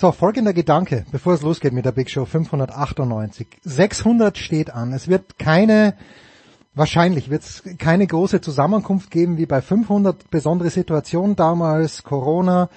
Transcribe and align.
So, 0.00 0.12
folgender 0.12 0.52
Gedanke, 0.52 1.06
bevor 1.10 1.34
es 1.34 1.42
losgeht 1.42 1.72
mit 1.72 1.84
der 1.84 1.90
Big 1.90 2.08
Show 2.08 2.24
598. 2.24 3.48
600 3.64 4.38
steht 4.38 4.72
an. 4.72 4.92
Es 4.92 5.08
wird 5.08 5.40
keine, 5.40 5.94
wahrscheinlich 6.72 7.30
wird 7.30 7.42
es 7.42 7.64
keine 7.78 8.06
große 8.06 8.40
Zusammenkunft 8.40 9.10
geben 9.10 9.38
wie 9.38 9.46
bei 9.46 9.60
500. 9.60 10.30
Besondere 10.30 10.70
Situation 10.70 11.34
damals, 11.34 12.04
Corona. 12.04 12.68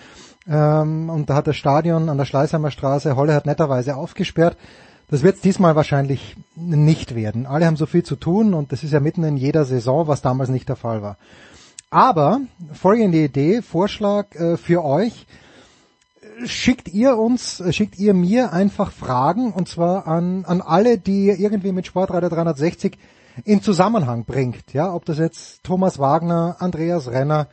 Ähm, 0.49 1.11
und 1.11 1.29
da 1.29 1.35
hat 1.35 1.45
das 1.45 1.57
Stadion 1.57 2.09
an 2.09 2.17
der 2.17 2.25
Schleißheimer 2.25 2.71
Straße, 2.71 3.15
Holle 3.15 3.35
hat 3.35 3.45
netterweise 3.45 3.97
aufgesperrt. 3.97 4.57
Das 5.11 5.21
wird 5.21 5.35
es 5.35 5.41
diesmal 5.41 5.75
wahrscheinlich 5.75 6.35
nicht 6.55 7.13
werden. 7.13 7.45
Alle 7.45 7.67
haben 7.67 7.77
so 7.77 7.85
viel 7.85 8.01
zu 8.01 8.15
tun 8.15 8.55
und 8.55 8.71
das 8.71 8.83
ist 8.83 8.93
ja 8.93 8.99
mitten 8.99 9.23
in 9.23 9.37
jeder 9.37 9.65
Saison, 9.65 10.07
was 10.07 10.23
damals 10.23 10.49
nicht 10.49 10.69
der 10.69 10.75
Fall 10.75 11.03
war. 11.03 11.17
Aber 11.91 12.41
folgende 12.73 13.19
Idee, 13.19 13.61
Vorschlag 13.61 14.33
äh, 14.33 14.57
für 14.57 14.83
euch 14.83 15.27
schickt 16.45 16.89
ihr 16.89 17.17
uns, 17.17 17.63
schickt 17.71 17.99
ihr 17.99 18.13
mir 18.13 18.53
einfach 18.53 18.91
Fragen 18.91 19.51
und 19.51 19.67
zwar 19.67 20.07
an, 20.07 20.45
an 20.45 20.61
alle, 20.61 20.97
die 20.97 21.27
ihr 21.27 21.39
irgendwie 21.39 21.71
mit 21.71 21.85
Sportreiter 21.85 22.29
360 22.29 22.97
in 23.45 23.61
Zusammenhang 23.61 24.25
bringt. 24.25 24.73
Ja, 24.73 24.93
ob 24.93 25.05
das 25.05 25.17
jetzt 25.17 25.63
Thomas 25.63 25.99
Wagner, 25.99 26.57
Andreas 26.59 27.09
Renner, 27.09 27.47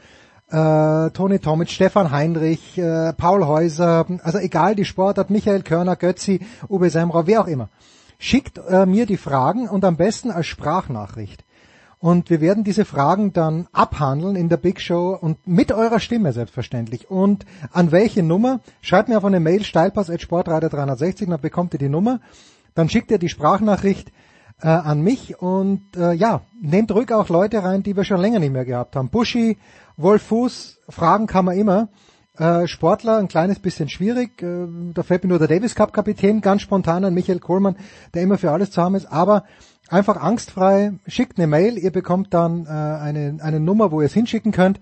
äh, 0.50 1.10
Toni 1.10 1.38
Tomic, 1.38 1.70
Stefan 1.70 2.10
Heinrich, 2.10 2.78
äh, 2.78 3.12
Paul 3.12 3.46
Häuser, 3.46 4.06
also 4.22 4.38
egal 4.38 4.74
die 4.74 4.84
Sportart, 4.84 5.30
Michael 5.30 5.62
Körner, 5.62 5.96
Götzi, 5.96 6.40
Uwe 6.68 6.90
Semrau, 6.90 7.26
wer 7.26 7.42
auch 7.42 7.46
immer. 7.46 7.68
Schickt 8.18 8.58
äh, 8.58 8.86
mir 8.86 9.06
die 9.06 9.16
Fragen 9.16 9.68
und 9.68 9.84
am 9.84 9.96
besten 9.96 10.30
als 10.30 10.46
Sprachnachricht. 10.46 11.44
Und 12.00 12.30
wir 12.30 12.40
werden 12.40 12.62
diese 12.62 12.84
Fragen 12.84 13.32
dann 13.32 13.66
abhandeln 13.72 14.36
in 14.36 14.48
der 14.48 14.56
Big 14.56 14.80
Show 14.80 15.18
und 15.20 15.46
mit 15.46 15.72
eurer 15.72 15.98
Stimme 15.98 16.32
selbstverständlich. 16.32 17.10
Und 17.10 17.44
an 17.72 17.90
welche 17.90 18.22
Nummer? 18.22 18.60
Schreibt 18.82 19.08
mir 19.08 19.18
auf 19.18 19.24
eine 19.24 19.40
Mail 19.40 19.64
steilpass.sportreiter360, 19.64 21.28
dann 21.28 21.40
bekommt 21.40 21.74
ihr 21.74 21.80
die 21.80 21.88
Nummer. 21.88 22.20
Dann 22.74 22.88
schickt 22.88 23.10
ihr 23.10 23.18
die 23.18 23.28
Sprachnachricht 23.28 24.12
äh, 24.62 24.68
an 24.68 25.00
mich 25.00 25.40
und 25.40 25.96
äh, 25.96 26.12
ja, 26.12 26.42
nehmt 26.60 26.92
ruhig 26.92 27.12
auch 27.12 27.28
Leute 27.28 27.64
rein, 27.64 27.82
die 27.82 27.96
wir 27.96 28.04
schon 28.04 28.20
länger 28.20 28.38
nicht 28.38 28.52
mehr 28.52 28.64
gehabt 28.64 28.94
haben. 28.94 29.08
Buschi, 29.08 29.58
Wolf 29.96 30.22
Fuß, 30.22 30.78
Fragen 30.88 31.26
kann 31.26 31.44
man 31.44 31.58
immer. 31.58 31.88
Äh, 32.36 32.68
Sportler 32.68 33.18
ein 33.18 33.26
kleines 33.26 33.58
bisschen 33.58 33.88
schwierig. 33.88 34.40
Äh, 34.42 34.68
da 34.94 35.02
fällt 35.02 35.24
mir 35.24 35.30
nur 35.30 35.40
der 35.40 35.48
Davis 35.48 35.74
Cup 35.74 35.92
Kapitän 35.92 36.40
ganz 36.40 36.62
spontan 36.62 37.04
an 37.04 37.14
Michael 37.14 37.40
Kohlmann, 37.40 37.76
der 38.14 38.22
immer 38.22 38.38
für 38.38 38.52
alles 38.52 38.70
zu 38.70 38.80
haben 38.80 38.94
ist. 38.94 39.06
Aber 39.06 39.42
Einfach 39.88 40.18
angstfrei, 40.18 40.92
schickt 41.06 41.38
eine 41.38 41.46
Mail, 41.46 41.78
ihr 41.78 41.90
bekommt 41.90 42.34
dann 42.34 42.66
äh, 42.66 42.68
eine, 42.68 43.38
eine 43.40 43.58
Nummer, 43.58 43.90
wo 43.90 44.02
ihr 44.02 44.06
es 44.06 44.12
hinschicken 44.12 44.52
könnt. 44.52 44.80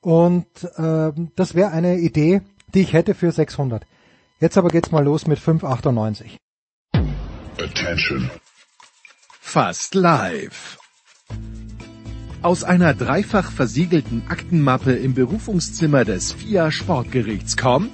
Und 0.00 0.46
äh, 0.76 1.12
das 1.36 1.54
wäre 1.54 1.72
eine 1.72 1.98
Idee, 1.98 2.40
die 2.74 2.80
ich 2.80 2.94
hätte 2.94 3.14
für 3.14 3.32
600. 3.32 3.84
Jetzt 4.40 4.56
aber 4.56 4.68
geht's 4.68 4.90
mal 4.90 5.04
los 5.04 5.26
mit 5.26 5.38
598. 5.38 6.38
Attention. 7.58 8.30
Fast 9.40 9.94
live. 9.94 10.78
Aus 12.42 12.64
einer 12.64 12.94
dreifach 12.94 13.50
versiegelten 13.50 14.22
Aktenmappe 14.28 14.92
im 14.92 15.14
Berufungszimmer 15.14 16.04
des 16.04 16.32
FIA 16.32 16.70
Sportgerichts 16.70 17.56
kommt 17.56 17.92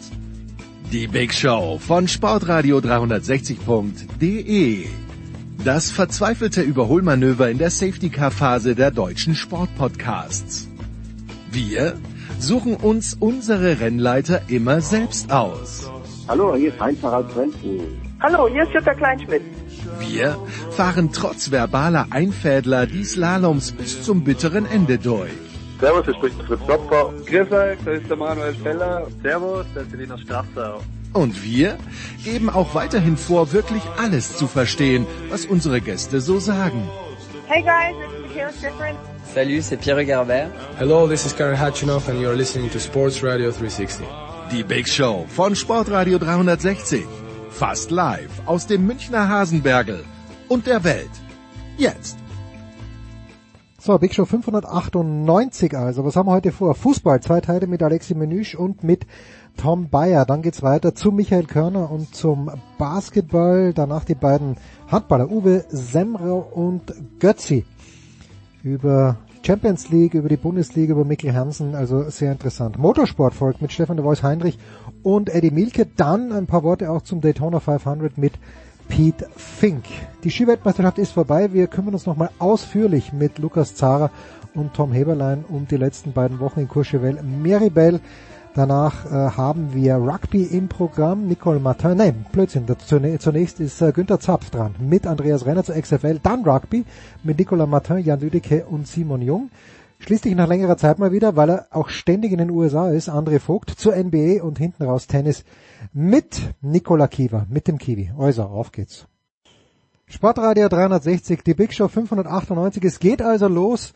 die 0.92 1.06
Big 1.06 1.32
Show 1.32 1.78
von 1.78 2.06
Sportradio 2.06 2.76
360.de. 2.78 4.86
Das 5.64 5.92
verzweifelte 5.92 6.60
Überholmanöver 6.60 7.48
in 7.48 7.58
der 7.58 7.70
Safety-Car-Phase 7.70 8.74
der 8.74 8.90
deutschen 8.90 9.36
Sportpodcasts. 9.36 10.68
Wir 11.52 11.94
suchen 12.40 12.74
uns 12.74 13.14
unsere 13.14 13.78
Rennleiter 13.78 14.40
immer 14.48 14.80
selbst 14.80 15.30
aus. 15.30 15.88
Hallo, 16.26 16.56
hier 16.56 16.74
ist 16.74 16.80
Heinz-Harald 16.80 17.30
Frenzen. 17.30 17.80
Hallo, 18.20 18.48
hier 18.48 18.64
ist 18.64 18.74
Jutta 18.74 18.92
Kleinschmidt. 18.92 19.42
Wir 20.00 20.36
fahren 20.72 21.10
trotz 21.12 21.52
verbaler 21.52 22.08
Einfädler 22.10 22.86
die 22.86 23.04
Slaloms 23.04 23.70
bis 23.70 24.02
zum 24.02 24.24
bitteren 24.24 24.66
Ende 24.66 24.98
durch. 24.98 25.30
Servus, 25.78 26.04
hier 26.06 26.14
spricht 26.14 26.42
Fritz 26.42 26.60
Klopfer. 26.64 27.12
Grüß 27.24 27.52
euch, 27.52 27.78
das 27.84 28.00
ist 28.00 28.10
der 28.10 28.16
Manuel 28.16 28.54
Feller. 28.54 29.06
Servus, 29.22 29.66
das 29.74 29.86
ist 29.86 29.94
Elina 29.94 30.18
Strasser. 30.18 30.80
Und 31.12 31.44
wir 31.44 31.76
geben 32.24 32.48
auch 32.48 32.74
weiterhin 32.74 33.16
vor, 33.16 33.52
wirklich 33.52 33.82
alles 33.98 34.36
zu 34.36 34.46
verstehen, 34.46 35.06
was 35.28 35.44
unsere 35.44 35.80
Gäste 35.80 36.20
so 36.20 36.38
sagen. 36.38 36.88
Hey 37.46 37.62
guys, 37.62 37.94
it's 38.02 38.22
Michaela 38.22 38.52
Schifrin. 38.52 38.96
Salut, 39.34 39.62
c'est 39.62 39.76
Pierre 39.76 40.06
Garbert. 40.06 40.50
Hello, 40.78 41.06
this 41.06 41.26
is 41.26 41.36
Karen 41.36 41.58
Hatchinoff 41.58 42.08
and 42.08 42.18
you're 42.18 42.34
listening 42.34 42.70
to 42.70 42.78
Sports 42.78 43.22
Radio 43.22 43.50
360. 43.50 44.06
Die 44.50 44.62
Big 44.62 44.88
Show 44.88 45.26
von 45.28 45.54
Sportradio 45.54 46.18
360. 46.18 47.04
Fast 47.50 47.90
live 47.90 48.30
aus 48.46 48.66
dem 48.66 48.86
Münchner 48.86 49.28
Hasenbergel 49.28 50.04
und 50.48 50.66
der 50.66 50.82
Welt. 50.82 51.10
Jetzt. 51.76 52.16
So, 53.78 53.98
Big 53.98 54.14
Show 54.14 54.24
598 54.24 55.76
also. 55.76 56.04
Was 56.04 56.14
haben 56.14 56.28
wir 56.28 56.32
heute 56.34 56.52
vor? 56.52 56.74
Fußball, 56.74 57.20
zwei 57.20 57.40
Teile 57.40 57.66
mit 57.66 57.82
Alexi 57.82 58.14
Menüsch 58.14 58.54
und 58.54 58.84
mit 58.84 59.06
Tom 59.56 59.88
Bayer. 59.88 60.24
Dann 60.24 60.42
geht's 60.42 60.62
weiter 60.62 60.94
zu 60.94 61.12
Michael 61.12 61.44
Körner 61.44 61.90
und 61.90 62.14
zum 62.14 62.50
Basketball. 62.78 63.72
Danach 63.72 64.04
die 64.04 64.14
beiden 64.14 64.56
Handballer 64.88 65.30
Uwe 65.30 65.64
Semrau 65.68 66.38
und 66.38 66.92
Götzi 67.18 67.64
über 68.62 69.16
Champions 69.44 69.90
League, 69.90 70.14
über 70.14 70.28
die 70.28 70.36
Bundesliga, 70.36 70.92
über 70.92 71.04
Mikkel 71.04 71.34
Hansen, 71.34 71.74
also 71.74 72.08
sehr 72.10 72.30
interessant. 72.30 72.78
Motorsport 72.78 73.34
folgt 73.34 73.60
mit 73.60 73.72
Stefan 73.72 73.96
de 73.96 74.04
Vois 74.04 74.22
Heinrich 74.22 74.58
und 75.02 75.28
Eddie 75.28 75.50
Milke. 75.50 75.86
Dann 75.96 76.32
ein 76.32 76.46
paar 76.46 76.62
Worte 76.62 76.90
auch 76.90 77.02
zum 77.02 77.20
Daytona 77.20 77.58
500 77.58 78.18
mit 78.18 78.34
Pete 78.88 79.28
Fink. 79.34 79.84
Die 80.22 80.30
Skiweltmeisterschaft 80.30 80.98
ist 80.98 81.12
vorbei. 81.12 81.52
Wir 81.52 81.66
kümmern 81.66 81.94
uns 81.94 82.06
nochmal 82.06 82.30
ausführlich 82.38 83.12
mit 83.12 83.38
Lukas 83.38 83.74
Zara 83.74 84.10
und 84.54 84.74
Tom 84.74 84.92
Heberlein 84.92 85.44
um 85.48 85.66
die 85.66 85.76
letzten 85.76 86.12
beiden 86.12 86.38
Wochen 86.40 86.60
in 86.60 86.68
Courchevel 86.68 87.20
Meribel. 87.22 88.00
Danach 88.54 89.06
äh, 89.06 89.08
haben 89.10 89.72
wir 89.72 89.94
Rugby 89.94 90.42
im 90.42 90.68
Programm. 90.68 91.26
Nicole 91.26 91.58
Martin, 91.58 91.96
nein, 91.96 92.26
Blödsinn. 92.32 92.66
Zunächst 93.18 93.60
ist 93.60 93.80
äh, 93.80 93.92
Günther 93.92 94.20
Zapf 94.20 94.50
dran 94.50 94.74
mit 94.78 95.06
Andreas 95.06 95.46
Renner 95.46 95.64
zur 95.64 95.74
XFL. 95.74 96.18
Dann 96.22 96.44
Rugby 96.44 96.84
mit 97.22 97.38
Nicolas 97.38 97.66
Martin, 97.66 97.98
Jan 97.98 98.20
Lüdecke 98.20 98.66
und 98.66 98.86
Simon 98.86 99.22
Jung. 99.22 99.50
Schließlich 100.00 100.34
nach 100.34 100.48
längerer 100.48 100.76
Zeit 100.76 100.98
mal 100.98 101.12
wieder, 101.12 101.34
weil 101.34 101.48
er 101.48 101.66
auch 101.70 101.88
ständig 101.88 102.32
in 102.32 102.38
den 102.38 102.50
USA 102.50 102.90
ist, 102.90 103.08
André 103.08 103.38
Vogt 103.38 103.70
zur 103.70 103.96
NBA 103.96 104.42
und 104.42 104.58
hinten 104.58 104.82
raus 104.82 105.06
Tennis 105.06 105.44
mit 105.94 106.54
Nikola 106.60 107.06
Kiva, 107.06 107.46
mit 107.48 107.68
dem 107.68 107.78
Kiwi. 107.78 108.12
Also, 108.18 108.42
auf 108.42 108.70
geht's. 108.70 109.06
Sportradio 110.06 110.68
360, 110.68 111.42
die 111.42 111.54
Big 111.54 111.72
Show 111.72 111.88
598. 111.88 112.84
Es 112.84 112.98
geht 112.98 113.22
also 113.22 113.48
los 113.48 113.94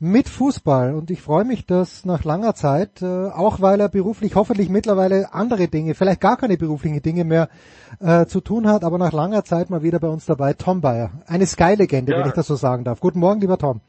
mit 0.00 0.28
Fußball 0.28 0.94
und 0.94 1.10
ich 1.10 1.22
freue 1.22 1.44
mich, 1.44 1.66
dass 1.66 2.04
nach 2.04 2.22
langer 2.22 2.54
Zeit, 2.54 3.02
äh, 3.02 3.30
auch 3.30 3.60
weil 3.60 3.80
er 3.80 3.88
beruflich 3.88 4.36
hoffentlich 4.36 4.68
mittlerweile 4.68 5.34
andere 5.34 5.66
Dinge, 5.66 5.94
vielleicht 5.94 6.20
gar 6.20 6.36
keine 6.36 6.56
beruflichen 6.56 7.02
Dinge 7.02 7.24
mehr 7.24 7.48
äh, 8.00 8.26
zu 8.26 8.40
tun 8.40 8.68
hat, 8.68 8.84
aber 8.84 8.98
nach 8.98 9.12
langer 9.12 9.42
Zeit 9.42 9.70
mal 9.70 9.82
wieder 9.82 9.98
bei 9.98 10.08
uns 10.08 10.24
dabei, 10.24 10.52
Tom 10.52 10.80
Bayer. 10.80 11.10
Eine 11.26 11.46
Sky-Legende, 11.46 12.12
ja. 12.12 12.18
wenn 12.18 12.28
ich 12.28 12.34
das 12.34 12.46
so 12.46 12.54
sagen 12.54 12.84
darf. 12.84 13.00
Guten 13.00 13.18
Morgen, 13.18 13.40
lieber 13.40 13.58
Tom. 13.58 13.80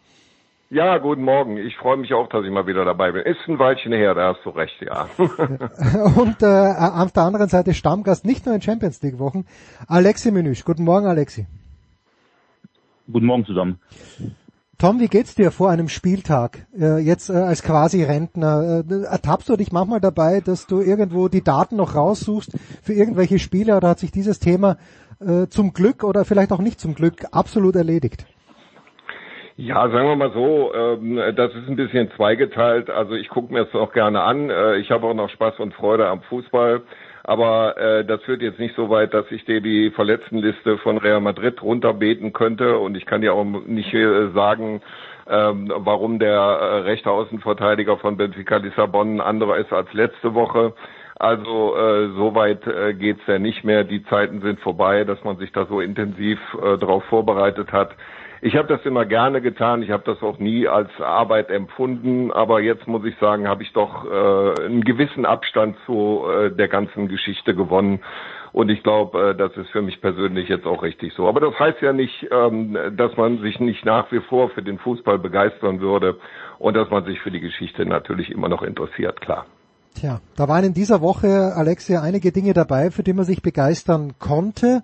Ja, 0.72 0.98
guten 0.98 1.24
Morgen. 1.24 1.58
Ich 1.58 1.78
freue 1.78 1.98
mich 1.98 2.14
auch, 2.14 2.28
dass 2.30 2.44
ich 2.44 2.52
mal 2.52 2.66
wieder 2.66 2.86
dabei 2.86 3.12
bin. 3.12 3.24
Ist 3.24 3.48
ein 3.48 3.58
Weilchen 3.58 3.92
her, 3.92 4.14
da 4.16 4.34
hast 4.34 4.46
du 4.46 4.50
recht, 4.50 4.82
ja. 4.82 5.08
Und 5.18 6.42
äh, 6.42 6.74
auf 6.78 7.12
der 7.12 7.24
anderen 7.24 7.50
Seite 7.50 7.74
Stammgast, 7.74 8.26
nicht 8.26 8.46
nur 8.46 8.56
in 8.56 8.62
Champions 8.62 9.02
League 9.04 9.20
Wochen, 9.20 9.46
Alexi 9.88 10.32
Menüsch. 10.32 10.66
Guten 10.66 10.84
Morgen, 10.84 11.08
Alexi. 11.08 11.48
Guten 13.12 13.26
Morgen 13.26 13.46
zusammen. 13.46 13.80
Tom, 14.82 15.02
wie 15.02 15.10
geht's 15.10 15.36
dir 15.36 15.52
vor 15.52 15.70
einem 15.70 15.90
Spieltag? 15.90 16.66
Äh, 16.74 17.00
jetzt 17.00 17.30
äh, 17.30 17.34
als 17.34 17.64
quasi 17.64 18.02
Rentner, 18.02 18.86
äh, 18.90 19.04
ertappst 19.04 19.50
du 19.50 19.58
dich 19.58 19.74
manchmal 19.74 20.00
dabei, 20.00 20.40
dass 20.40 20.68
du 20.68 20.80
irgendwo 20.80 21.28
die 21.28 21.44
Daten 21.44 21.76
noch 21.76 21.96
raussuchst 21.96 22.58
für 22.82 22.94
irgendwelche 22.94 23.40
Spiele 23.40 23.76
oder 23.76 23.90
hat 23.90 24.00
sich 24.00 24.12
dieses 24.12 24.40
Thema 24.40 24.78
äh, 25.20 25.48
zum 25.48 25.74
Glück 25.74 26.06
oder 26.06 26.24
vielleicht 26.24 26.54
auch 26.54 26.62
nicht 26.62 26.80
zum 26.80 26.96
Glück 26.96 27.26
absolut 27.34 27.76
erledigt? 27.76 28.26
Ja, 29.58 29.90
sagen 29.90 30.08
wir 30.08 30.16
mal 30.16 30.32
so, 30.32 30.74
ähm, 30.74 31.18
das 31.36 31.54
ist 31.56 31.68
ein 31.68 31.76
bisschen 31.76 32.10
zweigeteilt. 32.16 32.90
Also 32.90 33.16
ich 33.16 33.28
gucke 33.28 33.52
mir 33.52 33.66
das 33.66 33.76
auch 33.76 33.92
gerne 33.92 34.22
an. 34.22 34.50
Äh, 34.50 34.78
ich 34.78 34.92
habe 34.92 35.08
auch 35.08 35.14
noch 35.14 35.30
Spaß 35.30 35.60
und 35.60 35.74
Freude 35.74 36.08
am 36.08 36.22
Fußball. 36.22 36.84
Aber 37.24 37.78
äh, 37.78 38.06
das 38.06 38.22
führt 38.24 38.42
jetzt 38.42 38.60
nicht 38.60 38.76
so 38.76 38.90
weit, 38.90 39.14
dass 39.14 39.30
ich 39.32 39.46
dir 39.46 39.62
die 39.62 39.92
Verletztenliste 39.92 40.78
von 40.80 40.98
Real 40.98 41.22
Madrid 41.22 41.62
runterbeten 41.62 42.34
könnte. 42.34 42.78
Und 42.78 42.96
ich 42.96 43.06
kann 43.06 43.22
dir 43.22 43.34
auch 43.34 43.44
nicht 43.44 43.94
äh, 43.94 44.30
sagen, 44.32 44.82
ähm, 45.28 45.72
warum 45.76 46.20
der 46.20 46.34
äh, 46.34 46.78
rechte 46.80 47.12
Außenverteidiger 47.12 47.98
von 47.98 48.18
Benfica 48.18 48.58
Lissabon 48.58 49.18
ein 49.18 49.22
anderer 49.22 49.58
ist 49.58 49.72
als 49.72 49.92
letzte 49.94 50.34
Woche. 50.34 50.74
Also 51.20 51.76
äh, 51.76 52.10
so 52.16 52.34
weit 52.34 52.66
äh, 52.66 52.94
geht's 52.94 53.22
ja 53.28 53.40
nicht 53.40 53.64
mehr. 53.66 53.84
Die 53.84 54.04
Zeiten 54.06 54.42
sind 54.42 54.60
vorbei, 54.62 55.04
dass 55.04 55.22
man 55.26 55.38
sich 55.38 55.52
da 55.52 55.66
so 55.66 55.82
intensiv 55.82 56.40
äh, 56.56 56.78
darauf 56.78 57.04
vorbereitet 57.06 57.72
hat. 57.74 57.92
Ich 58.42 58.56
habe 58.56 58.68
das 58.68 58.86
immer 58.86 59.06
gerne 59.06 59.42
getan. 59.42 59.84
Ich 59.84 59.92
habe 59.92 60.04
das 60.06 60.22
auch 60.22 60.40
nie 60.40 60.68
als 60.68 60.90
Arbeit 61.00 61.50
empfunden. 61.50 62.32
Aber 62.32 62.62
jetzt 62.62 62.88
muss 62.88 63.04
ich 63.06 63.16
sagen, 63.20 63.48
habe 63.48 63.64
ich 63.64 63.74
doch 63.74 64.06
äh, 64.06 64.66
einen 64.66 64.84
gewissen 64.84 65.26
Abstand 65.26 65.76
zu 65.86 66.24
äh, 66.28 66.52
der 66.52 66.68
ganzen 66.68 67.08
Geschichte 67.08 67.54
gewonnen. 67.54 68.00
Und 68.52 68.70
ich 68.70 68.82
glaube, 68.82 69.32
äh, 69.32 69.36
das 69.36 69.56
ist 69.58 69.70
für 69.70 69.82
mich 69.82 70.02
persönlich 70.02 70.50
jetzt 70.50 70.66
auch 70.66 70.84
richtig 70.84 71.14
so. 71.14 71.28
Aber 71.28 71.40
das 71.40 71.58
heißt 71.60 71.82
ja 71.82 71.94
nicht, 71.94 72.28
ähm, 72.32 72.78
dass 72.96 73.16
man 73.18 73.40
sich 73.40 73.60
nicht 73.60 73.86
nach 73.86 74.12
wie 74.12 74.22
vor 74.22 74.50
für 74.50 74.64
den 74.64 74.80
Fußball 74.80 75.20
begeistern 75.20 75.82
würde 75.82 76.18
und 76.58 76.76
dass 76.76 76.90
man 76.90 77.06
sich 77.06 77.20
für 77.20 77.32
die 77.32 77.42
Geschichte 77.42 77.86
natürlich 77.86 78.32
immer 78.32 78.50
noch 78.50 78.64
interessiert, 78.64 79.22
klar. 79.22 79.46
Tja, 79.96 80.22
da 80.36 80.48
waren 80.48 80.64
in 80.64 80.74
dieser 80.74 81.02
Woche, 81.02 81.54
Alexia, 81.56 82.02
einige 82.02 82.32
Dinge 82.32 82.54
dabei, 82.54 82.92
für 82.92 83.04
die 83.04 83.14
man 83.14 83.26
sich 83.26 83.42
begeistern 83.42 84.14
konnte. 84.20 84.84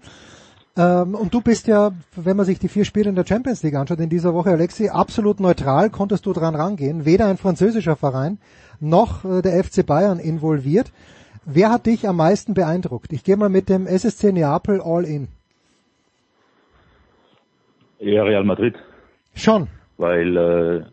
Ähm, 0.78 1.16
und 1.16 1.34
du 1.34 1.42
bist 1.42 1.68
ja, 1.68 1.92
wenn 2.16 2.36
man 2.36 2.46
sich 2.46 2.60
die 2.60 2.68
vier 2.68 2.84
Spiele 2.84 3.10
in 3.10 3.16
der 3.16 3.26
Champions 3.26 3.64
League 3.64 3.76
anschaut 3.76 4.00
in 4.00 4.10
dieser 4.10 4.34
Woche, 4.34 4.50
Alexi, 4.50 4.90
absolut 4.90 5.40
neutral 5.40 5.90
konntest 5.90 6.26
du 6.26 6.34
dran 6.34 6.56
rangehen. 6.56 7.06
Weder 7.06 7.28
ein 7.28 7.38
französischer 7.38 7.96
Verein 7.96 8.40
noch 8.82 9.24
äh, 9.24 9.42
der 9.42 9.64
FC 9.64 9.86
Bayern 9.86 10.20
involviert. 10.20 10.92
Wer 11.46 11.72
hat 11.72 11.86
dich 11.86 12.08
am 12.08 12.18
meisten 12.18 12.54
beeindruckt? 12.54 13.14
Ich 13.14 13.24
gehe 13.24 13.38
mal 13.38 13.50
mit 13.50 13.70
dem 13.70 13.88
SSC 13.88 14.32
Neapel 14.32 14.82
all 14.82 15.06
in. 15.06 15.28
Ja, 18.00 18.24
Real 18.24 18.44
Madrid. 18.44 18.76
Schon. 19.34 19.68
Weil, 19.98 20.36
äh, 20.36 20.84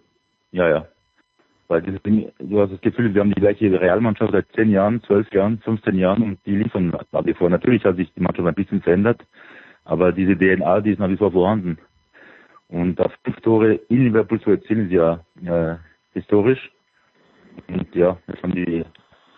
ja, 0.52 0.68
ja. 0.68 0.86
Weil 1.68 1.82
dieses 1.82 2.02
Ding, 2.02 2.30
du 2.38 2.60
hast 2.60 2.70
das 2.70 2.80
Gefühl, 2.82 3.14
wir 3.14 3.22
haben 3.22 3.32
die 3.34 3.40
gleiche 3.40 3.80
Realmannschaft 3.80 4.32
seit 4.32 4.46
10 4.54 4.70
Jahren, 4.70 5.02
12 5.04 5.32
Jahren, 5.32 5.58
15 5.64 5.96
Jahren 5.96 6.22
und 6.22 6.38
die 6.44 6.56
liefern 6.56 6.92
nach 7.10 7.24
wie 7.24 7.34
vor. 7.34 7.48
Natürlich 7.48 7.84
hat 7.84 7.96
sich 7.96 8.12
die 8.14 8.20
Mannschaft 8.20 8.46
ein 8.46 8.54
bisschen 8.54 8.82
verändert, 8.82 9.22
aber 9.84 10.12
diese 10.12 10.36
DNA, 10.36 10.80
die 10.80 10.92
ist 10.92 10.98
nach 10.98 11.08
wie 11.08 11.16
vor 11.16 11.32
vorhanden. 11.32 11.78
Und 12.68 13.00
auf 13.00 13.12
fünf 13.24 13.40
Tore 13.40 13.74
in 13.88 14.04
Liverpool 14.04 14.40
zu 14.40 14.50
erzielen, 14.50 14.86
ist 14.86 14.92
ja 14.92 15.20
äh, 15.44 15.76
historisch. 16.14 16.70
Und 17.68 17.94
ja, 17.94 18.16
jetzt 18.26 18.42
haben 18.42 18.54
die 18.54 18.84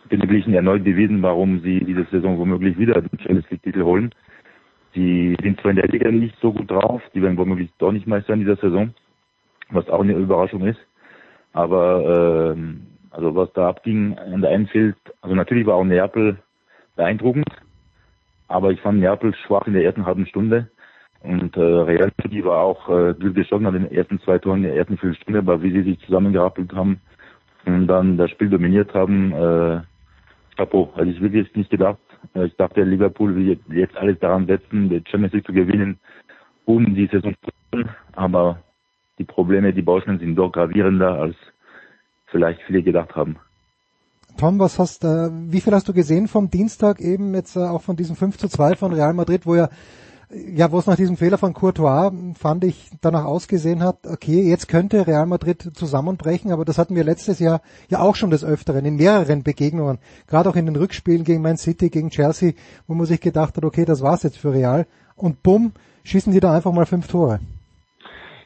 Königlichen 0.08 0.54
erneut 0.54 0.84
bewiesen, 0.84 1.22
warum 1.22 1.60
sie 1.60 1.80
diese 1.80 2.04
Saison 2.10 2.38
womöglich 2.38 2.78
wieder 2.78 3.00
den 3.00 3.18
Champions 3.18 3.50
League-Titel 3.50 3.82
holen. 3.82 4.14
Die 4.94 5.36
sind 5.42 5.60
zwar 5.60 5.72
in 5.72 5.78
der 5.78 5.88
Liga 5.88 6.10
nicht 6.10 6.36
so 6.40 6.52
gut 6.52 6.70
drauf, 6.70 7.02
die 7.14 7.22
werden 7.22 7.36
womöglich 7.36 7.70
doch 7.78 7.90
nicht 7.90 8.06
Meister 8.06 8.34
in 8.34 8.40
dieser 8.40 8.56
Saison, 8.56 8.94
was 9.70 9.88
auch 9.88 10.02
eine 10.02 10.12
Überraschung 10.12 10.66
ist. 10.66 10.78
Aber 11.52 12.52
ähm, 12.54 12.86
also 13.10 13.34
was 13.34 13.52
da 13.54 13.68
abging 13.68 14.16
in 14.32 14.40
der 14.40 14.52
Enfield, 14.52 14.96
also 15.20 15.34
natürlich 15.34 15.66
war 15.66 15.76
auch 15.76 15.84
Neapel 15.84 16.36
beeindruckend, 16.96 17.48
aber 18.48 18.70
ich 18.70 18.80
fand 18.80 19.00
Neapel 19.00 19.34
schwach 19.34 19.66
in 19.66 19.74
der 19.74 19.84
ersten 19.84 20.06
halben 20.06 20.26
Stunde. 20.26 20.70
Und 21.22 21.56
äh, 21.56 21.60
Real 21.60 22.12
Madrid 22.18 22.44
war 22.44 22.60
auch 22.60 22.88
äh, 22.90 23.14
glücklich 23.14 23.50
an 23.52 23.64
den 23.64 23.90
ersten 23.90 24.20
zwei 24.20 24.38
Toren 24.38 24.58
in 24.58 24.64
der 24.64 24.76
ersten 24.76 24.98
Viertelstunde, 24.98 25.38
aber 25.38 25.62
wie 25.62 25.70
sie 25.70 25.82
sich 25.82 25.98
zusammengerappelt 26.00 26.72
haben 26.74 27.00
und 27.64 27.86
dann 27.86 28.18
das 28.18 28.30
Spiel 28.30 28.50
dominiert 28.50 28.92
haben, 28.92 29.32
äh, 29.32 29.80
Chapeau, 30.56 30.92
hätte 30.94 31.10
ich 31.10 31.20
wirklich 31.20 31.54
nicht 31.54 31.70
gedacht. 31.70 31.98
Äh, 32.34 32.46
ich 32.46 32.56
dachte, 32.56 32.82
Liverpool 32.82 33.34
will 33.34 33.58
jetzt 33.70 33.96
alles 33.96 34.18
daran 34.20 34.46
setzen, 34.46 34.90
die 34.90 35.02
Champions 35.08 35.32
League 35.32 35.46
zu 35.46 35.52
gewinnen, 35.52 35.98
um 36.66 36.94
die 36.94 37.06
Saison 37.06 37.34
zu 37.42 37.50
gewinnen. 37.70 37.90
Aber 38.12 38.58
die 39.18 39.24
Probleme, 39.24 39.72
die 39.72 39.82
Baustellen 39.82 40.18
sind 40.18 40.36
doch 40.36 40.52
gravierender, 40.52 41.20
als 41.20 41.36
vielleicht 42.26 42.60
viele 42.62 42.82
gedacht 42.82 43.14
haben. 43.16 43.36
Tom, 44.36 44.58
was 44.58 44.78
hast, 44.78 45.04
äh, 45.04 45.30
wie 45.32 45.60
viel 45.60 45.74
hast 45.74 45.88
du 45.88 45.92
gesehen 45.92 46.28
vom 46.28 46.50
Dienstag 46.50 47.00
eben 47.00 47.34
jetzt 47.34 47.56
äh, 47.56 47.60
auch 47.60 47.82
von 47.82 47.96
diesem 47.96 48.16
5 48.16 48.38
zu 48.38 48.48
2 48.48 48.76
von 48.76 48.92
Real 48.92 49.14
Madrid, 49.14 49.46
wo 49.46 49.54
ja 49.54 49.68
ja, 50.30 50.72
wo 50.72 50.78
es 50.78 50.86
nach 50.86 50.96
diesem 50.96 51.16
Fehler 51.16 51.38
von 51.38 51.54
Courtois, 51.54 52.12
fand 52.38 52.64
ich, 52.64 52.90
danach 53.00 53.24
ausgesehen 53.24 53.82
hat, 53.82 54.06
okay, 54.06 54.48
jetzt 54.48 54.68
könnte 54.68 55.06
Real 55.06 55.26
Madrid 55.26 55.70
zusammenbrechen, 55.74 56.50
aber 56.50 56.64
das 56.64 56.78
hatten 56.78 56.96
wir 56.96 57.04
letztes 57.04 57.38
Jahr 57.38 57.60
ja 57.88 58.00
auch 58.00 58.16
schon 58.16 58.30
des 58.30 58.44
Öfteren, 58.44 58.84
in 58.84 58.96
mehreren 58.96 59.42
Begegnungen, 59.42 59.98
gerade 60.26 60.48
auch 60.48 60.56
in 60.56 60.66
den 60.66 60.76
Rückspielen 60.76 61.24
gegen 61.24 61.42
Man 61.42 61.56
City, 61.56 61.90
gegen 61.90 62.10
Chelsea, 62.10 62.52
wo 62.86 62.94
man 62.94 63.06
sich 63.06 63.20
gedacht 63.20 63.56
hat, 63.56 63.64
okay, 63.64 63.84
das 63.84 64.02
war's 64.02 64.22
jetzt 64.22 64.38
für 64.38 64.52
Real. 64.52 64.86
Und 65.16 65.42
bumm, 65.42 65.72
schießen 66.02 66.32
die 66.32 66.40
da 66.40 66.52
einfach 66.52 66.72
mal 66.72 66.86
fünf 66.86 67.06
Tore. 67.06 67.40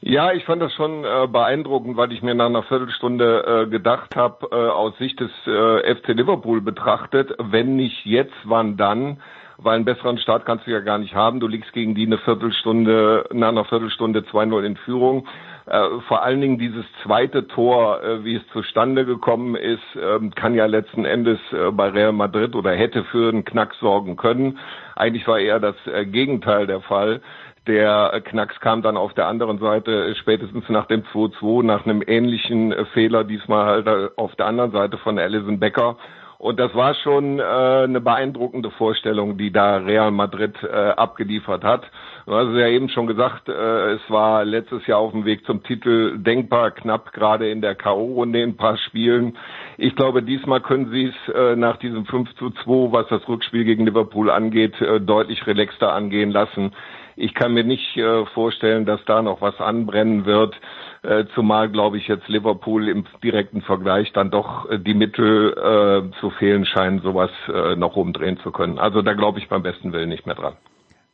Ja, 0.00 0.32
ich 0.32 0.44
fand 0.44 0.62
das 0.62 0.72
schon 0.74 1.04
äh, 1.04 1.26
beeindruckend, 1.26 1.96
weil 1.96 2.12
ich 2.12 2.22
mir 2.22 2.34
nach 2.34 2.46
einer 2.46 2.62
Viertelstunde 2.62 3.64
äh, 3.66 3.70
gedacht 3.70 4.14
habe, 4.14 4.48
äh, 4.52 4.54
aus 4.54 4.96
Sicht 4.98 5.18
des 5.18 5.30
äh, 5.46 5.94
FC 5.94 6.08
Liverpool 6.08 6.60
betrachtet, 6.60 7.34
wenn 7.38 7.76
nicht 7.76 8.06
jetzt, 8.06 8.34
wann 8.44 8.76
dann? 8.76 9.18
weil 9.60 9.74
einen 9.74 9.84
besseren 9.84 10.18
Start 10.18 10.46
kannst 10.46 10.66
du 10.66 10.70
ja 10.70 10.80
gar 10.80 10.98
nicht 10.98 11.14
haben. 11.14 11.40
Du 11.40 11.48
liegst 11.48 11.72
gegen 11.72 11.94
die 11.94 12.06
eine 12.06 12.18
Viertelstunde, 12.18 13.28
nach 13.32 13.48
einer 13.48 13.64
Viertelstunde 13.64 14.20
2-0 14.20 14.62
in 14.62 14.76
Führung. 14.76 15.26
Äh, 15.66 16.00
vor 16.06 16.22
allen 16.22 16.40
Dingen 16.40 16.58
dieses 16.58 16.84
zweite 17.02 17.46
Tor, 17.48 18.02
äh, 18.02 18.24
wie 18.24 18.36
es 18.36 18.42
zustande 18.52 19.04
gekommen 19.04 19.56
ist, 19.56 19.96
äh, 19.96 20.30
kann 20.34 20.54
ja 20.54 20.66
letzten 20.66 21.04
Endes 21.04 21.38
bei 21.72 21.88
Real 21.88 22.12
Madrid 22.12 22.54
oder 22.54 22.72
hätte 22.72 23.04
für 23.04 23.30
einen 23.30 23.44
Knack 23.44 23.74
sorgen 23.80 24.16
können. 24.16 24.58
Eigentlich 24.94 25.26
war 25.26 25.38
eher 25.38 25.60
das 25.60 25.76
Gegenteil 26.06 26.66
der 26.66 26.80
Fall. 26.80 27.20
Der 27.68 28.22
Knacks 28.24 28.58
kam 28.60 28.82
dann 28.82 28.96
auf 28.96 29.14
der 29.14 29.26
anderen 29.26 29.58
Seite 29.58 30.06
äh, 30.06 30.14
spätestens 30.16 30.68
nach 30.70 30.86
dem 30.86 31.02
2-2, 31.12 31.62
nach 31.62 31.84
einem 31.84 32.02
ähnlichen 32.04 32.74
Fehler, 32.94 33.24
diesmal 33.24 33.66
halt 33.66 34.18
auf 34.18 34.34
der 34.36 34.46
anderen 34.46 34.72
Seite 34.72 34.96
von 34.98 35.18
Alison 35.18 35.60
Becker. 35.60 35.96
Und 36.38 36.60
das 36.60 36.72
war 36.74 36.94
schon 36.94 37.40
äh, 37.40 37.42
eine 37.42 38.00
beeindruckende 38.00 38.70
Vorstellung, 38.70 39.38
die 39.38 39.50
da 39.50 39.78
Real 39.78 40.12
Madrid 40.12 40.54
äh, 40.62 40.90
abgeliefert 40.90 41.64
hat. 41.64 41.82
Du 42.26 42.34
hast 42.34 42.48
es 42.50 42.58
ja 42.58 42.68
eben 42.68 42.88
schon 42.88 43.08
gesagt, 43.08 43.48
äh, 43.48 43.94
es 43.94 44.00
war 44.08 44.44
letztes 44.44 44.86
Jahr 44.86 45.00
auf 45.00 45.10
dem 45.10 45.24
Weg 45.24 45.44
zum 45.46 45.64
Titel 45.64 46.16
denkbar 46.16 46.70
knapp, 46.70 47.12
gerade 47.12 47.50
in 47.50 47.60
der 47.60 47.74
K.O.-Runde 47.74 48.40
in 48.40 48.50
ein 48.50 48.56
paar 48.56 48.76
Spielen. 48.78 49.36
Ich 49.78 49.96
glaube, 49.96 50.22
diesmal 50.22 50.60
können 50.60 50.90
sie 50.92 51.06
es 51.06 51.34
äh, 51.34 51.56
nach 51.56 51.76
diesem 51.78 52.06
5 52.06 52.32
zu 52.36 52.50
2, 52.50 52.92
was 52.92 53.08
das 53.08 53.28
Rückspiel 53.28 53.64
gegen 53.64 53.84
Liverpool 53.84 54.30
angeht, 54.30 54.80
äh, 54.80 55.00
deutlich 55.00 55.44
relaxter 55.44 55.92
angehen 55.92 56.30
lassen. 56.30 56.72
Ich 57.20 57.34
kann 57.34 57.52
mir 57.52 57.64
nicht 57.64 57.96
äh, 57.96 58.24
vorstellen, 58.26 58.86
dass 58.86 59.00
da 59.04 59.22
noch 59.22 59.40
was 59.40 59.58
anbrennen 59.58 60.24
wird. 60.24 60.54
Äh, 61.02 61.24
zumal, 61.34 61.68
glaube 61.68 61.98
ich, 61.98 62.06
jetzt 62.06 62.28
Liverpool 62.28 62.88
im 62.88 63.06
direkten 63.24 63.60
Vergleich 63.62 64.12
dann 64.12 64.30
doch 64.30 64.70
äh, 64.70 64.78
die 64.78 64.94
Mittel 64.94 65.52
äh, 65.52 66.20
zu 66.20 66.30
fehlen 66.30 66.64
scheinen, 66.64 67.00
sowas 67.00 67.30
äh, 67.48 67.74
noch 67.74 67.96
umdrehen 67.96 68.38
zu 68.44 68.52
können. 68.52 68.78
Also 68.78 69.02
da 69.02 69.14
glaube 69.14 69.40
ich 69.40 69.48
beim 69.48 69.64
besten 69.64 69.92
Willen 69.92 70.08
nicht 70.08 70.26
mehr 70.26 70.36
dran. 70.36 70.54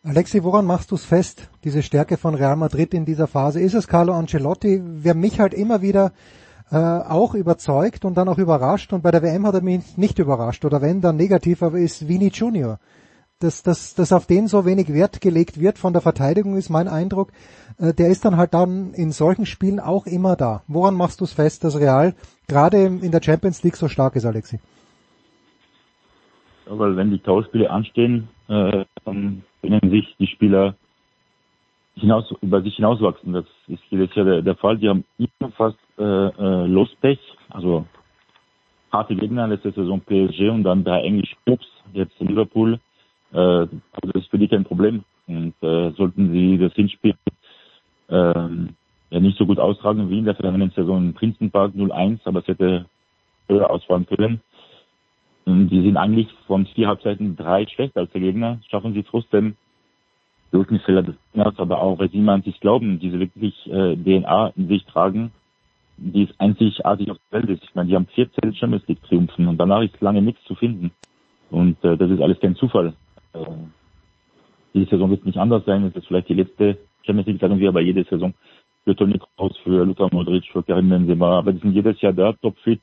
Alexi, 0.05 0.45
woran 0.45 0.67
machst 0.67 0.91
du 0.91 0.97
es 0.97 1.06
fest, 1.06 1.51
diese 1.65 1.83
Stärke 1.83 2.19
von 2.19 2.35
Real 2.35 2.57
Madrid 2.57 2.93
in 2.93 3.07
dieser 3.07 3.27
Phase? 3.27 3.61
Ist 3.61 3.73
es 3.73 3.89
Carlo 3.89 4.12
Ancelotti? 4.12 4.83
Wer 4.83 5.15
mich 5.15 5.41
halt 5.41 5.55
immer 5.55 5.81
wieder 5.81 6.12
äh, 6.71 6.77
auch 6.77 7.35
überzeugt 7.35 8.05
und 8.05 8.19
dann 8.19 8.29
auch 8.29 8.37
überrascht 8.37 8.93
und 8.93 9.03
bei 9.03 9.11
der 9.11 9.23
WM 9.23 9.47
hat 9.47 9.55
er 9.55 9.62
mich 9.62 9.97
nicht 9.97 10.19
überrascht 10.19 10.67
oder 10.67 10.83
wenn 10.83 11.00
dann 11.00 11.17
negativ, 11.17 11.62
aber 11.62 11.79
ist 11.79 12.07
Vini 12.07 12.29
Junior 12.29 12.79
dass, 13.41 13.63
dass, 13.63 13.95
dass 13.95 14.13
auf 14.13 14.26
den 14.26 14.47
so 14.47 14.64
wenig 14.64 14.93
Wert 14.93 15.21
gelegt 15.21 15.61
wird 15.61 15.79
von 15.79 15.93
der 15.93 16.03
Verteidigung, 16.03 16.57
ist 16.57 16.71
mein 16.71 16.88
Eindruck. 16.88 17.33
Äh, 17.79 17.93
der 17.93 18.09
ist 18.09 18.25
dann 18.25 18.37
halt 18.37 18.55
dann 18.55 18.93
in 18.95 19.11
solchen 19.11 19.47
Spielen 19.47 19.81
auch 19.81 20.07
immer 20.07 20.37
da. 20.37 20.62
Woran 20.69 20.95
machst 20.95 21.21
du 21.21 21.25
es 21.25 21.33
fest, 21.33 21.64
dass 21.64 21.79
Real 21.79 22.14
gerade 22.49 22.79
in 22.79 23.11
der 23.11 23.23
Champions 23.23 23.62
League 23.62 23.76
so 23.76 23.88
stark 23.88 24.17
ist, 24.17 24.25
Alexi? 24.25 24.61
Ja, 26.67 26.79
weil 26.79 26.97
wenn 26.97 27.11
die 27.11 27.19
Tauschspiele 27.19 27.71
anstehen, 27.71 28.29
äh, 28.49 28.85
dann 29.05 29.43
können 29.61 29.91
sich 29.91 30.14
die 30.19 30.26
Spieler 30.26 30.76
hinaus, 31.97 32.33
über 32.41 32.62
sich 32.62 32.76
hinauswachsen. 32.76 33.33
Das 33.33 33.45
ist 33.69 33.83
jetzt 33.91 34.17
ja 34.17 34.25
der, 34.25 34.43
der 34.43 34.57
Fall. 34.57 34.79
Die 34.79 34.88
haben 34.88 35.05
immer 35.19 35.50
fast 35.53 35.79
äh, 35.99 36.03
äh, 36.03 36.67
Lospech, 36.67 37.21
also 37.50 37.87
harte 38.93 39.17
Gegner 39.17 39.49
letzte 39.49 39.73
Saison 39.73 40.00
PSG 40.00 40.50
und 40.50 40.64
dann 40.64 40.85
drei 40.85 41.03
englische 41.03 41.37
Clubs, 41.45 41.67
jetzt 41.93 42.19
Liverpool, 42.21 42.79
also 43.38 44.12
das 44.12 44.23
ist 44.23 44.31
für 44.31 44.38
die 44.38 44.49
kein 44.49 44.64
Problem. 44.64 45.05
Und 45.26 45.55
äh, 45.62 45.91
sollten 45.93 46.33
sie 46.33 46.59
das 46.59 46.73
Hinspiel 46.75 47.14
äh, 48.09 48.14
ja 48.14 49.21
nicht 49.21 49.38
so 49.38 49.47
gut 49.47 49.59
austragen 49.59 50.11
wie 50.11 50.19
in 50.19 50.25
der 50.25 50.35
vergangenen 50.35 50.71
Saison 50.71 50.99
in 50.99 51.14
Prinzenpark 51.14 51.75
0-1, 51.75 52.21
aber 52.25 52.41
es 52.41 52.49
hätte 52.49 52.87
höher 53.49 53.71
ausfallen 53.71 54.07
können. 54.07 54.41
Und 55.45 55.69
die 55.69 55.83
sind 55.83 55.97
eigentlich 55.97 56.29
von 56.47 56.67
vier 56.67 56.88
Halbzeiten 56.88 57.37
drei 57.37 57.67
schlechter 57.67 58.00
als 58.00 58.12
der 58.12 58.21
Gegner, 58.21 58.61
schaffen 58.71 58.95
sie 58.95 59.03
trotzdem 59.03 59.57
Durchschnittsfehler 60.53 61.03
des 61.03 61.17
Gegners, 61.33 61.59
aber 61.59 61.83
auch, 61.83 61.99
weil 61.99 62.11
sie 62.11 62.26
an 62.26 62.43
sich 62.43 62.61
glauben, 62.61 62.99
diese 62.99 63.19
wirklich 63.19 63.55
äh, 63.67 63.97
DNA 63.97 64.53
in 64.57 64.69
sich 64.69 64.85
tragen, 64.85 65.33
die 65.97 66.25
ist 66.25 66.41
einzigartig 66.41 67.11
auf 67.11 67.19
der 67.31 67.41
Welt 67.41 67.50
ist. 67.50 67.64
Ich 67.64 67.75
meine, 67.75 67.88
die 67.88 67.97
haben 67.97 68.07
14 68.07 68.55
Champions 68.55 68.87
League 68.88 69.03
Triumphen 69.03 69.49
und 69.49 69.59
danach 69.59 69.83
ist 69.83 70.00
lange 70.00 70.23
nichts 70.23 70.43
zu 70.45 70.55
finden. 70.55 70.93
Und 71.50 71.83
äh, 71.85 71.97
das 71.97 72.11
ist 72.11 72.21
alles 72.21 72.41
kein 72.41 72.57
Zufall. 72.57 72.95
Äh, 73.35 73.45
diese 74.75 74.91
Saison 74.91 75.11
wird 75.11 75.26
nicht 75.26 75.38
anders 75.38 75.64
sein. 75.64 75.85
Es 75.85 75.95
ist 75.95 76.07
vielleicht 76.07 76.29
die 76.29 76.35
letzte 76.35 76.79
Champions 77.03 77.26
League, 77.26 77.41
sagen 77.41 77.59
wir, 77.59 77.69
aber 77.69 77.81
jede 77.81 78.05
Saison 78.05 78.35
für 78.85 78.97
Toni 78.97 79.19
Kroos, 79.19 79.57
für 79.59 79.85
Luka 79.85 80.09
Modric, 80.11 80.45
für 80.53 80.62
Karim 80.62 80.88
Benzema. 80.88 81.38
Aber 81.38 81.53
die 81.53 81.61
sind 81.61 81.73
jedes 81.73 82.00
Jahr 82.00 82.12
da, 82.12 82.33
topfit, 82.33 82.81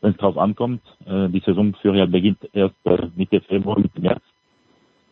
wenn 0.00 0.12
es 0.12 0.18
drauf 0.18 0.36
ankommt. 0.38 0.82
Äh, 1.06 1.28
die 1.28 1.40
Saison 1.40 1.74
für 1.80 1.92
Real 1.92 2.08
beginnt 2.08 2.38
erst 2.52 2.74
äh, 2.84 3.08
Mitte 3.16 3.40
Februar, 3.40 3.78
Mitte 3.78 4.00
März. 4.00 4.22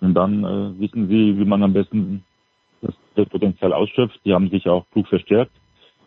Und 0.01 0.15
dann 0.15 0.45
äh, 0.45 0.81
wissen 0.81 1.09
sie, 1.09 1.39
wie 1.39 1.45
man 1.45 1.63
am 1.63 1.73
besten 1.73 2.25
das 3.15 3.29
Potenzial 3.29 3.73
ausschöpft. 3.73 4.21
Die 4.25 4.33
haben 4.33 4.49
sich 4.51 4.67
auch 4.69 4.87
klug 4.91 5.07
verstärkt, 5.09 5.53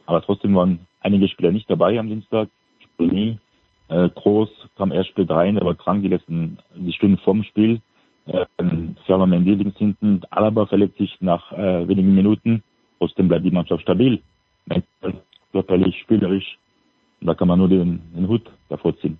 aber 0.05 0.21
trotzdem 0.21 0.55
waren 0.55 0.79
einige 1.01 1.27
Spieler 1.27 1.51
nicht 1.51 1.69
dabei 1.69 1.99
am 1.99 2.07
Dienstag. 2.07 2.49
Sprini, 2.79 3.37
äh, 3.89 4.09
Groß 4.09 4.49
kam 4.77 4.91
erst 4.91 5.09
spät 5.09 5.29
rein, 5.29 5.59
aber 5.59 5.75
krank 5.75 6.01
die 6.01 6.09
letzten 6.09 6.57
die 6.75 6.93
Stunden 6.93 7.17
vorm 7.17 7.43
Spiel. 7.43 7.81
Äh, 8.25 8.45
Ferland 9.05 9.31
Mendy 9.31 9.55
links 9.55 9.77
hinten, 9.77 10.21
Alaba 10.29 10.65
verletzt 10.65 10.97
sich 10.97 11.17
nach 11.19 11.51
äh, 11.51 11.87
wenigen 11.87 12.15
Minuten. 12.15 12.63
Trotzdem 12.99 13.27
bleibt 13.27 13.45
die 13.45 13.51
Mannschaft 13.51 13.81
stabil. 13.83 14.21
Körperlich, 15.51 15.99
spielerisch. 15.99 16.57
Da 17.21 17.35
kann 17.35 17.47
man 17.47 17.59
nur 17.59 17.69
den, 17.69 18.01
den 18.15 18.27
Hut 18.27 18.49
davor 18.69 18.97
ziehen. 18.97 19.19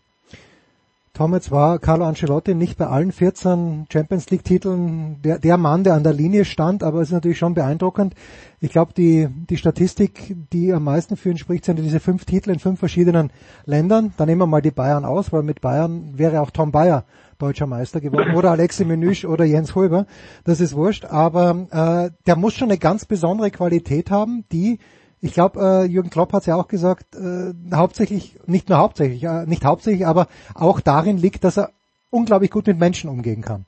Tom, 1.15 1.36
jetzt 1.36 1.51
war 1.51 1.77
Carlo 1.77 2.05
Ancelotti 2.05 2.55
nicht 2.55 2.79
bei 2.79 2.88
allen 2.88 3.12
14 3.12 3.86
Champions 3.93 4.31
League 4.31 4.43
Titeln 4.43 5.22
der, 5.22 5.38
der 5.38 5.57
Mann, 5.57 5.83
der 5.83 5.93
an 5.93 6.03
der 6.03 6.12
Linie 6.12 6.43
stand, 6.43 6.81
aber 6.81 7.01
es 7.01 7.10
ist 7.10 7.13
natürlich 7.13 7.38
schon 7.38 7.53
beeindruckend. 7.53 8.15
Ich 8.60 8.72
glaube, 8.72 8.93
die, 8.93 9.27
die 9.48 9.57
Statistik, 9.57 10.36
die 10.51 10.74
am 10.74 10.86
meisten 10.86 11.15
für 11.15 11.29
ihn 11.29 11.38
spricht, 11.38 11.65
sind 11.65 11.77
diese 11.77 12.00
fünf 12.00 12.25
Titel 12.25 12.50
in 12.50 12.57
fünf 12.57 12.79
verschiedenen 12.79 13.29
Ländern. 13.65 14.13
Da 14.17 14.25
nehmen 14.25 14.41
wir 14.41 14.48
mal 14.48 14.63
die 14.63 14.72
Bayern 14.72 15.05
aus, 15.05 15.31
weil 15.31 15.43
mit 15.43 15.62
Bayern 15.62 16.17
wäre 16.17 16.41
auch 16.41 16.50
Tom 16.50 16.72
Bayer 16.72 17.05
deutscher 17.43 17.67
Meister 17.67 18.00
geworden 18.00 18.35
oder 18.35 18.51
Alexi 18.51 18.85
Menüsch 18.85 19.25
oder 19.25 19.45
Jens 19.45 19.75
Holber. 19.75 20.05
Das 20.45 20.62
ist 20.62 20.75
wurscht, 20.75 21.05
aber 21.05 21.67
äh, 21.71 22.15
der 22.25 22.35
muss 22.38 22.53
schon 22.53 22.69
eine 22.69 22.77
ganz 22.77 23.05
besondere 23.05 23.51
Qualität 23.51 24.09
haben, 24.09 24.45
die 24.51 24.79
ich 25.25 25.33
glaube, 25.33 25.57
äh, 25.62 25.85
Jürgen 25.85 26.09
Klopp 26.09 26.33
hat 26.33 26.41
es 26.41 26.47
ja 26.47 26.57
auch 26.57 26.67
gesagt, 26.67 27.15
äh, 27.15 27.53
hauptsächlich, 27.73 28.38
nicht 28.45 28.67
nur 28.67 28.77
hauptsächlich, 28.77 29.23
äh, 29.23 29.45
nicht 29.45 29.63
hauptsächlich, 29.63 30.05
aber 30.05 30.27
auch 30.53 30.81
darin 30.81 31.17
liegt, 31.17 31.45
dass 31.45 31.57
er 31.57 31.69
unglaublich 32.09 32.51
gut 32.51 32.67
mit 32.67 32.77
Menschen 32.77 33.09
umgehen 33.09 33.41
kann. 33.41 33.65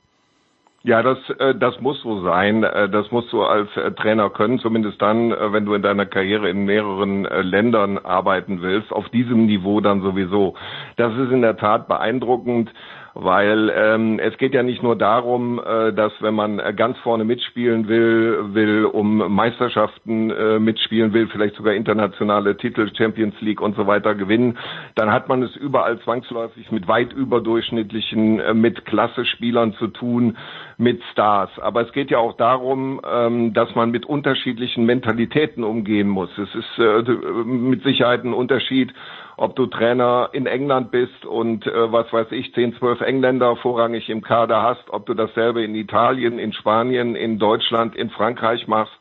Ja, 0.86 1.02
das, 1.02 1.18
äh, 1.40 1.52
das 1.56 1.80
muss 1.80 2.00
so 2.02 2.22
sein. 2.22 2.62
Äh, 2.62 2.88
das 2.88 3.10
musst 3.10 3.32
du 3.32 3.42
als 3.42 3.68
äh, 3.76 3.90
Trainer 3.90 4.30
können, 4.30 4.60
zumindest 4.60 5.02
dann, 5.02 5.30
wenn 5.30 5.64
du 5.64 5.74
in 5.74 5.82
deiner 5.82 6.06
Karriere 6.06 6.48
in 6.48 6.64
mehreren 6.64 7.24
Ländern 7.24 7.98
arbeiten 7.98 8.62
willst, 8.62 8.92
auf 8.92 9.08
diesem 9.08 9.46
Niveau 9.46 9.80
dann 9.80 10.00
sowieso. 10.00 10.54
Das 10.96 11.12
ist 11.16 11.32
in 11.32 11.42
der 11.42 11.56
Tat 11.56 11.88
beeindruckend 11.88 12.70
weil 13.18 13.72
ähm, 13.74 14.18
es 14.18 14.36
geht 14.36 14.52
ja 14.52 14.62
nicht 14.62 14.82
nur 14.82 14.94
darum, 14.94 15.58
äh, 15.58 15.92
dass 15.92 16.12
wenn 16.20 16.34
man 16.34 16.60
ganz 16.76 16.98
vorne 16.98 17.24
mitspielen 17.24 17.88
will, 17.88 18.54
will 18.54 18.84
um 18.84 19.34
Meisterschaften 19.34 20.30
äh, 20.30 20.58
mitspielen 20.58 21.14
will, 21.14 21.26
vielleicht 21.28 21.56
sogar 21.56 21.72
internationale 21.72 22.58
Titel, 22.58 22.90
Champions 22.94 23.34
League 23.40 23.62
und 23.62 23.74
so 23.74 23.86
weiter 23.86 24.14
gewinnen, 24.14 24.58
dann 24.96 25.10
hat 25.10 25.28
man 25.28 25.42
es 25.42 25.56
überall 25.56 25.98
zwangsläufig 26.00 26.70
mit 26.70 26.88
weit 26.88 27.14
überdurchschnittlichen, 27.14 28.38
äh, 28.38 28.52
mit 28.52 28.84
Klasse-Spielern 28.84 29.72
zu 29.74 29.86
tun, 29.88 30.36
mit 30.76 31.02
Stars. 31.12 31.50
Aber 31.58 31.80
es 31.80 31.92
geht 31.92 32.10
ja 32.10 32.18
auch 32.18 32.36
darum, 32.36 33.00
ähm, 33.10 33.54
dass 33.54 33.74
man 33.74 33.90
mit 33.90 34.04
unterschiedlichen 34.04 34.84
Mentalitäten 34.84 35.64
umgehen 35.64 36.08
muss. 36.08 36.30
Es 36.36 36.54
ist 36.54 36.78
äh, 36.78 37.02
mit 37.44 37.82
Sicherheit 37.82 38.24
ein 38.24 38.34
Unterschied, 38.34 38.92
ob 39.36 39.54
du 39.56 39.66
Trainer 39.66 40.30
in 40.32 40.46
England 40.46 40.90
bist 40.90 41.26
und 41.26 41.66
äh, 41.66 41.92
was 41.92 42.12
weiß 42.12 42.28
ich, 42.30 42.54
10, 42.54 42.76
12 42.78 43.02
Engländer 43.02 43.56
vorrangig 43.56 44.08
im 44.08 44.22
Kader 44.22 44.62
hast, 44.62 44.88
ob 44.90 45.06
du 45.06 45.14
dasselbe 45.14 45.62
in 45.62 45.74
Italien, 45.74 46.38
in 46.38 46.52
Spanien, 46.52 47.14
in 47.14 47.38
Deutschland, 47.38 47.94
in 47.94 48.10
Frankreich 48.10 48.66
machst. 48.66 48.94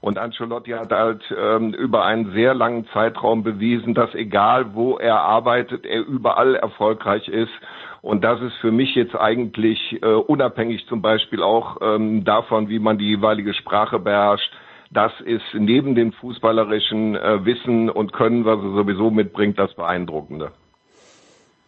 Und 0.00 0.16
Ancelotti 0.16 0.70
hat 0.70 0.90
halt 0.92 1.22
ähm, 1.36 1.74
über 1.74 2.04
einen 2.04 2.32
sehr 2.32 2.54
langen 2.54 2.86
Zeitraum 2.92 3.42
bewiesen, 3.42 3.92
dass 3.92 4.14
egal 4.14 4.74
wo 4.74 4.96
er 4.96 5.20
arbeitet, 5.20 5.84
er 5.84 6.06
überall 6.06 6.54
erfolgreich 6.54 7.28
ist. 7.28 7.52
Und 8.00 8.24
das 8.24 8.40
ist 8.40 8.54
für 8.62 8.72
mich 8.72 8.94
jetzt 8.94 9.14
eigentlich 9.14 10.00
äh, 10.00 10.06
unabhängig 10.06 10.86
zum 10.86 11.02
Beispiel 11.02 11.42
auch 11.42 11.76
ähm, 11.82 12.24
davon, 12.24 12.70
wie 12.70 12.78
man 12.78 12.96
die 12.96 13.08
jeweilige 13.08 13.52
Sprache 13.52 13.98
beherrscht, 13.98 14.50
das 14.90 15.12
ist 15.24 15.42
neben 15.54 15.94
dem 15.94 16.12
fußballerischen 16.12 17.14
äh, 17.14 17.44
Wissen 17.44 17.88
und 17.88 18.12
Können, 18.12 18.44
was 18.44 18.58
er 18.58 18.72
sowieso 18.72 19.10
mitbringt, 19.10 19.58
das 19.58 19.74
Beeindruckende. 19.74 20.50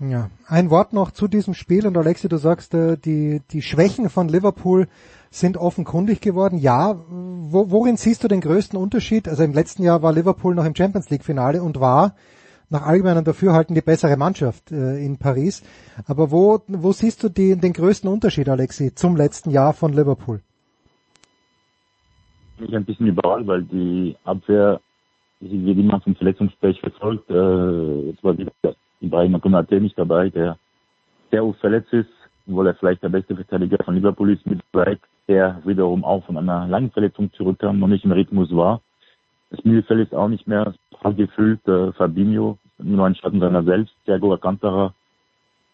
Ja, 0.00 0.30
ein 0.48 0.70
Wort 0.70 0.92
noch 0.92 1.12
zu 1.12 1.28
diesem 1.28 1.54
Spiel 1.54 1.86
und 1.86 1.96
Alexi, 1.96 2.28
du 2.28 2.36
sagst, 2.36 2.74
äh, 2.74 2.96
die, 2.96 3.40
die 3.52 3.62
Schwächen 3.62 4.10
von 4.10 4.28
Liverpool 4.28 4.88
sind 5.30 5.56
offenkundig 5.56 6.20
geworden. 6.20 6.58
Ja, 6.58 6.96
wo, 7.08 7.70
worin 7.70 7.96
siehst 7.96 8.24
du 8.24 8.28
den 8.28 8.40
größten 8.40 8.76
Unterschied? 8.76 9.28
Also 9.28 9.44
im 9.44 9.52
letzten 9.52 9.84
Jahr 9.84 10.02
war 10.02 10.12
Liverpool 10.12 10.56
noch 10.56 10.64
im 10.64 10.74
Champions 10.74 11.08
League 11.10 11.24
Finale 11.24 11.62
und 11.62 11.78
war 11.78 12.16
nach 12.68 12.84
allgemeinem 12.84 13.22
Dafürhalten 13.22 13.76
die 13.76 13.82
bessere 13.82 14.16
Mannschaft 14.16 14.72
äh, 14.72 14.98
in 15.04 15.18
Paris. 15.18 15.62
Aber 16.06 16.32
wo, 16.32 16.62
wo 16.66 16.90
siehst 16.92 17.22
du 17.22 17.28
die, 17.28 17.54
den 17.54 17.72
größten 17.72 18.10
Unterschied, 18.10 18.48
Alexi, 18.48 18.96
zum 18.96 19.14
letzten 19.14 19.50
Jahr 19.50 19.72
von 19.72 19.92
Liverpool? 19.92 20.40
Mich 22.62 22.74
ein 22.74 22.84
bisschen 22.84 23.06
überall, 23.06 23.46
weil 23.46 23.62
die 23.62 24.16
Abwehr 24.24 24.80
sie 25.42 25.64
wird 25.64 25.78
immer 25.78 26.00
vom 26.00 26.14
Verletzungspech 26.14 26.80
verfolgt. 26.80 27.28
Äh, 27.30 28.10
es 28.10 28.22
war 28.22 28.36
wieder 28.38 28.52
Ibrahim 29.00 29.40
Konate 29.40 29.80
nicht 29.80 29.98
dabei, 29.98 30.30
der 30.30 30.56
sehr 31.30 31.44
oft 31.44 31.58
verletzt 31.60 31.92
ist, 31.92 32.10
obwohl 32.46 32.68
er 32.68 32.74
vielleicht 32.74 33.02
der 33.02 33.08
beste 33.08 33.34
Verteidiger 33.34 33.82
von 33.84 33.94
Liverpool 33.94 34.32
ist 34.32 34.46
mit 34.46 34.60
Wright, 34.72 35.00
der 35.28 35.60
wiederum 35.64 36.04
auch 36.04 36.24
von 36.24 36.36
einer 36.36 36.66
langen 36.68 36.90
Verletzung 36.90 37.32
zurückkam, 37.32 37.78
noch 37.78 37.88
nicht 37.88 38.04
im 38.04 38.12
Rhythmus 38.12 38.54
war. 38.54 38.80
Das 39.50 39.64
Mittelfeld 39.64 40.08
ist 40.08 40.14
auch 40.14 40.28
nicht 40.28 40.46
mehr 40.46 40.74
gefüllt. 41.16 41.66
Äh, 41.66 41.92
Fabinho, 41.92 42.58
nur 42.78 43.06
ein 43.06 43.14
Schatten 43.14 43.40
seiner 43.40 43.62
selbst. 43.64 43.94
Thiago 44.04 44.32
Alcantara 44.32 44.94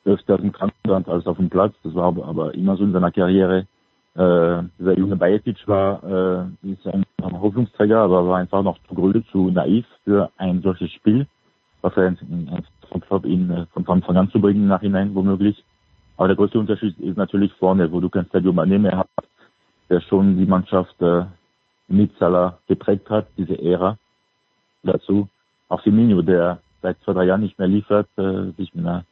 öfter 0.04 0.38
dem 0.38 0.52
Krankenstand 0.52 1.08
als 1.08 1.26
auf 1.26 1.36
dem 1.36 1.50
Platz. 1.50 1.74
Das 1.84 1.94
war 1.94 2.06
aber 2.06 2.54
immer 2.54 2.76
so 2.76 2.84
in 2.84 2.92
seiner 2.92 3.12
Karriere. 3.12 3.66
Äh, 4.14 4.64
dieser 4.78 4.98
junge 4.98 5.16
Bajetic 5.16 5.66
war 5.68 6.02
äh, 6.02 6.70
ist 6.72 6.86
ein, 6.86 7.04
Hoffnungsträger, 7.22 7.98
aber 8.00 8.26
war 8.26 8.38
einfach 8.38 8.62
noch 8.62 8.78
zu 8.88 8.94
grün, 8.94 9.24
zu 9.30 9.50
naiv 9.50 9.86
für 10.04 10.30
ein 10.38 10.60
solches 10.62 10.90
Spiel, 10.92 11.26
was 11.82 11.96
er 11.96 12.16
von 12.88 13.00
Klopp 13.00 13.26
ihn 13.26 13.66
von 13.72 13.86
Anfang 13.86 14.16
an 14.16 14.30
zu 14.30 14.40
bringen 14.40 14.66
Nachhinein 14.66 15.14
womöglich. 15.14 15.62
Aber 16.16 16.28
der 16.28 16.36
größte 16.36 16.58
Unterschied 16.58 16.98
ist 16.98 17.16
natürlich 17.16 17.52
vorne, 17.54 17.92
wo 17.92 18.00
du 18.00 18.08
kein 18.08 18.26
Stadio 18.26 18.50
Mané 18.50 18.78
mehr 18.78 18.98
hast, 18.98 19.28
der 19.88 20.00
schon 20.00 20.36
die 20.36 20.46
Mannschaft 20.46 21.00
äh, 21.00 21.24
mit 21.86 22.16
Salah 22.18 22.58
geprägt 22.66 23.08
hat, 23.10 23.28
diese 23.36 23.60
Ära. 23.62 23.96
Dazu 24.82 25.28
auch 25.68 25.82
Firmino, 25.82 26.22
der 26.22 26.58
seit 26.82 26.98
zwei, 27.02 27.12
drei 27.12 27.24
Jahren 27.24 27.42
nicht 27.42 27.58
mehr 27.58 27.68
liefert, 27.68 28.08
äh, 28.16 28.50
sich 28.56 28.74
mit 28.74 28.84
einer, 28.84 29.04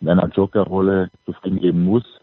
mit 0.00 0.10
einer 0.10 0.28
Joker-Rolle 0.28 1.10
zufrieden 1.24 1.60
geben 1.60 1.84
muss 1.84 2.19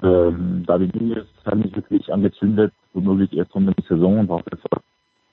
ähm, 0.00 0.64
David 0.66 0.94
Nunes 0.94 1.26
hat 1.44 1.56
mich 1.56 1.74
wirklich 1.76 2.12
angezündet, 2.12 2.72
womöglich 2.94 3.32
erst 3.34 3.54
um 3.54 3.66
die 3.66 3.82
Saison 3.88 4.20
und 4.20 4.26
braucht 4.26 4.50
einfach 4.50 4.80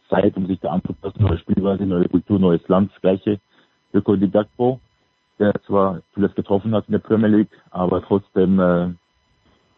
Zeit, 0.10 0.36
um 0.36 0.48
sich 0.48 0.60
da 0.60 0.72
anzupassen, 0.72 1.22
neue 1.22 1.38
Spielweise, 1.38 1.86
neue 1.86 2.10
Kultur, 2.10 2.40
neues 2.40 2.68
Land, 2.68 2.92
das 2.92 3.02
gleiche. 3.02 3.40
Öko 3.94 4.16
Di 4.16 4.28
Gakpo, 4.28 4.80
der 5.40 5.54
zwar 5.66 6.02
zuletzt 6.14 6.36
getroffen 6.36 6.76
hat 6.76 6.88
in 6.88 6.92
der 6.92 7.00
Premier 7.00 7.30
League, 7.30 7.52
aber 7.72 8.04
trotzdem 8.04 8.60
äh, 8.60 8.90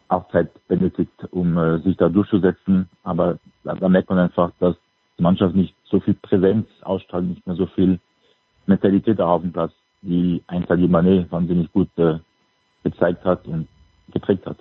auch 0.08 0.28
Zeit 0.30 0.50
benötigt, 0.68 1.12
um 1.30 1.56
äh, 1.56 1.78
sich 1.78 1.96
da 1.96 2.08
durchzusetzen. 2.08 2.88
Aber 3.04 3.38
da, 3.64 3.74
da 3.74 3.88
merkt 3.88 4.10
man 4.10 4.18
einfach, 4.18 4.50
dass 4.60 4.76
die 5.18 5.22
Mannschaft 5.22 5.54
nicht 5.54 5.74
so 5.84 6.00
viel 6.00 6.14
Präsenz 6.14 6.66
ausstrahlt, 6.82 7.24
nicht 7.24 7.46
mehr 7.46 7.56
so 7.56 7.66
viel 7.66 8.00
Mentalität 8.66 9.20
auf 9.20 9.42
dem 9.42 9.52
Platz, 9.52 9.72
die 10.02 10.42
ein 10.46 10.66
Sadio 10.66 10.88
Mané 10.88 11.30
wahnsinnig 11.30 11.72
gut 11.72 11.88
äh, 11.96 12.18
gezeigt 12.82 13.24
hat 13.24 13.46
und 13.46 13.68
geprägt 14.12 14.44
hat. 14.46 14.58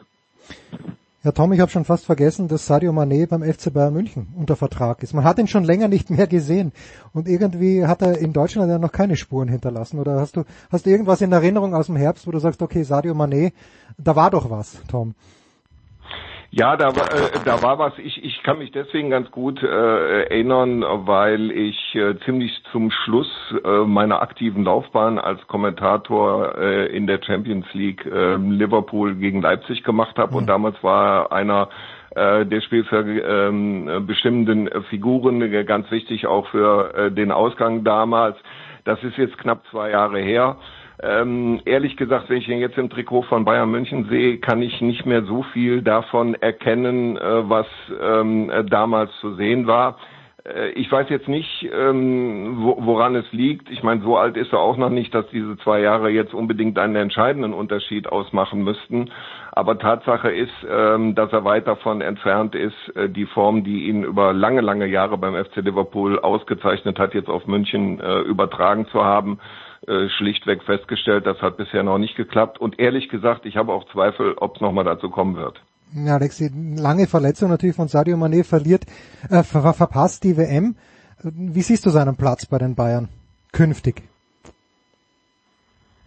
Ja, 1.23 1.31
Tom, 1.31 1.53
ich 1.53 1.59
habe 1.59 1.69
schon 1.69 1.85
fast 1.85 2.05
vergessen, 2.05 2.47
dass 2.47 2.65
Sadio 2.65 2.91
Mané 2.91 3.27
beim 3.27 3.43
FC 3.43 3.71
Bayern 3.71 3.93
München 3.93 4.33
unter 4.35 4.55
Vertrag 4.55 5.03
ist. 5.03 5.13
Man 5.13 5.23
hat 5.23 5.37
ihn 5.37 5.47
schon 5.47 5.63
länger 5.63 5.87
nicht 5.87 6.09
mehr 6.09 6.25
gesehen 6.25 6.71
und 7.13 7.27
irgendwie 7.27 7.85
hat 7.85 8.01
er 8.01 8.17
in 8.17 8.33
Deutschland 8.33 8.71
ja 8.71 8.79
noch 8.79 8.91
keine 8.91 9.15
Spuren 9.15 9.47
hinterlassen. 9.47 9.99
Oder 9.99 10.19
hast 10.19 10.35
du 10.35 10.45
hast 10.71 10.87
du 10.87 10.89
irgendwas 10.89 11.21
in 11.21 11.31
Erinnerung 11.31 11.75
aus 11.75 11.85
dem 11.85 11.95
Herbst, 11.95 12.25
wo 12.25 12.31
du 12.31 12.39
sagst, 12.39 12.63
okay, 12.63 12.81
Sadio 12.81 13.13
Mané, 13.13 13.53
da 13.99 14.15
war 14.15 14.31
doch 14.31 14.49
was, 14.49 14.77
Tom? 14.87 15.13
Ja, 16.53 16.75
da 16.75 16.93
war, 16.93 17.09
äh, 17.13 17.39
da 17.45 17.61
war 17.61 17.79
was. 17.79 17.93
Ich, 17.97 18.21
ich 18.25 18.43
kann 18.43 18.57
mich 18.57 18.71
deswegen 18.71 19.09
ganz 19.09 19.31
gut 19.31 19.63
äh, 19.63 20.23
erinnern, 20.23 20.83
weil 21.07 21.49
ich 21.49 21.95
äh, 21.95 22.19
ziemlich 22.25 22.51
zum 22.73 22.91
Schluss 22.91 23.31
äh, 23.63 23.85
meiner 23.85 24.21
aktiven 24.21 24.65
Laufbahn 24.65 25.17
als 25.17 25.39
Kommentator 25.47 26.57
äh, 26.57 26.87
in 26.87 27.07
der 27.07 27.23
Champions 27.23 27.67
League 27.71 28.05
äh, 28.05 28.35
Liverpool 28.35 29.15
gegen 29.15 29.41
Leipzig 29.41 29.83
gemacht 29.83 30.17
habe. 30.17 30.31
Mhm. 30.31 30.37
Und 30.39 30.47
damals 30.47 30.75
war 30.83 31.31
einer 31.31 31.69
äh, 32.15 32.45
der 32.45 32.59
spielbestimmenden 32.59 34.69
ähm, 34.73 34.83
Figuren 34.89 35.65
ganz 35.65 35.89
wichtig 35.89 36.27
auch 36.27 36.49
für 36.49 36.93
äh, 36.93 37.11
den 37.11 37.31
Ausgang 37.31 37.85
damals. 37.85 38.35
Das 38.83 39.01
ist 39.03 39.15
jetzt 39.15 39.37
knapp 39.37 39.63
zwei 39.71 39.91
Jahre 39.91 40.19
her. 40.19 40.57
Ähm, 41.03 41.61
ehrlich 41.65 41.97
gesagt, 41.97 42.29
wenn 42.29 42.37
ich 42.37 42.47
ihn 42.47 42.59
jetzt 42.59 42.77
im 42.77 42.89
Trikot 42.89 43.23
von 43.23 43.43
Bayern 43.43 43.71
München 43.71 44.07
sehe, 44.09 44.37
kann 44.37 44.61
ich 44.61 44.81
nicht 44.81 45.05
mehr 45.05 45.23
so 45.23 45.43
viel 45.53 45.81
davon 45.81 46.35
erkennen, 46.35 47.17
äh, 47.17 47.49
was 47.49 47.67
ähm, 48.01 48.51
damals 48.69 49.11
zu 49.19 49.33
sehen 49.35 49.65
war. 49.65 49.97
Äh, 50.45 50.69
ich 50.71 50.91
weiß 50.91 51.09
jetzt 51.09 51.27
nicht, 51.27 51.69
ähm, 51.73 52.57
woran 52.59 53.15
es 53.15 53.31
liegt. 53.31 53.69
Ich 53.69 53.83
meine, 53.83 54.01
so 54.01 54.17
alt 54.17 54.37
ist 54.37 54.53
er 54.53 54.59
auch 54.59 54.77
noch 54.77 54.89
nicht, 54.89 55.13
dass 55.13 55.27
diese 55.29 55.57
zwei 55.57 55.81
Jahre 55.81 56.09
jetzt 56.09 56.33
unbedingt 56.33 56.77
einen 56.79 56.95
entscheidenden 56.95 57.53
Unterschied 57.53 58.07
ausmachen 58.07 58.63
müssten. 58.63 59.11
Aber 59.51 59.77
Tatsache 59.77 60.31
ist, 60.31 60.53
ähm, 60.69 61.15
dass 61.15 61.31
er 61.33 61.43
weit 61.43 61.67
davon 61.67 62.01
entfernt 62.01 62.55
ist, 62.55 62.95
äh, 62.95 63.09
die 63.09 63.25
Form, 63.25 63.63
die 63.63 63.87
ihn 63.87 64.03
über 64.03 64.33
lange, 64.33 64.61
lange 64.61 64.85
Jahre 64.85 65.17
beim 65.17 65.35
FC 65.35 65.57
Liverpool 65.57 66.19
ausgezeichnet 66.19 66.99
hat, 66.99 67.13
jetzt 67.13 67.29
auf 67.29 67.47
München 67.47 67.99
äh, 67.99 68.19
übertragen 68.19 68.87
zu 68.87 69.03
haben. 69.03 69.39
Schlichtweg 69.87 70.63
festgestellt, 70.63 71.25
das 71.25 71.41
hat 71.41 71.57
bisher 71.57 71.83
noch 71.83 71.97
nicht 71.97 72.15
geklappt. 72.15 72.59
Und 72.59 72.79
ehrlich 72.79 73.09
gesagt, 73.09 73.45
ich 73.45 73.57
habe 73.57 73.73
auch 73.73 73.91
Zweifel, 73.91 74.35
ob 74.37 74.55
es 74.55 74.61
nochmal 74.61 74.85
dazu 74.85 75.09
kommen 75.09 75.35
wird. 75.35 75.59
Ja, 75.93 76.15
Alexi, 76.15 76.49
lange 76.77 77.07
Verletzung 77.07 77.49
natürlich 77.49 77.75
von 77.75 77.87
Sadio 77.87 78.15
Mané 78.15 78.43
verliert, 78.45 78.85
äh, 79.29 79.43
ver 79.43 79.73
verpasst 79.73 80.23
die 80.23 80.37
WM. 80.37 80.75
Wie 81.23 81.61
siehst 81.61 81.85
du 81.85 81.89
seinen 81.89 82.15
Platz 82.15 82.45
bei 82.45 82.57
den 82.57 82.75
Bayern 82.75 83.09
künftig? 83.51 84.03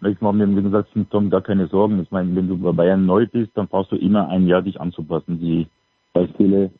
Ich 0.01 0.21
mache 0.21 0.33
mir, 0.33 0.47
wie 0.55 0.61
gesagt, 0.61 0.95
mit 0.95 1.09
Tom 1.09 1.29
gar 1.29 1.41
keine 1.41 1.67
Sorgen. 1.67 2.01
Ich 2.01 2.11
meine, 2.11 2.35
wenn 2.35 2.47
du 2.47 2.57
bei 2.57 2.71
Bayern 2.71 3.05
neu 3.05 3.27
bist, 3.27 3.51
dann 3.55 3.67
brauchst 3.67 3.91
du 3.91 3.95
immer 3.95 4.27
ein 4.29 4.47
Jahr 4.47 4.61
dich 4.61 4.79
anzupassen. 4.79 5.39
Die 5.39 5.67
Beispiele 6.13 6.71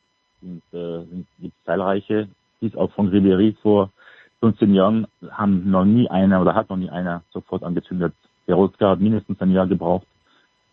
sind, 0.41 0.63
äh, 0.73 1.05
sind, 1.05 1.27
sind 1.39 1.53
zahlreiche. 1.65 2.27
Dies 2.61 2.75
auch 2.75 2.91
von 2.93 3.09
Ribéry 3.11 3.55
vor 3.61 3.91
15 4.41 4.73
Jahren 4.73 5.07
haben 5.31 5.69
noch 5.69 5.85
nie 5.85 6.09
einer 6.09 6.41
oder 6.41 6.55
hat 6.55 6.69
noch 6.69 6.77
nie 6.77 6.89
einer 6.89 7.23
sofort 7.31 7.63
angezündet. 7.63 8.13
Der 8.47 8.55
Roska 8.55 8.91
hat 8.91 8.99
mindestens 8.99 9.39
ein 9.41 9.51
Jahr 9.51 9.67
gebraucht. 9.67 10.05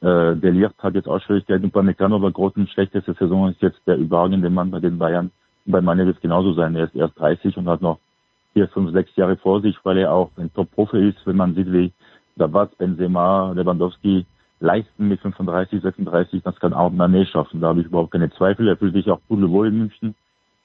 Äh, 0.00 0.36
der 0.36 0.52
Licht 0.52 0.74
hat 0.78 0.94
jetzt 0.94 1.08
auch 1.08 1.20
Schwierigkeiten. 1.20 1.70
Bei 1.70 1.82
Meccano 1.82 2.20
war 2.20 2.30
großen 2.30 2.66
schlechteste 2.68 3.14
Saison 3.14 3.50
ist 3.50 3.62
jetzt 3.62 3.80
der 3.86 3.96
überragende 3.96 4.50
Mann 4.50 4.70
bei 4.70 4.80
den 4.80 4.98
Bayern. 4.98 5.30
Und 5.64 5.72
bei 5.72 5.80
Mane 5.80 6.06
wird 6.06 6.16
es 6.16 6.22
genauso 6.22 6.52
sein. 6.54 6.74
Er 6.74 6.84
ist 6.84 6.96
erst 6.96 7.18
30 7.18 7.56
und 7.56 7.68
hat 7.68 7.80
noch 7.80 7.98
vier, 8.52 8.68
fünf, 8.68 8.92
sechs 8.92 9.14
Jahre 9.16 9.36
vor 9.36 9.62
sich, 9.62 9.76
weil 9.84 9.98
er 9.98 10.12
auch 10.12 10.30
ein 10.36 10.52
Top-Profi 10.52 11.08
ist, 11.08 11.26
wenn 11.26 11.36
man 11.36 11.54
sieht, 11.54 11.72
wie 11.72 11.92
Davat, 12.36 12.76
Benzema, 12.78 13.52
Lewandowski 13.52 14.26
leisten 14.60 15.08
mit 15.08 15.20
35, 15.20 15.82
36, 15.82 16.42
das 16.42 16.58
kann 16.60 16.72
auch 16.72 16.90
Mané 16.90 17.26
schaffen. 17.26 17.60
Da 17.60 17.68
habe 17.68 17.80
ich 17.80 17.86
überhaupt 17.86 18.12
keine 18.12 18.30
Zweifel. 18.30 18.68
Er 18.68 18.76
fühlt 18.76 18.94
sich 18.94 19.10
auch 19.10 19.20
pudelwohl 19.28 19.68
in 19.68 19.78
München 19.78 20.14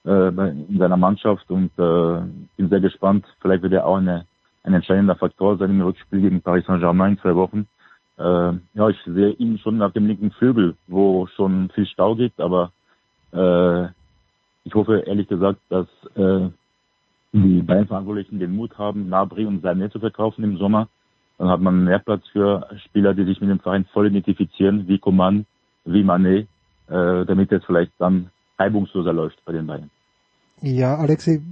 äh, 0.08 0.28
in 0.28 0.78
seiner 0.78 0.96
Mannschaft 0.96 1.50
und 1.50 1.70
äh, 1.78 2.20
bin 2.56 2.68
sehr 2.68 2.80
gespannt. 2.80 3.24
Vielleicht 3.40 3.62
wird 3.62 3.74
er 3.74 3.86
auch 3.86 3.98
eine, 3.98 4.24
ein 4.64 4.74
entscheidender 4.74 5.16
Faktor 5.16 5.56
sein 5.58 5.70
im 5.70 5.82
Rückspiel 5.82 6.20
gegen 6.20 6.42
Paris 6.42 6.66
Saint-Germain 6.66 7.12
in 7.12 7.18
zwei 7.18 7.34
Wochen 7.34 7.66
äh, 8.18 8.52
ja, 8.74 8.88
ich 8.88 8.98
sehe 9.04 9.30
ihn 9.30 9.58
schon 9.58 9.78
nach 9.78 9.92
dem 9.92 10.06
linken 10.06 10.32
Flügel, 10.32 10.74
wo 10.88 11.26
schon 11.36 11.70
viel 11.70 11.86
Stau 11.86 12.16
gibt, 12.16 12.40
aber 12.40 12.72
äh, 13.32 13.84
ich 14.64 14.74
hoffe 14.74 15.04
ehrlich 15.06 15.28
gesagt, 15.28 15.60
dass 15.68 15.86
äh, 16.16 16.48
die 17.32 17.62
beiden 17.62 17.86
Verantwortlichen 17.86 18.40
den 18.40 18.56
Mut 18.56 18.76
haben, 18.76 19.08
Nabri 19.08 19.46
und 19.46 19.64
Sané 19.64 19.90
zu 19.90 20.00
verkaufen 20.00 20.42
im 20.42 20.56
Sommer. 20.56 20.88
Dann 21.38 21.48
hat 21.48 21.60
man 21.60 21.84
mehr 21.84 22.00
Platz 22.00 22.26
für 22.32 22.68
Spieler, 22.86 23.14
die 23.14 23.24
sich 23.24 23.40
mit 23.40 23.50
dem 23.50 23.60
Verein 23.60 23.84
voll 23.92 24.08
identifizieren, 24.08 24.88
wie 24.88 24.98
Coman, 24.98 25.46
wie 25.84 26.02
Mané, 26.02 26.46
äh, 26.88 27.24
damit 27.24 27.52
es 27.52 27.64
vielleicht 27.64 27.92
dann 27.98 28.30
reibungsloser 28.58 29.12
läuft 29.12 29.38
bei 29.44 29.52
den 29.52 29.66
beiden. 29.66 29.90
Ja, 30.62 30.96
Alexi, 30.96 31.42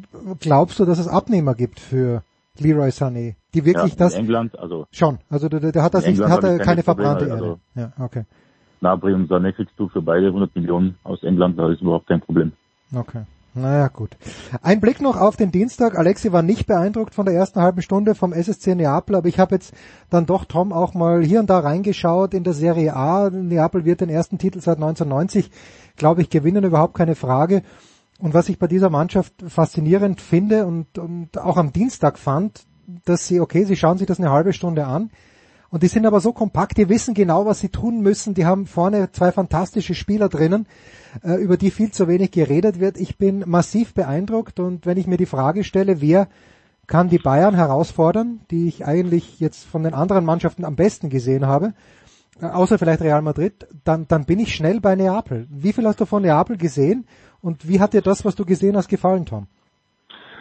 glaubst 0.40 0.78
du, 0.78 0.84
dass 0.84 0.98
es 0.98 1.08
Abnehmer 1.08 1.54
gibt 1.54 1.80
für 1.80 2.22
Leroy 2.58 2.88
Sané, 2.88 3.34
die 3.54 3.64
wirklich 3.64 3.92
ja, 3.92 3.98
das 3.98 4.14
in 4.14 4.22
England, 4.22 4.58
also 4.58 4.86
schon, 4.90 5.18
also 5.28 5.48
der, 5.48 5.72
der 5.72 5.82
hat 5.82 5.94
das 5.94 6.06
nicht, 6.06 6.20
hat 6.20 6.42
er 6.42 6.58
keine 6.58 6.82
verbrannte 6.82 7.26
Erde. 7.26 7.34
Also, 7.34 7.58
ja, 7.75 7.92
okay. 7.98 8.25
Nabri 8.80 9.12
und 9.14 9.30
Sané 9.30 9.52
kriegst 9.52 9.75
du 9.78 9.88
für 9.88 10.02
beide 10.02 10.26
100 10.28 10.54
Millionen 10.56 10.96
aus 11.04 11.22
England, 11.22 11.58
da 11.58 11.70
ist 11.70 11.80
überhaupt 11.80 12.06
kein 12.06 12.20
Problem. 12.20 12.52
Okay. 12.94 13.25
Naja, 13.56 13.88
gut. 13.88 14.10
Ein 14.60 14.82
Blick 14.82 15.00
noch 15.00 15.18
auf 15.18 15.36
den 15.36 15.50
Dienstag. 15.50 15.96
Alexi 15.96 16.30
war 16.30 16.42
nicht 16.42 16.66
beeindruckt 16.66 17.14
von 17.14 17.25
der 17.25 17.34
ersten 17.34 17.62
halben 17.62 17.80
Stunde 17.80 18.14
vom 18.14 18.34
SSC 18.34 18.75
Neapel, 18.75 19.16
aber 19.16 19.28
ich 19.28 19.38
habe 19.38 19.54
jetzt 19.54 19.72
dann 20.10 20.26
doch, 20.26 20.44
Tom, 20.44 20.75
auch 20.75 20.92
mal 20.92 21.25
hier 21.25 21.40
und 21.40 21.48
da 21.48 21.60
reingeschaut 21.60 22.34
in 22.34 22.44
der 22.44 22.52
Serie 22.52 22.94
A. 22.94 23.30
Neapel 23.30 23.86
wird 23.86 24.02
den 24.02 24.10
ersten 24.10 24.36
Titel 24.36 24.60
seit 24.60 24.76
1990, 24.76 25.50
glaube 25.96 26.20
ich, 26.20 26.28
gewinnen, 26.28 26.64
überhaupt 26.64 26.92
keine 26.92 27.14
Frage. 27.14 27.62
Und 28.18 28.35
was 28.35 28.49
ich 28.49 28.58
bei 28.58 28.66
dieser 28.66 28.90
Mannschaft 28.90 29.35
faszinierend 29.46 30.20
finde 30.20 30.66
und, 30.66 30.99
und 30.99 31.38
auch 31.38 31.56
am 31.56 31.73
Dienstag 31.73 32.18
fand, 32.18 32.64
dass 33.04 33.26
sie, 33.26 33.40
okay, 33.40 33.64
sie 33.64 33.76
schauen 33.76 33.99
sich 33.99 34.06
das 34.06 34.18
eine 34.18 34.30
halbe 34.30 34.52
Stunde 34.52 34.87
an 34.87 35.11
und 35.68 35.82
die 35.82 35.88
sind 35.88 36.06
aber 36.06 36.20
so 36.20 36.32
kompakt, 36.32 36.78
die 36.78 36.88
wissen 36.88 37.14
genau, 37.14 37.44
was 37.44 37.61
sie 37.61 37.68
tun 37.68 38.00
müssen. 38.00 38.35
Die 38.35 38.46
haben 38.46 38.66
vorne 38.66 39.11
zwei 39.11 39.32
fantastische 39.32 39.94
Spieler 39.94 40.28
drinnen, 40.28 40.66
äh, 41.23 41.35
über 41.35 41.56
die 41.56 41.70
viel 41.70 41.90
zu 41.90 42.08
wenig 42.08 42.30
geredet 42.30 42.80
wird. 42.80 42.99
Ich 42.99 43.18
bin 43.18 43.44
massiv 43.46 43.92
beeindruckt 43.92 44.61
und 44.61 44.87
wenn 44.87 44.96
ich 44.96 45.07
mir 45.07 45.16
die 45.16 45.26
Frage 45.26 45.64
stelle, 45.64 46.00
wer 46.00 46.29
kann 46.87 47.09
die 47.09 47.18
Bayern 47.18 47.55
herausfordern, 47.55 48.40
die 48.50 48.68
ich 48.68 48.87
eigentlich 48.87 49.40
jetzt 49.40 49.64
von 49.64 49.83
den 49.83 49.92
anderen 49.92 50.24
Mannschaften 50.24 50.64
am 50.64 50.76
besten 50.76 51.11
gesehen 51.11 51.46
habe, 51.46 51.74
äh, 52.40 52.46
außer 52.46 52.79
vielleicht 52.79 53.02
Real 53.02 53.22
Madrid, 53.22 53.66
dann, 53.85 54.07
dann 54.07 54.24
bin 54.24 54.38
ich 54.38 54.55
schnell 54.55 54.81
bei 54.81 54.94
Neapel. 54.94 55.48
Wie 55.50 55.72
viel 55.72 55.87
hast 55.87 56.00
du 56.00 56.07
von 56.07 56.22
Neapel 56.22 56.57
gesehen 56.57 57.07
und 57.40 57.68
wie 57.68 57.81
hat 57.81 57.92
dir 57.92 58.03
das, 58.03 58.25
was 58.25 58.35
du 58.35 58.44
gesehen 58.44 58.77
hast, 58.77 58.88
gefallen, 58.88 59.27
Tom? 59.27 59.46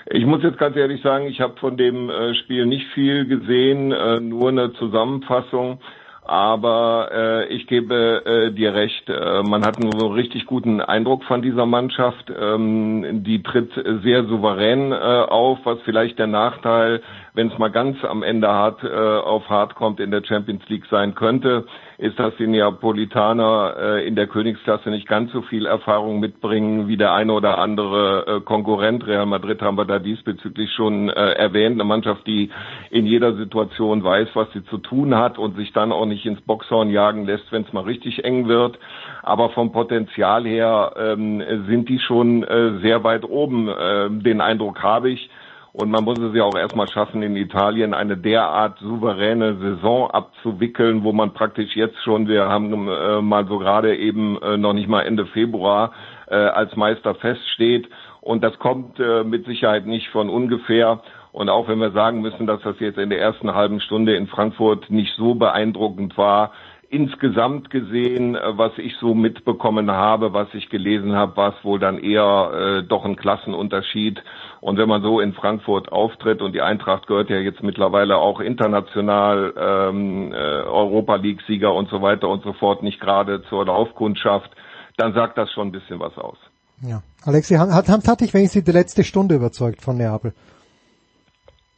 Ich 0.08 0.26
muss 0.26 0.44
jetzt 0.44 0.60
ganz 0.60 0.76
ehrlich 0.76 1.02
sagen, 1.02 1.26
ich 1.26 1.42
habe 1.42 1.58
von 1.58 1.78
dem 1.78 2.10
äh, 2.10 2.36
Spiel 2.36 2.68
nicht 2.68 2.86
viel 2.94 3.26
gesehen, 3.26 3.92
äh, 3.92 4.20
nur 4.20 4.50
eine 4.50 4.74
Zusammenfassung. 4.74 5.80
Aber 6.28 7.10
äh, 7.12 7.48
ich 7.54 7.68
gebe 7.68 8.24
äh, 8.26 8.52
dir 8.52 8.74
recht, 8.74 9.08
äh, 9.10 9.44
man 9.44 9.64
hat 9.64 9.78
einen 9.78 9.94
richtig 9.94 10.48
guten 10.48 10.82
Eindruck 10.82 11.24
von 11.26 11.44
dieser 11.44 11.68
Mannschaft. 11.68 12.32
Ähm, 12.36 13.24
die 13.24 13.44
tritt 13.44 13.72
sehr 14.04 14.26
souverän 14.26 14.92
äh, 14.92 14.96
auf, 14.96 15.60
was 15.66 15.80
vielleicht 15.86 16.18
der 16.18 16.26
Nachteil 16.28 17.02
wenn 17.36 17.52
es 17.52 17.58
mal 17.58 17.70
ganz 17.70 18.04
am 18.04 18.24
Ende 18.24 18.48
hart 18.48 18.84
äh, 18.84 18.88
auf 18.88 19.50
hart 19.50 19.76
kommt 19.76 20.00
in 20.00 20.12
der 20.12 20.24
Champions 20.24 20.68
League 20.70 20.86
sein 20.90 21.16
könnte, 21.16 21.66
ist, 21.98 22.18
dass 22.20 22.36
die 22.38 22.48
Neapolitaner 22.48 23.76
äh, 23.78 24.08
in 24.08 24.16
der 24.16 24.28
Königsklasse 24.28 24.90
nicht 24.90 25.08
ganz 25.08 25.32
so 25.32 25.42
viel 25.42 25.66
Erfahrung 25.66 26.20
mitbringen 26.20 26.88
wie 26.88 26.98
der 26.98 27.14
eine 27.14 27.34
oder 27.34 27.58
andere 27.58 28.26
äh, 28.28 28.42
Konkurrent. 28.42 29.06
Real 29.06 29.26
Madrid 29.26 29.62
haben 29.62 29.78
wir 29.78 29.86
da 29.86 30.00
diesbezüglich 30.00 30.72
schon 30.74 31.10
äh, 31.10 31.32
erwähnt. 31.34 31.76
Eine 31.76 31.84
Mannschaft, 31.84 32.26
die 32.28 32.50
in 32.90 33.06
jeder 33.06 33.36
Situation 33.36 34.04
weiß, 34.04 34.30
was 34.34 34.52
sie 34.54 34.64
zu 34.66 34.78
tun 34.78 35.16
hat 35.16 35.38
und 35.38 35.56
sich 35.58 35.74
dann 35.74 35.92
auch 35.92 36.06
nicht 36.06 36.26
ins 36.26 36.42
Boxhorn 36.42 36.90
jagen 36.90 37.26
lässt, 37.26 37.52
wenn 37.52 37.64
es 37.64 37.74
mal 37.74 37.84
richtig 37.84 38.24
eng 38.24 38.48
wird. 38.48 38.80
Aber 39.24 39.50
vom 39.50 39.72
Potenzial 39.72 40.46
her 40.46 40.94
ähm, 40.98 41.44
sind 41.68 41.90
die 41.90 42.00
schon 42.00 42.44
äh, 42.44 42.80
sehr 42.82 43.04
weit 43.04 43.24
oben. 43.24 43.68
Äh, 43.68 44.10
den 44.10 44.42
Eindruck 44.42 44.82
habe 44.84 45.10
ich. 45.10 45.30
Und 45.78 45.92
man 45.92 46.06
muss 46.06 46.18
es 46.20 46.34
ja 46.34 46.44
auch 46.44 46.56
erstmal 46.56 46.88
schaffen, 46.88 47.22
in 47.22 47.36
Italien 47.36 47.94
eine 47.94 48.16
derart 48.16 48.80
souveräne 48.80 49.58
Saison 49.58 50.10
abzuwickeln, 50.10 51.04
wo 51.04 51.12
man 51.12 51.34
praktisch 51.34 51.76
jetzt 51.76 52.02
schon, 52.02 52.30
wir 52.30 52.48
haben 52.48 52.88
äh, 52.88 53.22
mal 53.22 53.46
so 53.46 53.60
gerade 53.60 53.94
eben 53.98 54.42
äh, 54.42 54.56
noch 54.56 54.72
nicht 54.72 54.88
mal 54.88 55.02
Ende 55.02 55.26
Februar 55.26 55.92
äh, 56.28 56.36
als 56.36 56.78
Meister 56.78 57.14
feststeht. 57.16 57.90
Und 58.22 58.42
das 58.42 58.58
kommt 58.58 59.02
äh, 59.02 59.26
mit 59.26 59.46
Sicherheit 59.48 59.86
nicht 59.86 60.08
von 60.12 60.30
ungefähr. 60.30 61.02
Und 61.34 61.50
auch 61.50 61.68
wenn 61.68 61.80
wir 61.80 61.92
sagen 61.92 62.22
müssen, 62.22 62.48
dass 62.48 62.62
das 62.62 62.80
jetzt 62.80 62.98
in 62.98 63.10
der 63.10 63.20
ersten 63.20 63.54
halben 63.54 63.82
Stunde 63.82 64.16
in 64.16 64.28
Frankfurt 64.28 64.90
nicht 64.90 65.14
so 65.18 65.36
beeindruckend 65.36 66.18
war, 66.18 66.54
insgesamt 66.90 67.70
gesehen, 67.70 68.36
äh, 68.36 68.58
was 68.58 68.72
ich 68.78 68.96
so 68.98 69.14
mitbekommen 69.14 69.92
habe, 69.92 70.34
was 70.34 70.48
ich 70.54 70.70
gelesen 70.70 71.16
habe, 71.16 71.36
war 71.36 71.56
es 71.58 71.66
wohl 71.66 71.80
dann 71.80 71.98
eher 71.98 72.52
äh, 72.54 72.84
doch 72.84 73.04
ein 73.04 73.18
Klassenunterschied. 73.18 74.24
Und 74.62 74.78
wenn 74.78 74.90
man 74.90 75.02
so 75.02 75.20
in 75.20 75.34
Frankfurt 75.34 75.92
auftritt 75.92 76.42
und 76.42 76.54
die 76.54 76.62
Eintracht 76.62 77.08
gehört 77.08 77.30
ja 77.30 77.38
jetzt 77.38 77.62
mittlerweile 77.62 78.18
auch 78.18 78.40
international 78.40 79.54
ähm, 79.58 80.32
äh, 80.32 80.36
Europa 80.36 81.16
League-Sieger 81.16 81.74
und 81.74 81.90
so 81.90 82.02
weiter 82.02 82.30
und 82.30 82.44
so 82.44 82.54
fort, 82.54 82.84
nicht 82.84 83.00
gerade 83.00 83.44
zur 83.44 83.66
Laufkundschaft, 83.66 84.50
dann 84.98 85.14
sagt 85.14 85.38
das 85.38 85.52
schon 85.52 85.68
ein 85.68 85.72
bisschen 85.72 86.00
was 86.00 86.18
aus. 86.18 86.38
Ja, 86.82 87.04
Alexi, 87.24 87.56
hat, 87.56 87.70
hat, 87.70 88.08
hat 88.08 88.22
dich 88.22 88.34
wenigstens 88.34 88.64
die 88.64 88.72
letzte 88.72 89.04
Stunde 89.04 89.36
überzeugt 89.36 89.82
von 89.82 89.98
Neapel? 89.98 90.34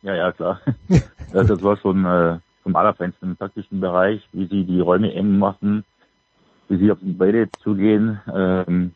Ja, 0.01 0.15
ja, 0.15 0.31
klar. 0.31 0.61
das 1.33 1.63
war 1.63 1.77
schon 1.77 2.05
äh, 2.05 2.39
vom 2.63 2.75
Allerfeinsten 2.75 3.29
im 3.29 3.37
taktischen 3.37 3.79
Bereich, 3.79 4.21
wie 4.31 4.47
sie 4.47 4.63
die 4.65 4.79
Räume 4.79 5.13
eng 5.13 5.37
machen, 5.37 5.83
wie 6.69 6.77
sie 6.77 6.91
auf 6.91 6.99
die 7.01 7.13
Beide 7.13 7.49
zugehen. 7.63 8.19
Ähm, 8.33 8.93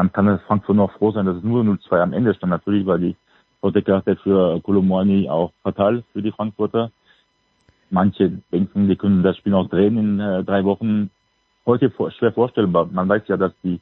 dann 0.00 0.12
kann 0.12 0.28
es 0.28 0.40
Frankfurt 0.46 0.76
noch 0.76 0.92
froh 0.92 1.12
sein, 1.12 1.26
dass 1.26 1.36
es 1.36 1.42
nur 1.42 1.62
0-2 1.62 2.00
am 2.00 2.14
Ende 2.14 2.34
stand. 2.34 2.48
Natürlich 2.48 2.86
war 2.86 2.96
die 2.96 3.16
rote 3.62 3.82
Karte 3.82 4.16
für 4.16 4.58
Kolomani 4.62 5.28
auch 5.28 5.52
fatal 5.62 6.02
für 6.14 6.22
die 6.22 6.32
Frankfurter. 6.32 6.90
Manche 7.90 8.30
denken, 8.50 8.88
die 8.88 8.96
können 8.96 9.22
das 9.22 9.36
Spiel 9.36 9.52
noch 9.52 9.68
drehen 9.68 9.98
in 9.98 10.18
äh, 10.18 10.42
drei 10.42 10.64
Wochen. 10.64 11.10
Heute 11.66 11.90
vor, 11.90 12.10
schwer 12.12 12.32
vorstellbar. 12.32 12.88
Man 12.90 13.10
weiß 13.10 13.24
ja, 13.26 13.36
dass 13.36 13.52
die, 13.62 13.78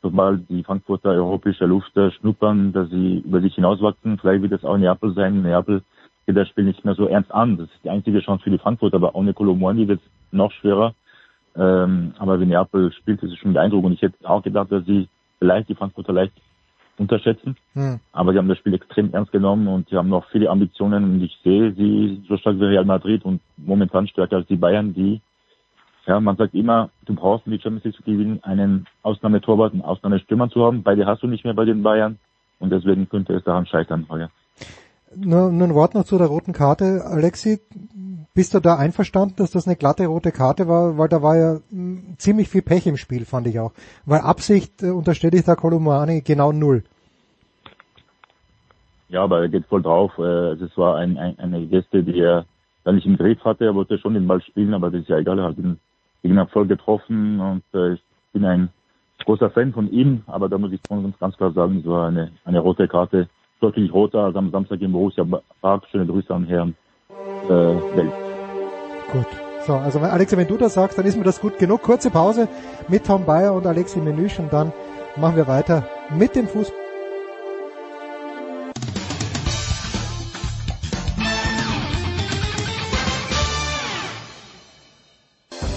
sobald 0.00 0.48
die 0.48 0.64
Frankfurter 0.64 1.10
europäische 1.10 1.66
Luft 1.66 1.94
äh, 1.94 2.10
schnuppern, 2.12 2.72
dass 2.72 2.88
sie 2.88 3.18
über 3.18 3.42
sich 3.42 3.54
hinauswachsen. 3.54 4.18
Vielleicht 4.18 4.40
wird 4.40 4.52
es 4.52 4.64
auch 4.64 4.78
Neapel 4.78 5.12
sein. 5.12 5.42
Neapel 5.42 5.82
geht 6.24 6.38
das 6.38 6.48
Spiel 6.48 6.64
nicht 6.64 6.86
mehr 6.86 6.94
so 6.94 7.06
ernst 7.06 7.32
an. 7.32 7.58
Das 7.58 7.68
ist 7.68 7.84
die 7.84 7.90
einzige 7.90 8.20
Chance 8.20 8.44
für 8.44 8.50
die 8.50 8.56
Frankfurter, 8.56 8.96
aber 8.96 9.14
ohne 9.14 9.34
Colomboani 9.34 9.88
wird 9.88 10.00
es 10.00 10.32
noch 10.32 10.52
schwerer. 10.52 10.94
Ähm, 11.54 12.14
aber 12.18 12.40
wenn 12.40 12.48
Neapel 12.48 12.92
spielt, 12.92 13.22
ist 13.22 13.32
es 13.32 13.38
schon 13.38 13.52
beeindruckend. 13.52 13.88
Und 13.88 13.92
ich 13.92 14.00
hätte 14.00 14.26
auch 14.26 14.42
gedacht, 14.42 14.72
dass 14.72 14.86
sie 14.86 15.06
vielleicht 15.40 15.68
die 15.68 15.74
Frankfurter 15.74 16.12
leicht 16.12 16.34
unterschätzen. 16.98 17.56
Hm. 17.72 17.98
Aber 18.12 18.32
sie 18.32 18.38
haben 18.38 18.48
das 18.48 18.58
Spiel 18.58 18.74
extrem 18.74 19.12
ernst 19.12 19.32
genommen 19.32 19.66
und 19.66 19.88
sie 19.88 19.96
haben 19.96 20.08
noch 20.08 20.28
viele 20.30 20.50
Ambitionen 20.50 21.02
und 21.04 21.22
ich 21.22 21.36
sehe 21.42 21.72
sie 21.72 22.22
so 22.28 22.36
stark 22.36 22.60
wie 22.60 22.66
Real 22.66 22.84
Madrid 22.84 23.24
und 23.24 23.40
momentan 23.56 24.06
stärker 24.06 24.36
als 24.36 24.46
die 24.46 24.56
Bayern, 24.56 24.94
die 24.94 25.20
ja, 26.06 26.18
man 26.18 26.36
sagt 26.36 26.54
immer, 26.54 26.90
du 27.04 27.14
brauchst, 27.14 27.46
um 27.46 27.52
die 27.52 27.60
Champions 27.60 27.84
League 27.84 27.96
zu 27.96 28.02
gewinnen, 28.02 28.40
einen 28.42 28.86
Ausnahmetorwart, 29.02 29.72
einen 29.72 29.82
Ausnahmestürmer 29.82 30.50
zu 30.50 30.64
haben. 30.64 30.82
Beide 30.82 31.06
hast 31.06 31.22
du 31.22 31.26
nicht 31.26 31.44
mehr 31.44 31.54
bei 31.54 31.64
den 31.64 31.82
Bayern 31.82 32.18
und 32.58 32.70
deswegen 32.70 33.08
könnte 33.08 33.34
es 33.34 33.44
daran 33.44 33.66
scheitern 33.66 34.06
heuer. 34.08 34.30
Nur, 35.14 35.50
nur 35.50 35.68
ein 35.68 35.74
Wort 35.74 35.94
noch 35.94 36.04
zu 36.04 36.18
der 36.18 36.28
roten 36.28 36.52
Karte. 36.52 37.04
Alexi, 37.04 37.58
bist 38.32 38.54
du 38.54 38.60
da 38.60 38.76
einverstanden, 38.76 39.34
dass 39.36 39.50
das 39.50 39.66
eine 39.66 39.74
glatte 39.74 40.06
rote 40.06 40.30
Karte 40.30 40.68
war? 40.68 40.98
Weil 40.98 41.08
da 41.08 41.20
war 41.20 41.36
ja 41.36 41.58
hm, 41.70 42.14
ziemlich 42.18 42.48
viel 42.48 42.62
Pech 42.62 42.86
im 42.86 42.96
Spiel, 42.96 43.24
fand 43.24 43.48
ich 43.48 43.58
auch. 43.58 43.72
Weil 44.06 44.20
Absicht 44.20 44.82
äh, 44.82 44.90
unterstelle 44.90 45.36
ich 45.36 45.44
da 45.44 45.56
Kolumani 45.56 46.20
genau 46.20 46.52
null. 46.52 46.84
Ja, 49.08 49.24
aber 49.24 49.40
er 49.40 49.48
geht 49.48 49.66
voll 49.66 49.82
drauf. 49.82 50.16
Also 50.16 50.64
es 50.64 50.78
war 50.78 50.96
ein, 50.96 51.18
ein, 51.18 51.36
eine 51.40 51.66
Geste, 51.66 52.04
die 52.04 52.20
er 52.20 52.44
dann 52.84 52.94
nicht 52.94 53.06
im 53.06 53.16
Griff 53.16 53.44
hatte. 53.44 53.64
Er 53.64 53.74
wollte 53.74 53.98
schon 53.98 54.14
den 54.14 54.28
Ball 54.28 54.40
spielen, 54.40 54.74
aber 54.74 54.92
das 54.92 55.02
ist 55.02 55.08
ja 55.08 55.18
egal. 55.18 55.40
Er 55.40 55.46
hat 55.46 55.58
ihn 55.58 55.80
gegen 56.22 56.46
voll 56.48 56.68
getroffen 56.68 57.40
und 57.40 57.64
äh, 57.74 57.94
ich 57.94 58.02
bin 58.32 58.44
ein 58.44 58.68
großer 59.24 59.50
Fan 59.50 59.72
von 59.72 59.90
ihm, 59.90 60.22
aber 60.28 60.48
da 60.48 60.56
muss 60.56 60.72
ich 60.72 60.80
ganz 61.18 61.36
klar 61.36 61.52
sagen, 61.52 61.80
es 61.80 61.86
war 61.86 62.06
eine, 62.06 62.30
eine 62.44 62.60
rote 62.60 62.86
Karte 62.86 63.28
deutlich 63.60 63.92
roter 63.92 64.24
als 64.24 64.36
am 64.36 64.50
Samstag 64.50 64.80
im 64.80 64.92
Borussia 64.92 65.24
Park. 65.60 65.84
Schöne 65.90 66.06
Grüße 66.06 66.34
an 66.34 66.46
Herrn 66.46 66.74
äh, 67.44 67.48
Welt. 67.48 68.12
Gut. 69.12 69.26
So, 69.66 69.74
also 69.74 69.98
Alexi, 70.00 70.36
wenn 70.36 70.48
du 70.48 70.56
das 70.56 70.74
sagst, 70.74 70.98
dann 70.98 71.04
ist 71.04 71.16
mir 71.16 71.24
das 71.24 71.40
gut 71.40 71.58
genug. 71.58 71.82
Kurze 71.82 72.10
Pause 72.10 72.48
mit 72.88 73.04
Tom 73.04 73.26
Bayer 73.26 73.52
und 73.52 73.66
Alexi 73.66 74.00
Menüsch 74.00 74.38
und 74.38 74.52
dann 74.52 74.72
machen 75.16 75.36
wir 75.36 75.46
weiter 75.46 75.86
mit 76.16 76.34
dem 76.34 76.48
Fußball. 76.48 76.80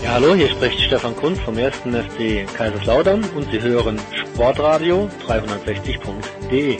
Ja, 0.03 0.13
hallo, 0.15 0.35
hier 0.35 0.49
spricht 0.49 0.79
Stefan 0.79 1.15
Kunz 1.15 1.39
vom 1.39 1.57
1. 1.57 1.77
FC 1.77 2.45
Kaiserslautern 2.55 3.23
und 3.35 3.51
Sie 3.51 3.61
hören 3.61 3.99
Sportradio 4.13 5.09
360.de. 5.27 6.77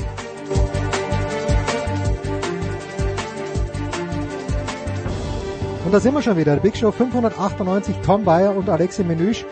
da 5.94 6.00
sind 6.00 6.16
wir 6.16 6.24
schon 6.24 6.38
wieder. 6.38 6.56
Big 6.56 6.76
Show 6.76 6.92
598, 6.92 7.98
Tom 8.04 8.26
Bayer 8.26 8.56
und 8.56 8.68
Alexi 8.68 9.04
Menüsch 9.04 9.46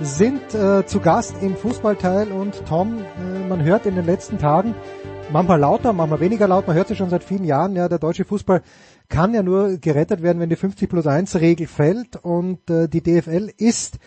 sind 0.00 0.54
äh, 0.54 0.86
zu 0.86 1.00
Gast 1.00 1.34
im 1.42 1.56
Fußballteil 1.56 2.30
und 2.30 2.64
Tom, 2.66 3.00
äh, 3.00 3.48
man 3.48 3.64
hört 3.64 3.84
in 3.84 3.96
den 3.96 4.06
letzten 4.06 4.38
Tagen, 4.38 4.76
manchmal 5.32 5.58
lauter, 5.58 5.92
manchmal 5.92 6.20
weniger 6.20 6.46
laut, 6.46 6.68
man 6.68 6.76
hört 6.76 6.88
es 6.92 6.98
schon 6.98 7.10
seit 7.10 7.24
vielen 7.24 7.42
Jahren, 7.42 7.74
ja, 7.74 7.88
der 7.88 7.98
deutsche 7.98 8.24
Fußball 8.24 8.62
kann 9.08 9.34
ja 9.34 9.42
nur 9.42 9.78
gerettet 9.78 10.22
werden, 10.22 10.38
wenn 10.38 10.50
die 10.50 10.54
50 10.54 10.88
plus 10.88 11.08
1 11.08 11.34
Regel 11.40 11.66
fällt 11.66 12.14
und 12.14 12.70
äh, 12.70 12.88
die 12.88 13.02
DFL 13.02 13.50
ist 13.56 13.98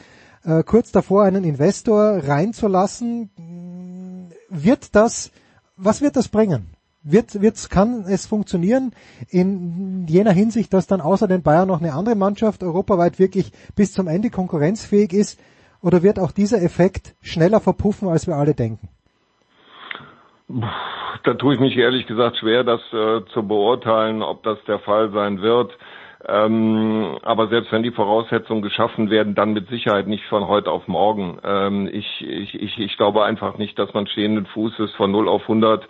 äh, 0.46 0.64
kurz 0.64 0.94
davor, 0.94 1.24
einen 1.24 1.44
Investor 1.44 2.22
reinzulassen. 2.26 4.30
Wird 4.48 4.96
das, 4.96 5.32
was 5.76 6.00
wird 6.00 6.16
das 6.16 6.30
bringen? 6.30 6.71
Wird, 7.04 7.42
wird, 7.42 7.70
kann 7.70 8.06
es 8.08 8.28
funktionieren 8.28 8.94
in 9.30 10.06
jener 10.08 10.32
Hinsicht, 10.32 10.74
dass 10.74 10.88
dann 10.88 11.02
außer 11.02 11.28
den 11.28 11.44
Bayern 11.44 11.68
noch 11.68 11.82
eine 11.82 11.94
andere 11.94 12.16
Mannschaft 12.16 12.64
europaweit 12.64 13.20
wirklich 13.20 13.52
bis 13.76 13.94
zum 13.94 14.08
Ende 14.08 14.30
konkurrenzfähig 14.30 15.14
ist? 15.14 15.40
Oder 15.82 16.04
wird 16.04 16.20
auch 16.20 16.32
dieser 16.32 16.62
Effekt 16.62 17.16
schneller 17.22 17.60
verpuffen, 17.60 18.08
als 18.08 18.28
wir 18.28 18.36
alle 18.36 18.54
denken? 18.54 18.88
Da 21.24 21.34
tue 21.36 21.56
ich 21.56 21.60
mich 21.60 21.76
ehrlich 21.78 22.06
gesagt 22.08 22.38
schwer, 22.38 22.64
das 22.64 22.82
äh, 22.94 23.22
zu 23.34 23.48
beurteilen, 23.48 24.22
ob 24.22 24.44
das 24.44 24.58
der 24.68 24.80
Fall 24.80 25.12
sein 25.12 25.42
wird. 25.42 25.72
Ähm, 26.28 27.18
aber 27.24 27.48
selbst 27.48 27.72
wenn 27.72 27.82
die 27.82 27.92
Voraussetzungen 27.92 28.62
geschaffen 28.62 29.10
werden, 29.10 29.34
dann 29.34 29.54
mit 29.54 29.70
Sicherheit 29.70 30.08
nicht 30.08 30.26
von 30.26 30.48
heute 30.48 30.70
auf 30.70 30.88
morgen. 30.88 31.40
Ähm, 31.44 31.90
ich, 31.92 32.22
ich, 32.22 32.54
ich, 32.54 32.78
ich 32.78 32.98
glaube 32.98 33.24
einfach 33.24 33.58
nicht, 33.58 33.80
dass 33.80 33.92
man 33.96 34.06
stehenden 34.06 34.46
Fußes 34.46 34.94
von 34.96 35.12
0 35.12 35.28
auf 35.28 35.42
100 35.44 35.88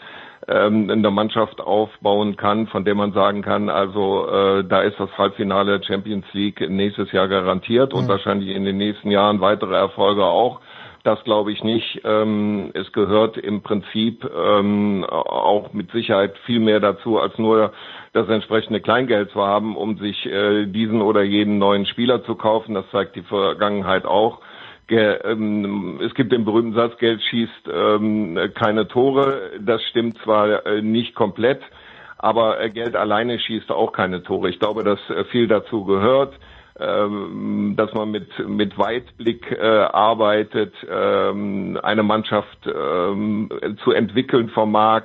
ähm, 0.47 0.89
in 0.89 1.01
der 1.01 1.12
Mannschaft 1.12 1.62
aufbauen 1.62 2.36
kann, 2.36 2.67
von 2.67 2.86
der 2.86 2.95
man 2.95 3.13
sagen 3.13 3.41
kann, 3.41 3.69
also 3.69 4.27
äh, 4.27 4.63
da 4.63 4.82
ist 4.82 4.99
das 4.99 5.15
Halbfinale 5.17 5.84
Champions 5.84 6.25
League 6.34 6.67
nächstes 6.69 7.12
Jahr 7.12 7.27
garantiert 7.27 7.93
und 7.93 8.06
mhm. 8.06 8.10
wahrscheinlich 8.10 8.56
in 8.56 8.65
den 8.65 8.77
nächsten 8.77 9.12
Jahren 9.12 9.41
weitere 9.41 9.75
Erfolge 9.75 10.25
auch. 10.25 10.60
Das 11.04 11.23
glaube 11.23 11.51
ich 11.51 11.63
nicht. 11.63 12.01
Ähm, 12.04 12.71
es 12.73 12.91
gehört 12.91 13.38
im 13.38 13.62
Prinzip 13.62 14.23
ähm, 14.23 15.04
auch 15.04 15.73
mit 15.73 15.91
Sicherheit 15.91 16.38
viel 16.45 16.60
mehr 16.60 16.80
dazu, 16.80 17.19
als 17.19 17.38
nur 17.39 17.73
das 18.13 18.27
entsprechende 18.30 18.82
Kleingeld 18.82 19.32
zu 19.32 19.41
haben, 19.41 19.75
um 19.75 19.97
sich 19.97 20.25
äh, 20.27 20.67
diesen 20.67 21.01
oder 21.01 21.23
jeden 21.23 21.58
neuen 21.58 21.88
Spieler 21.88 22.23
zu 22.23 22.36
kaufen. 22.36 22.75
Das 22.75 22.86
zeigt 22.91 23.15
die 23.15 23.23
Vergangenheit 23.23 24.06
auch. 24.06 24.41
Ähm, 24.91 25.99
es 26.04 26.13
gibt 26.15 26.32
den 26.34 26.43
berühmten 26.43 26.73
Satz, 26.73 26.97
Geld 26.97 27.21
schießt 27.21 27.69
ähm, 27.73 28.38
keine 28.56 28.88
Tore. 28.88 29.51
Das 29.60 29.82
stimmt 29.84 30.17
zwar 30.23 30.65
äh, 30.65 30.82
nicht 30.82 31.15
komplett, 31.15 31.62
aber 32.17 32.60
äh, 32.60 32.69
Geld 32.69 32.95
alleine 32.95 33.39
schießt 33.39 33.71
auch 33.71 33.93
keine 33.93 34.21
Tore. 34.23 34.49
Ich 34.49 34.60
glaube, 34.60 34.84
dass 34.84 34.99
äh, 35.10 35.23
viel 35.25 35.47
dazu 35.47 35.86
gehört 35.86 36.34
ähm, 36.80 37.75
dass 37.77 37.93
man 37.93 38.10
mit 38.10 38.27
mit 38.47 38.75
Weitblick 38.77 39.60
arbeitet, 39.60 40.73
eine 40.89 42.01
Mannschaft 42.01 42.63
zu 42.63 43.91
entwickeln 43.91 44.49
vermag, 44.49 45.04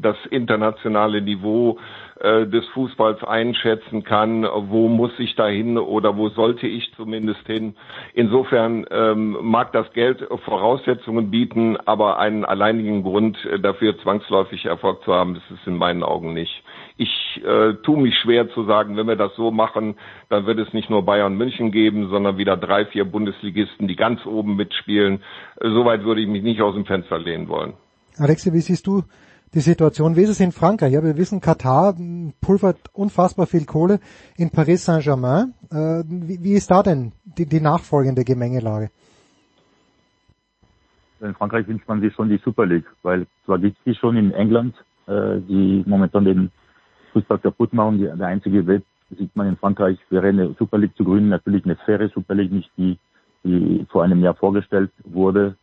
das 0.00 0.16
internationale 0.30 1.20
Niveau 1.20 1.78
äh, 2.24 2.46
des 2.46 2.66
Fußballs 2.68 3.22
einschätzen 3.22 4.02
kann, 4.02 4.44
wo 4.44 4.88
muss 4.88 5.12
ich 5.18 5.34
da 5.36 5.46
hin 5.46 5.76
oder 5.76 6.16
wo 6.16 6.30
sollte 6.30 6.66
ich 6.66 6.90
zumindest 6.96 7.46
hin. 7.46 7.76
Insofern 8.14 8.86
ähm, 8.90 9.36
mag 9.42 9.72
das 9.72 9.92
Geld 9.92 10.26
Voraussetzungen 10.46 11.30
bieten, 11.30 11.76
aber 11.84 12.18
einen 12.18 12.46
alleinigen 12.46 13.02
Grund 13.02 13.36
äh, 13.44 13.60
dafür 13.60 13.98
zwangsläufig 13.98 14.64
Erfolg 14.64 15.04
zu 15.04 15.12
haben, 15.12 15.36
ist 15.36 15.50
es 15.50 15.66
in 15.66 15.76
meinen 15.76 16.02
Augen 16.02 16.32
nicht. 16.32 16.64
Ich 16.96 17.42
äh, 17.44 17.74
tue 17.82 18.00
mich 18.00 18.16
schwer 18.16 18.48
zu 18.54 18.64
sagen, 18.64 18.96
wenn 18.96 19.06
wir 19.06 19.16
das 19.16 19.36
so 19.36 19.50
machen, 19.50 19.96
dann 20.30 20.46
wird 20.46 20.58
es 20.60 20.72
nicht 20.72 20.88
nur 20.88 21.04
Bayern 21.04 21.36
München 21.36 21.72
geben, 21.72 22.08
sondern 22.08 22.38
wieder 22.38 22.56
drei, 22.56 22.86
vier 22.86 23.04
Bundesligisten, 23.04 23.86
die 23.86 23.96
ganz 23.96 24.24
oben 24.24 24.56
mitspielen. 24.56 25.22
Soweit 25.60 26.04
würde 26.04 26.22
ich 26.22 26.28
mich 26.28 26.42
nicht 26.42 26.62
aus 26.62 26.74
dem 26.74 26.86
Fenster 26.86 27.18
lehnen 27.18 27.48
wollen. 27.48 27.74
Alexi, 28.16 28.50
wie 28.54 28.60
siehst 28.60 28.86
du 28.86 29.02
die 29.54 29.60
Situation. 29.60 30.16
Wie 30.16 30.22
ist 30.22 30.30
es 30.30 30.40
in 30.40 30.52
Frankreich? 30.52 30.92
Ja, 30.92 31.02
wir 31.02 31.16
wissen, 31.16 31.40
Katar 31.40 31.94
pulvert 32.40 32.78
unfassbar 32.92 33.46
viel 33.46 33.64
Kohle 33.64 34.00
in 34.36 34.50
Paris 34.50 34.84
Saint-Germain. 34.84 35.54
Äh, 35.70 36.02
wie, 36.06 36.42
wie, 36.42 36.52
ist 36.54 36.70
da 36.70 36.82
denn 36.82 37.12
die, 37.24 37.46
die 37.46 37.60
nachfolgende 37.60 38.24
Gemengelage? 38.24 38.90
In 41.20 41.34
Frankreich 41.34 41.66
wünscht 41.68 41.88
man 41.88 42.00
sich 42.00 42.12
schon 42.14 42.28
die 42.28 42.40
Super 42.44 42.66
League, 42.66 42.86
weil 43.02 43.26
zwar 43.46 43.58
gibt 43.58 43.78
es 43.78 43.84
die 43.84 43.94
schon 43.94 44.16
in 44.16 44.32
England, 44.32 44.74
äh, 45.06 45.40
die 45.40 45.84
momentan 45.86 46.24
den 46.24 46.50
Fußball 47.12 47.38
kaputt 47.38 47.72
machen. 47.72 47.98
Die, 47.98 48.04
der 48.04 48.26
einzige 48.26 48.66
Weg 48.66 48.82
sieht 49.16 49.34
man 49.36 49.48
in 49.48 49.56
Frankreich 49.56 49.98
wäre 50.10 50.28
eine 50.28 50.54
Super 50.58 50.78
League 50.78 50.96
zu 50.96 51.04
gründen, 51.04 51.28
natürlich 51.28 51.64
eine 51.64 51.76
faire 51.76 52.08
Super 52.08 52.34
League, 52.34 52.52
nicht 52.52 52.70
die, 52.76 52.98
die 53.44 53.86
vor 53.90 54.02
einem 54.02 54.20
Jahr 54.20 54.34
vorgestellt 54.34 54.90
wurde. 55.04 55.56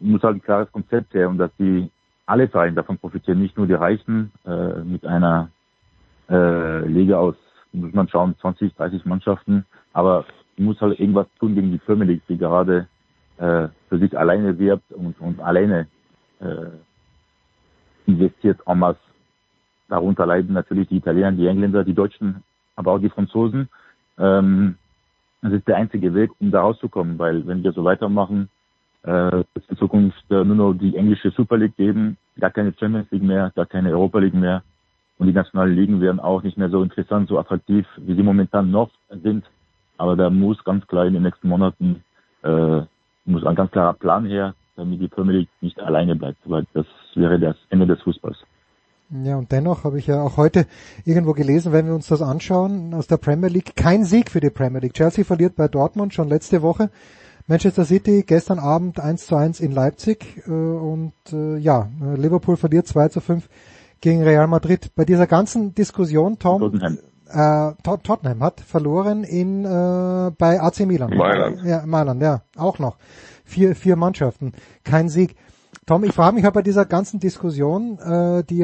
Muss 0.00 0.22
halt 0.22 0.36
ein 0.36 0.42
klares 0.42 0.72
Konzept 0.72 1.14
her 1.14 1.28
und 1.28 1.38
dass 1.38 1.52
die 1.58 1.88
alle 2.32 2.48
Vereine 2.48 2.74
davon 2.74 2.96
profitieren, 2.96 3.40
nicht 3.40 3.58
nur 3.58 3.66
die 3.66 3.74
Reichen 3.74 4.32
äh, 4.46 4.82
mit 4.84 5.04
einer 5.04 5.50
äh, 6.30 6.86
Liga 6.86 7.18
aus, 7.18 7.34
muss 7.72 7.92
man 7.92 8.08
schauen, 8.08 8.34
20, 8.40 8.74
30 8.74 9.04
Mannschaften, 9.04 9.66
aber 9.92 10.24
muss 10.56 10.80
halt 10.80 10.98
irgendwas 10.98 11.26
tun 11.38 11.54
gegen 11.54 11.70
die 11.70 11.78
Premier 11.78 12.06
League, 12.06 12.22
die 12.30 12.38
gerade 12.38 12.88
äh, 13.36 13.68
für 13.90 13.98
sich 13.98 14.18
alleine 14.18 14.58
wirbt 14.58 14.90
und, 14.92 15.20
und 15.20 15.40
alleine 15.40 15.88
äh, 16.40 16.70
investiert 18.06 18.60
en 18.66 18.78
masse. 18.78 18.98
Darunter 19.88 20.24
leiden 20.24 20.54
natürlich 20.54 20.88
die 20.88 20.96
Italiener, 20.96 21.32
die 21.32 21.46
Engländer, 21.46 21.84
die 21.84 21.92
Deutschen, 21.92 22.42
aber 22.76 22.92
auch 22.92 22.98
die 22.98 23.10
Franzosen. 23.10 23.68
Ähm, 24.18 24.76
das 25.42 25.52
ist 25.52 25.68
der 25.68 25.76
einzige 25.76 26.14
Weg, 26.14 26.30
um 26.40 26.50
da 26.50 26.62
rauszukommen, 26.62 27.18
weil 27.18 27.46
wenn 27.46 27.62
wir 27.62 27.72
so 27.72 27.84
weitermachen, 27.84 28.48
äh, 29.04 29.44
es 29.54 29.62
in 29.68 29.76
Zukunft 29.76 30.24
äh, 30.30 30.44
nur 30.44 30.56
noch 30.56 30.74
die 30.74 30.96
englische 30.96 31.30
Super 31.30 31.58
League 31.58 31.76
geben, 31.76 32.16
gar 32.38 32.50
keine 32.50 32.72
Champions 32.78 33.10
League 33.10 33.22
mehr, 33.22 33.52
gar 33.54 33.66
keine 33.66 33.90
Europa 33.90 34.18
League 34.18 34.34
mehr. 34.34 34.62
Und 35.18 35.26
die 35.26 35.32
nationalen 35.32 35.76
Ligen 35.76 36.00
werden 36.00 36.20
auch 36.20 36.42
nicht 36.42 36.56
mehr 36.56 36.70
so 36.70 36.82
interessant, 36.82 37.28
so 37.28 37.38
attraktiv, 37.38 37.86
wie 37.96 38.14
sie 38.14 38.22
momentan 38.22 38.70
noch 38.70 38.90
sind. 39.22 39.44
Aber 39.98 40.16
da 40.16 40.30
muss 40.30 40.62
ganz 40.64 40.86
klar 40.86 41.06
in 41.06 41.14
den 41.14 41.22
nächsten 41.22 41.48
Monaten 41.48 42.02
äh, 42.42 42.82
muss 43.24 43.44
ein 43.44 43.54
ganz 43.54 43.70
klarer 43.70 43.92
Plan 43.92 44.26
her, 44.26 44.54
damit 44.76 45.00
die 45.00 45.08
Premier 45.08 45.38
League 45.38 45.48
nicht 45.60 45.78
alleine 45.80 46.16
bleibt, 46.16 46.38
weil 46.44 46.66
das 46.72 46.86
wäre 47.14 47.38
das 47.38 47.56
Ende 47.70 47.86
des 47.86 48.00
Fußballs. 48.02 48.38
Ja, 49.10 49.36
und 49.36 49.52
dennoch 49.52 49.84
habe 49.84 49.98
ich 49.98 50.06
ja 50.06 50.22
auch 50.22 50.38
heute 50.38 50.66
irgendwo 51.04 51.34
gelesen, 51.34 51.72
wenn 51.72 51.86
wir 51.86 51.94
uns 51.94 52.08
das 52.08 52.22
anschauen, 52.22 52.94
aus 52.94 53.06
der 53.06 53.18
Premier 53.18 53.50
League, 53.50 53.76
kein 53.76 54.04
Sieg 54.04 54.30
für 54.30 54.40
die 54.40 54.48
Premier 54.48 54.80
League. 54.80 54.94
Chelsea 54.94 55.24
verliert 55.24 55.54
bei 55.54 55.68
Dortmund 55.68 56.14
schon 56.14 56.28
letzte 56.28 56.62
Woche 56.62 56.90
Manchester 57.52 57.84
City 57.84 58.24
gestern 58.26 58.58
Abend 58.58 58.98
1 58.98 59.26
zu 59.26 59.36
1 59.36 59.60
in 59.60 59.72
Leipzig 59.72 60.42
äh, 60.46 60.50
und 60.50 61.12
äh, 61.34 61.58
ja, 61.58 61.90
Liverpool 62.16 62.56
verliert 62.56 62.86
2 62.86 63.08
zu 63.08 63.20
5 63.20 63.46
gegen 64.00 64.22
Real 64.22 64.46
Madrid. 64.46 64.90
Bei 64.96 65.04
dieser 65.04 65.26
ganzen 65.26 65.74
Diskussion, 65.74 66.38
Tom, 66.38 66.62
Tottenham, 66.62 66.98
äh, 67.28 67.72
Tottenham 67.82 68.42
hat 68.42 68.62
verloren 68.62 69.22
in 69.22 69.66
äh, 69.66 70.30
bei 70.38 70.62
AC 70.62 70.86
Milan. 70.86 71.14
Mailand. 71.14 71.62
Ja, 71.62 71.84
Mailand, 71.84 72.22
ja, 72.22 72.40
auch 72.56 72.78
noch. 72.78 72.96
Vier, 73.44 73.76
vier 73.76 73.96
Mannschaften, 73.96 74.54
kein 74.82 75.10
Sieg. 75.10 75.36
Tom, 75.84 76.04
ich 76.04 76.12
frage 76.14 76.34
mich 76.34 76.44
halt 76.44 76.54
bei 76.54 76.62
dieser 76.62 76.86
ganzen 76.86 77.20
Diskussion, 77.20 77.98
äh, 77.98 78.44
die 78.44 78.62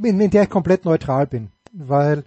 in, 0.00 0.20
in 0.20 0.30
der 0.30 0.44
ich 0.44 0.50
komplett 0.50 0.84
neutral 0.84 1.26
bin, 1.26 1.48
weil 1.72 2.22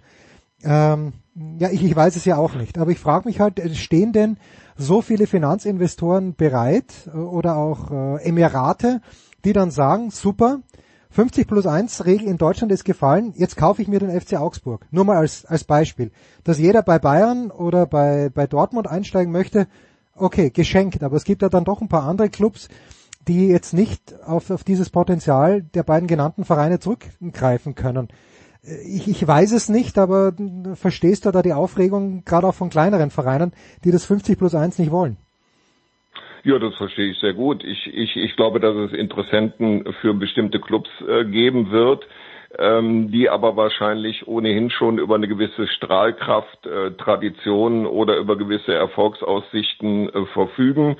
ähm, 0.62 1.14
ja, 1.58 1.70
ich, 1.70 1.84
ich 1.84 1.94
weiß 1.94 2.16
es 2.16 2.24
ja 2.24 2.36
auch 2.36 2.54
nicht, 2.54 2.78
aber 2.78 2.90
ich 2.90 2.98
frage 2.98 3.28
mich 3.28 3.40
halt, 3.40 3.60
stehen 3.76 4.12
denn 4.12 4.38
so 4.76 5.02
viele 5.02 5.26
Finanzinvestoren 5.26 6.34
bereit 6.34 6.92
äh, 7.06 7.16
oder 7.16 7.56
auch 7.56 7.90
äh, 7.90 8.28
Emirate, 8.28 9.00
die 9.44 9.52
dann 9.52 9.70
sagen, 9.70 10.10
super, 10.10 10.60
50 11.10 11.48
plus 11.48 11.66
1 11.66 12.04
Regel 12.04 12.28
in 12.28 12.38
Deutschland 12.38 12.70
ist 12.72 12.84
gefallen, 12.84 13.32
jetzt 13.36 13.56
kaufe 13.56 13.82
ich 13.82 13.88
mir 13.88 13.98
den 13.98 14.20
FC 14.20 14.34
Augsburg. 14.34 14.86
Nur 14.90 15.04
mal 15.04 15.16
als, 15.16 15.44
als 15.46 15.64
Beispiel. 15.64 16.10
Dass 16.44 16.58
jeder 16.58 16.82
bei 16.82 16.98
Bayern 16.98 17.50
oder 17.50 17.86
bei, 17.86 18.30
bei 18.32 18.46
Dortmund 18.46 18.86
einsteigen 18.86 19.32
möchte, 19.32 19.68
okay, 20.14 20.50
geschenkt, 20.50 21.02
aber 21.02 21.16
es 21.16 21.24
gibt 21.24 21.42
ja 21.42 21.48
dann 21.48 21.64
doch 21.64 21.80
ein 21.80 21.88
paar 21.88 22.04
andere 22.04 22.28
Clubs, 22.28 22.68
die 23.26 23.48
jetzt 23.48 23.74
nicht 23.74 24.14
auf, 24.24 24.50
auf 24.50 24.64
dieses 24.64 24.90
Potenzial 24.90 25.62
der 25.62 25.82
beiden 25.82 26.08
genannten 26.08 26.44
Vereine 26.44 26.78
zurückgreifen 26.78 27.74
können. 27.74 28.08
Ich, 28.62 29.08
ich 29.08 29.26
weiß 29.26 29.52
es 29.52 29.68
nicht, 29.68 29.98
aber 29.98 30.32
verstehst 30.74 31.24
du 31.24 31.30
da 31.30 31.42
die 31.42 31.52
Aufregung 31.52 32.24
gerade 32.24 32.46
auch 32.46 32.54
von 32.54 32.70
kleineren 32.70 33.10
Vereinen, 33.10 33.52
die 33.84 33.90
das 33.90 34.04
50 34.04 34.36
plus 34.38 34.54
1 34.54 34.78
nicht 34.78 34.90
wollen? 34.90 35.16
Ja, 36.44 36.58
das 36.58 36.74
verstehe 36.76 37.10
ich 37.10 37.18
sehr 37.18 37.34
gut. 37.34 37.64
Ich, 37.64 37.86
ich, 37.86 38.16
ich 38.16 38.36
glaube, 38.36 38.60
dass 38.60 38.74
es 38.74 38.92
Interessenten 38.92 39.84
für 40.00 40.14
bestimmte 40.14 40.60
Clubs 40.60 40.88
äh, 41.06 41.24
geben 41.24 41.70
wird, 41.70 42.06
ähm, 42.58 43.10
die 43.10 43.28
aber 43.28 43.56
wahrscheinlich 43.56 44.26
ohnehin 44.26 44.70
schon 44.70 44.98
über 44.98 45.16
eine 45.16 45.28
gewisse 45.28 45.66
Strahlkraft, 45.68 46.66
äh, 46.66 46.92
Tradition 46.92 47.86
oder 47.86 48.16
über 48.16 48.36
gewisse 48.36 48.72
Erfolgsaussichten 48.72 50.08
äh, 50.08 50.26
verfügen 50.26 50.96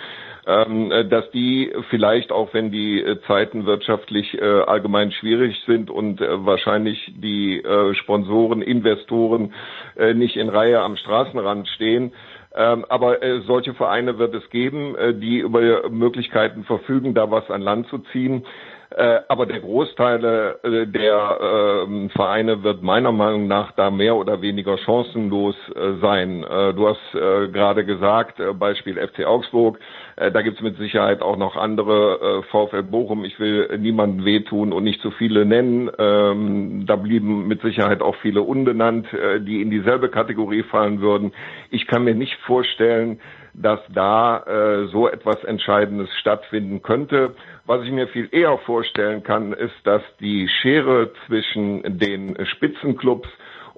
dass 0.48 1.30
die 1.32 1.70
vielleicht 1.90 2.32
auch 2.32 2.54
wenn 2.54 2.70
die 2.70 3.02
äh, 3.02 3.20
Zeiten 3.26 3.66
wirtschaftlich 3.66 4.32
äh, 4.40 4.44
allgemein 4.44 5.12
schwierig 5.12 5.62
sind 5.66 5.90
und 5.90 6.20
äh, 6.20 6.46
wahrscheinlich 6.46 7.12
die 7.16 7.58
äh, 7.58 7.94
Sponsoren, 7.94 8.62
Investoren 8.62 9.52
äh, 9.96 10.14
nicht 10.14 10.36
in 10.36 10.48
Reihe 10.48 10.80
am 10.80 10.96
Straßenrand 10.96 11.68
stehen, 11.68 12.12
ähm, 12.54 12.86
aber 12.88 13.22
äh, 13.22 13.40
solche 13.42 13.74
Vereine 13.74 14.18
wird 14.18 14.34
es 14.34 14.48
geben, 14.50 14.96
äh, 14.96 15.14
die 15.14 15.38
über 15.38 15.88
Möglichkeiten 15.90 16.64
verfügen, 16.64 17.14
da 17.14 17.30
was 17.30 17.50
an 17.50 17.60
Land 17.60 17.88
zu 17.88 17.98
ziehen. 18.12 18.46
Äh, 18.90 19.20
aber 19.28 19.44
der 19.44 19.60
Großteil 19.60 20.56
äh, 20.62 20.86
der 20.86 21.84
äh, 21.86 22.08
Vereine 22.08 22.62
wird 22.62 22.82
meiner 22.82 23.12
Meinung 23.12 23.46
nach 23.46 23.72
da 23.72 23.90
mehr 23.90 24.16
oder 24.16 24.40
weniger 24.40 24.78
chancenlos 24.78 25.56
äh, 25.74 26.00
sein. 26.00 26.42
Äh, 26.42 26.72
du 26.72 26.88
hast 26.88 27.14
äh, 27.14 27.48
gerade 27.48 27.84
gesagt, 27.84 28.40
Beispiel 28.58 28.96
FC 28.96 29.26
Augsburg, 29.26 29.78
da 30.18 30.42
gibt 30.42 30.56
es 30.56 30.62
mit 30.62 30.76
Sicherheit 30.78 31.22
auch 31.22 31.36
noch 31.36 31.56
andere 31.56 32.42
VfL 32.50 32.82
Bochum. 32.82 33.24
Ich 33.24 33.38
will 33.38 33.78
niemandem 33.78 34.24
wehtun 34.24 34.72
und 34.72 34.84
nicht 34.84 35.00
zu 35.00 35.10
viele 35.12 35.44
nennen. 35.44 35.90
Ähm, 35.98 36.86
da 36.86 36.96
blieben 36.96 37.46
mit 37.46 37.62
Sicherheit 37.62 38.02
auch 38.02 38.16
viele 38.16 38.42
unbenannt, 38.42 39.06
die 39.40 39.62
in 39.62 39.70
dieselbe 39.70 40.08
Kategorie 40.08 40.62
fallen 40.64 41.00
würden. 41.00 41.32
Ich 41.70 41.86
kann 41.86 42.04
mir 42.04 42.14
nicht 42.14 42.34
vorstellen, 42.46 43.20
dass 43.54 43.80
da 43.92 44.38
äh, 44.38 44.86
so 44.88 45.08
etwas 45.08 45.42
Entscheidendes 45.44 46.08
stattfinden 46.20 46.82
könnte. 46.82 47.34
Was 47.66 47.84
ich 47.84 47.90
mir 47.90 48.08
viel 48.08 48.28
eher 48.30 48.56
vorstellen 48.58 49.22
kann, 49.22 49.52
ist, 49.52 49.74
dass 49.84 50.02
die 50.20 50.48
Schere 50.48 51.12
zwischen 51.26 51.98
den 51.98 52.36
Spitzenclubs 52.46 53.28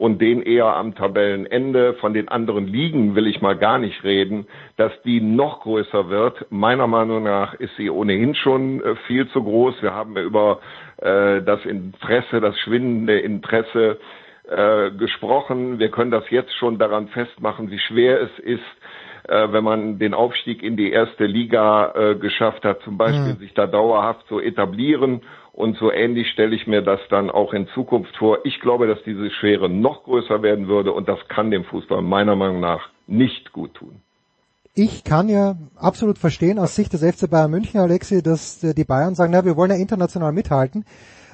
und 0.00 0.18
den 0.22 0.40
eher 0.40 0.76
am 0.76 0.94
Tabellenende 0.94 1.92
von 2.00 2.14
den 2.14 2.28
anderen 2.28 2.66
Ligen 2.66 3.14
will 3.14 3.26
ich 3.26 3.42
mal 3.42 3.54
gar 3.54 3.76
nicht 3.76 4.02
reden, 4.02 4.46
dass 4.78 4.92
die 5.02 5.20
noch 5.20 5.60
größer 5.60 6.08
wird. 6.08 6.46
Meiner 6.48 6.86
Meinung 6.86 7.22
nach 7.22 7.52
ist 7.52 7.76
sie 7.76 7.90
ohnehin 7.90 8.34
schon 8.34 8.82
äh, 8.82 8.96
viel 9.06 9.28
zu 9.28 9.42
groß. 9.44 9.82
Wir 9.82 9.92
haben 9.92 10.16
über 10.16 10.60
äh, 10.96 11.42
das 11.42 11.66
Interesse, 11.66 12.40
das 12.40 12.58
schwindende 12.60 13.20
Interesse 13.20 13.98
äh, 14.48 14.90
gesprochen. 14.92 15.78
Wir 15.78 15.90
können 15.90 16.10
das 16.10 16.24
jetzt 16.30 16.54
schon 16.54 16.78
daran 16.78 17.08
festmachen, 17.08 17.70
wie 17.70 17.78
schwer 17.78 18.22
es 18.22 18.38
ist, 18.38 18.62
äh, 19.28 19.52
wenn 19.52 19.64
man 19.64 19.98
den 19.98 20.14
Aufstieg 20.14 20.62
in 20.62 20.78
die 20.78 20.92
erste 20.92 21.26
Liga 21.26 21.92
äh, 21.94 22.14
geschafft 22.14 22.64
hat, 22.64 22.80
zum 22.84 22.96
Beispiel 22.96 23.34
mhm. 23.34 23.38
sich 23.38 23.52
da 23.52 23.66
dauerhaft 23.66 24.26
so 24.30 24.40
etablieren. 24.40 25.20
Und 25.60 25.76
so 25.76 25.92
ähnlich 25.92 26.28
stelle 26.30 26.56
ich 26.56 26.66
mir 26.66 26.80
das 26.80 27.00
dann 27.10 27.30
auch 27.30 27.52
in 27.52 27.68
Zukunft 27.74 28.16
vor. 28.16 28.38
Ich 28.44 28.60
glaube, 28.60 28.86
dass 28.86 28.98
diese 29.04 29.30
Schwere 29.30 29.68
noch 29.68 30.04
größer 30.04 30.42
werden 30.42 30.68
würde 30.68 30.92
und 30.92 31.06
das 31.06 31.18
kann 31.28 31.50
dem 31.50 31.64
Fußball 31.64 32.00
meiner 32.00 32.34
Meinung 32.34 32.60
nach 32.60 32.88
nicht 33.06 33.52
gut 33.52 33.74
tun. 33.74 34.00
Ich 34.74 35.04
kann 35.04 35.28
ja 35.28 35.56
absolut 35.76 36.16
verstehen 36.16 36.58
aus 36.58 36.76
Sicht 36.76 36.92
des 36.92 37.02
FC 37.02 37.28
Bayern 37.28 37.50
München, 37.50 37.80
Alexi, 37.80 38.22
dass 38.22 38.60
die 38.60 38.84
Bayern 38.84 39.14
sagen, 39.14 39.32
na, 39.32 39.44
wir 39.44 39.56
wollen 39.56 39.70
ja 39.70 39.76
international 39.76 40.32
mithalten. 40.32 40.86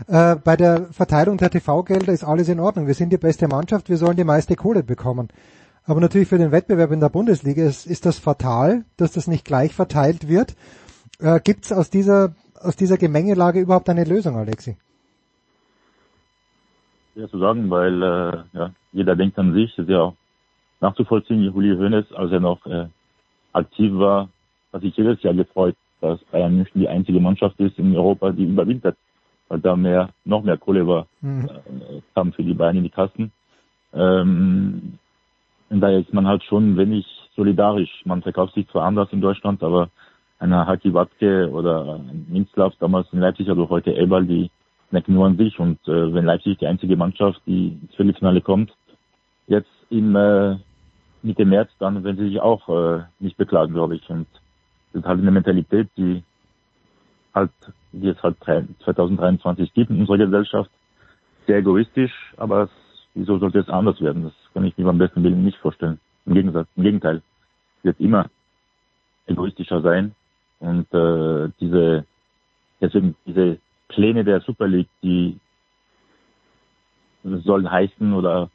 Äh, 0.08 0.36
bei 0.36 0.56
der 0.56 0.86
Verteilung 0.90 1.36
der 1.36 1.50
TV-Gelder 1.50 2.12
ist 2.12 2.24
alles 2.24 2.48
in 2.48 2.60
Ordnung. 2.60 2.86
Wir 2.86 2.94
sind 2.94 3.12
die 3.12 3.18
beste 3.18 3.46
Mannschaft, 3.46 3.88
wir 3.88 3.96
sollen 3.96 4.16
die 4.16 4.24
meiste 4.24 4.56
Kohle 4.56 4.82
bekommen. 4.82 5.28
Aber 5.84 6.00
natürlich 6.00 6.28
für 6.28 6.38
den 6.38 6.50
Wettbewerb 6.50 6.90
in 6.90 7.00
der 7.00 7.10
Bundesliga 7.10 7.64
ist, 7.64 7.86
ist 7.86 8.06
das 8.06 8.18
fatal, 8.18 8.84
dass 8.96 9.12
das 9.12 9.28
nicht 9.28 9.44
gleich 9.44 9.72
verteilt 9.72 10.28
wird. 10.28 10.56
Äh, 11.20 11.38
Gibt 11.40 11.66
es 11.66 11.72
aus 11.72 11.90
dieser, 11.90 12.34
aus 12.66 12.76
dieser 12.76 12.98
Gemengelage 12.98 13.61
überhaupt 13.61 13.88
eine 13.88 14.05
Lösung, 14.05 14.37
Alexi? 14.37 14.76
Ja, 17.14 17.29
zu 17.29 17.38
sagen, 17.38 17.70
weil 17.70 18.02
äh, 18.02 18.59
ja, 18.59 18.70
jeder 18.92 19.16
denkt 19.16 19.38
an 19.38 19.55
sich, 19.55 19.76
ist 19.79 19.88
ja 19.88 20.00
auch 20.00 20.14
nachzuvollziehen, 20.81 21.40
wie 21.40 21.46
Juli 21.46 21.76
Hoeneß, 21.76 22.12
als 22.12 22.33
er 22.33 22.40
noch 22.40 22.64
äh, 22.66 22.88
aktiv 23.52 23.92
war, 23.94 24.29
hat 24.72 24.83
sich 24.83 24.96
jedes 24.96 25.22
Jahr 25.22 25.35
gefreut, 25.35 25.76
dass 26.00 26.22
Bayern 26.24 26.57
München 26.57 26.81
die 26.81 26.88
einzige 26.88 27.20
Mannschaft 27.20 27.59
ist 27.59 27.79
in 27.79 27.96
Europa, 27.96 28.33
die 28.33 28.44
überwintert, 28.44 28.96
weil 29.48 29.61
da 29.61 29.76
mehr, 29.76 30.11
noch 30.24 30.42
mehr 30.42 30.59
Kohle 30.59 30.87
war, 30.87 31.07
mhm. 31.22 31.48
äh, 31.48 32.00
kam 32.14 32.33
für 32.33 32.44
die 32.44 32.55
Bayern 32.55 32.76
in 32.76 32.83
die 32.83 32.90
Kassen. 32.90 33.33
Ähm, 33.94 34.98
und 35.70 35.81
daher 35.81 36.00
ist 36.00 36.12
man 36.12 36.26
halt 36.26 36.44
schon 36.44 36.76
wenig 36.76 37.07
solidarisch. 37.35 38.02
Man 38.05 38.22
verkauft 38.22 38.55
sich 38.55 38.68
zwar 38.68 38.85
anders 38.85 39.09
in 39.12 39.20
Deutschland, 39.20 39.62
aber 39.62 39.88
einer 40.38 40.66
Haki 40.66 40.92
Watzke 40.92 41.51
oder 41.51 42.01
Minzlav 42.29 42.75
damals 42.79 43.07
in 43.12 43.20
Leipzig, 43.20 43.49
also 43.49 43.68
heute 43.68 43.94
Elbal, 43.94 44.27
die 44.27 44.51
merken 44.90 45.14
nur 45.14 45.27
an 45.27 45.37
sich. 45.37 45.59
Und 45.59 45.79
äh, 45.88 46.14
wenn 46.14 46.25
Leipzig 46.25 46.59
die 46.59 46.66
einzige 46.66 46.96
Mannschaft, 46.96 47.40
die 47.46 47.79
ins 47.81 47.94
Viertelfinale 47.94 48.40
kommt, 48.40 48.72
jetzt 49.46 49.70
im 49.90 50.14
äh, 50.16 50.57
Mitte 51.22 51.44
März, 51.44 51.70
dann 51.79 52.05
werden 52.05 52.18
sie 52.18 52.29
sich 52.29 52.40
auch 52.40 52.68
äh, 52.68 53.05
nicht 53.18 53.37
beklagen, 53.37 53.72
glaube 53.72 53.96
ich. 53.96 54.09
Und 54.11 54.27
das 54.92 55.03
ist 55.03 55.09
halt 55.09 55.20
eine 55.20 55.31
Mentalität, 55.31 55.88
die 55.96 56.22
halt, 57.35 57.51
die 57.92 58.09
es 58.09 58.22
halt 58.22 58.37
2023 58.85 59.72
gibt 59.72 59.90
in 59.90 60.01
unserer 60.01 60.18
Gesellschaft. 60.18 60.70
Sehr 61.46 61.59
egoistisch, 61.59 62.12
aber 62.37 62.64
es 62.64 62.70
Wieso 63.16 63.38
sollte 63.38 63.61
es 63.61 63.68
anders 63.70 63.99
werden? 64.03 64.25
Das 64.25 64.35
kann 64.53 64.66
ich 64.66 64.77
mir 64.77 64.85
beim 64.85 64.99
besten 64.99 65.22
Willen 65.22 65.42
nicht 65.42 65.57
vorstellen. 65.57 65.99
Im 66.27 66.35
Gegensatz, 66.35 66.68
im 66.77 66.83
Gegenteil, 66.83 67.22
es 67.79 67.85
wird 67.85 67.99
immer 67.99 68.29
egoistischer 69.27 69.81
sein 69.81 70.14
und 70.60 70.92
äh, 70.92 71.50
diese 71.60 72.04
deswegen 72.80 73.16
diese 73.26 73.58
Pläne 73.88 74.24
der 74.24 74.40
Super 74.40 74.68
League, 74.68 74.88
die 75.02 75.38
sollen 77.22 77.70
heißen 77.70 78.12
oder 78.12 78.50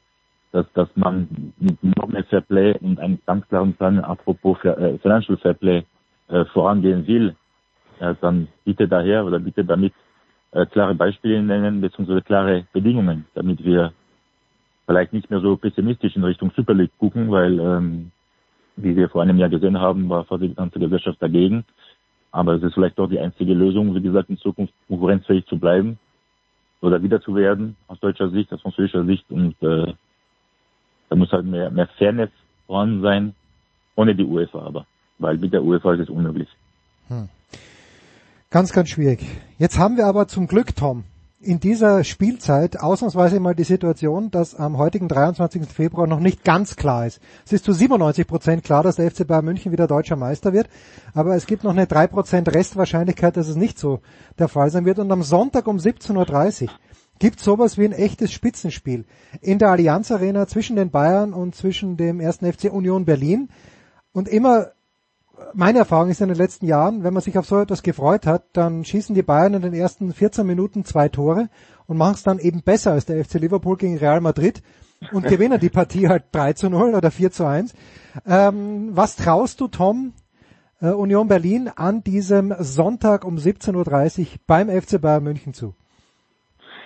dass 0.52 0.66
dass 0.74 0.88
man 0.94 1.52
mit 1.58 1.82
noch 1.82 2.08
mehr 2.08 2.24
Fairplay 2.24 2.76
und 2.80 2.98
einem 2.98 3.18
ganz 3.26 3.46
klaren 3.48 3.74
Plan 3.74 4.00
apropos 4.00 4.62
äh, 4.64 4.98
Financial 4.98 5.36
Fairplay 5.38 5.84
äh, 6.28 6.44
vorangehen 6.46 7.06
will, 7.06 7.34
ja, 8.00 8.14
dann 8.14 8.48
bitte 8.64 8.88
daher 8.88 9.24
oder 9.24 9.38
bitte 9.38 9.64
damit 9.64 9.92
äh, 10.52 10.66
klare 10.66 10.94
Beispiele 10.94 11.42
nennen 11.42 11.80
beziehungsweise 11.80 12.22
klare 12.22 12.66
Bedingungen, 12.72 13.26
damit 13.34 13.64
wir 13.64 13.92
vielleicht 14.86 15.12
nicht 15.12 15.30
mehr 15.30 15.40
so 15.40 15.56
pessimistisch 15.56 16.16
in 16.16 16.24
Richtung 16.24 16.52
Super 16.54 16.74
League 16.74 16.96
gucken, 16.98 17.30
weil, 17.30 17.58
ähm, 17.58 18.10
wie 18.76 18.96
wir 18.96 19.08
vor 19.08 19.22
einem 19.22 19.38
Jahr 19.38 19.48
gesehen 19.48 19.78
haben, 19.80 20.08
war 20.08 20.24
fast 20.24 20.42
die 20.42 20.54
ganze 20.54 20.78
Gesellschaft 20.78 21.20
dagegen. 21.22 21.64
Aber 22.32 22.54
es 22.54 22.62
ist 22.62 22.74
vielleicht 22.74 22.98
doch 22.98 23.08
die 23.08 23.20
einzige 23.20 23.52
Lösung, 23.52 23.94
wie 23.94 24.02
gesagt, 24.02 24.30
in 24.30 24.38
Zukunft 24.38 24.72
konkurrenzfähig 24.88 25.46
zu 25.46 25.58
bleiben 25.58 25.98
oder 26.80 27.02
wieder 27.02 27.20
zu 27.20 27.34
werden, 27.34 27.76
aus 27.86 28.00
deutscher 28.00 28.30
Sicht, 28.30 28.52
aus 28.52 28.62
französischer 28.62 29.04
Sicht. 29.04 29.30
Und 29.30 29.54
äh, 29.62 29.92
da 31.10 31.16
muss 31.16 31.30
halt 31.30 31.44
mehr, 31.44 31.70
mehr 31.70 31.88
Fairness 31.98 32.30
vorhanden 32.66 33.02
sein, 33.02 33.34
ohne 33.96 34.14
die 34.14 34.24
UEFA 34.24 34.66
aber. 34.66 34.86
Weil 35.18 35.36
mit 35.36 35.52
der 35.52 35.62
UEFA 35.62 35.94
ist 35.94 36.00
es 36.00 36.10
unmöglich. 36.10 36.48
Hm. 37.08 37.28
Ganz, 38.50 38.72
ganz 38.72 38.88
schwierig. 38.88 39.20
Jetzt 39.58 39.78
haben 39.78 39.96
wir 39.96 40.06
aber 40.06 40.26
zum 40.26 40.46
Glück, 40.46 40.74
Tom, 40.74 41.04
in 41.42 41.58
dieser 41.58 42.04
Spielzeit 42.04 42.78
ausnahmsweise 42.78 43.40
mal 43.40 43.54
die 43.54 43.64
Situation, 43.64 44.30
dass 44.30 44.54
am 44.54 44.78
heutigen 44.78 45.08
23. 45.08 45.66
Februar 45.66 46.06
noch 46.06 46.20
nicht 46.20 46.44
ganz 46.44 46.76
klar 46.76 47.06
ist. 47.06 47.20
Es 47.44 47.52
ist 47.52 47.64
zu 47.64 47.72
97 47.72 48.26
Prozent 48.26 48.64
klar, 48.64 48.84
dass 48.84 48.96
der 48.96 49.10
FC 49.10 49.26
Bayern 49.26 49.44
München 49.44 49.72
wieder 49.72 49.88
deutscher 49.88 50.14
Meister 50.16 50.52
wird, 50.52 50.68
aber 51.14 51.34
es 51.34 51.46
gibt 51.46 51.64
noch 51.64 51.72
eine 51.72 51.86
3 51.86 52.06
Prozent 52.06 52.54
Restwahrscheinlichkeit, 52.54 53.36
dass 53.36 53.48
es 53.48 53.56
nicht 53.56 53.78
so 53.78 54.00
der 54.38 54.48
Fall 54.48 54.70
sein 54.70 54.84
wird. 54.84 55.00
Und 55.00 55.10
am 55.10 55.22
Sonntag 55.22 55.66
um 55.66 55.78
17.30 55.78 56.62
Uhr 56.64 56.68
gibt 57.18 57.40
sowas 57.40 57.76
wie 57.76 57.84
ein 57.84 57.92
echtes 57.92 58.32
Spitzenspiel 58.32 59.04
in 59.40 59.58
der 59.58 59.70
Allianz 59.70 60.12
Arena 60.12 60.46
zwischen 60.46 60.76
den 60.76 60.90
Bayern 60.90 61.32
und 61.32 61.56
zwischen 61.56 61.96
dem 61.96 62.20
ersten 62.20 62.50
FC 62.50 62.72
Union 62.72 63.04
Berlin. 63.04 63.48
Und 64.12 64.28
immer 64.28 64.72
meine 65.54 65.80
Erfahrung 65.80 66.10
ist 66.10 66.20
in 66.20 66.28
den 66.28 66.36
letzten 66.36 66.66
Jahren, 66.66 67.04
wenn 67.04 67.14
man 67.14 67.22
sich 67.22 67.38
auf 67.38 67.46
so 67.46 67.60
etwas 67.60 67.82
gefreut 67.82 68.26
hat, 68.26 68.44
dann 68.52 68.84
schießen 68.84 69.14
die 69.14 69.22
Bayern 69.22 69.54
in 69.54 69.62
den 69.62 69.74
ersten 69.74 70.12
14 70.12 70.46
Minuten 70.46 70.84
zwei 70.84 71.08
Tore 71.08 71.48
und 71.86 71.96
machen 71.96 72.14
es 72.14 72.22
dann 72.22 72.38
eben 72.38 72.62
besser 72.62 72.92
als 72.92 73.06
der 73.06 73.24
FC 73.24 73.34
Liverpool 73.34 73.76
gegen 73.76 73.98
Real 73.98 74.20
Madrid 74.20 74.62
und 75.12 75.26
gewinnen 75.26 75.58
die 75.58 75.70
Partie 75.70 76.08
halt 76.08 76.24
3 76.32 76.52
zu 76.52 76.70
0 76.70 76.94
oder 76.94 77.10
4 77.10 77.32
zu 77.32 77.44
1. 77.44 77.74
Ähm, 78.26 78.90
was 78.92 79.16
traust 79.16 79.60
du, 79.60 79.68
Tom, 79.68 80.12
äh, 80.80 80.88
Union 80.88 81.28
Berlin 81.28 81.68
an 81.74 82.02
diesem 82.04 82.54
Sonntag 82.58 83.24
um 83.24 83.36
17.30 83.36 84.20
Uhr 84.20 84.26
beim 84.46 84.68
FC 84.68 85.00
Bayern 85.00 85.24
München 85.24 85.54
zu? 85.54 85.74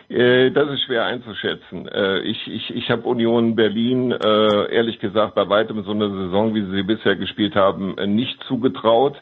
Äh, 0.09 0.51
das 0.53 0.71
ist 0.71 0.83
schwer 0.83 1.05
einzuschätzen. 1.05 1.88
Äh, 1.88 2.21
ich, 2.21 2.47
ich, 2.47 2.75
ich 2.75 2.90
habe 2.90 3.03
Union 3.03 3.57
Berlin 3.57 4.12
äh, 4.12 4.73
ehrlich 4.73 4.99
gesagt 5.01 5.35
bei 5.35 5.49
weitem 5.49 5.83
so 5.85 5.90
eine 5.90 6.11
Saison, 6.11 6.55
wie 6.55 6.64
sie 6.71 6.83
bisher 6.83 7.16
gespielt 7.16 7.57
haben, 7.57 7.97
nicht 8.14 8.42
zugetraut. 8.45 9.16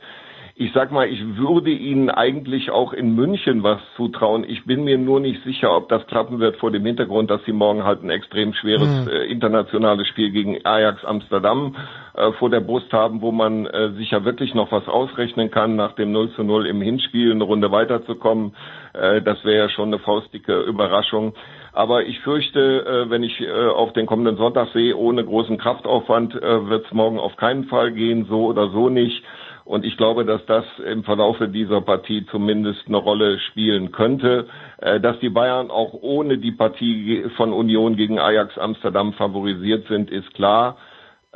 Ich 0.57 0.71
sag 0.73 0.93
mal, 0.93 1.09
ich 1.09 1.37
würde 1.37 1.71
ihnen 1.71 2.11
eigentlich 2.11 2.71
auch 2.71 2.93
in 2.93 3.17
München 3.17 3.65
was 3.65 3.81
zutrauen. 3.97 4.45
Ich 4.47 4.65
bin 4.65 4.85
mir 4.85 4.99
nur 4.99 5.19
nicht 5.19 5.43
sicher, 5.43 5.77
ob 5.77 5.89
das 5.89 6.07
klappen 6.07 6.39
wird 6.39 6.59
vor 6.59 6.71
dem 6.71 6.87
Hintergrund, 6.87 7.29
dass 7.29 7.45
sie 7.45 7.53
morgen 7.53 7.83
halt 7.83 8.05
ein 8.05 8.11
extrem 8.11 8.55
schweres 8.55 8.87
mhm. 9.05 9.11
äh, 9.11 9.25
internationales 9.25 10.07
Spiel 10.07 10.31
gegen 10.31 10.65
Ajax 10.65 11.05
Amsterdam 11.05 11.75
äh, 12.15 12.31
vor 12.39 12.51
der 12.51 12.61
Brust 12.61 12.93
haben, 12.93 13.21
wo 13.21 13.33
man 13.33 13.67
äh, 13.67 13.91
sich 13.95 14.13
ja 14.13 14.25
wirklich 14.25 14.55
noch 14.55 14.71
was 14.71 14.87
ausrechnen 14.87 15.51
kann, 15.51 15.75
nach 15.75 15.97
dem 15.97 16.13
0 16.13 16.31
zu 16.35 16.45
0 16.45 16.67
im 16.69 16.81
Hinspiel 16.81 17.33
eine 17.33 17.43
Runde 17.43 17.73
weiterzukommen. 17.73 18.55
Äh, 18.93 19.23
das 19.23 19.45
wäre 19.45 19.65
ja 19.65 19.69
schon 19.69 19.89
eine 19.89 19.99
faustdicke 19.99 20.61
Überraschung. 20.61 21.35
Aber 21.73 22.05
ich 22.05 22.21
fürchte, 22.21 22.87
äh, 22.87 23.11
wenn 23.11 23.25
ich 23.25 23.41
äh, 23.41 23.51
auf 23.51 23.93
den 23.95 24.07
kommenden 24.07 24.37
Sonntag 24.37 24.69
sehe, 24.73 24.97
ohne 24.97 25.25
großen 25.25 25.59
Kraftaufwand 25.59 26.35
wird 26.35 26.87
es 26.87 26.93
morgen 26.93 27.19
auf 27.19 27.37
keinen 27.37 27.65
Fall 27.65 27.91
gehen, 27.91 28.27
so 28.29 28.45
oder 28.47 28.71
so 28.71 28.89
nicht. 28.89 29.25
Und 29.65 29.85
ich 29.85 29.97
glaube, 29.97 30.25
dass 30.25 30.45
das 30.47 30.65
im 30.85 31.05
Verlaufe 31.05 31.49
dieser 31.49 31.81
Partie 31.81 32.27
zumindest 32.31 32.87
eine 32.87 32.99
Rolle 32.99 33.39
spielen 33.51 33.93
könnte. 33.93 34.47
Äh, 34.79 35.01
dass 35.01 35.19
die 35.21 35.31
Bayern 35.31 35.71
auch 35.71 35.95
ohne 35.95 36.39
die 36.39 36.53
Partie 36.53 37.25
von 37.37 37.53
Union 37.53 37.97
gegen 37.97 38.19
Ajax 38.19 38.59
Amsterdam 38.59 39.15
favorisiert 39.15 39.87
sind, 39.89 40.11
ist 40.11 40.33
klar. 40.35 40.77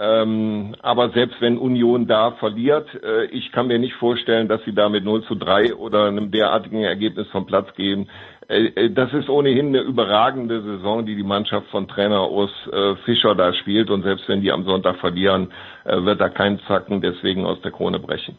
Ähm, 0.00 0.76
aber 0.80 1.10
selbst 1.10 1.40
wenn 1.40 1.58
Union 1.58 2.06
da 2.06 2.30
verliert, 2.32 2.88
äh, 3.02 3.24
ich 3.26 3.50
kann 3.50 3.66
mir 3.66 3.80
nicht 3.80 3.94
vorstellen, 3.94 4.46
dass 4.46 4.62
sie 4.64 4.72
da 4.72 4.88
mit 4.88 5.04
0 5.04 5.24
zu 5.24 5.34
3 5.34 5.74
oder 5.74 6.04
einem 6.04 6.30
derartigen 6.30 6.84
Ergebnis 6.84 7.26
vom 7.28 7.46
Platz 7.46 7.74
gehen. 7.74 8.08
Äh, 8.48 8.66
äh, 8.68 8.90
das 8.90 9.12
ist 9.12 9.28
ohnehin 9.28 9.68
eine 9.68 9.80
überragende 9.80 10.62
Saison, 10.62 11.04
die 11.04 11.14
die 11.14 11.22
Mannschaft 11.22 11.68
von 11.68 11.86
Trainer 11.86 12.30
Urs 12.30 12.50
äh, 12.72 12.96
Fischer 13.04 13.34
da 13.34 13.52
spielt. 13.52 13.90
Und 13.90 14.02
selbst 14.02 14.28
wenn 14.28 14.40
die 14.40 14.50
am 14.50 14.64
Sonntag 14.64 14.96
verlieren, 14.96 15.52
wird 15.84 16.20
da 16.20 16.28
kein 16.28 16.60
Zacken 16.66 17.00
deswegen 17.00 17.46
aus 17.46 17.60
der 17.62 17.70
Krone 17.70 17.98
brechen. 17.98 18.36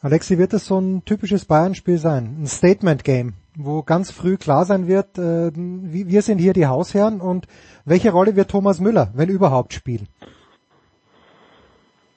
Alexi, 0.00 0.38
wird 0.38 0.54
es 0.54 0.66
so 0.66 0.78
ein 0.78 1.04
typisches 1.04 1.44
Bayern-Spiel 1.44 1.98
sein? 1.98 2.36
Ein 2.40 2.46
Statement-Game, 2.46 3.34
wo 3.56 3.82
ganz 3.82 4.10
früh 4.10 4.36
klar 4.38 4.64
sein 4.64 4.86
wird, 4.86 5.18
wir 5.18 6.22
sind 6.22 6.38
hier 6.38 6.54
die 6.54 6.66
Hausherren 6.66 7.20
und 7.20 7.46
welche 7.84 8.10
Rolle 8.10 8.36
wird 8.36 8.50
Thomas 8.50 8.80
Müller, 8.80 9.10
wenn 9.14 9.28
überhaupt, 9.28 9.74
spielen? 9.74 10.08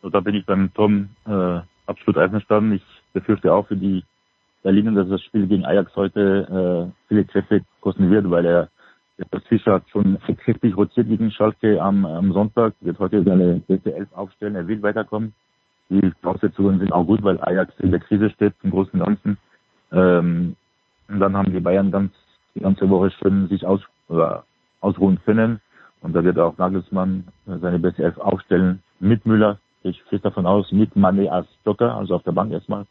Also 0.02 0.10
da 0.10 0.22
bin 0.22 0.36
ich 0.36 0.46
beim 0.46 0.74
Tom 0.74 1.10
äh, 1.26 1.60
absolut 1.86 2.18
einverstanden. 2.18 2.74
Ich 2.74 2.84
befürchte 3.12 3.52
auch 3.52 3.68
für 3.68 3.76
die 3.76 4.06
Berliner, 4.64 4.92
dass 4.92 5.10
das 5.10 5.22
Spiel 5.22 5.48
gegen 5.48 5.66
Ajax 5.66 5.96
heute 5.96 6.90
äh, 6.90 7.08
viele 7.08 7.26
Kräfte 7.26 7.62
kosten 7.82 8.10
wird, 8.12 8.30
weil 8.30 8.46
er 8.46 8.70
der 9.32 9.42
Fischer 9.42 9.74
hat 9.74 9.90
schon 9.90 10.18
kräftig 10.44 10.78
rotiert 10.78 11.08
gegen 11.08 11.30
Schalke 11.32 11.82
am, 11.82 12.06
am 12.06 12.32
Sonntag, 12.32 12.74
wird 12.80 13.00
heute 13.00 13.24
seine 13.24 13.62
beste 13.68 13.94
Elf 13.94 14.08
aufstellen, 14.14 14.56
er 14.56 14.68
will 14.68 14.82
weiterkommen. 14.82 15.34
Die 15.90 16.12
Voraussetzungen 16.22 16.80
sind 16.80 16.94
auch 16.94 17.04
gut, 17.06 17.22
weil 17.24 17.42
Ajax 17.42 17.74
in 17.80 17.92
der 17.92 18.00
Krise 18.00 18.30
steht, 18.30 18.54
im 18.64 18.72
Großen 18.72 19.00
und 19.00 19.06
Ganzen. 19.06 19.38
Ähm, 19.92 20.56
und 21.10 21.20
dann 21.20 21.36
haben 21.36 21.52
die 21.52 21.60
Bayern 21.60 21.92
ganz, 21.92 22.14
die 22.56 22.62
ganze 22.62 22.90
Woche 22.90 23.12
schön 23.12 23.48
sich 23.48 23.66
aus, 23.66 23.82
oder 24.08 24.44
ausruhen 24.82 25.20
können. 25.26 25.60
Und 26.02 26.16
da 26.16 26.24
wird 26.24 26.40
auch 26.40 26.58
Nagelsmann 26.58 27.28
seine 27.46 27.80
beste 27.80 28.04
Elf 28.04 28.18
aufstellen 28.20 28.82
mit 29.00 29.26
Müller, 29.26 29.60
ich 29.84 30.02
gehe 30.10 30.20
davon 30.20 30.46
aus, 30.46 30.72
mit 30.72 30.96
Money 30.96 31.30
als 31.30 31.48
Joker, 31.66 31.96
also 31.96 32.16
auf 32.16 32.24
der 32.24 32.34
Bank 32.34 32.52
erstmal. 32.52 32.86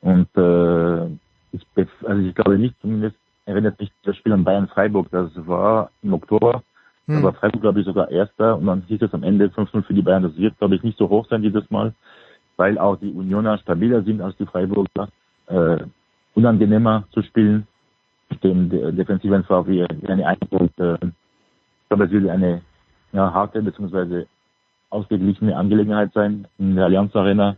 Und 0.00 0.28
äh, 0.36 1.06
ich, 1.52 1.66
also 2.04 2.22
ich 2.22 2.34
glaube 2.34 2.58
nicht, 2.58 2.74
zumindest 2.80 3.16
erinnert 3.44 3.78
mich 3.80 3.90
das 4.04 4.16
Spiel 4.16 4.32
an 4.32 4.44
Bayern 4.44 4.68
Freiburg, 4.68 5.08
das 5.10 5.30
war 5.46 5.90
im 6.02 6.14
Oktober. 6.14 6.62
Hm. 7.06 7.16
Da 7.16 7.22
war 7.24 7.34
Freiburg, 7.34 7.60
glaube 7.62 7.80
ich, 7.80 7.86
sogar 7.86 8.10
Erster 8.10 8.56
und 8.56 8.66
dann 8.66 8.82
hieß 8.86 9.02
es 9.02 9.14
am 9.14 9.22
Ende 9.22 9.46
5-0 9.46 9.82
für 9.82 9.94
die 9.94 10.02
Bayern. 10.02 10.22
Das 10.22 10.36
wird, 10.36 10.58
glaube 10.58 10.76
ich, 10.76 10.82
nicht 10.82 10.98
so 10.98 11.08
hoch 11.08 11.26
sein 11.28 11.42
dieses 11.42 11.70
Mal, 11.70 11.92
weil 12.56 12.78
auch 12.78 12.96
die 12.96 13.12
Unioner 13.12 13.58
stabiler 13.58 14.02
sind 14.02 14.20
als 14.20 14.36
die 14.36 14.46
Freiburger, 14.46 15.08
äh, 15.48 15.78
unangenehmer 16.34 17.04
zu 17.12 17.22
spielen. 17.22 17.66
Den 18.44 18.70
defensiven 18.70 19.42
VW 19.42 19.86
eine 20.06 20.26
Einheit, 20.26 20.78
äh, 20.78 20.96
glaube, 21.90 22.04
es 22.04 22.10
wird 22.12 22.28
eine 22.28 22.62
ja, 23.12 23.32
harte 23.34 23.60
bzw. 23.60 24.24
ausgeglichene 24.90 25.56
Angelegenheit 25.56 26.12
sein 26.12 26.46
in 26.58 26.76
der 26.76 26.86
Allianz 26.86 27.14
Arena 27.14 27.56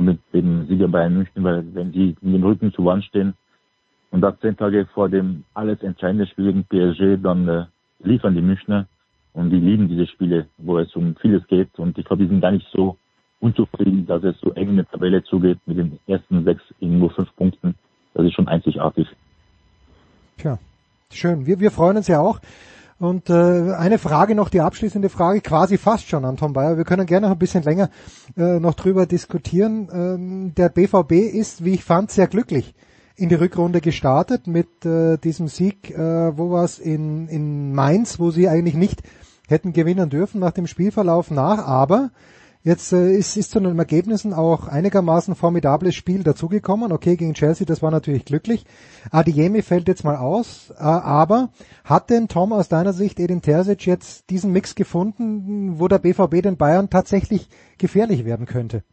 mit 0.00 0.20
dem 0.32 0.66
Sieger 0.66 0.88
Bayern 0.88 1.14
München, 1.14 1.44
weil 1.44 1.64
wenn 1.74 1.92
die 1.92 2.16
in 2.22 2.32
den 2.32 2.42
Rücken 2.42 2.72
zu 2.72 2.84
Wand 2.84 3.04
stehen 3.04 3.34
und 4.10 4.20
da 4.20 4.38
zehn 4.40 4.56
Tage 4.56 4.86
vor 4.86 5.08
dem 5.08 5.44
alles 5.54 5.82
entscheidende 5.82 6.26
Spiel 6.26 6.52
gegen 6.52 6.64
PSG, 6.64 7.22
dann 7.22 7.48
äh, 7.48 7.64
liefern 8.00 8.34
die 8.34 8.42
Münchner 8.42 8.86
und 9.32 9.50
die 9.50 9.60
lieben 9.60 9.88
diese 9.88 10.06
Spiele, 10.06 10.46
wo 10.58 10.78
es 10.78 10.94
um 10.96 11.14
vieles 11.16 11.46
geht 11.46 11.78
und 11.78 11.96
ich 11.98 12.04
glaube, 12.04 12.22
die 12.22 12.28
sind 12.28 12.40
gar 12.40 12.52
nicht 12.52 12.66
so 12.72 12.96
unzufrieden, 13.40 14.06
dass 14.06 14.22
es 14.22 14.38
so 14.40 14.52
eng 14.52 14.70
in 14.70 14.76
der 14.76 14.88
Tabelle 14.88 15.22
zugeht 15.24 15.58
mit 15.66 15.76
den 15.76 15.98
ersten 16.06 16.44
sechs 16.44 16.62
in 16.80 16.98
nur 16.98 17.10
fünf 17.10 17.34
Punkten. 17.36 17.74
Das 18.14 18.24
ist 18.24 18.34
schon 18.34 18.48
einzigartig. 18.48 19.08
Tja, 20.38 20.58
schön. 21.10 21.44
Wir, 21.46 21.58
wir 21.60 21.70
freuen 21.70 21.96
uns 21.96 22.08
ja 22.08 22.20
auch. 22.20 22.40
Und 23.02 23.30
äh, 23.30 23.72
eine 23.72 23.98
Frage 23.98 24.36
noch, 24.36 24.48
die 24.48 24.60
abschließende 24.60 25.08
Frage, 25.08 25.40
quasi 25.40 25.76
fast 25.76 26.06
schon 26.06 26.24
an 26.24 26.36
Tom 26.36 26.52
Bayer. 26.52 26.76
Wir 26.76 26.84
können 26.84 27.04
gerne 27.04 27.26
noch 27.26 27.34
ein 27.34 27.38
bisschen 27.38 27.64
länger 27.64 27.90
äh, 28.36 28.60
noch 28.60 28.74
drüber 28.74 29.06
diskutieren. 29.06 29.88
Ähm, 29.92 30.54
der 30.54 30.68
BVB 30.68 31.10
ist, 31.34 31.64
wie 31.64 31.74
ich 31.74 31.82
fand, 31.82 32.12
sehr 32.12 32.28
glücklich 32.28 32.76
in 33.16 33.28
die 33.28 33.34
Rückrunde 33.34 33.80
gestartet 33.80 34.46
mit 34.46 34.86
äh, 34.86 35.16
diesem 35.16 35.48
Sieg, 35.48 35.90
äh, 35.90 36.38
wo 36.38 36.52
war 36.52 36.62
es 36.62 36.78
in, 36.78 37.26
in 37.26 37.74
Mainz, 37.74 38.20
wo 38.20 38.30
sie 38.30 38.48
eigentlich 38.48 38.76
nicht 38.76 39.02
hätten 39.48 39.72
gewinnen 39.72 40.08
dürfen 40.08 40.38
nach 40.38 40.52
dem 40.52 40.68
Spielverlauf 40.68 41.32
nach, 41.32 41.58
aber 41.66 42.12
Jetzt 42.64 42.92
äh, 42.92 43.12
ist, 43.12 43.36
ist 43.36 43.50
zu 43.50 43.58
den 43.58 43.76
Ergebnissen 43.76 44.32
auch 44.32 44.68
einigermaßen 44.68 45.34
formidables 45.34 45.96
Spiel 45.96 46.22
dazugekommen. 46.22 46.92
Okay, 46.92 47.16
gegen 47.16 47.34
Chelsea, 47.34 47.66
das 47.66 47.82
war 47.82 47.90
natürlich 47.90 48.24
glücklich. 48.24 48.64
Adiemi 49.10 49.62
fällt 49.62 49.88
jetzt 49.88 50.04
mal 50.04 50.16
aus, 50.16 50.70
äh, 50.78 50.82
aber 50.84 51.48
hat 51.84 52.08
denn 52.08 52.28
Tom 52.28 52.52
aus 52.52 52.68
deiner 52.68 52.92
Sicht 52.92 53.18
Edin 53.18 53.42
Terzic 53.42 53.84
jetzt 53.86 54.30
diesen 54.30 54.52
Mix 54.52 54.76
gefunden, 54.76 55.80
wo 55.80 55.88
der 55.88 55.98
BVB 55.98 56.42
den 56.42 56.56
Bayern 56.56 56.88
tatsächlich 56.88 57.48
gefährlich 57.78 58.24
werden 58.24 58.46
könnte? 58.46 58.84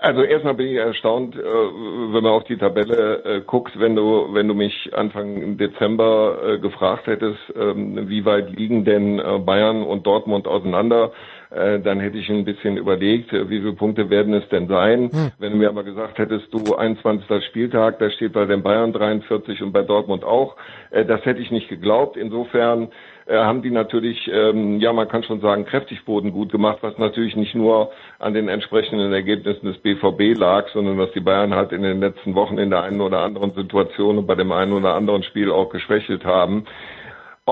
Also 0.00 0.22
erstmal 0.22 0.54
bin 0.54 0.68
ich 0.68 0.76
erstaunt, 0.76 1.36
äh, 1.36 1.42
wenn 1.42 2.22
man 2.22 2.32
auf 2.32 2.44
die 2.44 2.56
Tabelle 2.56 3.22
äh, 3.24 3.40
guckt, 3.42 3.78
wenn 3.78 3.94
du, 3.94 4.32
wenn 4.32 4.48
du 4.48 4.54
mich 4.54 4.90
Anfang 4.94 5.58
Dezember 5.58 6.38
äh, 6.42 6.58
gefragt 6.58 7.06
hättest, 7.06 7.40
ähm, 7.54 8.08
wie 8.08 8.24
weit 8.24 8.56
liegen 8.56 8.86
denn 8.86 9.20
Bayern 9.44 9.82
und 9.82 10.06
Dortmund 10.06 10.48
auseinander, 10.48 11.12
dann 11.50 11.98
hätte 11.98 12.18
ich 12.18 12.28
ein 12.30 12.44
bisschen 12.44 12.76
überlegt, 12.76 13.32
wie 13.32 13.58
viele 13.58 13.72
Punkte 13.72 14.08
werden 14.08 14.34
es 14.34 14.48
denn 14.50 14.68
sein. 14.68 15.10
Hm. 15.12 15.32
Wenn 15.38 15.52
du 15.52 15.58
mir 15.58 15.68
aber 15.68 15.82
gesagt 15.82 16.18
hättest, 16.18 16.52
du 16.54 16.76
21. 16.76 17.44
Spieltag, 17.46 17.98
da 17.98 18.10
steht 18.10 18.32
bei 18.32 18.44
den 18.44 18.62
Bayern 18.62 18.92
43 18.92 19.60
und 19.62 19.72
bei 19.72 19.82
Dortmund 19.82 20.22
auch, 20.24 20.56
das 20.90 21.24
hätte 21.24 21.40
ich 21.40 21.50
nicht 21.50 21.68
geglaubt. 21.68 22.16
Insofern 22.16 22.88
äh, 23.30 23.36
haben 23.36 23.62
die 23.62 23.70
natürlich, 23.70 24.28
ähm, 24.32 24.80
ja, 24.80 24.92
man 24.92 25.08
kann 25.08 25.22
schon 25.22 25.40
sagen, 25.40 25.64
kräftig 25.64 26.04
Boden 26.04 26.32
gut 26.32 26.50
gemacht, 26.50 26.78
was 26.80 26.98
natürlich 26.98 27.36
nicht 27.36 27.54
nur 27.54 27.92
an 28.18 28.34
den 28.34 28.48
entsprechenden 28.48 29.12
Ergebnissen 29.12 29.66
des 29.66 29.78
BVB 29.78 30.36
lag, 30.36 30.66
sondern 30.72 30.98
was 30.98 31.12
die 31.12 31.20
Bayern 31.20 31.54
halt 31.54 31.70
in 31.70 31.82
den 31.82 32.00
letzten 32.00 32.34
Wochen 32.34 32.58
in 32.58 32.70
der 32.70 32.82
einen 32.82 33.00
oder 33.00 33.20
anderen 33.20 33.52
Situation 33.54 34.18
und 34.18 34.26
bei 34.26 34.34
dem 34.34 34.50
einen 34.50 34.72
oder 34.72 34.94
anderen 34.94 35.22
Spiel 35.22 35.52
auch 35.52 35.70
geschwächelt 35.70 36.24
haben. 36.24 36.64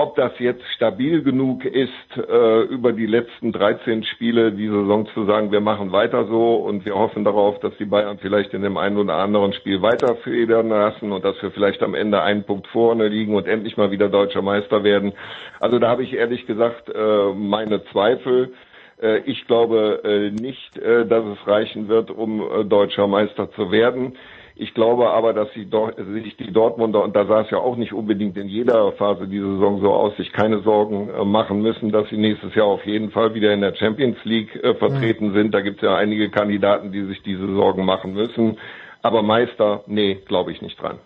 Ob 0.01 0.15
das 0.15 0.31
jetzt 0.39 0.63
stabil 0.75 1.23
genug 1.23 1.65
ist, 1.65 1.91
äh, 2.15 2.61
über 2.61 2.93
die 2.93 3.05
letzten 3.05 3.51
13 3.51 4.05
Spiele 4.05 4.53
die 4.53 4.69
Saison 4.69 5.05
zu 5.13 5.25
sagen, 5.25 5.51
wir 5.51 5.59
machen 5.59 5.91
weiter 5.91 6.25
so 6.25 6.55
und 6.55 6.85
wir 6.85 6.95
hoffen 6.95 7.25
darauf, 7.25 7.59
dass 7.59 7.75
die 7.77 7.85
Bayern 7.85 8.17
vielleicht 8.17 8.53
in 8.53 8.61
dem 8.61 8.77
einen 8.77 8.95
oder 8.95 9.15
anderen 9.15 9.51
Spiel 9.51 9.81
weiterfedern 9.81 10.69
lassen 10.69 11.11
und 11.11 11.25
dass 11.25 11.35
wir 11.41 11.51
vielleicht 11.51 11.83
am 11.83 11.95
Ende 11.95 12.21
einen 12.21 12.45
Punkt 12.45 12.67
vorne 12.67 13.09
liegen 13.09 13.35
und 13.35 13.45
endlich 13.45 13.75
mal 13.75 13.91
wieder 13.91 14.07
deutscher 14.07 14.41
Meister 14.41 14.85
werden. 14.85 15.11
Also 15.59 15.79
da 15.79 15.89
habe 15.89 16.03
ich 16.03 16.13
ehrlich 16.13 16.47
gesagt 16.47 16.87
äh, 16.87 17.33
meine 17.33 17.83
Zweifel. 17.91 18.53
Äh, 19.01 19.17
ich 19.25 19.47
glaube 19.47 19.99
äh, 20.05 20.31
nicht, 20.31 20.77
äh, 20.77 21.05
dass 21.07 21.25
es 21.25 21.45
reichen 21.45 21.89
wird, 21.89 22.09
um 22.09 22.41
äh, 22.41 22.63
deutscher 22.63 23.07
Meister 23.07 23.51
zu 23.51 23.69
werden. 23.69 24.15
Ich 24.61 24.73
glaube 24.73 25.09
aber, 25.11 25.31
dass 25.31 25.47
sich 25.53 26.35
die 26.35 26.51
Dortmunder, 26.51 27.01
und 27.01 27.15
da 27.15 27.25
sah 27.25 27.43
es 27.43 27.49
ja 27.49 27.59
auch 27.59 27.77
nicht 27.77 27.93
unbedingt 27.93 28.35
in 28.35 28.49
jeder 28.49 28.91
Phase 28.91 29.25
dieser 29.25 29.53
Saison 29.53 29.79
so 29.79 29.93
aus, 29.93 30.17
sich 30.17 30.33
keine 30.33 30.61
Sorgen 30.63 31.09
äh, 31.09 31.23
machen 31.23 31.61
müssen, 31.61 31.93
dass 31.93 32.09
sie 32.09 32.17
nächstes 32.17 32.53
Jahr 32.55 32.65
auf 32.65 32.85
jeden 32.85 33.09
Fall 33.11 33.33
wieder 33.33 33.53
in 33.53 33.61
der 33.61 33.73
Champions 33.73 34.17
League 34.25 34.53
äh, 34.61 34.75
vertreten 34.75 35.29
mhm. 35.29 35.33
sind. 35.33 35.53
Da 35.53 35.61
gibt 35.61 35.77
es 35.77 35.83
ja 35.83 35.95
einige 35.95 36.29
Kandidaten, 36.29 36.91
die 36.91 37.05
sich 37.05 37.23
diese 37.23 37.47
Sorgen 37.55 37.85
machen 37.85 38.13
müssen. 38.13 38.57
Aber 39.01 39.21
Meister, 39.21 39.85
nee, 39.87 40.15
glaube 40.27 40.51
ich 40.51 40.61
nicht 40.61 40.77
dran. 40.81 40.99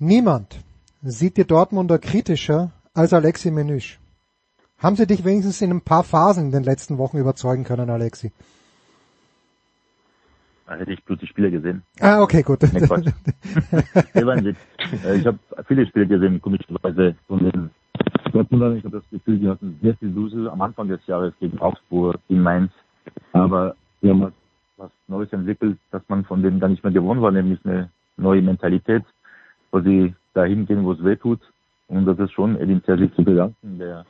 Niemand 0.00 0.58
sieht 1.02 1.36
die 1.36 1.46
Dortmunder 1.46 2.00
kritischer 2.00 2.72
als 2.94 3.12
Alexi 3.12 3.52
Menüsch. 3.52 4.00
Haben 4.78 4.96
sie 4.96 5.06
dich 5.06 5.24
wenigstens 5.24 5.62
in 5.62 5.70
ein 5.70 5.82
paar 5.82 6.02
Phasen 6.02 6.46
in 6.46 6.50
den 6.50 6.64
letzten 6.64 6.98
Wochen 6.98 7.18
überzeugen 7.18 7.62
können, 7.62 7.90
Alexi? 7.90 8.32
Da 10.66 10.76
hätte 10.76 10.92
ich 10.92 11.04
bloß 11.04 11.18
die 11.18 11.26
Spiele 11.26 11.50
gesehen. 11.50 11.82
Ah, 12.00 12.22
okay, 12.22 12.42
gut. 12.42 12.60
Nee, 12.72 12.80
Quatsch. 12.80 13.06
Äh, 15.04 15.16
ich 15.16 15.26
habe 15.26 15.38
viele 15.66 15.86
Spiele 15.86 16.06
gesehen, 16.06 16.40
komischerweise 16.40 17.14
von 17.26 17.38
den 17.38 17.70
Dortmundern. 18.32 18.76
Ich 18.76 18.84
habe 18.84 18.98
das 18.98 19.10
Gefühl, 19.10 19.38
die 19.38 19.48
hatten 19.48 19.78
sehr 19.82 19.94
viel 19.96 20.10
Dusel 20.10 20.48
am 20.48 20.60
Anfang 20.60 20.88
des 20.88 21.04
Jahres 21.06 21.32
gegen 21.40 21.58
Augsburg, 21.60 22.18
gegen 22.28 22.42
Mainz. 22.42 22.72
Aber 23.32 23.74
wir 24.00 24.10
haben 24.10 24.22
was, 24.22 24.32
was 24.76 24.90
Neues 25.08 25.32
entwickelt, 25.32 25.78
dass 25.90 26.02
man 26.08 26.24
von 26.24 26.42
denen 26.42 26.60
gar 26.60 26.68
nicht 26.68 26.84
mehr 26.84 26.92
gewonnen 26.92 27.22
war, 27.22 27.30
nämlich 27.30 27.60
eine 27.64 27.90
neue 28.16 28.42
Mentalität, 28.42 29.04
wo 29.70 29.80
sie 29.80 30.14
dahin 30.34 30.66
gehen, 30.66 30.84
wo 30.84 30.92
es 30.92 31.04
weh 31.04 31.16
tut. 31.16 31.40
Und 31.88 32.06
das 32.06 32.18
ist 32.18 32.32
schon 32.32 32.58
Edin 32.60 32.82
Terzic 32.82 33.14
zu 33.14 33.24
bedanken, 33.24 33.78
der 33.78 34.04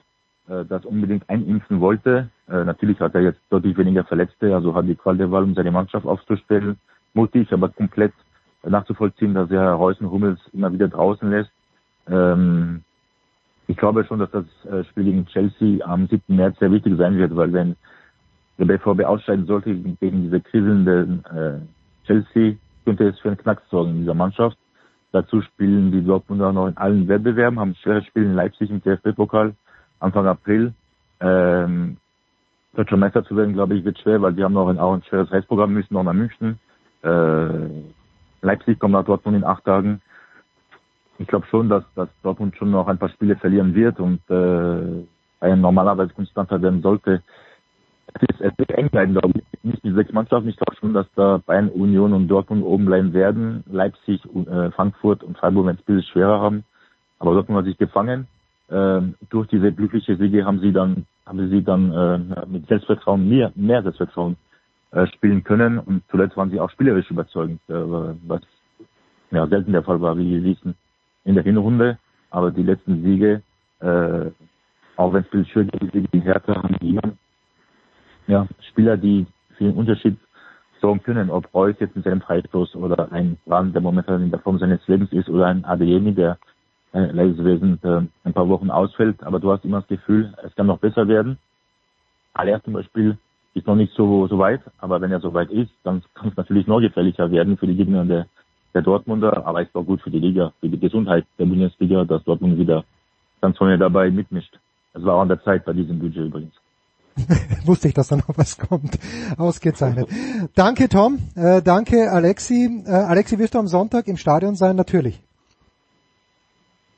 äh, 0.48 0.64
das 0.64 0.84
unbedingt 0.84 1.28
einimpfen 1.28 1.80
wollte. 1.80 2.28
Äh, 2.48 2.64
natürlich 2.64 3.00
hat 3.00 3.14
er 3.14 3.22
jetzt 3.22 3.40
deutlich 3.50 3.76
weniger 3.76 4.04
Verletzte, 4.04 4.54
also 4.54 4.74
hat 4.74 4.86
die 4.86 4.94
Qual 4.94 5.16
der 5.16 5.30
Wahl, 5.30 5.44
um 5.44 5.54
seine 5.54 5.70
Mannschaft 5.70 6.06
aufzustellen. 6.06 6.78
Mutig, 7.14 7.52
aber 7.52 7.68
komplett 7.68 8.12
nachzuvollziehen, 8.62 9.34
dass 9.34 9.50
er 9.50 9.72
Reusen 9.72 10.10
Hummels 10.10 10.40
immer 10.52 10.72
wieder 10.72 10.88
draußen 10.88 11.28
lässt. 11.30 11.50
Ähm, 12.08 12.82
ich 13.66 13.76
glaube 13.76 14.04
schon, 14.04 14.18
dass 14.18 14.30
das 14.30 14.44
äh, 14.70 14.84
Spiel 14.84 15.04
gegen 15.04 15.26
Chelsea 15.26 15.84
am 15.84 16.06
7. 16.06 16.36
März 16.36 16.58
sehr 16.58 16.72
wichtig 16.72 16.96
sein 16.96 17.16
wird, 17.16 17.34
weil 17.36 17.52
wenn 17.52 17.76
der 18.58 18.64
BVB 18.66 19.04
ausscheiden 19.04 19.46
sollte 19.46 19.74
gegen 19.74 20.24
diese 20.24 20.40
kriselnde 20.40 21.20
äh, 21.64 22.06
Chelsea, 22.06 22.56
könnte 22.84 23.08
es 23.08 23.18
für 23.20 23.28
einen 23.28 23.38
Knacks 23.38 23.68
sorgen 23.70 23.92
in 23.92 23.98
dieser 24.00 24.14
Mannschaft. 24.14 24.56
Dazu 25.12 25.42
spielen 25.42 25.92
die 25.92 26.04
Dortmunder 26.04 26.52
noch 26.52 26.68
in 26.68 26.76
allen 26.76 27.06
Wettbewerben, 27.06 27.60
haben 27.60 27.74
schwere 27.76 28.02
Spiele 28.02 28.26
in 28.26 28.34
Leipzig 28.34 28.70
im 28.70 28.82
DFB-Pokal. 28.82 29.54
Anfang 30.02 30.26
April. 30.26 30.74
Ähm, 31.20 31.96
Deutscher 32.74 32.96
Meister 32.96 33.24
zu 33.24 33.36
werden, 33.36 33.52
glaube 33.52 33.74
ich, 33.74 33.84
wird 33.84 33.98
schwer, 33.98 34.22
weil 34.22 34.32
die 34.32 34.42
haben 34.42 34.54
noch 34.54 34.68
ein, 34.68 34.78
auch 34.78 34.94
ein 34.94 35.02
schweres 35.02 35.30
Restprogramm, 35.30 35.74
müssen 35.74 35.94
noch 35.94 36.04
nach 36.04 36.14
München. 36.14 36.58
Äh, 37.02 37.68
Leipzig 38.40 38.78
kommt 38.78 38.92
nach 38.92 39.04
Dortmund 39.04 39.36
in 39.36 39.44
acht 39.44 39.64
Tagen. 39.64 40.00
Ich 41.18 41.26
glaube 41.26 41.46
schon, 41.46 41.68
dass, 41.68 41.84
dass 41.94 42.08
Dortmund 42.22 42.56
schon 42.56 42.70
noch 42.70 42.88
ein 42.88 42.98
paar 42.98 43.10
Spiele 43.10 43.36
verlieren 43.36 43.74
wird 43.74 44.00
und 44.00 44.20
äh, 44.30 45.04
ein 45.40 45.60
normalerweise 45.60 46.12
konstanter 46.14 46.60
werden 46.62 46.82
sollte. 46.82 47.22
Es, 48.14 48.22
ist, 48.22 48.40
es 48.40 48.58
wird 48.58 48.70
eng 48.72 48.88
bleiben, 48.88 49.12
glaube 49.12 49.38
ich. 49.38 49.44
Nicht 49.62 49.84
die 49.84 49.92
sechs 49.92 50.12
Mannschaften. 50.12 50.48
Ich 50.48 50.56
glaube 50.56 50.74
schon, 50.76 50.94
dass 50.94 51.06
da 51.14 51.40
Bayern, 51.46 51.68
Union 51.68 52.12
und 52.14 52.26
Dortmund 52.26 52.64
oben 52.64 52.86
bleiben 52.86 53.12
werden. 53.12 53.62
Leipzig, 53.70 54.24
äh, 54.24 54.70
Frankfurt 54.72 55.22
und 55.22 55.38
Freiburg 55.38 55.66
werden 55.66 55.76
es 55.76 55.82
ein 55.82 55.94
bisschen 55.94 56.12
schwerer 56.12 56.40
haben. 56.40 56.64
Aber 57.18 57.34
Dortmund 57.34 57.58
hat 57.58 57.66
sich 57.66 57.78
gefangen 57.78 58.26
durch 59.30 59.48
diese 59.48 59.72
glückliche 59.72 60.16
Siege 60.16 60.44
haben 60.44 60.60
sie 60.60 60.72
dann 60.72 61.06
haben 61.26 61.50
sie 61.50 61.62
dann 61.62 61.92
äh, 61.92 62.46
mit 62.46 62.66
Selbstvertrauen 62.68 63.28
mehr 63.28 63.52
mehr 63.54 63.82
Selbstvertrauen 63.82 64.36
äh, 64.92 65.06
spielen 65.08 65.44
können 65.44 65.78
und 65.78 66.02
zuletzt 66.10 66.36
waren 66.36 66.50
sie 66.50 66.60
auch 66.60 66.70
spielerisch 66.70 67.10
überzeugend, 67.10 67.60
äh, 67.68 67.74
was 67.74 68.42
ja 69.30 69.46
selten 69.46 69.72
der 69.72 69.82
Fall 69.82 70.00
war, 70.00 70.16
wie 70.18 70.30
wir 70.30 70.44
wissen 70.44 70.74
in 71.24 71.34
der 71.34 71.44
Hinrunde. 71.44 71.98
Aber 72.30 72.50
die 72.50 72.62
letzten 72.62 73.02
Siege, 73.02 73.42
äh, 73.80 74.30
auch 74.96 75.12
wenn 75.12 75.22
es 75.22 75.28
viel 75.28 75.46
schön 75.46 75.68
ist, 75.68 75.94
die 76.12 76.20
Härte 76.20 76.54
haben 76.54 76.76
die 76.80 76.98
ja, 78.26 78.46
Spieler, 78.68 78.96
die 78.96 79.26
für 79.56 79.64
den 79.64 79.74
Unterschied 79.74 80.16
sorgen 80.80 81.02
können, 81.02 81.30
ob 81.30 81.52
Reus 81.54 81.76
jetzt 81.78 81.96
mit 81.96 82.04
seinem 82.04 82.20
Freistoß 82.20 82.74
oder 82.76 83.10
ein 83.12 83.38
Brand, 83.46 83.74
der 83.74 83.82
momentan 83.82 84.22
in 84.22 84.30
der 84.30 84.40
Form 84.40 84.58
seines 84.58 84.86
Lebens 84.88 85.12
ist, 85.12 85.28
oder 85.28 85.46
ein 85.46 85.64
Adeyemi, 85.64 86.12
der 86.12 86.38
äh, 86.92 87.06
Leistungswesen 87.06 87.78
äh, 87.82 88.02
ein 88.24 88.32
paar 88.32 88.48
Wochen 88.48 88.70
ausfällt, 88.70 89.22
aber 89.22 89.40
du 89.40 89.50
hast 89.50 89.64
immer 89.64 89.80
das 89.80 89.88
Gefühl, 89.88 90.34
es 90.44 90.54
kann 90.54 90.66
noch 90.66 90.78
besser 90.78 91.08
werden. 91.08 91.38
Aller 92.34 92.62
zum 92.62 92.74
Beispiel 92.74 93.18
ist 93.54 93.66
noch 93.66 93.76
nicht 93.76 93.92
so, 93.94 94.26
so 94.28 94.38
weit, 94.38 94.60
aber 94.78 95.00
wenn 95.00 95.12
er 95.12 95.20
so 95.20 95.34
weit 95.34 95.50
ist, 95.50 95.72
dann 95.84 96.02
kann 96.14 96.28
es 96.28 96.36
natürlich 96.36 96.66
noch 96.66 96.80
gefährlicher 96.80 97.30
werden 97.30 97.56
für 97.56 97.66
die 97.66 97.76
Gegner 97.76 98.04
der, 98.04 98.26
der 98.74 98.82
Dortmunder, 98.82 99.46
aber 99.46 99.62
ist 99.62 99.74
auch 99.74 99.84
gut 99.84 100.00
für 100.00 100.10
die 100.10 100.18
Liga, 100.18 100.52
für 100.60 100.68
die 100.68 100.78
Gesundheit 100.78 101.26
der 101.38 101.46
Bundesliga, 101.46 102.04
dass 102.04 102.24
Dortmund 102.24 102.58
wieder 102.58 102.84
ganz 103.40 103.58
vorne 103.58 103.78
dabei 103.78 104.10
mitmischt. 104.10 104.58
Es 104.94 105.04
war 105.04 105.16
auch 105.16 105.22
an 105.22 105.28
der 105.28 105.42
Zeit 105.42 105.64
bei 105.64 105.72
diesem 105.72 105.98
Budget 105.98 106.26
übrigens. 106.26 106.54
Wusste 107.66 107.88
ich, 107.88 107.94
dass 107.94 108.08
da 108.08 108.16
noch 108.16 108.36
was 108.36 108.58
kommt. 108.58 108.98
Ausgezeichnet. 109.36 110.08
danke 110.54 110.88
Tom, 110.88 111.18
äh, 111.34 111.60
danke 111.62 112.10
Alexi. 112.10 112.84
Äh, 112.86 112.90
Alexi, 112.90 113.38
wirst 113.38 113.54
du 113.54 113.58
am 113.58 113.68
Sonntag 113.68 114.08
im 114.08 114.16
Stadion 114.16 114.56
sein? 114.56 114.76
Natürlich. 114.76 115.20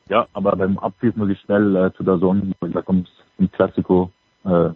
Ja, 0.08 0.26
aber 0.32 0.54
beim 0.56 0.78
Abpfiff 0.78 1.16
muss 1.16 1.30
ich 1.30 1.40
schnell 1.40 1.76
äh, 1.76 1.92
zu 1.94 2.02
der 2.02 2.18
Sonne, 2.18 2.52
da 2.60 2.82
kommt 2.82 3.08
im 3.38 3.50
Klassiko 3.50 4.10
äh, 4.44 4.70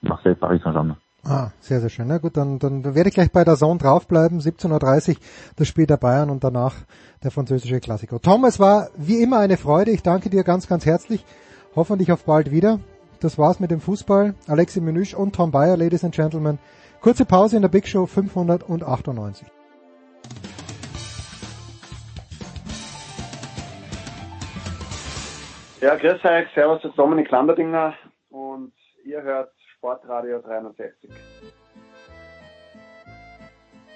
Marseille 0.00 0.34
Paris 0.34 0.62
Saint-Germain. 0.62 0.96
Ah, 1.22 1.50
sehr, 1.60 1.80
sehr 1.80 1.90
schön. 1.90 2.08
Na 2.08 2.16
gut, 2.16 2.36
dann, 2.38 2.58
dann 2.58 2.82
werde 2.94 3.08
ich 3.08 3.14
gleich 3.14 3.30
bei 3.30 3.44
der 3.44 3.56
Zone 3.56 3.78
draufbleiben. 3.78 4.40
17.30 4.40 5.10
Uhr 5.10 5.16
das 5.56 5.68
Spiel 5.68 5.86
der 5.86 5.98
Bayern 5.98 6.30
und 6.30 6.44
danach 6.44 6.74
der 7.22 7.30
französische 7.30 7.78
Klassiker. 7.80 8.20
Tom, 8.20 8.44
es 8.46 8.58
war 8.58 8.88
wie 8.96 9.22
immer 9.22 9.38
eine 9.38 9.58
Freude. 9.58 9.90
Ich 9.90 10.02
danke 10.02 10.30
dir 10.30 10.44
ganz, 10.44 10.66
ganz 10.66 10.86
herzlich. 10.86 11.24
Hoffentlich 11.76 12.10
auf 12.10 12.24
bald 12.24 12.50
wieder. 12.50 12.80
Das 13.20 13.36
war's 13.36 13.60
mit 13.60 13.70
dem 13.70 13.80
Fußball. 13.80 14.34
Alexi 14.46 14.80
Menüsch 14.80 15.12
und 15.12 15.34
Tom 15.34 15.50
Bayer, 15.50 15.76
Ladies 15.76 16.04
and 16.04 16.14
Gentlemen. 16.14 16.58
Kurze 17.02 17.26
Pause 17.26 17.56
in 17.56 17.62
der 17.62 17.68
Big 17.68 17.86
Show 17.86 18.06
598. 18.06 19.46
Ja, 25.80 25.94
grüß 25.94 26.24
euch, 26.24 26.48
servus, 26.54 26.80
das 26.82 26.90
ist 26.90 26.98
Dominik 26.98 27.30
Landerdinger 27.30 27.94
und 28.28 28.72
ihr 29.02 29.22
hört 29.22 29.50
Sportradio 29.76 30.40
360. 30.40 31.10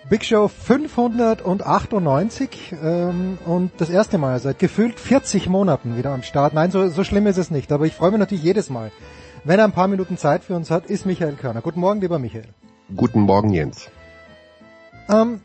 Big 0.09 0.25
Show 0.25 0.49
598 0.49 2.75
ähm, 2.83 3.37
und 3.45 3.79
das 3.79 3.91
erste 3.91 4.17
Mal 4.17 4.39
seit 4.39 4.59
gefühlt 4.59 4.99
40 4.99 5.51
Monaten 5.51 5.99
wieder 5.99 6.15
am 6.15 6.23
Start. 6.23 6.55
Nein, 6.55 6.71
so, 6.71 6.89
so 6.89 7.05
schlimm 7.05 7.27
ist 7.27 7.37
es 7.37 7.51
nicht, 7.51 7.71
aber 7.71 7.85
ich 7.85 7.93
freue 7.93 8.13
mich 8.13 8.21
natürlich 8.21 8.45
jedes 8.45 8.71
Mal. 8.71 8.91
Wenn 9.45 9.59
er 9.59 9.67
ein 9.67 9.73
paar 9.73 9.89
Minuten 9.89 10.17
Zeit 10.17 10.43
für 10.43 10.57
uns 10.57 10.71
hat, 10.71 10.87
ist 10.87 11.05
Michael 11.05 11.35
Körner. 11.35 11.61
Guten 11.61 11.81
Morgen, 11.81 12.01
lieber 12.01 12.19
Michael. 12.19 12.47
Guten 12.97 13.21
Morgen, 13.21 13.51
Jens. 13.51 13.91
Ähm, 15.11 15.43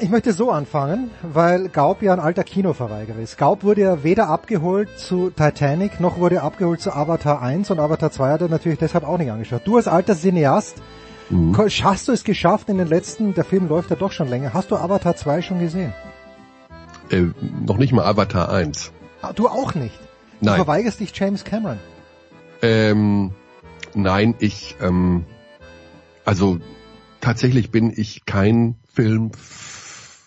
ich 0.00 0.08
möchte 0.08 0.32
so 0.32 0.50
anfangen, 0.50 1.10
weil 1.22 1.68
Gaub 1.68 2.02
ja 2.02 2.12
ein 2.12 2.20
alter 2.20 2.44
Kinoverweigerer 2.44 3.18
ist. 3.18 3.36
Gaub 3.36 3.62
wurde 3.62 3.82
ja 3.82 4.02
weder 4.02 4.28
abgeholt 4.28 4.98
zu 4.98 5.30
Titanic, 5.30 6.00
noch 6.00 6.18
wurde 6.18 6.36
er 6.36 6.44
abgeholt 6.44 6.80
zu 6.80 6.92
Avatar 6.92 7.42
1 7.42 7.70
und 7.70 7.78
Avatar 7.78 8.10
2 8.10 8.32
hat 8.32 8.40
er 8.40 8.48
natürlich 8.48 8.78
deshalb 8.78 9.04
auch 9.04 9.18
nicht 9.18 9.30
angeschaut. 9.30 9.62
Du 9.64 9.76
als 9.76 9.88
alter 9.88 10.16
Cineast, 10.16 10.76
mhm. 11.28 11.56
hast 11.56 12.08
du 12.08 12.12
es 12.12 12.24
geschafft 12.24 12.68
in 12.68 12.78
den 12.78 12.88
letzten, 12.88 13.34
der 13.34 13.44
Film 13.44 13.68
läuft 13.68 13.90
ja 13.90 13.96
doch 13.96 14.12
schon 14.12 14.28
länger, 14.28 14.54
hast 14.54 14.70
du 14.70 14.76
Avatar 14.76 15.16
2 15.16 15.42
schon 15.42 15.60
gesehen? 15.60 15.92
Äh, 17.10 17.26
noch 17.66 17.76
nicht 17.76 17.92
mal 17.92 18.04
Avatar 18.04 18.50
1. 18.50 18.92
Ah, 19.22 19.32
du 19.34 19.48
auch 19.48 19.74
nicht? 19.74 19.98
Nein. 20.40 20.58
Du 20.58 20.64
verweigerst 20.64 21.00
dich 21.00 21.12
James 21.14 21.44
Cameron? 21.44 21.78
Ähm, 22.62 23.32
nein, 23.94 24.34
ich, 24.38 24.76
ähm, 24.80 25.24
also 26.24 26.58
tatsächlich 27.20 27.70
bin 27.70 27.92
ich 27.94 28.24
kein 28.24 28.76
Film 28.92 29.32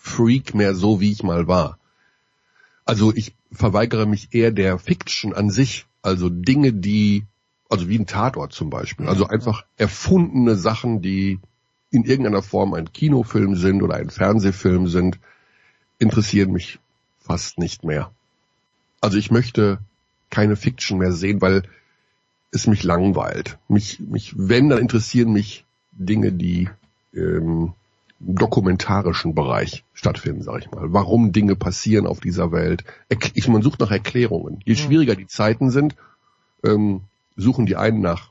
Freak 0.04 0.54
mehr 0.54 0.74
so, 0.74 1.00
wie 1.00 1.10
ich 1.10 1.22
mal 1.22 1.48
war. 1.48 1.78
Also 2.84 3.12
ich 3.14 3.34
verweigere 3.50 4.06
mich 4.06 4.34
eher 4.34 4.52
der 4.52 4.78
Fiction 4.78 5.32
an 5.32 5.48
sich, 5.48 5.86
also 6.02 6.28
Dinge, 6.28 6.74
die, 6.74 7.24
also 7.70 7.88
wie 7.88 7.98
ein 7.98 8.06
Tatort 8.06 8.52
zum 8.52 8.68
Beispiel, 8.68 9.08
also 9.08 9.26
einfach 9.26 9.64
erfundene 9.78 10.56
Sachen, 10.56 11.00
die 11.00 11.40
in 11.90 12.04
irgendeiner 12.04 12.42
Form 12.42 12.74
ein 12.74 12.92
Kinofilm 12.92 13.56
sind 13.56 13.82
oder 13.82 13.94
ein 13.94 14.10
Fernsehfilm 14.10 14.88
sind, 14.88 15.18
interessieren 15.98 16.52
mich 16.52 16.78
fast 17.18 17.58
nicht 17.58 17.82
mehr. 17.82 18.12
Also 19.00 19.16
ich 19.16 19.30
möchte 19.30 19.78
keine 20.28 20.56
Fiction 20.56 20.98
mehr 20.98 21.12
sehen, 21.12 21.40
weil 21.40 21.62
es 22.50 22.66
mich 22.66 22.82
langweilt. 22.82 23.58
Mich, 23.68 24.00
mich, 24.00 24.34
wenn, 24.36 24.68
dann 24.68 24.80
interessieren 24.80 25.32
mich 25.32 25.64
Dinge, 25.92 26.30
die 26.30 26.68
ähm, 27.14 27.72
dokumentarischen 28.26 29.34
Bereich 29.34 29.84
stattfinden, 29.92 30.42
sage 30.42 30.60
ich 30.60 30.70
mal. 30.70 30.92
Warum 30.92 31.32
Dinge 31.32 31.56
passieren 31.56 32.06
auf 32.06 32.20
dieser 32.20 32.52
Welt. 32.52 32.84
Ich, 33.34 33.48
man 33.48 33.62
sucht 33.62 33.80
nach 33.80 33.90
Erklärungen. 33.90 34.60
Je 34.64 34.74
schwieriger 34.74 35.14
die 35.14 35.26
Zeiten 35.26 35.70
sind, 35.70 35.94
ähm, 36.64 37.02
suchen 37.36 37.66
die 37.66 37.76
einen 37.76 38.00
nach 38.00 38.30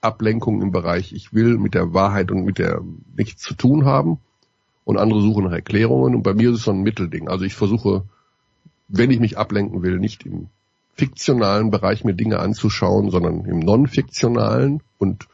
Ablenkung 0.00 0.62
im 0.62 0.70
Bereich, 0.70 1.12
ich 1.12 1.32
will 1.32 1.56
mit 1.58 1.74
der 1.74 1.94
Wahrheit 1.94 2.30
und 2.30 2.44
mit 2.44 2.58
der 2.58 2.82
nichts 3.16 3.42
zu 3.42 3.54
tun 3.54 3.84
haben. 3.84 4.18
Und 4.84 4.98
andere 4.98 5.22
suchen 5.22 5.44
nach 5.44 5.52
Erklärungen. 5.52 6.14
Und 6.14 6.22
bei 6.22 6.34
mir 6.34 6.50
ist 6.50 6.58
es 6.58 6.64
so 6.64 6.70
ein 6.70 6.82
Mittelding. 6.82 7.28
Also 7.28 7.44
ich 7.46 7.54
versuche, 7.54 8.04
wenn 8.88 9.10
ich 9.10 9.18
mich 9.18 9.38
ablenken 9.38 9.82
will, 9.82 9.98
nicht 9.98 10.26
im 10.26 10.48
fiktionalen 10.94 11.70
Bereich 11.70 12.04
mir 12.04 12.14
Dinge 12.14 12.38
anzuschauen, 12.38 13.10
sondern 13.10 13.46
im 13.46 13.60
non-fiktionalen 13.60 14.82
und 14.98 15.26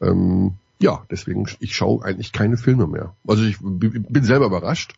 ähm, 0.00 0.54
ja, 0.78 1.04
deswegen, 1.10 1.46
ich 1.60 1.74
schaue 1.74 2.04
eigentlich 2.04 2.32
keine 2.32 2.56
Filme 2.56 2.86
mehr. 2.86 3.14
Also 3.26 3.44
ich 3.44 3.58
bin 3.60 4.24
selber 4.24 4.46
überrascht, 4.46 4.94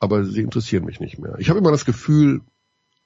aber 0.00 0.24
sie 0.24 0.42
interessieren 0.42 0.84
mich 0.84 1.00
nicht 1.00 1.18
mehr. 1.18 1.36
Ich 1.38 1.50
habe 1.50 1.58
immer 1.58 1.70
das 1.70 1.84
Gefühl, 1.84 2.40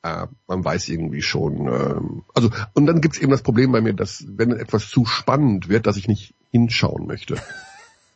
äh, 0.02 0.26
man 0.46 0.64
weiß 0.64 0.88
irgendwie 0.88 1.22
schon. 1.22 1.68
Ähm, 1.68 2.22
also 2.34 2.50
und 2.74 2.86
dann 2.86 3.00
gibt 3.00 3.16
es 3.16 3.20
eben 3.20 3.30
das 3.30 3.42
Problem 3.42 3.72
bei 3.72 3.80
mir, 3.80 3.92
dass 3.92 4.24
wenn 4.28 4.52
etwas 4.52 4.88
zu 4.88 5.04
spannend 5.04 5.68
wird, 5.68 5.86
dass 5.86 5.96
ich 5.96 6.08
nicht 6.08 6.34
hinschauen 6.50 7.06
möchte. 7.06 7.36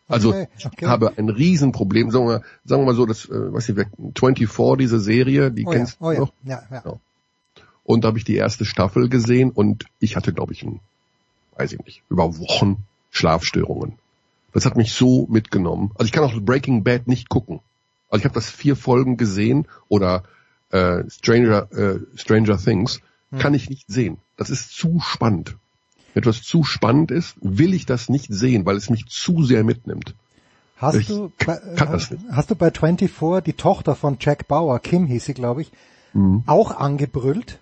Also 0.09 0.29
okay, 0.29 0.47
okay. 0.65 0.77
ich 0.79 0.87
habe 0.87 1.19
ein 1.19 1.29
Riesenproblem. 1.29 2.13
Sagen 2.13 2.29
wir, 2.29 2.43
sagen 2.65 2.83
wir 2.83 2.87
mal 2.87 2.95
so, 2.95 3.07
das, 3.07 3.25
äh, 3.25 3.53
weiß 3.53 3.71
ich, 3.71 3.87
24, 4.17 4.79
diese 4.79 5.01
Serie, 5.01 5.51
die 5.51 5.67
oh 5.67 5.71
kennst 5.71 6.01
ja, 6.01 6.07
oh 6.07 6.13
du 6.13 6.21
noch? 6.21 6.33
Ja, 6.45 6.63
ja. 6.71 6.83
ja. 6.85 7.01
Und 7.83 8.05
da 8.05 8.09
habe 8.09 8.19
ich 8.19 8.23
die 8.23 8.37
erste 8.37 8.65
Staffel 8.65 9.09
gesehen 9.09 9.51
und 9.51 9.87
ich 9.99 10.15
hatte, 10.15 10.33
glaube 10.33 10.53
ich, 10.53 10.63
ein, 10.63 10.79
weiß 11.57 11.73
ich 11.73 11.81
nicht, 11.85 12.03
über 12.09 12.39
Wochen 12.39 12.85
Schlafstörungen. 13.17 13.99
Das 14.53 14.65
hat 14.65 14.77
mich 14.77 14.93
so 14.93 15.27
mitgenommen. 15.29 15.91
Also 15.95 16.07
ich 16.07 16.13
kann 16.13 16.25
auch 16.25 16.35
Breaking 16.41 16.85
Bad 16.85 17.09
nicht 17.09 17.29
gucken. 17.29 17.61
Also 18.09 18.21
ich 18.21 18.25
habe 18.25 18.35
das 18.35 18.51
vier 18.51 18.77
Folgen 18.77 19.17
gesehen 19.17 19.67
oder 19.89 20.23
äh, 20.71 21.03
Stranger, 21.09 21.71
äh, 21.73 22.01
Stranger 22.15 22.59
Things, 22.59 23.01
hm. 23.31 23.39
kann 23.39 23.55
ich 23.55 23.69
nicht 23.69 23.87
sehen. 23.89 24.19
Das 24.37 24.51
ist 24.51 24.71
zu 24.71 25.01
spannend. 25.01 25.57
Wenn 26.15 26.23
etwas 26.23 26.43
zu 26.43 26.65
spannend 26.65 27.11
ist, 27.11 27.37
will 27.41 27.75
ich 27.75 27.87
das 27.87 28.09
nicht 28.09 28.33
sehen, 28.33 28.65
weil 28.65 28.77
es 28.77 28.89
mich 28.89 29.07
zu 29.07 29.45
sehr 29.45 29.65
mitnimmt. 29.65 30.15
Hast 30.77 30.97
ich 30.97 31.07
du, 31.09 31.33
bei, 31.45 31.59
hast, 31.79 32.15
hast, 32.31 32.51
du 32.51 32.55
bei 32.55 32.71
24 32.71 33.45
die 33.45 33.53
Tochter 33.55 33.95
von 33.95 34.19
Jack 34.21 34.47
Bauer, 34.47 34.79
Kim 34.79 35.07
hieß 35.07 35.25
sie, 35.25 35.35
glaube 35.35 35.63
ich, 35.63 35.73
mhm. 36.13 36.43
auch 36.47 36.71
angebrüllt? 36.71 37.59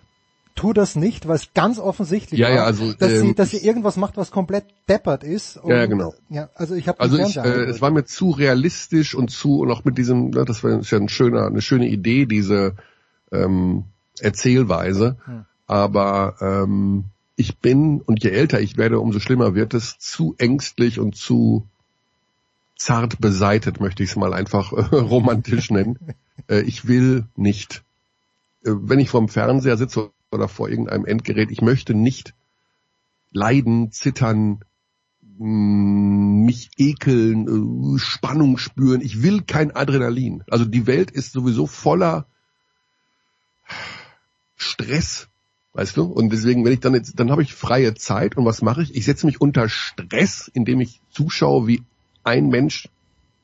Tu 0.54 0.72
das 0.72 0.96
nicht, 0.96 1.26
weil 1.26 1.36
es 1.36 1.52
ganz 1.54 1.78
offensichtlich 1.78 2.38
ja, 2.40 2.48
war, 2.48 2.54
ja, 2.54 2.64
also, 2.64 2.92
dass, 2.92 3.12
ähm, 3.12 3.20
sie, 3.20 3.34
dass 3.34 3.50
sie 3.50 3.58
irgendwas 3.58 3.96
macht, 3.96 4.16
was 4.16 4.30
komplett 4.30 4.64
deppert 4.88 5.24
ist. 5.24 5.56
Und, 5.56 5.70
ja, 5.70 5.86
genau. 5.86 6.14
Ja, 6.28 6.48
also 6.54 6.74
ich 6.74 6.88
habe 6.88 7.00
also 7.00 7.18
ich, 7.18 7.36
äh, 7.36 7.64
es 7.64 7.80
war 7.80 7.90
mir 7.90 8.04
zu 8.04 8.30
realistisch 8.30 9.14
und 9.14 9.30
zu 9.30 9.60
und 9.60 9.70
auch 9.70 9.84
mit 9.84 9.98
diesem, 9.98 10.30
ne, 10.30 10.44
das 10.44 10.62
war 10.62 10.80
ja 10.80 10.98
ein 10.98 11.08
schöner, 11.08 11.46
eine 11.46 11.62
schöne 11.62 11.88
Idee, 11.88 12.26
diese 12.26 12.74
ähm, 13.32 13.84
Erzählweise. 14.20 15.16
Hm. 15.24 15.44
Aber 15.66 16.36
ähm, 16.40 17.04
ich 17.36 17.58
bin 17.58 18.00
und 18.00 18.22
je 18.22 18.30
älter 18.30 18.60
ich 18.60 18.76
werde, 18.76 19.00
umso 19.00 19.18
schlimmer 19.18 19.54
wird 19.54 19.74
es, 19.74 19.98
zu 19.98 20.34
ängstlich 20.38 21.00
und 21.00 21.16
zu 21.16 21.66
zart 22.76 23.18
beseitet, 23.18 23.80
möchte 23.80 24.02
ich 24.02 24.10
es 24.10 24.16
mal 24.16 24.34
einfach 24.34 24.72
äh, 24.72 24.96
romantisch 24.96 25.70
nennen. 25.70 25.98
Äh, 26.48 26.62
ich 26.62 26.88
will 26.88 27.26
nicht, 27.36 27.84
äh, 28.64 28.70
wenn 28.72 28.98
ich 28.98 29.08
vorm 29.08 29.28
Fernseher 29.28 29.76
sitze 29.76 30.10
oder 30.34 30.48
vor 30.48 30.68
irgendeinem 30.68 31.06
Endgerät. 31.06 31.50
Ich 31.50 31.62
möchte 31.62 31.94
nicht 31.94 32.34
leiden, 33.32 33.90
zittern, 33.92 34.60
mm, 35.38 36.44
mich 36.44 36.70
ekeln, 36.76 37.96
äh, 37.96 37.98
Spannung 37.98 38.58
spüren. 38.58 39.00
Ich 39.00 39.22
will 39.22 39.42
kein 39.42 39.74
Adrenalin. 39.74 40.42
Also 40.50 40.64
die 40.64 40.86
Welt 40.86 41.10
ist 41.10 41.32
sowieso 41.32 41.66
voller 41.66 42.26
Stress, 44.56 45.28
weißt 45.72 45.96
du? 45.96 46.04
Und 46.04 46.30
deswegen, 46.30 46.64
wenn 46.64 46.72
ich 46.72 46.80
dann 46.80 46.94
jetzt, 46.94 47.18
dann 47.18 47.30
habe 47.30 47.42
ich 47.42 47.54
freie 47.54 47.94
Zeit 47.94 48.36
und 48.36 48.44
was 48.44 48.62
mache 48.62 48.82
ich? 48.82 48.94
Ich 48.94 49.04
setze 49.04 49.26
mich 49.26 49.40
unter 49.40 49.68
Stress, 49.68 50.50
indem 50.52 50.80
ich 50.80 51.00
zuschaue, 51.10 51.66
wie 51.66 51.82
ein 52.22 52.48
Mensch 52.48 52.88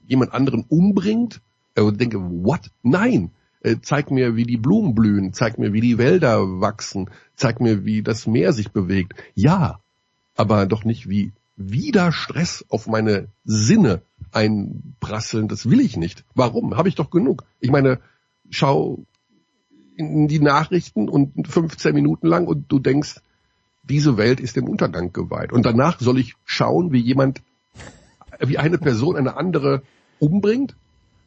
jemand 0.07 0.33
anderen 0.33 0.65
umbringt 0.69 1.41
und 1.77 2.01
denke, 2.01 2.19
what? 2.21 2.71
Nein, 2.83 3.31
äh, 3.63 3.77
zeig 3.83 4.11
mir, 4.11 4.37
wie 4.37 4.45
die 4.45 4.57
Blumen 4.57 4.95
blühen, 4.95 5.33
zeig 5.33 5.59
mir, 5.59 5.73
wie 5.73 5.81
die 5.81 5.99
Wälder 5.99 6.61
wachsen, 6.61 7.11
zeig 7.37 7.61
mir, 7.61 7.85
wie 7.85 8.03
das 8.03 8.27
Meer 8.27 8.53
sich 8.53 8.71
bewegt. 8.71 9.15
Ja, 9.35 9.81
aber 10.37 10.67
doch 10.67 10.85
nicht 10.85 11.09
wie 11.09 11.33
wieder 11.57 12.11
Stress 12.11 12.65
auf 12.71 12.87
meine 12.87 13.29
Sinne 13.45 14.03
einprasseln. 14.33 15.49
Das 15.49 15.69
will 15.69 15.81
ich 15.81 15.97
nicht. 15.97 16.25
Warum? 16.35 16.77
Habe 16.77 16.89
ich 16.89 16.95
doch 16.95 17.11
genug. 17.11 17.45
Ich 17.61 17.71
meine, 17.71 18.01
schau 18.49 19.05
in 19.97 20.29
die 20.29 20.41
Nachrichten 20.41 21.11
und 21.11 21.47
15 21.47 21.95
Minuten 21.95 22.27
lang 22.27 22.47
und 22.47 22.73
du 22.73 22.79
denkst, 22.79 23.21
diese 23.83 24.17
Welt 24.17 24.41
ist 24.41 24.57
dem 24.57 24.69
Untergang 24.69 25.13
geweiht. 25.13 25.53
Und 25.53 25.67
danach 25.67 26.01
soll 26.01 26.19
ich 26.19 26.37
schauen, 26.45 26.93
wie 26.93 27.01
jemand, 27.01 27.43
wie 28.39 28.57
eine 28.57 28.79
Person 28.79 29.17
eine 29.17 29.37
andere 29.37 29.83
umbringt 30.19 30.77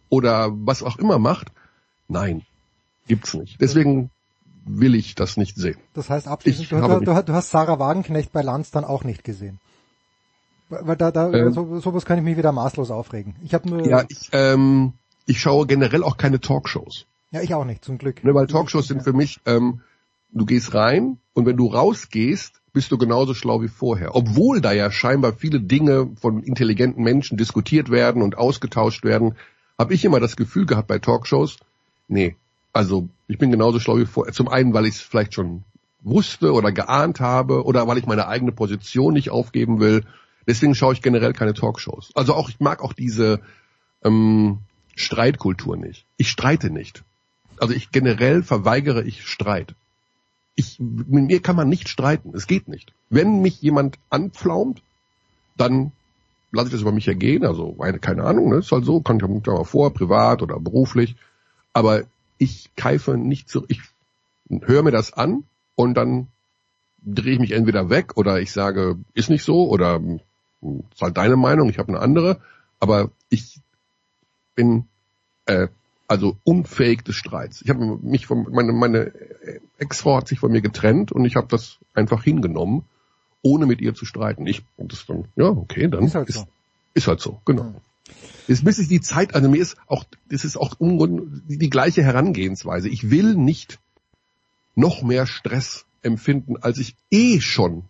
oder 0.09 0.49
was 0.51 0.81
auch 0.81 0.97
immer 0.97 1.19
macht. 1.19 1.51
Nein, 2.14 2.43
gibt's 3.07 3.34
nicht. 3.34 3.59
Deswegen 3.59 4.11
will 4.66 4.95
ich 4.95 5.16
das 5.16 5.36
nicht 5.36 5.57
sehen. 5.57 5.78
Das 5.93 6.09
heißt 6.09 6.28
abschließend, 6.28 6.72
du, 6.72 6.76
du, 6.80 6.99
du, 6.99 7.24
du, 7.24 7.34
hast 7.34 7.49
Sarah 7.49 7.80
Wagenknecht 7.80 8.32
bei 8.32 8.41
Lanz 8.41 8.72
dann 8.72 8.86
auch 8.86 9.03
nicht 9.03 9.24
gesehen. 9.24 9.59
Weil 10.70 10.95
da, 10.95 11.11
da 11.11 11.32
ähm, 11.32 11.53
so, 11.53 11.80
sowas 11.80 12.05
kann 12.05 12.18
ich 12.18 12.24
mich 12.24 12.38
wieder 12.38 12.51
maßlos 12.51 12.91
aufregen. 12.91 13.36
Ich 13.43 13.53
habe 13.53 13.70
nur. 13.70 13.86
Ja, 13.86 14.05
ich, 14.07 14.30
ähm, 14.32 14.93
ich 15.26 15.39
schaue 15.39 15.68
generell 15.68 16.03
auch 16.03 16.18
keine 16.18 16.39
Talkshows. 16.39 17.05
Ja, 17.32 17.41
ich 17.41 17.53
auch 17.53 17.66
nicht, 17.66 17.84
zum 17.84 17.97
Glück. 17.97 18.24
Ne, 18.24 18.34
weil 18.34 18.47
Talkshows 18.47 18.88
sind 18.88 19.03
für 19.03 19.14
mich, 19.14 19.39
ähm, 19.45 19.82
du 20.32 20.45
gehst 20.45 20.74
rein 20.74 21.18
und 21.34 21.45
wenn 21.45 21.57
du 21.57 21.68
rausgehst, 21.68 22.61
bist 22.74 22.91
du 22.91 22.97
genauso 22.97 23.34
schlau 23.34 23.61
wie 23.61 23.68
vorher. 23.68 24.16
Obwohl 24.16 24.61
da 24.61 24.72
ja 24.72 24.91
scheinbar 24.91 25.34
viele 25.34 25.59
Dinge 25.59 26.11
von 26.20 26.41
intelligenten 26.43 27.03
Menschen 27.03 27.38
diskutiert 27.38 27.89
werden 27.89 28.22
und 28.22 28.38
ausgetauscht 28.38 29.03
werden, 29.03 29.36
habe 29.78 29.93
ich 29.93 30.05
immer 30.05 30.20
das 30.20 30.36
Gefühl 30.36 30.66
gehabt 30.66 30.88
bei 30.88 30.99
Talkshows, 30.99 31.57
Nee, 32.07 32.35
also 32.71 33.07
ich 33.27 33.37
bin 33.37 33.51
genauso 33.51 33.79
schlau 33.79 33.97
wie 33.97 34.05
vorher. 34.05 34.33
Zum 34.33 34.47
einen, 34.47 34.73
weil 34.73 34.85
ich 34.85 34.95
es 34.95 35.01
vielleicht 35.01 35.33
schon 35.33 35.63
wusste 36.01 36.53
oder 36.53 36.71
geahnt 36.71 37.19
habe 37.19 37.63
oder 37.63 37.87
weil 37.87 37.97
ich 37.97 38.05
meine 38.05 38.27
eigene 38.27 38.51
Position 38.51 39.13
nicht 39.13 39.29
aufgeben 39.29 39.79
will. 39.79 40.03
Deswegen 40.47 40.75
schaue 40.75 40.93
ich 40.93 41.01
generell 41.01 41.33
keine 41.33 41.53
Talkshows. 41.53 42.11
Also 42.15 42.33
auch 42.33 42.49
ich 42.49 42.59
mag 42.59 42.83
auch 42.83 42.93
diese 42.93 43.39
ähm, 44.03 44.59
Streitkultur 44.95 45.77
nicht. 45.77 46.05
Ich 46.17 46.29
streite 46.29 46.69
nicht. 46.69 47.03
Also 47.57 47.73
ich 47.73 47.91
generell 47.91 48.43
verweigere 48.43 49.03
ich 49.03 49.25
Streit. 49.25 49.75
Ich, 50.55 50.79
mit 50.79 51.25
mir 51.25 51.41
kann 51.41 51.55
man 51.55 51.69
nicht 51.69 51.87
streiten. 51.87 52.33
Es 52.35 52.47
geht 52.47 52.67
nicht. 52.67 52.93
Wenn 53.09 53.41
mich 53.41 53.61
jemand 53.61 53.97
anpflaumt, 54.09 54.81
dann 55.57 55.91
lasse 56.51 56.67
ich 56.67 56.73
das 56.73 56.81
über 56.81 56.91
mich 56.91 57.07
ergehen. 57.07 57.45
Also 57.45 57.75
keine 58.01 58.23
Ahnung, 58.23 58.49
ne? 58.49 58.57
ist 58.57 58.71
halt 58.71 58.85
so, 58.85 59.01
kann 59.01 59.17
ich 59.17 59.47
mal 59.47 59.63
vor, 59.63 59.93
privat 59.93 60.41
oder 60.41 60.59
beruflich. 60.59 61.15
Aber 61.74 62.03
ich 62.38 62.69
keife 62.76 63.17
nicht 63.17 63.49
so, 63.49 63.65
ich 63.67 63.82
höre 64.49 64.84
mir 64.84 64.91
das 64.91 65.13
an 65.13 65.43
und 65.76 65.95
dann 65.95 66.28
drehe 67.05 67.34
ich 67.34 67.39
mich 67.39 67.51
entweder 67.51 67.89
weg 67.89 68.15
oder 68.15 68.39
ich 68.39 68.51
sage, 68.51 68.97
ist 69.13 69.30
nicht 69.30 69.43
so 69.43 69.67
oder 69.67 69.95
hm, 69.95 70.19
ist 70.93 71.01
halt 71.01 71.17
deine 71.17 71.36
Meinung, 71.36 71.69
ich 71.69 71.80
habe 71.80 71.89
eine 71.89 71.99
andere. 71.99 72.39
Aber 72.80 73.11
ich 73.30 73.59
bin 74.55 74.88
äh, 75.45 75.67
also 76.07 76.38
unfähig 76.43 77.03
des 77.03 77.15
Streits. 77.15 77.61
Ich 77.61 77.69
habe 77.69 77.97
mich 78.01 78.26
von 78.26 78.47
meine 78.51 78.71
meine 78.74 79.11
Ex-Frau 79.78 80.17
hat 80.17 80.28
sich 80.28 80.39
von 80.39 80.51
mir 80.51 80.61
getrennt 80.61 81.11
und 81.11 81.26
ich 81.26 81.36
habe 81.36 81.47
das 81.49 81.80
einfach 81.93 82.24
hingenommen, 82.24 82.84
ohne 83.41 83.65
mit 83.65 83.82
ihr 83.82 83.93
zu 83.93 84.05
streiten. 84.05 84.45
Ich 84.47 84.63
und 84.78 84.91
das 84.91 85.05
dann 85.05 85.26
ja 85.36 85.47
okay, 85.47 85.88
dann 85.88 86.05
ist 86.05 86.15
halt 86.15 86.32
so, 86.32 86.41
ist, 86.41 86.47
ist 86.93 87.07
halt 87.07 87.19
so 87.19 87.41
genau. 87.45 87.74
Jetzt 88.47 88.65
bis 88.65 88.79
ich 88.79 88.87
die 88.87 89.01
Zeit, 89.01 89.35
also 89.35 89.49
mir 89.49 89.61
ist 89.61 89.77
auch, 89.87 90.03
das 90.29 90.43
ist 90.43 90.57
auch 90.57 90.75
die, 90.79 91.57
die 91.57 91.69
gleiche 91.69 92.03
Herangehensweise. 92.03 92.89
Ich 92.89 93.09
will 93.09 93.35
nicht 93.35 93.79
noch 94.75 95.01
mehr 95.01 95.25
Stress 95.25 95.85
empfinden, 96.01 96.57
als 96.57 96.77
ich 96.77 96.95
eh 97.09 97.39
schon 97.39 97.85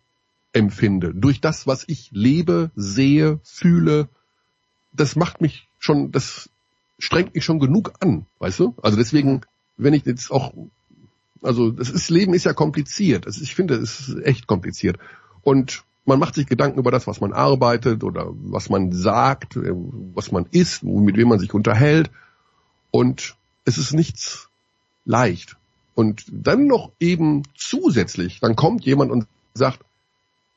empfinde. 0.51 1.13
Durch 1.15 1.41
das, 1.41 1.65
was 1.65 1.83
ich 1.87 2.11
lebe, 2.11 2.71
sehe, 2.75 3.39
fühle, 3.43 4.09
das 4.91 5.15
macht 5.15 5.41
mich 5.41 5.67
schon, 5.79 6.11
das 6.11 6.49
strengt 6.99 7.33
mich 7.33 7.43
schon 7.43 7.59
genug 7.59 7.93
an, 7.99 8.27
weißt 8.39 8.59
du? 8.59 8.75
Also 8.81 8.97
deswegen, 8.97 9.41
wenn 9.77 9.93
ich 9.93 10.05
jetzt 10.05 10.29
auch, 10.31 10.53
also 11.41 11.71
das 11.71 11.89
ist, 11.89 12.09
Leben 12.09 12.35
ist 12.35 12.45
ja 12.45 12.53
kompliziert. 12.53 13.25
Also 13.25 13.41
ich 13.41 13.55
finde, 13.55 13.75
es 13.75 14.07
ist 14.07 14.23
echt 14.23 14.45
kompliziert. 14.45 14.97
Und 15.41 15.83
man 16.05 16.19
macht 16.19 16.35
sich 16.35 16.47
Gedanken 16.47 16.79
über 16.79 16.91
das, 16.91 17.07
was 17.07 17.21
man 17.21 17.33
arbeitet 17.33 18.03
oder 18.03 18.27
was 18.33 18.69
man 18.69 18.91
sagt, 18.91 19.55
äh, 19.55 19.73
was 20.13 20.31
man 20.31 20.45
isst, 20.51 20.83
mit 20.83 21.17
wem 21.17 21.29
man 21.29 21.39
sich 21.39 21.53
unterhält. 21.53 22.11
Und 22.91 23.35
es 23.65 23.77
ist 23.77 23.93
nichts 23.93 24.49
leicht. 25.05 25.55
Und 25.95 26.25
dann 26.31 26.67
noch 26.67 26.91
eben 26.99 27.43
zusätzlich, 27.55 28.39
dann 28.39 28.55
kommt 28.55 28.85
jemand 28.85 29.11
und 29.11 29.27
sagt, 29.53 29.79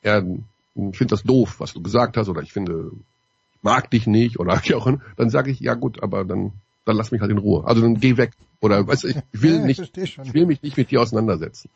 ja, 0.03 0.19
ich 0.19 0.97
finde 0.97 1.07
das 1.07 1.23
doof, 1.23 1.55
was 1.59 1.73
du 1.73 1.81
gesagt 1.81 2.17
hast, 2.17 2.27
oder 2.29 2.41
ich 2.41 2.53
finde, 2.53 2.91
ich 2.93 3.63
mag 3.63 3.89
dich 3.91 4.07
nicht, 4.07 4.39
oder 4.39 4.59
wie 4.63 4.75
auch 4.75 4.89
dann 5.15 5.29
sage 5.29 5.51
ich, 5.51 5.59
ja 5.59 5.75
gut, 5.75 6.01
aber 6.03 6.25
dann, 6.25 6.53
dann 6.85 6.95
lass 6.95 7.11
mich 7.11 7.21
halt 7.21 7.31
in 7.31 7.37
Ruhe. 7.37 7.65
Also 7.65 7.81
dann 7.81 7.99
geh 7.99 8.17
weg. 8.17 8.33
Oder 8.59 8.87
weißt 8.87 9.03
du, 9.03 9.07
ich 9.09 9.17
will 9.31 9.59
Ja, 9.59 9.65
nicht, 9.65 9.77
versteh 9.77 10.03
ich 10.03 10.33
will 10.33 10.47
mich 10.47 10.63
nicht 10.63 10.77
mit 10.77 10.89
dir 10.89 11.01
auseinandersetzen. 11.01 11.69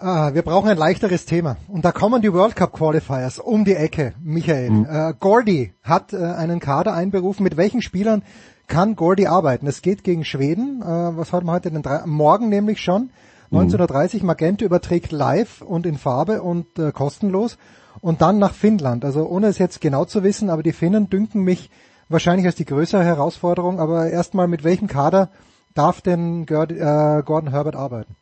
Ah, 0.00 0.32
wir 0.32 0.42
brauchen 0.42 0.68
ein 0.68 0.78
leichteres 0.78 1.26
Thema. 1.26 1.56
Und 1.66 1.84
da 1.84 1.90
kommen 1.90 2.22
die 2.22 2.32
World 2.32 2.54
Cup 2.54 2.72
Qualifiers 2.72 3.40
um 3.40 3.64
die 3.64 3.74
Ecke, 3.74 4.14
Michael. 4.22 4.70
Mhm. 4.70 4.86
Äh, 4.88 5.14
Gordy 5.18 5.72
hat 5.82 6.12
äh, 6.12 6.18
einen 6.18 6.60
Kader 6.60 6.94
einberufen. 6.94 7.42
Mit 7.42 7.56
welchen 7.56 7.82
Spielern 7.82 8.22
kann 8.68 8.94
Gordy 8.94 9.26
arbeiten? 9.26 9.66
Es 9.66 9.82
geht 9.82 10.04
gegen 10.04 10.24
Schweden. 10.24 10.82
Äh, 10.82 10.86
was 10.86 11.32
haben 11.32 11.46
wir 11.46 11.52
heute 11.52 11.72
denn? 11.72 11.82
Morgen 12.06 12.48
nämlich 12.48 12.80
schon. 12.80 13.10
1930 13.50 14.22
Magento 14.22 14.64
überträgt 14.64 15.10
live 15.10 15.62
und 15.62 15.84
in 15.84 15.98
Farbe 15.98 16.42
und 16.42 16.78
äh, 16.78 16.92
kostenlos. 16.92 17.58
Und 18.00 18.22
dann 18.22 18.38
nach 18.38 18.54
Finnland. 18.54 19.04
Also 19.04 19.26
ohne 19.26 19.48
es 19.48 19.58
jetzt 19.58 19.80
genau 19.80 20.04
zu 20.04 20.22
wissen, 20.22 20.48
aber 20.48 20.62
die 20.62 20.72
Finnen 20.72 21.10
dünken 21.10 21.42
mich 21.42 21.70
wahrscheinlich 22.08 22.46
als 22.46 22.54
die 22.54 22.66
größere 22.66 23.02
Herausforderung. 23.02 23.80
Aber 23.80 24.08
erstmal, 24.08 24.46
mit 24.46 24.62
welchem 24.62 24.86
Kader 24.86 25.30
darf 25.74 26.02
denn 26.02 26.42
äh, 26.42 27.22
Gordon 27.24 27.50
Herbert 27.50 27.74
arbeiten? 27.74 28.14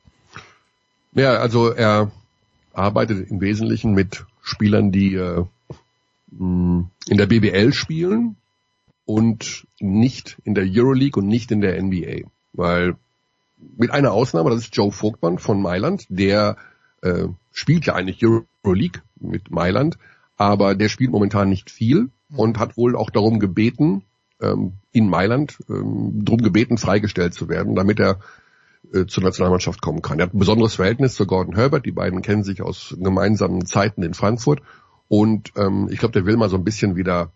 Ja, 1.17 1.39
also 1.39 1.71
er 1.71 2.13
arbeitet 2.75 3.31
im 3.31 3.41
Wesentlichen 3.41 3.95
mit 3.95 4.27
Spielern, 4.43 4.93
die 4.93 5.15
äh, 5.15 5.45
mh, 6.31 6.91
in 7.09 7.17
der 7.17 7.25
BBL 7.25 7.73
spielen 7.73 8.37
und 9.07 9.67
nicht 9.81 10.37
in 10.45 10.55
der 10.55 10.67
Euroleague 10.69 11.23
und 11.23 11.27
nicht 11.27 11.51
in 11.51 11.63
der 11.63 11.83
NBA. 11.83 12.29
Weil 12.53 12.97
mit 13.79 13.93
einer 13.93 14.13
Ausnahme, 14.13 14.51
das 14.51 14.61
ist 14.61 14.77
Joe 14.77 14.93
Vogtmann 14.93 15.39
von 15.39 15.63
Mailand, 15.63 16.05
der 16.11 16.59
äh, 17.01 17.29
spielt 17.51 17.87
ja 17.87 17.95
eigentlich 17.95 18.23
Euroleague 18.23 19.01
mit 19.19 19.51
Mailand, 19.51 19.97
aber 20.37 20.75
der 20.75 20.91
spielt 20.91 21.13
momentan 21.13 21.49
nicht 21.49 21.71
viel 21.71 22.11
und 22.37 22.59
hat 22.59 22.77
wohl 22.77 22.95
auch 22.95 23.09
darum 23.09 23.41
gebeten, 23.41 24.03
ähm, 24.43 24.75
in 24.93 25.09
Mailand 25.09 25.57
ähm, 25.71 26.27
darum 26.27 26.43
gebeten, 26.43 26.77
freigestellt 26.77 27.33
zu 27.33 27.49
werden, 27.49 27.75
damit 27.75 28.01
er 28.01 28.21
äh, 28.93 29.07
zur 29.07 29.23
Nationalmannschaft 29.23 29.81
kommen 29.81 30.03
kann. 30.03 30.19
Er 30.19 30.27
hat 30.27 30.35
ein 30.35 30.39
besonderes 30.39 30.75
Verhältnis 30.75 31.15
zu 31.15 31.27
Gordon 31.27 31.55
Herbert. 31.55 31.87
Die 31.87 31.93
beiden 31.93 32.23
kennen 32.23 32.45
sich 32.45 32.63
aus 32.63 32.95
gemeinsamen 32.99 33.67
Zeiten 33.67 34.03
in 34.03 34.15
Frankfurt. 34.15 34.61
Und 35.09 35.53
ähm, 35.57 35.89
ich 35.91 35.99
glaube, 35.99 36.13
der 36.13 36.27
will 36.27 36.37
mal 36.37 36.49
so 36.49 36.57
ein 36.57 36.65
bisschen 36.65 36.97
wieder 36.97 37.31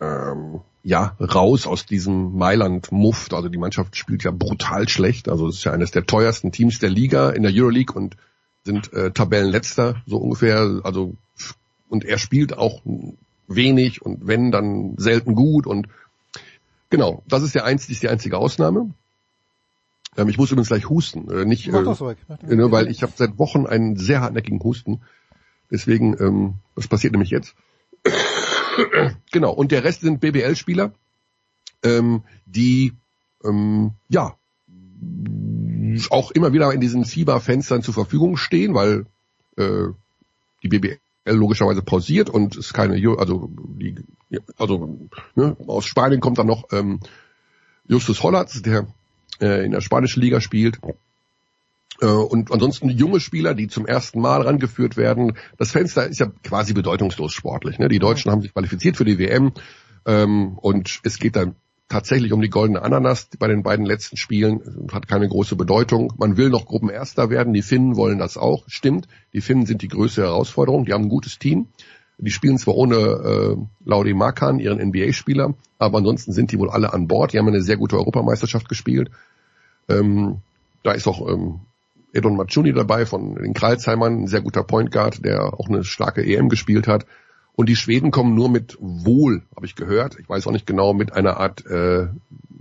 ähm, 0.00 0.60
ja 0.82 1.16
raus 1.20 1.66
aus 1.66 1.86
diesem 1.86 2.36
Mailand-Muft. 2.36 3.34
Also 3.34 3.48
die 3.48 3.58
Mannschaft 3.58 3.96
spielt 3.96 4.22
ja 4.24 4.30
brutal 4.30 4.88
schlecht. 4.88 5.28
Also 5.28 5.48
es 5.48 5.56
ist 5.56 5.64
ja 5.64 5.72
eines 5.72 5.90
der 5.90 6.06
teuersten 6.06 6.52
Teams 6.52 6.78
der 6.78 6.90
Liga 6.90 7.30
in 7.30 7.42
der 7.42 7.52
Euroleague 7.54 7.94
und 7.96 8.16
sind 8.64 8.92
äh, 8.92 9.10
Tabellenletzter 9.10 10.02
so 10.06 10.18
ungefähr. 10.18 10.80
Also 10.84 11.14
und 11.88 12.04
er 12.04 12.18
spielt 12.18 12.56
auch 12.56 12.82
wenig 13.46 14.02
und 14.02 14.26
wenn 14.26 14.50
dann 14.50 14.94
selten 14.96 15.34
gut 15.34 15.66
und 15.66 15.88
genau, 16.90 17.22
das 17.28 17.42
ist 17.42 17.54
der 17.54 17.64
einzige, 17.64 17.92
ist 17.92 18.02
die 18.02 18.08
einzige 18.08 18.38
Ausnahme. 18.38 18.90
Ähm, 20.16 20.28
ich 20.28 20.38
muss 20.38 20.50
übrigens 20.50 20.68
gleich 20.68 20.88
husten, 20.88 21.30
äh, 21.30 21.44
nicht, 21.44 21.70
Mach 21.70 22.00
äh, 22.00 22.14
äh, 22.48 22.56
ne, 22.56 22.70
weil 22.70 22.88
ich 22.88 23.02
habe 23.02 23.12
seit 23.16 23.38
Wochen 23.38 23.66
einen 23.66 23.96
sehr 23.96 24.20
hartnäckigen 24.20 24.62
Husten. 24.62 25.02
Deswegen, 25.70 26.16
ähm, 26.20 26.54
das 26.76 26.88
passiert 26.88 27.12
nämlich 27.12 27.30
jetzt. 27.30 27.54
genau, 29.32 29.52
und 29.52 29.72
der 29.72 29.84
Rest 29.84 30.02
sind 30.02 30.20
BBL-Spieler, 30.20 30.92
ähm, 31.82 32.22
die 32.46 32.92
ähm, 33.44 33.92
ja 34.08 34.34
auch 36.10 36.30
immer 36.30 36.52
wieder 36.52 36.72
in 36.72 36.80
diesen 36.80 37.04
Fieberfenstern 37.04 37.82
zur 37.82 37.94
Verfügung 37.94 38.36
stehen, 38.36 38.74
weil 38.74 39.06
äh, 39.56 39.88
die 40.62 40.68
BBL 40.68 40.98
logischerweise 41.26 41.82
pausiert 41.82 42.30
und 42.30 42.56
es 42.56 42.72
keine, 42.72 42.94
also 43.18 43.50
die, 43.52 43.96
also 44.58 44.98
ne, 45.34 45.56
aus 45.66 45.86
Spanien 45.86 46.20
kommt 46.20 46.38
dann 46.38 46.46
noch 46.46 46.64
ähm, 46.72 47.00
Justus 47.86 48.22
Hollatz, 48.22 48.62
der 48.62 48.86
äh, 49.40 49.64
in 49.64 49.72
der 49.72 49.80
spanischen 49.80 50.22
Liga 50.22 50.40
spielt. 50.40 50.78
Äh, 52.00 52.06
und 52.06 52.52
ansonsten 52.52 52.88
junge 52.90 53.20
Spieler, 53.20 53.54
die 53.54 53.68
zum 53.68 53.86
ersten 53.86 54.20
Mal 54.20 54.42
rangeführt 54.42 54.96
werden. 54.96 55.36
Das 55.58 55.72
Fenster 55.72 56.06
ist 56.06 56.20
ja 56.20 56.26
quasi 56.42 56.72
bedeutungslos 56.72 57.32
sportlich. 57.32 57.78
Ne? 57.78 57.88
Die 57.88 57.98
Deutschen 57.98 58.30
haben 58.30 58.42
sich 58.42 58.52
qualifiziert 58.52 58.96
für 58.96 59.04
die 59.04 59.18
WM 59.18 59.52
ähm, 60.06 60.58
und 60.58 61.00
es 61.04 61.18
geht 61.18 61.36
dann 61.36 61.56
tatsächlich 61.88 62.32
um 62.32 62.40
die 62.40 62.50
goldene 62.50 62.82
Ananas 62.82 63.28
bei 63.38 63.46
den 63.46 63.62
beiden 63.62 63.84
letzten 63.84 64.16
Spielen. 64.16 64.88
Hat 64.92 65.06
keine 65.06 65.28
große 65.28 65.54
Bedeutung. 65.54 66.12
Man 66.18 66.36
will 66.36 66.50
noch 66.50 66.66
Gruppenerster 66.66 67.30
werden. 67.30 67.52
Die 67.52 67.62
Finnen 67.62 67.96
wollen 67.96 68.18
das 68.18 68.36
auch. 68.36 68.64
Stimmt. 68.66 69.06
Die 69.32 69.40
Finnen 69.40 69.66
sind 69.66 69.82
die 69.82 69.88
größte 69.88 70.22
Herausforderung. 70.22 70.86
Die 70.86 70.92
haben 70.92 71.04
ein 71.04 71.08
gutes 71.08 71.38
Team. 71.38 71.68
Die 72.18 72.30
spielen 72.30 72.58
zwar 72.58 72.76
ohne 72.76 72.96
äh, 72.96 73.56
Lauri 73.84 74.14
Markan, 74.14 74.60
ihren 74.60 74.78
NBA-Spieler, 74.78 75.54
aber 75.78 75.98
ansonsten 75.98 76.32
sind 76.32 76.52
die 76.52 76.58
wohl 76.58 76.70
alle 76.70 76.92
an 76.92 77.08
Bord. 77.08 77.32
Die 77.32 77.38
haben 77.38 77.48
eine 77.48 77.62
sehr 77.62 77.76
gute 77.76 77.96
Europameisterschaft 77.96 78.68
gespielt. 78.68 79.10
Ähm, 79.88 80.38
da 80.82 80.92
ist 80.92 81.08
auch 81.08 81.28
ähm, 81.28 81.60
Edon 82.12 82.36
Macuni 82.36 82.72
dabei 82.72 83.06
von 83.06 83.34
den 83.34 83.54
Kreilsheimern, 83.54 84.22
ein 84.22 84.26
sehr 84.28 84.42
guter 84.42 84.62
Point 84.62 84.92
Guard, 84.92 85.24
der 85.24 85.54
auch 85.54 85.68
eine 85.68 85.82
starke 85.82 86.24
EM 86.24 86.48
gespielt 86.48 86.86
hat. 86.86 87.06
Und 87.56 87.68
die 87.68 87.76
Schweden 87.76 88.10
kommen 88.10 88.34
nur 88.34 88.48
mit 88.48 88.76
Wohl, 88.80 89.42
habe 89.54 89.66
ich 89.66 89.74
gehört. 89.74 90.16
Ich 90.18 90.28
weiß 90.28 90.46
auch 90.46 90.52
nicht 90.52 90.66
genau, 90.66 90.92
mit 90.92 91.12
einer 91.12 91.38
Art 91.38 91.66
äh, 91.66 92.08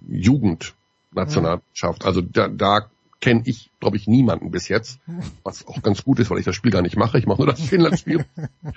Jugendnationalmannschaft. 0.08 2.06
Also 2.06 2.22
da, 2.22 2.48
da 2.48 2.90
kenne 3.22 3.44
ich, 3.46 3.72
glaube 3.80 3.96
ich, 3.96 4.06
niemanden 4.06 4.52
bis 4.52 4.68
jetzt, 4.68 5.00
was 5.44 5.66
auch 5.68 5.82
ganz 5.82 6.04
gut 6.04 6.20
ist, 6.20 6.30
weil 6.30 6.40
ich 6.40 6.46
das 6.46 6.56
Spiel 6.56 6.72
gar 6.72 6.82
nicht 6.82 6.98
mache. 6.98 7.18
Ich 7.18 7.26
mache 7.26 7.42
nur 7.42 7.48
das 7.48 7.62
Finnland-Spiel. 7.62 8.26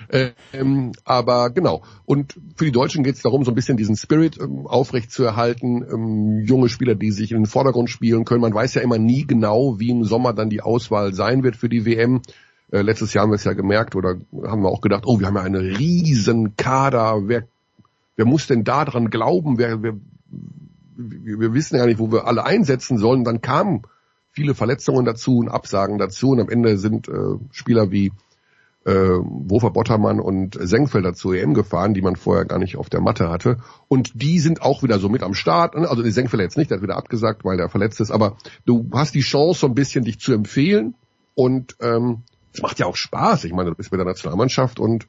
äh, 0.07 0.29
ähm, 0.53 0.93
aber 1.03 1.49
genau. 1.49 1.83
Und 2.05 2.39
für 2.55 2.63
die 2.63 2.71
Deutschen 2.71 3.03
geht 3.03 3.15
es 3.15 3.21
darum, 3.21 3.43
so 3.43 3.51
ein 3.51 3.55
bisschen 3.55 3.75
diesen 3.75 3.97
Spirit 3.97 4.39
ähm, 4.39 4.65
aufrecht 4.65 5.11
zu 5.11 5.23
erhalten. 5.23 5.83
Ähm, 5.83 6.39
junge 6.45 6.69
Spieler, 6.69 6.95
die 6.95 7.11
sich 7.11 7.31
in 7.31 7.39
den 7.39 7.45
Vordergrund 7.45 7.89
spielen 7.89 8.23
können. 8.23 8.41
Man 8.41 8.53
weiß 8.53 8.75
ja 8.75 8.81
immer 8.81 8.97
nie 8.97 9.27
genau, 9.27 9.79
wie 9.79 9.89
im 9.89 10.05
Sommer 10.05 10.31
dann 10.31 10.49
die 10.49 10.61
Auswahl 10.61 11.13
sein 11.13 11.43
wird 11.43 11.57
für 11.57 11.67
die 11.67 11.85
WM. 11.85 12.21
Äh, 12.71 12.81
letztes 12.81 13.13
Jahr 13.13 13.23
haben 13.23 13.31
wir 13.31 13.35
es 13.35 13.43
ja 13.43 13.53
gemerkt 13.53 13.95
oder 13.95 14.15
haben 14.43 14.61
wir 14.61 14.69
auch 14.69 14.81
gedacht, 14.81 15.03
oh, 15.05 15.19
wir 15.19 15.27
haben 15.27 15.35
ja 15.35 15.43
einen 15.43 15.75
riesen 15.75 16.55
Kader. 16.55 17.27
Wer, 17.27 17.47
wer 18.15 18.25
muss 18.25 18.47
denn 18.47 18.63
da 18.63 18.85
dran 18.85 19.09
glauben? 19.09 19.57
Wer, 19.57 19.83
wer, 19.83 19.95
wir, 20.95 21.39
wir 21.39 21.53
wissen 21.53 21.77
ja 21.77 21.85
nicht, 21.85 21.99
wo 21.99 22.11
wir 22.11 22.27
alle 22.27 22.45
einsetzen 22.45 22.97
sollen. 22.97 23.23
Dann 23.23 23.41
kamen 23.41 23.83
viele 24.37 24.53
Verletzungen 24.53 25.03
dazu 25.03 25.37
und 25.37 25.49
Absagen 25.49 25.97
dazu 25.97 26.29
und 26.29 26.39
am 26.39 26.49
Ende 26.49 26.77
sind 26.77 27.07
äh, 27.07 27.11
Spieler 27.51 27.89
wie 27.89 28.11
äh, 28.85 28.91
Wofer 28.93 29.71
Bottermann 29.71 30.19
und 30.19 30.55
Senkfelder 30.61 31.15
zur 31.15 31.33
EM 31.33 31.55
gefahren, 31.55 31.95
die 31.95 32.03
man 32.03 32.15
vorher 32.15 32.45
gar 32.45 32.59
nicht 32.59 32.77
auf 32.77 32.87
der 32.87 33.01
Matte 33.01 33.31
hatte. 33.31 33.57
Und 33.87 34.11
die 34.13 34.37
sind 34.37 34.61
auch 34.61 34.83
wieder 34.83 34.99
so 34.99 35.09
mit 35.09 35.23
am 35.23 35.33
Start. 35.33 35.75
Also 35.75 36.03
die 36.03 36.11
Senkfelder 36.11 36.43
jetzt 36.43 36.55
nicht, 36.55 36.69
der 36.69 36.77
hat 36.77 36.83
wieder 36.83 36.97
abgesagt, 36.97 37.43
weil 37.45 37.57
der 37.57 37.67
verletzt 37.67 37.99
ist. 37.99 38.11
Aber 38.11 38.37
du 38.67 38.87
hast 38.93 39.15
die 39.15 39.21
Chance, 39.21 39.61
so 39.61 39.67
ein 39.67 39.73
bisschen 39.73 40.05
dich 40.05 40.19
zu 40.19 40.33
empfehlen. 40.33 40.93
Und 41.33 41.75
ähm, 41.81 42.21
es 42.53 42.61
macht 42.61 42.77
ja 42.77 42.85
auch 42.85 42.95
Spaß. 42.95 43.43
Ich 43.45 43.53
meine, 43.53 43.71
du 43.71 43.75
bist 43.75 43.91
mit 43.91 43.97
der 43.97 44.05
Nationalmannschaft 44.05 44.79
und 44.79 45.07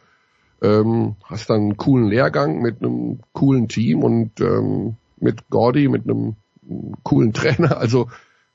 ähm, 0.63 1.17
hast 1.23 1.51
dann 1.51 1.61
einen 1.61 1.77
coolen 1.77 2.09
Lehrgang 2.09 2.63
mit 2.63 2.83
einem 2.83 3.21
coolen 3.35 3.69
Team 3.69 4.03
und 4.05 4.41
ähm, 4.41 4.97
mit 5.21 5.51
Gordy, 5.51 5.89
mit 5.89 6.05
einem 6.05 6.37
coolen 7.03 7.33
Trainer. 7.35 7.77
Also 7.77 8.09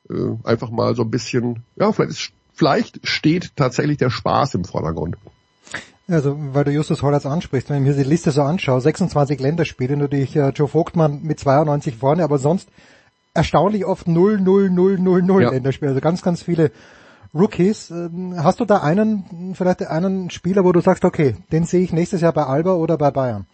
äh, 0.09 0.13
einfach 0.43 0.69
mal 0.69 0.95
so 0.95 1.03
ein 1.03 1.11
bisschen, 1.11 1.63
ja, 1.75 1.91
vielleicht, 1.91 2.11
ist, 2.11 2.31
vielleicht 2.53 3.07
steht 3.07 3.55
tatsächlich 3.55 3.97
der 3.97 4.09
Spaß 4.09 4.55
im 4.55 4.65
Vordergrund. 4.65 5.17
Also, 6.07 6.35
weil 6.37 6.65
du 6.65 6.71
Justus 6.71 7.01
Hollatz 7.01 7.25
ansprichst, 7.25 7.69
wenn 7.69 7.77
ich 7.77 7.95
mir 7.95 8.03
die 8.03 8.09
Liste 8.09 8.31
so 8.31 8.41
anschaue, 8.41 8.81
26 8.81 9.39
Länderspiele, 9.39 9.95
natürlich 9.95 10.35
äh, 10.35 10.49
Joe 10.49 10.67
Vogtmann 10.67 11.21
mit 11.23 11.39
92 11.39 11.95
vorne, 11.95 12.23
aber 12.23 12.37
sonst 12.39 12.67
erstaunlich 13.33 13.85
oft 13.85 14.07
0, 14.07 14.39
0, 14.41 14.69
0, 14.69 14.99
0, 14.99 15.23
0 15.23 15.41
Ja. 15.43 15.49
Länderspiele, 15.51 15.91
also 15.91 16.01
ganz, 16.01 16.21
ganz 16.21 16.43
viele 16.43 16.71
Rookies. 17.33 17.89
Ähm, 17.89 18.35
Hast 18.37 18.59
du 18.59 18.65
da 18.65 18.77
einen, 18.77 19.53
vielleicht 19.55 19.81
einen 19.87 20.29
Spieler, 20.29 20.65
wo 20.65 20.71
du 20.73 20.81
sagst, 20.81 21.05
okay, 21.05 21.35
den 21.51 21.63
sehe 21.63 21.81
ich 21.81 21.93
nächstes 21.93 22.21
Jahr 22.21 22.33
bei 22.33 22.43
Alba 22.43 22.73
oder 22.73 22.97
bei 22.97 23.09
Bayern? 23.09 23.47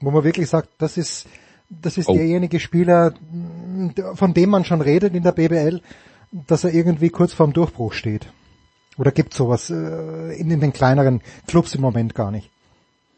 Wo 0.00 0.10
man 0.12 0.24
wirklich 0.24 0.48
sagt, 0.48 0.68
das 0.78 0.96
ist, 0.96 1.26
das 1.68 1.98
ist 1.98 2.08
Oh. 2.08 2.14
derjenige 2.14 2.60
Spieler, 2.60 3.12
von 4.14 4.34
dem 4.34 4.50
man 4.50 4.64
schon 4.64 4.80
redet 4.80 5.14
in 5.14 5.22
der 5.22 5.32
BBL, 5.32 5.80
dass 6.46 6.64
er 6.64 6.72
irgendwie 6.72 7.10
kurz 7.10 7.32
vorm 7.32 7.52
Durchbruch 7.52 7.92
steht. 7.92 8.28
Oder 8.96 9.12
gibt 9.12 9.34
sowas 9.34 9.70
äh, 9.70 10.38
in, 10.38 10.50
in 10.50 10.60
den 10.60 10.72
kleineren 10.72 11.22
Clubs 11.46 11.74
im 11.74 11.80
Moment 11.80 12.14
gar 12.14 12.30
nicht? 12.30 12.50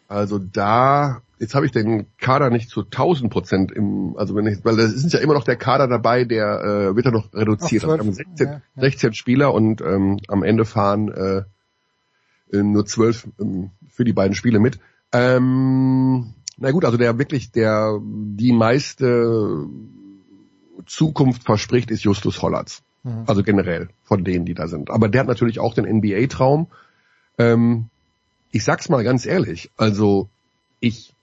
Also 0.08 0.38
da, 0.38 1.22
jetzt 1.38 1.54
habe 1.54 1.64
ich 1.64 1.72
den 1.72 2.06
Kader 2.18 2.50
nicht 2.50 2.68
zu 2.68 2.82
1000 2.82 3.32
Prozent 3.32 3.72
im, 3.72 4.14
also 4.16 4.34
wenn 4.36 4.46
ich, 4.46 4.64
weil 4.64 4.76
das 4.76 4.92
ist 4.92 5.12
ja 5.12 5.20
immer 5.20 5.34
noch 5.34 5.44
der 5.44 5.56
Kader 5.56 5.88
dabei, 5.88 6.24
der 6.24 6.60
äh, 6.62 6.96
wird 6.96 7.06
ja 7.06 7.10
noch 7.10 7.32
reduziert. 7.32 7.84
Also 7.84 7.96
wir 7.96 7.96
12, 7.96 8.00
haben 8.00 8.12
16, 8.12 8.46
ja, 8.46 8.52
ja. 8.52 8.82
16 8.82 9.14
Spieler 9.14 9.54
und 9.54 9.80
ähm, 9.80 10.18
am 10.28 10.42
Ende 10.42 10.66
fahren 10.66 11.08
äh, 11.08 11.42
äh, 12.56 12.62
nur 12.62 12.84
12 12.84 13.28
ähm, 13.40 13.70
für 13.88 14.04
die 14.04 14.12
beiden 14.12 14.34
Spiele 14.34 14.60
mit. 14.60 14.78
Ähm, 15.12 16.34
na 16.58 16.70
gut, 16.70 16.84
also 16.84 16.98
der 16.98 17.18
wirklich 17.18 17.50
der 17.50 17.98
die 18.02 18.52
meiste 18.52 19.66
Zukunft 20.86 21.44
verspricht, 21.44 21.90
ist 21.90 22.04
Justus 22.04 22.42
Hollatz. 22.42 22.82
Mhm. 23.02 23.24
Also 23.26 23.42
generell 23.42 23.88
von 24.04 24.24
denen, 24.24 24.44
die 24.44 24.54
da 24.54 24.68
sind. 24.68 24.90
Aber 24.90 25.08
der 25.08 25.22
hat 25.22 25.28
natürlich 25.28 25.58
auch 25.58 25.74
den 25.74 25.84
NBA-Traum. 25.84 26.68
Ähm, 27.38 27.86
ich 28.50 28.64
sag's 28.64 28.88
mal 28.88 29.02
ganz 29.02 29.26
ehrlich, 29.26 29.70
also 29.76 30.28
ich 30.80 31.14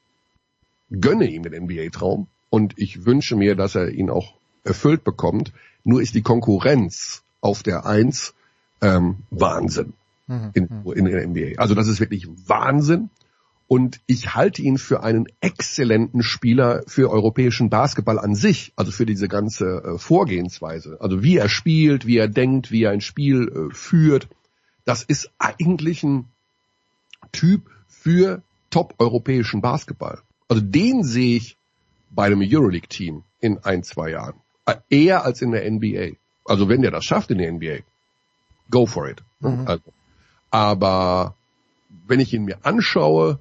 gönne 0.89 1.30
ihm 1.30 1.43
den 1.43 1.66
NBA-Traum 1.66 2.28
und 2.49 2.74
ich 2.78 3.05
wünsche 3.05 3.36
mir, 3.36 3.55
dass 3.55 3.76
er 3.76 3.89
ihn 3.89 4.10
auch 4.10 4.34
erfüllt 4.64 5.03
bekommt. 5.03 5.53
Nur 5.84 6.01
ist 6.01 6.16
die 6.16 6.22
Konkurrenz 6.22 7.24
auf 7.41 7.64
der 7.64 7.86
Eins 7.86 8.34
ähm, 8.82 9.18
Wahnsinn 9.30 9.93
mhm. 10.28 10.51
in, 10.53 10.68
in 10.93 11.05
der 11.05 11.28
NBA. 11.28 11.62
Also 11.62 11.76
das 11.76 11.88
ist 11.88 11.99
wirklich 11.99 12.28
Wahnsinn. 12.47 13.10
Und 13.70 14.01
ich 14.07 14.34
halte 14.34 14.63
ihn 14.63 14.80
für 14.80 15.03
einen 15.03 15.28
exzellenten 15.41 16.24
Spieler 16.24 16.82
für 16.88 17.11
europäischen 17.11 17.70
Basketball 17.70 18.17
an 18.17 18.34
sich, 18.34 18.74
also 18.76 18.91
für 18.91 19.05
diese 19.05 19.28
ganze 19.28 19.84
äh, 19.84 19.97
Vorgehensweise. 19.99 20.97
Also 20.99 21.22
wie 21.22 21.38
er 21.38 21.49
spielt, 21.49 22.07
wie 22.07 22.17
er 22.17 22.28
denkt, 22.28 22.72
wie 22.72 22.86
er 22.86 22.89
ein 22.89 22.99
Spiel 22.99 23.47
äh, 23.47 23.72
führt. 23.72 24.28
Das 24.86 25.03
ist 25.03 25.30
eigentlich 25.38 26.01
ein 26.01 26.26
Typ 27.32 27.70
für 27.88 28.41
top-europäischen 28.72 29.61
Basketball. 29.61 30.17
Also 30.47 30.63
den 30.63 31.03
sehe 31.03 31.38
ich 31.38 31.55
bei 32.09 32.26
einem 32.26 32.41
Euroleague-Team 32.41 33.22
in 33.39 33.59
ein, 33.59 33.84
zwei 33.84 34.09
Jahren. 34.09 34.41
Äh, 34.65 34.78
eher 34.89 35.26
als 35.26 35.43
in 35.43 35.51
der 35.51 35.70
NBA. 35.70 36.15
Also 36.43 36.70
wenn 36.70 36.82
der 36.82 36.89
das 36.89 37.05
schafft 37.05 37.30
in 37.30 37.38
der 37.38 37.51
NBA, 37.51 37.84
go 38.72 38.88
for 38.88 39.07
it. 39.07 39.22
Mhm. 39.41 39.67
Also, 39.67 39.93
aber 40.49 41.36
wenn 42.07 42.20
ich 42.20 42.34
ihn 42.34 42.45
mir 42.45 42.65
anschaue, 42.65 43.39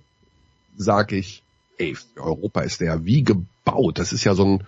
sage 0.79 1.17
ich, 1.17 1.43
ey, 1.77 1.95
für 1.95 2.23
Europa 2.23 2.63
ist 2.63 2.81
der 2.81 3.05
wie 3.05 3.23
gebaut. 3.23 3.99
Das 3.99 4.13
ist 4.13 4.25
ja 4.25 4.35
so 4.35 4.45
ein, 4.45 4.65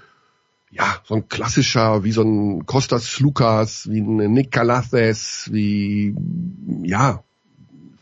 ja, 0.70 1.00
so 1.04 1.14
ein 1.14 1.28
klassischer, 1.28 2.04
wie 2.04 2.12
so 2.12 2.22
ein 2.22 2.66
Kostas 2.66 3.18
Lukas, 3.20 3.90
wie 3.90 4.00
ein 4.00 4.32
Nick 4.32 4.52
Galathes, 4.52 5.48
wie, 5.52 6.14
ja, 6.82 7.24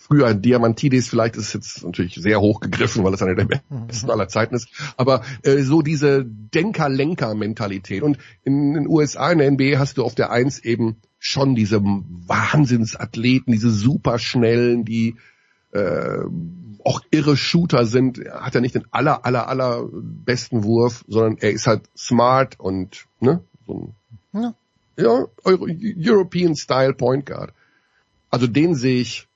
früher 0.08 0.34
Diamantidis, 0.34 1.08
vielleicht 1.08 1.36
ist 1.36 1.48
es 1.48 1.52
jetzt 1.52 1.84
natürlich 1.84 2.14
sehr 2.14 2.40
hoch 2.40 2.60
gegriffen, 2.60 3.04
weil 3.04 3.12
es 3.12 3.22
einer 3.22 3.34
der 3.34 3.60
besten 3.68 4.10
aller 4.10 4.28
Zeiten 4.28 4.54
ist, 4.54 4.68
aber 4.96 5.22
äh, 5.42 5.58
so 5.58 5.82
diese 5.82 6.24
Denker-Lenker-Mentalität. 6.24 8.02
Und 8.02 8.18
in 8.42 8.72
den 8.74 8.88
USA, 8.88 9.30
in 9.30 9.38
der 9.38 9.50
NBA 9.50 9.78
hast 9.78 9.98
du 9.98 10.04
auf 10.04 10.14
der 10.14 10.30
Eins 10.30 10.58
eben 10.58 10.96
schon 11.18 11.54
diese 11.54 11.82
Wahnsinnsathleten, 11.82 13.52
diese 13.52 13.70
superschnellen, 13.70 14.84
die 14.84 15.16
äh, 15.72 16.20
auch 16.88 17.02
irre 17.10 17.36
Shooter 17.36 17.84
sind. 17.84 18.18
Er 18.18 18.40
hat 18.40 18.54
ja 18.54 18.62
nicht 18.62 18.74
den 18.74 18.86
aller, 18.90 19.26
aller, 19.26 19.46
aller 19.46 19.86
besten 19.92 20.64
Wurf, 20.64 21.04
sondern 21.06 21.36
er 21.36 21.50
ist 21.50 21.66
halt 21.66 21.82
smart 21.94 22.58
und 22.58 23.04
ne, 23.20 23.44
so 23.66 23.94
ein 24.32 24.42
ja. 24.42 24.54
ja 24.96 25.26
European 25.44 26.56
Style 26.56 26.94
Point 26.94 27.26
Guard. 27.26 27.52
Also 28.30 28.46
den 28.46 28.74
sehe 28.74 29.02
ich 29.02 29.28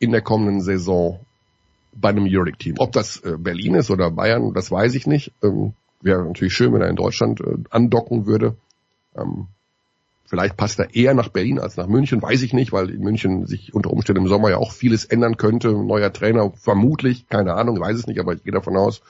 in 0.00 0.10
der 0.10 0.20
kommenden 0.20 0.60
Saison 0.60 1.20
bei 1.94 2.10
einem 2.10 2.26
Euroleague-Team. 2.26 2.74
Ob 2.78 2.92
das 2.92 3.16
äh, 3.24 3.38
Berlin 3.38 3.74
ist 3.74 3.90
oder 3.90 4.10
Bayern, 4.10 4.52
das 4.52 4.70
weiß 4.70 4.94
ich 4.94 5.06
nicht. 5.06 5.32
Ähm, 5.42 5.72
Wäre 6.02 6.26
natürlich 6.26 6.52
schön, 6.52 6.74
wenn 6.74 6.82
er 6.82 6.90
in 6.90 6.96
Deutschland 6.96 7.40
äh, 7.40 7.56
andocken 7.70 8.26
würde. 8.26 8.56
Ähm, 9.16 9.48
vielleicht 10.30 10.56
passt 10.56 10.78
er 10.78 10.94
eher 10.94 11.12
nach 11.12 11.28
Berlin 11.28 11.58
als 11.58 11.76
nach 11.76 11.88
München, 11.88 12.22
weiß 12.22 12.42
ich 12.42 12.52
nicht, 12.52 12.70
weil 12.70 12.88
in 12.88 13.02
München 13.02 13.46
sich 13.46 13.74
unter 13.74 13.90
Umständen 13.90 14.22
im 14.22 14.28
Sommer 14.28 14.48
ja 14.48 14.58
auch 14.58 14.70
vieles 14.70 15.04
ändern 15.04 15.36
könnte. 15.36 15.72
Neuer 15.72 16.12
Trainer, 16.12 16.52
vermutlich, 16.54 17.28
keine 17.28 17.54
Ahnung, 17.54 17.80
weiß 17.80 17.98
es 17.98 18.06
nicht, 18.06 18.20
aber 18.20 18.34
ich 18.34 18.44
gehe 18.44 18.52
davon 18.52 18.76
aus. 18.76 19.02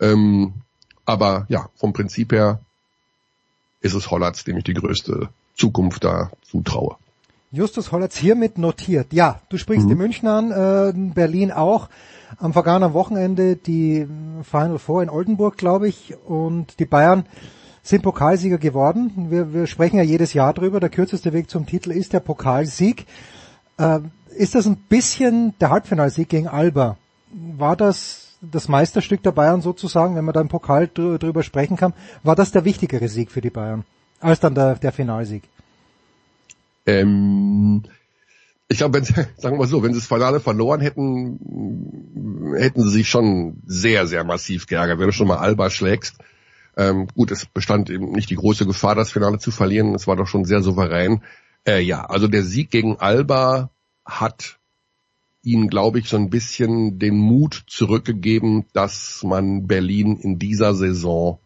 Ähm, 0.00 0.54
aber 1.04 1.46
ja, 1.48 1.68
vom 1.74 1.92
Prinzip 1.92 2.32
her 2.32 2.60
ist 3.80 3.94
es 3.94 4.12
Hollatz, 4.12 4.44
dem 4.44 4.56
ich 4.56 4.62
die 4.62 4.74
größte 4.74 5.30
Zukunft 5.56 6.04
da 6.04 6.30
zutraue. 6.42 6.94
Justus 7.50 7.90
Hollatz 7.90 8.16
hiermit 8.16 8.56
notiert. 8.56 9.12
Ja, 9.12 9.40
du 9.48 9.58
sprichst 9.58 9.86
mhm. 9.86 9.90
die 9.90 9.96
München 9.96 10.28
an, 10.28 10.52
äh, 10.52 10.92
Berlin 11.12 11.50
auch. 11.50 11.88
Am 12.38 12.52
vergangenen 12.52 12.94
Wochenende 12.94 13.56
die 13.56 14.06
Final 14.48 14.78
Four 14.78 15.02
in 15.02 15.10
Oldenburg, 15.10 15.58
glaube 15.58 15.88
ich, 15.88 16.14
und 16.24 16.78
die 16.78 16.86
Bayern 16.86 17.26
sind 17.82 18.02
Pokalsieger 18.02 18.58
geworden. 18.58 19.26
Wir, 19.30 19.52
wir 19.52 19.66
sprechen 19.66 19.96
ja 19.96 20.02
jedes 20.02 20.34
Jahr 20.34 20.54
drüber. 20.54 20.80
Der 20.80 20.88
kürzeste 20.88 21.32
Weg 21.32 21.50
zum 21.50 21.66
Titel 21.66 21.90
ist 21.90 22.12
der 22.12 22.20
Pokalsieg. 22.20 23.06
Äh, 23.76 24.00
ist 24.36 24.54
das 24.54 24.66
ein 24.66 24.76
bisschen 24.76 25.54
der 25.60 25.70
Halbfinalsieg 25.70 26.28
gegen 26.28 26.48
Alba? 26.48 26.96
War 27.32 27.76
das 27.76 28.28
das 28.40 28.68
Meisterstück 28.68 29.22
der 29.22 29.32
Bayern 29.32 29.62
sozusagen, 29.62 30.16
wenn 30.16 30.24
man 30.24 30.34
da 30.34 30.40
im 30.40 30.48
Pokal 30.48 30.88
drüber 30.88 31.42
sprechen 31.42 31.76
kann? 31.76 31.94
War 32.22 32.34
das 32.34 32.50
der 32.50 32.64
wichtigere 32.64 33.08
Sieg 33.08 33.30
für 33.30 33.40
die 33.40 33.50
Bayern 33.50 33.84
als 34.20 34.40
dann 34.40 34.54
der, 34.54 34.76
der 34.76 34.92
Finalsieg? 34.92 35.44
Ähm, 36.86 37.84
ich 38.68 38.78
glaube, 38.78 38.94
wenn 38.94 39.04
sagen 39.04 39.26
wir 39.42 39.58
mal 39.58 39.66
so, 39.66 39.82
wenn 39.82 39.92
sie 39.92 40.00
das 40.00 40.08
Finale 40.08 40.40
verloren 40.40 40.80
hätten, 40.80 42.54
hätten 42.56 42.82
sie 42.82 42.90
sich 42.90 43.08
schon 43.08 43.62
sehr, 43.66 44.06
sehr 44.06 44.24
massiv 44.24 44.66
geärgert. 44.66 44.98
Wenn 44.98 45.06
du 45.06 45.12
schon 45.12 45.28
mal 45.28 45.38
Alba 45.38 45.70
schlägst, 45.70 46.16
ähm, 46.76 47.08
gut, 47.14 47.30
es 47.30 47.46
bestand 47.46 47.90
eben 47.90 48.12
nicht 48.12 48.30
die 48.30 48.36
große 48.36 48.66
Gefahr, 48.66 48.94
das 48.94 49.12
Finale 49.12 49.38
zu 49.38 49.50
verlieren. 49.50 49.94
Es 49.94 50.06
war 50.06 50.16
doch 50.16 50.26
schon 50.26 50.44
sehr 50.44 50.62
souverän. 50.62 51.22
Äh, 51.66 51.80
ja, 51.80 52.04
also 52.04 52.28
der 52.28 52.42
Sieg 52.42 52.70
gegen 52.70 52.96
Alba 52.96 53.70
hat 54.04 54.58
ihnen, 55.42 55.68
glaube 55.68 55.98
ich, 55.98 56.08
so 56.08 56.16
ein 56.16 56.30
bisschen 56.30 56.98
den 56.98 57.16
Mut 57.16 57.64
zurückgegeben, 57.66 58.66
dass 58.72 59.22
man 59.24 59.66
Berlin 59.66 60.16
in 60.16 60.38
dieser 60.38 60.74
Saison 60.74 61.40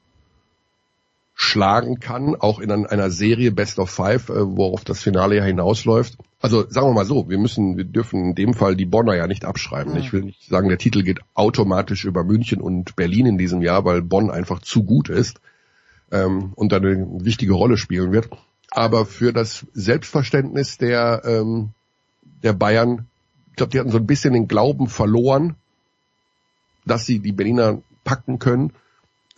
schlagen 1.39 2.01
kann, 2.01 2.35
auch 2.35 2.61
in 2.61 2.73
einer 2.73 3.11
Serie 3.11 3.53
Best 3.53 3.79
of 3.79 3.91
Five, 3.91 4.31
äh, 4.31 4.57
worauf 4.57 4.85
das 4.85 5.03
Finale 5.03 5.37
ja 5.37 5.45
hinausläuft. 5.45 6.17
Also 6.41 6.65
sagen 6.71 6.89
wir 6.89 6.95
mal 6.95 7.05
so, 7.05 7.29
wir 7.29 7.37
müssen, 7.37 7.77
wir 7.77 7.85
dürfen 7.85 8.31
in 8.31 8.35
dem 8.35 8.55
Fall 8.55 8.75
die 8.75 8.87
Bonner 8.87 9.15
ja 9.15 9.27
nicht 9.27 9.45
abschreiben. 9.45 9.93
Ja. 9.93 10.01
Ich 10.01 10.15
will 10.15 10.23
nicht 10.23 10.49
sagen, 10.49 10.71
der 10.71 10.79
Titel 10.79 11.03
geht 11.03 11.21
automatisch 11.35 12.07
über 12.07 12.25
München 12.25 12.63
und 12.63 12.97
Berlin 12.97 13.27
in 13.27 13.37
diesem 13.37 13.61
Jahr, 13.61 13.85
weil 13.85 14.01
Bonn 14.01 14.31
einfach 14.31 14.61
zu 14.61 14.85
gut 14.85 15.11
ist 15.11 15.43
ähm, 16.11 16.55
und 16.55 16.73
da 16.73 16.79
eine 16.79 17.07
wichtige 17.21 17.53
Rolle 17.53 17.77
spielen 17.77 18.13
wird. 18.13 18.31
Aber 18.71 19.05
für 19.05 19.35
das 19.35 19.67
Selbstverständnis 19.75 20.79
der 20.79 21.21
ähm, 21.27 21.75
der 22.43 22.55
Bayern, 22.55 23.09
ich 23.51 23.57
glaube, 23.57 23.73
die 23.73 23.79
hatten 23.79 23.91
so 23.91 23.99
ein 23.99 24.07
bisschen 24.07 24.33
den 24.33 24.49
Glauben 24.49 24.89
verloren, 24.89 25.55
dass 26.87 27.05
sie 27.05 27.19
die 27.19 27.33
Berliner 27.33 27.83
packen 28.05 28.39
können. 28.39 28.73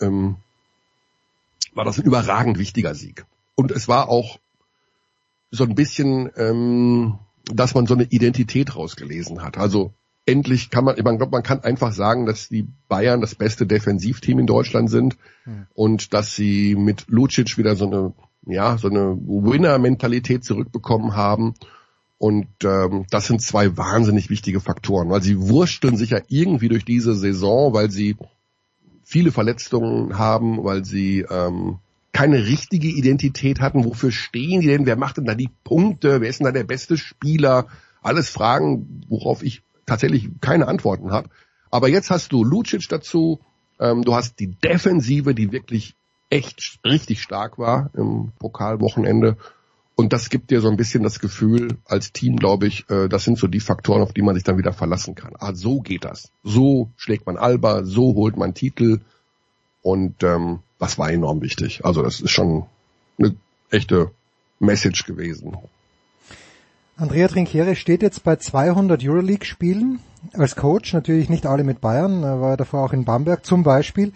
Ähm, 0.01 0.37
war 1.79 1.85
das 1.85 1.99
ein 1.99 2.05
überragend 2.05 2.59
wichtiger 2.59 2.97
Sieg. 2.97 3.25
Und 3.55 3.71
es 3.71 3.87
war 3.87 4.09
auch 4.09 4.41
so 5.53 5.63
ein 5.63 5.77
bisschen, 5.77 6.29
ähm, 6.37 7.21
dass 7.45 7.75
man 7.77 7.87
so 7.87 7.95
eine 7.95 8.03
Identität 8.03 8.75
rausgelesen 8.75 9.43
hat. 9.43 9.59
Also 9.59 9.95
endlich 10.27 10.71
kann 10.71 10.85
man, 10.85 10.97
ich 10.97 11.05
glaube, 11.05 11.29
man 11.29 11.45
kann 11.45 11.63
einfach 11.63 11.93
sagen, 11.93 12.27
dass 12.27 12.49
die 12.49 12.67
Bayern 12.89 13.21
das 13.21 13.37
beste 13.37 13.65
Defensivteam 13.65 14.41
in 14.41 14.47
Deutschland 14.49 14.91
sind 14.91 15.17
mhm. 15.47 15.69
und 15.73 16.13
dass 16.15 16.35
sie 16.35 16.75
mit 16.75 17.05
Lucic 17.07 17.57
wieder 17.59 17.77
so 17.77 17.87
eine, 17.87 18.13
ja, 18.45 18.77
so 18.77 18.89
eine 18.89 19.17
Winner-Mentalität 19.17 20.45
zurückbekommen 20.45 21.15
haben. 21.15 21.55
Und 22.19 22.49
ähm, 22.65 23.07
das 23.11 23.29
sind 23.29 23.41
zwei 23.41 23.77
wahnsinnig 23.77 24.31
wichtige 24.31 24.59
Faktoren, 24.59 25.11
weil 25.11 25.23
sie 25.23 25.39
wursteln 25.39 25.97
sich 25.97 26.11
ja 26.11 26.19
irgendwie 26.27 26.69
durch 26.69 26.85
diese 26.85 27.15
Saison, 27.15 27.73
weil 27.73 27.93
sie 27.93 28.17
viele 29.09 29.33
Verletzungen 29.33 30.19
haben, 30.19 30.63
weil 30.63 30.85
sie 30.85 31.21
ähm, 31.21 31.79
keine 32.13 32.45
richtige 32.45 32.89
Identität 32.89 33.59
hatten. 33.59 33.87
Wofür 33.87 34.13
stehen 34.13 34.61
die 34.61 34.67
denn? 34.67 34.85
Wer 34.85 34.97
macht 34.97 35.17
denn 35.17 35.25
da 35.25 35.35
die 35.35 35.49
Punkte? 35.65 36.21
Wer 36.21 36.29
ist 36.29 36.41
denn 36.41 36.45
da 36.45 36.53
der 36.53 36.65
beste 36.65 36.99
Spieler? 36.99 37.69
Alles 38.03 38.29
Fragen, 38.29 39.03
worauf 39.09 39.43
ich 39.43 39.63
tatsächlich 39.87 40.29
keine 40.43 40.69
Antworten 40.69 41.11
habe. 41.11 41.31
Aber 41.71 41.89
jetzt 41.89 42.11
hast 42.11 42.33
du 42.33 42.45
Lucic 42.45 42.87
dazu. 42.91 43.41
Ähm, 43.81 44.03
du 44.03 44.15
hast 44.15 44.41
die 44.41 44.49
Defensive, 44.49 45.35
die 45.35 45.53
wirklich 45.53 45.95
echt 46.29 46.79
richtig 46.85 47.23
stark 47.23 47.59
war 47.59 47.91
im 47.95 48.33
Pokalwochenende. 48.39 49.39
Und 49.99 50.13
das 50.13 50.31
gibt 50.31 50.53
dir 50.53 50.61
so 50.61 50.69
ein 50.69 50.77
bisschen 50.77 51.03
das 51.03 51.19
Gefühl 51.19 51.77
als 51.85 52.13
Team, 52.13 52.37
glaube 52.37 52.69
ich, 52.69 52.89
äh, 52.89 53.09
das 53.09 53.25
sind 53.25 53.37
so 53.37 53.49
die 53.49 53.59
Faktoren, 53.59 54.01
auf 54.01 54.13
die 54.13 54.23
man 54.23 54.37
sich 54.37 54.45
dann 54.45 54.57
wieder 54.57 54.73
verlassen 54.73 55.17
kann. 55.17 55.33
Ah, 55.41 55.55
so 55.55 55.81
geht 55.81 56.05
das. 56.05 56.31
So 56.45 56.93
schlägt 56.97 57.27
man 57.27 57.37
Alba, 57.37 57.83
so 57.83 58.15
holt 58.15 58.37
man 58.37 58.55
Titel. 58.55 59.01
Und 59.83 60.23
ähm, 60.23 60.61
das 60.79 60.99
war 60.99 61.11
enorm 61.11 61.43
wichtig. 61.43 61.85
Also 61.85 62.03
das 62.03 62.21
ist 62.21 62.31
schon 62.31 62.67
eine 63.19 63.35
echte 63.71 64.13
Message 64.61 65.05
gewesen. 65.05 65.57
Andrea 66.97 67.27
Trinchiere 67.27 67.75
steht 67.75 68.03
jetzt 68.03 68.23
bei 68.23 68.37
200 68.37 69.03
Euroleague-Spielen 69.03 69.99
als 70.33 70.55
Coach, 70.55 70.93
natürlich 70.93 71.29
nicht 71.29 71.45
alle 71.45 71.65
mit 71.65 71.81
Bayern, 71.81 72.23
er 72.23 72.41
war 72.41 72.57
davor 72.57 72.85
auch 72.85 72.93
in 72.93 73.05
Bamberg 73.05 73.45
zum 73.45 73.65
Beispiel. 73.65 74.13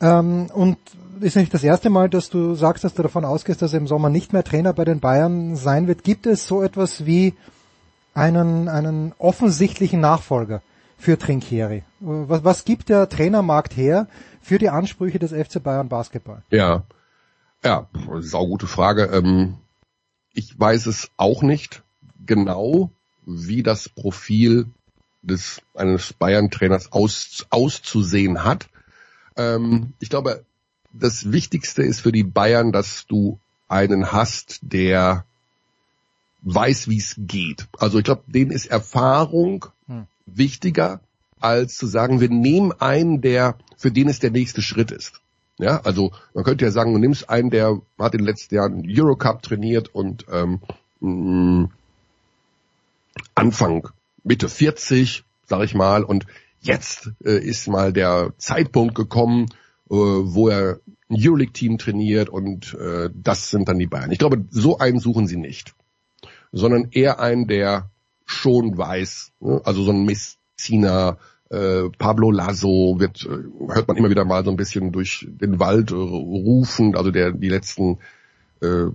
Ähm, 0.00 0.46
und 0.54 0.78
ist 1.20 1.36
nicht 1.36 1.52
das 1.54 1.64
erste 1.64 1.90
Mal, 1.90 2.08
dass 2.08 2.30
du 2.30 2.54
sagst, 2.54 2.84
dass 2.84 2.94
du 2.94 3.02
davon 3.02 3.24
ausgehst, 3.24 3.62
dass 3.62 3.72
er 3.72 3.78
im 3.78 3.86
Sommer 3.86 4.10
nicht 4.10 4.32
mehr 4.32 4.44
Trainer 4.44 4.72
bei 4.72 4.84
den 4.84 5.00
Bayern 5.00 5.56
sein 5.56 5.86
wird. 5.86 6.04
Gibt 6.04 6.26
es 6.26 6.46
so 6.46 6.62
etwas 6.62 7.06
wie 7.06 7.34
einen, 8.14 8.68
einen 8.68 9.14
offensichtlichen 9.18 10.00
Nachfolger 10.00 10.62
für 10.98 11.18
Trinkieri? 11.18 11.84
Was, 12.00 12.44
was 12.44 12.64
gibt 12.64 12.88
der 12.88 13.08
Trainermarkt 13.08 13.76
her 13.76 14.08
für 14.40 14.58
die 14.58 14.70
Ansprüche 14.70 15.18
des 15.18 15.32
FC 15.32 15.62
Bayern 15.62 15.88
Basketball? 15.88 16.42
Ja, 16.50 16.84
ja, 17.64 17.88
saugute 18.20 18.66
Frage. 18.66 19.04
Ähm, 19.12 19.58
ich 20.32 20.58
weiß 20.58 20.86
es 20.86 21.10
auch 21.16 21.42
nicht 21.42 21.82
genau, 22.24 22.90
wie 23.26 23.62
das 23.62 23.88
Profil 23.88 24.66
des 25.22 25.60
eines 25.74 26.12
Bayern-Trainers 26.12 26.92
aus, 26.92 27.46
auszusehen 27.50 28.44
hat. 28.44 28.68
Ähm, 29.36 29.94
ich 29.98 30.10
glaube, 30.10 30.44
das 30.98 31.32
Wichtigste 31.32 31.82
ist 31.82 32.00
für 32.00 32.12
die 32.12 32.24
Bayern, 32.24 32.72
dass 32.72 33.06
du 33.06 33.38
einen 33.68 34.12
hast, 34.12 34.60
der 34.62 35.24
weiß, 36.42 36.88
wie 36.88 36.98
es 36.98 37.14
geht. 37.18 37.66
Also 37.78 37.98
ich 37.98 38.04
glaube, 38.04 38.22
denen 38.26 38.50
ist 38.50 38.66
Erfahrung 38.66 39.66
hm. 39.86 40.06
wichtiger, 40.26 41.00
als 41.40 41.76
zu 41.76 41.86
sagen, 41.86 42.20
wir 42.20 42.30
nehmen 42.30 42.72
einen, 42.72 43.20
der 43.20 43.56
für 43.76 43.90
den 43.90 44.08
es 44.08 44.18
der 44.18 44.30
nächste 44.30 44.62
Schritt 44.62 44.90
ist. 44.90 45.20
Ja, 45.58 45.80
also 45.80 46.12
man 46.34 46.44
könnte 46.44 46.64
ja 46.64 46.70
sagen, 46.70 46.92
du 46.92 46.98
nimmst 46.98 47.28
einen, 47.28 47.50
der 47.50 47.80
hat 47.98 48.14
in 48.14 48.18
den 48.18 48.26
letzten 48.26 48.54
Jahren 48.54 48.84
Eurocup 48.86 49.42
trainiert 49.42 49.92
und 49.92 50.24
ähm, 50.32 50.60
mm, 51.00 51.64
Anfang 53.34 53.88
Mitte 54.22 54.48
40, 54.48 55.24
sag 55.46 55.64
ich 55.64 55.74
mal, 55.74 56.04
und 56.04 56.26
jetzt 56.60 57.10
äh, 57.24 57.38
ist 57.38 57.66
mal 57.66 57.92
der 57.92 58.32
Zeitpunkt 58.38 58.94
gekommen, 58.94 59.48
wo 59.88 60.48
er 60.48 60.80
ein 61.10 61.16
Euroleague-Team 61.18 61.78
trainiert 61.78 62.28
und 62.28 62.74
äh, 62.74 63.10
das 63.14 63.50
sind 63.50 63.68
dann 63.68 63.78
die 63.78 63.86
Bayern. 63.86 64.12
Ich 64.12 64.18
glaube, 64.18 64.44
so 64.50 64.78
einen 64.78 64.98
suchen 64.98 65.26
sie 65.26 65.36
nicht, 65.36 65.74
sondern 66.52 66.88
eher 66.90 67.20
einen, 67.20 67.46
der 67.46 67.90
schon 68.24 68.76
weiß, 68.76 69.32
ne? 69.40 69.60
also 69.64 69.82
so 69.82 69.90
ein 69.90 70.04
Messina, 70.04 71.16
äh, 71.50 71.88
Pablo 71.96 72.30
Lasso 72.30 72.96
wird, 72.98 73.24
äh, 73.24 73.74
hört 73.74 73.88
man 73.88 73.96
immer 73.96 74.10
wieder 74.10 74.24
mal 74.24 74.44
so 74.44 74.50
ein 74.50 74.56
bisschen 74.56 74.92
durch 74.92 75.26
den 75.28 75.58
Wald 75.58 75.90
äh, 75.90 75.94
rufen, 75.94 76.94
also 76.94 77.10
der 77.10 77.32
die 77.32 77.48
letzten, 77.48 77.98
äh, 78.60 78.86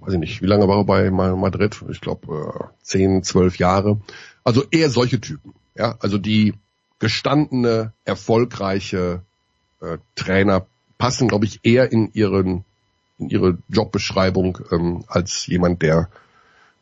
weiß 0.00 0.12
ich 0.12 0.18
nicht, 0.18 0.42
wie 0.42 0.46
lange 0.46 0.68
war 0.68 0.78
er 0.78 0.84
bei 0.84 1.10
Madrid? 1.10 1.82
Ich 1.88 2.02
glaube 2.02 2.52
äh, 2.54 2.64
zehn, 2.82 3.22
zwölf 3.22 3.56
Jahre. 3.56 3.98
Also 4.44 4.62
eher 4.70 4.90
solche 4.90 5.20
Typen, 5.20 5.54
ja, 5.74 5.96
also 6.00 6.18
die 6.18 6.54
gestandene, 6.98 7.92
erfolgreiche 8.04 9.22
äh, 9.86 9.98
Trainer 10.14 10.66
passen, 10.98 11.28
glaube 11.28 11.44
ich, 11.44 11.60
eher 11.62 11.92
in 11.92 12.10
ihren 12.12 12.64
in 13.18 13.30
ihre 13.30 13.58
Jobbeschreibung 13.68 14.58
ähm, 14.70 15.04
als 15.08 15.46
jemand, 15.46 15.82
der 15.82 16.10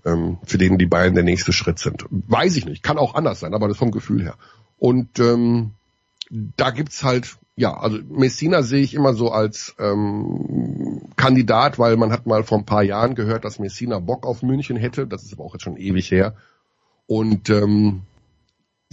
ähm, 0.05 0.39
für 0.45 0.59
den 0.59 0.79
die 0.79 0.87
Bayern 0.87 1.15
der 1.15 1.25
nächste 1.25 1.53
Schritt 1.53 1.79
sind. 1.79 2.05
Weiß 2.11 2.57
ich 2.57 2.67
nicht, 2.67 2.83
kann 2.83 2.99
auch 2.99 3.15
anders 3.15 3.41
sein, 3.41 3.55
aber 3.55 3.69
das 3.69 3.77
vom 3.77 3.91
Gefühl 3.91 4.23
her. 4.23 4.35
Und 4.79 5.19
ähm, 5.21 5.73
da 6.31 6.71
gibt's 6.71 7.05
halt, 7.05 7.37
ja, 7.57 7.77
also 7.77 7.99
Messina 8.09 8.63
sehe 8.63 8.83
ich 8.83 8.95
immer 8.95 9.15
so 9.15 9.31
als 9.31 9.75
ähm, 9.79 11.03
Kandidat, 11.17 11.79
weil 11.79 11.97
man 11.97 12.13
hat 12.13 12.27
mal 12.27 12.43
vor 12.43 12.59
ein 12.59 12.67
paar 12.67 12.83
Jahren 12.83 13.15
gehört, 13.15 13.45
dass 13.45 13.59
Messina 13.59 14.01
Bock 14.01 14.27
auf 14.27 14.43
München 14.43 14.77
hätte. 14.77 15.07
Das 15.07 15.23
ist 15.23 15.33
aber 15.33 15.45
auch 15.45 15.55
jetzt 15.55 15.63
schon 15.63 15.77
ewig 15.77 16.11
her. 16.11 16.35
Und 17.07 17.51
ähm, 17.51 18.03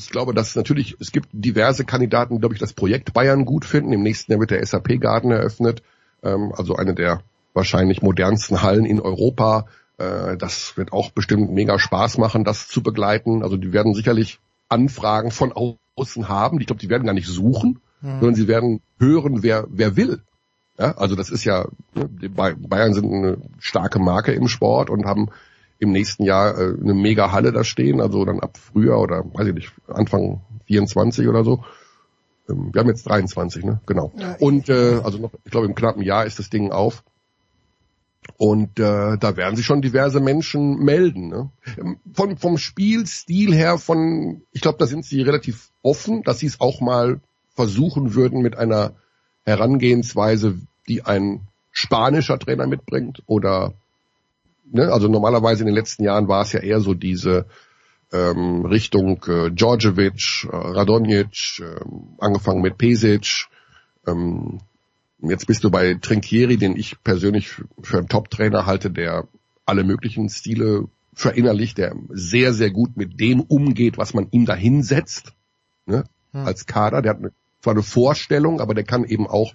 ich 0.05 0.09
glaube, 0.11 0.33
dass 0.33 0.55
natürlich, 0.55 0.95
es 0.99 1.11
gibt 1.11 1.29
diverse 1.31 1.85
Kandidaten, 1.85 2.35
die, 2.35 2.39
glaube 2.39 2.55
ich, 2.55 2.59
das 2.59 2.73
Projekt 2.73 3.13
Bayern 3.13 3.45
gut 3.45 3.65
finden. 3.65 3.93
Im 3.93 4.03
nächsten 4.03 4.31
Jahr 4.31 4.39
wird 4.39 4.51
der 4.51 4.65
SAP 4.65 4.99
Garden 4.99 5.31
eröffnet, 5.31 5.83
ähm, 6.23 6.53
also 6.55 6.75
eine 6.75 6.93
der 6.93 7.21
wahrscheinlich 7.53 8.01
modernsten 8.01 8.61
Hallen 8.61 8.85
in 8.85 8.99
Europa. 8.99 9.67
Äh, 9.97 10.37
das 10.37 10.77
wird 10.77 10.93
auch 10.93 11.11
bestimmt 11.11 11.51
mega 11.51 11.77
Spaß 11.79 12.17
machen, 12.17 12.43
das 12.43 12.67
zu 12.67 12.81
begleiten. 12.81 13.43
Also 13.43 13.57
die 13.57 13.73
werden 13.73 13.93
sicherlich 13.93 14.39
Anfragen 14.69 15.31
von 15.31 15.53
außen 15.95 16.29
haben. 16.29 16.59
Ich 16.59 16.67
glaube, 16.67 16.81
die 16.81 16.89
werden 16.89 17.05
gar 17.05 17.13
nicht 17.13 17.27
suchen, 17.27 17.79
mhm. 18.01 18.19
sondern 18.19 18.35
sie 18.35 18.47
werden 18.47 18.81
hören, 18.99 19.43
wer, 19.43 19.67
wer 19.69 19.95
will. 19.95 20.21
Ja, 20.79 20.97
also 20.97 21.15
das 21.15 21.29
ist 21.29 21.43
ja, 21.43 21.65
ne, 21.93 22.09
Bayern 22.29 22.93
sind 22.93 23.11
eine 23.11 23.37
starke 23.59 23.99
Marke 23.99 24.31
im 24.31 24.47
Sport 24.47 24.89
und 24.89 25.05
haben 25.05 25.29
im 25.81 25.91
nächsten 25.91 26.23
Jahr 26.23 26.57
äh, 26.57 26.75
eine 26.79 26.93
mega 26.93 27.31
Halle 27.31 27.51
da 27.51 27.63
stehen, 27.63 28.01
also 28.01 28.23
dann 28.23 28.39
ab 28.39 28.57
Frühjahr 28.57 29.01
oder 29.01 29.25
weiß 29.33 29.47
ich 29.47 29.53
nicht, 29.55 29.71
Anfang 29.87 30.41
24 30.67 31.27
oder 31.27 31.43
so. 31.43 31.63
Ähm, 32.47 32.69
wir 32.71 32.81
haben 32.81 32.87
jetzt 32.87 33.09
23, 33.09 33.65
ne? 33.65 33.81
Genau. 33.87 34.11
Und 34.39 34.69
äh, 34.69 35.01
also 35.03 35.17
noch, 35.17 35.31
ich 35.43 35.51
glaube 35.51 35.65
im 35.65 35.73
knappen 35.73 36.03
Jahr 36.03 36.25
ist 36.25 36.37
das 36.37 36.51
Ding 36.51 36.71
auf. 36.71 37.03
Und 38.37 38.79
äh, 38.79 39.17
da 39.17 39.35
werden 39.35 39.55
sich 39.55 39.65
schon 39.65 39.81
diverse 39.81 40.19
Menschen 40.19 40.77
melden. 40.77 41.29
Ne? 41.29 41.49
Von, 42.13 42.37
vom 42.37 42.59
Spielstil 42.59 43.51
her, 43.51 43.79
von, 43.79 44.43
ich 44.51 44.61
glaube, 44.61 44.77
da 44.77 44.85
sind 44.85 45.03
sie 45.03 45.23
relativ 45.23 45.71
offen, 45.81 46.21
dass 46.21 46.37
sie 46.37 46.45
es 46.45 46.61
auch 46.61 46.79
mal 46.81 47.21
versuchen 47.55 48.13
würden 48.13 48.43
mit 48.43 48.55
einer 48.55 48.93
Herangehensweise, 49.45 50.59
die 50.87 51.03
ein 51.03 51.47
spanischer 51.71 52.37
Trainer 52.37 52.67
mitbringt 52.67 53.23
oder 53.25 53.73
ne, 54.71 54.91
also 54.91 55.07
normalerweise 55.07 55.61
in 55.61 55.67
den 55.67 55.75
letzten 55.75 56.03
Jahren 56.03 56.27
war 56.27 56.41
es 56.41 56.51
ja 56.53 56.59
eher 56.59 56.79
so 56.79 56.93
diese 56.93 57.45
ähm, 58.11 58.65
Richtung 58.65 59.23
äh, 59.27 59.51
Djordjevic, 59.51 60.45
äh, 60.45 60.55
Radonjic, 60.55 61.59
äh, 61.61 61.79
angefangen 62.19 62.61
mit 62.61 62.77
Pesic, 62.77 63.47
ähm, 64.05 64.59
Jetzt 65.21 65.45
bist 65.45 65.63
du 65.63 65.69
bei 65.69 65.93
Trinkieri, 65.93 66.57
den 66.57 66.75
ich 66.75 67.01
persönlich 67.03 67.49
für 67.81 67.97
einen 67.99 68.07
Top-Trainer 68.07 68.65
halte, 68.65 68.89
der 68.89 69.27
alle 69.65 69.83
möglichen 69.83 70.29
Stile 70.29 70.85
verinnerlicht, 71.13 71.77
der 71.77 71.95
sehr, 72.09 72.53
sehr 72.53 72.71
gut 72.71 72.97
mit 72.97 73.19
dem 73.19 73.41
umgeht, 73.41 73.97
was 73.97 74.13
man 74.15 74.27
ihm 74.31 74.45
da 74.45 74.55
hinsetzt, 74.55 75.33
ne, 75.85 76.05
hm. 76.31 76.45
als 76.45 76.65
Kader. 76.65 77.03
Der 77.03 77.11
hat 77.11 77.19
eine, 77.19 77.31
zwar 77.61 77.73
eine 77.73 77.83
Vorstellung, 77.83 78.59
aber 78.59 78.73
der 78.73 78.83
kann 78.83 79.03
eben 79.03 79.27
auch, 79.27 79.53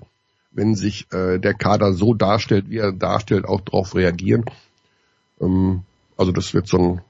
wenn 0.52 0.76
sich 0.76 1.12
äh, 1.12 1.38
der 1.38 1.54
Kader 1.54 1.92
so 1.92 2.14
darstellt, 2.14 2.70
wie 2.70 2.78
er 2.78 2.92
darstellt, 2.92 3.44
auch 3.44 3.60
darauf 3.60 3.96
reagieren. 3.96 4.44
Ähm, 5.40 5.82
also 6.16 6.32
das 6.32 6.54
wird 6.54 6.66
so 6.66 6.78
ein, 6.78 7.00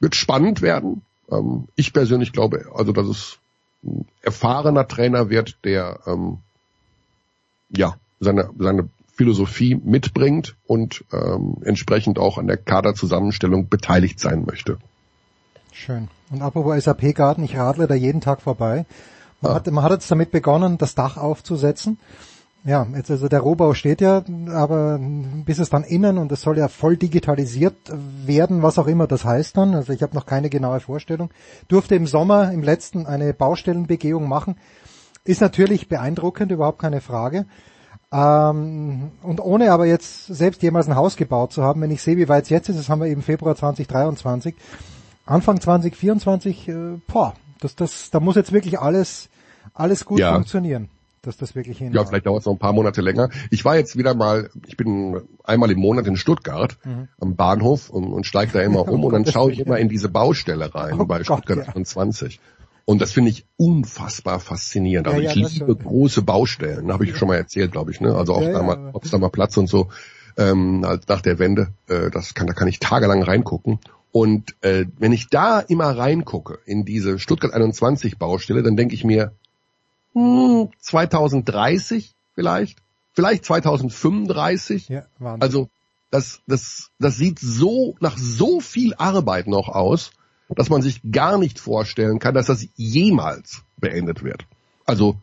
wird 0.00 0.14
spannend 0.14 0.62
werden. 0.62 1.02
Ähm, 1.30 1.68
ich 1.76 1.92
persönlich 1.92 2.32
glaube, 2.32 2.66
also 2.74 2.92
dass 2.92 3.06
es 3.06 3.38
ein 3.84 4.06
erfahrener 4.22 4.88
Trainer 4.88 5.30
wird, 5.30 5.58
der 5.64 6.00
ähm, 6.06 6.38
ja 7.70 7.96
seine, 8.20 8.50
seine 8.58 8.88
Philosophie 9.16 9.74
mitbringt 9.74 10.56
und 10.66 11.04
ähm, 11.12 11.56
entsprechend 11.62 12.18
auch 12.18 12.38
an 12.38 12.46
der 12.46 12.58
Kaderzusammenstellung 12.58 13.68
beteiligt 13.68 14.20
sein 14.20 14.44
möchte. 14.44 14.78
Schön. 15.72 16.08
Und 16.30 16.42
apropos 16.42 16.84
SAP-Garten, 16.84 17.44
ich 17.44 17.56
radle 17.56 17.86
da 17.86 17.94
jeden 17.94 18.20
Tag 18.20 18.42
vorbei. 18.42 18.84
Man, 19.40 19.52
ah. 19.52 19.54
hat, 19.56 19.70
man 19.70 19.84
hat 19.84 19.92
jetzt 19.92 20.10
damit 20.10 20.30
begonnen, 20.30 20.78
das 20.78 20.94
Dach 20.94 21.16
aufzusetzen. 21.16 21.98
Ja, 22.66 22.84
jetzt 22.96 23.12
also 23.12 23.28
der 23.28 23.38
Rohbau 23.38 23.74
steht 23.74 24.00
ja, 24.00 24.24
aber 24.48 24.98
bis 24.98 25.60
es 25.60 25.70
dann 25.70 25.84
innen 25.84 26.18
und 26.18 26.32
es 26.32 26.42
soll 26.42 26.58
ja 26.58 26.66
voll 26.66 26.96
digitalisiert 26.96 27.76
werden, 28.26 28.60
was 28.60 28.76
auch 28.80 28.88
immer 28.88 29.06
das 29.06 29.24
heißt 29.24 29.56
dann. 29.56 29.76
Also 29.76 29.92
ich 29.92 30.02
habe 30.02 30.16
noch 30.16 30.26
keine 30.26 30.50
genaue 30.50 30.80
Vorstellung. 30.80 31.30
Durfte 31.68 31.94
im 31.94 32.08
Sommer 32.08 32.50
im 32.50 32.64
letzten 32.64 33.06
eine 33.06 33.32
Baustellenbegehung 33.34 34.28
machen. 34.28 34.56
Ist 35.22 35.42
natürlich 35.42 35.88
beeindruckend, 35.88 36.50
überhaupt 36.50 36.80
keine 36.80 37.00
Frage. 37.00 37.46
Ähm, 38.10 39.12
und 39.22 39.40
ohne 39.40 39.70
aber 39.70 39.86
jetzt 39.86 40.26
selbst 40.26 40.60
jemals 40.60 40.88
ein 40.88 40.96
Haus 40.96 41.14
gebaut 41.14 41.52
zu 41.52 41.62
haben, 41.62 41.80
wenn 41.82 41.92
ich 41.92 42.02
sehe, 42.02 42.16
wie 42.16 42.28
weit 42.28 42.44
es 42.44 42.50
jetzt 42.50 42.68
ist, 42.68 42.80
das 42.80 42.88
haben 42.88 43.00
wir 43.00 43.06
eben 43.06 43.22
Februar 43.22 43.54
2023, 43.54 44.56
Anfang 45.24 45.60
2024, 45.60 46.68
äh, 46.68 46.74
boah, 47.06 47.34
das, 47.60 47.76
das, 47.76 48.10
da 48.10 48.18
muss 48.18 48.34
jetzt 48.34 48.52
wirklich 48.52 48.80
alles, 48.80 49.28
alles 49.72 50.04
gut 50.04 50.18
ja. 50.18 50.32
funktionieren 50.34 50.88
dass 51.26 51.36
das 51.36 51.54
wirklich 51.54 51.78
hin. 51.78 51.92
Ja, 51.92 52.04
vielleicht 52.04 52.26
dauert 52.26 52.40
es 52.40 52.46
noch 52.46 52.52
ein 52.52 52.58
paar 52.58 52.72
Monate 52.72 53.00
länger. 53.00 53.30
Ich 53.50 53.64
war 53.64 53.76
jetzt 53.76 53.96
wieder 53.96 54.14
mal, 54.14 54.50
ich 54.66 54.76
bin 54.76 55.20
einmal 55.44 55.70
im 55.70 55.78
Monat 55.78 56.06
in 56.06 56.16
Stuttgart 56.16 56.76
mhm. 56.84 57.08
am 57.20 57.36
Bahnhof 57.36 57.90
und, 57.90 58.12
und 58.12 58.26
steige 58.26 58.52
da 58.52 58.60
immer 58.60 58.88
um 58.88 59.04
oh 59.04 59.06
und 59.08 59.12
dann 59.12 59.26
schaue 59.26 59.52
ich 59.52 59.58
immer 59.58 59.78
in 59.78 59.88
diese 59.88 60.08
Baustelle 60.08 60.74
rein 60.74 61.00
oh 61.00 61.06
bei 61.06 61.18
Gott, 61.18 61.26
Stuttgart 61.26 61.66
ja. 61.74 61.84
20. 61.84 62.40
Und 62.84 63.02
das 63.02 63.12
finde 63.12 63.30
ich 63.30 63.44
unfassbar 63.56 64.38
faszinierend. 64.38 65.08
Also 65.08 65.20
ja, 65.20 65.32
ja, 65.32 65.36
ich 65.36 65.58
liebe 65.58 65.74
große 65.74 66.22
Baustellen, 66.22 66.92
habe 66.92 67.04
ich 67.04 67.16
schon 67.16 67.28
mal 67.28 67.34
erzählt, 67.34 67.72
glaube 67.72 67.90
ich. 67.90 68.00
Ne? 68.00 68.14
Also 68.14 68.34
auch 68.34 68.44
da 68.44 68.62
mal, 68.62 68.90
ob 68.92 69.04
es 69.04 69.10
da 69.10 69.18
mal 69.18 69.28
Platz 69.28 69.56
und 69.56 69.66
so. 69.66 69.88
Ähm, 70.38 70.80
nach 70.80 71.22
der 71.22 71.38
Wende, 71.38 71.68
äh, 71.88 72.10
das 72.10 72.34
kann, 72.34 72.46
da 72.46 72.52
kann 72.52 72.68
ich 72.68 72.78
tagelang 72.78 73.22
reingucken. 73.22 73.80
Und 74.12 74.54
äh, 74.62 74.86
wenn 74.98 75.12
ich 75.12 75.28
da 75.28 75.60
immer 75.60 75.90
reingucke 75.90 76.58
in 76.64 76.84
diese 76.84 77.18
Stuttgart 77.18 77.52
21 77.52 78.18
Baustelle, 78.18 78.62
dann 78.62 78.76
denke 78.76 78.94
ich 78.94 79.02
mir, 79.04 79.32
hm, 80.16 80.70
2030 80.80 82.14
vielleicht, 82.34 82.78
vielleicht 83.12 83.44
2035. 83.44 84.88
Ja, 84.88 85.06
Wahnsinn. 85.18 85.42
Also 85.42 85.68
das, 86.10 86.40
das, 86.46 86.90
das 86.98 87.16
sieht 87.16 87.38
so 87.38 87.96
nach 88.00 88.16
so 88.16 88.60
viel 88.60 88.94
Arbeit 88.94 89.46
noch 89.46 89.68
aus 89.68 90.10
dass 90.54 90.70
man 90.70 90.82
sich 90.82 91.00
gar 91.10 91.38
nicht 91.38 91.58
vorstellen 91.58 92.18
kann, 92.18 92.34
dass 92.34 92.46
das 92.46 92.68
jemals 92.76 93.62
beendet 93.78 94.22
wird. 94.22 94.46
Also 94.84 95.16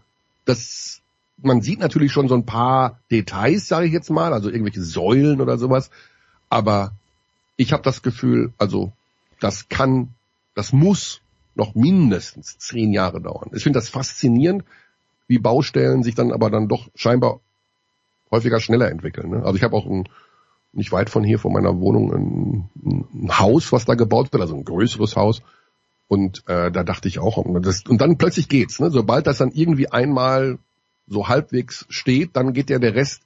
das, 0.46 1.02
man 1.38 1.62
sieht 1.62 1.80
natürlich 1.80 2.12
schon 2.12 2.28
so 2.28 2.36
ein 2.36 2.46
paar 2.46 3.00
Details, 3.10 3.68
sage 3.68 3.88
ich 3.88 3.94
jetzt 3.94 4.10
mal, 4.10 4.34
also 4.34 4.50
irgendwelche 4.50 4.84
Säulen 4.84 5.40
oder 5.40 5.58
sowas, 5.58 5.90
aber 6.50 6.92
ich 7.56 7.72
habe 7.72 7.84
das 7.84 8.02
Gefühl, 8.02 8.52
also 8.58 8.92
das 9.40 9.70
kann, 9.70 10.14
das 10.56 10.74
muss 10.74 11.22
noch 11.56 11.76
mindestens 11.76 12.58
zehn 12.58 12.92
Jahre 12.94 13.22
dauern. 13.22 13.52
Ich 13.54 13.64
finde 13.64 13.78
das 13.80 13.90
faszinierend, 13.90 14.64
wie 15.28 15.40
Baustellen 15.40 16.04
sich 16.04 16.16
dann 16.16 16.32
aber 16.32 16.50
dann 16.50 16.68
doch 16.68 16.90
scheinbar 16.96 17.40
häufiger 18.32 18.60
schneller 18.60 18.90
entwickeln. 18.90 19.30
Ne? 19.30 19.44
Also 19.44 19.56
ich 19.56 19.64
habe 19.64 19.76
auch 19.76 19.86
ein 19.86 20.08
nicht 20.74 20.92
weit 20.92 21.10
von 21.10 21.24
hier, 21.24 21.38
von 21.38 21.54
meiner 21.54 21.80
Wohnung, 21.80 22.12
ein, 22.12 22.70
ein 23.14 23.40
Haus, 23.40 23.72
was 23.72 23.86
da 23.86 23.94
gebaut 23.94 24.34
wird, 24.34 24.42
also 24.42 24.56
ein 24.56 24.66
größeres 24.66 25.16
Haus. 25.16 25.42
Und 26.08 26.44
äh, 26.48 26.72
da 26.72 26.84
dachte 26.84 27.08
ich 27.08 27.20
auch, 27.20 27.38
und, 27.38 27.64
das, 27.66 27.84
und 27.88 28.02
dann 28.02 28.18
plötzlich 28.18 28.50
geht's. 28.50 28.80
Ne? 28.80 28.90
Sobald 28.90 29.28
das 29.28 29.38
dann 29.38 29.52
irgendwie 29.52 29.92
einmal 29.92 30.58
so 31.08 31.28
halbwegs 31.28 31.86
steht, 31.90 32.36
dann 32.36 32.54
geht 32.54 32.72
ja 32.72 32.80
der 32.80 32.96
Rest 32.96 33.22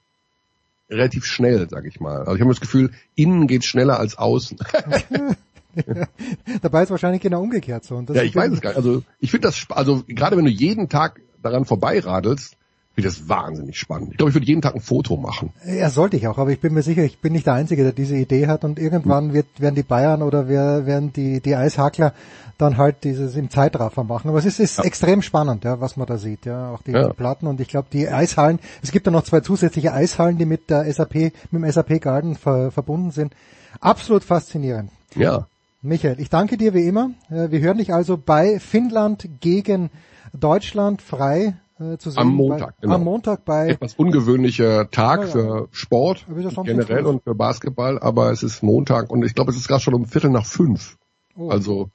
relativ 0.90 1.24
schnell, 1.24 1.68
sag 1.70 1.86
ich 1.86 2.00
mal. 2.00 2.20
Also 2.20 2.34
ich 2.34 2.40
habe 2.40 2.50
das 2.50 2.60
Gefühl, 2.60 2.92
innen 3.14 3.46
geht 3.46 3.64
schneller 3.64 3.98
als 3.98 4.18
außen. 4.18 4.58
Dabei 6.62 6.82
ist 6.82 6.90
wahrscheinlich 6.90 7.22
genau 7.22 7.42
umgekehrt 7.42 7.84
so. 7.84 8.00
ja, 8.00 8.22
ich 8.22 8.34
weiß 8.34 8.52
es 8.52 8.60
gar 8.60 8.70
nicht. 8.70 8.76
Also 8.76 9.02
ich 9.20 9.30
finde 9.30 9.48
das, 9.48 9.66
also 9.70 10.02
gerade 10.06 10.36
wenn 10.36 10.44
du 10.44 10.50
jeden 10.50 10.88
Tag 10.88 11.20
daran 11.42 11.64
vorbeiradelst, 11.64 12.56
finde 12.94 13.08
ich 13.10 13.16
das 13.16 13.28
wahnsinnig 13.28 13.78
spannend. 13.78 14.10
Ich 14.10 14.16
glaube, 14.16 14.30
ich 14.30 14.34
würde 14.34 14.46
jeden 14.46 14.60
Tag 14.60 14.74
ein 14.74 14.80
Foto 14.80 15.16
machen. 15.16 15.52
Ja, 15.64 15.88
sollte 15.88 16.16
ich 16.16 16.26
auch, 16.26 16.38
aber 16.38 16.50
ich 16.50 16.60
bin 16.60 16.74
mir 16.74 16.82
sicher, 16.82 17.04
ich 17.04 17.20
bin 17.20 17.32
nicht 17.32 17.46
der 17.46 17.54
Einzige, 17.54 17.84
der 17.84 17.92
diese 17.92 18.16
Idee 18.16 18.48
hat 18.48 18.64
und 18.64 18.78
irgendwann 18.78 19.32
wird, 19.32 19.46
werden 19.58 19.76
die 19.76 19.84
Bayern 19.84 20.22
oder 20.22 20.48
werden 20.48 21.12
die, 21.12 21.40
die 21.40 21.54
Eishakler 21.54 22.12
dann 22.58 22.76
halt 22.76 23.04
dieses 23.04 23.36
im 23.36 23.50
Zeitraffer 23.50 24.02
machen. 24.02 24.28
Aber 24.28 24.38
es 24.38 24.44
ist, 24.44 24.58
ist 24.58 24.78
ja. 24.78 24.84
extrem 24.84 25.22
spannend, 25.22 25.62
ja, 25.62 25.80
was 25.80 25.96
man 25.96 26.08
da 26.08 26.18
sieht, 26.18 26.44
ja, 26.44 26.72
auch 26.72 26.82
die 26.82 26.90
ja. 26.90 27.12
Platten 27.12 27.46
und 27.46 27.60
ich 27.60 27.68
glaube, 27.68 27.86
die 27.92 28.08
Eishallen, 28.08 28.58
es 28.82 28.90
gibt 28.90 29.06
ja 29.06 29.12
noch 29.12 29.22
zwei 29.22 29.40
zusätzliche 29.40 29.92
Eishallen, 29.92 30.36
die 30.36 30.44
mit 30.44 30.68
der 30.68 30.92
SAP, 30.92 31.14
mit 31.14 31.62
dem 31.62 31.70
SAP 31.70 32.00
Garden 32.00 32.34
ver, 32.34 32.72
verbunden 32.72 33.12
sind. 33.12 33.32
Absolut 33.80 34.24
faszinierend. 34.24 34.90
Ja. 35.14 35.46
Michael, 35.80 36.18
ich 36.18 36.28
danke 36.28 36.56
dir 36.56 36.74
wie 36.74 36.86
immer. 36.86 37.12
Äh, 37.30 37.50
wir 37.50 37.60
hören 37.60 37.78
dich 37.78 37.94
also 37.94 38.16
bei 38.16 38.58
Finnland 38.58 39.28
gegen 39.40 39.90
Deutschland 40.32 41.02
frei 41.02 41.56
äh, 41.78 41.96
zu 41.98 42.10
sehen. 42.10 42.18
Am 42.18 42.34
Montag, 42.34 42.76
bei, 42.76 42.80
genau. 42.80 42.94
Am 42.96 43.04
Montag 43.04 43.44
bei 43.44 43.68
etwas 43.68 43.94
ungewöhnlicher 43.94 44.90
Tag 44.90 45.20
ja, 45.20 45.26
ja. 45.26 45.30
für 45.30 45.68
Sport 45.70 46.26
generell 46.64 47.06
und 47.06 47.22
für 47.22 47.36
Basketball, 47.36 48.00
aber 48.00 48.32
es 48.32 48.42
ist 48.42 48.62
Montag 48.62 49.10
und 49.10 49.24
ich 49.24 49.34
glaube, 49.34 49.52
es 49.52 49.56
ist 49.56 49.68
gerade 49.68 49.80
schon 49.80 49.94
um 49.94 50.06
Viertel 50.06 50.30
nach 50.30 50.46
fünf. 50.46 50.98
Oh. 51.36 51.48
Also 51.48 51.90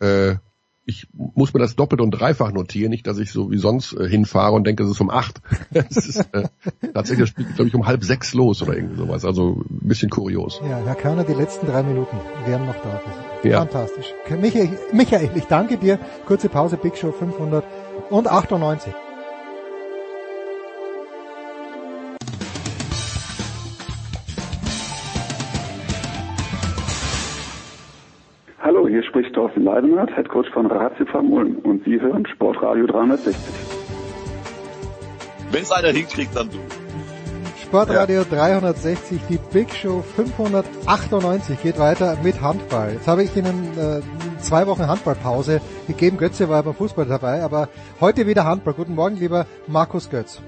äh, 0.00 0.36
ich 0.88 1.06
muss 1.12 1.52
mir 1.52 1.60
das 1.60 1.76
doppelt 1.76 2.00
und 2.00 2.12
dreifach 2.12 2.50
notieren, 2.50 2.90
nicht, 2.90 3.06
dass 3.06 3.18
ich 3.18 3.30
so 3.30 3.50
wie 3.50 3.58
sonst 3.58 3.92
äh, 3.92 4.08
hinfahre 4.08 4.54
und 4.54 4.66
denke, 4.66 4.84
es 4.84 4.90
ist 4.90 5.00
um 5.02 5.10
acht. 5.10 5.42
es 5.70 6.08
ist 6.08 6.28
äh, 6.32 6.48
tatsächlich 6.94 7.20
das 7.20 7.28
Spiel, 7.28 7.44
glaube 7.44 7.68
ich, 7.68 7.74
um 7.74 7.86
halb 7.86 8.02
sechs 8.02 8.32
los 8.32 8.62
oder 8.62 8.74
irgendwie 8.74 8.96
sowas. 8.96 9.26
Also 9.26 9.62
ein 9.68 9.86
bisschen 9.88 10.08
kurios. 10.08 10.62
Ja, 10.64 10.78
Herr 10.78 10.94
Körner, 10.94 11.24
die 11.24 11.34
letzten 11.34 11.66
drei 11.66 11.82
Minuten 11.82 12.16
wären 12.46 12.64
noch 12.64 12.76
da. 12.76 13.02
Ja. 13.44 13.58
Fantastisch. 13.58 14.14
Michael, 14.40 14.78
Michael, 14.92 15.30
ich 15.34 15.44
danke 15.44 15.76
dir. 15.76 15.98
Kurze 16.26 16.48
Pause, 16.48 16.78
Big 16.78 16.96
Show 16.96 17.12
598. 17.12 18.94
Hallo, 28.88 29.00
hier 29.00 29.02
spricht 29.02 29.34
Thorsten 29.34 29.64
Leidenhardt, 29.64 30.16
Headcoach 30.16 30.48
von 30.50 30.64
Ratiofarm 30.64 31.30
Ulm 31.30 31.58
und 31.58 31.84
Sie 31.84 32.00
hören 32.00 32.26
Sportradio 32.26 32.86
360. 32.86 33.36
Wenn 35.52 35.62
es 35.62 35.70
einer 35.70 35.90
hinkriegt, 35.90 36.34
dann 36.34 36.48
du. 36.48 36.56
Sportradio 37.62 38.22
ja. 38.22 38.24
360, 38.24 39.20
die 39.28 39.38
Big 39.52 39.74
Show 39.74 40.02
598 40.16 41.62
geht 41.62 41.78
weiter 41.78 42.16
mit 42.22 42.40
Handball. 42.40 42.94
Jetzt 42.94 43.06
habe 43.06 43.24
ich 43.24 43.36
Ihnen 43.36 43.76
äh, 43.76 44.00
zwei 44.40 44.66
Wochen 44.66 44.86
Handballpause 44.86 45.60
gegeben. 45.86 46.16
Götze 46.16 46.48
war 46.48 46.62
beim 46.62 46.74
Fußball 46.74 47.04
dabei, 47.04 47.42
aber 47.42 47.68
heute 48.00 48.26
wieder 48.26 48.46
Handball. 48.46 48.72
Guten 48.72 48.94
Morgen, 48.94 49.16
lieber 49.16 49.44
Markus 49.66 50.08
Götz. 50.08 50.40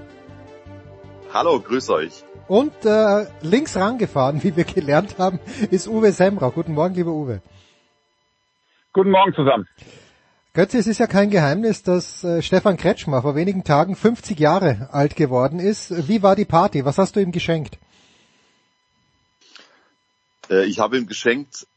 Hallo, 1.34 1.60
grüß 1.60 1.90
euch. 1.90 2.24
Und 2.48 2.72
äh, 2.86 3.26
links 3.42 3.76
rangefahren, 3.76 4.42
wie 4.42 4.56
wir 4.56 4.64
gelernt 4.64 5.16
haben, 5.18 5.40
ist 5.70 5.88
Uwe 5.88 6.10
Semrau. 6.12 6.50
Guten 6.50 6.72
Morgen, 6.72 6.94
lieber 6.94 7.12
Uwe. 7.12 7.42
Guten 8.92 9.10
Morgen 9.10 9.32
zusammen. 9.34 9.68
Götze, 10.52 10.78
es 10.78 10.88
ist 10.88 10.98
ja 10.98 11.06
kein 11.06 11.30
Geheimnis, 11.30 11.84
dass 11.84 12.24
äh, 12.24 12.42
Stefan 12.42 12.76
Kretschmer 12.76 13.22
vor 13.22 13.36
wenigen 13.36 13.62
Tagen 13.62 13.94
50 13.94 14.38
Jahre 14.40 14.88
alt 14.90 15.14
geworden 15.14 15.60
ist. 15.60 16.08
Wie 16.08 16.24
war 16.24 16.34
die 16.34 16.44
Party? 16.44 16.84
Was 16.84 16.98
hast 16.98 17.14
du 17.14 17.20
ihm 17.20 17.30
geschenkt? 17.30 17.78
Äh, 20.50 20.64
ich 20.64 20.80
habe 20.80 20.98
ihm 20.98 21.06
geschenkt 21.06 21.68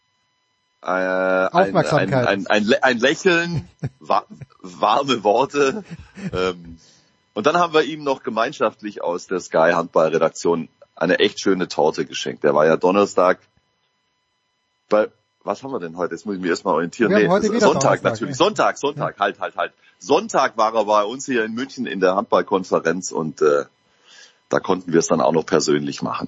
äh, 0.81 0.87
Aufmerksamkeit. 0.87 2.27
Ein, 2.27 2.47
ein, 2.47 2.67
ein, 2.67 2.83
ein 2.83 2.97
Lächeln, 2.97 3.69
wa 3.99 4.25
warme 4.61 5.23
Worte. 5.23 5.83
Ähm, 6.33 6.77
und 7.35 7.45
dann 7.45 7.57
haben 7.57 7.75
wir 7.75 7.83
ihm 7.83 8.03
noch 8.03 8.23
gemeinschaftlich 8.23 9.03
aus 9.03 9.27
der 9.27 9.39
Sky 9.39 9.71
Handball 9.73 10.09
Redaktion 10.09 10.67
eine 10.95 11.19
echt 11.19 11.39
schöne 11.39 11.67
Torte 11.67 12.05
geschenkt. 12.05 12.43
Der 12.43 12.55
war 12.55 12.65
ja 12.65 12.75
Donnerstag 12.75 13.39
bei 14.89 15.09
was 15.43 15.63
haben 15.63 15.71
wir 15.71 15.79
denn 15.79 15.97
heute? 15.97 16.15
Jetzt 16.15 16.25
muss 16.25 16.35
ich 16.35 16.41
mich 16.41 16.49
erstmal 16.49 16.75
orientieren. 16.75 17.11
Wir 17.11 17.19
nee, 17.19 17.27
heute 17.27 17.51
wieder 17.51 17.67
Sonntag 17.67 18.03
natürlich. 18.03 18.37
Ja. 18.37 18.45
Sonntag, 18.45 18.77
Sonntag, 18.77 19.15
ja. 19.15 19.19
halt, 19.19 19.39
halt, 19.39 19.55
halt. 19.55 19.73
Sonntag 19.99 20.57
war 20.57 20.73
er 20.73 20.85
bei 20.85 21.03
uns 21.03 21.25
hier 21.25 21.43
in 21.43 21.53
München 21.53 21.85
in 21.85 21.99
der 21.99 22.15
Handballkonferenz 22.15 23.11
und 23.11 23.41
äh, 23.41 23.65
da 24.49 24.59
konnten 24.59 24.91
wir 24.91 24.99
es 24.99 25.07
dann 25.07 25.21
auch 25.21 25.31
noch 25.31 25.45
persönlich 25.45 26.01
machen. 26.01 26.27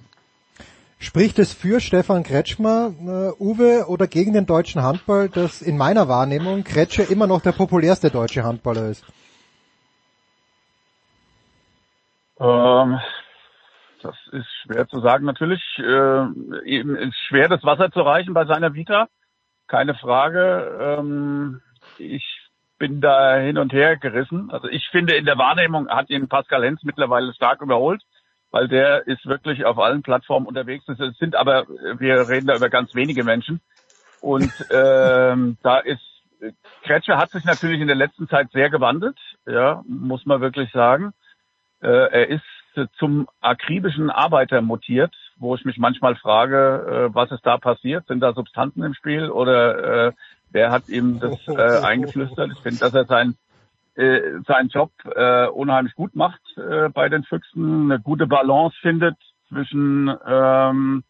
Spricht 0.97 1.39
es 1.39 1.53
für 1.53 1.81
Stefan 1.81 2.23
Kretschmer, 2.23 2.93
äh, 2.99 3.43
Uwe, 3.43 3.85
oder 3.87 4.07
gegen 4.07 4.33
den 4.33 4.45
deutschen 4.45 4.81
Handball, 4.81 5.29
dass 5.29 5.61
in 5.61 5.77
meiner 5.77 6.07
Wahrnehmung 6.07 6.63
Kretscher 6.63 7.09
immer 7.09 7.27
noch 7.27 7.41
der 7.41 7.51
populärste 7.51 8.09
deutsche 8.09 8.43
Handballer 8.43 8.89
ist? 8.89 9.03
Ähm, 12.39 12.99
das 14.05 14.15
ist 14.31 14.47
schwer 14.63 14.87
zu 14.87 14.99
sagen. 14.99 15.25
Natürlich 15.25 15.61
äh, 15.79 16.25
eben 16.65 16.95
ist 16.95 17.17
schwer, 17.27 17.49
das 17.49 17.63
Wasser 17.63 17.91
zu 17.91 18.01
reichen 18.01 18.33
bei 18.33 18.45
seiner 18.45 18.73
Vita. 18.73 19.07
Keine 19.67 19.95
Frage. 19.95 20.97
Ähm, 20.99 21.61
ich 21.97 22.23
bin 22.77 23.01
da 23.01 23.37
hin 23.37 23.57
und 23.57 23.73
her 23.73 23.97
gerissen. 23.97 24.51
Also 24.51 24.67
ich 24.67 24.87
finde, 24.89 25.15
in 25.15 25.25
der 25.25 25.37
Wahrnehmung 25.37 25.89
hat 25.89 26.09
ihn 26.09 26.27
Pascal 26.27 26.63
Hens 26.63 26.81
mittlerweile 26.83 27.33
stark 27.33 27.61
überholt, 27.61 28.03
weil 28.51 28.67
der 28.67 29.07
ist 29.07 29.25
wirklich 29.25 29.65
auf 29.65 29.79
allen 29.79 30.03
Plattformen 30.03 30.45
unterwegs. 30.45 30.87
Es 30.87 31.17
sind 31.17 31.35
aber, 31.35 31.65
wir 31.67 32.29
reden 32.29 32.47
da 32.47 32.55
über 32.55 32.69
ganz 32.69 32.93
wenige 32.93 33.23
Menschen. 33.23 33.59
Und 34.21 34.51
ähm, 34.71 35.57
da 35.63 35.79
ist 35.79 36.01
Kretscher 36.83 37.17
hat 37.17 37.31
sich 37.31 37.43
natürlich 37.45 37.81
in 37.81 37.87
der 37.87 37.95
letzten 37.95 38.27
Zeit 38.27 38.51
sehr 38.51 38.69
gewandelt, 38.69 39.17
ja, 39.47 39.81
muss 39.87 40.25
man 40.25 40.41
wirklich 40.41 40.71
sagen. 40.71 41.13
Äh, 41.81 41.87
er 41.87 42.27
ist 42.27 42.43
zum 42.97 43.27
akribischen 43.41 44.09
Arbeiter 44.09 44.61
mutiert, 44.61 45.13
wo 45.37 45.55
ich 45.55 45.65
mich 45.65 45.77
manchmal 45.77 46.15
frage, 46.15 47.09
äh, 47.09 47.15
was 47.15 47.31
ist 47.31 47.45
da 47.45 47.57
passiert? 47.57 48.07
Sind 48.07 48.21
da 48.21 48.33
Substanzen 48.33 48.83
im 48.83 48.93
Spiel 48.93 49.29
oder 49.29 50.07
äh, 50.07 50.11
wer 50.51 50.71
hat 50.71 50.87
ihm 50.89 51.19
das 51.19 51.35
äh, 51.47 51.85
eingeflüstert? 51.85 52.51
Ich 52.53 52.59
finde, 52.59 52.79
dass 52.79 52.93
er 52.93 53.05
sein, 53.05 53.35
äh, 53.95 54.19
seinen 54.47 54.69
Job 54.69 54.91
äh, 55.15 55.47
unheimlich 55.47 55.95
gut 55.95 56.15
macht 56.15 56.41
äh, 56.57 56.89
bei 56.89 57.09
den 57.09 57.23
Füchsen, 57.23 57.91
eine 57.91 57.99
gute 57.99 58.27
Balance 58.27 58.75
findet 58.81 59.17
zwischen 59.49 60.13
ähm, 60.27 61.03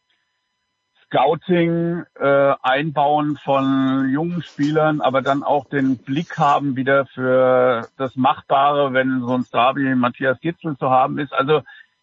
Scouting, 1.08 2.04
äh, 2.20 2.54
Einbauen 2.62 3.38
von 3.38 4.10
jungen 4.10 4.42
Spielern, 4.42 5.02
aber 5.02 5.22
dann 5.22 5.44
auch 5.44 5.66
den 5.66 5.98
Blick 5.98 6.38
haben 6.38 6.76
wieder 6.76 7.06
für 7.06 7.88
das 7.98 8.16
Machbare, 8.16 8.94
wenn 8.94 9.22
so 9.22 9.34
ein 9.34 9.44
Star 9.44 9.76
wie 9.76 9.96
Matthias 9.96 10.40
Gitzel 10.42 10.78
zu 10.78 10.90
haben 10.90 11.20
ist. 11.20 11.34
Also 11.34 11.62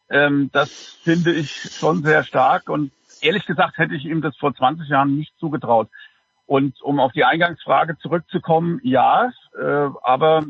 ähm, 0.09 0.51
das 0.53 0.99
finde 1.03 1.33
ich 1.33 1.51
schon 1.51 2.03
sehr 2.03 2.25
stark 2.25 2.69
und 2.69 2.93
ehrlich 3.21 3.47
gesagt 3.47 3.79
hätte 3.79 3.95
ich 3.95 4.05
ihm 4.05 4.23
das 4.23 4.37
vor 4.37 4.55
20 4.55 4.89
Jahren 4.89 5.17
nicht 5.17 5.37
zugetraut. 5.39 5.89
Und 6.47 6.81
um 6.83 7.01
auf 7.01 7.13
die 7.13 7.25
Eingangsfrage 7.25 7.97
zurückzukommen, 7.99 8.81
ja, 8.83 9.31
äh, 9.59 9.89
aber 10.03 10.45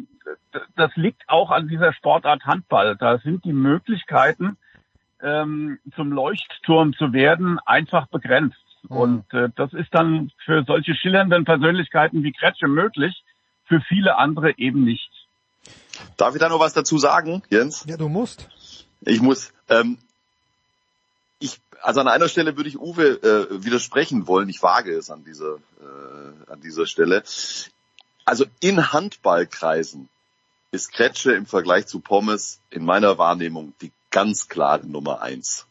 das 0.77 0.91
liegt 0.97 1.23
auch 1.29 1.51
an 1.51 1.69
dieser 1.69 1.93
Sportart 1.93 2.45
Handball. 2.45 2.97
Da 2.97 3.19
sind 3.19 3.45
die 3.45 3.53
Möglichkeiten, 3.53 4.57
ähm, 5.23 5.79
zum 5.95 6.13
Leuchtturm 6.13 6.95
zu 6.95 7.13
werden, 7.13 7.59
einfach 7.65 8.09
begrenzt. 8.09 8.57
Mhm. 8.83 8.97
Und 8.97 9.35
äh, 9.35 9.49
das 9.57 9.73
ist 9.73 9.93
dann 9.93 10.31
für 10.45 10.65
solche 10.65 10.95
schillernden 10.95 11.45
Persönlichkeiten 11.45 12.23
wie 12.23 12.33
Kretsche 12.33 12.69
möglich, 12.69 13.25
für 13.67 13.81
viele 13.81 14.19
andere 14.19 14.59
eben 14.59 14.85
nicht. 14.85 15.11
Darf 16.17 16.35
ich 16.35 16.41
da 16.41 16.49
noch 16.49 16.61
was 16.61 16.73
dazu 16.75 16.99
sagen, 16.99 17.43
Jens? 17.51 17.85
Ja, 17.87 17.97
du 17.97 18.09
musst. 18.09 18.49
Ich 19.03 19.21
muss. 19.21 19.53
Ähm, 19.69 19.99
ich, 21.39 21.61
also 21.81 22.01
an 22.01 22.09
einer 22.09 22.29
Stelle 22.29 22.57
würde 22.57 22.69
ich 22.69 22.79
Uwe 22.79 23.23
äh, 23.23 23.65
widersprechen 23.65 24.27
wollen. 24.27 24.49
Ich 24.49 24.63
wage 24.63 24.93
es 24.93 25.11
an 25.11 25.25
dieser, 25.25 25.57
äh, 25.57 26.51
an 26.51 26.61
dieser 26.61 26.87
Stelle. 26.87 27.23
Also 28.25 28.45
in 28.61 28.93
Handballkreisen 28.93 30.09
ist 30.71 30.93
Kretsche 30.93 31.33
im 31.33 31.47
Vergleich 31.47 31.87
zu 31.87 32.01
Pommes 32.01 32.61
in 32.71 32.85
meiner 32.85 33.19
Wahrnehmung 33.19 33.75
die 33.81 33.93
ganz 34.13 34.49
klare 34.49 34.87
Nummer 34.87 35.21
eins. 35.21 35.67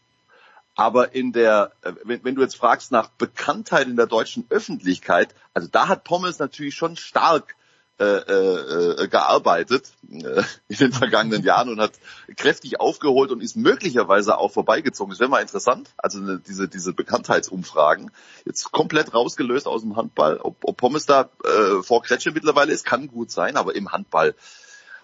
Aber 0.75 1.13
in 1.13 1.31
der, 1.31 1.71
äh, 1.81 1.93
wenn, 2.03 2.23
wenn, 2.23 2.35
du 2.35 2.41
jetzt 2.41 2.57
fragst 2.57 2.91
nach 2.91 3.09
Bekanntheit 3.09 3.87
in 3.87 3.95
der 3.95 4.07
deutschen 4.07 4.45
Öffentlichkeit, 4.49 5.33
also 5.53 5.69
da 5.71 5.87
hat 5.87 6.03
Pommes 6.03 6.39
natürlich 6.39 6.75
schon 6.75 6.97
stark 6.97 7.55
äh, 7.99 8.03
äh, 8.03 9.07
gearbeitet 9.09 9.91
äh, 10.09 10.41
in 10.69 10.77
den 10.77 10.91
vergangenen 10.91 11.43
Jahren 11.43 11.69
und 11.69 11.79
hat 11.79 11.91
kräftig 12.35 12.79
aufgeholt 12.79 13.29
und 13.29 13.43
ist 13.43 13.55
möglicherweise 13.55 14.39
auch 14.39 14.51
vorbeigezogen. 14.51 15.11
Das 15.11 15.19
wäre 15.19 15.29
mal 15.29 15.41
interessant. 15.41 15.91
Also 15.97 16.37
diese 16.37 16.67
diese 16.67 16.93
Bekanntheitsumfragen 16.93 18.09
jetzt 18.45 18.71
komplett 18.71 19.13
rausgelöst 19.13 19.67
aus 19.67 19.81
dem 19.81 19.97
Handball. 19.97 20.37
Ob, 20.37 20.55
ob 20.63 20.77
Pommes 20.77 21.05
da 21.05 21.29
äh, 21.43 21.83
vor 21.83 22.01
Kretsche 22.01 22.31
mittlerweile 22.31 22.73
ist, 22.73 22.85
kann 22.85 23.07
gut 23.07 23.29
sein, 23.29 23.55
aber 23.55 23.75
im 23.75 23.91
Handball. 23.91 24.33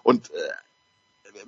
Und 0.02 0.30
äh, 0.30 0.38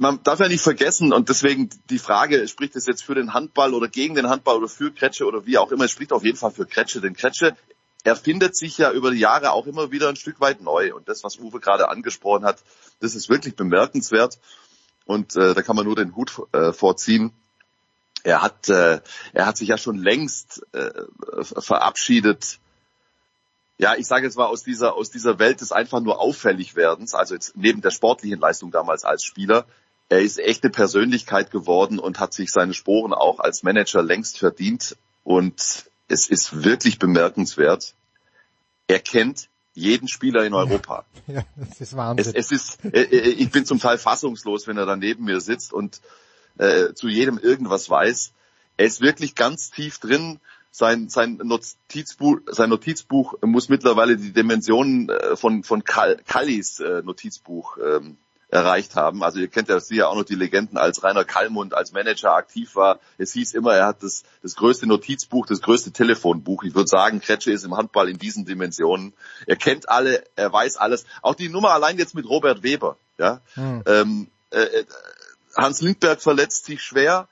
man 0.01 0.23
darf 0.23 0.41
ja 0.41 0.49
nicht 0.49 0.63
vergessen 0.63 1.13
und 1.13 1.29
deswegen 1.29 1.69
die 1.91 1.99
Frage, 1.99 2.49
spricht 2.49 2.75
es 2.75 2.87
jetzt 2.87 3.05
für 3.05 3.15
den 3.15 3.35
Handball 3.35 3.75
oder 3.75 3.87
gegen 3.87 4.15
den 4.15 4.31
Handball 4.31 4.57
oder 4.57 4.69
für 4.69 4.91
Kretsche 4.91 5.27
oder 5.27 5.45
wie 5.45 5.59
auch 5.59 5.71
immer, 5.73 5.85
es 5.85 5.91
spricht 5.91 6.13
auf 6.13 6.25
jeden 6.25 6.39
Fall 6.39 6.51
für 6.51 6.65
Kretsche, 6.65 7.03
denn 7.03 7.15
Kretsche 7.15 7.55
erfindet 8.03 8.57
sich 8.57 8.79
ja 8.79 8.93
über 8.93 9.11
die 9.11 9.19
Jahre 9.19 9.53
auch 9.53 9.67
immer 9.67 9.91
wieder 9.91 10.09
ein 10.09 10.17
Stück 10.17 10.41
weit 10.41 10.63
neu. 10.63 10.95
Und 10.95 11.11
das, 11.11 11.23
was 11.23 11.39
Uwe 11.39 11.61
gerade 11.61 11.91
angesprochen 11.91 12.47
hat, 12.47 12.63
das 13.01 13.15
ist 13.15 13.29
wirklich 13.29 13.57
bemerkenswert. 13.57 14.39
Und 15.05 15.37
äh, 15.37 15.53
da 15.53 15.61
kann 15.61 15.77
man 15.77 15.85
nur 15.85 15.97
den 15.97 16.17
Hut 16.17 16.33
äh, 16.53 16.73
vorziehen. 16.73 17.33
Er 18.23 18.41
hat, 18.41 18.71
äh, 18.71 19.01
er 19.35 19.47
hat 19.47 19.59
sich 19.59 19.69
ja 19.69 19.77
schon 19.77 19.99
längst 19.99 20.63
äh, 20.73 20.91
verabschiedet. 21.43 22.59
Ja, 23.77 23.97
ich 23.97 24.07
sage 24.07 24.25
jetzt 24.25 24.37
mal 24.37 24.47
aus 24.47 24.63
dieser 24.63 24.95
aus 24.95 25.11
dieser 25.11 25.39
Welt 25.39 25.61
des 25.61 25.73
einfach 25.73 26.01
nur 26.01 26.21
auffällig 26.21 26.75
werdens. 26.75 27.15
Also 27.15 27.35
jetzt 27.35 27.55
neben 27.55 27.83
der 27.83 27.91
sportlichen 27.91 28.41
Leistung 28.41 28.71
damals 28.71 29.05
als 29.05 29.25
Spieler, 29.25 29.67
er 30.11 30.21
ist 30.21 30.39
echte 30.41 30.71
Persönlichkeit 30.71 31.51
geworden 31.53 31.99
und 32.01 32.19
hat 32.19 32.35
sich 32.35 32.51
seine 32.51 32.75
Sporen 32.75 33.15
auch 33.15 33.39
als 33.39 33.63
Manager 33.63 34.03
längst 34.03 34.39
verdient. 34.39 34.97
Und 35.23 35.85
es 36.09 36.29
ist 36.29 36.65
wirklich 36.65 36.99
bemerkenswert. 36.99 37.95
Er 38.89 38.99
kennt 38.99 39.49
jeden 39.73 40.09
Spieler 40.09 40.45
in 40.45 40.53
Europa. 40.53 41.07
Ja, 41.29 41.45
das 41.55 41.81
ist 41.81 41.97
Wahnsinn. 41.97 42.35
Es, 42.35 42.51
es 42.51 42.51
ist, 42.51 42.85
äh, 42.85 43.03
äh, 43.03 43.29
ich 43.29 43.53
bin 43.53 43.65
zum 43.65 43.79
Teil 43.79 43.99
fassungslos, 43.99 44.67
wenn 44.67 44.77
er 44.77 44.85
da 44.85 44.97
neben 44.97 45.25
mir 45.25 45.41
sitzt 45.41 45.73
und 45.73 46.01
äh, 46.59 46.93
zu 46.95 47.07
jedem 47.07 47.39
irgendwas 47.39 47.89
weiß. 47.89 48.33
Er 48.79 48.87
ist 48.87 49.01
wirklich 49.01 49.37
ganz 49.37 49.71
tief 49.71 50.01
drin. 50.01 50.41
Sein, 50.73 51.09
sein, 51.09 51.39
Notizbuch, 51.45 52.41
sein 52.51 52.71
Notizbuch 52.71 53.35
muss 53.43 53.69
mittlerweile 53.69 54.17
die 54.17 54.33
Dimensionen 54.33 55.09
äh, 55.09 55.37
von, 55.37 55.63
von 55.63 55.85
Kallis 55.85 56.81
äh, 56.81 57.03
Notizbuch 57.03 57.77
ähm, 57.79 58.17
erreicht 58.51 58.97
haben. 58.97 59.23
Also 59.23 59.39
ihr 59.39 59.49
kennt 59.49 59.69
ja 59.69 59.79
sicher 59.81 60.09
auch 60.09 60.17
noch 60.17 60.25
die 60.25 60.35
Legenden, 60.35 60.77
als 60.77 61.03
Rainer 61.03 61.25
Kallmund 61.25 61.75
als 61.75 61.93
Manager 61.93 62.35
aktiv 62.35 62.75
war. 62.75 62.99
Es 63.17 63.33
hieß 63.33 63.55
immer, 63.55 63.75
er 63.75 63.87
hat 63.87 64.03
das, 64.03 64.25
das 64.43 64.57
größte 64.57 64.87
Notizbuch, 64.87 65.47
das 65.47 65.63
größte 65.63 65.93
Telefonbuch. 65.93 66.65
Ich 66.65 66.75
würde 66.75 66.89
sagen, 66.89 67.21
Kretsche 67.21 67.53
ist 67.53 67.65
im 67.65 67.77
Handball 67.77 68.09
in 68.09 68.19
diesen 68.19 68.45
Dimensionen. 68.45 69.13
Er 69.47 69.57
kennt 69.57 69.89
alle, 69.89 70.25
er 70.37 70.53
weiß 70.53 70.77
alles. 70.77 71.05
Auch 71.23 71.35
die 71.35 71.49
Nummer 71.49 71.71
allein 71.71 71.99
jetzt 71.99 72.15
mit 72.15 72.29
Robert 72.29 72.63
Weber. 72.63 72.97
Ja? 73.19 73.41
Hm. 73.55 73.83
Ähm, 73.87 74.29
äh, 74.51 74.63
äh 74.63 74.85
Hans 75.57 75.81
Lindberg 75.81 76.23
verletzt 76.23 76.67
sich 76.67 76.81
schwer 76.81 77.29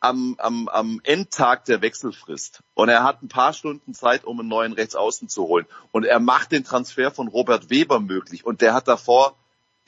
am, 0.00 0.36
am, 0.38 0.68
am 0.68 1.00
Endtag 1.04 1.64
der 1.66 1.82
Wechselfrist. 1.82 2.62
Und 2.74 2.88
er 2.88 3.02
hat 3.02 3.22
ein 3.22 3.28
paar 3.28 3.52
Stunden 3.52 3.94
Zeit, 3.94 4.24
um 4.24 4.40
einen 4.40 4.48
neuen 4.48 4.72
Rechtsaußen 4.72 5.28
zu 5.28 5.44
holen. 5.44 5.66
Und 5.92 6.04
er 6.04 6.20
macht 6.20 6.52
den 6.52 6.64
Transfer 6.64 7.10
von 7.10 7.28
Robert 7.28 7.70
Weber 7.70 8.00
möglich. 8.00 8.44
Und 8.44 8.62
der 8.62 8.74
hat 8.74 8.88
davor 8.88 9.36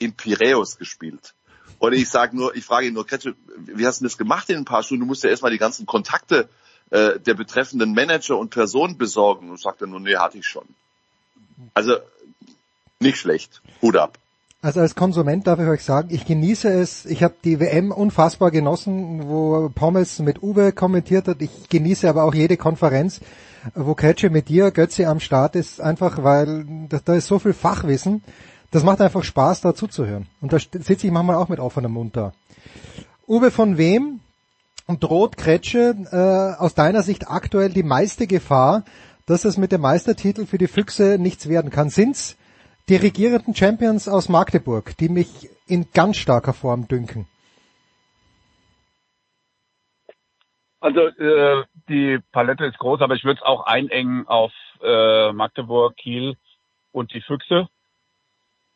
in 0.03 0.13
Piräus 0.13 0.77
gespielt. 0.77 1.33
Und 1.79 1.93
ich 1.93 2.09
sage 2.09 2.35
nur, 2.35 2.55
ich 2.55 2.63
frage 2.63 2.87
ihn 2.87 2.93
nur, 2.93 3.05
Kretsche, 3.05 3.35
wie 3.57 3.85
hast 3.85 3.99
du 3.99 4.05
das 4.05 4.17
gemacht 4.17 4.49
in 4.49 4.57
ein 4.57 4.65
paar 4.65 4.83
Stunden? 4.83 5.01
Du 5.01 5.07
musst 5.07 5.23
ja 5.23 5.29
erstmal 5.29 5.51
die 5.51 5.57
ganzen 5.57 5.85
Kontakte 5.85 6.47
äh, 6.91 7.19
der 7.19 7.33
betreffenden 7.33 7.93
Manager 7.93 8.37
und 8.37 8.51
Personen 8.51 8.97
besorgen. 8.97 9.49
Und 9.49 9.59
sagt 9.59 9.81
er 9.81 9.87
nur, 9.87 9.99
nee, 9.99 10.15
hatte 10.15 10.37
ich 10.37 10.45
schon. 10.45 10.65
Also 11.73 11.97
nicht 12.99 13.17
schlecht. 13.17 13.61
Hut 13.81 13.97
ab. 13.97 14.17
Also 14.61 14.79
als 14.79 14.95
Konsument 14.95 15.45
darf 15.45 15.59
ich 15.59 15.67
euch 15.67 15.83
sagen, 15.83 16.07
ich 16.09 16.25
genieße 16.25 16.69
es. 16.69 17.05
Ich 17.05 17.21
habe 17.21 17.33
die 17.43 17.59
WM 17.59 17.91
unfassbar 17.91 18.49
genossen, 18.49 19.27
wo 19.27 19.69
Pommes 19.75 20.19
mit 20.19 20.41
Uwe 20.41 20.71
kommentiert 20.71 21.27
hat. 21.27 21.41
Ich 21.41 21.67
genieße 21.67 22.09
aber 22.09 22.23
auch 22.23 22.33
jede 22.33 22.55
Konferenz, 22.55 23.19
wo 23.75 23.93
Kretsche 23.93 24.29
mit 24.29 24.47
dir, 24.47 24.71
Götze 24.71 25.07
am 25.07 25.19
Start 25.19 25.57
ist, 25.57 25.81
einfach 25.81 26.23
weil 26.23 26.65
da, 26.87 27.01
da 27.03 27.15
ist 27.15 27.27
so 27.27 27.39
viel 27.39 27.51
Fachwissen 27.51 28.23
das 28.73 28.83
macht 28.83 29.01
einfach 29.01 29.23
Spaß, 29.23 29.61
da 29.61 29.75
zuzuhören. 29.75 30.27
Und 30.41 30.51
da 30.51 30.57
sitze 30.57 31.05
ich 31.05 31.13
manchmal 31.13 31.35
auch 31.35 31.47
mit 31.47 31.59
offenem 31.59 31.91
Mund 31.91 32.17
da. 32.17 32.33
Uwe, 33.27 33.51
von 33.51 33.77
wem 33.77 34.19
droht 34.99 35.37
Kretsche 35.37 35.95
äh, 36.11 36.59
aus 36.59 36.73
deiner 36.73 37.03
Sicht 37.03 37.29
aktuell 37.29 37.69
die 37.69 37.83
meiste 37.83 38.25
Gefahr, 38.25 38.83
dass 39.27 39.45
es 39.45 39.57
mit 39.57 39.71
dem 39.71 39.81
Meistertitel 39.81 40.47
für 40.47 40.57
die 40.57 40.67
Füchse 40.67 41.17
nichts 41.19 41.47
werden 41.47 41.69
kann? 41.69 41.89
Sind's 41.89 42.35
die 42.89 42.95
regierenden 42.95 43.53
Champions 43.53 44.07
aus 44.07 44.27
Magdeburg, 44.27 44.97
die 44.97 45.07
mich 45.07 45.49
in 45.67 45.91
ganz 45.93 46.17
starker 46.17 46.53
Form 46.53 46.87
dünken? 46.87 47.27
Also 50.79 50.99
äh, 50.99 51.63
die 51.87 52.17
Palette 52.31 52.65
ist 52.65 52.79
groß, 52.79 53.01
aber 53.01 53.13
ich 53.13 53.23
würde 53.23 53.39
es 53.39 53.45
auch 53.45 53.67
einengen 53.67 54.27
auf 54.27 54.51
äh, 54.81 55.31
Magdeburg, 55.31 55.95
Kiel 55.95 56.37
und 56.91 57.13
die 57.13 57.21
Füchse. 57.21 57.69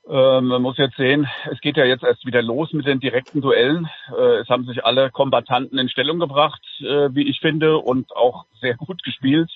Ähm, 0.09 0.45
man 0.47 0.61
muss 0.61 0.77
jetzt 0.77 0.95
sehen, 0.95 1.27
es 1.51 1.59
geht 1.59 1.75
ja 1.75 1.83
jetzt 1.83 2.03
erst 2.03 2.25
wieder 2.25 2.41
los 2.41 2.71
mit 2.71 2.85
den 2.85 3.01
direkten 3.01 3.41
Duellen. 3.41 3.89
Äh, 4.17 4.37
es 4.37 4.47
haben 4.47 4.65
sich 4.65 4.85
alle 4.85 5.11
Kombatanten 5.11 5.77
in 5.77 5.89
Stellung 5.89 6.19
gebracht, 6.19 6.61
äh, 6.79 7.09
wie 7.13 7.27
ich 7.27 7.41
finde, 7.41 7.77
und 7.79 8.15
auch 8.15 8.45
sehr 8.61 8.75
gut 8.75 9.03
gespielt. 9.03 9.49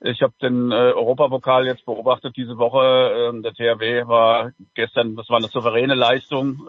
Ich 0.00 0.20
habe 0.20 0.34
den 0.42 0.72
äh, 0.72 0.74
Europapokal 0.74 1.66
jetzt 1.66 1.86
beobachtet 1.86 2.36
diese 2.36 2.58
Woche. 2.58 3.30
Ähm, 3.30 3.42
der 3.44 3.54
THW 3.54 4.08
war 4.08 4.50
gestern, 4.74 5.14
das 5.14 5.28
war 5.30 5.36
eine 5.36 5.48
souveräne 5.48 5.94
Leistung 5.94 6.66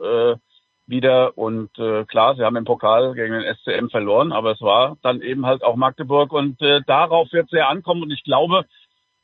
wieder. 0.88 1.36
Und 1.36 1.74
klar, 2.08 2.36
sie 2.36 2.44
haben 2.44 2.58
im 2.58 2.64
Pokal 2.64 3.16
gegen 3.16 3.34
den 3.34 3.56
SCM 3.56 3.90
verloren, 3.90 4.32
aber 4.32 4.52
es 4.52 4.62
war 4.62 4.98
dann 5.02 5.24
eben 5.24 5.48
halt 5.48 5.64
auch 5.64 5.76
Magdeburg. 5.76 6.32
Und 6.32 6.62
darauf 6.86 7.34
wird 7.34 7.50
sehr 7.50 7.70
ankommen. 7.70 8.04
Und 8.04 8.12
ich 8.12 8.24
glaube, 8.24 8.66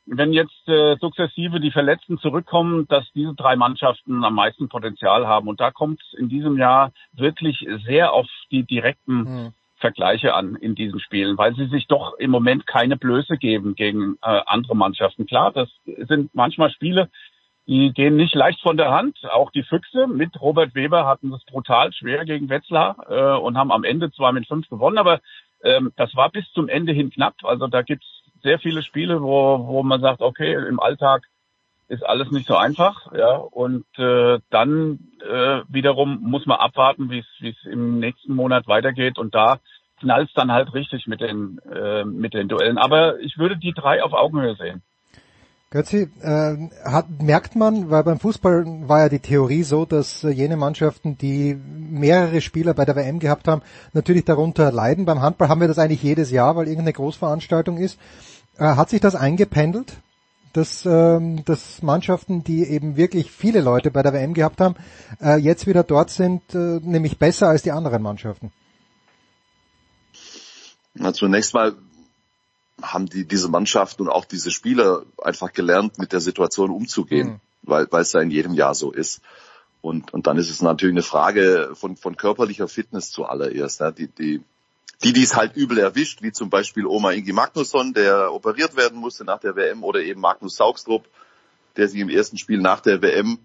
wenn 0.06 0.32
jetzt 0.32 0.68
äh, 0.68 0.96
sukzessive 0.96 1.60
die 1.60 1.70
Verletzten 1.70 2.18
zurückkommen, 2.18 2.86
dass 2.88 3.04
diese 3.14 3.34
drei 3.34 3.56
Mannschaften 3.56 4.24
am 4.24 4.34
meisten 4.34 4.68
Potenzial 4.68 5.26
haben. 5.26 5.48
Und 5.48 5.60
da 5.60 5.70
kommt 5.70 6.00
es 6.02 6.18
in 6.18 6.28
diesem 6.28 6.58
Jahr 6.58 6.92
wirklich 7.12 7.66
sehr 7.86 8.12
auf 8.12 8.26
die 8.50 8.64
direkten 8.64 9.14
mhm. 9.14 9.52
Vergleiche 9.76 10.34
an 10.34 10.56
in 10.56 10.74
diesen 10.74 11.00
Spielen, 11.00 11.36
weil 11.38 11.54
sie 11.54 11.66
sich 11.66 11.86
doch 11.88 12.14
im 12.18 12.30
Moment 12.30 12.66
keine 12.66 12.96
Blöße 12.96 13.36
geben 13.36 13.74
gegen 13.74 14.16
äh, 14.22 14.40
andere 14.46 14.76
Mannschaften. 14.76 15.26
Klar, 15.26 15.52
das 15.52 15.68
sind 15.84 16.34
manchmal 16.34 16.70
Spiele, 16.70 17.08
die 17.66 17.92
gehen 17.92 18.16
nicht 18.16 18.34
leicht 18.34 18.60
von 18.60 18.76
der 18.76 18.90
Hand. 18.90 19.18
Auch 19.30 19.50
die 19.50 19.62
Füchse 19.62 20.06
mit 20.06 20.40
Robert 20.40 20.74
Weber 20.74 21.06
hatten 21.06 21.32
es 21.32 21.44
brutal 21.44 21.92
schwer 21.92 22.24
gegen 22.24 22.48
Wetzlar 22.48 22.96
äh, 23.08 23.38
und 23.38 23.56
haben 23.56 23.72
am 23.72 23.84
Ende 23.84 24.10
zwar 24.12 24.32
mit 24.32 24.46
fünf 24.46 24.68
gewonnen, 24.68 24.98
aber 24.98 25.20
ähm, 25.62 25.92
das 25.96 26.14
war 26.16 26.30
bis 26.30 26.50
zum 26.52 26.68
Ende 26.68 26.92
hin 26.92 27.10
knapp. 27.10 27.34
Also 27.44 27.66
da 27.68 27.82
gibt's 27.82 28.11
sehr 28.42 28.58
viele 28.58 28.82
Spiele, 28.82 29.22
wo, 29.22 29.66
wo 29.66 29.82
man 29.82 30.00
sagt, 30.00 30.20
okay, 30.20 30.54
im 30.54 30.80
Alltag 30.80 31.22
ist 31.88 32.04
alles 32.04 32.30
nicht 32.30 32.46
so 32.46 32.56
einfach, 32.56 33.12
ja, 33.12 33.36
und 33.36 33.84
äh, 33.98 34.38
dann 34.50 34.98
äh, 35.20 35.60
wiederum 35.68 36.20
muss 36.22 36.46
man 36.46 36.58
abwarten, 36.58 37.10
wie 37.10 37.24
es 37.40 37.64
im 37.64 37.98
nächsten 37.98 38.34
Monat 38.34 38.66
weitergeht 38.66 39.18
und 39.18 39.34
da 39.34 39.58
knallt 40.00 40.30
dann 40.34 40.52
halt 40.52 40.72
richtig 40.74 41.06
mit 41.06 41.20
den 41.20 41.58
äh, 41.70 42.04
mit 42.04 42.34
den 42.34 42.48
Duellen. 42.48 42.78
Aber 42.78 43.20
ich 43.20 43.38
würde 43.38 43.56
die 43.56 43.72
drei 43.72 44.02
auf 44.02 44.14
Augenhöhe 44.14 44.56
sehen. 44.56 44.82
Götzi, 45.72 46.10
äh, 46.20 46.68
hat, 46.84 47.22
merkt 47.22 47.56
man, 47.56 47.88
weil 47.88 48.04
beim 48.04 48.20
Fußball 48.20 48.66
war 48.88 49.00
ja 49.00 49.08
die 49.08 49.20
Theorie 49.20 49.62
so, 49.62 49.86
dass 49.86 50.22
äh, 50.22 50.28
jene 50.28 50.58
Mannschaften, 50.58 51.16
die 51.16 51.54
mehrere 51.54 52.42
Spieler 52.42 52.74
bei 52.74 52.84
der 52.84 52.94
WM 52.94 53.20
gehabt 53.20 53.48
haben, 53.48 53.62
natürlich 53.94 54.26
darunter 54.26 54.70
leiden. 54.70 55.06
Beim 55.06 55.22
Handball 55.22 55.48
haben 55.48 55.62
wir 55.62 55.68
das 55.68 55.78
eigentlich 55.78 56.02
jedes 56.02 56.30
Jahr, 56.30 56.56
weil 56.56 56.66
irgendeine 56.66 56.92
Großveranstaltung 56.92 57.78
ist. 57.78 57.98
Äh, 58.58 58.64
hat 58.64 58.90
sich 58.90 59.00
das 59.00 59.14
eingependelt, 59.14 59.94
dass, 60.52 60.84
ähm, 60.84 61.42
dass 61.46 61.82
Mannschaften, 61.82 62.44
die 62.44 62.64
eben 62.64 62.98
wirklich 62.98 63.30
viele 63.30 63.62
Leute 63.62 63.90
bei 63.90 64.02
der 64.02 64.12
WM 64.12 64.34
gehabt 64.34 64.60
haben, 64.60 64.74
äh, 65.22 65.38
jetzt 65.38 65.66
wieder 65.66 65.84
dort 65.84 66.10
sind, 66.10 66.42
äh, 66.54 66.80
nämlich 66.82 67.16
besser 67.16 67.48
als 67.48 67.62
die 67.62 67.72
anderen 67.72 68.02
Mannschaften? 68.02 68.52
Na, 70.92 71.14
zunächst 71.14 71.54
mal 71.54 71.74
haben 72.82 73.06
die 73.06 73.24
diese 73.24 73.48
Mannschaften 73.48 74.02
und 74.02 74.08
auch 74.10 74.24
diese 74.24 74.50
Spieler 74.50 75.02
einfach 75.22 75.52
gelernt, 75.52 75.98
mit 75.98 76.12
der 76.12 76.20
Situation 76.20 76.70
umzugehen, 76.70 77.28
mhm. 77.28 77.40
weil 77.62 77.86
weil 77.90 78.02
es 78.02 78.12
ja 78.12 78.20
in 78.20 78.30
jedem 78.30 78.54
Jahr 78.54 78.74
so 78.74 78.92
ist. 78.92 79.20
Und, 79.82 80.14
und 80.14 80.28
dann 80.28 80.38
ist 80.38 80.48
es 80.48 80.62
natürlich 80.62 80.94
eine 80.94 81.02
Frage 81.02 81.72
von, 81.74 81.96
von 81.96 82.16
körperlicher 82.16 82.68
Fitness 82.68 83.10
zuallererst. 83.10 83.80
Ja. 83.80 83.90
Die, 83.90 84.06
die, 84.06 84.40
die, 85.02 85.12
die 85.12 85.22
es 85.22 85.34
halt 85.34 85.56
übel 85.56 85.78
erwischt, 85.78 86.22
wie 86.22 86.30
zum 86.30 86.50
Beispiel 86.50 86.86
Oma 86.86 87.10
Ingi 87.10 87.32
Magnusson, 87.32 87.92
der 87.92 88.32
operiert 88.32 88.76
werden 88.76 88.98
musste 88.98 89.24
nach 89.24 89.40
der 89.40 89.56
WM, 89.56 89.82
oder 89.82 90.00
eben 90.00 90.20
Magnus 90.20 90.54
Saugstrup, 90.56 91.04
der 91.76 91.88
sich 91.88 92.00
im 92.00 92.08
ersten 92.08 92.38
Spiel 92.38 92.60
nach 92.60 92.80
der 92.80 93.02
WM 93.02 93.38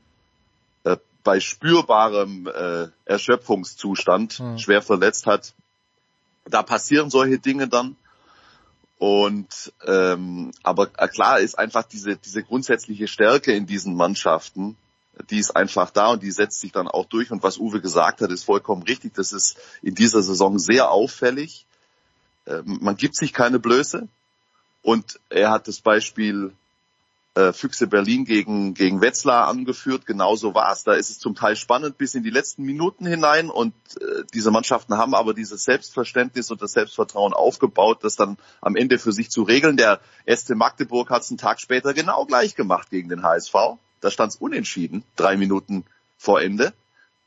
äh, 0.83 0.97
bei 1.23 1.39
spürbarem 1.39 2.47
äh, 2.47 2.87
Erschöpfungszustand 3.05 4.39
mhm. 4.39 4.59
schwer 4.59 4.83
verletzt 4.83 5.25
hat. 5.25 5.55
Da 6.45 6.61
passieren 6.61 7.09
solche 7.09 7.39
Dinge 7.39 7.67
dann. 7.67 7.95
Und 8.97 9.73
ähm, 9.85 10.51
aber 10.63 10.87
klar 10.87 11.39
ist 11.39 11.59
einfach 11.59 11.83
diese 11.83 12.15
diese 12.17 12.43
grundsätzliche 12.43 13.07
Stärke 13.07 13.53
in 13.53 13.67
diesen 13.67 13.95
Mannschaften 13.95 14.75
die 15.29 15.39
ist 15.39 15.55
einfach 15.55 15.89
da 15.89 16.09
und 16.09 16.23
die 16.23 16.31
setzt 16.31 16.59
sich 16.59 16.71
dann 16.71 16.87
auch 16.87 17.05
durch. 17.05 17.31
Und 17.31 17.43
was 17.43 17.57
Uwe 17.57 17.81
gesagt 17.81 18.21
hat, 18.21 18.31
ist 18.31 18.43
vollkommen 18.43 18.83
richtig. 18.83 19.13
Das 19.15 19.33
ist 19.33 19.57
in 19.81 19.95
dieser 19.95 20.21
Saison 20.21 20.59
sehr 20.59 20.91
auffällig. 20.91 21.65
Ähm, 22.45 22.79
man 22.81 22.97
gibt 22.97 23.15
sich 23.15 23.33
keine 23.33 23.59
Blöße. 23.59 24.07
Und 24.81 25.19
er 25.29 25.51
hat 25.51 25.67
das 25.67 25.81
Beispiel 25.81 26.53
äh, 27.37 27.53
Füchse 27.53 27.85
Berlin 27.85 28.25
gegen, 28.25 28.73
gegen 28.73 28.99
Wetzlar 28.99 29.47
angeführt. 29.47 30.07
Genauso 30.07 30.55
war 30.55 30.71
es. 30.71 30.83
Da 30.83 30.93
ist 30.93 31.11
es 31.11 31.19
zum 31.19 31.35
Teil 31.35 31.55
spannend 31.55 31.99
bis 31.99 32.15
in 32.15 32.23
die 32.23 32.31
letzten 32.31 32.63
Minuten 32.63 33.05
hinein. 33.05 33.51
Und 33.51 33.75
äh, 34.01 34.23
diese 34.33 34.49
Mannschaften 34.49 34.97
haben 34.97 35.13
aber 35.13 35.35
dieses 35.35 35.63
Selbstverständnis 35.63 36.49
und 36.49 36.63
das 36.63 36.71
Selbstvertrauen 36.71 37.33
aufgebaut, 37.33 37.99
das 38.01 38.15
dann 38.15 38.37
am 38.59 38.75
Ende 38.75 38.97
für 38.97 39.11
sich 39.11 39.29
zu 39.29 39.43
regeln. 39.43 39.77
Der 39.77 39.99
SC 40.25 40.55
Magdeburg 40.55 41.11
hat 41.11 41.21
es 41.21 41.29
einen 41.29 41.37
Tag 41.37 41.59
später 41.59 41.93
genau 41.93 42.25
gleich 42.25 42.55
gemacht 42.55 42.89
gegen 42.89 43.07
den 43.07 43.21
HSV. 43.21 43.53
Da 44.01 44.09
stand 44.09 44.33
es 44.33 44.37
unentschieden, 44.37 45.03
drei 45.15 45.37
Minuten 45.37 45.85
vor 46.17 46.41
Ende. 46.41 46.73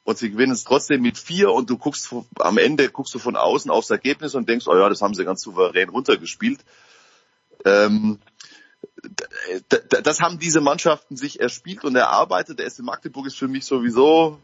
Und 0.03 0.19
sie 0.19 0.33
gewinnen 0.33 0.53
es 0.53 0.65
trotzdem 0.65 1.03
mit 1.03 1.19
vier 1.19 1.53
und 1.53 1.71
du 1.71 1.79
guckst 1.79 2.13
am 2.41 2.59
Ende 2.59 2.89
guckst 2.89 3.15
du 3.15 3.21
von 3.21 3.37
außen 3.37 3.71
aufs 3.71 3.91
Ergebnis 3.91 4.35
und 4.35 4.49
denkst, 4.49 4.67
oh 4.67 4.77
ja, 4.77 4.89
das 4.89 5.03
haben 5.03 5.15
sie 5.15 5.25
ganz 5.25 5.43
souverän 5.43 5.89
runtergespielt. 5.89 6.65
Ähm, 7.65 8.19
das 10.03 10.21
haben 10.21 10.39
diese 10.39 10.61
Mannschaften 10.61 11.17
sich 11.17 11.41
erspielt 11.41 11.85
und 11.85 11.97
erarbeitet. 11.97 12.59
Der 12.59 12.71
SC 12.71 12.81
Magdeburg 12.81 13.27
ist 13.27 13.39
für 13.39 13.49
mich 13.49 13.65
sowieso 13.65 14.39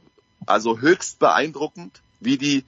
also 0.47 0.79
höchst 0.79 1.19
beeindruckend, 1.19 2.01
wie 2.21 2.39
die 2.39 2.65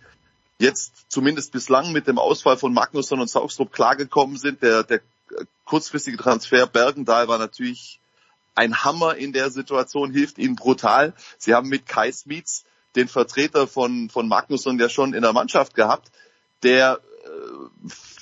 jetzt 0.59 0.93
zumindest 1.09 1.53
bislang 1.53 1.93
mit 1.93 2.07
dem 2.07 2.19
Ausfall 2.19 2.57
von 2.57 2.73
Magnusson 2.73 3.21
und 3.21 3.31
Saugstrup 3.31 3.73
klargekommen 3.73 4.37
sind. 4.37 4.63
Der, 4.63 4.83
der 4.83 5.01
kurzfristige 5.65 6.17
Transfer 6.17 6.67
Bergendahl 6.67 7.29
war 7.29 7.39
natürlich 7.39 8.01
ein 8.55 8.83
Hammer 8.85 9.17
in 9.17 9.33
der 9.33 9.51
Situation, 9.51 10.13
hilft 10.13 10.39
ihnen 10.39 10.57
brutal. 10.57 11.15
Sie 11.39 11.55
haben 11.55 11.69
mit 11.69 11.87
Kai 11.87 12.11
Smits 12.11 12.65
den 12.97 13.07
Vertreter 13.07 13.69
von, 13.69 14.11
von 14.11 14.27
Magnusson 14.27 14.79
ja 14.81 14.89
schon 14.89 15.15
in 15.15 15.23
der 15.23 15.33
Mannschaft 15.33 15.75
gehabt, 15.75 16.11
der 16.65 17.01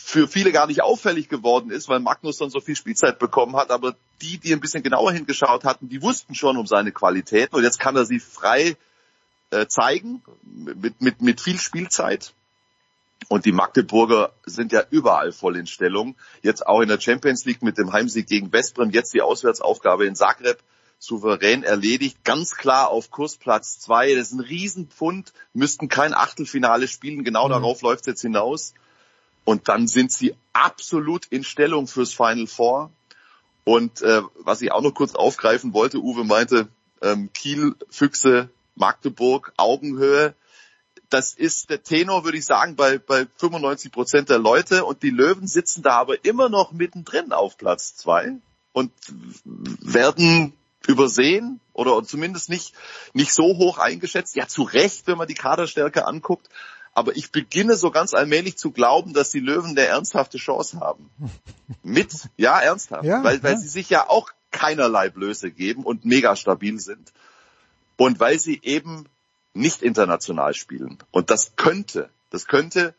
für 0.06 0.28
viele 0.28 0.52
gar 0.52 0.66
nicht 0.66 0.82
auffällig 0.82 1.28
geworden 1.28 1.70
ist, 1.70 1.88
weil 1.88 2.00
Magnusson 2.00 2.48
so 2.48 2.60
viel 2.60 2.76
Spielzeit 2.76 3.18
bekommen 3.18 3.56
hat. 3.56 3.70
Aber 3.70 3.96
die, 4.22 4.38
die 4.38 4.52
ein 4.52 4.60
bisschen 4.60 4.82
genauer 4.82 5.12
hingeschaut 5.12 5.64
hatten, 5.64 5.88
die 5.88 6.02
wussten 6.02 6.34
schon 6.34 6.56
um 6.56 6.66
seine 6.66 6.92
Qualitäten. 6.92 7.56
Und 7.56 7.64
jetzt 7.64 7.80
kann 7.80 7.96
er 7.96 8.04
sie 8.04 8.20
frei 8.20 8.76
äh, 9.50 9.66
zeigen, 9.66 10.22
mit, 10.42 11.00
mit, 11.00 11.22
mit 11.22 11.40
viel 11.40 11.58
Spielzeit. 11.58 12.32
Und 13.28 13.44
die 13.44 13.52
Magdeburger 13.52 14.32
sind 14.44 14.72
ja 14.72 14.84
überall 14.90 15.32
voll 15.32 15.56
in 15.56 15.66
Stellung. 15.66 16.14
Jetzt 16.42 16.66
auch 16.66 16.80
in 16.80 16.88
der 16.88 17.00
Champions 17.00 17.44
League 17.44 17.62
mit 17.62 17.76
dem 17.76 17.92
Heimsieg 17.92 18.28
gegen 18.28 18.52
Westbrem. 18.52 18.90
Jetzt 18.90 19.14
die 19.14 19.22
Auswärtsaufgabe 19.22 20.06
in 20.06 20.14
Zagreb 20.14 20.62
souverän 20.98 21.64
erledigt. 21.64 22.24
Ganz 22.24 22.54
klar 22.56 22.90
auf 22.90 23.10
Kursplatz 23.10 23.80
zwei. 23.80 24.14
Das 24.14 24.28
ist 24.28 24.34
ein 24.34 24.40
Riesenpfund. 24.40 25.32
Müssten 25.52 25.88
kein 25.88 26.14
Achtelfinale 26.14 26.86
spielen. 26.86 27.24
Genau 27.24 27.46
mhm. 27.46 27.52
darauf 27.52 27.82
läuft 27.82 28.02
es 28.02 28.06
jetzt 28.06 28.22
hinaus. 28.22 28.74
Und 29.46 29.68
dann 29.68 29.86
sind 29.86 30.12
sie 30.12 30.34
absolut 30.52 31.26
in 31.26 31.44
Stellung 31.44 31.86
fürs 31.86 32.12
Final 32.12 32.48
Four. 32.48 32.90
Und 33.64 34.02
äh, 34.02 34.20
was 34.40 34.60
ich 34.60 34.72
auch 34.72 34.82
noch 34.82 34.92
kurz 34.92 35.14
aufgreifen 35.14 35.72
wollte, 35.72 35.98
Uwe 35.98 36.24
meinte, 36.24 36.68
ähm, 37.00 37.30
Kiel, 37.32 37.76
Füchse, 37.88 38.50
Magdeburg, 38.74 39.52
Augenhöhe. 39.56 40.34
Das 41.10 41.32
ist 41.32 41.70
der 41.70 41.84
Tenor, 41.84 42.24
würde 42.24 42.38
ich 42.38 42.44
sagen, 42.44 42.74
bei, 42.74 42.98
bei 42.98 43.28
95 43.36 43.92
Prozent 43.92 44.30
der 44.30 44.40
Leute. 44.40 44.84
Und 44.84 45.04
die 45.04 45.10
Löwen 45.10 45.46
sitzen 45.46 45.82
da 45.82 45.92
aber 45.92 46.24
immer 46.24 46.48
noch 46.48 46.72
mittendrin 46.72 47.32
auf 47.32 47.56
Platz 47.56 47.94
zwei 47.94 48.32
und 48.72 48.90
werden 49.44 50.54
übersehen 50.88 51.60
oder 51.72 52.02
zumindest 52.02 52.48
nicht, 52.48 52.74
nicht 53.12 53.32
so 53.32 53.44
hoch 53.58 53.78
eingeschätzt. 53.78 54.34
Ja, 54.34 54.48
zu 54.48 54.64
Recht, 54.64 55.06
wenn 55.06 55.18
man 55.18 55.28
die 55.28 55.34
Kaderstärke 55.34 56.04
anguckt. 56.04 56.48
Aber 56.96 57.14
ich 57.14 57.30
beginne 57.30 57.76
so 57.76 57.90
ganz 57.90 58.14
allmählich 58.14 58.56
zu 58.56 58.70
glauben, 58.70 59.12
dass 59.12 59.30
die 59.30 59.40
Löwen 59.40 59.72
eine 59.72 59.82
ernsthafte 59.82 60.38
Chance 60.38 60.80
haben. 60.80 61.10
Mit, 61.82 62.10
ja, 62.38 62.58
ernsthaft. 62.58 63.04
Ja, 63.04 63.22
weil, 63.22 63.42
weil 63.42 63.52
ja. 63.52 63.58
sie 63.58 63.68
sich 63.68 63.90
ja 63.90 64.08
auch 64.08 64.30
keinerlei 64.50 65.10
Blöße 65.10 65.50
geben 65.50 65.84
und 65.84 66.06
mega 66.06 66.34
stabil 66.36 66.80
sind. 66.80 67.12
Und 67.98 68.18
weil 68.18 68.38
sie 68.38 68.60
eben 68.62 69.04
nicht 69.52 69.82
international 69.82 70.54
spielen. 70.54 70.96
Und 71.10 71.28
das 71.28 71.54
könnte, 71.56 72.08
das 72.30 72.46
könnte 72.46 72.94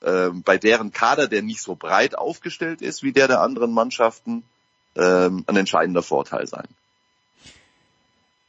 äh, 0.00 0.30
bei 0.30 0.56
deren 0.56 0.90
Kader, 0.90 1.28
der 1.28 1.42
nicht 1.42 1.60
so 1.60 1.74
breit 1.74 2.16
aufgestellt 2.16 2.80
ist 2.80 3.02
wie 3.02 3.12
der 3.12 3.28
der 3.28 3.42
anderen 3.42 3.74
Mannschaften, 3.74 4.44
äh, 4.94 5.26
ein 5.28 5.56
entscheidender 5.56 6.02
Vorteil 6.02 6.46
sein. 6.46 6.68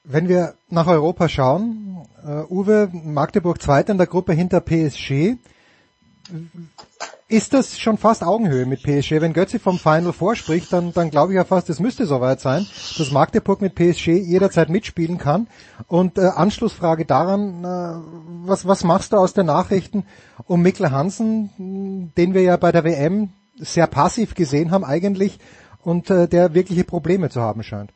Wenn 0.06 0.28
wir 0.28 0.56
nach 0.70 0.88
Europa 0.88 1.30
schauen, 1.30 2.06
uh, 2.26 2.44
Uwe, 2.50 2.90
Magdeburg 2.92 3.62
Zweiter 3.62 3.94
in 3.94 3.98
der 3.98 4.08
Gruppe 4.08 4.34
hinter 4.34 4.60
PSG, 4.60 5.38
ist 7.30 7.54
das 7.54 7.80
schon 7.80 7.98
fast 7.98 8.22
Augenhöhe 8.22 8.66
mit 8.66 8.84
PSG? 8.84 9.22
Wenn 9.22 9.32
Götze 9.34 9.60
vom 9.60 9.80
Final 9.80 10.12
vorspricht, 10.12 10.74
dann, 10.74 10.94
dann 10.94 11.10
glaube 11.10 11.32
ich 11.32 11.38
ja 11.38 11.46
fast, 11.46 11.70
es 11.70 11.80
müsste 11.80 12.06
soweit 12.06 12.42
sein, 12.42 12.68
dass 12.98 13.12
Magdeburg 13.12 13.62
mit 13.62 13.76
PSG 13.76 14.10
jederzeit 14.10 14.70
mitspielen 14.70 15.18
kann. 15.18 15.48
Und 15.88 16.18
äh, 16.18 16.24
Anschlussfrage 16.36 17.06
daran, 17.06 17.64
äh, 17.64 18.48
was, 18.48 18.68
was 18.68 18.84
machst 18.84 19.14
du 19.14 19.18
aus 19.18 19.34
den 19.34 19.46
Nachrichten 19.46 20.06
um 20.46 20.62
Mikkel 20.62 20.92
Hansen, 20.92 22.12
den 22.18 22.34
wir 22.34 22.42
ja 22.42 22.58
bei 22.58 22.72
der 22.72 22.84
WM 22.84 23.30
sehr 23.56 23.88
passiv 23.88 24.36
gesehen 24.36 24.72
haben 24.72 24.84
eigentlich 24.84 25.40
und 25.82 26.10
äh, 26.10 26.28
der 26.28 26.54
wirkliche 26.54 26.84
Probleme 26.84 27.30
zu 27.30 27.42
haben 27.42 27.64
scheint? 27.64 27.92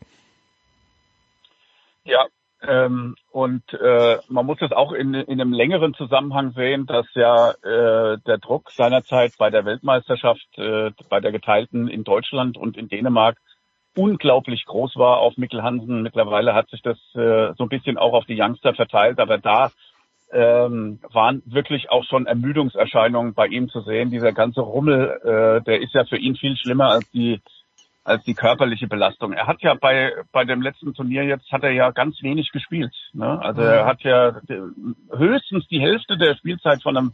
Ja, 2.08 2.26
ähm, 2.62 3.16
und 3.32 3.64
äh, 3.74 4.18
man 4.30 4.46
muss 4.46 4.62
es 4.62 4.72
auch 4.72 4.94
in, 4.94 5.14
in 5.14 5.42
einem 5.42 5.52
längeren 5.52 5.94
Zusammenhang 5.94 6.54
sehen, 6.54 6.86
dass 6.86 7.06
ja 7.16 7.52
äh, 7.52 8.18
der 8.26 8.38
Druck 8.38 8.72
seinerzeit 8.72 9.34
bei 9.38 9.50
der 9.50 9.66
Weltmeisterschaft, 9.66 10.48
äh, 10.56 10.92
bei 11.10 11.20
der 11.20 11.34
geteilten 11.34 11.90
in 11.90 12.06
Deutschland 12.06 12.58
und 12.58 12.78
in 12.78 12.88
Dänemark 12.88 13.38
unglaublich 13.96 14.64
groß 14.66 14.96
war 14.96 15.18
auf 15.18 15.36
Mikkel 15.38 15.64
Hansen. 15.64 16.02
Mittlerweile 16.02 16.54
hat 16.54 16.70
sich 16.70 16.82
das 16.82 16.98
äh, 17.14 17.54
so 17.58 17.66
ein 17.66 17.70
bisschen 17.70 17.98
auch 17.98 18.14
auf 18.14 18.26
die 18.26 18.42
Youngster 18.42 18.74
verteilt, 18.74 19.20
aber 19.20 19.38
da 19.38 19.72
ähm, 20.32 21.00
waren 21.12 21.42
wirklich 21.46 21.90
auch 21.90 22.06
schon 22.06 22.26
Ermüdungserscheinungen 22.26 23.34
bei 23.34 23.48
ihm 23.48 23.68
zu 23.70 23.82
sehen. 23.82 24.12
Dieser 24.12 24.32
ganze 24.32 24.62
Rummel, 24.62 25.20
äh, 25.24 25.64
der 25.64 25.82
ist 25.82 25.94
ja 25.94 26.06
für 26.06 26.18
ihn 26.18 26.36
viel 26.36 26.56
schlimmer 26.56 26.90
als 26.90 27.12
die 27.12 27.42
als 28.08 28.24
die 28.24 28.34
körperliche 28.34 28.88
Belastung. 28.88 29.34
Er 29.34 29.48
hat 29.48 29.62
ja 29.62 29.74
bei 29.74 30.14
bei 30.32 30.46
dem 30.46 30.62
letzten 30.62 30.94
Turnier 30.94 31.24
jetzt 31.24 31.52
hat 31.52 31.64
er 31.64 31.72
ja 31.72 31.92
ganz 31.92 32.22
wenig 32.22 32.52
gespielt. 32.52 32.94
Ne? 33.14 33.40
Also 33.42 33.62
er 33.62 33.86
hat 33.86 34.02
ja 34.02 34.40
höchstens 35.12 35.68
die 35.68 35.82
Hälfte 35.82 36.18
der 36.18 36.36
Spielzeit 36.36 36.82
von 36.82 36.96
einem 36.96 37.14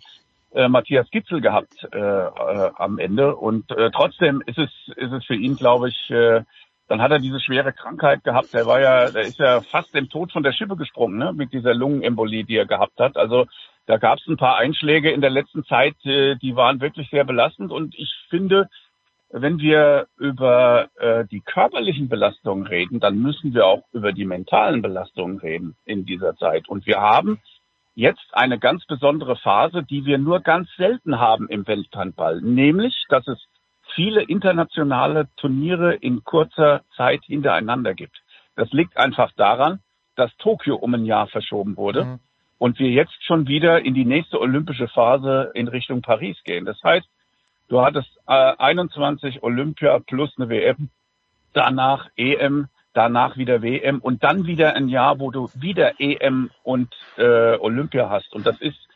äh, 0.53 0.68
Matthias 0.68 1.10
Gitzel 1.10 1.41
gehabt 1.41 1.74
äh, 1.91 1.98
äh, 1.98 2.72
am 2.76 2.99
Ende 2.99 3.36
und 3.36 3.72
äh, 3.72 3.90
trotzdem 3.91 4.44
ist 4.45 4.60
es 4.60 4.70
ist 4.95 5.11
es 5.11 5.26
für 5.26 5.36
ihn, 5.36 5.56
glaube 5.56 5.90
ich, 5.90 6.10
äh, 6.11 6.44
dann 6.88 7.02
hat 7.02 7.11
er 7.11 7.20
diese 7.20 7.40
schwere 7.40 7.74
Krankheit 7.74 8.24
gehabt. 8.24 8.53
Der 8.53 8.65
war 8.65 8.80
ja, 8.80 9.10
der 9.10 9.24
ist 9.24 9.40
ja 9.40 9.61
fast 9.61 9.95
dem 9.95 10.10
Tod 10.10 10.32
von 10.32 10.44
der 10.44 10.53
Schippe 10.53 10.76
gesprungen, 10.76 11.18
ne? 11.18 11.34
mit 11.34 11.53
dieser 11.53 11.74
Lungenembolie, 11.74 12.44
die 12.44 12.57
er 12.57 12.68
gehabt 12.68 12.99
hat. 12.99 13.18
Also 13.18 13.48
da 13.88 13.98
gab 13.98 14.20
es 14.20 14.28
ein 14.28 14.38
paar 14.38 14.57
Einschläge 14.57 15.11
in 15.11 15.22
der 15.22 15.30
letzten 15.30 15.65
Zeit, 15.65 15.95
äh, 16.06 16.36
die 16.36 16.56
waren 16.56 16.82
wirklich 16.82 17.10
sehr 17.10 17.24
belastend. 17.24 17.72
Und 17.72 17.95
ich 17.98 18.14
finde, 18.30 18.70
wenn 19.36 19.58
wir 19.58 20.08
über 20.18 20.90
äh, 20.96 21.26
die 21.26 21.42
körperlichen 21.42 22.08
Belastungen 22.08 22.68
reden, 22.68 23.00
dann 23.00 23.18
müssen 23.18 23.56
wir 23.56 23.66
auch 23.66 23.82
über 23.92 24.14
die 24.14 24.26
mentalen 24.26 24.84
Belastungen 24.84 25.40
reden 25.40 25.76
in 25.86 26.06
dieser 26.06 26.36
Zeit. 26.36 26.70
Und 26.70 26.86
wir 26.86 27.02
haben 27.02 27.42
jetzt 27.96 28.26
eine 28.34 28.60
ganz 28.60 28.86
besondere 28.86 29.36
Phase, 29.36 29.82
die 29.82 30.06
wir 30.06 30.20
nur 30.20 30.42
ganz 30.42 30.70
selten 30.78 31.20
haben 31.20 31.50
im 31.50 31.66
Welthandball, 31.66 32.42
nämlich, 32.42 33.06
dass 33.10 33.28
es 33.28 33.40
viele 33.96 34.22
internationale 34.22 35.28
Turniere 35.38 35.96
in 35.96 36.24
kurzer 36.24 36.84
Zeit 36.96 37.24
hintereinander 37.26 37.96
gibt. 37.96 38.22
Das 38.56 38.72
liegt 38.72 38.98
einfach 38.98 39.32
daran, 39.36 39.80
dass 40.16 40.36
Tokio 40.38 40.76
um 40.76 40.94
ein 40.94 41.06
Jahr 41.06 41.26
verschoben 41.26 41.76
wurde 41.76 42.06
mhm. 42.06 42.20
und 42.60 42.78
wir 42.78 42.90
jetzt 42.90 43.24
schon 43.24 43.48
wieder 43.48 43.84
in 43.84 43.96
die 43.96 44.06
nächste 44.06 44.40
olympische 44.40 44.88
Phase 44.88 45.50
in 45.56 45.68
Richtung 45.68 46.04
Paris 46.04 46.38
gehen. 46.44 46.66
Das 46.66 46.78
heißt, 46.84 47.08
Du 47.68 47.81
hattest 47.81 48.10
äh, 48.27 48.53
21 48.57 49.44
Olympia 49.44 49.99
plus 49.99 50.34
eine 50.38 50.49
WM, 50.49 50.90
danach 51.53 52.10
EM, 52.15 52.68
danach 52.94 53.38
wieder 53.38 53.61
WM 53.61 53.99
und 53.99 54.23
dann 54.23 54.45
wieder 54.45 54.76
ein 54.76 54.90
Jahr, 54.90 55.19
wo 55.19 55.31
du 55.31 55.49
wieder 55.56 55.99
EM 55.99 56.52
und 56.64 56.94
äh, 57.18 57.57
Olympia 57.57 58.10
hast. 58.10 58.34
Und 58.34 58.45
das 58.45 58.60
ist 58.61 58.88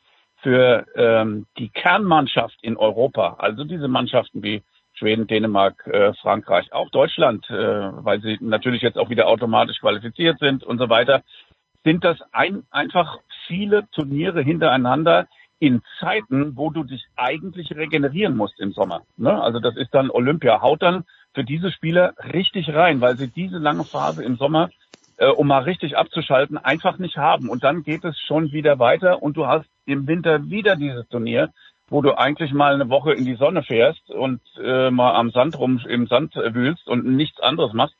für 0.41 0.85
ähm, 0.95 1.47
die 1.57 1.69
Kernmannschaft 1.69 2.57
in 2.61 2.77
Europa, 2.77 3.37
also 3.39 3.63
diese 3.63 3.87
Mannschaften 3.87 4.43
wie 4.43 4.61
Schweden, 4.93 5.27
Dänemark, 5.27 5.85
äh, 5.87 6.13
Frankreich, 6.13 6.71
auch 6.73 6.89
Deutschland, 6.89 7.49
äh, 7.49 7.53
weil 7.53 8.21
sie 8.21 8.37
natürlich 8.41 8.81
jetzt 8.81 8.97
auch 8.97 9.09
wieder 9.09 9.27
automatisch 9.27 9.79
qualifiziert 9.79 10.39
sind 10.39 10.63
und 10.63 10.79
so 10.79 10.89
weiter, 10.89 11.23
sind 11.83 12.03
das 12.03 12.17
ein, 12.31 12.63
einfach 12.71 13.19
viele 13.47 13.89
Turniere 13.91 14.41
hintereinander, 14.41 15.27
in 15.59 15.81
Zeiten, 15.99 16.55
wo 16.55 16.69
du 16.69 16.83
dich 16.83 17.07
eigentlich 17.15 17.75
regenerieren 17.75 18.35
musst 18.37 18.59
im 18.59 18.71
Sommer. 18.71 19.01
Ne? 19.17 19.41
Also 19.41 19.59
das 19.59 19.75
ist 19.75 19.93
dann 19.93 20.11
Olympia, 20.11 20.61
haut 20.61 20.81
dann 20.81 21.03
für 21.33 21.43
diese 21.43 21.71
Spieler 21.71 22.13
richtig 22.33 22.73
rein, 22.73 23.01
weil 23.01 23.17
sie 23.17 23.27
diese 23.27 23.57
lange 23.57 23.83
Phase 23.83 24.23
im 24.23 24.37
Sommer 24.37 24.69
äh, 25.17 25.27
um 25.27 25.47
mal 25.47 25.63
richtig 25.63 25.97
abzuschalten, 25.97 26.57
einfach 26.57 26.97
nicht 26.97 27.17
haben. 27.17 27.49
Und 27.49 27.63
dann 27.63 27.83
geht 27.83 28.05
es 28.05 28.19
schon 28.19 28.51
wieder 28.51 28.79
weiter 28.79 29.21
und 29.21 29.35
du 29.35 29.47
hast 29.47 29.67
im 29.85 30.07
Winter 30.07 30.49
wieder 30.49 30.75
dieses 30.75 31.07
Turnier, 31.09 31.51
wo 31.89 32.01
du 32.01 32.17
eigentlich 32.17 32.53
mal 32.53 32.73
eine 32.73 32.89
Woche 32.89 33.13
in 33.13 33.25
die 33.25 33.35
Sonne 33.35 33.63
fährst 33.63 34.09
und 34.09 34.41
äh, 34.61 34.91
mal 34.91 35.15
am 35.15 35.31
Sand 35.31 35.57
rum 35.57 35.81
im 35.87 36.07
Sand 36.07 36.35
wühlst 36.35 36.87
und 36.87 37.05
nichts 37.05 37.39
anderes 37.39 37.73
machst. 37.73 37.95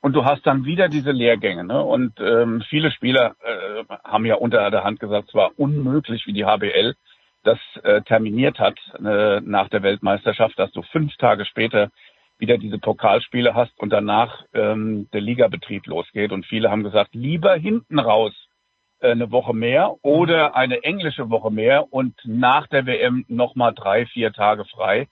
Und 0.00 0.14
du 0.14 0.24
hast 0.24 0.46
dann 0.46 0.64
wieder 0.64 0.88
diese 0.88 1.10
Lehrgänge. 1.10 1.64
Ne? 1.64 1.82
Und 1.82 2.18
ähm, 2.20 2.62
viele 2.68 2.90
Spieler 2.90 3.36
äh, 3.42 3.84
haben 4.02 4.24
ja 4.24 4.36
unter 4.36 4.70
der 4.70 4.84
Hand 4.84 4.98
gesagt, 4.98 5.28
es 5.28 5.34
war 5.34 5.52
unmöglich, 5.58 6.26
wie 6.26 6.32
die 6.32 6.46
HBL 6.46 6.94
das 7.42 7.58
äh, 7.82 8.02
terminiert 8.02 8.58
hat 8.58 8.78
äh, 8.98 9.40
nach 9.40 9.68
der 9.68 9.82
Weltmeisterschaft, 9.82 10.58
dass 10.58 10.70
du 10.72 10.82
fünf 10.82 11.16
Tage 11.16 11.44
später 11.44 11.90
wieder 12.38 12.58
diese 12.58 12.78
Pokalspiele 12.78 13.54
hast 13.54 13.78
und 13.78 13.90
danach 13.90 14.44
ähm, 14.54 15.08
der 15.12 15.20
Ligabetrieb 15.20 15.86
losgeht. 15.86 16.32
Und 16.32 16.46
viele 16.46 16.70
haben 16.70 16.82
gesagt, 16.82 17.14
lieber 17.14 17.54
hinten 17.54 17.98
raus 17.98 18.32
äh, 19.00 19.10
eine 19.10 19.30
Woche 19.30 19.54
mehr 19.54 19.94
oder 20.02 20.54
eine 20.56 20.82
englische 20.82 21.30
Woche 21.30 21.50
mehr 21.50 21.92
und 21.92 22.14
nach 22.24 22.66
der 22.68 22.86
WM 22.86 23.24
nochmal 23.28 23.74
drei, 23.74 24.06
vier 24.06 24.32
Tage 24.32 24.64
frei 24.64 25.08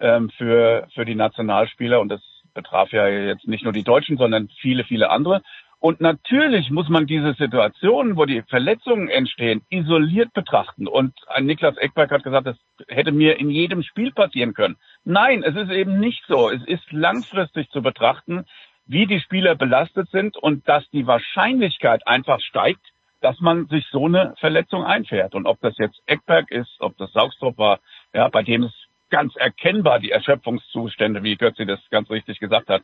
ähm, 0.00 0.30
für, 0.30 0.88
für 0.94 1.04
die 1.04 1.14
Nationalspieler. 1.14 2.00
Und 2.00 2.08
das 2.08 2.22
betraf 2.62 2.92
ja 2.92 3.08
jetzt 3.08 3.46
nicht 3.46 3.64
nur 3.64 3.72
die 3.72 3.82
Deutschen, 3.82 4.16
sondern 4.16 4.48
viele, 4.60 4.84
viele 4.84 5.10
andere. 5.10 5.42
Und 5.78 6.02
natürlich 6.02 6.70
muss 6.70 6.90
man 6.90 7.06
diese 7.06 7.32
Situationen, 7.32 8.16
wo 8.16 8.26
die 8.26 8.42
Verletzungen 8.42 9.08
entstehen, 9.08 9.62
isoliert 9.70 10.30
betrachten. 10.34 10.86
Und 10.86 11.14
ein 11.28 11.46
Niklas 11.46 11.78
Eckberg 11.78 12.10
hat 12.10 12.22
gesagt, 12.22 12.46
das 12.46 12.58
hätte 12.88 13.12
mir 13.12 13.38
in 13.38 13.48
jedem 13.48 13.82
Spiel 13.82 14.12
passieren 14.12 14.52
können. 14.52 14.76
Nein, 15.04 15.42
es 15.42 15.56
ist 15.56 15.70
eben 15.70 15.98
nicht 15.98 16.22
so. 16.28 16.50
Es 16.50 16.62
ist 16.66 16.92
langfristig 16.92 17.70
zu 17.70 17.80
betrachten, 17.80 18.44
wie 18.86 19.06
die 19.06 19.20
Spieler 19.20 19.54
belastet 19.54 20.10
sind 20.10 20.36
und 20.36 20.68
dass 20.68 20.84
die 20.90 21.06
Wahrscheinlichkeit 21.06 22.06
einfach 22.06 22.40
steigt, 22.40 22.84
dass 23.22 23.40
man 23.40 23.66
sich 23.68 23.86
so 23.90 24.04
eine 24.04 24.34
Verletzung 24.38 24.84
einfährt. 24.84 25.34
Und 25.34 25.46
ob 25.46 25.60
das 25.60 25.78
jetzt 25.78 25.98
Eckberg 26.04 26.50
ist, 26.50 26.76
ob 26.80 26.96
das 26.98 27.10
Saugstrup 27.12 27.56
war, 27.56 27.80
ja, 28.12 28.28
bei 28.28 28.42
dem 28.42 28.64
es 28.64 28.72
ganz 29.10 29.36
erkennbar 29.36 29.98
die 29.98 30.10
Erschöpfungszustände, 30.10 31.22
wie 31.22 31.36
Götzi 31.36 31.66
das 31.66 31.80
ganz 31.90 32.10
richtig 32.10 32.38
gesagt 32.40 32.68
hat, 32.68 32.82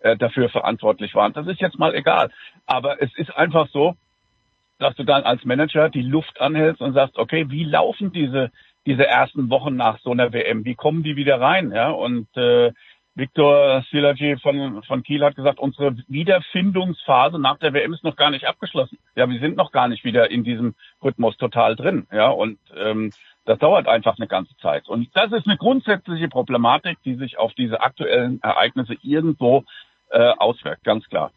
äh, 0.00 0.16
dafür 0.16 0.48
verantwortlich 0.48 1.14
waren. 1.14 1.32
Das 1.32 1.46
ist 1.46 1.60
jetzt 1.60 1.78
mal 1.78 1.94
egal. 1.94 2.30
Aber 2.66 3.02
es 3.02 3.10
ist 3.16 3.34
einfach 3.36 3.68
so, 3.72 3.96
dass 4.78 4.94
du 4.94 5.04
dann 5.04 5.24
als 5.24 5.44
Manager 5.44 5.88
die 5.88 6.02
Luft 6.02 6.40
anhältst 6.40 6.80
und 6.80 6.92
sagst, 6.92 7.18
okay, 7.18 7.50
wie 7.50 7.64
laufen 7.64 8.12
diese 8.12 8.52
diese 8.88 9.06
ersten 9.06 9.50
Wochen 9.50 9.76
nach 9.76 9.98
so 10.00 10.12
einer 10.12 10.32
WM? 10.32 10.64
Wie 10.64 10.74
kommen 10.74 11.02
die 11.02 11.14
wieder 11.14 11.38
rein? 11.40 11.72
Ja, 11.72 11.90
und 11.90 12.26
äh, 12.36 12.72
Viktor 13.14 13.84
Silagi 13.90 14.38
von, 14.38 14.82
von 14.84 15.02
Kiel 15.02 15.22
hat 15.22 15.36
gesagt, 15.36 15.58
unsere 15.58 15.94
Wiederfindungsphase 16.08 17.38
nach 17.38 17.58
der 17.58 17.74
WM 17.74 17.92
ist 17.92 18.02
noch 18.02 18.16
gar 18.16 18.30
nicht 18.30 18.46
abgeschlossen. 18.46 18.96
Ja, 19.14 19.28
wir 19.28 19.40
sind 19.40 19.56
noch 19.56 19.72
gar 19.72 19.88
nicht 19.88 20.04
wieder 20.04 20.30
in 20.30 20.42
diesem 20.42 20.74
Rhythmus 21.04 21.36
total 21.36 21.76
drin. 21.76 22.06
Ja, 22.10 22.28
und 22.28 22.58
ähm, 22.76 23.12
das 23.48 23.58
dauert 23.58 23.88
einfach 23.88 24.18
eine 24.18 24.28
ganze 24.28 24.54
Zeit. 24.58 24.88
Und 24.88 25.08
das 25.14 25.32
ist 25.32 25.46
eine 25.46 25.56
grundsätzliche 25.56 26.28
Problematik, 26.28 26.98
die 27.06 27.14
sich 27.14 27.38
auf 27.38 27.54
diese 27.54 27.80
aktuellen 27.80 28.42
Ereignisse 28.42 28.94
irgendwo 29.02 29.64
äh, 30.10 30.32
auswirkt, 30.36 30.84
ganz 30.84 31.08
klar. 31.08 31.30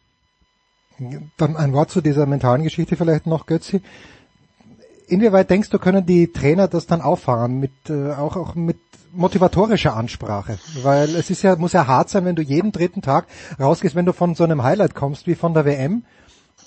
Dann 1.38 1.56
ein 1.56 1.72
Wort 1.72 1.90
zu 1.90 2.02
dieser 2.02 2.26
mentalen 2.26 2.64
Geschichte 2.64 2.96
vielleicht 2.96 3.26
noch, 3.26 3.46
Götzi. 3.46 3.80
Inwieweit 5.08 5.48
denkst 5.48 5.70
du, 5.70 5.78
können 5.78 6.04
die 6.04 6.30
Trainer 6.30 6.68
das 6.68 6.86
dann 6.86 7.00
auffahren 7.00 7.58
mit 7.58 7.72
äh, 7.88 8.12
auch 8.12 8.36
auch 8.36 8.54
mit 8.54 8.78
motivatorischer 9.12 9.96
Ansprache? 9.96 10.58
Weil 10.82 11.08
es 11.16 11.30
ist 11.30 11.42
ja 11.42 11.56
muss 11.56 11.72
ja 11.72 11.86
hart 11.86 12.10
sein, 12.10 12.26
wenn 12.26 12.36
du 12.36 12.42
jeden 12.42 12.72
dritten 12.72 13.00
Tag 13.00 13.26
rausgehst, 13.58 13.94
wenn 13.94 14.06
du 14.06 14.12
von 14.12 14.34
so 14.34 14.44
einem 14.44 14.62
Highlight 14.62 14.94
kommst 14.94 15.26
wie 15.26 15.34
von 15.34 15.54
der 15.54 15.64
WM, 15.64 16.04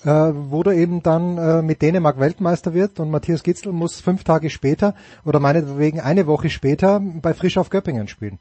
äh, 0.04 0.08
wo 0.08 0.62
du 0.62 0.70
eben 0.70 1.02
dann 1.02 1.38
äh, 1.38 1.62
mit 1.62 1.82
Dänemark 1.82 2.18
Weltmeister 2.20 2.74
wird 2.74 3.00
und 3.00 3.10
Matthias 3.10 3.42
Gitzel 3.42 3.72
muss 3.72 4.00
fünf 4.00 4.24
Tage 4.24 4.50
später 4.50 4.94
oder 5.24 5.40
meinetwegen 5.40 6.00
eine 6.00 6.26
Woche 6.26 6.50
später 6.50 7.00
bei 7.00 7.34
Frisch 7.34 7.58
auf 7.58 7.70
Göppingen 7.70 8.08
spielen. 8.08 8.38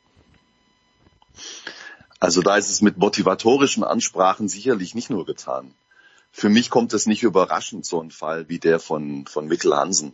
Also 2.19 2.41
da 2.41 2.57
ist 2.57 2.69
es 2.69 2.82
mit 2.82 2.98
motivatorischen 2.98 3.84
Ansprachen 3.84 4.48
sicherlich 4.48 4.95
nicht 4.95 5.10
nur 5.10 5.26
getan. 5.26 5.72
Für 6.32 6.49
mich 6.49 6.69
kommt 6.69 6.94
es 6.94 7.06
nicht 7.06 7.23
überraschend, 7.23 7.86
so 7.86 8.02
ein 8.02 8.11
Fall 8.11 8.49
wie 8.49 8.60
der 8.60 8.80
von, 8.80 9.26
von 9.26 9.48
Mikkel 9.48 9.76
Hansen. 9.76 10.14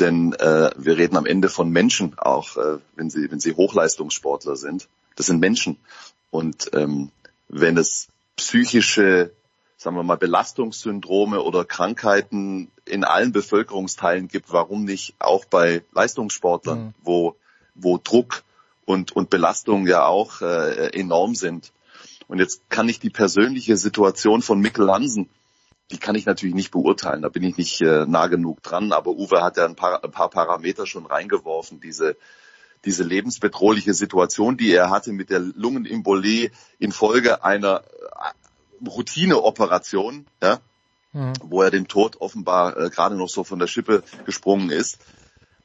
Denn 0.00 0.34
äh, 0.34 0.70
wir 0.76 0.98
reden 0.98 1.16
am 1.16 1.24
Ende 1.24 1.48
von 1.48 1.70
Menschen, 1.70 2.18
auch 2.18 2.56
äh, 2.56 2.78
wenn, 2.96 3.08
sie, 3.08 3.30
wenn 3.30 3.40
sie 3.40 3.54
Hochleistungssportler 3.54 4.56
sind. 4.56 4.88
Das 5.14 5.26
sind 5.26 5.40
Menschen. 5.40 5.78
Und 6.30 6.70
ähm, 6.74 7.10
wenn 7.48 7.78
es 7.78 8.08
psychische, 8.36 9.30
sagen 9.76 9.96
wir 9.96 10.02
mal, 10.02 10.16
Belastungssyndrome 10.16 11.42
oder 11.42 11.64
Krankheiten 11.64 12.70
in 12.84 13.04
allen 13.04 13.32
Bevölkerungsteilen 13.32 14.28
gibt, 14.28 14.52
warum 14.52 14.84
nicht 14.84 15.14
auch 15.18 15.44
bei 15.44 15.82
Leistungssportlern, 15.92 16.78
mhm. 16.78 16.94
wo, 17.02 17.36
wo 17.74 17.98
Druck 17.98 18.42
und, 18.86 19.12
und 19.12 19.28
Belastung 19.28 19.86
ja 19.86 20.06
auch 20.06 20.40
äh, 20.40 20.98
enorm 20.98 21.34
sind. 21.34 21.72
Und 22.28 22.38
jetzt 22.38 22.68
kann 22.70 22.88
ich 22.88 22.98
die 23.00 23.10
persönliche 23.10 23.76
Situation 23.76 24.42
von 24.42 24.60
Mikkel 24.60 24.90
Hansen, 24.90 25.28
die 25.92 25.98
kann 25.98 26.16
ich 26.16 26.26
natürlich 26.26 26.54
nicht 26.54 26.72
beurteilen, 26.72 27.22
da 27.22 27.28
bin 27.28 27.44
ich 27.44 27.56
nicht 27.56 27.80
äh, 27.80 28.06
nah 28.06 28.26
genug 28.26 28.62
dran, 28.62 28.92
aber 28.92 29.12
Uwe 29.12 29.42
hat 29.42 29.56
ja 29.56 29.66
ein 29.66 29.76
paar, 29.76 30.02
ein 30.02 30.10
paar 30.10 30.30
Parameter 30.30 30.86
schon 30.86 31.06
reingeworfen, 31.06 31.80
diese, 31.80 32.16
diese 32.84 33.04
lebensbedrohliche 33.04 33.94
Situation, 33.94 34.56
die 34.56 34.72
er 34.72 34.90
hatte 34.90 35.12
mit 35.12 35.30
der 35.30 35.38
Lungenembolie 35.38 36.50
infolge 36.80 37.44
einer 37.44 37.84
Routineoperation, 38.84 40.26
ja, 40.42 40.60
mhm. 41.12 41.32
wo 41.42 41.62
er 41.62 41.70
dem 41.70 41.88
Tod 41.88 42.20
offenbar 42.20 42.76
äh, 42.76 42.90
gerade 42.90 43.16
noch 43.16 43.28
so 43.28 43.44
von 43.44 43.58
der 43.58 43.66
Schippe 43.66 44.02
gesprungen 44.24 44.70
ist. 44.70 44.98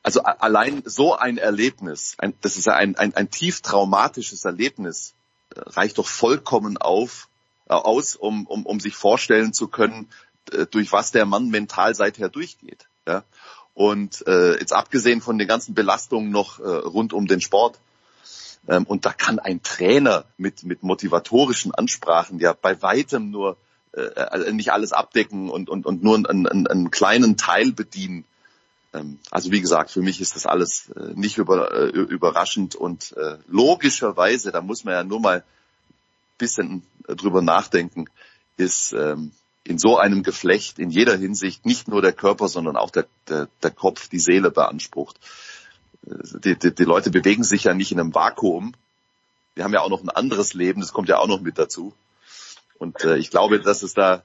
Also 0.04 0.22
allein 0.24 0.82
so 0.86 1.16
ein 1.16 1.38
Erlebnis, 1.38 2.16
ein, 2.18 2.34
das 2.42 2.58
ist 2.58 2.68
ein, 2.68 2.96
ein, 2.98 3.16
ein 3.16 3.30
tief 3.30 3.62
traumatisches 3.62 4.46
Erlebnis, 4.46 5.14
äh, 5.56 5.60
reicht 5.60 5.98
doch 5.98 6.08
vollkommen 6.08 6.78
auf, 6.78 7.30
äh, 7.70 7.74
aus, 7.74 8.16
um, 8.16 8.48
um, 8.48 8.66
um 8.66 8.80
sich 8.80 8.96
vorstellen 8.96 9.54
zu 9.54 9.68
können, 9.68 10.10
äh, 10.52 10.66
durch 10.66 10.92
was 10.92 11.12
der 11.12 11.26
Mann 11.26 11.50
mental 11.50 11.94
seither 11.94 12.30
durchgeht. 12.30 12.88
Ja? 13.08 13.24
Und 13.74 14.26
äh, 14.28 14.60
jetzt 14.60 14.74
abgesehen 14.74 15.22
von 15.22 15.38
den 15.38 15.48
ganzen 15.48 15.76
Belastungen 15.76 16.32
noch 16.32 16.60
äh, 16.60 16.64
rund 16.64 17.14
um 17.14 17.28
den 17.28 17.42
Sport, 17.42 17.80
und 18.68 19.06
da 19.06 19.12
kann 19.12 19.40
ein 19.40 19.64
Trainer 19.64 20.26
mit, 20.38 20.64
mit 20.64 20.84
motivatorischen 20.84 21.74
Ansprachen 21.74 22.40
ja 22.40 22.54
bei 22.54 22.82
weitem 22.82 23.32
nur 23.32 23.58
äh, 23.94 24.52
nicht 24.52 24.72
alles 24.72 24.94
abdecken 24.94 25.50
und, 25.50 25.70
und, 25.70 25.86
und 25.86 26.04
nur 26.04 26.16
einen, 26.16 26.48
einen, 26.48 26.68
einen 26.68 26.92
kleinen 26.92 27.38
Teil 27.38 27.72
bedienen 27.72 28.24
ähm, 28.94 29.20
also 29.30 29.52
wie 29.52 29.62
gesagt, 29.62 29.92
für 29.92 30.02
mich 30.02 30.22
ist 30.22 30.36
das 30.36 30.46
alles 30.46 30.90
äh, 30.90 31.14
nicht 31.16 31.38
über, 31.38 31.72
äh, 31.72 31.88
überraschend 31.90 32.76
und 32.76 33.16
äh, 33.18 33.38
logischerweise, 33.48 34.52
da 34.52 34.62
muss 34.62 34.84
man 34.84 34.94
ja 34.94 35.04
nur 35.04 35.20
mal 35.20 35.38
ein 35.38 35.44
bisschen 36.38 36.84
drüber 37.08 37.42
nachdenken, 37.42 38.06
ist 38.58 38.94
ähm, 38.94 39.32
in 39.64 39.78
so 39.78 39.98
einem 39.98 40.24
Geflecht 40.24 40.80
in 40.80 40.90
jeder 40.90 41.16
Hinsicht 41.16 41.66
nicht 41.66 41.88
nur 41.88 42.02
der 42.02 42.14
Körper, 42.14 42.48
sondern 42.48 42.76
auch 42.76 42.90
der, 42.90 43.08
der, 43.28 43.48
der 43.62 43.72
Kopf, 43.72 44.10
die 44.10 44.20
Seele 44.20 44.52
beansprucht. 44.52 45.20
Die, 46.04 46.58
die, 46.58 46.74
die 46.74 46.84
Leute 46.84 47.12
bewegen 47.12 47.44
sich 47.44 47.66
ja 47.66 47.74
nicht 47.74 47.92
in 47.92 48.00
einem 48.00 48.16
Vakuum. 48.16 48.74
Wir 49.56 49.64
haben 49.64 49.74
ja 49.74 49.82
auch 49.82 49.90
noch 49.90 50.02
ein 50.02 50.10
anderes 50.10 50.54
Leben, 50.54 50.82
das 50.82 50.94
kommt 50.94 51.10
ja 51.10 51.20
auch 51.20 51.28
noch 51.28 51.42
mit 51.42 51.58
dazu. 51.58 51.94
Und 52.80 53.04
äh, 53.04 53.18
ich 53.18 53.30
glaube, 53.30 53.60
dass 53.60 53.84
es 53.84 53.94
da 53.94 54.24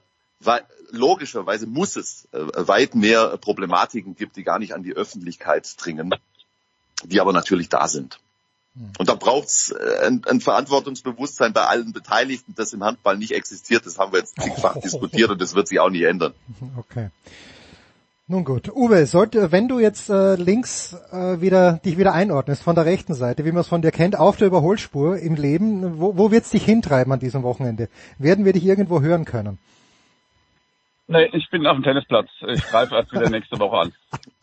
logischerweise 0.91 1.67
muss 1.67 1.95
es 1.95 2.27
äh, 2.31 2.67
weit 2.67 2.95
mehr 2.95 3.37
Problematiken 3.37 4.15
gibt, 4.15 4.35
die 4.35 4.43
gar 4.43 4.59
nicht 4.59 4.73
an 4.73 4.83
die 4.83 4.93
Öffentlichkeit 4.93 5.73
dringen, 5.77 6.13
die 7.03 7.19
aber 7.19 7.33
natürlich 7.33 7.69
da 7.69 7.87
sind. 7.87 8.19
Hm. 8.75 8.91
Und 8.97 9.09
da 9.09 9.15
braucht 9.15 9.47
es 9.47 9.71
äh, 9.71 10.05
ein, 10.05 10.23
ein, 10.25 10.41
Verantwortungsbewusstsein 10.41 11.53
bei 11.53 11.65
allen 11.65 11.93
Beteiligten, 11.93 12.55
das 12.55 12.73
im 12.73 12.83
Handball 12.83 13.17
nicht 13.17 13.31
existiert. 13.31 13.85
Das 13.85 13.97
haben 13.97 14.11
wir 14.11 14.19
jetzt 14.19 14.39
zigfach 14.41 14.79
diskutiert 14.83 15.29
und 15.29 15.41
das 15.41 15.55
wird 15.55 15.67
sich 15.67 15.79
auch 15.79 15.89
nicht 15.89 16.03
ändern. 16.03 16.33
Okay. 16.77 17.09
Nun 18.29 18.43
gut, 18.43 18.69
Uwe, 18.75 19.05
sollte, 19.05 19.53
wenn 19.53 19.69
du 19.69 19.79
jetzt 19.79 20.09
äh, 20.09 20.35
links 20.35 20.93
äh, 21.13 21.39
wieder 21.39 21.79
dich 21.85 21.97
wieder 21.97 22.13
einordnest 22.13 22.61
von 22.61 22.75
der 22.75 22.83
rechten 22.83 23.13
Seite, 23.13 23.45
wie 23.45 23.53
man 23.53 23.61
es 23.61 23.67
von 23.67 23.81
dir 23.81 23.91
kennt, 23.91 24.19
auf 24.19 24.35
der 24.35 24.47
Überholspur 24.47 25.17
im 25.17 25.35
Leben, 25.35 26.01
wo, 26.01 26.17
wo 26.17 26.29
wird's 26.29 26.49
dich 26.49 26.65
hintreiben 26.65 27.13
an 27.13 27.21
diesem 27.21 27.43
Wochenende? 27.43 27.87
Werden 28.17 28.43
wir 28.43 28.51
dich 28.51 28.65
irgendwo 28.65 28.99
hören 28.99 29.23
können? 29.23 29.59
Nee, 31.09 31.29
ich 31.31 31.49
bin 31.49 31.65
auf 31.65 31.77
dem 31.77 31.83
Tennisplatz. 31.83 32.27
Ich 32.47 32.61
greife 32.63 32.95
erst 32.95 33.13
wieder 33.13 33.29
nächste 33.29 33.57
Woche 33.59 33.77
an. 33.77 33.93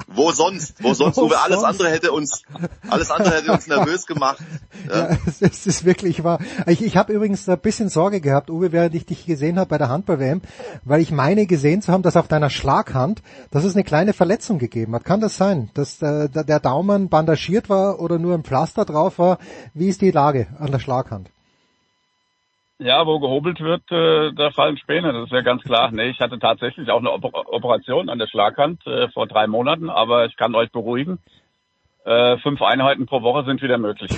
Wo 0.07 0.31
sonst? 0.33 0.83
Wo 0.83 0.95
sonst? 0.95 1.19
Wo 1.19 1.27
Uwe, 1.27 1.39
alles 1.39 1.61
sonst? 1.61 1.73
andere 1.73 1.91
hätte 1.91 2.13
uns, 2.13 2.43
alles 2.89 3.11
andere 3.11 3.37
hätte 3.37 3.53
uns 3.53 3.67
nervös 3.67 4.07
gemacht. 4.07 4.39
Ja, 4.89 5.11
ja 5.11 5.19
es, 5.27 5.43
es, 5.43 5.67
ist 5.67 5.85
wirklich 5.85 6.25
wahr. 6.25 6.39
Ich, 6.67 6.83
ich 6.83 6.97
habe 6.97 7.13
übrigens 7.13 7.47
ein 7.49 7.59
bisschen 7.59 7.91
Sorge 7.91 8.23
gehabt, 8.23 8.49
Uwe, 8.49 8.73
während 8.73 8.95
ich 8.95 9.05
dich 9.05 9.27
gesehen 9.27 9.59
habe 9.59 9.69
bei 9.69 9.79
der 9.79 9.91
Handball-WM, 9.91 10.41
weil 10.85 11.03
ich 11.03 11.11
meine 11.11 11.47
gesehen 11.47 11.83
zu 11.83 11.93
haben, 11.93 12.03
dass 12.03 12.17
auf 12.17 12.29
deiner 12.29 12.49
Schlaghand, 12.49 13.23
dass 13.51 13.65
es 13.65 13.75
eine 13.75 13.85
kleine 13.85 14.15
Verletzung 14.15 14.59
gegeben 14.59 14.95
hat. 14.95 15.05
Kann 15.05 15.21
das 15.21 15.37
sein, 15.37 15.71
dass 15.75 16.01
äh, 16.01 16.31
der 16.31 16.61
Daumen 16.61 17.11
bandagiert 17.11 17.69
war 17.69 18.01
oder 18.01 18.19
nur 18.19 18.35
ein 18.35 18.45
Pflaster 18.45 18.87
drauf 18.87 19.19
war? 19.19 19.39
Wie 19.75 19.89
ist 19.89 20.01
die 20.01 20.11
Lage 20.11 20.47
an 20.59 20.71
der 20.71 20.79
Schlaghand? 20.79 21.29
Ja, 22.79 23.07
wo 23.07 23.21
gehobelt 23.21 23.61
wird, 23.61 23.89
äh, 23.93 24.33
da 24.35 24.51
fallen 24.51 24.77
Späne, 24.77 25.13
das 25.13 25.27
ist 25.27 25.33
ja 25.33 25.43
ganz 25.43 25.63
klar. 25.63 25.93
Nee, 25.93 26.09
ich 26.09 26.19
hatte 26.19 26.41
tatsächlich 26.41 26.91
auch 26.91 26.99
eine 26.99 27.13
Oper 27.13 27.31
Operation 27.53 28.09
an 28.09 28.19
der 28.19 28.27
Schlaghand 28.27 28.85
äh, 28.87 29.09
vor 29.11 29.29
drei 29.29 29.47
Monaten, 29.47 29.91
aber 29.91 30.27
ich 30.27 30.37
kann 30.37 30.57
euch 30.57 30.73
beruhigen, 30.73 31.19
äh, 32.05 32.37
fünf 32.39 32.61
Einheiten 32.63 33.07
pro 33.07 33.23
Woche 33.23 33.45
sind 33.45 33.63
wieder 33.63 33.79
möglich. 33.79 34.11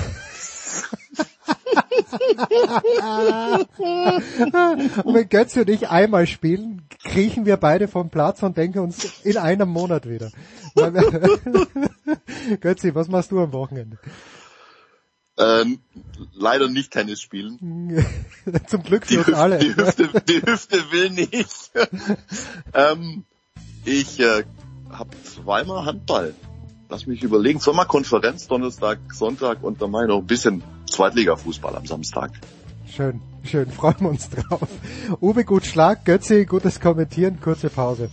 und 5.05 5.15
wenn 5.15 5.28
Götze 5.28 5.61
und 5.61 5.69
ich 5.69 5.91
einmal 5.91 6.27
spielen, 6.27 6.89
kriechen 7.05 7.45
wir 7.45 7.59
beide 7.59 7.89
vom 7.89 8.09
Platz 8.09 8.43
und 8.43 8.57
denken 8.57 8.78
uns 8.78 9.24
in 9.24 9.37
einem 9.37 9.69
Monat 9.69 10.09
wieder. 10.09 10.31
Götze, 12.61 12.95
was 12.95 13.09
machst 13.09 13.33
du 13.33 13.41
am 13.41 13.53
Wochenende? 13.53 13.99
Ähm, 15.39 15.81
leider 16.35 16.69
nicht 16.69 16.93
Tennis 16.93 17.21
spielen. 17.21 18.05
Zum 18.67 18.83
Glück 18.83 19.07
für 19.07 19.13
die 19.13 19.19
uns 19.19 19.27
Hüfte, 19.27 19.39
alle. 19.41 19.59
Die 19.59 19.77
Hüfte, 19.77 20.09
die 20.27 20.43
Hüfte 20.43 20.91
will 20.91 21.11
nicht. 21.11 21.71
ähm, 22.75 23.25
ich 23.85 24.19
äh, 24.21 24.45
habe 24.91 25.11
zweimal 25.23 25.85
Handball. 25.85 26.35
Lass 26.89 27.07
mich 27.07 27.23
überlegen. 27.23 27.61
Zweimal 27.61 27.87
Konferenz, 27.87 28.47
Donnerstag, 28.47 28.99
Sonntag 29.13 29.63
und 29.63 29.83
dann 29.83 29.91
mache 29.91 30.05
ich 30.05 30.09
noch 30.09 30.19
ein 30.19 30.27
bisschen 30.27 30.63
Zweitliga-Fußball 30.91 31.77
am 31.77 31.85
Samstag. 31.85 32.31
Schön, 32.89 33.21
schön, 33.43 33.71
freuen 33.71 34.01
wir 34.01 34.09
uns 34.11 34.31
drauf. 34.31 34.69
Uwe, 35.21 35.45
gut 35.45 35.67
Schlag, 35.67 36.05
Götze, 36.05 36.47
gutes 36.47 36.81
Kommentieren, 36.81 37.41
kurze 37.41 37.69
Pause. 37.69 38.09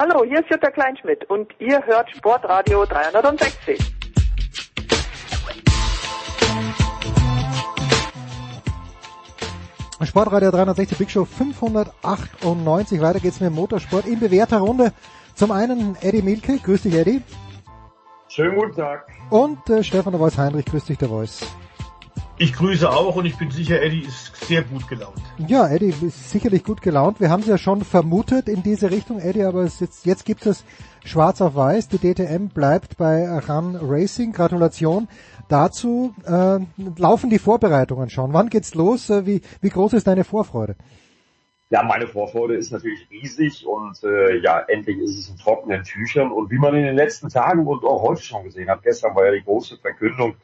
Hallo, 0.00 0.22
hier 0.24 0.38
ist 0.38 0.48
Jutta 0.48 0.70
Kleinschmidt 0.70 1.24
und 1.28 1.52
ihr 1.58 1.84
hört 1.84 2.08
Sportradio 2.10 2.84
360. 2.84 3.80
Sportradio 10.04 10.52
360 10.52 10.98
Big 10.98 11.10
Show 11.10 11.24
598. 11.24 13.00
Weiter 13.00 13.18
geht's 13.18 13.40
mit 13.40 13.50
dem 13.50 13.56
Motorsport 13.56 14.06
in 14.06 14.20
bewährter 14.20 14.58
Runde. 14.58 14.92
Zum 15.34 15.50
einen 15.50 15.96
Eddie 16.00 16.22
Milke. 16.22 16.58
Grüß 16.58 16.82
dich, 16.82 16.94
Eddie. 16.94 17.20
Schönen 18.28 18.54
guten 18.54 18.76
Tag. 18.76 19.04
Und 19.30 19.68
äh, 19.68 19.82
Stefan 19.82 20.12
der 20.12 20.20
Voice 20.20 20.38
Heinrich. 20.38 20.66
Grüß 20.66 20.84
dich, 20.84 20.98
der 20.98 21.08
Voice. 21.08 21.44
Ich 22.40 22.52
grüße 22.52 22.88
auch 22.88 23.16
und 23.16 23.26
ich 23.26 23.36
bin 23.36 23.50
sicher, 23.50 23.82
Eddie 23.82 24.02
ist 24.02 24.36
sehr 24.46 24.62
gut 24.62 24.86
gelaunt. 24.86 25.20
Ja, 25.48 25.68
Eddie 25.68 25.92
ist 26.00 26.30
sicherlich 26.30 26.62
gut 26.62 26.82
gelaunt. 26.82 27.18
Wir 27.18 27.30
haben 27.30 27.40
es 27.40 27.48
ja 27.48 27.58
schon 27.58 27.82
vermutet 27.82 28.48
in 28.48 28.62
diese 28.62 28.92
Richtung, 28.92 29.18
Eddie, 29.18 29.42
aber 29.42 29.62
es 29.62 29.80
jetzt, 29.80 30.06
jetzt 30.06 30.24
gibt 30.24 30.46
es 30.46 30.64
schwarz 31.04 31.40
auf 31.40 31.56
weiß. 31.56 31.88
Die 31.88 31.98
DTM 31.98 32.46
bleibt 32.46 32.96
bei 32.96 33.28
Run 33.40 33.76
Racing. 33.82 34.32
Gratulation 34.32 35.08
dazu. 35.48 36.14
Äh, 36.24 36.60
laufen 36.96 37.28
die 37.28 37.40
Vorbereitungen 37.40 38.08
schon? 38.08 38.32
Wann 38.32 38.50
geht's 38.50 38.76
los? 38.76 39.10
Äh, 39.10 39.26
wie, 39.26 39.42
wie 39.60 39.70
groß 39.70 39.94
ist 39.94 40.06
deine 40.06 40.22
Vorfreude? 40.22 40.76
Ja, 41.70 41.82
meine 41.82 42.06
Vorfreude 42.06 42.54
ist 42.54 42.70
natürlich 42.70 43.10
riesig 43.10 43.66
und 43.66 44.02
äh, 44.04 44.38
ja, 44.38 44.60
endlich 44.60 44.98
ist 44.98 45.18
es 45.18 45.28
in 45.28 45.36
trockenen 45.36 45.82
Tüchern. 45.82 46.30
Und 46.30 46.52
wie 46.52 46.58
man 46.58 46.74
in 46.76 46.84
den 46.84 46.96
letzten 46.96 47.28
Tagen 47.30 47.66
und 47.66 47.84
auch 47.84 48.02
heute 48.02 48.22
schon 48.22 48.44
gesehen 48.44 48.70
hat, 48.70 48.84
gestern 48.84 49.14
war 49.16 49.26
ja 49.26 49.32
die 49.32 49.42
große 49.42 49.76
Verkündung 49.76 50.36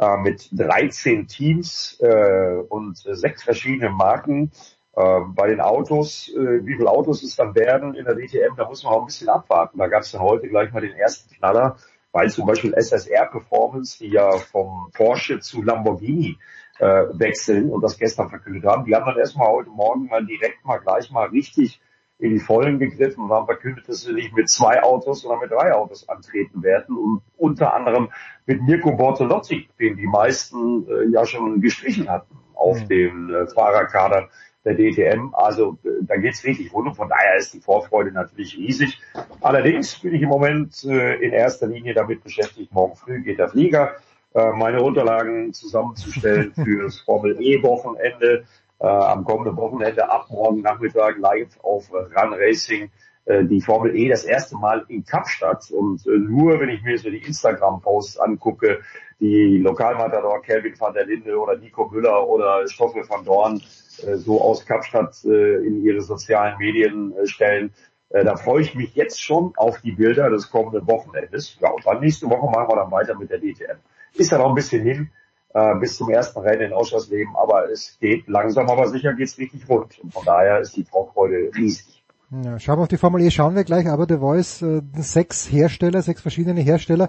äh, 0.00 0.16
mit 0.16 0.48
13 0.52 1.26
Teams 1.26 2.00
äh, 2.00 2.62
und 2.68 2.96
sechs 2.96 3.42
verschiedenen 3.42 3.92
Marken. 3.92 4.50
Äh, 4.96 5.20
bei 5.28 5.48
den 5.48 5.60
Autos, 5.60 6.28
äh, 6.34 6.64
wie 6.66 6.76
viele 6.76 6.90
Autos 6.90 7.22
es 7.22 7.36
dann 7.36 7.54
werden 7.54 7.94
in 7.94 8.06
der 8.06 8.14
DTM, 8.14 8.56
da 8.56 8.66
muss 8.66 8.82
man 8.82 8.94
auch 8.94 9.00
ein 9.00 9.06
bisschen 9.06 9.28
abwarten. 9.28 9.78
Da 9.78 9.88
gab 9.88 10.02
es 10.02 10.12
dann 10.12 10.22
heute 10.22 10.48
gleich 10.48 10.72
mal 10.72 10.80
den 10.80 10.94
ersten 10.94 11.32
Knaller, 11.34 11.76
weil 12.12 12.30
zum 12.30 12.46
Beispiel 12.46 12.72
SSR 12.74 13.26
Performance, 13.26 13.98
die 13.98 14.10
ja 14.10 14.30
vom 14.32 14.90
Porsche 14.94 15.38
zu 15.40 15.62
Lamborghini 15.62 16.38
äh, 16.78 17.04
wechseln 17.12 17.70
und 17.70 17.82
das 17.82 17.98
gestern 17.98 18.30
verkündet 18.30 18.64
haben. 18.64 18.86
Die 18.86 18.94
haben 18.94 19.04
dann 19.04 19.18
erstmal 19.18 19.48
heute 19.48 19.70
Morgen 19.70 20.06
mal 20.06 20.24
direkt 20.24 20.64
mal 20.64 20.78
gleich 20.78 21.10
mal 21.10 21.28
richtig 21.28 21.80
in 22.20 22.30
die 22.30 22.38
Vollen 22.38 22.78
gegriffen 22.78 23.24
und 23.24 23.30
haben 23.30 23.46
verkündet, 23.46 23.88
dass 23.88 24.02
sie 24.02 24.12
nicht 24.12 24.34
mit 24.34 24.48
zwei 24.48 24.82
Autos, 24.82 25.22
sondern 25.22 25.40
mit 25.40 25.50
drei 25.50 25.72
Autos 25.72 26.08
antreten 26.08 26.62
werden 26.62 26.96
und 26.96 27.22
unter 27.36 27.74
anderem 27.74 28.10
mit 28.46 28.62
Mirko 28.62 28.92
Bortolotti, 28.92 29.68
den 29.78 29.96
die 29.96 30.06
meisten 30.06 30.86
äh, 30.88 31.08
ja 31.10 31.24
schon 31.24 31.60
gestrichen 31.60 32.08
hatten 32.08 32.36
auf 32.54 32.80
mhm. 32.82 32.88
dem 32.88 33.34
äh, 33.34 33.46
Fahrerkader 33.46 34.28
der 34.64 34.74
DTM. 34.74 35.34
Also 35.34 35.78
äh, 35.82 35.88
da 36.02 36.16
geht's 36.16 36.44
richtig 36.44 36.72
rund 36.72 36.88
und 36.88 36.94
von 36.94 37.08
daher 37.08 37.36
ist 37.36 37.54
die 37.54 37.60
Vorfreude 37.60 38.12
natürlich 38.12 38.56
riesig. 38.56 39.00
Allerdings 39.40 39.98
bin 39.98 40.14
ich 40.14 40.22
im 40.22 40.28
Moment 40.28 40.84
äh, 40.84 41.14
in 41.16 41.32
erster 41.32 41.66
Linie 41.66 41.94
damit 41.94 42.22
beschäftigt, 42.22 42.72
morgen 42.72 42.96
früh 42.96 43.22
geht 43.22 43.38
der 43.38 43.48
Flieger 43.48 43.96
äh, 44.32 44.52
meine 44.52 44.82
Unterlagen 44.82 45.52
zusammenzustellen 45.52 46.52
für 46.54 46.84
das 46.84 47.00
Formel 47.00 47.36
E 47.40 47.62
Wochenende. 47.62 48.44
Äh, 48.80 48.86
am 48.86 49.24
kommenden 49.24 49.56
Wochenende 49.56 50.10
ab 50.10 50.26
morgen 50.30 50.62
Nachmittag 50.62 51.18
live 51.18 51.58
auf 51.62 51.92
Run 51.92 52.32
Racing 52.32 52.90
äh, 53.26 53.44
die 53.44 53.60
Formel 53.60 53.94
E 53.94 54.08
das 54.08 54.24
erste 54.24 54.56
Mal 54.56 54.86
in 54.88 55.04
Kapstadt. 55.04 55.70
Und 55.70 56.06
äh, 56.06 56.16
nur 56.16 56.58
wenn 56.60 56.70
ich 56.70 56.82
mir 56.82 56.96
so 56.98 57.10
die 57.10 57.22
Instagram-Posts 57.22 58.18
angucke, 58.18 58.80
die 59.20 59.58
Lokalmatador 59.58 60.40
Kelvin 60.42 60.80
van 60.80 60.94
der 60.94 61.04
Linde 61.04 61.38
oder 61.38 61.56
Nico 61.56 61.88
Müller 61.90 62.26
oder 62.26 62.66
Stoffel 62.68 63.06
van 63.06 63.24
Dorn 63.24 63.62
äh, 64.02 64.16
so 64.16 64.40
aus 64.40 64.64
Kapstadt 64.64 65.14
äh, 65.26 65.56
in 65.56 65.84
ihre 65.84 66.00
sozialen 66.00 66.56
Medien 66.58 67.12
äh, 67.12 67.26
stellen, 67.26 67.74
äh, 68.08 68.24
da 68.24 68.36
freue 68.36 68.62
ich 68.62 68.74
mich 68.74 68.94
jetzt 68.94 69.22
schon 69.22 69.52
auf 69.56 69.82
die 69.82 69.92
Bilder 69.92 70.30
des 70.30 70.50
kommenden 70.50 70.86
Wochenendes. 70.86 71.58
Ja, 71.60 71.68
und 71.70 71.86
dann 71.86 72.00
nächste 72.00 72.30
Woche 72.30 72.50
machen 72.50 72.68
wir 72.68 72.76
dann 72.76 72.90
weiter 72.90 73.14
mit 73.18 73.30
der 73.30 73.40
DTM. 73.40 73.78
Ist 74.14 74.32
ja 74.32 74.38
noch 74.38 74.48
ein 74.48 74.54
bisschen 74.54 74.82
hin 74.82 75.10
äh, 75.54 75.74
bis 75.76 75.96
zum 75.96 76.10
ersten 76.10 76.38
Rennen 76.40 76.62
in 76.62 76.72
Ausschussleben, 76.72 77.34
aber 77.36 77.70
es 77.70 77.98
geht 78.00 78.28
langsam, 78.28 78.68
aber 78.68 78.88
sicher 78.88 79.14
geht's 79.14 79.38
richtig 79.38 79.68
rund. 79.68 79.98
Und 80.00 80.12
von 80.12 80.24
daher 80.24 80.60
ist 80.60 80.76
die 80.76 80.84
Vorfreude 80.84 81.50
riesig. 81.56 82.00
Ja, 82.30 82.60
schauen 82.60 82.78
wir 82.78 82.82
auf 82.82 82.88
die 82.88 82.96
Formel 82.96 83.22
E, 83.22 83.30
schauen 83.32 83.56
wir 83.56 83.64
gleich, 83.64 83.88
aber 83.88 84.06
The 84.08 84.18
Voice, 84.18 84.62
äh, 84.62 84.82
sechs 84.98 85.50
Hersteller, 85.50 86.00
sechs 86.02 86.22
verschiedene 86.22 86.60
Hersteller. 86.60 87.08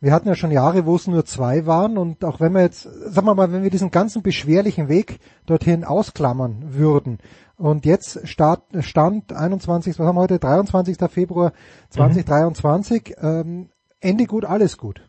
Wir 0.00 0.12
hatten 0.12 0.28
ja 0.28 0.34
schon 0.34 0.50
Jahre, 0.50 0.86
wo 0.86 0.96
es 0.96 1.06
nur 1.06 1.24
zwei 1.26 1.66
waren 1.66 1.98
und 1.98 2.24
auch 2.24 2.40
wenn 2.40 2.52
wir 2.52 2.62
jetzt, 2.62 2.82
sagen 2.82 3.26
wir 3.26 3.34
mal, 3.34 3.52
wenn 3.52 3.62
wir 3.62 3.70
diesen 3.70 3.90
ganzen 3.90 4.22
beschwerlichen 4.22 4.88
Weg 4.88 5.18
dorthin 5.46 5.84
ausklammern 5.84 6.74
würden 6.74 7.18
und 7.56 7.84
jetzt 7.84 8.26
Start, 8.26 8.62
Stand 8.80 9.32
21, 9.32 9.98
was 9.98 10.06
haben 10.06 10.16
wir 10.16 10.22
heute, 10.22 10.38
23. 10.38 10.96
Februar 11.10 11.52
2023, 11.90 13.16
mhm. 13.20 13.28
ähm, 13.28 13.68
Ende 14.00 14.24
gut, 14.24 14.44
alles 14.44 14.78
gut. 14.78 15.06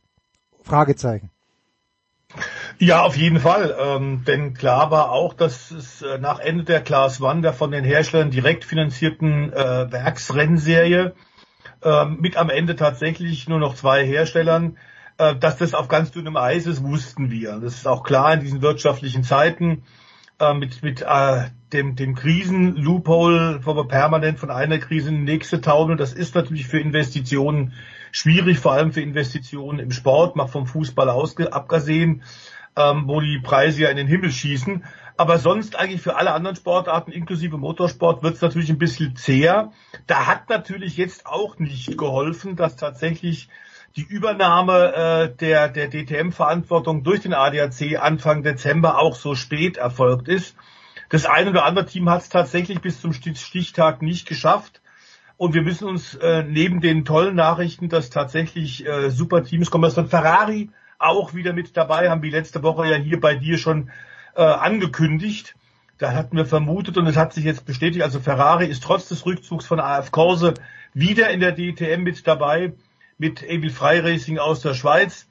Fragezeichen. 0.61 1.29
Ja, 2.77 3.03
auf 3.03 3.15
jeden 3.15 3.39
Fall. 3.39 3.75
Ähm, 3.79 4.23
denn 4.25 4.53
klar 4.53 4.91
war 4.91 5.11
auch, 5.11 5.33
dass 5.33 5.71
es 5.71 6.01
äh, 6.01 6.17
nach 6.17 6.39
Ende 6.39 6.65
der 6.65 6.81
Class 6.81 7.21
One, 7.21 7.41
der 7.41 7.53
von 7.53 7.71
den 7.71 7.85
Herstellern 7.85 8.31
direkt 8.31 8.65
finanzierten 8.65 9.53
äh, 9.53 9.91
Werksrennserie, 9.91 11.13
äh, 11.81 12.05
mit 12.05 12.35
am 12.35 12.49
Ende 12.49 12.75
tatsächlich 12.75 13.47
nur 13.47 13.59
noch 13.59 13.75
zwei 13.75 14.05
Herstellern, 14.05 14.77
äh, 15.17 15.35
dass 15.35 15.57
das 15.57 15.73
auf 15.73 15.87
ganz 15.87 16.11
dünnem 16.11 16.35
Eis 16.35 16.65
ist, 16.65 16.83
wussten 16.83 17.31
wir. 17.31 17.59
Das 17.59 17.75
ist 17.75 17.87
auch 17.87 18.03
klar 18.03 18.33
in 18.33 18.41
diesen 18.41 18.61
wirtschaftlichen 18.61 19.23
Zeiten 19.23 19.83
äh, 20.39 20.53
mit, 20.53 20.83
mit 20.83 21.01
äh, 21.01 21.45
dem, 21.71 21.95
dem 21.95 22.13
Krisen-Loophole, 22.13 23.61
wo 23.63 23.75
wir 23.75 23.87
permanent 23.87 24.37
von 24.37 24.51
einer 24.51 24.79
Krise 24.79 25.09
in 25.09 25.25
die 25.25 25.31
nächste 25.31 25.61
taumeln. 25.61 25.97
Das 25.97 26.11
ist 26.11 26.35
natürlich 26.35 26.67
für 26.67 26.79
Investitionen 26.79 27.71
schwierig, 28.11 28.59
vor 28.59 28.73
allem 28.73 28.91
für 28.91 29.01
Investitionen 29.01 29.79
im 29.79 29.91
Sport, 29.91 30.35
mal 30.35 30.47
vom 30.47 30.67
Fußball 30.67 31.09
aus 31.09 31.37
abgesehen, 31.37 32.23
ähm, 32.77 33.03
wo 33.07 33.21
die 33.21 33.39
Preise 33.39 33.83
ja 33.83 33.89
in 33.89 33.97
den 33.97 34.07
Himmel 34.07 34.31
schießen. 34.31 34.83
Aber 35.17 35.39
sonst 35.39 35.77
eigentlich 35.77 36.01
für 36.01 36.17
alle 36.17 36.33
anderen 36.33 36.57
Sportarten, 36.57 37.11
inklusive 37.11 37.57
Motorsport, 37.57 38.21
wird 38.21 38.35
es 38.35 38.41
natürlich 38.41 38.69
ein 38.69 38.77
bisschen 38.77 39.15
zäher. 39.15 39.71
Da 40.07 40.27
hat 40.27 40.49
natürlich 40.49 40.97
jetzt 40.97 41.25
auch 41.25 41.57
nicht 41.57 41.97
geholfen, 41.97 42.57
dass 42.57 42.75
tatsächlich 42.75 43.47
die 43.95 44.03
Übernahme 44.03 44.93
äh, 44.93 45.35
der, 45.35 45.69
der 45.69 45.89
DTM-Verantwortung 45.89 47.03
durch 47.03 47.21
den 47.21 47.33
ADAC 47.33 47.97
Anfang 47.97 48.43
Dezember 48.43 48.99
auch 48.99 49.15
so 49.15 49.35
spät 49.35 49.77
erfolgt 49.77 50.27
ist. 50.27 50.57
Das 51.09 51.25
eine 51.25 51.51
oder 51.51 51.63
andere 51.65 51.85
Team 51.85 52.09
hat 52.09 52.23
es 52.23 52.29
tatsächlich 52.29 52.81
bis 52.81 52.99
zum 52.99 53.13
Stichtag 53.13 54.01
nicht 54.01 54.27
geschafft. 54.27 54.81
Und 55.37 55.53
wir 55.53 55.61
müssen 55.61 55.87
uns 55.87 56.15
äh, 56.15 56.43
neben 56.43 56.81
den 56.81 57.05
tollen 57.05 57.35
Nachrichten, 57.35 57.87
dass 57.87 58.09
tatsächlich 58.09 58.85
äh, 58.85 59.09
super 59.11 59.43
Teams 59.43 59.71
kommen, 59.71 59.83
dass 59.83 59.93
von 59.93 60.07
Ferrari 60.07 60.69
auch 61.07 61.33
wieder 61.33 61.53
mit 61.53 61.75
dabei 61.77 62.09
haben, 62.09 62.21
wie 62.21 62.29
letzte 62.29 62.63
Woche 62.63 62.87
ja 62.87 62.97
hier 62.97 63.19
bei 63.19 63.35
dir 63.35 63.57
schon 63.57 63.89
äh, 64.35 64.41
angekündigt. 64.41 65.55
Da 65.97 66.11
hatten 66.11 66.35
wir 66.35 66.45
vermutet 66.45 66.97
und 66.97 67.07
es 67.07 67.15
hat 67.15 67.33
sich 67.33 67.45
jetzt 67.45 67.65
bestätigt, 67.65 68.03
also 68.03 68.19
Ferrari 68.19 68.65
ist 68.65 68.83
trotz 68.83 69.07
des 69.07 69.25
Rückzugs 69.25 69.65
von 69.65 69.79
AF 69.79 70.11
Corse 70.11 70.53
wieder 70.93 71.29
in 71.29 71.39
der 71.39 71.53
DTM 71.53 72.03
mit 72.03 72.27
dabei, 72.27 72.73
mit 73.17 73.41
Emil 73.43 73.69
Freiracing 73.69 74.37
aus 74.37 74.59
der 74.59 74.73
Schweiz. 74.73 75.27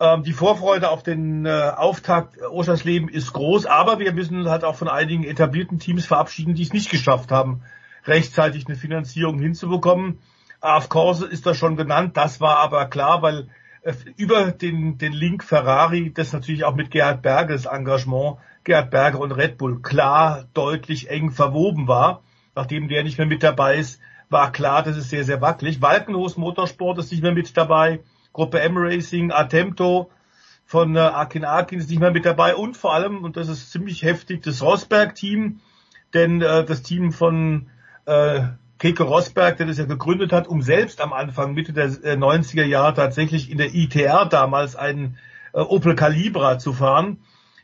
Ähm, 0.00 0.24
die 0.24 0.32
Vorfreude 0.32 0.90
auf 0.90 1.04
den 1.04 1.46
äh, 1.46 1.50
Auftakt 1.76 2.40
Oschersleben 2.42 3.08
ist 3.08 3.32
groß, 3.32 3.66
aber 3.66 4.00
wir 4.00 4.12
müssen 4.12 4.48
halt 4.48 4.64
auch 4.64 4.74
von 4.74 4.88
einigen 4.88 5.22
etablierten 5.22 5.78
Teams 5.78 6.04
verabschieden, 6.04 6.54
die 6.54 6.62
es 6.62 6.72
nicht 6.72 6.90
geschafft 6.90 7.30
haben, 7.30 7.62
rechtzeitig 8.04 8.66
eine 8.66 8.76
Finanzierung 8.76 9.38
hinzubekommen. 9.38 10.18
Of 10.60 10.88
course 10.88 11.24
ist 11.24 11.46
das 11.46 11.56
schon 11.56 11.76
genannt, 11.76 12.16
das 12.16 12.40
war 12.40 12.58
aber 12.58 12.86
klar, 12.86 13.22
weil 13.22 13.40
äh, 13.40 13.44
über 14.16 14.52
den, 14.52 14.98
den 14.98 15.12
Link 15.12 15.42
Ferrari, 15.42 16.12
das 16.12 16.32
natürlich 16.32 16.64
auch 16.64 16.74
mit 16.74 16.90
Gerhard 16.90 17.22
Berges 17.22 17.66
Engagement, 17.66 18.36
Gerhard 18.64 18.90
Berger 18.90 19.18
und 19.18 19.32
Red 19.32 19.58
Bull 19.58 19.82
klar, 19.82 20.44
deutlich 20.54 21.10
eng 21.10 21.30
verwoben 21.30 21.88
war. 21.88 22.22
Nachdem 22.54 22.88
der 22.88 23.02
nicht 23.02 23.18
mehr 23.18 23.26
mit 23.26 23.42
dabei 23.42 23.76
ist, 23.76 24.00
war 24.28 24.52
klar, 24.52 24.82
das 24.82 24.96
ist 24.96 25.10
sehr, 25.10 25.24
sehr 25.24 25.40
wackelig. 25.40 25.82
Walkenhos 25.82 26.36
Motorsport 26.36 26.98
ist 26.98 27.10
nicht 27.10 27.22
mehr 27.22 27.32
mit 27.32 27.56
dabei. 27.56 28.00
Gruppe 28.32 28.60
M 28.60 28.76
Racing, 28.76 29.30
Attempto 29.30 30.10
von 30.64 30.96
äh, 30.96 31.00
Akin 31.00 31.44
Akin 31.44 31.80
ist 31.80 31.90
nicht 31.90 32.00
mehr 32.00 32.12
mit 32.12 32.24
dabei 32.24 32.54
und 32.54 32.76
vor 32.76 32.94
allem, 32.94 33.24
und 33.24 33.36
das 33.36 33.48
ist 33.48 33.72
ziemlich 33.72 34.02
heftig, 34.02 34.42
das 34.42 34.62
Rosberg-Team, 34.62 35.60
denn 36.14 36.40
äh, 36.40 36.64
das 36.64 36.82
Team 36.82 37.12
von 37.12 37.68
äh, 38.06 38.42
Keke 38.82 39.04
Rosberg, 39.04 39.58
der 39.58 39.66
das 39.66 39.78
ja 39.78 39.84
gegründet 39.84 40.32
hat, 40.32 40.48
um 40.48 40.60
selbst 40.60 41.00
am 41.00 41.12
Anfang 41.12 41.54
Mitte 41.54 41.72
der 41.72 41.88
90er 41.88 42.62
äh, 42.62 42.66
Jahre 42.66 42.94
tatsächlich 42.94 43.48
in 43.48 43.56
der 43.56 43.72
ITR 43.72 44.26
damals 44.26 44.74
einen 44.74 45.18
äh, 45.52 45.60
Opel 45.60 45.94
Calibra 45.94 46.58
zu 46.58 46.72
fahren, 46.72 47.18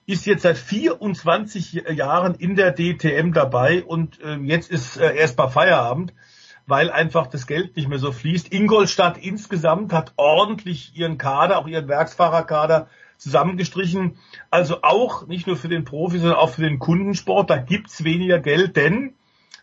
ist 0.07 0.27
jetzt 0.27 0.43
seit 0.43 0.57
24 0.57 1.73
Jahren 1.73 2.36
in 2.36 2.55
der 2.55 2.73
DTM 2.73 3.32
dabei 3.32 3.82
und 3.82 4.20
äh, 4.20 4.36
jetzt 4.36 4.70
ist 4.70 4.97
äh, 4.97 5.16
erstmal 5.16 5.51
Feierabend 5.51 6.12
weil 6.69 6.90
einfach 6.90 7.28
das 7.28 7.47
Geld 7.47 7.77
nicht 7.77 7.89
mehr 7.89 7.99
so 7.99 8.12
fließt. 8.12 8.53
Ingolstadt 8.53 9.16
insgesamt 9.16 9.90
hat 9.95 10.12
ordentlich 10.16 10.93
ihren 10.95 11.16
Kader, 11.16 11.59
auch 11.59 11.66
ihren 11.66 11.89
Werksfahrerkader 11.89 12.89
zusammengestrichen. 13.16 14.19
Also 14.51 14.82
auch 14.82 15.27
nicht 15.27 15.47
nur 15.47 15.57
für 15.57 15.69
den 15.69 15.86
Profi, 15.86 16.19
sondern 16.19 16.36
auch 16.36 16.51
für 16.51 16.61
den 16.61 16.78
Kundensport. 16.78 17.49
Da 17.49 17.57
gibt's 17.57 18.05
weniger 18.05 18.39
Geld, 18.39 18.77
denn 18.77 19.15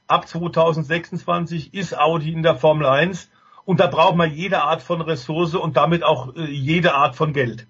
ab 0.08 0.28
2026 0.28 1.74
ist 1.74 1.98
Audi 1.98 2.32
in 2.32 2.44
der 2.44 2.56
Formel 2.56 2.86
1 2.86 3.30
und 3.66 3.80
da 3.80 3.88
braucht 3.88 4.16
man 4.16 4.32
jede 4.32 4.62
Art 4.62 4.82
von 4.82 5.02
Ressource 5.02 5.56
und 5.56 5.78
damit 5.78 6.04
auch 6.04 6.36
äh, 6.36 6.46
jede 6.46 6.94
Art 6.94 7.16
von 7.16 7.34
Geld. 7.34 7.68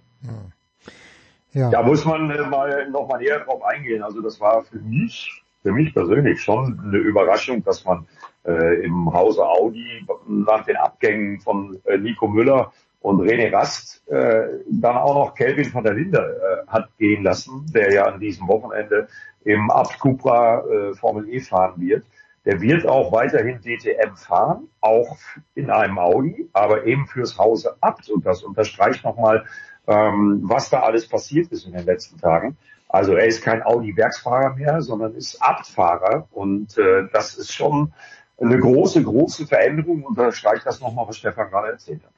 Ja. 1.54 1.70
Da 1.70 1.84
muss 1.84 2.04
man 2.04 2.30
äh, 2.32 2.46
mal 2.46 2.90
noch 2.90 3.08
mal 3.08 3.20
näher 3.20 3.40
drauf 3.40 3.64
eingehen. 3.64 4.04
Also 4.04 4.22
das 4.22 4.42
war 4.42 4.64
für 4.64 4.80
mich, 4.80 5.42
für 5.64 5.72
mich 5.72 5.94
persönlich 5.94 6.42
schon 6.42 6.80
eine 6.84 6.98
Überraschung, 6.98 7.64
dass 7.64 7.86
man 7.86 8.06
äh, 8.46 8.84
im 8.84 9.14
Hause 9.14 9.48
Audi 9.48 10.06
nach 10.28 10.66
den 10.66 10.76
Abgängen 10.76 11.40
von 11.40 11.80
äh, 11.86 11.98
Nico 11.98 12.28
Müller 12.28 12.74
und 13.00 13.22
René 13.22 13.54
Rast 13.54 14.06
äh, 14.08 14.48
dann 14.70 14.98
auch 14.98 15.16
noch 15.16 15.36
Kelvin 15.36 15.70
von 15.70 15.84
der 15.84 15.94
Linde 15.94 16.20
äh, 16.20 16.68
hat 16.70 16.90
gehen 16.98 17.24
lassen, 17.24 17.66
der 17.74 17.94
ja 17.94 18.06
an 18.06 18.20
diesem 18.20 18.48
Wochenende 18.48 19.08
im 19.46 19.72
Abt 19.72 20.00
Cupra 20.00 20.64
äh, 20.66 20.94
Formel 20.96 21.30
E 21.30 21.40
fahren 21.40 21.76
wird. 21.78 22.04
Der 22.46 22.62
wird 22.62 22.86
auch 22.88 23.12
weiterhin 23.12 23.60
DTM 23.62 24.16
fahren, 24.16 24.70
auch 24.80 25.18
in 25.56 25.72
einem 25.72 25.98
Audi, 25.98 26.48
aber 26.54 26.86
eben 26.86 27.08
fürs 27.08 27.38
Hause 27.38 27.76
Abt. 27.82 28.10
Und 28.10 28.26
das 28.26 28.44
unterstreicht 28.44 29.04
nochmal, 29.04 29.46
ähm, 29.88 30.42
was 30.44 30.70
da 30.70 30.82
alles 30.82 31.08
passiert 31.08 31.52
ist 31.52 31.66
in 31.66 31.74
den 31.74 31.86
letzten 31.86 32.20
Tagen. 32.20 32.58
Also 32.88 33.14
er 33.14 33.26
ist 33.26 33.42
kein 33.42 33.64
Audi-Werksfahrer 33.64 34.56
mehr, 34.56 34.82
sondern 34.82 35.16
ist 35.16 35.42
Abtfahrer. 35.42 36.28
Und 36.32 36.78
äh, 36.78 37.08
das 37.12 37.36
ist 37.36 37.52
schon 37.52 37.94
eine 38.40 38.60
große, 38.60 39.02
große 39.02 39.48
Veränderung 39.48 40.04
und 40.04 40.18
da 40.18 40.32
streicht 40.32 40.66
das 40.66 40.82
nochmal, 40.82 41.08
was 41.08 41.18
Stefan 41.18 41.50
gerade 41.50 41.72
erzählt 41.72 42.02
hat. 42.04 42.12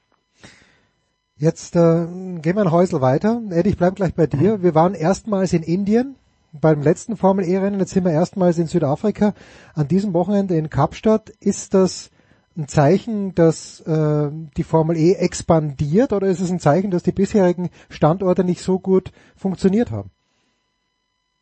Jetzt 1.36 1.76
äh, 1.76 2.06
gehen 2.42 2.56
wir 2.56 2.62
ein 2.62 2.72
Häusel 2.72 3.00
weiter. 3.00 3.40
Eddie, 3.50 3.70
ich 3.70 3.76
bleib 3.76 3.94
gleich 3.94 4.14
bei 4.14 4.26
dir. 4.26 4.62
Wir 4.62 4.74
waren 4.74 4.94
erstmals 4.94 5.52
in 5.52 5.62
Indien 5.62 6.16
beim 6.52 6.82
letzten 6.82 7.16
Formel 7.16 7.44
E-Rennen, 7.44 7.80
jetzt 7.80 7.92
sind 7.92 8.04
wir 8.04 8.12
erstmals 8.12 8.58
in 8.58 8.66
Südafrika. 8.66 9.34
An 9.74 9.88
diesem 9.88 10.12
Wochenende 10.14 10.56
in 10.56 10.70
Kapstadt. 10.70 11.30
Ist 11.40 11.74
das 11.74 12.10
ein 12.56 12.68
Zeichen, 12.68 13.34
dass 13.34 13.80
äh, 13.80 14.30
die 14.56 14.64
Formel 14.64 14.96
E 14.96 15.14
expandiert 15.14 16.12
oder 16.12 16.26
ist 16.26 16.40
es 16.40 16.50
ein 16.50 16.60
Zeichen, 16.60 16.90
dass 16.90 17.02
die 17.02 17.12
bisherigen 17.12 17.70
Standorte 17.88 18.44
nicht 18.44 18.62
so 18.62 18.78
gut 18.78 19.12
funktioniert 19.36 19.90
haben? 19.90 20.10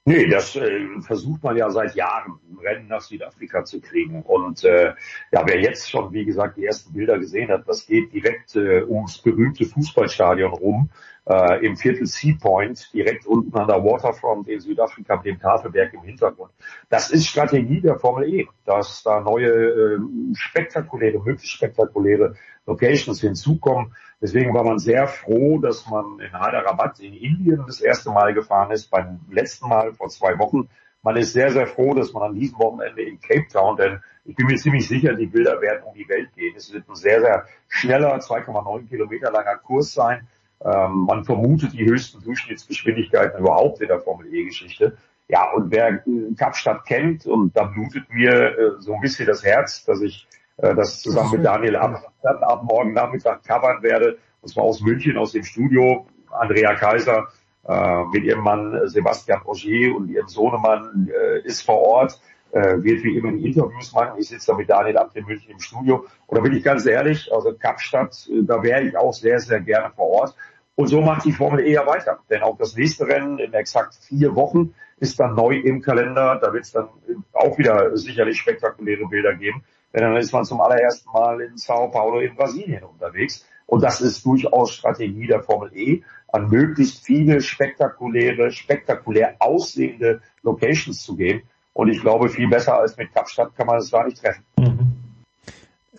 Nee, 0.08 0.28
das 0.28 0.54
äh, 0.54 0.86
versucht 1.00 1.42
man 1.42 1.56
ja 1.56 1.68
seit 1.70 1.96
Jahren, 1.96 2.38
Rennen 2.62 2.86
nach 2.86 3.00
Südafrika 3.00 3.64
zu 3.64 3.80
kriegen. 3.80 4.22
Und 4.22 4.62
äh, 4.62 4.94
ja, 5.32 5.42
wer 5.44 5.60
jetzt 5.60 5.90
schon, 5.90 6.12
wie 6.12 6.24
gesagt, 6.24 6.58
die 6.58 6.64
ersten 6.64 6.92
Bilder 6.92 7.18
gesehen 7.18 7.50
hat, 7.50 7.66
das 7.66 7.86
geht 7.86 8.12
direkt 8.12 8.54
äh, 8.54 8.84
ums 8.84 9.18
berühmte 9.18 9.64
Fußballstadion 9.64 10.52
rum, 10.52 10.90
äh, 11.28 11.64
im 11.66 11.76
Viertel 11.76 12.06
Sea 12.06 12.36
Point, 12.40 12.92
direkt 12.92 13.26
unten 13.26 13.56
an 13.58 13.66
der 13.66 13.82
Waterfront 13.82 14.48
in 14.48 14.60
Südafrika 14.60 15.16
mit 15.16 15.26
dem 15.26 15.40
Tafelberg 15.40 15.92
im 15.92 16.02
Hintergrund. 16.02 16.52
Das 16.88 17.10
ist 17.10 17.26
Strategie 17.26 17.80
der 17.80 17.98
Formel 17.98 18.32
E, 18.32 18.46
dass 18.64 19.02
da 19.02 19.20
neue, 19.20 19.48
äh, 19.48 19.98
spektakuläre, 20.34 21.18
möglichst 21.18 21.48
spektakuläre 21.48 22.36
Locations 22.66 23.20
hinzukommen. 23.20 23.94
Deswegen 24.20 24.54
war 24.54 24.64
man 24.64 24.78
sehr 24.78 25.06
froh, 25.08 25.58
dass 25.58 25.86
man 25.88 26.20
in 26.20 26.32
Hyderabad 26.32 26.98
in 27.00 27.12
Indien 27.12 27.64
das 27.66 27.80
erste 27.80 28.10
Mal 28.10 28.32
gefahren 28.32 28.70
ist, 28.70 28.90
beim 28.90 29.20
letzten 29.30 29.68
Mal 29.68 29.92
vor 29.94 30.08
zwei 30.08 30.38
Wochen. 30.38 30.68
Man 31.02 31.16
ist 31.16 31.32
sehr, 31.32 31.50
sehr 31.50 31.66
froh, 31.66 31.94
dass 31.94 32.12
man 32.12 32.30
an 32.30 32.34
diesem 32.34 32.58
Wochenende 32.58 33.02
in 33.02 33.20
Cape 33.20 33.46
Town, 33.52 33.76
denn 33.76 34.00
ich 34.24 34.34
bin 34.34 34.46
mir 34.46 34.56
ziemlich 34.56 34.88
sicher, 34.88 35.14
die 35.14 35.26
Bilder 35.26 35.60
werden 35.60 35.82
um 35.84 35.94
die 35.94 36.08
Welt 36.08 36.32
gehen. 36.34 36.54
Es 36.56 36.72
wird 36.72 36.88
ein 36.88 36.96
sehr, 36.96 37.20
sehr 37.20 37.46
schneller, 37.68 38.16
2,9 38.18 38.88
Kilometer 38.88 39.30
langer 39.30 39.56
Kurs 39.58 39.92
sein. 39.92 40.26
Ähm, 40.64 41.04
man 41.06 41.24
vermutet 41.24 41.72
die 41.72 41.84
höchsten 41.84 42.22
Durchschnittsgeschwindigkeiten 42.22 43.40
überhaupt 43.40 43.80
in 43.80 43.88
der 43.88 44.00
Formel 44.00 44.32
E-Geschichte. 44.32 44.96
Ja, 45.28 45.50
und 45.52 45.70
wer 45.70 46.02
Kapstadt 46.36 46.86
kennt, 46.86 47.26
und 47.26 47.56
da 47.56 47.64
blutet 47.64 48.08
mir 48.10 48.32
äh, 48.32 48.70
so 48.78 48.94
ein 48.94 49.00
bisschen 49.00 49.26
das 49.26 49.44
Herz, 49.44 49.84
dass 49.84 50.00
ich 50.00 50.26
äh, 50.58 50.74
das 50.74 51.00
zusammen 51.02 51.32
mit 51.32 51.44
Daniel 51.44 51.76
ab, 51.76 52.12
ab 52.22 52.62
morgen 52.62 52.92
Nachmittag 52.92 53.44
covern 53.44 53.82
werde. 53.82 54.18
Und 54.40 54.48
zwar 54.48 54.64
aus 54.64 54.80
München, 54.80 55.18
aus 55.18 55.32
dem 55.32 55.44
Studio. 55.44 56.06
Andrea 56.30 56.74
Kaiser 56.74 57.28
äh, 57.66 58.04
mit 58.12 58.24
ihrem 58.24 58.44
Mann 58.44 58.80
Sebastian 58.88 59.42
Roger 59.42 59.96
und 59.96 60.08
ihrem 60.08 60.28
Sohnemann 60.28 61.08
äh, 61.08 61.40
ist 61.40 61.62
vor 61.62 61.80
Ort, 61.80 62.20
äh, 62.56 62.82
wird 62.82 63.04
wie 63.04 63.18
immer 63.18 63.28
Interviews 63.28 63.92
machen. 63.92 64.18
Ich 64.18 64.28
sitze 64.28 64.52
da 64.52 64.56
mit 64.56 64.70
Daniel 64.70 64.96
ab 64.96 65.10
in 65.12 65.26
München 65.26 65.50
im 65.50 65.60
Studio. 65.60 66.06
Und 66.26 66.38
da 66.38 66.40
bin 66.40 66.54
ich 66.54 66.64
ganz 66.64 66.86
ehrlich, 66.86 67.30
also 67.30 67.52
Kapstadt, 67.52 68.28
äh, 68.32 68.42
da 68.42 68.62
wäre 68.62 68.82
ich 68.82 68.96
auch 68.96 69.12
sehr, 69.12 69.38
sehr 69.40 69.60
gerne 69.60 69.92
vor 69.94 70.08
Ort. 70.08 70.34
Und 70.74 70.88
so 70.88 71.02
macht 71.02 71.26
die 71.26 71.32
Formel 71.32 71.66
eher 71.66 71.86
weiter. 71.86 72.18
Denn 72.30 72.42
auch 72.42 72.56
das 72.56 72.74
nächste 72.74 73.06
Rennen 73.06 73.38
in 73.38 73.52
exakt 73.52 73.94
vier 73.94 74.34
Wochen 74.34 74.74
ist 74.98 75.20
dann 75.20 75.34
neu 75.34 75.56
im 75.56 75.82
Kalender. 75.82 76.38
Da 76.40 76.52
wird 76.52 76.64
es 76.64 76.72
dann 76.72 76.88
auch 77.34 77.58
wieder 77.58 77.94
sicherlich 77.96 78.38
spektakuläre 78.38 79.06
Bilder 79.06 79.34
geben. 79.34 79.62
Denn 79.92 80.02
dann 80.02 80.16
ist 80.16 80.32
man 80.32 80.44
zum 80.44 80.60
allerersten 80.60 81.10
Mal 81.12 81.42
in 81.42 81.58
Sao 81.58 81.88
Paulo 81.88 82.20
in 82.20 82.34
Brasilien 82.36 82.84
unterwegs. 82.84 83.46
Und 83.66 83.82
das 83.82 84.00
ist 84.00 84.24
durchaus 84.24 84.72
Strategie 84.72 85.26
der 85.26 85.42
Formel 85.42 85.70
E, 85.74 86.02
an 86.28 86.48
möglichst 86.48 87.04
viele 87.04 87.40
spektakuläre, 87.40 88.50
spektakulär 88.50 89.36
aussehende 89.40 90.22
Locations 90.42 91.02
zu 91.02 91.16
gehen. 91.16 91.42
Und 91.76 91.88
ich 91.90 92.00
glaube, 92.00 92.30
viel 92.30 92.48
besser 92.48 92.78
als 92.78 92.96
mit 92.96 93.12
Kapstadt 93.12 93.54
kann 93.54 93.66
man 93.66 93.76
es 93.76 93.90
gar 93.90 94.06
nicht 94.06 94.22
treffen. 94.22 94.42
Mhm. 94.58 94.96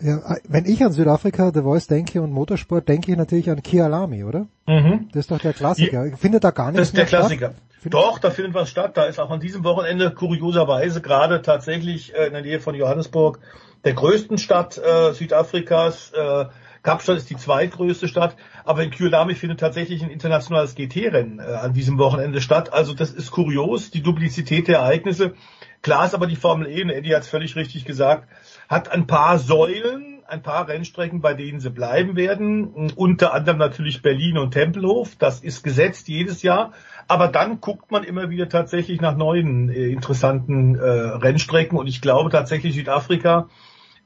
Ja, 0.00 0.36
wenn 0.48 0.64
ich 0.64 0.84
an 0.84 0.90
Südafrika, 0.90 1.52
The 1.54 1.62
Voice 1.62 1.86
denke 1.86 2.20
und 2.20 2.32
Motorsport, 2.32 2.88
denke 2.88 3.12
ich 3.12 3.16
natürlich 3.16 3.48
an 3.48 3.62
Kialami, 3.62 4.24
oder? 4.24 4.46
Mhm. 4.66 5.08
Das 5.12 5.20
ist 5.20 5.30
doch 5.30 5.38
der 5.38 5.52
Klassiker. 5.52 6.16
Findet 6.16 6.42
da 6.42 6.50
gar 6.50 6.72
nichts 6.72 6.78
Das 6.78 6.88
ist 6.88 6.96
der 6.96 7.04
Klassiker. 7.06 7.54
Statt? 7.80 7.94
Doch, 7.94 8.18
da 8.18 8.30
findet 8.30 8.54
was 8.54 8.70
statt. 8.70 8.96
Da 8.96 9.04
ist 9.04 9.20
auch 9.20 9.30
an 9.30 9.38
diesem 9.38 9.62
Wochenende 9.62 10.10
kurioserweise 10.10 11.00
gerade 11.00 11.42
tatsächlich 11.42 12.12
äh, 12.12 12.26
in 12.26 12.32
der 12.32 12.42
Nähe 12.42 12.58
von 12.58 12.74
Johannesburg 12.74 13.38
der 13.84 13.94
größten 13.94 14.38
Stadt 14.38 14.78
äh, 14.78 15.12
Südafrikas. 15.12 16.10
Äh, 16.12 16.46
Kapstadt 16.82 17.18
ist 17.18 17.30
die 17.30 17.36
zweitgrößte 17.36 18.08
Stadt, 18.08 18.36
aber 18.64 18.82
in 18.82 18.90
Kyolami 18.90 19.34
findet 19.34 19.60
tatsächlich 19.60 20.02
ein 20.02 20.10
internationales 20.10 20.74
GT-Rennen 20.74 21.38
äh, 21.38 21.42
an 21.42 21.72
diesem 21.72 21.98
Wochenende 21.98 22.40
statt. 22.40 22.72
Also 22.72 22.94
das 22.94 23.10
ist 23.10 23.30
kurios, 23.30 23.90
die 23.90 24.02
Duplizität 24.02 24.68
der 24.68 24.78
Ereignisse. 24.78 25.34
Klar 25.82 26.06
ist 26.06 26.14
aber 26.14 26.26
die 26.26 26.36
Formel 26.36 26.68
E, 26.68 26.82
und 26.82 26.90
Eddie 26.90 27.14
hat 27.14 27.22
es 27.22 27.28
völlig 27.28 27.56
richtig 27.56 27.84
gesagt, 27.84 28.28
hat 28.68 28.90
ein 28.90 29.06
paar 29.06 29.38
Säulen, 29.38 30.18
ein 30.28 30.42
paar 30.42 30.68
Rennstrecken, 30.68 31.20
bei 31.20 31.34
denen 31.34 31.60
sie 31.60 31.70
bleiben 31.70 32.14
werden. 32.14 32.92
Unter 32.94 33.32
anderem 33.32 33.58
natürlich 33.58 34.02
Berlin 34.02 34.36
und 34.36 34.52
Tempelhof. 34.52 35.16
Das 35.16 35.40
ist 35.40 35.62
gesetzt 35.62 36.08
jedes 36.08 36.42
Jahr. 36.42 36.72
Aber 37.06 37.28
dann 37.28 37.60
guckt 37.60 37.90
man 37.90 38.04
immer 38.04 38.28
wieder 38.28 38.48
tatsächlich 38.48 39.00
nach 39.00 39.16
neuen 39.16 39.70
äh, 39.70 39.86
interessanten 39.86 40.74
äh, 40.74 40.80
Rennstrecken. 40.82 41.78
Und 41.78 41.86
ich 41.86 42.02
glaube 42.02 42.28
tatsächlich 42.28 42.74
Südafrika 42.74 43.48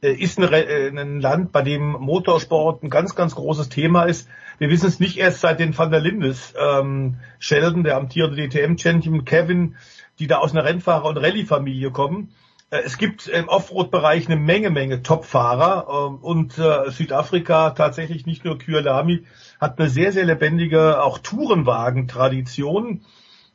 äh, 0.02 0.12
ist 0.12 0.38
ein, 0.38 0.52
äh, 0.52 0.88
ein, 0.88 1.20
Land, 1.20 1.50
bei 1.50 1.62
dem 1.62 1.92
Motorsport 1.92 2.84
ein 2.84 2.90
ganz, 2.90 3.16
ganz 3.16 3.34
großes 3.34 3.68
Thema 3.68 4.04
ist. 4.04 4.28
Wir 4.58 4.70
wissen 4.70 4.86
es 4.86 5.00
nicht 5.00 5.18
erst 5.18 5.40
seit 5.40 5.58
den 5.58 5.76
Van 5.76 5.90
der 5.90 6.00
Lindes, 6.00 6.54
ähm, 6.56 7.16
Sheldon, 7.40 7.82
der 7.82 7.96
amtierende 7.96 8.48
DTM-Champion, 8.48 9.24
Kevin, 9.24 9.74
die 10.22 10.28
da 10.28 10.38
aus 10.38 10.52
einer 10.52 10.64
Rennfahrer- 10.64 11.08
und 11.08 11.16
Rallye-Familie 11.16 11.90
kommen. 11.90 12.32
Äh, 12.70 12.82
es 12.84 12.96
gibt 12.96 13.26
im 13.26 13.48
Offroad-Bereich 13.48 14.28
eine 14.28 14.36
Menge, 14.36 14.70
Menge 14.70 15.02
Top-Fahrer 15.02 15.88
ähm, 15.90 16.18
und 16.18 16.58
äh, 16.58 16.90
Südafrika 16.92 17.70
tatsächlich 17.70 18.24
nicht 18.24 18.44
nur 18.44 18.56
Kyalami 18.56 19.24
hat 19.60 19.80
eine 19.80 19.88
sehr, 19.88 20.12
sehr 20.12 20.24
lebendige 20.24 21.02
auch 21.02 21.18
Tourenwagen-Tradition. 21.18 23.00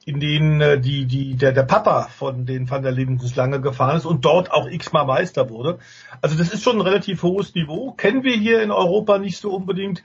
in 0.06 0.20
denen 0.20 0.60
äh, 0.60 0.78
die, 0.78 1.06
die, 1.06 1.38
der, 1.38 1.54
der 1.54 1.64
Papa 1.64 2.10
von 2.10 2.46
den 2.46 2.70
Van 2.70 2.84
der 2.84 2.92
Lindens 2.92 3.34
lange 3.38 3.62
gefahren 3.62 3.96
ist 3.96 4.06
und 4.06 4.26
dort 4.26 4.52
auch 4.52 4.68
x-mal 4.68 5.06
Meister 5.06 5.50
wurde. 5.50 5.80
Also 6.22 6.38
das 6.38 6.54
ist 6.54 6.64
schon 6.64 6.76
ein 6.76 6.82
relativ 6.82 7.24
hohes 7.24 7.56
Niveau. 7.56 7.94
Kennen 7.94 8.26
wir 8.26 8.36
hier 8.36 8.62
in 8.62 8.72
Europa 8.72 9.20
nicht 9.20 9.38
so 9.38 9.52
unbedingt. 9.52 10.04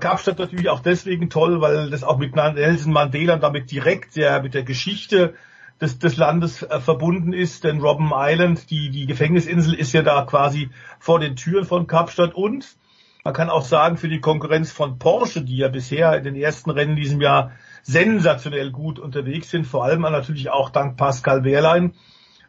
Kapstadt 0.00 0.38
natürlich 0.38 0.70
auch 0.70 0.80
deswegen 0.80 1.28
toll, 1.28 1.60
weil 1.60 1.90
das 1.90 2.02
auch 2.02 2.18
mit 2.18 2.34
Nelson 2.34 2.92
Mandela 2.92 3.36
damit 3.36 3.70
direkt 3.70 4.12
sehr 4.14 4.42
mit 4.42 4.54
der 4.54 4.62
Geschichte 4.62 5.34
des, 5.80 5.98
des 5.98 6.16
Landes 6.16 6.62
äh, 6.62 6.80
verbunden 6.80 7.32
ist, 7.32 7.64
denn 7.64 7.80
Robben 7.80 8.10
Island, 8.14 8.70
die, 8.70 8.90
die 8.90 9.06
Gefängnisinsel 9.06 9.74
ist 9.74 9.92
ja 9.92 10.02
da 10.02 10.22
quasi 10.24 10.70
vor 10.98 11.20
den 11.20 11.36
Türen 11.36 11.64
von 11.64 11.86
Kapstadt 11.86 12.34
und 12.34 12.76
man 13.24 13.34
kann 13.34 13.50
auch 13.50 13.64
sagen, 13.64 13.96
für 13.96 14.08
die 14.08 14.20
Konkurrenz 14.20 14.72
von 14.72 14.98
Porsche, 14.98 15.42
die 15.42 15.58
ja 15.58 15.68
bisher 15.68 16.16
in 16.16 16.24
den 16.24 16.36
ersten 16.36 16.70
Rennen 16.70 16.96
diesem 16.96 17.20
Jahr 17.20 17.52
sensationell 17.82 18.70
gut 18.70 18.98
unterwegs 18.98 19.50
sind, 19.50 19.66
vor 19.66 19.84
allem 19.84 20.02
natürlich 20.02 20.50
auch 20.50 20.70
dank 20.70 20.96
Pascal 20.96 21.44
Wehrlein, 21.44 21.94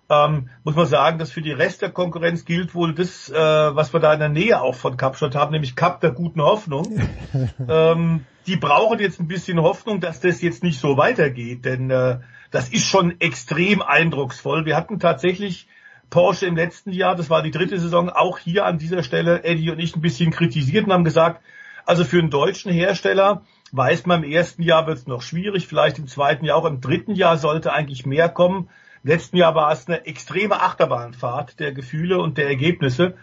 ähm, 0.10 0.50
muss 0.64 0.76
man 0.76 0.88
sagen, 0.88 1.20
dass 1.20 1.32
für 1.32 1.42
die 1.42 1.52
Rest 1.52 1.82
der 1.82 1.92
Konkurrenz 1.92 2.46
gilt 2.46 2.74
wohl 2.74 2.96
das, 2.96 3.30
äh, 3.30 3.36
was 3.36 3.94
wir 3.94 4.00
da 4.00 4.14
in 4.14 4.20
der 4.20 4.30
Nähe 4.30 4.62
auch 4.62 4.76
von 4.76 4.98
Kapstadt 4.98 5.36
haben, 5.36 5.52
nämlich 5.52 5.76
Kap 5.76 6.02
der 6.02 6.12
guten 6.12 6.42
Hoffnung. 6.42 7.00
ähm, 7.70 8.26
die 8.48 8.56
brauchen 8.56 9.00
jetzt 9.00 9.20
ein 9.20 9.28
bisschen 9.28 9.62
Hoffnung, 9.62 10.00
dass 10.00 10.20
das 10.20 10.42
jetzt 10.42 10.64
nicht 10.64 10.80
so 10.80 10.98
weitergeht, 10.98 11.66
denn 11.66 11.92
äh, 11.92 12.20
das 12.52 12.70
ist 12.70 12.88
schon 12.88 13.20
extrem 13.20 13.82
eindrucksvoll. 13.82 14.66
Wir 14.66 14.76
hatten 14.76 15.00
tatsächlich 15.00 15.68
Porsche 16.10 16.48
im 16.48 16.56
letzten 16.56 16.92
Jahr, 16.92 17.16
das 17.16 17.30
war 17.30 17.44
die 17.44 17.52
dritte 17.52 17.80
Saison, 17.80 18.10
auch 18.10 18.40
hier 18.40 18.66
an 18.66 18.80
dieser 18.80 19.04
Stelle 19.04 19.44
Eddie 19.44 19.70
und 19.70 19.80
ich 19.80 19.96
ein 19.96 20.02
bisschen 20.02 20.32
kritisiert 20.32 20.86
und 20.86 20.94
haben 20.94 21.04
gesagt, 21.04 21.44
also 21.86 22.04
für 22.04 22.20
einen 22.20 22.32
deutschen 22.32 22.72
Hersteller 22.72 23.44
weiß 23.72 24.06
man 24.08 24.24
im 24.24 24.32
ersten 24.32 24.64
Jahr 24.64 24.88
wird 24.88 24.98
es 24.98 25.08
noch 25.08 25.22
schwierig, 25.22 25.68
vielleicht 25.68 26.00
im 26.00 26.08
zweiten 26.08 26.46
Jahr, 26.46 26.58
auch 26.58 26.66
im 26.66 26.82
dritten 26.82 27.14
Jahr 27.14 27.38
sollte 27.38 27.72
eigentlich 27.72 28.06
mehr 28.06 28.30
kommen. 28.30 28.70
Im 29.04 29.12
letzten 29.12 29.38
Jahr 29.38 29.54
war 29.54 29.72
es 29.72 29.88
eine 29.88 30.06
extreme 30.06 30.62
Achterbahnfahrt 30.62 31.60
der 31.60 31.72
Gefühle 31.72 32.20
und 32.20 32.38
der 32.38 32.48
Ergebnisse. 32.48 33.16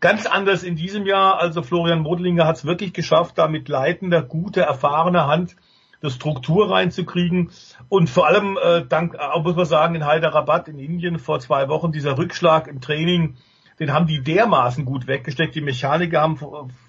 Ganz 0.00 0.26
anders 0.26 0.62
in 0.62 0.76
diesem 0.76 1.06
Jahr. 1.06 1.38
Also 1.38 1.62
Florian 1.62 2.00
Modlinger 2.00 2.46
hat 2.46 2.56
es 2.56 2.64
wirklich 2.66 2.92
geschafft, 2.92 3.38
da 3.38 3.48
mit 3.48 3.68
leitender, 3.68 4.22
guter, 4.22 4.62
erfahrener 4.62 5.26
Hand 5.26 5.56
eine 6.04 6.12
Struktur 6.12 6.70
reinzukriegen. 6.70 7.50
Und 7.88 8.10
vor 8.10 8.26
allem, 8.26 8.58
äh, 8.62 8.84
dank, 8.86 9.16
auch 9.16 9.42
muss 9.42 9.56
man 9.56 9.64
sagen, 9.64 9.94
in 9.94 10.06
Hyderabad 10.06 10.68
in 10.68 10.78
Indien 10.78 11.18
vor 11.18 11.40
zwei 11.40 11.68
Wochen, 11.68 11.92
dieser 11.92 12.18
Rückschlag 12.18 12.68
im 12.68 12.80
Training, 12.80 13.36
den 13.80 13.92
haben 13.92 14.06
die 14.06 14.22
dermaßen 14.22 14.84
gut 14.84 15.06
weggesteckt. 15.06 15.54
Die 15.54 15.60
Mechaniker 15.60 16.20
haben 16.20 16.38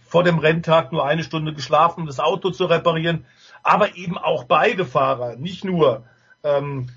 vor 0.05 0.23
dem 0.23 0.37
Renntag 0.37 0.91
nur 0.91 1.05
eine 1.05 1.23
Stunde 1.23 1.53
geschlafen, 1.53 2.01
um 2.01 2.07
das 2.07 2.19
Auto 2.19 2.51
zu 2.51 2.65
reparieren. 2.65 3.25
Aber 3.63 3.95
eben 3.95 4.17
auch 4.17 4.43
beide 4.43 4.85
Fahrer, 4.85 5.35
nicht 5.37 5.65
nur 5.65 6.03
ähm, 6.43 6.87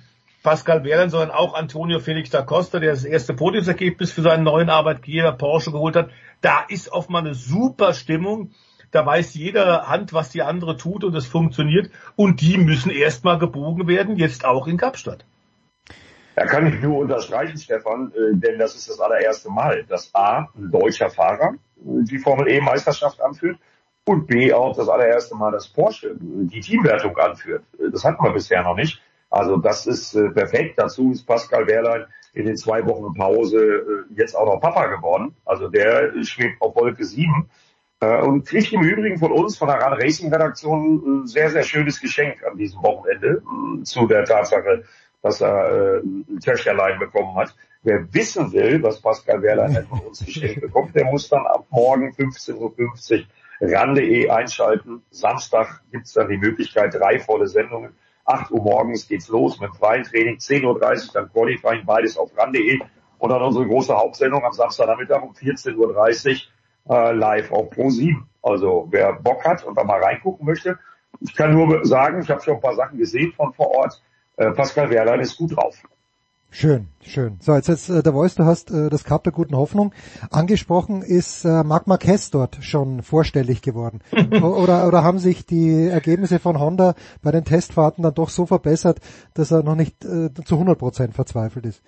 Pascal 0.43 0.85
Wehrlein, 0.85 1.11
sondern 1.11 1.31
auch 1.31 1.55
Antonio 1.55 2.01
Felix 2.01 2.31
da 2.31 2.43
Costa, 2.43 2.79
der 2.79 2.93
das 2.93 3.05
erste 3.05 3.33
Podiumsergebnis 3.33 4.13
für 4.13 4.23
seinen 4.23 4.45
neuen 4.45 4.69
Arbeitgeber 4.69 5.33
Porsche 5.33 5.73
geholt 5.73 5.97
hat. 5.97 6.11
Da 6.43 6.61
ist 6.69 6.93
offenbar 6.93 7.23
eine 7.23 7.35
super 7.35 7.95
Stimmung. 7.95 8.51
Da 8.91 9.05
weiß 9.05 9.35
jeder 9.35 9.89
Hand, 9.89 10.13
was 10.13 10.31
die 10.31 10.43
andere 10.43 10.77
tut 10.77 11.05
und 11.05 11.15
es 11.15 11.27
funktioniert. 11.27 11.91
Und 12.17 12.41
die 12.41 12.59
müssen 12.59 12.91
erstmal 12.91 13.39
gebogen 13.39 13.87
werden, 13.87 14.17
jetzt 14.17 14.45
auch 14.45 14.67
in 14.67 14.77
Kapstadt. 14.77 15.25
Da 16.35 16.47
kann 16.47 16.67
ich 16.73 16.81
nur 16.81 16.99
unterstreichen, 16.99 17.59
Stefan, 17.59 18.13
äh, 18.13 18.37
denn 18.37 18.59
das 18.59 18.77
ist 18.77 18.89
das 18.89 19.01
allererste 19.01 19.51
Mal, 19.51 19.85
dass 19.89 20.15
A, 20.15 20.49
ein 20.57 20.71
deutscher 20.71 21.11
Fahrer 21.11 21.55
die 21.77 22.19
Formel 22.19 22.49
E 22.49 22.61
Meisterschaft 22.61 23.21
anführt 23.21 23.59
und 24.05 24.27
B, 24.27 24.53
auch 24.53 24.77
das 24.77 24.89
allererste 24.89 25.35
Mal, 25.35 25.51
dass 25.53 25.69
Porsche 25.69 26.15
die 26.19 26.61
Teamwertung 26.61 27.17
anführt. 27.19 27.65
Das 27.93 28.05
hatten 28.05 28.23
wir 28.23 28.33
bisher 28.33 28.63
noch 28.63 28.77
nicht. 28.77 29.01
Also 29.31 29.57
das 29.57 29.87
ist 29.87 30.15
äh, 30.15 30.31
perfekt. 30.31 30.79
Dazu 30.79 31.11
ist 31.11 31.27
Pascal 31.27 31.67
Wehrlein 31.67 32.07
in 32.33 32.47
den 32.47 32.57
zwei 32.57 32.87
Wochen 32.87 33.15
Pause 33.15 33.59
äh, 33.59 34.15
jetzt 34.17 34.35
auch 34.35 34.47
noch 34.47 34.61
Papa 34.61 34.87
geworden. 34.87 35.35
Also 35.45 35.69
der 35.69 36.13
schwebt 36.23 36.63
auf 36.63 36.75
Wolke 36.77 37.05
7 37.05 37.27
äh, 37.31 37.68
und 38.01 38.47
kriegt 38.47 38.73
im 38.73 38.83
Übrigen 38.83 39.19
von 39.19 39.33
uns, 39.33 39.59
von 39.59 39.69
der 39.69 39.79
Rad 39.79 40.01
Racing 40.01 40.33
Redaktion, 40.33 41.23
ein 41.23 41.27
sehr, 41.27 41.51
sehr 41.51 41.65
schönes 41.65 42.01
Geschenk 42.01 42.45
an 42.45 42.57
diesem 42.57 42.83
Wochenende 42.83 43.43
äh, 43.43 43.83
zu 43.83 44.07
der 44.07 44.25
Tatsache, 44.25 44.85
dass 45.23 45.41
er 45.41 45.97
äh, 45.97 45.99
ein 45.99 46.41
Töchterlein 46.41 46.99
bekommen 46.99 47.35
hat. 47.37 47.55
Wer 47.83 48.13
wissen 48.15 48.53
will, 48.53 48.83
was 48.83 49.01
Pascal 49.01 49.43
Wehrlein 49.43 49.85
von 49.91 50.01
uns 50.01 50.25
geschenkt 50.25 50.61
bekommt, 50.61 50.95
der 50.95 51.07
muss 51.07 51.29
dann 51.29 51.45
ab 51.47 51.67
morgen 51.71 52.11
15.50 52.11 52.55
Uhr 52.57 53.27
ran.de 53.61 54.31
einschalten. 54.31 55.03
Samstag 55.11 55.83
gibt's 55.91 56.13
dann 56.13 56.29
die 56.29 56.39
Möglichkeit, 56.39 56.95
drei 56.95 57.19
volle 57.19 57.49
Sendungen. 57.49 57.95
8 58.25 58.51
Uhr 58.53 58.63
morgens 58.63 59.09
geht's 59.09 59.29
los 59.29 59.59
mit 59.59 59.75
freien 59.75 60.05
Training, 60.05 60.37
10.30 60.37 60.65
Uhr 60.67 61.13
dann 61.15 61.33
Qualifying, 61.33 61.85
beides 61.87 62.17
auf 62.17 62.31
ran.de 62.37 62.79
und 63.19 63.31
dann 63.31 63.43
unsere 63.43 63.67
große 63.67 63.97
Hauptsendung 63.97 64.45
am 64.45 64.53
Samstagnachmittag 64.53 65.23
um 65.23 65.33
14.30 65.33 65.77
Uhr 65.77 66.37
äh, 66.89 67.13
live 67.13 67.51
auf 67.53 67.71
Pro7. 67.73 68.17
Also 68.43 68.89
wer 68.91 69.15
Bock 69.15 69.45
hat 69.45 69.65
und 69.65 69.77
da 69.77 69.85
mal 69.85 70.03
reingucken 70.03 70.47
möchte, 70.47 70.79
ich 71.21 71.35
kann 71.35 71.53
nur 71.53 71.85
sagen, 71.85 72.21
ich 72.21 72.31
habe 72.31 72.41
schon 72.41 72.55
ein 72.55 72.61
paar 72.61 72.75
Sachen 72.75 72.99
gesehen 72.99 73.33
von 73.33 73.53
vor 73.53 73.71
Ort. 73.71 74.03
Äh, 74.37 74.53
Pascal 74.53 74.91
Wehrlein 74.91 75.21
ist 75.21 75.37
gut 75.37 75.57
drauf. 75.57 75.77
Schön, 76.51 76.89
schön. 77.03 77.37
So, 77.41 77.55
jetzt, 77.55 77.69
jetzt 77.69 77.91
äh, 77.91 78.03
der 78.03 78.13
Voice, 78.13 78.35
du 78.35 78.45
hast 78.45 78.71
äh, 78.71 78.89
das 78.89 79.05
Cup 79.05 79.23
der 79.25 79.33
guten 79.33 79.55
Hoffnung 79.55 79.93
angesprochen. 80.31 81.03
Ist 81.03 81.45
äh, 81.45 81.63
Marc 81.63 81.87
Marquez 81.87 82.31
dort 82.31 82.59
schon 82.63 83.03
vorstellig 83.03 83.61
geworden? 83.61 84.01
oder, 84.33 84.87
oder 84.87 85.05
haben 85.05 85.19
sich 85.19 85.45
die 85.45 85.89
Ergebnisse 85.89 86.39
von 86.39 86.59
Honda 86.59 86.95
bei 87.23 87.33
den 87.33 87.45
Testfahrten 87.45 88.03
dann 88.03 88.15
doch 88.15 88.31
so 88.31 88.47
verbessert, 88.47 89.01
dass 89.35 89.51
er 89.51 89.63
noch 89.63 89.75
nicht 89.75 90.05
äh, 90.07 90.33
zu 90.33 90.55
100 90.55 90.79
Prozent 90.79 91.15
verzweifelt 91.15 91.67
ist? 91.67 91.83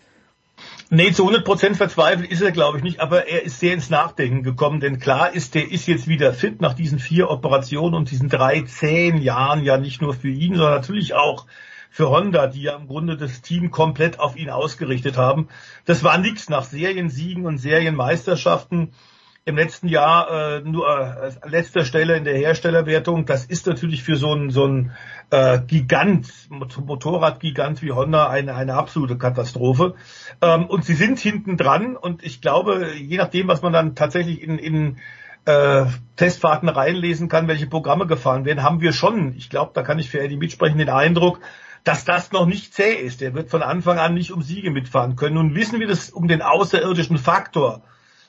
Nee, 0.93 1.13
zu 1.13 1.23
100 1.23 1.45
Prozent 1.45 1.77
verzweifelt 1.77 2.29
ist 2.33 2.43
er, 2.43 2.51
glaube 2.51 2.79
ich, 2.79 2.83
nicht, 2.83 2.99
aber 2.99 3.29
er 3.29 3.45
ist 3.45 3.61
sehr 3.61 3.75
ins 3.75 3.91
Nachdenken 3.91 4.43
gekommen, 4.43 4.81
denn 4.81 4.99
klar 4.99 5.33
ist, 5.33 5.55
der 5.55 5.71
ist 5.71 5.87
jetzt 5.87 6.09
wieder 6.09 6.33
fit 6.33 6.61
nach 6.61 6.75
diesen 6.75 6.99
vier 6.99 7.31
Operationen 7.31 7.95
und 7.95 8.11
diesen 8.11 8.29
drei, 8.29 8.63
zehn 8.63 9.19
Jahren, 9.19 9.63
ja 9.63 9.79
nicht 9.79 10.03
nur 10.03 10.15
für 10.15 10.31
ihn, 10.31 10.57
sondern 10.57 10.75
natürlich 10.75 11.15
auch 11.15 11.47
für 11.91 12.11
Honda, 12.11 12.49
die 12.49 12.63
ja 12.63 12.75
im 12.75 12.89
Grunde 12.89 13.17
das 13.17 13.41
Team 13.41 13.71
komplett 13.71 14.19
auf 14.19 14.37
ihn 14.37 14.51
ausgerichtet 14.51 15.17
haben. 15.17 15.47
Das 15.85 16.03
war 16.03 16.19
nichts 16.19 16.49
nach 16.49 16.65
Seriensiegen 16.65 17.47
und 17.47 17.59
Serienmeisterschaften 17.59 18.93
im 19.51 19.57
letzten 19.57 19.89
Jahr 19.89 20.31
äh, 20.31 20.61
nur 20.61 20.89
äh, 20.89 21.49
letzter 21.49 21.85
Stelle 21.85 22.17
in 22.17 22.25
der 22.25 22.37
Herstellerwertung. 22.37 23.27
Das 23.27 23.45
ist 23.45 23.67
natürlich 23.67 24.03
für 24.03 24.17
so 24.17 24.33
ein 24.35 24.51
so 24.51 24.67
ein 24.67 24.93
äh, 25.31 25.61
Gigant, 25.67 26.27
Motorradgigant 26.49 27.83
wie 27.83 27.93
Honda 27.93 28.29
eine 28.29 28.55
eine 28.55 28.75
absolute 28.75 29.19
Katastrophe. 29.19 29.95
Ähm, 30.41 30.67
und 30.67 30.85
sie 30.85 30.95
sind 30.95 31.19
hinten 31.19 31.57
dran 31.57 31.97
und 31.97 32.25
ich 32.25 32.41
glaube, 32.41 32.95
je 32.97 33.19
nachdem, 33.19 33.49
was 33.49 33.63
man 33.63 33.73
dann 33.73 33.95
tatsächlich 33.95 34.43
in, 34.43 34.59
in 34.59 34.97
äh, 35.45 35.87
Testfahrten 36.17 36.69
reinlesen 36.69 37.29
kann, 37.29 37.49
welche 37.49 37.67
Programme 37.67 38.07
gefahren 38.07 38.45
werden, 38.45 38.63
haben 38.63 38.81
wir 38.81 38.93
schon, 38.93 39.35
ich 39.37 39.51
glaube, 39.51 39.73
da 39.75 39.83
kann 39.83 39.99
ich 39.99 40.11
für 40.11 40.21
Eddie 40.21 40.37
mitsprechen, 40.37 40.79
den 40.79 40.91
Eindruck, 40.91 41.41
dass 41.85 42.05
das 42.05 42.33
noch 42.33 42.47
nicht 42.47 42.75
zäh 42.75 42.93
ist. 42.93 43.23
Er 43.23 43.35
wird 43.35 43.51
von 43.51 43.63
Anfang 43.63 43.99
an 43.99 44.15
nicht 44.15 44.33
um 44.33 44.43
Siege 44.43 44.71
mitfahren 44.71 45.17
können. 45.17 45.37
Nun 45.37 45.55
wissen 45.55 45.81
wir 45.81 45.89
das 45.89 46.11
um 46.11 46.29
den 46.29 46.43
außerirdischen 46.43 47.19
Faktor 47.19 47.83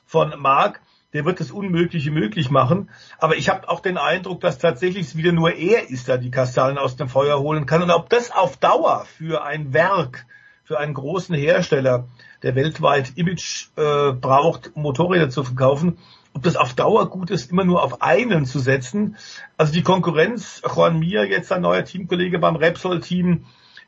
von 0.06 0.34
Mark. 0.38 0.80
Der 1.12 1.24
wird 1.24 1.40
das 1.40 1.50
Unmögliche 1.50 2.10
möglich 2.10 2.50
machen. 2.50 2.90
Aber 3.18 3.36
ich 3.36 3.48
habe 3.48 3.68
auch 3.68 3.80
den 3.80 3.98
Eindruck, 3.98 4.40
dass 4.40 4.58
tatsächlich 4.58 5.14
wieder 5.16 5.32
nur 5.32 5.54
er 5.54 5.90
ist, 5.90 6.08
der 6.08 6.18
die 6.18 6.30
Kastalen 6.30 6.78
aus 6.78 6.96
dem 6.96 7.08
Feuer 7.08 7.38
holen 7.40 7.66
kann. 7.66 7.82
Und 7.82 7.90
ob 7.90 8.08
das 8.08 8.30
auf 8.30 8.56
Dauer 8.56 9.06
für 9.18 9.44
ein 9.44 9.72
Werk, 9.74 10.26
für 10.64 10.78
einen 10.78 10.94
großen 10.94 11.34
Hersteller, 11.34 12.06
der 12.42 12.54
weltweit 12.54 13.12
Image 13.16 13.68
äh, 13.76 14.12
braucht, 14.12 14.74
Motorräder 14.76 15.28
zu 15.28 15.44
verkaufen, 15.44 15.98
ob 16.34 16.42
das 16.42 16.56
auf 16.56 16.74
Dauer 16.74 17.08
gut 17.10 17.30
ist, 17.30 17.50
immer 17.50 17.64
nur 17.64 17.82
auf 17.82 18.02
einen 18.02 18.46
zu 18.46 18.58
setzen. 18.58 19.16
Also 19.56 19.72
die 19.72 19.82
Konkurrenz, 19.82 20.62
Juan 20.64 20.98
Mir, 20.98 21.26
jetzt 21.26 21.52
ein 21.52 21.62
neuer 21.62 21.84
Teamkollege 21.84 22.38
beim 22.38 22.56
Repsol-Team, 22.56 23.44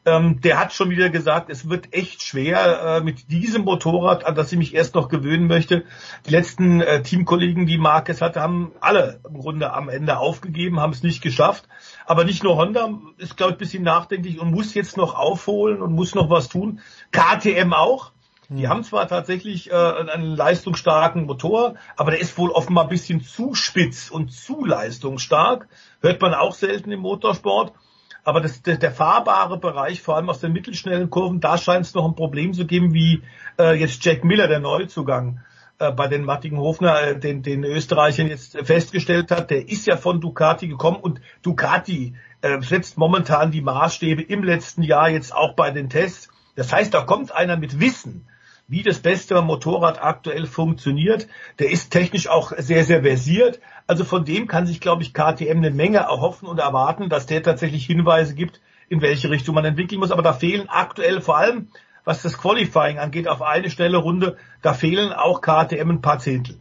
ähm, 0.07 0.41
der 0.41 0.59
hat 0.59 0.73
schon 0.73 0.91
wieder 0.91 1.09
gesagt, 1.09 1.51
es 1.51 1.69
wird 1.69 1.93
echt 1.95 2.23
schwer 2.23 2.99
äh, 2.99 3.01
mit 3.01 3.31
diesem 3.31 3.63
Motorrad, 3.63 4.25
an 4.27 4.35
das 4.35 4.53
ich 4.53 4.59
mich 4.59 4.75
erst 4.75 4.95
noch 4.95 5.09
gewöhnen 5.09 5.47
möchte. 5.47 5.85
Die 6.27 6.31
letzten 6.31 6.81
äh, 6.81 7.03
Teamkollegen, 7.03 7.67
die 7.67 7.79
Marquez 7.79 8.21
hatte, 8.21 8.41
haben 8.41 8.73
alle 8.81 9.21
im 9.29 9.39
Grunde 9.39 9.73
am 9.73 9.89
Ende 9.89 10.19
aufgegeben, 10.19 10.81
haben 10.81 10.93
es 10.93 11.03
nicht 11.03 11.23
geschafft. 11.23 11.69
Aber 12.07 12.25
nicht 12.25 12.43
nur 12.43 12.57
Honda 12.57 12.91
ist, 13.19 13.37
glaube 13.37 13.53
ich, 13.53 13.57
ein 13.57 13.59
bisschen 13.59 13.83
nachdenklich 13.83 14.41
und 14.41 14.51
muss 14.51 14.75
jetzt 14.75 14.97
noch 14.97 15.15
aufholen 15.15 15.81
und 15.81 15.93
muss 15.93 16.15
noch 16.15 16.29
was 16.31 16.49
tun. 16.49 16.81
KTM 17.11 17.73
auch. 17.73 18.13
Die 18.51 18.69
haben 18.69 18.85
zwar 18.85 19.09
tatsächlich 19.09 19.71
äh, 19.71 19.75
einen 19.75 20.37
leistungsstarken 20.37 21.25
Motor, 21.25 21.77
aber 21.97 22.11
der 22.11 22.21
ist 22.21 22.37
wohl 22.37 22.51
offenbar 22.51 22.85
ein 22.85 22.91
bisschen 22.91 23.23
zu 23.23 23.55
spitz 23.55 24.11
und 24.11 24.33
zu 24.33 24.67
leistungsstark. 24.67 25.67
Hört 26.01 26.21
man 26.21 26.35
auch 26.35 26.53
selten 26.53 26.93
im 26.93 27.01
Motorsport. 27.01 27.73
Aber 28.25 28.41
das, 28.41 28.63
der, 28.63 28.79
der 28.79 28.91
fahrbare 28.91 29.59
Bereich, 29.59 30.03
vor 30.03 30.17
allem 30.17 30.31
aus 30.31 30.41
den 30.41 30.53
mittelschnellen 30.53 31.11
Kurven, 31.11 31.41
da 31.41 31.59
scheint 31.59 31.87
es 31.87 31.95
noch 31.95 32.07
ein 32.07 32.15
Problem 32.15 32.55
zu 32.55 32.67
geben, 32.67 32.95
wie 32.95 33.23
äh, 33.59 33.75
jetzt 33.79 34.05
Jack 34.05 34.25
Miller, 34.25 34.49
der 34.49 34.61
Neuzugang. 34.61 35.41
äh, 35.79 35.93
bei 35.93 36.09
den 36.09 36.25
Martin 36.25 36.57
Hofner, 36.57 37.01
äh, 37.03 37.19
den, 37.19 37.43
den 37.43 37.65
Österreichern 37.65 38.29
jetzt 38.29 38.57
festgestellt 38.63 39.31
hat, 39.31 39.51
der 39.51 39.69
ist 39.69 39.87
ja 39.87 39.97
von 39.97 40.21
Ducati 40.21 40.69
gekommen 40.69 40.99
und 40.99 41.21
Ducati 41.43 42.15
äh, 42.43 42.61
setzt 42.61 42.99
momentan 42.99 43.51
die 43.51 43.61
Maßstäbe 43.61 44.23
im 44.23 44.43
letzten 44.45 44.83
Jahr 44.83 45.11
jetzt 45.11 45.35
auch 45.35 45.55
bei 45.55 45.71
den 45.71 45.89
Tests. 45.91 46.29
Das 46.57 46.73
heißt, 46.73 46.95
da 46.95 47.03
kommt 47.03 47.33
einer 47.33 47.57
mit 47.57 47.81
Wissen, 47.81 48.27
wie 48.67 48.83
das 48.83 49.01
beste 49.01 49.41
Motorrad 49.43 50.03
aktuell 50.03 50.47
funktioniert. 50.47 51.29
Der 51.59 51.71
ist 51.71 51.91
technisch 51.91 52.29
auch 52.29 52.53
sehr, 52.57 52.85
sehr 52.85 53.03
versiert. 53.03 53.61
Also 53.87 54.05
von 54.05 54.25
dem 54.25 54.47
kann 54.47 54.67
sich, 54.67 54.81
glaube 54.81 55.03
ich, 55.03 55.13
KTM 55.13 55.59
eine 55.59 55.71
Menge 55.71 55.99
erhoffen 55.99 56.49
und 56.49 56.59
erwarten, 56.59 57.09
dass 57.09 57.27
der 57.27 57.43
tatsächlich 57.43 57.87
Hinweise 57.87 58.35
gibt, 58.35 58.61
in 58.89 59.03
welche 59.03 59.31
Richtung 59.31 59.55
man 59.55 59.65
entwickeln 59.65 60.01
muss. 60.01 60.13
Aber 60.13 60.23
da 60.23 60.33
fehlen 60.33 60.69
aktuell 60.69 61.21
vor 61.21 61.37
allem, 61.37 61.69
was 62.05 62.23
das 62.23 62.39
Qualifying 62.39 62.99
angeht, 62.99 63.29
auf 63.29 63.43
eine 63.43 63.71
schnelle 63.71 63.99
Runde, 63.99 64.37
da 64.63 64.75
fehlen 64.75 65.13
auch 65.13 65.41
KTM 65.41 65.91
ein 65.91 66.03
paar 66.03 66.19
Zehntel. 66.19 66.57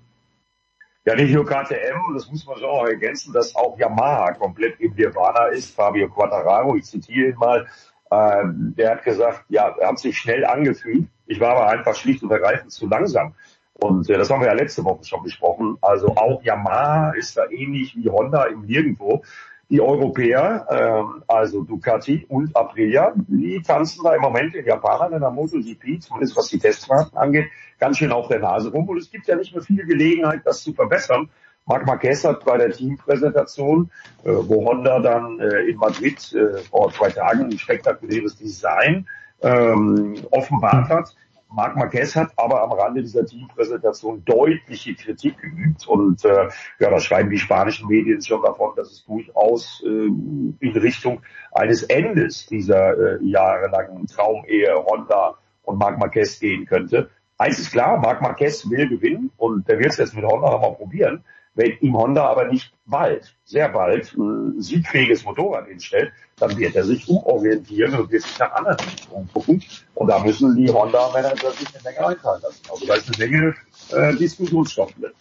Ja, 1.06 1.16
nicht 1.16 1.34
nur 1.34 1.46
KTM, 1.46 2.14
das 2.14 2.32
muss 2.32 2.46
man 2.46 2.58
schon 2.58 2.70
auch 2.70 2.86
ergänzen, 2.86 3.34
dass 3.34 3.54
auch 3.56 3.78
Yamaha 3.78 4.34
komplett 4.34 4.80
im 4.80 4.94
Nirvana 4.94 5.48
ist. 5.48 5.76
Fabio 5.76 6.10
Quattararo, 6.10 6.78
ich 6.78 6.86
zitiere 6.86 7.32
ihn 7.32 7.36
mal, 7.36 7.68
äh, 8.10 8.44
der 8.46 8.92
hat 8.92 9.04
gesagt, 9.04 9.44
ja, 9.50 9.76
er 9.78 9.90
hat 9.90 10.00
sich 10.00 10.18
schnell 10.18 10.46
angefühlt. 10.46 11.08
Ich 11.26 11.40
war 11.40 11.52
aber 11.52 11.68
einfach 11.68 11.96
schlicht 11.96 12.24
und 12.24 12.32
ergreifend 12.32 12.72
zu 12.72 12.88
langsam. 12.88 13.34
Und 13.74 14.10
äh, 14.10 14.18
das 14.18 14.30
haben 14.30 14.42
wir 14.42 14.48
ja 14.48 14.54
letzte 14.54 14.84
Woche 14.84 15.04
schon 15.04 15.24
besprochen. 15.24 15.78
Also 15.82 16.16
auch 16.16 16.44
Yamaha 16.44 17.12
ist 17.12 17.38
da 17.38 17.50
ähnlich 17.50 17.96
wie 17.96 18.10
Honda 18.10 18.46
im 18.46 18.62
Nirgendwo. 18.66 19.24
Die 19.70 19.82
Europäer, 19.82 20.68
ähm, 20.70 21.24
also 21.28 21.64
Ducati 21.64 22.26
und 22.30 22.56
Aprilia, 22.56 23.14
die 23.16 23.62
tanzen 23.62 24.04
da 24.04 24.14
im 24.14 24.22
Moment 24.22 24.54
in 24.54 24.66
Japan 24.66 25.14
in 25.14 25.22
der 25.22 25.32
MotoGP, 25.32 26.02
zumindest 26.02 26.38
was 26.38 26.50
die 26.50 26.60
Testfahrten 26.60 27.18
angeht, 27.18 27.48
ganz 27.80 27.98
schön 27.98 28.12
auf 28.12 28.28
der 28.28 28.40
Nase 28.40 28.70
rum. 28.72 28.88
Und 28.88 28.98
es 28.98 29.10
gibt 29.10 29.28
ja 29.28 29.36
nicht 29.36 29.54
mehr 29.54 29.64
viel 29.64 29.84
Gelegenheit, 29.86 30.42
das 30.46 30.62
zu 30.64 30.74
verbessern. 30.74 31.30
Marc 31.66 31.88
Marquez 31.88 32.24
hat 32.26 32.44
bei 32.44 32.58
der 32.58 32.72
Teampräsentation, 32.72 33.90
äh, 34.24 34.32
wo 34.32 34.66
Honda 34.66 35.00
dann 35.00 35.40
äh, 35.40 35.62
in 35.62 35.78
Madrid 35.78 36.34
äh, 36.34 36.58
vor 36.64 36.92
zwei 36.92 37.10
Tagen 37.10 37.46
ein 37.46 37.58
spektakuläres 37.58 38.36
Design 38.36 39.08
ähm, 39.44 40.16
offenbart 40.32 40.90
hat, 40.90 41.16
Marc 41.54 41.76
Marquez 41.76 42.16
hat 42.16 42.32
aber 42.36 42.64
am 42.64 42.72
Rande 42.72 43.02
dieser 43.02 43.26
Teampräsentation 43.26 44.26
deutliche 44.26 44.96
Kritik 44.96 45.38
geübt 45.38 45.88
und 45.88 46.26
äh, 46.26 46.50
ja, 46.80 46.90
da 46.90 47.00
schreiben 47.00 47.30
die 47.30 47.38
spanischen 47.38 47.88
Medien 47.88 48.22
schon 48.24 48.42
davon, 48.42 48.72
dass 48.76 48.92
es 48.92 49.06
durchaus 49.06 49.84
äh, 49.86 49.88
in 49.88 50.72
Richtung 50.76 51.22
eines 51.52 51.84
Endes 51.84 52.48
dieser 52.48 52.98
äh, 52.98 53.24
jahrelangen 53.24 54.08
Traumehe 54.08 54.84
Honda 54.84 55.36
und 55.62 55.78
Marc 55.78 56.00
Marquez 56.00 56.40
gehen 56.40 56.66
könnte. 56.66 57.12
Eins 57.38 57.60
ist 57.60 57.72
klar, 57.72 58.00
Marc 58.00 58.22
Marquez 58.22 58.68
will 58.70 58.90
gewinnen 58.90 59.32
und 59.38 59.68
der 59.68 59.78
wird 59.78 59.92
es 59.92 59.98
jetzt 59.98 60.16
mit 60.16 60.26
Honda 60.26 60.50
nochmal 60.50 60.74
probieren. 60.74 61.24
Wenn 61.56 61.78
ihm 61.82 61.96
Honda 61.96 62.26
aber 62.26 62.48
nicht 62.48 62.74
bald, 62.86 63.36
sehr 63.44 63.70
bald, 63.70 64.14
ein 64.18 64.60
siegfähiges 64.60 65.24
Motorrad 65.24 65.68
hinstellt, 65.68 66.12
dann 66.38 66.58
wird 66.58 66.76
er 66.76 66.84
sich 66.84 67.08
umorientieren 67.08 67.94
und 67.94 68.12
wird 68.12 68.24
sich 68.24 68.40
nach 68.40 68.54
anderen 68.54 68.78
umgucken. 69.12 69.64
Und 69.94 70.08
da 70.08 70.20
müssen 70.20 70.56
die 70.56 70.72
Honda-Manager 70.72 71.52
sich 71.52 71.68
eine 71.74 71.84
Menge 71.84 72.08
einfallen 72.08 72.42
lassen. 72.42 72.62
Also 72.72 72.86
da 72.88 72.96
ist 72.96 73.08
eine 73.08 73.30
Menge 73.30 73.56
äh, 73.92 74.16
Diskussionsstoff 74.16 74.94
drin. 74.94 75.12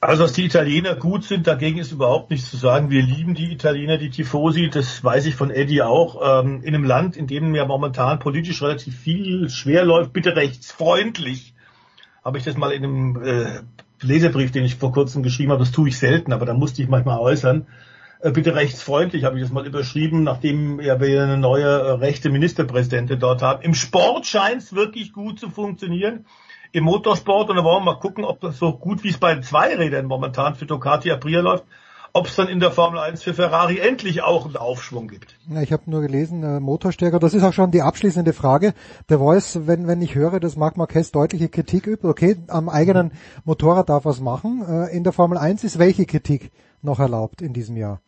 Also, 0.00 0.24
dass 0.24 0.34
die 0.34 0.44
Italiener 0.44 0.96
gut 0.96 1.24
sind, 1.24 1.46
dagegen 1.46 1.78
ist 1.78 1.92
überhaupt 1.92 2.30
nichts 2.30 2.50
zu 2.50 2.58
sagen. 2.58 2.90
Wir 2.90 3.00
lieben 3.00 3.34
die 3.34 3.50
Italiener, 3.50 3.96
die 3.96 4.10
Tifosi, 4.10 4.68
das 4.68 5.02
weiß 5.02 5.24
ich 5.24 5.34
von 5.34 5.50
Eddie 5.50 5.80
auch. 5.80 6.42
Ähm, 6.42 6.60
in 6.62 6.74
einem 6.74 6.84
Land, 6.84 7.16
in 7.16 7.26
dem 7.26 7.54
ja 7.54 7.64
momentan 7.64 8.18
politisch 8.18 8.60
relativ 8.60 8.98
viel 8.98 9.48
schwer 9.48 9.82
läuft, 9.82 10.12
bitte 10.12 10.36
rechtsfreundlich, 10.36 11.54
habe 12.22 12.36
ich 12.36 12.44
das 12.44 12.58
mal 12.58 12.72
in 12.72 12.84
einem 12.84 13.22
äh, 13.22 13.62
Leserbrief, 14.00 14.52
den 14.52 14.64
ich 14.64 14.76
vor 14.76 14.92
kurzem 14.92 15.22
geschrieben 15.22 15.52
habe, 15.52 15.60
das 15.60 15.72
tue 15.72 15.88
ich 15.88 15.98
selten, 15.98 16.32
aber 16.32 16.46
da 16.46 16.54
musste 16.54 16.82
ich 16.82 16.88
manchmal 16.88 17.18
äußern. 17.18 17.66
Äh, 18.20 18.30
bitte 18.30 18.54
rechtsfreundlich 18.54 19.24
habe 19.24 19.36
ich 19.36 19.42
das 19.42 19.52
mal 19.52 19.66
überschrieben, 19.66 20.22
nachdem 20.22 20.80
ja 20.80 21.00
wir 21.00 21.22
eine 21.22 21.36
neue 21.36 21.66
äh, 21.66 21.90
rechte 21.92 22.30
Ministerpräsidentin 22.30 23.20
dort 23.20 23.42
haben. 23.42 23.62
Im 23.62 23.74
Sport 23.74 24.26
scheint 24.26 24.62
es 24.62 24.74
wirklich 24.74 25.12
gut 25.12 25.38
zu 25.38 25.50
funktionieren. 25.50 26.26
Im 26.72 26.84
Motorsport, 26.84 27.50
und 27.50 27.56
da 27.56 27.62
wollen 27.62 27.84
wir 27.84 27.92
mal 27.92 28.00
gucken, 28.00 28.24
ob 28.24 28.40
das 28.40 28.58
so 28.58 28.72
gut 28.72 29.04
wie 29.04 29.10
es 29.10 29.18
bei 29.18 29.32
den 29.32 29.42
Zweirädern 29.42 30.06
momentan 30.06 30.54
für 30.54 30.66
Ducati 30.66 31.10
Aprilia 31.10 31.40
läuft, 31.40 31.64
ob 32.16 32.28
es 32.28 32.36
dann 32.36 32.48
in 32.48 32.60
der 32.60 32.70
Formel 32.70 33.00
1 33.00 33.24
für 33.24 33.34
Ferrari 33.34 33.78
endlich 33.78 34.22
auch 34.22 34.46
einen 34.46 34.56
Aufschwung 34.56 35.08
gibt. 35.08 35.36
Ja, 35.50 35.62
ich 35.62 35.72
habe 35.72 35.90
nur 35.90 36.00
gelesen, 36.00 36.44
äh, 36.44 36.60
Motorstärker, 36.60 37.18
das 37.18 37.34
ist 37.34 37.42
auch 37.42 37.52
schon 37.52 37.72
die 37.72 37.82
abschließende 37.82 38.32
Frage. 38.32 38.72
Der 39.08 39.18
Voice, 39.18 39.66
wenn, 39.66 39.88
wenn 39.88 40.00
ich 40.00 40.14
höre, 40.14 40.38
dass 40.38 40.54
Marc 40.54 40.76
Marquez 40.76 41.10
deutliche 41.10 41.48
Kritik 41.48 41.88
übt, 41.88 42.06
okay, 42.06 42.36
am 42.46 42.68
eigenen 42.68 43.10
Motorrad 43.44 43.88
darf 43.88 44.04
was 44.04 44.20
machen. 44.20 44.64
Äh, 44.66 44.96
in 44.96 45.02
der 45.02 45.12
Formel 45.12 45.36
1 45.38 45.64
ist 45.64 45.80
welche 45.80 46.06
Kritik 46.06 46.52
noch 46.82 47.00
erlaubt 47.00 47.42
in 47.42 47.52
diesem 47.52 47.76
Jahr? 47.76 48.00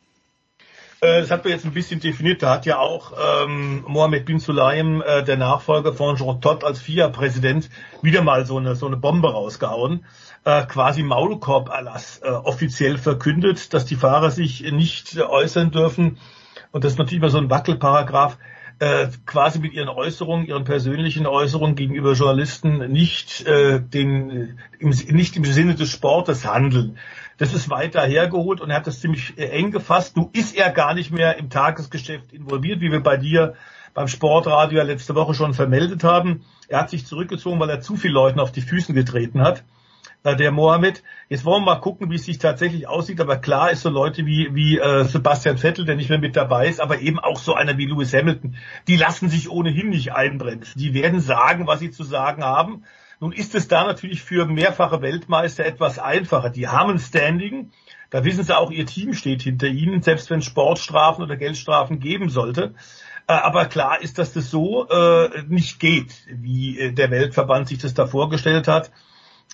Äh, 1.00 1.20
das 1.20 1.30
hat 1.30 1.44
man 1.44 1.52
jetzt 1.52 1.64
ein 1.64 1.72
bisschen 1.72 2.00
definiert. 2.00 2.42
Da 2.42 2.50
hat 2.50 2.66
ja 2.66 2.78
auch 2.78 3.12
ähm, 3.44 3.84
Mohammed 3.86 4.24
bin 4.24 4.38
Sulaim, 4.38 5.02
äh, 5.02 5.22
der 5.24 5.36
Nachfolger 5.36 5.92
von 5.92 6.16
Jean 6.16 6.40
Todt 6.40 6.64
als 6.64 6.80
FIA-Präsident, 6.80 7.70
wieder 8.02 8.22
mal 8.22 8.46
so 8.46 8.56
eine, 8.58 8.74
so 8.76 8.86
eine 8.86 8.96
Bombe 8.96 9.32
rausgehauen 9.32 10.04
äh, 10.46 10.64
quasi 10.64 11.02
Maulkorb-Erlass 11.02 12.20
äh, 12.22 12.28
offiziell 12.28 12.98
verkündet, 12.98 13.74
dass 13.74 13.84
die 13.84 13.96
Fahrer 13.96 14.30
sich 14.30 14.62
nicht 14.72 15.16
äh, 15.16 15.22
äußern 15.22 15.72
dürfen. 15.72 16.18
Und 16.70 16.84
das 16.84 16.92
ist 16.92 16.98
natürlich 16.98 17.20
immer 17.20 17.30
so 17.30 17.38
ein 17.38 17.50
Wackelparagraph, 17.50 18.38
äh, 18.78 19.08
quasi 19.26 19.58
mit 19.58 19.72
ihren 19.72 19.88
Äußerungen, 19.88 20.46
ihren 20.46 20.64
persönlichen 20.64 21.26
Äußerungen 21.26 21.74
gegenüber 21.74 22.12
Journalisten 22.12 22.92
nicht, 22.92 23.44
äh, 23.46 23.80
den, 23.80 24.58
im, 24.78 24.90
nicht 24.90 25.36
im 25.36 25.44
Sinne 25.44 25.74
des 25.74 25.90
Sportes 25.90 26.46
handeln. 26.46 26.98
Das 27.38 27.52
ist 27.52 27.68
weiter 27.68 28.02
hergeholt 28.02 28.60
und 28.60 28.70
er 28.70 28.76
hat 28.76 28.86
das 28.86 29.00
ziemlich 29.00 29.38
äh, 29.38 29.48
eng 29.48 29.70
gefasst. 29.70 30.16
Du 30.16 30.30
ist 30.32 30.56
er 30.56 30.70
gar 30.70 30.94
nicht 30.94 31.10
mehr 31.10 31.36
im 31.38 31.50
Tagesgeschäft 31.50 32.32
involviert, 32.32 32.80
wie 32.80 32.90
wir 32.90 33.02
bei 33.02 33.16
dir 33.16 33.54
beim 33.94 34.08
Sportradio 34.08 34.82
letzte 34.82 35.14
Woche 35.14 35.34
schon 35.34 35.54
vermeldet 35.54 36.04
haben. 36.04 36.44
Er 36.68 36.80
hat 36.80 36.90
sich 36.90 37.06
zurückgezogen, 37.06 37.60
weil 37.60 37.70
er 37.70 37.80
zu 37.80 37.96
viel 37.96 38.10
Leuten 38.10 38.40
auf 38.40 38.52
die 38.52 38.60
Füße 38.60 38.92
getreten 38.92 39.42
hat 39.42 39.64
der 40.34 40.50
Mohammed. 40.50 41.02
Jetzt 41.28 41.44
wollen 41.44 41.62
wir 41.62 41.74
mal 41.74 41.80
gucken, 41.80 42.10
wie 42.10 42.16
es 42.16 42.24
sich 42.24 42.38
tatsächlich 42.38 42.88
aussieht. 42.88 43.20
Aber 43.20 43.36
klar 43.36 43.70
ist 43.70 43.82
so 43.82 43.90
Leute 43.90 44.26
wie, 44.26 44.48
wie 44.52 44.78
äh, 44.78 45.04
Sebastian 45.04 45.58
Vettel, 45.58 45.84
der 45.84 45.96
nicht 45.96 46.10
mehr 46.10 46.18
mit 46.18 46.34
dabei 46.34 46.68
ist, 46.68 46.80
aber 46.80 46.98
eben 46.98 47.18
auch 47.20 47.38
so 47.38 47.54
einer 47.54 47.78
wie 47.78 47.86
Lewis 47.86 48.12
Hamilton, 48.12 48.56
die 48.88 48.96
lassen 48.96 49.28
sich 49.28 49.50
ohnehin 49.50 49.90
nicht 49.90 50.12
einbremsen. 50.12 50.80
Die 50.80 50.94
werden 50.94 51.20
sagen, 51.20 51.66
was 51.66 51.80
sie 51.80 51.90
zu 51.90 52.02
sagen 52.02 52.42
haben. 52.42 52.84
Nun 53.20 53.32
ist 53.32 53.54
es 53.54 53.68
da 53.68 53.84
natürlich 53.84 54.22
für 54.22 54.46
mehrfache 54.46 55.00
Weltmeister 55.00 55.64
etwas 55.64 55.98
einfacher. 55.98 56.50
Die 56.50 56.68
haben 56.68 56.90
ein 56.90 56.98
Standing. 56.98 57.72
Da 58.10 58.24
wissen 58.24 58.44
sie 58.44 58.56
auch, 58.56 58.70
ihr 58.70 58.86
Team 58.86 59.14
steht 59.14 59.42
hinter 59.42 59.66
ihnen, 59.66 60.02
selbst 60.02 60.30
wenn 60.30 60.40
es 60.40 60.44
Sportstrafen 60.44 61.24
oder 61.24 61.36
Geldstrafen 61.36 61.98
geben 61.98 62.28
sollte. 62.28 62.74
Äh, 63.26 63.32
aber 63.32 63.66
klar 63.66 64.00
ist, 64.00 64.18
dass 64.18 64.32
das 64.32 64.50
so 64.50 64.88
äh, 64.88 65.42
nicht 65.48 65.80
geht, 65.80 66.14
wie 66.28 66.78
äh, 66.78 66.92
der 66.92 67.10
Weltverband 67.10 67.68
sich 67.68 67.78
das 67.78 67.94
da 67.94 68.06
vorgestellt 68.06 68.68
hat. 68.68 68.90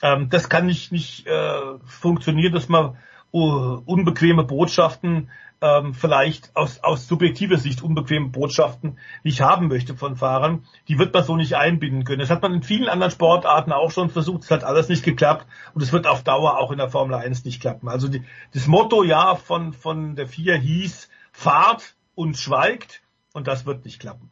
Ähm, 0.03 0.29
das 0.29 0.49
kann 0.49 0.67
nicht, 0.67 0.93
nicht 0.93 1.27
äh, 1.27 1.79
funktionieren, 1.87 2.53
dass 2.53 2.69
man 2.69 2.97
uh, 3.33 3.81
unbequeme 3.87 4.45
Botschaften 4.45 5.31
ähm, 5.63 5.95
vielleicht 5.95 6.55
aus, 6.55 6.81
aus 6.83 7.07
subjektiver 7.07 7.57
Sicht 7.57 7.83
unbequeme 7.83 8.29
Botschaften 8.29 8.99
nicht 9.23 9.41
haben 9.41 9.69
möchte 9.69 9.95
von 9.95 10.17
Fahrern, 10.17 10.65
die 10.89 10.99
wird 10.99 11.15
man 11.15 11.23
so 11.23 11.37
nicht 11.37 11.55
einbinden 11.55 12.05
können. 12.05 12.19
Das 12.19 12.31
hat 12.31 12.43
man 12.43 12.53
in 12.53 12.63
vielen 12.65 12.89
anderen 12.89 13.13
Sportarten 13.13 13.73
auch 13.73 13.93
schon 13.93 14.11
versucht, 14.11 14.43
es 14.43 14.51
hat 14.51 14.65
alles 14.65 14.89
nicht 14.89 15.05
geklappt 15.05 15.47
und 15.73 15.83
es 15.83 15.93
wird 15.93 16.09
auf 16.09 16.25
Dauer 16.25 16.59
auch 16.59 16.73
in 16.73 16.79
der 16.79 16.91
Formel 16.91 17.15
1 17.15 17.45
nicht 17.45 17.61
klappen. 17.61 17.89
Also 17.89 18.09
die, 18.09 18.25
das 18.53 18.67
Motto 18.67 19.05
ja 19.05 19.37
von, 19.37 19.73
von 19.73 20.17
der 20.17 20.27
FIA 20.27 20.57
hieß, 20.57 21.09
fahrt 21.31 21.95
und 22.17 22.37
schweigt 22.37 23.01
und 23.33 23.47
das 23.47 23.65
wird 23.65 23.85
nicht 23.85 24.01
klappen. 24.01 24.32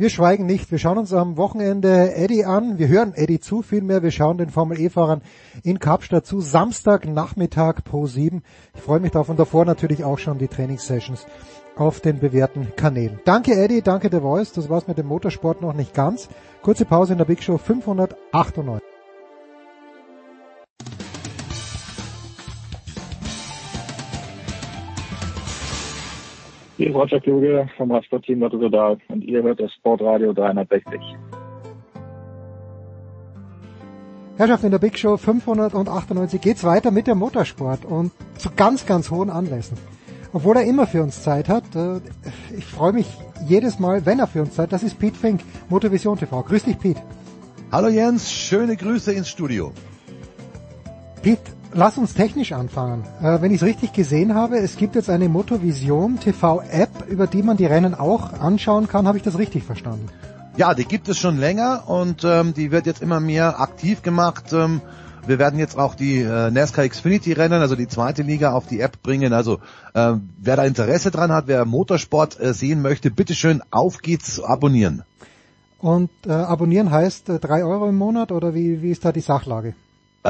Wir 0.00 0.08
schweigen 0.08 0.46
nicht. 0.46 0.70
Wir 0.70 0.78
schauen 0.78 0.96
uns 0.96 1.12
am 1.12 1.36
Wochenende 1.36 2.14
Eddie 2.14 2.46
an. 2.46 2.78
Wir 2.78 2.88
hören 2.88 3.12
Eddie 3.12 3.38
zu 3.38 3.60
vielmehr. 3.60 4.02
Wir 4.02 4.10
schauen 4.10 4.38
den 4.38 4.48
Formel 4.48 4.80
E-Fahrern 4.80 5.20
in 5.62 5.78
Kapstadt 5.78 6.24
zu. 6.24 6.40
Samstag 6.40 7.06
Nachmittag 7.06 7.84
Pro 7.84 8.06
7. 8.06 8.42
Ich 8.74 8.80
freue 8.80 9.00
mich 9.00 9.10
darauf 9.10 9.28
und 9.28 9.38
davor 9.38 9.66
natürlich 9.66 10.02
auch 10.02 10.18
schon 10.18 10.38
die 10.38 10.48
Trainingssessions 10.48 11.26
auf 11.76 12.00
den 12.00 12.18
bewährten 12.18 12.72
Kanälen. 12.76 13.20
Danke 13.26 13.52
Eddie, 13.52 13.82
danke 13.82 14.08
The 14.10 14.20
Voice. 14.20 14.52
Das 14.52 14.70
war's 14.70 14.88
mit 14.88 14.96
dem 14.96 15.06
Motorsport 15.06 15.60
noch 15.60 15.74
nicht 15.74 15.92
ganz. 15.92 16.30
Kurze 16.62 16.86
Pause 16.86 17.12
in 17.12 17.18
der 17.18 17.26
Big 17.26 17.42
Show 17.42 17.58
598. 17.58 18.89
Hier 26.80 26.88
ist 26.88 26.94
Roger 26.94 27.20
Kluge 27.20 27.68
vom 27.76 27.92
Radsportteam 27.92 28.42
Rotterdam 28.42 28.96
und 29.08 29.22
ihr 29.22 29.42
hört 29.42 29.60
das 29.60 29.70
Sportradio 29.74 30.32
360. 30.32 30.98
Herrschaft 34.38 34.64
in 34.64 34.70
der 34.70 34.78
Big 34.78 34.98
Show 34.98 35.18
598 35.18 36.40
geht's 36.40 36.64
weiter 36.64 36.90
mit 36.90 37.06
dem 37.06 37.18
Motorsport 37.18 37.84
und 37.84 38.12
zu 38.38 38.48
ganz, 38.56 38.86
ganz 38.86 39.10
hohen 39.10 39.28
Anlässen. 39.28 39.76
Obwohl 40.32 40.56
er 40.56 40.64
immer 40.64 40.86
für 40.86 41.02
uns 41.02 41.22
Zeit 41.22 41.50
hat, 41.50 41.64
äh, 41.76 42.00
ich 42.56 42.64
freue 42.64 42.94
mich 42.94 43.08
jedes 43.46 43.78
Mal, 43.78 44.06
wenn 44.06 44.18
er 44.18 44.26
für 44.26 44.40
uns 44.40 44.54
Zeit 44.54 44.68
hat, 44.68 44.72
das 44.72 44.82
ist 44.82 44.98
Pete 44.98 45.18
Fink, 45.18 45.42
Motorvision 45.68 46.16
TV. 46.16 46.42
Grüß 46.42 46.64
dich, 46.64 46.78
Pete. 46.78 47.02
Hallo 47.70 47.88
Jens, 47.88 48.32
schöne 48.32 48.74
Grüße 48.74 49.12
ins 49.12 49.28
Studio. 49.28 49.72
Pete, 51.20 51.52
lass 51.72 51.98
uns 51.98 52.14
technisch 52.14 52.52
anfangen. 52.52 53.04
Äh, 53.22 53.40
wenn 53.40 53.50
ich 53.52 53.60
es 53.60 53.66
richtig 53.66 53.92
gesehen 53.92 54.34
habe, 54.34 54.58
es 54.58 54.76
gibt 54.76 54.94
jetzt 54.94 55.10
eine 55.10 55.28
Motovision 55.28 56.18
TV-App, 56.18 57.08
über 57.08 57.26
die 57.26 57.42
man 57.42 57.56
die 57.56 57.66
Rennen 57.66 57.94
auch 57.94 58.32
anschauen 58.40 58.88
kann. 58.88 59.06
Habe 59.06 59.18
ich 59.18 59.24
das 59.24 59.38
richtig 59.38 59.64
verstanden? 59.64 60.06
Ja, 60.56 60.74
die 60.74 60.84
gibt 60.84 61.08
es 61.08 61.18
schon 61.18 61.38
länger 61.38 61.84
und 61.88 62.24
ähm, 62.24 62.54
die 62.54 62.70
wird 62.70 62.86
jetzt 62.86 63.02
immer 63.02 63.20
mehr 63.20 63.60
aktiv 63.60 64.02
gemacht. 64.02 64.52
Ähm, 64.52 64.80
wir 65.26 65.38
werden 65.38 65.58
jetzt 65.58 65.78
auch 65.78 65.94
die 65.94 66.18
äh, 66.18 66.50
NASCAR 66.50 66.88
Xfinity 66.88 67.32
Rennen, 67.32 67.60
also 67.60 67.76
die 67.76 67.88
zweite 67.88 68.22
Liga, 68.22 68.52
auf 68.52 68.66
die 68.66 68.80
App 68.80 69.02
bringen. 69.02 69.32
Also 69.32 69.58
äh, 69.94 70.14
wer 70.38 70.56
da 70.56 70.64
Interesse 70.64 71.10
dran 71.10 71.30
hat, 71.32 71.46
wer 71.46 71.64
Motorsport 71.64 72.40
äh, 72.40 72.52
sehen 72.52 72.82
möchte, 72.82 73.10
bitteschön, 73.10 73.62
auf 73.70 73.98
geht's, 73.98 74.40
abonnieren. 74.40 75.04
Und 75.78 76.10
äh, 76.26 76.32
abonnieren 76.32 76.90
heißt 76.90 77.28
äh, 77.28 77.38
3 77.38 77.64
Euro 77.64 77.88
im 77.88 77.96
Monat 77.96 78.32
oder 78.32 78.54
wie, 78.54 78.82
wie 78.82 78.90
ist 78.90 79.04
da 79.04 79.12
die 79.12 79.20
Sachlage? 79.20 79.74
Äh, 80.22 80.28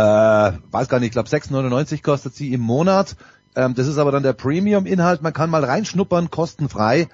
weiß 0.71 0.89
gar 0.89 1.01
nicht, 1.01 1.09
ich 1.09 1.12
glaube 1.12 1.29
6,99 1.29 2.03
kostet 2.03 2.35
sie 2.35 2.53
im 2.53 2.61
Monat. 2.61 3.17
Ähm, 3.57 3.75
das 3.75 3.87
ist 3.87 3.99
aber 3.99 4.12
dann 4.12 4.23
der 4.23 4.33
Premium-Inhalt. 4.33 5.23
Man 5.23 5.33
kann 5.33 5.51
mal 5.51 5.65
reinschnuppern, 5.65 6.31
kostenfrei. 6.31 7.09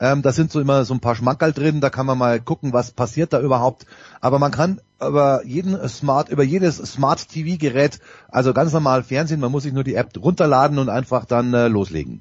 Ähm, 0.00 0.22
da 0.22 0.32
sind 0.32 0.50
so 0.50 0.60
immer 0.60 0.84
so 0.84 0.94
ein 0.94 1.00
paar 1.00 1.14
Schmankerl 1.14 1.52
drin, 1.52 1.80
da 1.80 1.88
kann 1.88 2.06
man 2.06 2.18
mal 2.18 2.40
gucken, 2.40 2.72
was 2.72 2.90
passiert 2.90 3.32
da 3.32 3.40
überhaupt. 3.40 3.86
Aber 4.20 4.40
man 4.40 4.50
kann 4.50 4.80
über 5.00 5.44
jeden 5.44 5.88
Smart, 5.88 6.28
über 6.28 6.42
jedes 6.42 6.78
Smart 6.78 7.28
TV 7.28 7.56
Gerät, 7.56 8.00
also 8.28 8.52
ganz 8.52 8.72
normal 8.72 9.04
Fernsehen, 9.04 9.38
man 9.38 9.52
muss 9.52 9.62
sich 9.62 9.72
nur 9.72 9.84
die 9.84 9.94
App 9.94 10.10
runterladen 10.20 10.78
und 10.78 10.88
einfach 10.88 11.24
dann 11.24 11.54
äh, 11.54 11.68
loslegen. 11.68 12.20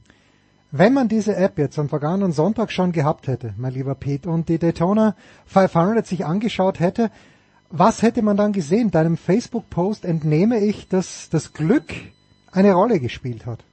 Wenn 0.70 0.94
man 0.94 1.08
diese 1.08 1.36
App 1.36 1.58
jetzt 1.58 1.80
am 1.80 1.90
vergangenen 1.90 2.32
Sonntag 2.34 2.72
schon 2.72 2.92
gehabt 2.92 3.28
hätte, 3.28 3.54
mein 3.58 3.74
lieber 3.74 3.96
Pete, 3.96 4.30
und 4.30 4.48
die 4.48 4.60
Daytona 4.60 5.16
500 5.48 6.06
sich 6.06 6.24
angeschaut 6.26 6.80
hätte, 6.80 7.10
was 7.72 8.02
hätte 8.02 8.22
man 8.22 8.38
dann 8.38 8.52
gesehen? 8.52 8.92
Deinem 8.92 9.18
Facebook-Post 9.18 10.06
entnehme 10.06 10.60
ich, 10.60 10.88
dass 10.88 11.30
das 11.30 11.54
Glück 11.54 11.94
eine 12.52 12.74
Rolle 12.74 13.00
gespielt 13.00 13.46
hat. 13.46 13.64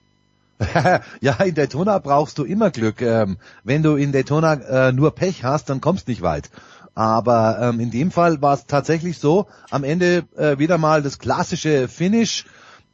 ja, 1.20 1.34
in 1.34 1.54
Daytona 1.54 1.98
brauchst 1.98 2.38
du 2.38 2.44
immer 2.44 2.70
Glück. 2.70 3.00
Ähm, 3.00 3.38
wenn 3.64 3.82
du 3.82 3.96
in 3.96 4.12
Daytona 4.12 4.88
äh, 4.88 4.92
nur 4.92 5.14
Pech 5.14 5.44
hast, 5.44 5.68
dann 5.70 5.80
kommst 5.80 6.08
nicht 6.08 6.22
weit. 6.22 6.50
Aber 6.94 7.58
ähm, 7.60 7.78
in 7.78 7.90
dem 7.92 8.10
Fall 8.10 8.42
war 8.42 8.54
es 8.54 8.66
tatsächlich 8.66 9.18
so, 9.18 9.46
am 9.70 9.84
Ende 9.84 10.24
äh, 10.36 10.58
wieder 10.58 10.78
mal 10.78 11.02
das 11.02 11.20
klassische 11.20 11.86
Finish. 11.86 12.44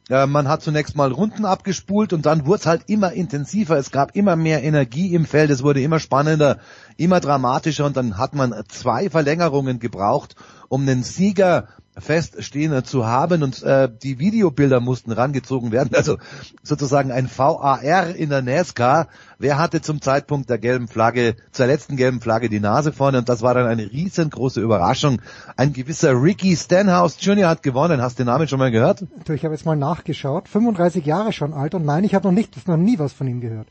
Äh, 0.09 0.27
man 0.27 0.47
hat 0.47 0.61
zunächst 0.61 0.95
mal 0.95 1.11
Runden 1.11 1.45
abgespult 1.45 2.13
und 2.13 2.27
dann 2.27 2.45
wurde 2.45 2.59
es 2.59 2.65
halt 2.67 2.83
immer 2.85 3.13
intensiver. 3.13 3.77
Es 3.77 3.89
gab 3.89 4.15
immer 4.15 4.35
mehr 4.35 4.61
Energie 4.61 5.15
im 5.15 5.25
Feld, 5.25 5.49
es 5.49 5.63
wurde 5.63 5.81
immer 5.81 5.99
spannender, 5.99 6.59
immer 6.97 7.19
dramatischer 7.19 7.85
und 7.85 7.97
dann 7.97 8.17
hat 8.17 8.33
man 8.33 8.53
zwei 8.69 9.09
Verlängerungen 9.09 9.79
gebraucht, 9.79 10.35
um 10.69 10.85
den 10.85 11.03
Sieger 11.03 11.67
feststehen 11.97 12.83
zu 12.83 13.05
haben 13.05 13.41
und 13.41 13.63
äh, 13.63 13.89
die 14.03 14.19
Videobilder 14.19 14.79
mussten 14.81 15.11
rangezogen 15.11 15.71
werden. 15.71 15.95
Also 15.95 16.17
sozusagen 16.61 17.11
ein 17.11 17.29
VAR 17.29 18.15
in 18.15 18.29
der 18.29 18.41
NASCAR. 18.41 19.07
Wer 19.39 19.57
hatte 19.57 19.81
zum 19.81 20.01
Zeitpunkt 20.01 20.49
der 20.49 20.57
gelben 20.57 20.87
Flagge, 20.87 21.35
zur 21.51 21.67
letzten 21.67 21.95
gelben 21.95 22.19
Flagge 22.19 22.49
die 22.49 22.59
Nase 22.59 22.91
vorne 22.91 23.19
und 23.19 23.29
das 23.29 23.41
war 23.41 23.53
dann 23.53 23.67
eine 23.67 23.91
riesengroße 23.91 24.59
Überraschung. 24.59 25.21
Ein 25.55 25.73
gewisser 25.73 26.21
Ricky 26.21 26.55
Stenhouse 26.55 27.17
Jr. 27.19 27.47
hat 27.47 27.63
gewonnen. 27.63 28.01
Hast 28.01 28.19
du 28.19 28.23
den 28.23 28.27
Namen 28.27 28.47
schon 28.47 28.59
mal 28.59 28.71
gehört? 28.71 29.05
Ich 29.29 29.45
habe 29.45 29.53
jetzt 29.53 29.65
mal 29.65 29.77
nachgeschaut. 29.77 30.49
35 30.49 31.05
Jahre 31.05 31.31
schon 31.31 31.53
alt 31.53 31.75
und 31.75 31.85
nein, 31.85 32.03
ich 32.03 32.13
habe 32.13 32.27
noch 32.27 32.33
nicht, 32.33 32.67
noch 32.67 32.77
nie 32.77 32.99
was 32.99 33.13
von 33.13 33.27
ihm 33.27 33.39
gehört. 33.39 33.67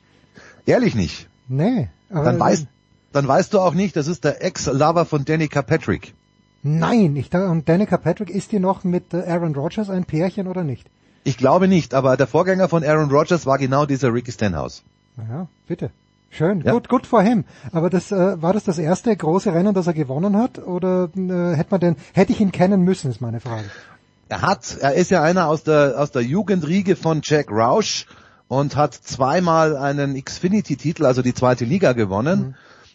Ehrlich 0.66 0.94
nicht? 0.94 1.28
Nee. 1.48 1.90
Aber 2.10 2.24
dann 2.24 2.40
weißt, 2.40 2.66
dann 3.14 3.28
weißt 3.28 3.54
du 3.54 3.60
auch 3.60 3.74
nicht, 3.74 3.96
das 3.96 4.08
ist 4.08 4.24
der 4.24 4.44
Ex-Lover 4.44 5.04
von 5.04 5.24
Danica 5.24 5.62
Patrick. 5.62 6.14
Nein, 6.64 7.14
ich 7.14 7.30
da, 7.30 7.48
und 7.50 7.68
Danica 7.68 7.96
Patrick 7.96 8.28
ist 8.28 8.50
die 8.50 8.58
noch 8.58 8.82
mit 8.82 9.14
äh, 9.14 9.22
Aaron 9.28 9.54
Rodgers 9.54 9.88
ein 9.88 10.04
Pärchen 10.04 10.48
oder 10.48 10.64
nicht? 10.64 10.88
Ich 11.22 11.38
glaube 11.38 11.68
nicht, 11.68 11.94
aber 11.94 12.16
der 12.16 12.26
Vorgänger 12.26 12.68
von 12.68 12.82
Aaron 12.82 13.10
Rodgers 13.10 13.46
war 13.46 13.58
genau 13.58 13.86
dieser 13.86 14.12
Ricky 14.12 14.32
Stenhouse. 14.32 14.82
Ja, 15.16 15.46
bitte. 15.68 15.90
Schön, 16.30 16.62
ja. 16.62 16.72
gut, 16.72 16.88
gut 16.88 17.06
vor 17.06 17.22
ihm. 17.22 17.44
Aber 17.70 17.88
das 17.88 18.10
äh, 18.10 18.42
war 18.42 18.52
das 18.52 18.64
das 18.64 18.78
erste 18.78 19.16
große 19.16 19.54
Rennen, 19.54 19.74
das 19.74 19.86
er 19.86 19.94
gewonnen 19.94 20.36
hat, 20.36 20.58
oder 20.58 21.08
äh, 21.16 21.54
hätte 21.54 21.70
man 21.70 21.80
denn, 21.80 21.96
hätte 22.14 22.32
ich 22.32 22.40
ihn 22.40 22.50
kennen 22.50 22.82
müssen, 22.82 23.10
ist 23.10 23.20
meine 23.20 23.38
Frage. 23.38 23.70
Er 24.28 24.42
hat, 24.42 24.78
er 24.80 24.94
ist 24.94 25.12
ja 25.12 25.22
einer 25.22 25.46
aus 25.46 25.62
der 25.62 25.94
aus 25.98 26.10
der 26.10 26.22
Jugendriege 26.22 26.96
von 26.96 27.20
Jack 27.22 27.50
Roush 27.52 28.06
und 28.48 28.74
hat 28.74 28.94
zweimal 28.94 29.76
einen 29.76 30.22
Xfinity-Titel, 30.22 31.06
also 31.06 31.22
die 31.22 31.34
zweite 31.34 31.64
Liga 31.64 31.92
gewonnen. 31.92 32.40
Mhm. 32.40 32.54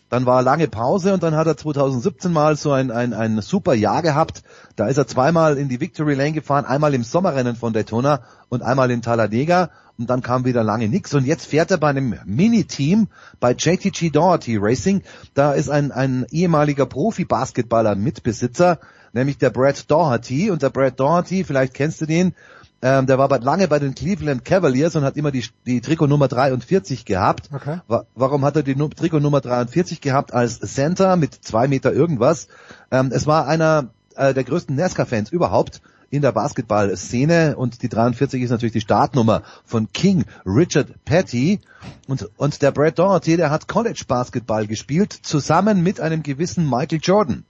Dann 0.09 0.25
war 0.25 0.41
lange 0.41 0.67
Pause 0.67 1.13
und 1.13 1.23
dann 1.23 1.35
hat 1.35 1.47
er 1.47 1.55
2017 1.55 2.31
mal 2.31 2.55
so 2.55 2.71
ein, 2.71 2.91
ein, 2.91 3.13
ein 3.13 3.41
super 3.41 3.75
Jahr 3.75 4.01
gehabt. 4.01 4.43
Da 4.75 4.87
ist 4.87 4.97
er 4.97 5.07
zweimal 5.07 5.57
in 5.57 5.69
die 5.69 5.79
Victory 5.79 6.15
Lane 6.15 6.31
gefahren, 6.31 6.65
einmal 6.65 6.93
im 6.93 7.03
Sommerrennen 7.03 7.55
von 7.55 7.73
Daytona 7.73 8.21
und 8.49 8.63
einmal 8.63 8.89
in 8.91 9.01
Talladega 9.01 9.69
und 9.99 10.09
dann 10.09 10.21
kam 10.21 10.45
wieder 10.45 10.63
lange 10.63 10.87
nix 10.87 11.13
und 11.13 11.25
jetzt 11.25 11.45
fährt 11.45 11.71
er 11.71 11.77
bei 11.77 11.89
einem 11.89 12.15
Mini-Team 12.25 13.09
bei 13.41 13.51
JTG 13.51 14.09
Doherty 14.11 14.57
Racing. 14.57 15.03
Da 15.33 15.51
ist 15.51 15.69
ein, 15.69 15.91
ein 15.91 16.25
ehemaliger 16.31 16.85
Profi-Basketballer 16.85 17.95
Mitbesitzer, 17.95 18.79
nämlich 19.11 19.37
der 19.37 19.49
Brad 19.49 19.91
Doherty 19.91 20.51
und 20.51 20.61
der 20.61 20.69
Brad 20.69 20.99
Doherty, 20.99 21.43
vielleicht 21.43 21.73
kennst 21.73 21.99
du 21.99 22.05
den, 22.05 22.33
ähm, 22.81 23.05
der 23.07 23.17
war 23.17 23.39
lange 23.39 23.67
bei 23.67 23.79
den 23.79 23.93
Cleveland 23.93 24.45
Cavaliers 24.45 24.95
und 24.95 25.03
hat 25.03 25.17
immer 25.17 25.31
die, 25.31 25.43
die 25.65 25.81
Trikot 25.81 26.07
Nummer 26.07 26.27
43 26.27 27.03
gehabt. 27.03 27.49
Okay. 27.53 27.79
Warum 28.15 28.45
hat 28.45 28.55
er 28.55 28.63
die 28.63 28.75
Trikot 28.75 29.19
Nummer 29.19 29.41
43 29.41 29.99
gehabt 29.99 30.33
als 30.33 30.59
Center 30.59 31.17
mit 31.17 31.33
zwei 31.33 31.67
Meter 31.67 31.91
irgendwas? 31.91 32.47
Ähm, 32.91 33.11
es 33.13 33.27
war 33.27 33.47
einer 33.47 33.89
äh, 34.15 34.33
der 34.33 34.45
größten 34.45 34.75
NASCAR-Fans 34.75 35.31
überhaupt 35.31 35.81
in 36.09 36.21
der 36.21 36.31
Basketball-Szene 36.31 37.55
und 37.55 37.83
die 37.83 37.89
43 37.89 38.41
ist 38.41 38.49
natürlich 38.49 38.73
die 38.73 38.81
Startnummer 38.81 39.43
von 39.65 39.91
King 39.91 40.25
Richard 40.45 41.03
Petty 41.05 41.59
und, 42.07 42.29
und 42.37 42.61
der 42.61 42.71
Brad 42.71 42.97
Doherty, 42.97 43.37
der 43.37 43.51
hat 43.51 43.67
College-Basketball 43.67 44.67
gespielt, 44.67 45.13
zusammen 45.13 45.83
mit 45.83 45.99
einem 45.99 46.23
gewissen 46.23 46.67
Michael 46.67 46.99
Jordan. 47.01 47.43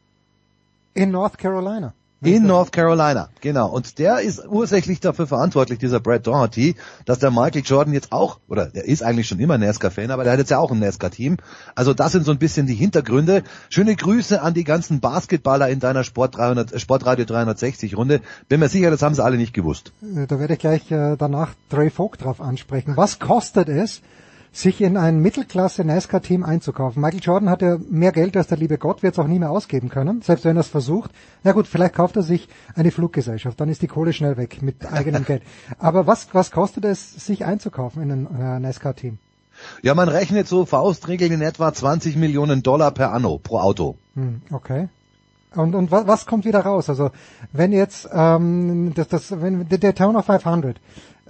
In 0.94 1.12
North 1.12 1.38
Carolina. 1.38 1.94
In 2.22 2.48
North 2.48 2.74
Carolina, 2.74 3.30
genau. 3.40 3.70
Und 3.70 3.98
der 3.98 4.20
ist 4.20 4.46
ursächlich 4.46 5.00
dafür 5.00 5.26
verantwortlich, 5.26 5.80
dieser 5.80 6.02
Brad 6.02 6.28
Doherty, 6.28 6.76
dass 7.06 7.20
der 7.20 7.32
Michael 7.32 7.62
Jordan 7.64 7.94
jetzt 7.94 8.12
auch, 8.12 8.40
oder 8.50 8.72
er 8.74 8.84
ist 8.84 9.04
eigentlich 9.04 9.28
schon 9.28 9.40
immer 9.40 9.58
NASCAR-Fan, 9.58 10.12
aber 10.12 10.26
der 10.26 10.34
hat 10.34 10.40
jetzt 10.40 10.52
ja 10.52 10.60
auch 10.60 10.72
ein 10.72 10.80
NASCAR-Team. 10.80 11.38
Also 11.76 11.94
das 11.94 12.12
sind 12.12 12.26
so 12.26 12.32
ein 12.32 12.38
bisschen 12.38 12.68
die 12.68 12.76
Hintergründe. 12.76 13.44
Schöne 13.70 13.96
Grüße 13.96 14.42
an 14.42 14.54
die 14.54 14.66
ganzen 14.66 15.00
Basketballer 15.00 15.70
in 15.70 15.80
deiner 15.80 16.04
Sport 16.04 16.36
300, 16.36 16.82
Sportradio 16.82 17.24
360 17.24 17.96
Runde. 17.96 18.20
Bin 18.50 18.60
mir 18.60 18.68
sicher, 18.68 18.92
das 18.92 19.02
haben 19.02 19.16
sie 19.16 19.24
alle 19.24 19.38
nicht 19.38 19.54
gewusst. 19.54 19.94
Äh, 20.02 20.28
da 20.28 20.40
werde 20.40 20.56
ich 20.56 20.60
gleich 20.60 20.92
äh, 20.92 21.16
danach 21.18 21.54
Dre 21.70 21.90
Vogt 21.90 22.26
drauf 22.26 22.42
ansprechen. 22.42 22.98
Was 22.98 23.20
kostet 23.20 23.70
es, 23.70 24.02
sich 24.52 24.82
in 24.82 24.98
ein 24.98 25.20
Mittelklasse 25.20 25.84
NASCAR-Team 25.84 26.44
einzukaufen. 26.44 27.02
Michael 27.02 27.22
Jordan 27.22 27.50
hat 27.50 27.62
ja 27.62 27.78
mehr 27.90 28.12
Geld 28.12 28.36
als 28.36 28.48
der 28.48 28.58
liebe 28.58 28.78
Gott, 28.78 29.04
wird 29.04 29.14
es 29.14 29.20
auch 29.20 29.28
nie 29.28 29.40
mehr 29.40 29.52
ausgeben 29.52 29.90
können, 29.90 30.22
selbst 30.22 30.46
wenn 30.46 30.58
er 30.58 30.62
es 30.62 30.68
versucht. 30.68 31.12
Na 31.44 31.52
gut, 31.52 31.68
vielleicht 31.68 31.94
kauft 31.94 32.16
er 32.16 32.24
sich 32.24 32.50
eine 32.76 32.92
Fluggesellschaft, 32.92 33.60
dann 33.60 33.70
ist 33.70 33.82
die 33.82 33.88
Kohle 33.88 34.14
schnell 34.14 34.38
weg 34.38 34.62
mit 34.62 34.86
eigenem 34.92 35.26
Geld. 35.26 35.44
Aber 35.78 36.08
was, 36.08 36.28
was 36.34 36.52
kostet 36.52 36.86
es, 36.86 37.14
sich 37.14 37.46
einzukaufen 37.46 38.02
in 38.02 38.12
ein 38.12 38.28
äh, 38.40 38.60
NASCAR-Team? 38.60 39.20
Ja, 39.82 39.94
man 39.94 40.08
rechnet 40.08 40.48
so 40.48 40.66
Faustregeln 40.66 41.34
in 41.34 41.42
etwa 41.42 41.74
20 41.74 42.16
Millionen 42.16 42.64
Dollar 42.64 42.92
per 42.92 43.12
Anno 43.12 43.38
pro 43.38 43.60
Auto. 43.60 43.98
Hm, 44.16 44.42
okay. 44.52 44.88
Und, 45.56 45.76
und 45.76 45.92
was, 45.92 46.08
was 46.08 46.26
kommt 46.26 46.46
wieder 46.46 46.62
raus? 46.62 46.90
Also 46.90 47.12
wenn 47.52 47.72
jetzt 47.72 48.08
ähm, 48.12 48.94
das, 48.96 49.08
das, 49.08 49.42
wenn 49.42 49.68
der 49.68 49.80
Daytona 49.80 50.22
500 50.22 50.78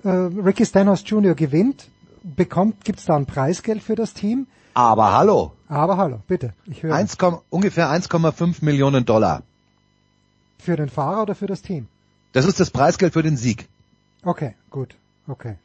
äh, 0.03 0.09
Ricky 0.09 0.65
Stenhouse 0.65 1.03
Jr. 1.05 1.35
gewinnt, 1.35 1.89
bekommt, 2.23 2.83
gibt's 2.85 3.05
da 3.05 3.15
ein 3.15 3.25
Preisgeld 3.25 3.83
für 3.83 3.95
das 3.95 4.13
Team? 4.13 4.47
Aber 4.73 5.13
hallo. 5.13 5.53
Aber 5.67 5.97
hallo, 5.97 6.21
bitte. 6.27 6.53
Ich 6.65 6.83
höre. 6.83 6.95
1, 6.95 7.17
ungefähr 7.49 7.89
1,5 7.89 8.63
Millionen 8.63 9.05
Dollar. 9.05 9.43
Für 10.57 10.75
den 10.75 10.89
Fahrer 10.89 11.23
oder 11.23 11.35
für 11.35 11.47
das 11.47 11.61
Team? 11.61 11.87
Das 12.31 12.45
ist 12.45 12.59
das 12.59 12.69
Preisgeld 12.69 13.13
für 13.13 13.23
den 13.23 13.37
Sieg. 13.37 13.67
Okay, 14.23 14.55
gut, 14.69 14.95
okay. 15.27 15.55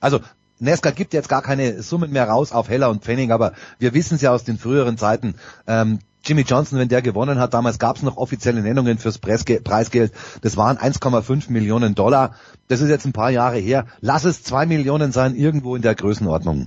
Also 0.00 0.20
NASCAR 0.58 0.92
gibt 0.92 1.12
jetzt 1.12 1.28
gar 1.28 1.42
keine 1.42 1.82
Summen 1.82 2.10
mehr 2.10 2.28
raus 2.28 2.52
auf 2.52 2.68
Heller 2.68 2.90
und 2.90 3.02
Pfennig, 3.02 3.30
aber 3.30 3.52
wir 3.78 3.92
wissen 3.94 4.14
es 4.14 4.22
ja 4.22 4.32
aus 4.32 4.44
den 4.44 4.58
früheren 4.58 4.96
Zeiten. 4.96 5.34
Ähm, 5.66 5.98
Jimmy 6.26 6.42
Johnson, 6.42 6.78
wenn 6.78 6.88
der 6.88 7.02
gewonnen 7.02 7.38
hat, 7.38 7.54
damals 7.54 7.78
gab 7.78 7.96
es 7.96 8.02
noch 8.02 8.16
offizielle 8.16 8.60
Nennungen 8.60 8.98
fürs 8.98 9.18
Preisgeld. 9.18 10.12
Das 10.42 10.56
waren 10.56 10.76
1,5 10.76 11.52
Millionen 11.52 11.94
Dollar. 11.94 12.34
Das 12.66 12.80
ist 12.80 12.88
jetzt 12.88 13.06
ein 13.06 13.12
paar 13.12 13.30
Jahre 13.30 13.58
her. 13.58 13.86
Lass 14.00 14.24
es 14.24 14.42
zwei 14.42 14.66
Millionen 14.66 15.12
sein, 15.12 15.36
irgendwo 15.36 15.76
in 15.76 15.82
der 15.82 15.94
Größenordnung. 15.94 16.66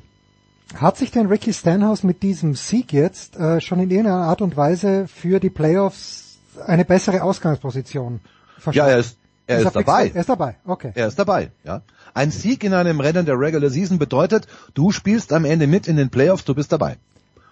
Hat 0.76 0.98
sich 0.98 1.12
denn 1.12 1.26
Ricky 1.26 1.52
Stanhouse 1.52 2.04
mit 2.04 2.24
diesem 2.24 2.56
Sieg 2.56 2.94
jetzt 2.94 3.36
äh, 3.36 3.60
schon 3.60 3.80
in 3.80 3.90
irgendeiner 3.90 4.24
Art 4.24 4.42
und 4.42 4.56
Weise 4.56 5.08
für 5.08 5.40
die 5.40 5.50
Playoffs 5.50 6.38
eine 6.66 6.86
bessere 6.86 7.24
Ausgangsposition 7.24 8.22
verschafft? 8.54 8.76
Ja, 8.76 8.88
er 8.88 9.00
ist, 9.00 9.18
er 9.48 9.60
ist, 9.60 9.66
ist 9.66 9.76
dabei. 9.76 10.12
Er 10.14 10.22
ist 10.22 10.30
dabei, 10.30 10.56
okay. 10.66 10.92
Er 10.94 11.08
ist 11.08 11.18
dabei, 11.18 11.52
ja. 11.64 11.82
Ein 12.14 12.32
Sieg 12.32 12.64
in 12.64 12.74
einem 12.74 13.00
Rennen 13.00 13.26
der 13.26 13.40
Regular 13.40 13.70
Season 13.70 13.98
bedeutet, 13.98 14.48
du 14.74 14.92
spielst 14.92 15.34
am 15.34 15.44
Ende 15.44 15.68
mit 15.68 15.88
in 15.88 15.98
den 15.98 16.10
Playoffs, 16.10 16.46
du 16.46 16.54
bist 16.54 16.72
dabei. 16.72 16.98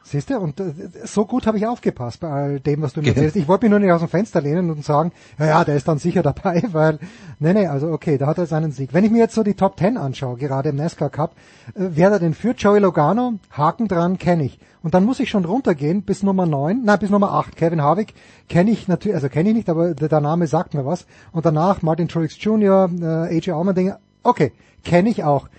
Siehst 0.10 0.30
du? 0.30 0.40
Und 0.40 0.58
äh, 0.62 0.74
so 1.04 1.26
gut 1.26 1.48
habe 1.48 1.58
ich 1.58 1.68
aufgepasst 1.68 2.22
bei 2.22 2.30
all 2.30 2.60
dem, 2.62 2.82
was 2.82 2.94
du 2.94 3.02
mir 3.02 3.10
erzählst. 3.10 3.36
Ich 3.36 3.50
wollte 3.50 3.66
mich 3.66 3.72
nur 3.72 3.80
nicht 3.80 3.92
aus 3.92 4.00
dem 4.00 4.08
Fenster 4.08 4.40
lehnen 4.40 4.70
und 4.70 4.86
sagen, 4.86 5.12
ja, 5.38 5.48
ja, 5.48 5.66
der 5.66 5.76
ist 5.76 5.86
dann 5.86 5.98
sicher 5.98 6.24
dabei, 6.24 6.64
weil, 6.72 7.00
nee, 7.40 7.52
nee, 7.52 7.68
also 7.68 7.92
okay, 7.92 8.18
da 8.18 8.28
hat 8.28 8.38
er 8.38 8.46
seinen 8.46 8.72
Sieg. 8.72 8.94
Wenn 8.94 9.04
ich 9.04 9.12
mir 9.12 9.18
jetzt 9.18 9.36
so 9.36 9.44
die 9.44 9.56
Top 9.56 9.76
Ten 9.76 9.98
anschaue, 9.98 10.38
gerade 10.38 10.70
im 10.70 10.78
NASCAR 10.78 11.10
Cup, 11.10 11.36
äh, 11.76 11.90
wer 11.90 12.10
da 12.10 12.20
denn 12.20 12.34
führt, 12.34 12.62
Joey 12.62 12.80
Logano, 12.80 13.34
Haken 13.52 13.90
dran, 13.90 14.18
kenne 14.18 14.46
ich. 14.46 14.60
Und 14.82 14.94
dann 14.94 15.04
muss 15.04 15.20
ich 15.20 15.30
schon 15.30 15.44
runtergehen 15.44 16.04
bis 16.04 16.24
Nummer 16.24 16.46
9, 16.46 16.84
nein, 16.86 17.00
bis 17.00 17.10
Nummer 17.10 17.34
8. 17.34 17.58
Kevin 17.58 17.82
Harvick 17.82 18.14
kenne 18.48 18.72
ich 18.72 18.88
natürlich, 18.88 19.16
also 19.16 19.28
kenne 19.28 19.50
ich 19.50 19.56
nicht, 19.56 19.70
aber 19.70 19.94
der, 19.94 20.08
der, 20.08 20.22
Name 20.22 20.48
sagt 20.48 20.74
mir 20.74 20.86
was. 20.86 21.06
Und 21.34 21.46
danach 21.46 21.82
Martin 21.82 22.08
Truex 22.08 22.42
Jr., 22.42 22.90
äh, 23.02 23.36
AJ 23.36 23.52
Allmendinger, 23.52 24.00
okay, 24.24 24.54
kenne 24.86 25.10
ich 25.10 25.26
auch. 25.26 25.50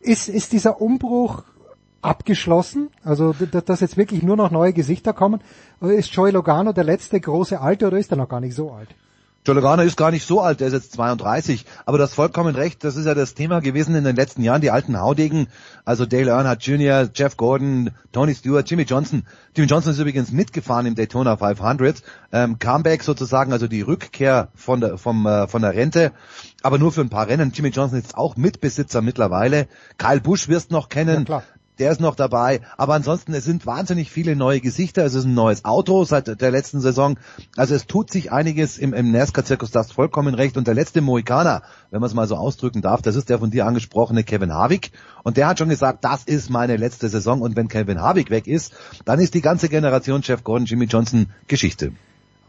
Ist, 0.00 0.30
ist 0.30 0.52
dieser 0.52 0.80
Umbruch 0.80 1.42
abgeschlossen? 2.02 2.90
Also, 3.04 3.32
dass 3.32 3.80
jetzt 3.80 3.96
wirklich 3.96 4.22
nur 4.22 4.36
noch 4.36 4.50
neue 4.50 4.72
Gesichter 4.72 5.12
kommen? 5.12 5.40
Oder 5.80 5.94
ist 5.94 6.12
Joey 6.12 6.30
Logano 6.30 6.72
der 6.72 6.84
letzte 6.84 7.20
große 7.20 7.60
Alte 7.60 7.86
oder 7.86 7.98
ist 7.98 8.10
er 8.10 8.16
noch 8.16 8.28
gar 8.28 8.40
nicht 8.40 8.54
so 8.54 8.72
alt? 8.72 8.88
Joe 9.48 9.54
Logano 9.54 9.82
ist 9.82 9.96
gar 9.96 10.10
nicht 10.10 10.26
so 10.26 10.42
alt, 10.42 10.60
der 10.60 10.66
ist 10.66 10.74
jetzt 10.74 10.92
32, 10.92 11.64
aber 11.86 11.96
du 11.96 12.04
hast 12.04 12.12
vollkommen 12.12 12.54
recht, 12.54 12.84
das 12.84 12.96
ist 12.96 13.06
ja 13.06 13.14
das 13.14 13.32
Thema 13.32 13.60
gewesen 13.60 13.94
in 13.94 14.04
den 14.04 14.14
letzten 14.14 14.42
Jahren, 14.42 14.60
die 14.60 14.70
alten 14.70 15.00
Haudegen, 15.00 15.46
also 15.86 16.04
Dale 16.04 16.32
Earnhardt 16.32 16.64
Jr., 16.64 17.08
Jeff 17.14 17.38
Gordon, 17.38 17.92
Tony 18.12 18.34
Stewart, 18.34 18.68
Jimmy 18.68 18.82
Johnson. 18.82 19.22
Jimmy 19.56 19.68
Johnson 19.68 19.92
ist 19.92 19.98
übrigens 20.00 20.32
mitgefahren 20.32 20.84
im 20.84 20.96
Daytona 20.96 21.38
500, 21.38 22.02
ähm, 22.30 22.58
Comeback 22.58 23.02
sozusagen, 23.02 23.52
also 23.52 23.68
die 23.68 23.80
Rückkehr 23.80 24.48
von 24.54 24.82
der, 24.82 24.98
vom, 24.98 25.24
äh, 25.24 25.48
von 25.48 25.62
der 25.62 25.72
Rente, 25.72 26.12
aber 26.62 26.76
nur 26.76 26.92
für 26.92 27.00
ein 27.00 27.08
paar 27.08 27.28
Rennen. 27.28 27.52
Jimmy 27.54 27.70
Johnson 27.70 28.00
ist 28.00 28.18
auch 28.18 28.36
Mitbesitzer 28.36 29.00
mittlerweile. 29.00 29.66
Kyle 29.96 30.20
Busch 30.20 30.48
wirst 30.48 30.72
noch 30.72 30.90
kennen. 30.90 31.24
Ja, 31.26 31.42
der 31.78 31.92
ist 31.92 32.00
noch 32.00 32.14
dabei. 32.14 32.60
Aber 32.76 32.94
ansonsten, 32.94 33.34
es 33.34 33.44
sind 33.44 33.66
wahnsinnig 33.66 34.10
viele 34.10 34.36
neue 34.36 34.60
Gesichter. 34.60 35.04
Es 35.04 35.14
ist 35.14 35.24
ein 35.24 35.34
neues 35.34 35.64
Auto 35.64 36.04
seit 36.04 36.40
der 36.40 36.50
letzten 36.50 36.80
Saison. 36.80 37.18
Also 37.56 37.74
es 37.74 37.86
tut 37.86 38.10
sich 38.10 38.32
einiges 38.32 38.78
im, 38.78 38.92
im 38.94 39.12
NASCAR-Zirkus, 39.12 39.70
das 39.70 39.92
vollkommen 39.92 40.34
recht. 40.34 40.56
Und 40.56 40.66
der 40.66 40.74
letzte 40.74 41.00
Mohikaner, 41.00 41.62
wenn 41.90 42.00
man 42.00 42.08
es 42.08 42.14
mal 42.14 42.26
so 42.26 42.36
ausdrücken 42.36 42.82
darf, 42.82 43.02
das 43.02 43.16
ist 43.16 43.28
der 43.28 43.38
von 43.38 43.50
dir 43.50 43.66
angesprochene 43.66 44.24
Kevin 44.24 44.52
Harvick. 44.52 44.92
Und 45.22 45.36
der 45.36 45.46
hat 45.48 45.58
schon 45.58 45.68
gesagt, 45.68 46.04
das 46.04 46.24
ist 46.24 46.50
meine 46.50 46.76
letzte 46.76 47.08
Saison. 47.08 47.40
Und 47.40 47.56
wenn 47.56 47.68
Kevin 47.68 48.00
Harvick 48.00 48.30
weg 48.30 48.46
ist, 48.46 48.72
dann 49.04 49.20
ist 49.20 49.34
die 49.34 49.42
ganze 49.42 49.68
Generation 49.68 50.22
Jeff 50.22 50.44
Gordon, 50.44 50.66
Jimmy 50.66 50.86
Johnson 50.86 51.26
Geschichte. 51.46 51.92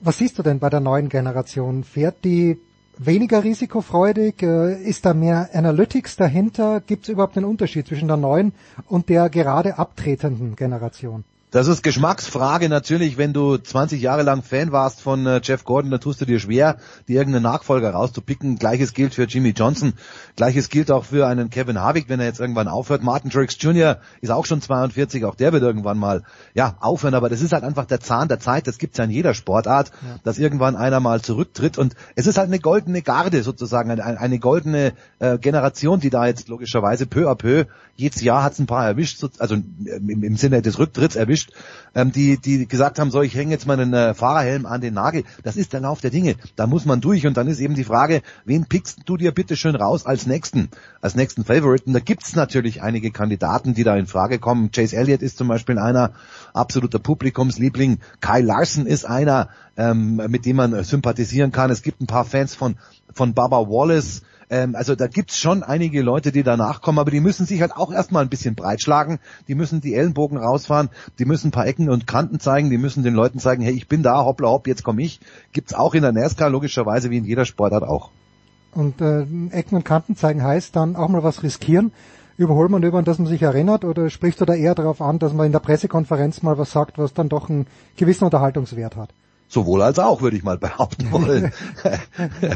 Was 0.01 0.17
siehst 0.17 0.39
du 0.39 0.43
denn 0.43 0.59
bei 0.59 0.69
der 0.69 0.79
neuen 0.79 1.09
Generation? 1.09 1.83
Fährt 1.83 2.23
die 2.23 2.57
weniger 2.99 3.43
risikofreudig? 3.43 4.43
Äh, 4.43 4.83
ist 4.83 5.05
da 5.05 5.13
mehr 5.13 5.49
Analytics 5.53 6.17
dahinter? 6.17 6.81
Gibt 6.81 7.03
es 7.03 7.09
überhaupt 7.09 7.37
einen 7.37 7.45
Unterschied 7.45 7.87
zwischen 7.87 8.07
der 8.07 8.17
neuen 8.17 8.53
und 8.87 9.09
der 9.09 9.29
gerade 9.29 9.77
abtretenden 9.79 10.55
Generation? 10.55 11.23
Das 11.51 11.67
ist 11.67 11.81
Geschmacksfrage 11.81 12.69
natürlich, 12.69 13.17
wenn 13.17 13.33
du 13.33 13.57
20 13.57 13.99
Jahre 13.99 14.21
lang 14.21 14.43
Fan 14.43 14.71
warst 14.71 15.01
von 15.01 15.25
äh, 15.25 15.41
Jeff 15.43 15.63
Gordon, 15.63 15.89
dann 15.89 15.99
tust 15.99 16.21
du 16.21 16.25
dir 16.25 16.39
schwer, 16.39 16.77
dir 17.07 17.17
irgendeinen 17.17 17.41
Nachfolger 17.41 17.89
rauszupicken. 17.89 18.59
Gleiches 18.59 18.93
gilt 18.93 19.15
für 19.15 19.23
Jimmy 19.23 19.49
Johnson, 19.49 19.93
gleiches 20.35 20.69
gilt 20.69 20.91
auch 20.91 21.05
für 21.05 21.25
einen 21.25 21.49
Kevin 21.49 21.79
Harvick, 21.79 22.07
wenn 22.07 22.19
er 22.19 22.27
jetzt 22.27 22.39
irgendwann 22.39 22.67
aufhört. 22.67 23.01
Martin 23.01 23.31
Truex 23.31 23.57
Jr. 23.59 23.97
ist 24.21 24.29
auch 24.29 24.45
schon 24.45 24.61
42, 24.61 25.25
auch 25.25 25.33
der 25.33 25.51
wird 25.51 25.63
irgendwann 25.63 25.97
mal 25.97 26.21
ja 26.53 26.75
aufhören, 26.81 27.15
aber 27.15 27.29
das 27.29 27.41
ist 27.41 27.51
halt 27.51 27.63
einfach 27.63 27.85
der 27.85 27.99
Zahn 27.99 28.27
der 28.27 28.39
Zeit, 28.39 28.67
das 28.67 28.77
gibt's 28.77 28.99
ja 28.99 29.05
in 29.05 29.09
jeder 29.09 29.33
Sportart, 29.33 29.89
ja. 29.89 30.19
dass 30.23 30.37
irgendwann 30.37 30.75
einer 30.75 30.99
mal 30.99 31.19
zurücktritt 31.21 31.79
und 31.79 31.95
es 32.15 32.27
ist 32.27 32.37
halt 32.37 32.49
eine 32.49 32.59
goldene 32.59 33.01
Garde 33.01 33.41
sozusagen, 33.41 33.89
eine, 33.89 34.19
eine 34.19 34.37
goldene 34.37 34.93
äh, 35.17 35.39
Generation, 35.39 35.99
die 35.99 36.11
da 36.11 36.27
jetzt 36.27 36.47
logischerweise 36.47 37.07
peu 37.07 37.27
à 37.27 37.33
peu, 37.33 37.65
jedes 37.95 38.21
Jahr 38.21 38.43
hat's 38.43 38.59
ein 38.59 38.67
paar 38.67 38.85
erwischt, 38.85 39.23
also 39.39 39.55
im, 39.55 40.23
im 40.23 40.37
Sinne 40.37 40.61
des 40.61 40.77
Rücktritts 40.79 41.15
erwischt, 41.17 41.38
erwischt, 41.39 41.51
ähm, 41.95 42.11
die, 42.11 42.37
die 42.37 42.67
gesagt 42.67 42.99
haben, 42.99 43.11
so, 43.11 43.21
ich 43.21 43.35
hänge 43.35 43.51
jetzt 43.51 43.65
meinen 43.65 43.93
äh, 43.93 44.13
Fahrerhelm 44.13 44.65
an 44.65 44.81
den 44.81 44.93
Nagel. 44.93 45.23
Das 45.43 45.55
ist 45.57 45.73
der 45.73 45.79
Lauf 45.79 46.01
der 46.01 46.11
Dinge. 46.11 46.35
Da 46.55 46.67
muss 46.67 46.85
man 46.85 47.01
durch 47.01 47.25
und 47.25 47.35
dann 47.37 47.47
ist 47.47 47.59
eben 47.59 47.75
die 47.75 47.83
Frage, 47.83 48.21
wen 48.45 48.65
pickst 48.65 48.99
du 49.05 49.17
dir 49.17 49.31
bitte 49.31 49.55
schön 49.55 49.75
raus 49.75 50.05
als 50.05 50.27
nächsten, 50.27 50.69
als 51.01 51.15
nächsten 51.15 51.45
Favoriten? 51.45 51.93
Da 51.93 51.99
gibt's 51.99 52.35
natürlich 52.35 52.81
einige 52.81 53.11
Kandidaten, 53.11 53.73
die 53.73 53.83
da 53.83 53.95
in 53.95 54.07
Frage 54.07 54.39
kommen. 54.39 54.71
Chase 54.71 54.95
Elliott 54.95 55.21
ist 55.21 55.37
zum 55.37 55.47
Beispiel 55.47 55.79
einer, 55.79 56.11
absoluter 56.53 56.99
Publikumsliebling. 56.99 57.99
Kyle 58.21 58.45
Larson 58.45 58.85
ist 58.85 59.05
einer, 59.05 59.49
ähm, 59.77 60.21
mit 60.27 60.45
dem 60.45 60.57
man 60.57 60.83
sympathisieren 60.83 61.51
kann. 61.51 61.71
Es 61.71 61.81
gibt 61.81 62.01
ein 62.01 62.07
paar 62.07 62.25
Fans 62.25 62.53
von, 62.53 62.75
von 63.13 63.33
Baba 63.33 63.67
Wallace, 63.67 64.21
ähm, 64.49 64.75
also 64.75 64.95
da 64.95 65.07
gibt's 65.07 65.37
schon 65.37 65.63
einige 65.63 66.01
Leute, 66.01 66.31
die 66.31 66.43
danach 66.43 66.81
kommen, 66.81 66.99
aber 66.99 67.11
die 67.11 67.19
müssen 67.19 67.45
sich 67.45 67.61
halt 67.61 67.75
auch 67.75 67.91
erstmal 67.91 68.23
ein 68.23 68.29
bisschen 68.29 68.55
breitschlagen. 68.55 69.19
Die 69.47 69.55
müssen 69.55 69.81
die 69.81 69.93
Ellenbogen 69.93 70.37
rausfahren, 70.37 70.89
die 71.19 71.25
müssen 71.25 71.49
ein 71.49 71.51
paar 71.51 71.67
Ecken 71.67 71.89
und 71.89 72.07
Kanten 72.07 72.39
zeigen, 72.39 72.69
die 72.69 72.77
müssen 72.77 73.03
den 73.03 73.13
Leuten 73.13 73.39
zeigen, 73.39 73.61
hey, 73.61 73.73
ich 73.73 73.87
bin 73.87 74.03
da, 74.03 74.25
hoppla 74.25 74.49
hopp, 74.49 74.67
jetzt 74.67 74.83
komme 74.83 75.03
ich. 75.03 75.19
Gibt's 75.53 75.73
auch 75.73 75.93
in 75.93 76.01
der 76.01 76.11
NASCAR 76.11 76.49
logischerweise 76.49 77.09
wie 77.11 77.17
in 77.17 77.25
jeder 77.25 77.45
Sportart 77.45 77.83
auch. 77.83 78.11
Und 78.73 79.01
äh, 79.01 79.25
Ecken 79.51 79.75
und 79.75 79.85
Kanten 79.85 80.15
zeigen 80.15 80.43
heißt 80.43 80.75
dann 80.75 80.95
auch 80.95 81.09
mal 81.09 81.23
was 81.23 81.43
riskieren. 81.43 81.91
Überholmanöver, 82.37 82.99
an 82.99 83.05
das 83.05 83.19
man 83.19 83.27
sich 83.27 83.41
erinnert, 83.41 83.83
oder 83.83 84.09
sprichst 84.09 84.39
du 84.39 84.45
da 84.45 84.53
eher 84.53 84.73
darauf 84.73 85.01
an, 85.01 85.19
dass 85.19 85.33
man 85.33 85.47
in 85.47 85.51
der 85.51 85.59
Pressekonferenz 85.59 86.41
mal 86.41 86.57
was 86.57 86.71
sagt, 86.71 86.97
was 86.97 87.13
dann 87.13 87.27
doch 87.27 87.49
einen 87.49 87.67
gewissen 87.97 88.23
Unterhaltungswert 88.23 88.95
hat? 88.95 89.13
Sowohl 89.49 89.81
als 89.81 89.97
auch, 89.97 90.21
würde 90.21 90.37
ich 90.37 90.43
mal 90.43 90.57
behaupten 90.57 91.11
wollen. 91.11 91.51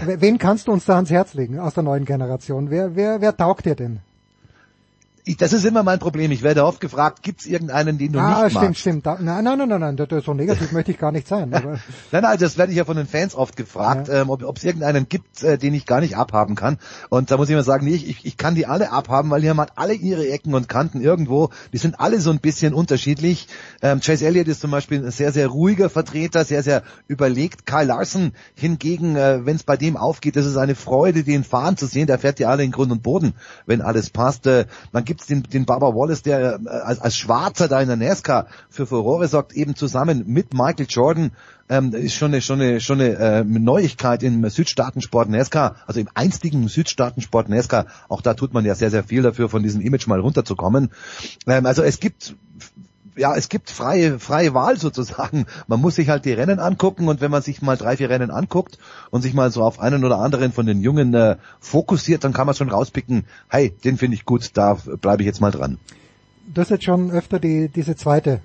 Wen 0.05 0.37
kannst 0.37 0.67
du 0.67 0.71
uns 0.71 0.85
da 0.85 0.95
ans 0.95 1.09
Herz 1.09 1.33
legen 1.33 1.59
aus 1.59 1.73
der 1.73 1.83
neuen 1.83 2.05
Generation? 2.05 2.69
Wer, 2.69 2.95
wer, 2.95 3.19
wer 3.19 3.35
taugt 3.35 3.65
dir 3.65 3.75
denn? 3.75 3.99
Ich, 5.25 5.37
das 5.37 5.53
ist 5.53 5.63
immer 5.63 5.83
mein 5.83 5.99
Problem. 5.99 6.31
Ich 6.31 6.43
werde 6.43 6.65
oft 6.65 6.81
gefragt, 6.81 7.23
gibt 7.23 7.41
es 7.41 7.45
irgendeinen, 7.45 7.97
den 7.97 8.11
du 8.11 8.19
ah, 8.19 8.27
nicht 8.27 8.51
stimmt, 8.51 8.53
magst? 8.53 8.79
stimmt, 8.79 9.03
stimmt. 9.03 9.21
Nein, 9.21 9.43
nein, 9.43 9.57
nein, 9.57 9.79
nein, 9.79 9.95
nein, 9.95 10.21
so 10.21 10.33
negativ 10.33 10.73
möchte 10.73 10.91
ich 10.91 10.97
gar 10.97 11.13
nicht 11.13 11.27
sein. 11.27 11.53
Aber 11.53 11.79
nein, 12.11 12.23
nein, 12.23 12.37
das 12.37 12.57
werde 12.57 12.73
ich 12.73 12.77
ja 12.77 12.83
von 12.83 12.97
den 12.97 13.07
Fans 13.07 13.33
oft 13.33 13.55
gefragt, 13.55 14.09
ja. 14.09 14.21
ähm, 14.21 14.29
ob 14.29 14.57
es 14.57 14.65
irgendeinen 14.65 15.07
gibt, 15.07 15.41
äh, 15.41 15.57
den 15.57 15.73
ich 15.73 15.85
gar 15.85 16.01
nicht 16.01 16.17
abhaben 16.17 16.55
kann. 16.55 16.77
Und 17.09 17.31
da 17.31 17.37
muss 17.37 17.47
ich 17.47 17.53
immer 17.53 17.63
sagen, 17.63 17.85
nee, 17.85 17.95
ich, 17.95 18.25
ich 18.25 18.35
kann 18.35 18.55
die 18.55 18.65
alle 18.65 18.91
abhaben, 18.91 19.29
weil 19.29 19.39
die 19.39 19.49
haben 19.49 19.59
halt 19.59 19.71
alle 19.75 19.93
ihre 19.93 20.27
Ecken 20.27 20.53
und 20.53 20.67
Kanten 20.67 20.99
irgendwo. 20.99 21.51
Die 21.71 21.77
sind 21.77 22.01
alle 22.01 22.19
so 22.19 22.29
ein 22.29 22.39
bisschen 22.39 22.73
unterschiedlich. 22.73 23.47
Ähm, 23.81 24.01
Chase 24.01 24.25
Elliott 24.25 24.49
ist 24.49 24.59
zum 24.59 24.71
Beispiel 24.71 25.05
ein 25.05 25.11
sehr, 25.11 25.31
sehr 25.31 25.47
ruhiger 25.47 25.89
Vertreter, 25.89 26.43
sehr, 26.43 26.63
sehr 26.63 26.83
überlegt. 27.07 27.65
Kyle 27.65 27.85
Larson 27.85 28.33
hingegen, 28.55 29.15
äh, 29.15 29.45
wenn 29.45 29.55
es 29.55 29.63
bei 29.63 29.77
dem 29.77 29.95
aufgeht, 29.95 30.35
das 30.35 30.45
ist 30.45 30.57
eine 30.57 30.75
Freude, 30.75 31.23
den 31.23 31.45
fahren 31.45 31.77
zu 31.77 31.85
sehen. 31.85 32.07
Der 32.07 32.19
fährt 32.19 32.41
ja 32.41 32.49
alle 32.49 32.63
in 32.63 32.71
Grund 32.71 32.91
und 32.91 33.03
Boden, 33.03 33.35
wenn 33.65 33.81
alles 33.81 34.09
passt. 34.09 34.47
Äh, 34.47 34.65
dann 34.91 35.05
gibt's 35.13 35.27
den, 35.27 35.43
den 35.43 35.65
Baba 35.65 35.93
Wallace, 35.93 36.23
der 36.23 36.59
äh, 36.65 36.69
als, 36.69 36.99
als 36.99 37.15
Schwarzer 37.15 37.67
da 37.67 37.79
in 37.79 37.87
der 37.87 37.97
NASCAR 37.97 38.47
für 38.69 38.87
Furore 38.87 39.27
sorgt, 39.27 39.53
eben 39.53 39.75
zusammen 39.75 40.23
mit 40.25 40.55
Michael 40.55 40.87
Jordan, 40.89 41.31
ähm, 41.69 41.93
ist 41.93 42.15
schon 42.15 42.31
eine, 42.31 42.41
schon 42.41 42.59
eine, 42.59 42.81
schon 42.81 42.99
eine 42.99 43.15
äh, 43.15 43.43
Neuigkeit 43.43 44.23
im 44.23 44.49
Südstaatensport 44.49 45.29
NASCAR, 45.29 45.75
also 45.85 45.99
im 45.99 46.09
einstigen 46.15 46.67
Südstaatensport 46.67 47.47
NASCAR. 47.47 47.85
Auch 48.09 48.21
da 48.21 48.33
tut 48.33 48.53
man 48.53 48.65
ja 48.65 48.73
sehr, 48.73 48.89
sehr 48.89 49.03
viel 49.03 49.21
dafür, 49.21 49.49
von 49.49 49.61
diesem 49.61 49.81
Image 49.81 50.07
mal 50.07 50.19
runterzukommen. 50.19 50.89
Ähm, 51.45 51.65
also 51.67 51.83
es 51.83 51.99
gibt 51.99 52.35
ja, 53.15 53.35
es 53.35 53.49
gibt 53.49 53.69
freie, 53.69 54.19
freie 54.19 54.53
Wahl 54.53 54.77
sozusagen. 54.77 55.45
Man 55.67 55.81
muss 55.81 55.95
sich 55.95 56.09
halt 56.09 56.25
die 56.25 56.33
Rennen 56.33 56.59
angucken 56.59 57.07
und 57.07 57.21
wenn 57.21 57.31
man 57.31 57.41
sich 57.41 57.61
mal 57.61 57.77
drei, 57.77 57.97
vier 57.97 58.09
Rennen 58.09 58.31
anguckt 58.31 58.77
und 59.11 59.21
sich 59.21 59.33
mal 59.33 59.51
so 59.51 59.63
auf 59.63 59.79
einen 59.79 60.03
oder 60.03 60.19
anderen 60.19 60.51
von 60.51 60.65
den 60.65 60.81
Jungen 60.81 61.13
äh, 61.13 61.37
fokussiert, 61.59 62.23
dann 62.23 62.33
kann 62.33 62.45
man 62.45 62.55
schon 62.55 62.69
rauspicken, 62.69 63.25
hey, 63.49 63.71
den 63.83 63.97
finde 63.97 64.15
ich 64.15 64.25
gut, 64.25 64.51
da 64.55 64.75
bleibe 65.01 65.23
ich 65.23 65.27
jetzt 65.27 65.41
mal 65.41 65.51
dran. 65.51 65.77
Du 66.53 66.61
hast 66.61 66.71
jetzt 66.71 66.83
schon 66.83 67.11
öfter 67.11 67.39
die, 67.39 67.69
diese 67.69 67.95
zweite 67.95 68.41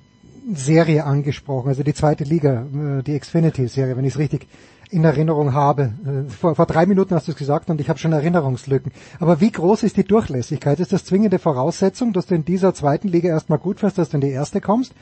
Serie 0.54 1.04
angesprochen, 1.04 1.68
also 1.68 1.82
die 1.82 1.94
zweite 1.94 2.24
Liga, 2.24 2.62
äh, 2.62 3.02
die 3.02 3.18
Xfinity-Serie, 3.18 3.96
wenn 3.96 4.04
ich 4.04 4.14
es 4.14 4.18
richtig 4.18 4.46
in 4.90 5.04
Erinnerung 5.04 5.54
habe. 5.54 5.92
Äh, 6.04 6.30
vor, 6.30 6.54
vor 6.54 6.66
drei 6.66 6.86
Minuten 6.86 7.14
hast 7.14 7.28
du 7.28 7.32
es 7.32 7.38
gesagt 7.38 7.70
und 7.70 7.80
ich 7.80 7.88
habe 7.88 7.98
schon 7.98 8.12
Erinnerungslücken. 8.12 8.92
Aber 9.20 9.40
wie 9.40 9.50
groß 9.50 9.82
ist 9.82 9.96
die 9.96 10.04
Durchlässigkeit? 10.04 10.80
Ist 10.80 10.92
das 10.92 11.04
zwingende 11.04 11.38
Voraussetzung, 11.38 12.12
dass 12.12 12.26
du 12.26 12.34
in 12.34 12.44
dieser 12.44 12.74
zweiten 12.74 13.08
Liga 13.08 13.28
erstmal 13.28 13.58
gut 13.58 13.80
fährst, 13.80 13.98
dass 13.98 14.10
du 14.10 14.16
in 14.16 14.22
die 14.22 14.30
erste 14.30 14.60
kommst? 14.60 14.92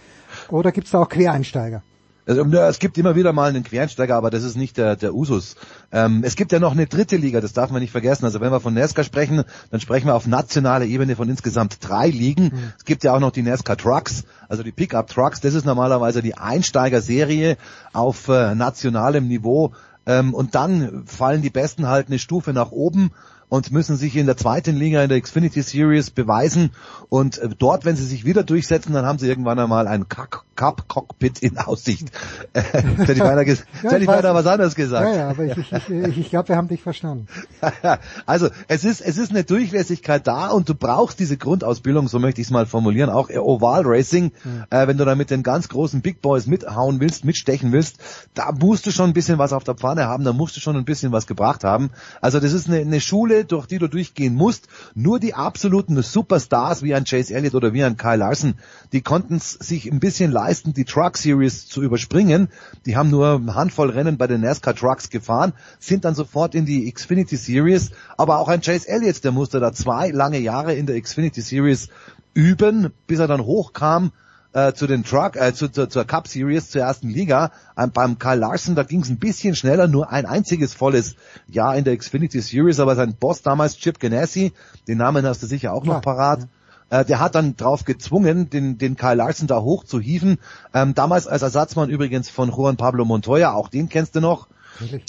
Oder 0.50 0.72
gibt 0.72 0.86
es 0.86 0.92
da 0.92 1.00
auch 1.00 1.08
Quereinsteiger? 1.08 1.82
Also, 2.26 2.42
es 2.42 2.78
gibt 2.80 2.98
immer 2.98 3.14
wieder 3.14 3.32
mal 3.32 3.50
einen 3.50 3.62
Quereinsteiger, 3.62 4.16
aber 4.16 4.30
das 4.30 4.42
ist 4.42 4.56
nicht 4.56 4.76
der, 4.76 4.96
der 4.96 5.14
Usus. 5.14 5.54
Ähm, 5.92 6.22
es 6.24 6.34
gibt 6.34 6.50
ja 6.50 6.58
noch 6.58 6.72
eine 6.72 6.86
dritte 6.86 7.16
Liga, 7.16 7.40
das 7.40 7.52
darf 7.52 7.70
man 7.70 7.80
nicht 7.80 7.92
vergessen. 7.92 8.24
Also 8.24 8.40
wenn 8.40 8.50
wir 8.50 8.60
von 8.60 8.74
NASCAR 8.74 9.04
sprechen, 9.04 9.44
dann 9.70 9.80
sprechen 9.80 10.08
wir 10.08 10.14
auf 10.14 10.26
nationaler 10.26 10.86
Ebene 10.86 11.14
von 11.14 11.28
insgesamt 11.28 11.78
drei 11.80 12.08
Ligen. 12.08 12.46
Mhm. 12.46 12.72
Es 12.76 12.84
gibt 12.84 13.04
ja 13.04 13.14
auch 13.14 13.20
noch 13.20 13.30
die 13.30 13.42
NASCAR 13.42 13.76
Trucks, 13.76 14.24
also 14.48 14.64
die 14.64 14.72
Pickup 14.72 15.06
Trucks. 15.08 15.40
Das 15.40 15.54
ist 15.54 15.64
normalerweise 15.64 16.20
die 16.20 16.36
Einsteigerserie 16.36 17.56
auf 17.92 18.28
äh, 18.28 18.56
nationalem 18.56 19.28
Niveau. 19.28 19.72
Ähm, 20.04 20.34
und 20.34 20.56
dann 20.56 21.04
fallen 21.06 21.42
die 21.42 21.50
Besten 21.50 21.86
halt 21.86 22.08
eine 22.08 22.18
Stufe 22.18 22.52
nach 22.52 22.72
oben 22.72 23.12
und 23.48 23.70
müssen 23.70 23.96
sich 23.96 24.16
in 24.16 24.26
der 24.26 24.36
zweiten 24.36 24.76
Liga 24.76 25.02
in 25.02 25.08
der 25.08 25.20
Xfinity 25.20 25.62
Series 25.62 26.10
beweisen. 26.10 26.70
Und 27.08 27.38
äh, 27.38 27.48
dort, 27.56 27.84
wenn 27.84 27.96
sie 27.96 28.04
sich 28.04 28.24
wieder 28.24 28.42
durchsetzen, 28.42 28.92
dann 28.92 29.06
haben 29.06 29.18
sie 29.18 29.28
irgendwann 29.28 29.58
einmal 29.58 29.86
ein 29.86 30.08
Cup-Cockpit 30.08 31.40
in 31.40 31.58
Aussicht. 31.58 32.10
Äh, 32.52 32.62
hätte 32.62 33.12
ich 33.12 33.18
beinahe, 33.18 33.44
ges 33.44 33.64
ja, 33.82 33.90
hätte 33.90 34.02
ich 34.02 34.06
beinahe 34.06 34.34
was 34.34 34.46
anderes 34.46 34.74
gesagt. 34.74 35.06
Ja, 35.06 35.16
ja, 35.16 35.28
aber 35.28 35.44
ich, 35.44 35.56
ich, 35.58 35.72
ich, 35.90 36.18
ich 36.18 36.30
glaube, 36.30 36.48
wir 36.48 36.56
haben 36.56 36.68
dich 36.68 36.82
verstanden. 36.82 37.26
also 38.26 38.48
es 38.68 38.84
ist, 38.84 39.00
es 39.00 39.18
ist 39.18 39.30
eine 39.30 39.44
Durchlässigkeit 39.44 40.26
da 40.26 40.48
und 40.48 40.68
du 40.68 40.74
brauchst 40.74 41.18
diese 41.18 41.36
Grundausbildung, 41.36 42.08
so 42.08 42.18
möchte 42.18 42.40
ich 42.40 42.46
es 42.46 42.50
mal 42.50 42.66
formulieren, 42.66 43.10
auch 43.10 43.28
Oval 43.30 43.82
Racing, 43.84 44.32
ja. 44.70 44.82
äh, 44.82 44.88
wenn 44.88 44.96
du 44.96 45.04
da 45.04 45.14
mit 45.14 45.30
den 45.30 45.42
ganz 45.42 45.68
großen 45.68 46.00
Big 46.00 46.22
Boys 46.22 46.46
mithauen 46.46 47.00
willst, 47.00 47.24
mitstechen 47.24 47.72
willst, 47.72 47.98
da 48.34 48.52
musst 48.52 48.86
du 48.86 48.90
schon 48.90 49.10
ein 49.10 49.14
bisschen 49.14 49.38
was 49.38 49.52
auf 49.52 49.64
der 49.64 49.74
Pfanne 49.74 50.06
haben, 50.06 50.24
da 50.24 50.32
musst 50.32 50.56
du 50.56 50.60
schon 50.60 50.76
ein 50.76 50.84
bisschen 50.84 51.12
was 51.12 51.26
gebracht 51.26 51.64
haben. 51.64 51.90
Also 52.20 52.40
das 52.40 52.52
ist 52.52 52.68
eine, 52.68 52.78
eine 52.78 53.00
Schule, 53.00 53.35
Schule, 53.36 53.44
durch 53.44 53.66
die 53.66 53.78
du 53.78 53.88
durchgehen 53.88 54.34
musst. 54.34 54.68
Nur 54.94 55.18
die 55.20 55.34
absoluten 55.34 56.00
Superstars 56.00 56.82
wie 56.82 56.94
ein 56.94 57.04
Chase 57.04 57.34
Elliott 57.34 57.54
oder 57.54 57.72
wie 57.72 57.84
ein 57.84 57.96
Kyle 57.96 58.16
Larson, 58.16 58.54
die 58.92 59.02
konnten 59.02 59.36
es 59.36 59.50
sich 59.52 59.90
ein 59.90 60.00
bisschen 60.00 60.30
leisten, 60.30 60.72
die 60.72 60.84
Truck 60.84 61.16
Series 61.16 61.66
zu 61.66 61.82
überspringen. 61.82 62.48
Die 62.86 62.96
haben 62.96 63.10
nur 63.10 63.36
eine 63.36 63.54
Handvoll 63.54 63.90
Rennen 63.90 64.16
bei 64.16 64.26
den 64.26 64.40
NASCAR 64.40 64.74
Trucks 64.74 65.10
gefahren, 65.10 65.52
sind 65.78 66.04
dann 66.04 66.14
sofort 66.14 66.54
in 66.54 66.66
die 66.66 66.90
Xfinity 66.90 67.36
Series. 67.36 67.90
Aber 68.16 68.38
auch 68.38 68.48
ein 68.48 68.60
Chase 68.60 68.88
Elliott, 68.88 69.22
der 69.24 69.32
musste 69.32 69.60
da 69.60 69.72
zwei 69.72 70.10
lange 70.10 70.38
Jahre 70.38 70.74
in 70.74 70.86
der 70.86 71.00
Xfinity 71.00 71.40
Series 71.40 71.88
üben, 72.34 72.92
bis 73.06 73.18
er 73.18 73.28
dann 73.28 73.44
hochkam 73.44 74.12
äh, 74.56 74.72
zu 74.72 74.86
den 74.86 75.04
Truck, 75.04 75.36
äh, 75.36 75.52
zu, 75.52 75.68
zu, 75.68 75.86
zur 75.86 76.06
Cup 76.06 76.26
Series, 76.28 76.70
zur 76.70 76.80
ersten 76.80 77.10
Liga. 77.10 77.50
Ähm, 77.76 77.90
beim 77.92 78.18
Kyle 78.18 78.36
Larson, 78.36 78.74
da 78.74 78.84
ging 78.84 79.02
es 79.02 79.10
ein 79.10 79.18
bisschen 79.18 79.54
schneller, 79.54 79.86
nur 79.86 80.10
ein 80.10 80.24
einziges 80.24 80.72
volles 80.72 81.16
Jahr 81.46 81.76
in 81.76 81.84
der 81.84 81.94
Xfinity 81.94 82.40
Series, 82.40 82.80
aber 82.80 82.96
sein 82.96 83.14
Boss 83.14 83.42
damals, 83.42 83.76
Chip 83.76 84.00
Ganassi, 84.00 84.54
den 84.88 84.96
Namen 84.96 85.26
hast 85.26 85.42
du 85.42 85.46
sicher 85.46 85.74
auch 85.74 85.84
noch 85.84 85.96
ja. 85.96 86.00
parat, 86.00 86.48
äh, 86.88 87.04
der 87.04 87.20
hat 87.20 87.34
dann 87.34 87.56
drauf 87.56 87.84
gezwungen, 87.84 88.48
den, 88.48 88.78
den 88.78 88.96
Kyle 88.96 89.16
Larson 89.16 89.46
da 89.46 89.60
hoch 89.60 89.84
zu 89.84 90.00
hieven. 90.00 90.38
Ähm, 90.72 90.94
damals 90.94 91.26
als 91.26 91.42
Ersatzmann 91.42 91.90
übrigens 91.90 92.30
von 92.30 92.50
Juan 92.50 92.78
Pablo 92.78 93.04
Montoya, 93.04 93.52
auch 93.52 93.68
den 93.68 93.90
kennst 93.90 94.16
du 94.16 94.20
noch. 94.22 94.48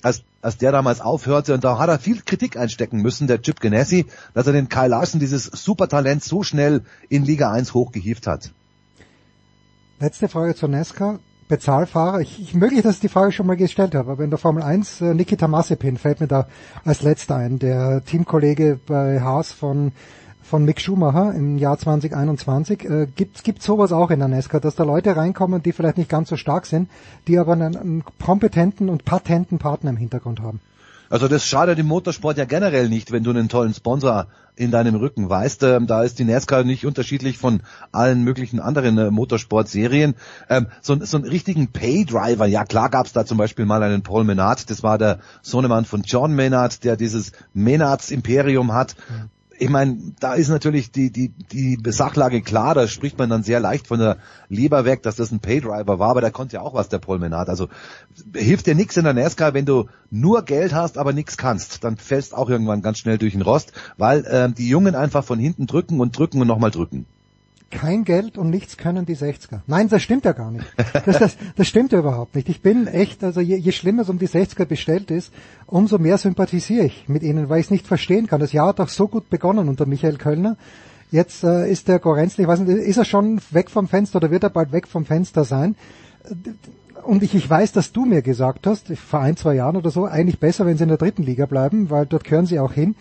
Als, 0.04 0.24
als 0.42 0.58
der 0.58 0.74
damals 0.74 1.02
aufhörte 1.02 1.54
und 1.54 1.64
da 1.64 1.78
hat 1.78 1.90
er 1.90 2.00
viel 2.00 2.22
Kritik 2.22 2.56
einstecken 2.58 3.02
müssen, 3.02 3.28
der 3.28 3.42
Chip 3.42 3.62
Ganassi, 3.62 4.06
dass 4.34 4.48
er 4.48 4.54
den 4.54 4.68
Kyle 4.68 4.88
Larson, 4.88 5.22
dieses 5.22 5.46
Supertalent, 5.46 6.22
so 6.24 6.44
schnell 6.44 6.84
in 7.08 7.24
Liga 7.24 7.52
1 7.52 7.74
hochgehievt 7.74 8.28
hat. 8.28 8.52
Letzte 10.00 10.28
Frage 10.28 10.54
zur 10.54 10.70
Nesca. 10.70 11.20
Bezahlfahrer. 11.48 12.20
Ich, 12.20 12.42
ich 12.42 12.54
möglich, 12.54 12.82
dass 12.82 12.96
ich 12.96 13.02
die 13.02 13.08
Frage 13.08 13.32
schon 13.32 13.48
mal 13.48 13.56
gestellt 13.56 13.96
habe, 13.96 14.12
aber 14.12 14.24
in 14.24 14.30
der 14.30 14.38
Formel 14.38 14.62
1 14.62 15.02
äh, 15.02 15.14
Nikita 15.14 15.48
Mazepin 15.48 15.98
fällt 15.98 16.20
mir 16.20 16.28
da 16.28 16.48
als 16.84 17.02
letzter 17.02 17.38
ein, 17.38 17.58
der 17.58 18.04
Teamkollege 18.04 18.80
bei 18.86 19.22
Haas 19.22 19.54
von 19.54 19.94
von 20.44 20.64
Mick 20.64 20.80
Schumacher 20.80 21.34
im 21.34 21.58
Jahr 21.58 21.78
2021. 21.78 22.84
Äh, 22.84 23.08
gibt 23.16 23.44
gibt 23.44 23.64
sowas 23.64 23.92
auch 23.92 24.12
in 24.12 24.20
der 24.20 24.28
Nesca, 24.28 24.60
dass 24.60 24.76
da 24.76 24.84
Leute 24.84 25.16
reinkommen, 25.16 25.64
die 25.64 25.72
vielleicht 25.72 25.98
nicht 25.98 26.10
ganz 26.10 26.30
so 26.30 26.36
stark 26.36 26.66
sind, 26.66 26.90
die 27.28 27.38
aber 27.40 27.54
einen, 27.54 27.76
einen 27.76 28.04
kompetenten 28.24 28.90
und 28.90 29.06
patenten 29.06 29.58
Partner 29.58 29.90
im 29.90 29.98
Hintergrund 29.98 30.42
haben? 30.42 30.60
Also 31.10 31.28
das 31.28 31.46
schadet 31.46 31.80
im 31.80 31.88
Motorsport 31.88 32.38
ja 32.38 32.46
generell 32.46 32.90
nicht, 32.90 33.12
wenn 33.12 33.24
du 33.24 33.32
einen 33.32 33.50
tollen 33.50 33.74
Sponsor 33.74 34.28
in 34.56 34.72
deinem 34.72 34.96
Rücken 34.96 35.30
weißt. 35.30 35.64
Ähm, 35.64 35.88
da 35.88 36.04
ist 36.04 36.20
die 36.20 36.26
NASCAR 36.26 36.64
nicht 36.64 36.86
unterschiedlich 36.86 37.38
von 37.38 37.62
allen 37.92 38.24
möglichen 38.24 38.60
anderen 38.60 38.98
äh, 38.98 39.12
Motorsportserien. 39.12 40.16
Ähm, 40.50 40.68
so, 40.82 40.98
so 41.04 41.18
einen 41.18 41.28
richtigen 41.28 41.72
Paydriver, 41.72 42.46
ja 42.46 42.66
klar 42.66 42.90
gab's 42.90 43.14
da 43.14 43.26
zum 43.26 43.38
Beispiel 43.38 43.66
mal 43.66 43.84
einen 43.84 44.04
Paul 44.04 44.24
Menard, 44.24 44.70
das 44.70 44.84
war 44.84 44.98
der 44.98 45.20
Sohnemann 45.42 45.86
von 45.86 46.02
John 46.04 46.34
Menard, 46.34 46.84
der 46.84 46.98
dieses 46.98 47.32
Menards 47.54 48.12
Imperium 48.12 48.74
hat. 48.74 48.96
Mhm 49.10 49.30
ich 49.60 49.70
meine, 49.70 49.98
da 50.20 50.34
ist 50.34 50.50
natürlich 50.50 50.92
die, 50.92 51.12
die, 51.12 51.30
die 51.30 51.80
Sachlage 51.92 52.42
klar, 52.42 52.76
da 52.76 52.88
spricht 52.88 53.18
man 53.18 53.30
dann 53.30 53.44
sehr 53.44 53.60
leicht 53.60 53.88
von 53.88 54.00
der 54.00 54.18
Leber 54.50 54.86
weg, 54.86 55.04
dass 55.04 55.16
das 55.16 55.32
ein 55.32 55.40
Paydriver 55.40 56.00
war, 56.00 56.10
aber 56.10 56.22
der 56.22 56.32
konnte 56.32 56.56
ja 56.56 56.62
auch 56.62 56.74
was, 56.74 56.90
der 56.90 57.00
Paul 57.00 57.20
Menard. 57.20 57.50
Also 57.50 57.68
hilft 58.36 58.68
dir 58.68 58.76
nichts 58.76 58.98
in 58.98 59.04
der 59.04 59.14
NASCAR, 59.14 59.54
wenn 59.54 59.66
du 59.66 59.88
nur 60.12 60.44
Geld 60.44 60.74
hast, 60.74 60.98
aber 60.98 61.14
nichts 61.14 61.38
kannst. 61.38 61.84
Dann 61.84 61.98
fällst 61.98 62.36
auch 62.36 62.50
irgendwann 62.50 62.82
ganz 62.82 63.00
schnell 63.00 63.18
durch 63.18 63.34
den 63.34 63.42
Rost, 63.42 63.74
weil 63.98 64.26
äh, 64.26 64.52
die 64.52 64.70
Jungen 64.70 64.96
einfach 64.96 65.24
von 65.24 65.40
hinten 65.40 65.66
drücken 65.66 66.00
und 66.00 66.18
drücken 66.18 66.40
und 66.42 66.48
nochmal 66.48 66.72
drücken 66.72 67.08
kein 67.70 68.04
Geld 68.04 68.38
und 68.38 68.50
nichts 68.50 68.78
können 68.78 69.06
die 69.06 69.16
60er. 69.16 69.62
Nein, 69.68 69.90
das 69.90 70.02
stimmt 70.02 70.26
ja 70.26 70.32
gar 70.32 70.52
nicht. 70.52 70.66
Das, 71.06 71.20
das, 71.20 71.38
das 71.56 71.68
stimmt 71.68 71.92
ja 71.92 72.00
überhaupt 72.00 72.36
nicht. 72.36 72.50
Ich 72.50 72.62
bin 72.62 72.88
echt, 72.88 73.24
also 73.24 73.42
je, 73.42 73.58
je 73.58 73.72
schlimmer 73.72 74.04
es 74.04 74.10
um 74.10 74.20
die 74.20 74.28
60er 74.28 74.66
bestellt 74.66 75.12
ist, 75.12 75.34
umso 75.66 75.98
mehr 75.98 76.18
sympathisiere 76.18 76.86
ich 76.86 77.08
mit 77.08 77.24
ihnen, 77.24 77.50
weil 77.50 77.60
ich 77.60 77.68
es 77.68 77.72
nicht 77.72 77.88
verstehen 77.88 78.28
kann. 78.28 78.40
Das 78.40 78.54
Jahr 78.54 78.70
hat 78.70 78.80
doch 78.80 78.90
so 78.90 79.08
gut 79.08 79.30
begonnen 79.30 79.70
unter 79.70 79.86
Michael 79.86 80.18
Kölner. 80.18 80.58
Jetzt 81.12 81.44
äh, 81.44 81.70
ist 81.70 81.88
der 81.88 82.00
Gorenzli, 82.00 82.44
ich 82.44 82.48
weiß 82.48 82.60
nicht, 82.60 82.78
ist 82.78 82.98
er 82.98 83.06
schon 83.06 83.40
weg 83.52 83.70
vom 83.70 83.88
Fenster 83.88 84.18
oder 84.18 84.32
wird 84.32 84.44
er 84.44 84.50
bald 84.50 84.72
weg 84.72 84.88
vom 84.88 85.06
Fenster 85.06 85.46
sein? 85.46 85.76
Und 87.04 87.24
ich, 87.24 87.34
ich 87.36 87.50
weiß, 87.50 87.72
dass 87.72 87.94
du 87.94 88.06
mir 88.06 88.22
gesagt 88.22 88.68
hast, 88.68 88.90
vor 88.98 89.22
ein, 89.22 89.38
zwei 89.38 89.56
Jahren 89.56 89.78
oder 89.78 89.90
so, 89.90 90.06
eigentlich 90.06 90.40
besser, 90.40 90.66
wenn 90.66 90.78
sie 90.78 90.84
in 90.84 90.90
der 90.90 90.98
dritten 90.98 91.24
Liga 91.24 91.46
bleiben, 91.46 91.90
weil 91.90 92.06
dort 92.06 92.26
gehören 92.26 92.46
sie 92.46 92.60
auch 92.60 92.74
hin. 92.74 92.96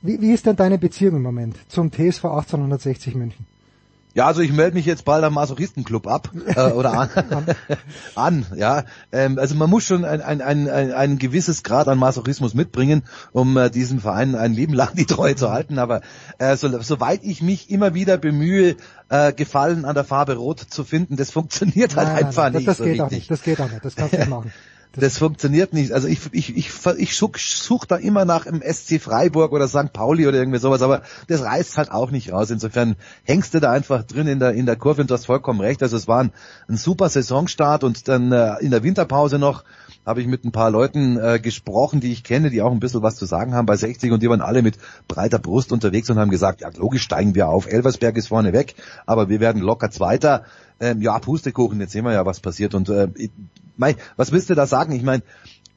Wie, 0.00 0.20
wie 0.20 0.32
ist 0.32 0.46
denn 0.46 0.56
deine 0.56 0.78
Beziehung 0.78 1.16
im 1.16 1.22
Moment 1.22 1.56
zum 1.68 1.92
TSV 1.92 2.24
1860 2.24 3.14
München? 3.14 3.46
Ja, 4.14 4.26
also 4.26 4.42
ich 4.42 4.52
melde 4.52 4.74
mich 4.74 4.84
jetzt 4.84 5.04
bald 5.04 5.24
am 5.24 5.34
Masochistenclub 5.34 6.06
ab 6.06 6.30
äh, 6.46 6.70
oder 6.72 6.92
an, 6.92 7.08
an 8.14 8.46
ja. 8.56 8.84
Ähm, 9.10 9.38
also 9.38 9.54
man 9.54 9.70
muss 9.70 9.84
schon 9.84 10.04
ein, 10.04 10.20
ein, 10.20 10.42
ein, 10.42 10.68
ein, 10.68 10.92
ein 10.92 11.18
gewisses 11.18 11.62
Grad 11.62 11.88
an 11.88 11.98
Masochismus 11.98 12.52
mitbringen, 12.52 13.04
um 13.32 13.56
äh, 13.56 13.70
diesem 13.70 14.00
Verein 14.00 14.34
ein 14.34 14.52
Leben 14.52 14.74
lang 14.74 14.94
die 14.94 15.06
Treue 15.06 15.34
zu 15.34 15.50
halten. 15.50 15.78
Aber 15.78 16.02
äh, 16.38 16.56
so, 16.56 16.68
soweit 16.82 17.24
ich 17.24 17.42
mich 17.42 17.70
immer 17.70 17.94
wieder 17.94 18.18
bemühe, 18.18 18.76
äh, 19.08 19.32
Gefallen 19.32 19.84
an 19.84 19.94
der 19.94 20.04
Farbe 20.04 20.34
Rot 20.34 20.60
zu 20.60 20.84
finden, 20.84 21.16
das 21.16 21.30
funktioniert 21.30 21.96
halt 21.96 22.08
nein, 22.08 22.26
einfach 22.26 22.44
nein, 22.44 22.54
nicht. 22.54 22.68
Das, 22.68 22.78
das 22.78 22.84
geht 22.86 23.00
richtig. 23.00 23.06
auch 23.06 23.10
nicht. 23.10 23.30
Das 23.30 23.42
geht 23.42 23.60
auch 23.60 23.70
nicht. 23.70 23.84
Das 23.84 23.96
kannst 23.96 24.14
du 24.14 24.18
nicht 24.18 24.28
machen. 24.30 24.52
Das 24.94 25.16
funktioniert 25.16 25.72
nicht. 25.72 25.92
Also 25.92 26.06
ich, 26.06 26.20
ich, 26.32 26.54
ich, 26.54 26.70
ich 26.98 27.16
suche 27.16 27.38
such 27.38 27.86
da 27.86 27.96
immer 27.96 28.26
nach 28.26 28.44
im 28.44 28.60
SC 28.60 29.00
Freiburg 29.00 29.52
oder 29.52 29.66
St. 29.66 29.92
Pauli 29.92 30.26
oder 30.26 30.36
irgendwie 30.36 30.58
sowas, 30.58 30.82
aber 30.82 31.02
das 31.28 31.42
reißt 31.42 31.78
halt 31.78 31.90
auch 31.90 32.10
nicht 32.10 32.30
raus. 32.30 32.50
Insofern 32.50 32.96
hängst 33.24 33.54
du 33.54 33.60
da 33.60 33.70
einfach 33.70 34.02
drin 34.02 34.26
in 34.26 34.38
der, 34.38 34.52
in 34.52 34.66
der 34.66 34.76
Kurve 34.76 35.00
und 35.00 35.10
du 35.10 35.14
hast 35.14 35.24
vollkommen 35.24 35.60
recht. 35.60 35.82
Also 35.82 35.96
es 35.96 36.08
war 36.08 36.20
ein, 36.20 36.32
ein 36.68 36.76
super 36.76 37.08
Saisonstart 37.08 37.84
und 37.84 38.06
dann 38.08 38.32
äh, 38.32 38.56
in 38.60 38.70
der 38.70 38.82
Winterpause 38.82 39.38
noch 39.38 39.64
habe 40.04 40.20
ich 40.20 40.26
mit 40.26 40.44
ein 40.44 40.52
paar 40.52 40.70
Leuten 40.70 41.16
äh, 41.16 41.38
gesprochen, 41.40 42.00
die 42.00 42.12
ich 42.12 42.22
kenne, 42.22 42.50
die 42.50 42.60
auch 42.60 42.72
ein 42.72 42.80
bisschen 42.80 43.02
was 43.02 43.16
zu 43.16 43.24
sagen 43.24 43.54
haben 43.54 43.66
bei 43.66 43.76
60 43.76 44.12
und 44.12 44.22
die 44.22 44.28
waren 44.28 44.40
alle 44.42 44.62
mit 44.62 44.76
breiter 45.08 45.38
Brust 45.38 45.72
unterwegs 45.72 46.10
und 46.10 46.18
haben 46.18 46.30
gesagt, 46.30 46.60
ja 46.60 46.70
logisch 46.76 47.02
steigen 47.02 47.34
wir 47.34 47.48
auf, 47.48 47.66
Elversberg 47.66 48.16
ist 48.16 48.28
vorne 48.28 48.52
weg, 48.52 48.74
aber 49.06 49.28
wir 49.28 49.40
werden 49.40 49.62
locker 49.62 49.90
Zweiter. 49.90 50.44
Ähm, 50.80 51.00
ja, 51.00 51.18
Pustekuchen, 51.20 51.80
jetzt 51.80 51.92
sehen 51.92 52.04
wir 52.04 52.12
ja, 52.12 52.26
was 52.26 52.40
passiert 52.40 52.74
und 52.74 52.88
äh, 52.88 53.08
mei, 53.76 53.96
was 54.16 54.32
willst 54.32 54.50
du 54.50 54.54
da 54.54 54.66
sagen? 54.66 54.92
Ich 54.92 55.02
meine, 55.02 55.22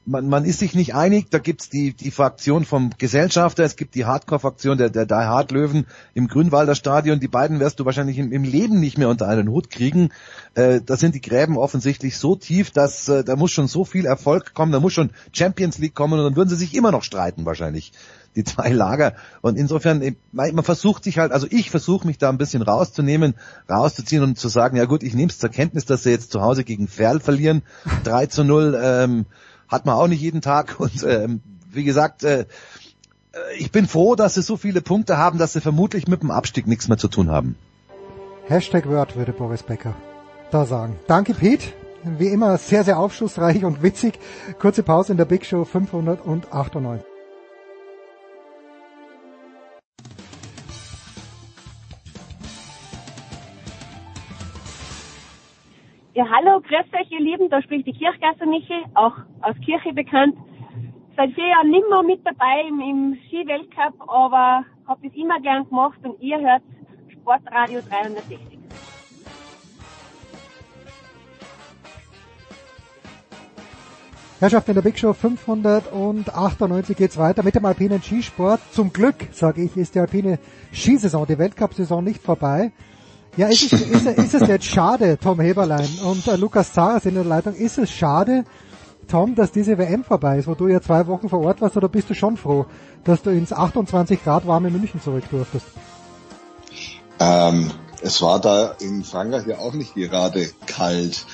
man, 0.06 0.28
man 0.28 0.44
ist 0.44 0.60
sich 0.60 0.74
nicht 0.74 0.94
einig, 0.94 1.30
da 1.30 1.38
gibt's 1.38 1.68
die, 1.68 1.92
die 1.92 2.10
Fraktion 2.10 2.64
vom 2.64 2.90
Gesellschafter, 2.96 3.64
es 3.64 3.76
gibt 3.76 3.94
die 3.94 4.04
Hardcore-Fraktion 4.04 4.78
der, 4.78 4.88
der 4.88 5.04
Die 5.04 5.14
Hard 5.14 5.50
Löwen 5.50 5.86
im 6.14 6.28
Grünwalder 6.28 6.74
Stadion, 6.74 7.20
die 7.20 7.28
beiden 7.28 7.60
wirst 7.60 7.80
du 7.80 7.84
wahrscheinlich 7.84 8.18
im, 8.18 8.32
im 8.32 8.44
Leben 8.44 8.80
nicht 8.80 8.98
mehr 8.98 9.08
unter 9.08 9.28
einen 9.28 9.48
Hut 9.48 9.68
kriegen. 9.68 10.10
Äh, 10.54 10.80
da 10.84 10.96
sind 10.96 11.14
die 11.14 11.20
Gräben 11.20 11.58
offensichtlich 11.58 12.16
so 12.16 12.36
tief, 12.36 12.70
dass 12.70 13.08
äh, 13.08 13.24
da 13.24 13.36
muss 13.36 13.50
schon 13.50 13.66
so 13.66 13.84
viel 13.84 14.06
Erfolg 14.06 14.54
kommen, 14.54 14.72
da 14.72 14.80
muss 14.80 14.92
schon 14.92 15.10
Champions 15.32 15.78
League 15.78 15.94
kommen 15.94 16.18
und 16.18 16.24
dann 16.24 16.36
würden 16.36 16.48
sie 16.48 16.56
sich 16.56 16.74
immer 16.74 16.92
noch 16.92 17.02
streiten 17.02 17.44
wahrscheinlich 17.44 17.92
die 18.36 18.44
zwei 18.44 18.68
Lager. 18.68 19.14
Und 19.40 19.56
insofern, 19.56 20.16
man 20.32 20.62
versucht 20.62 21.04
sich 21.04 21.18
halt, 21.18 21.32
also 21.32 21.46
ich 21.50 21.70
versuche 21.70 22.06
mich 22.06 22.18
da 22.18 22.28
ein 22.28 22.38
bisschen 22.38 22.62
rauszunehmen, 22.62 23.34
rauszuziehen 23.68 24.22
und 24.22 24.38
zu 24.38 24.48
sagen, 24.48 24.76
ja 24.76 24.84
gut, 24.84 25.02
ich 25.02 25.14
nehme 25.14 25.30
es 25.30 25.38
zur 25.38 25.48
Kenntnis, 25.48 25.86
dass 25.86 26.02
sie 26.02 26.10
jetzt 26.10 26.30
zu 26.30 26.42
Hause 26.42 26.62
gegen 26.62 26.86
Ferl 26.86 27.18
verlieren. 27.18 27.62
3 28.04 28.26
zu 28.26 28.44
0 28.44 28.78
ähm, 28.80 29.26
hat 29.68 29.86
man 29.86 29.96
auch 29.96 30.06
nicht 30.06 30.20
jeden 30.20 30.42
Tag. 30.42 30.76
Und 30.78 31.02
ähm, 31.02 31.40
wie 31.72 31.84
gesagt, 31.84 32.22
äh, 32.22 32.40
äh, 32.40 32.44
ich 33.58 33.72
bin 33.72 33.86
froh, 33.88 34.14
dass 34.14 34.34
sie 34.34 34.42
so 34.42 34.56
viele 34.56 34.82
Punkte 34.82 35.16
haben, 35.16 35.38
dass 35.38 35.54
sie 35.54 35.60
vermutlich 35.60 36.06
mit 36.06 36.22
dem 36.22 36.30
Abstieg 36.30 36.66
nichts 36.66 36.88
mehr 36.88 36.98
zu 36.98 37.08
tun 37.08 37.30
haben. 37.30 37.56
Hashtag 38.46 38.88
Word 38.88 39.16
würde 39.16 39.32
Boris 39.32 39.62
Becker 39.62 39.96
da 40.50 40.64
sagen. 40.64 40.98
Danke 41.08 41.34
Pete. 41.34 41.66
Wie 42.04 42.28
immer 42.28 42.56
sehr, 42.58 42.84
sehr 42.84 42.98
aufschlussreich 43.00 43.64
und 43.64 43.82
witzig. 43.82 44.20
Kurze 44.60 44.84
Pause 44.84 45.12
in 45.12 45.18
der 45.18 45.24
Big 45.24 45.44
Show 45.44 45.64
598. 45.64 47.15
Ja, 56.16 56.24
hallo, 56.30 56.62
grüß 56.62 56.86
euch, 56.98 57.10
ihr 57.10 57.20
Lieben, 57.20 57.50
da 57.50 57.60
spricht 57.60 57.86
die 57.86 57.92
Kirchgasser 57.92 58.46
Michi, 58.46 58.72
auch 58.94 59.12
aus 59.42 59.54
Kirche 59.62 59.92
bekannt. 59.92 60.34
Seit 61.14 61.34
vier 61.34 61.46
Jahren 61.46 61.70
nimmer 61.70 62.02
mit 62.02 62.24
dabei 62.24 62.62
im, 62.66 62.80
im 62.80 63.18
Ski-Weltcup, 63.26 64.00
aber 64.08 64.64
hab 64.86 65.02
das 65.02 65.12
immer 65.12 65.38
gern 65.40 65.68
gemacht 65.68 65.98
und 66.04 66.18
ihr 66.22 66.40
hört 66.40 66.62
Sportradio 67.12 67.80
360. 67.82 68.38
Herrschaft 74.40 74.68
in 74.68 74.74
der 74.74 74.82
Big 74.82 74.98
Show 74.98 75.12
598 75.12 76.96
geht's 76.96 77.18
weiter 77.18 77.42
mit 77.42 77.56
dem 77.56 77.66
alpinen 77.66 78.00
Skisport. 78.00 78.62
Zum 78.70 78.90
Glück, 78.90 79.16
sage 79.32 79.62
ich, 79.62 79.76
ist 79.76 79.94
die 79.94 80.00
alpine 80.00 80.38
Skisaison, 80.72 81.26
die 81.26 81.38
Weltcup-Saison 81.38 82.02
nicht 82.02 82.22
vorbei. 82.22 82.72
Ja, 83.36 83.48
ist 83.48 83.70
es, 83.70 83.82
ist, 83.82 84.06
ist 84.06 84.34
es 84.34 84.48
jetzt 84.48 84.64
schade, 84.64 85.18
Tom 85.22 85.40
Heberlein 85.40 85.88
und 86.04 86.26
äh, 86.26 86.36
Lukas 86.36 86.72
Zaras 86.72 87.04
in 87.04 87.14
der 87.14 87.24
Leitung, 87.24 87.54
ist 87.54 87.76
es 87.76 87.90
schade, 87.90 88.44
Tom, 89.08 89.34
dass 89.34 89.52
diese 89.52 89.76
WM 89.76 90.04
vorbei 90.04 90.38
ist, 90.38 90.48
wo 90.48 90.54
du 90.54 90.68
ja 90.68 90.80
zwei 90.80 91.06
Wochen 91.06 91.28
vor 91.28 91.40
Ort 91.40 91.60
warst, 91.60 91.76
oder 91.76 91.88
bist 91.88 92.08
du 92.08 92.14
schon 92.14 92.38
froh, 92.38 92.66
dass 93.04 93.22
du 93.22 93.30
ins 93.30 93.52
28 93.52 94.24
Grad 94.24 94.46
warme 94.46 94.70
München 94.70 95.02
zurück 95.02 95.24
durftest? 95.30 95.66
Ähm, 97.20 97.70
es 98.02 98.22
war 98.22 98.40
da 98.40 98.74
in 98.80 99.04
Frankreich 99.04 99.46
ja 99.46 99.58
auch 99.58 99.74
nicht 99.74 99.94
gerade 99.94 100.48
kalt. 100.66 101.26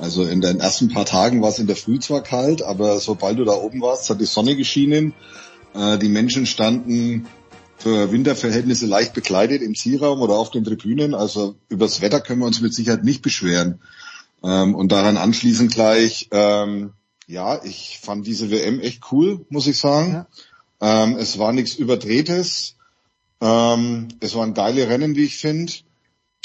Also 0.00 0.24
in 0.24 0.40
den 0.40 0.60
ersten 0.60 0.88
paar 0.88 1.04
Tagen 1.04 1.42
war 1.42 1.50
es 1.50 1.58
in 1.58 1.66
der 1.66 1.76
Früh 1.76 1.98
zwar 1.98 2.22
kalt, 2.22 2.62
aber 2.62 3.00
sobald 3.00 3.38
du 3.38 3.44
da 3.44 3.52
oben 3.52 3.82
warst, 3.82 4.08
hat 4.08 4.20
die 4.20 4.26
Sonne 4.26 4.56
geschienen. 4.56 5.12
Äh, 5.74 5.98
die 5.98 6.08
Menschen 6.08 6.46
standen 6.46 7.26
für 7.80 8.12
Winterverhältnisse 8.12 8.86
leicht 8.86 9.14
bekleidet 9.14 9.62
im 9.62 9.74
Zielraum 9.74 10.20
oder 10.20 10.34
auf 10.34 10.50
den 10.50 10.64
Tribünen. 10.64 11.14
Also 11.14 11.56
übers 11.68 12.00
Wetter 12.00 12.20
können 12.20 12.40
wir 12.40 12.46
uns 12.46 12.60
mit 12.60 12.74
Sicherheit 12.74 13.04
nicht 13.04 13.22
beschweren. 13.22 13.80
Ähm, 14.42 14.74
und 14.74 14.92
daran 14.92 15.16
anschließend 15.16 15.72
gleich, 15.72 16.28
ähm, 16.30 16.92
ja, 17.26 17.62
ich 17.64 17.98
fand 18.02 18.26
diese 18.26 18.50
WM 18.50 18.80
echt 18.80 19.12
cool, 19.12 19.44
muss 19.48 19.66
ich 19.66 19.78
sagen. 19.78 20.26
Ja. 20.80 21.04
Ähm, 21.04 21.16
es 21.16 21.38
war 21.38 21.52
nichts 21.52 21.74
Überdrehtes. 21.74 22.76
Ähm, 23.40 24.08
es 24.20 24.34
waren 24.34 24.54
geile 24.54 24.88
Rennen, 24.88 25.16
wie 25.16 25.24
ich 25.24 25.36
finde. 25.36 25.72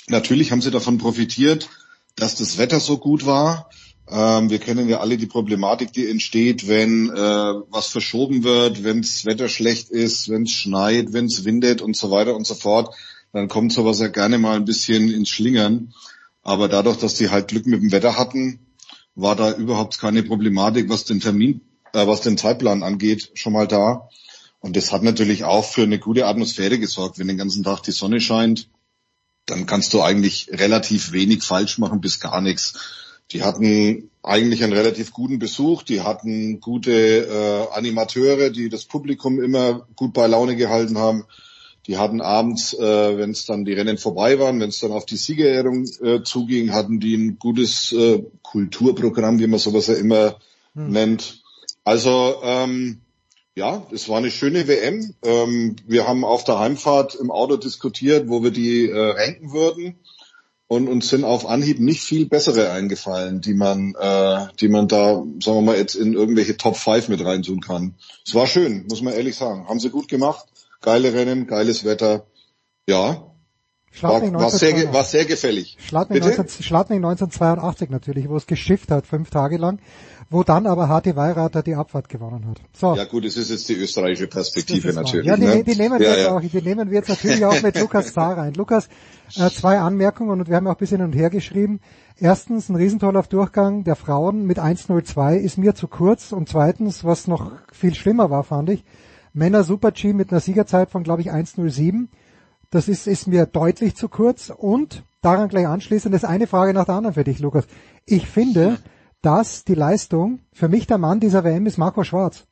Natürlich 0.08 0.52
haben 0.52 0.62
sie 0.62 0.72
davon 0.72 0.98
profitiert, 0.98 1.70
dass 2.16 2.36
das 2.36 2.58
Wetter 2.58 2.80
so 2.80 2.98
gut 2.98 3.26
war. 3.26 3.70
Ähm, 4.10 4.50
wir 4.50 4.60
kennen 4.60 4.88
ja 4.88 5.00
alle 5.00 5.18
die 5.18 5.26
Problematik, 5.26 5.92
die 5.92 6.08
entsteht, 6.08 6.68
wenn 6.68 7.10
äh, 7.10 7.14
was 7.14 7.88
verschoben 7.88 8.44
wird, 8.44 8.84
wenn 8.84 9.02
das 9.02 9.26
Wetter 9.26 9.50
schlecht 9.50 9.90
ist, 9.90 10.30
wenn 10.30 10.44
es 10.44 10.52
schneit, 10.52 11.14
wenn 11.14 11.26
es 11.26 11.44
windet 11.44 11.82
und 11.82 11.98
so 11.98 12.12
weiter 12.12 12.36
und 12.36 12.46
so 12.46 12.54
fort. 12.54 12.94
Dann 13.34 13.48
kommt 13.48 13.74
sowas 13.74 14.00
ja 14.00 14.08
gerne 14.08 14.38
mal 14.38 14.56
ein 14.56 14.66
bisschen 14.66 15.12
ins 15.12 15.30
Schlingern. 15.30 15.94
Aber 16.44 16.68
dadurch, 16.68 16.98
dass 16.98 17.16
die 17.16 17.32
halt 17.32 17.48
Glück 17.48 17.66
mit 17.66 17.82
dem 17.82 17.92
Wetter 17.92 18.18
hatten, 18.18 18.60
war 19.16 19.36
da 19.36 19.52
überhaupt 19.52 20.00
keine 20.00 20.22
Problematik, 20.22 20.90
was 20.90 21.06
den 21.06 21.20
Termin, 21.20 21.62
äh, 21.94 22.06
was 22.06 22.22
den 22.22 22.38
Zeitplan 22.38 22.84
angeht, 22.84 23.32
schon 23.34 23.54
mal 23.54 23.68
da. 23.68 24.10
Und 24.60 24.76
das 24.76 24.92
hat 24.92 25.04
natürlich 25.04 25.44
auch 25.44 25.66
für 25.66 25.84
eine 25.84 26.00
gute 26.00 26.28
Atmosphäre 26.28 26.78
gesorgt. 26.78 27.18
Wenn 27.18 27.28
den 27.28 27.38
ganzen 27.38 27.64
Tag 27.64 27.82
die 27.82 27.92
Sonne 27.92 28.22
scheint, 28.22 28.70
dann 29.46 29.66
kannst 29.66 29.94
du 29.94 30.02
eigentlich 30.02 30.50
relativ 30.52 31.12
wenig 31.12 31.44
falsch 31.44 31.78
machen 31.78 32.02
bis 32.02 32.20
gar 32.20 32.42
nichts. 32.42 32.74
Die 33.32 33.44
hatten 33.44 34.10
eigentlich 34.22 34.64
einen 34.64 34.74
relativ 34.74 35.14
guten 35.14 35.40
Besuch, 35.40 35.84
die 35.84 36.02
hatten 36.02 36.60
gute 36.60 36.92
äh, 36.92 37.78
Animateure, 37.78 38.50
die 38.50 38.70
das 38.70 38.86
Publikum 38.86 39.42
immer 39.42 39.88
gut 39.96 40.14
bei 40.14 40.28
Laune 40.28 40.56
gehalten 40.56 40.98
haben. 40.98 41.26
Die 41.88 41.98
hatten 41.98 42.22
abends, 42.22 42.74
äh, 42.74 43.18
wenn 43.18 43.32
es 43.32 43.46
dann 43.46 43.66
die 43.66 43.74
Rennen 43.74 44.00
vorbei 44.00 44.40
waren, 44.40 44.60
wenn 44.60 44.70
es 44.70 44.80
dann 44.80 44.92
auf 44.92 45.06
die 45.06 45.18
Siegerehrung 45.18 45.86
äh, 46.02 46.24
zuging, 46.24 46.74
hatten 46.74 47.00
die 47.00 47.16
ein 47.16 47.38
gutes 47.38 47.92
äh, 47.92 48.24
Kulturprogramm, 48.42 49.40
wie 49.40 49.48
man 49.48 49.60
sowas 49.60 49.88
ja 49.88 49.94
immer 49.94 50.38
hm. 50.74 50.90
nennt. 50.90 51.44
Also 51.84 52.42
ähm, 52.44 53.02
ja, 53.54 53.86
es 53.92 54.10
war 54.10 54.18
eine 54.18 54.32
schöne 54.32 54.68
WM. 54.68 55.14
Ähm, 55.24 55.76
wir 55.86 56.08
haben 56.08 56.26
auf 56.26 56.44
der 56.44 56.60
Heimfahrt 56.60 57.14
im 57.16 57.30
Auto 57.30 57.58
diskutiert, 57.58 58.28
wo 58.28 58.44
wir 58.44 58.52
die 58.52 58.90
äh, 58.90 58.98
ranken 58.98 59.54
würden 59.54 60.00
und 60.68 60.88
uns 60.88 61.10
sind 61.10 61.24
auf 61.24 61.46
Anhieb 61.46 61.80
nicht 61.80 62.02
viel 62.02 62.28
bessere 62.28 62.72
eingefallen, 62.72 63.42
die 63.42 63.54
man, 63.54 63.94
äh, 64.00 64.48
die 64.60 64.68
man 64.68 64.88
da, 64.88 65.24
sagen 65.44 65.58
wir 65.58 65.62
mal, 65.62 65.78
jetzt 65.78 65.96
in 65.96 66.14
irgendwelche 66.14 66.58
Top 66.58 66.76
5 66.76 67.10
mit 67.10 67.24
reintun 67.24 67.62
kann. 67.62 67.96
Es 68.26 68.34
war 68.34 68.48
schön, 68.48 68.86
muss 68.88 69.02
man 69.02 69.14
ehrlich 69.14 69.36
sagen. 69.36 69.68
Haben 69.68 69.80
sie 69.80 69.90
gut 69.90 70.08
gemacht. 70.08 70.46
Geile 70.82 71.14
Rennen, 71.14 71.48
geiles 71.48 71.84
Wetter. 71.84 72.26
Ja. 72.88 73.35
War, 74.02 74.34
war, 74.34 74.50
sehr, 74.50 74.94
war 74.94 75.04
sehr 75.04 75.26
gefällig. 75.26 75.78
Schladming, 75.80 76.22
19, 76.22 76.64
Schladming 76.64 76.98
1982 76.98 77.90
natürlich, 77.90 78.30
wo 78.30 78.36
es 78.36 78.46
geschifft 78.46 78.92
hat, 78.92 79.08
fünf 79.08 79.30
Tage 79.30 79.58
lang 79.58 79.80
wo 80.30 80.44
dann 80.44 80.66
aber 80.66 80.88
HT 80.88 81.16
Weirater 81.16 81.62
die 81.62 81.76
Abfahrt 81.76 82.10
gewonnen 82.10 82.48
hat. 82.48 82.60
So. 82.74 82.96
Ja 82.96 83.06
gut, 83.06 83.26
es 83.26 83.38
ist 83.38 83.52
jetzt 83.52 83.70
die 83.70 83.76
österreichische 83.76 84.28
Perspektive 84.28 84.92
natürlich. 84.94 85.28
Ja, 85.28 85.36
die, 85.36 85.44
ne? 85.44 85.64
die, 85.64 85.76
nehmen 85.76 86.00
wir 86.00 86.08
ja, 86.08 86.16
jetzt 86.16 86.26
ja. 86.26 86.36
auch, 86.36 86.42
die 86.42 86.62
nehmen 86.62 86.90
wir 86.90 86.98
jetzt 86.98 87.10
natürlich 87.10 87.46
auch 87.46 87.62
mit 87.62 87.80
Lukas 87.80 88.14
Zahr 88.14 88.38
rein. 88.38 88.54
Lukas, 88.56 88.88
äh, 89.38 89.50
zwei 89.50 89.80
Anmerkungen 89.80 90.40
und 90.42 90.50
wir 90.50 90.56
haben 90.56 90.68
auch 90.68 90.72
ein 90.74 90.78
bisschen 90.78 90.98
hin 90.98 91.08
und 91.08 91.14
her 91.14 91.30
geschrieben. 91.30 91.80
Erstens, 92.18 92.70
ein 92.70 92.76
Riesentorlaufdurchgang 92.76 93.84
der 93.84 93.96
Frauen 93.96 94.46
mit 94.46 94.58
1.02 94.58 95.38
ist 95.38 95.58
mir 95.58 95.76
zu 95.76 95.88
kurz 95.88 96.32
und 96.32 96.50
zweitens, 96.50 97.04
was 97.04 97.28
noch 97.28 97.52
viel 97.72 97.94
schlimmer 97.94 98.30
war, 98.30 98.44
fand 98.44 98.70
ich, 98.70 98.84
Männer 99.34 99.64
Super 99.64 99.92
G 99.92 100.14
mit 100.14 100.32
einer 100.32 100.40
Siegerzeit 100.40 100.90
von, 100.90 101.04
glaube 101.04 101.22
ich, 101.22 101.32
1.07. 101.32 102.08
Das 102.70 102.88
ist, 102.88 103.08
ist 103.08 103.28
mir 103.28 103.46
deutlich 103.46 103.96
zu 103.96 104.10
kurz 104.10 104.52
und 104.56 105.04
daran 105.22 105.50
gleich 105.50 105.68
anschließend 105.68 106.14
ist 106.16 106.26
eine 106.26 106.48
Frage 106.48 106.74
nach 106.74 106.86
der 106.86 106.96
anderen 106.96 107.14
für 107.14 107.24
dich, 107.24 107.40
Lukas. 107.40 107.66
Ich 108.06 108.28
finde, 108.28 108.78
dass 109.22 109.64
die 109.64 109.76
Leistung, 109.76 110.40
für 110.54 110.70
mich 110.70 110.88
der 110.88 110.98
Mann 110.98 111.20
dieser 111.20 111.44
WM 111.44 111.66
ist 111.66 111.78
Marco 111.78 112.04
Schwarz. 112.04 112.46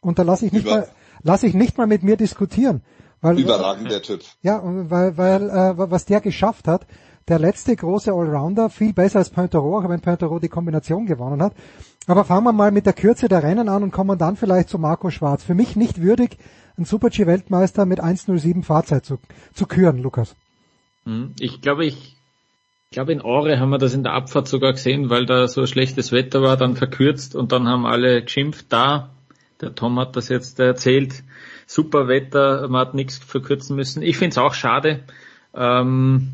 Und 0.00 0.18
da 0.18 0.22
lasse 0.22 0.46
ich 0.46 0.52
nicht 0.52 0.66
Über 0.66 0.76
mal, 0.76 0.88
lasse 1.22 1.46
ich 1.46 1.54
nicht 1.54 1.76
mal 1.76 1.86
mit 1.86 2.02
mir 2.02 2.16
diskutieren. 2.16 2.82
Weil, 3.20 3.38
Überragend 3.38 3.90
der 3.90 4.02
Typ. 4.02 4.20
Ja, 4.42 4.60
weil, 4.64 5.16
weil 5.16 5.48
äh, 5.48 5.74
was 5.76 6.04
der 6.04 6.20
geschafft 6.20 6.68
hat, 6.68 6.86
der 7.28 7.38
letzte 7.38 7.74
große 7.74 8.12
Allrounder, 8.12 8.68
viel 8.68 8.92
besser 8.92 9.20
als 9.20 9.30
Pointero, 9.30 9.78
auch 9.78 9.88
wenn 9.88 10.00
Pointero 10.00 10.38
die 10.38 10.48
Kombination 10.50 11.06
gewonnen 11.06 11.42
hat. 11.42 11.54
Aber 12.06 12.24
fangen 12.24 12.44
wir 12.44 12.52
mal 12.52 12.70
mit 12.70 12.84
der 12.84 12.92
Kürze 12.92 13.28
der 13.28 13.42
Rennen 13.42 13.68
an 13.70 13.82
und 13.82 13.92
kommen 13.92 14.18
dann 14.18 14.36
vielleicht 14.36 14.68
zu 14.68 14.78
Marco 14.78 15.10
Schwarz. 15.10 15.42
Für 15.42 15.54
mich 15.54 15.74
nicht 15.74 16.02
würdig, 16.02 16.36
einen 16.76 16.86
Super-G-Weltmeister 16.86 17.86
mit 17.86 18.02
1.07 18.02 18.62
Fahrzeit 18.62 19.04
zu, 19.04 19.18
zu 19.52 19.66
küren, 19.66 19.98
Lukas. 19.98 20.34
Hm, 21.04 21.34
ich 21.38 21.60
glaube, 21.60 21.84
ich 21.86 22.16
glaube 22.90 23.12
in 23.12 23.22
Aure 23.22 23.58
haben 23.58 23.70
wir 23.70 23.78
das 23.78 23.94
in 23.94 24.02
der 24.02 24.12
Abfahrt 24.12 24.48
sogar 24.48 24.72
gesehen, 24.72 25.10
weil 25.10 25.26
da 25.26 25.48
so 25.48 25.66
schlechtes 25.66 26.12
Wetter 26.12 26.42
war, 26.42 26.56
dann 26.56 26.76
verkürzt 26.76 27.34
und 27.34 27.52
dann 27.52 27.68
haben 27.68 27.86
alle 27.86 28.22
geschimpft 28.22 28.66
da. 28.70 29.10
Der 29.60 29.74
Tom 29.74 29.98
hat 29.98 30.16
das 30.16 30.28
jetzt 30.28 30.58
erzählt. 30.60 31.22
Super 31.66 32.08
Wetter, 32.08 32.68
man 32.68 32.80
hat 32.80 32.94
nichts 32.94 33.18
verkürzen 33.18 33.76
müssen. 33.76 34.02
Ich 34.02 34.16
finde 34.16 34.32
es 34.32 34.38
auch 34.38 34.54
schade. 34.54 35.00
Ähm, 35.54 36.32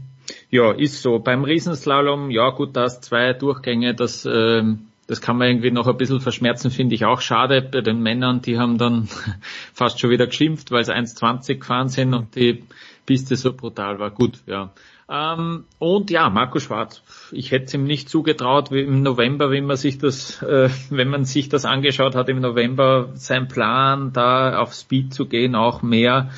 ja, 0.51 0.73
ist 0.73 1.03
so. 1.03 1.19
Beim 1.19 1.45
Riesenslalom, 1.45 2.31
ja 2.31 2.51
gut, 2.51 2.77
da 2.77 2.83
hast 2.83 3.05
zwei 3.05 3.33
Durchgänge, 3.33 3.95
das, 3.95 4.27
ähm, 4.27 4.90
das 5.11 5.21
kann 5.21 5.39
man 5.39 5.49
irgendwie 5.49 5.73
noch 5.73 5.89
ein 5.89 5.97
bisschen 5.97 6.21
verschmerzen, 6.21 6.71
finde 6.71 6.95
ich 6.95 7.05
auch 7.05 7.21
schade. 7.21 7.63
Bei 7.63 7.81
den 7.81 8.01
Männern, 8.01 8.43
die 8.43 8.61
haben 8.61 8.79
dann 8.79 9.09
fast 9.75 9.99
schon 9.99 10.11
wieder 10.11 10.29
geschimpft, 10.29 10.71
weil 10.71 10.85
sie 10.85 10.95
1,20 10.95 11.57
gefahren 11.57 11.89
sind 11.89 12.15
und 12.15 12.37
die 12.37 12.63
Piste 13.07 13.35
so 13.35 13.53
brutal 13.53 13.99
war. 13.99 14.13
Gut, 14.13 14.39
ja. 14.47 14.71
Ähm, 15.09 15.65
und 15.81 16.13
ja, 16.13 16.31
Marco 16.31 16.61
Schwarz. 16.61 17.03
Ich 17.33 17.51
hätte 17.51 17.65
es 17.65 17.75
ihm 17.75 17.83
nicht 17.83 18.09
zugetraut, 18.09 18.71
wie 18.71 18.83
im 18.83 19.03
November, 19.03 19.51
wenn 19.51 19.67
man 19.67 19.77
sich 19.77 19.99
das, 19.99 20.41
äh, 20.43 20.71
wenn 20.91 21.09
man 21.09 21.25
sich 21.25 21.49
das 21.49 21.65
angeschaut 21.65 22.15
hat 22.15 22.29
im 22.29 22.39
November, 22.39 23.09
sein 23.15 23.49
Plan, 23.49 24.13
da 24.13 24.61
auf 24.61 24.75
Speed 24.75 25.13
zu 25.13 25.27
gehen, 25.27 25.57
auch 25.57 25.83
mehr, 25.83 26.31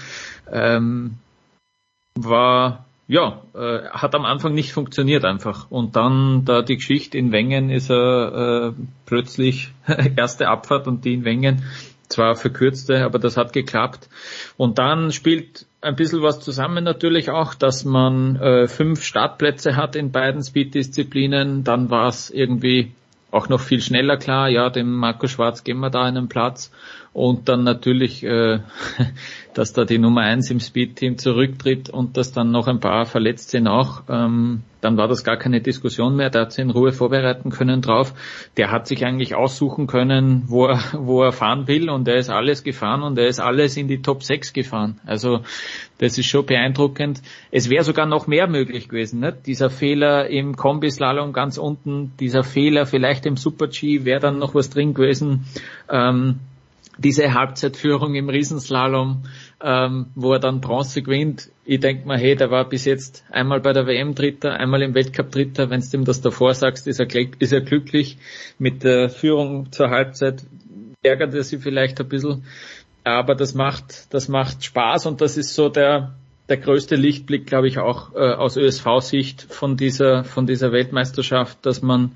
ähm, 0.51 1.19
war 2.15 2.87
ja, 3.13 3.43
äh, 3.55 3.91
hat 3.91 4.15
am 4.15 4.25
Anfang 4.25 4.55
nicht 4.55 4.73
funktioniert 4.73 5.27
einfach. 5.27 5.71
Und 5.71 5.97
dann 5.97 6.47
da 6.47 6.63
die 6.63 6.77
Geschichte 6.77 7.19
in 7.19 7.31
Wengen 7.31 7.69
ist 7.69 7.91
er 7.91 8.71
äh, 8.71 8.83
plötzlich 9.05 9.71
erste 10.17 10.49
Abfahrt 10.49 10.87
und 10.87 11.05
die 11.05 11.13
in 11.13 11.25
Wengen 11.27 11.63
zwar 12.09 12.37
verkürzte, 12.37 13.05
aber 13.05 13.19
das 13.19 13.37
hat 13.37 13.53
geklappt. 13.53 14.09
Und 14.57 14.79
dann 14.79 15.13
spielt 15.13 15.67
ein 15.83 15.95
bisschen 15.95 16.23
was 16.23 16.41
zusammen 16.41 16.85
natürlich 16.85 17.29
auch, 17.29 17.53
dass 17.53 17.85
man 17.85 18.37
äh, 18.37 18.67
fünf 18.67 19.05
Startplätze 19.05 19.77
hat 19.77 19.95
in 19.95 20.11
beiden 20.11 20.43
Speed-Disziplinen. 20.43 21.65
Dann 21.65 21.91
war 21.91 22.09
es 22.09 22.31
irgendwie 22.31 22.93
auch 23.31 23.51
noch 23.51 23.61
viel 23.61 23.83
schneller 23.83 24.17
klar, 24.17 24.49
ja, 24.49 24.71
dem 24.71 24.91
Marco 24.91 25.27
Schwarz 25.27 25.65
geben 25.65 25.81
wir 25.81 25.91
da 25.91 26.05
einen 26.05 26.29
Platz. 26.29 26.71
Und 27.13 27.49
dann 27.51 27.63
natürlich, 27.63 28.25
äh, 28.25 28.61
dass 29.55 29.75
da 29.75 29.85
die 29.85 29.99
Nummer 29.99 30.23
eins 30.23 30.51
im 30.51 30.61
Speed-Team 30.61 31.19
zurücktritt 31.19 31.91
und 31.91 32.17
dass 32.17 32.33
dann 32.33 32.51
noch 32.51 32.69
ein 32.69 32.81
paar 32.81 33.05
verletzt 33.05 33.51
sind 33.51 33.69
auch. 33.69 34.05
Ähm, 34.09 34.63
dann 34.81 34.97
war 34.97 35.09
das 35.09 35.23
gar 35.23 35.37
keine 35.37 35.61
Diskussion 35.61 36.17
mehr. 36.17 36.31
Der 36.31 36.43
hat 36.43 36.53
sich 36.53 36.65
in 36.65 36.71
Ruhe 36.71 36.93
vorbereiten 36.93 37.51
können 37.51 37.83
drauf. 37.83 38.15
Der 38.57 38.71
hat 38.71 38.89
sich 38.89 39.05
eigentlich 39.05 39.35
aussuchen 39.35 39.87
können, 39.87 40.45
wo 40.47 40.67
er, 40.67 40.81
wo 40.99 41.23
er 41.23 41.33
fahren 41.33 41.69
will 41.69 41.91
und 41.91 42.09
er 42.09 42.17
ist 42.17 42.31
alles 42.31 42.65
gefahren 42.65 43.03
und 43.03 43.19
er 43.19 43.27
ist 43.27 43.41
alles 43.41 43.77
in 43.77 43.89
die 43.89 44.01
Top 44.01 44.23
6 44.23 44.55
gefahren. 44.55 44.99
Also 45.05 45.41
das 45.99 46.17
ist 46.17 46.27
schon 46.27 46.47
beeindruckend. 46.47 47.21
Es 47.51 47.69
wäre 47.69 47.85
sogar 47.85 48.07
noch 48.07 48.27
mehr 48.27 48.49
möglich 48.49 48.89
gewesen. 48.89 49.21
Ne? 49.21 49.33
Dieser 49.35 49.69
Fehler 49.69 50.29
im 50.29 50.57
Kombislalom 50.57 51.35
ganz 51.35 51.59
unten, 51.59 52.13
dieser 52.19 52.43
Fehler 52.43 52.87
vielleicht 52.87 53.27
im 53.27 53.37
Super-G 53.37 54.07
wäre 54.07 54.21
dann 54.21 54.39
noch 54.39 54.55
was 54.55 54.71
drin 54.71 54.95
gewesen. 54.95 55.45
Ähm, 55.91 56.41
diese 56.99 57.33
Halbzeitführung 57.35 58.15
im 58.15 58.29
Riesenslalom, 58.29 59.25
ähm, 59.63 60.07
wo 60.15 60.33
er 60.33 60.39
dann 60.39 60.61
Bronze 60.61 61.03
gewinnt. 61.03 61.51
Ich 61.65 61.81
denke 61.81 62.07
mal, 62.07 62.19
hey, 62.19 62.37
der 62.37 62.51
war 62.51 62.69
bis 62.69 62.85
jetzt 62.85 63.25
einmal 63.31 63.61
bei 63.61 63.73
der 63.73 63.87
WM 63.87 64.15
Dritter, 64.15 64.53
einmal 64.53 64.83
im 64.83 64.95
Weltcup 64.95 65.31
Dritter. 65.31 65.71
Wenn 65.71 65.81
du 65.81 65.97
ihm 65.97 66.05
das 66.05 66.21
davor 66.21 66.55
sagst, 66.55 66.87
ist 66.87 67.01
er, 67.01 67.09
ist 67.39 67.53
er 67.53 67.61
glücklich. 67.61 68.19
Mit 68.59 68.85
der 68.85 69.09
Führung 69.09 69.73
zur 69.73 69.91
Halbzeit 69.91 70.45
ärgert 71.03 71.35
er 71.35 71.43
sich 71.43 71.63
vielleicht 71.63 72.01
ein 72.01 72.09
bisschen. 72.09 72.45
Aber 73.05 73.35
das 73.35 73.55
macht, 73.55 74.13
das 74.15 74.29
macht 74.29 74.65
Spaß 74.65 75.07
und 75.07 75.21
das 75.21 75.37
ist 75.37 75.55
so 75.55 75.69
der, 75.69 76.15
der 76.49 76.57
größte 76.57 76.97
Lichtblick, 76.97 77.47
glaube 77.47 77.69
ich, 77.69 77.79
auch 77.79 78.15
äh, 78.15 78.19
aus 78.19 78.57
ÖSV-Sicht 78.57 79.47
von 79.49 79.77
dieser, 79.77 80.25
von 80.25 80.47
dieser 80.47 80.73
Weltmeisterschaft, 80.73 81.65
dass 81.65 81.83
man 81.83 82.13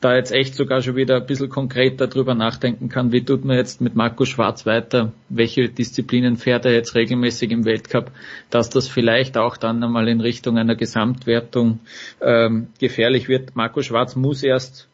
da 0.00 0.16
jetzt 0.16 0.32
echt 0.32 0.54
sogar 0.54 0.82
schon 0.82 0.96
wieder 0.96 1.16
ein 1.16 1.26
bisschen 1.26 1.48
konkreter 1.48 2.08
drüber 2.08 2.34
nachdenken 2.34 2.88
kann, 2.88 3.12
wie 3.12 3.24
tut 3.24 3.44
man 3.44 3.56
jetzt 3.56 3.80
mit 3.80 3.94
Markus 3.94 4.28
Schwarz 4.28 4.66
weiter, 4.66 5.12
welche 5.28 5.68
Disziplinen 5.68 6.36
fährt 6.36 6.64
er 6.64 6.72
jetzt 6.72 6.94
regelmäßig 6.96 7.52
im 7.52 7.64
Weltcup, 7.64 8.10
dass 8.50 8.70
das 8.70 8.88
vielleicht 8.88 9.38
auch 9.38 9.56
dann 9.56 9.82
einmal 9.84 10.08
in 10.08 10.20
Richtung 10.20 10.58
einer 10.58 10.74
Gesamtwertung 10.74 11.78
ähm, 12.20 12.68
gefährlich 12.80 13.28
wird. 13.28 13.54
Markus 13.54 13.86
Schwarz 13.86 14.16
muss 14.16 14.42
erst, 14.42 14.88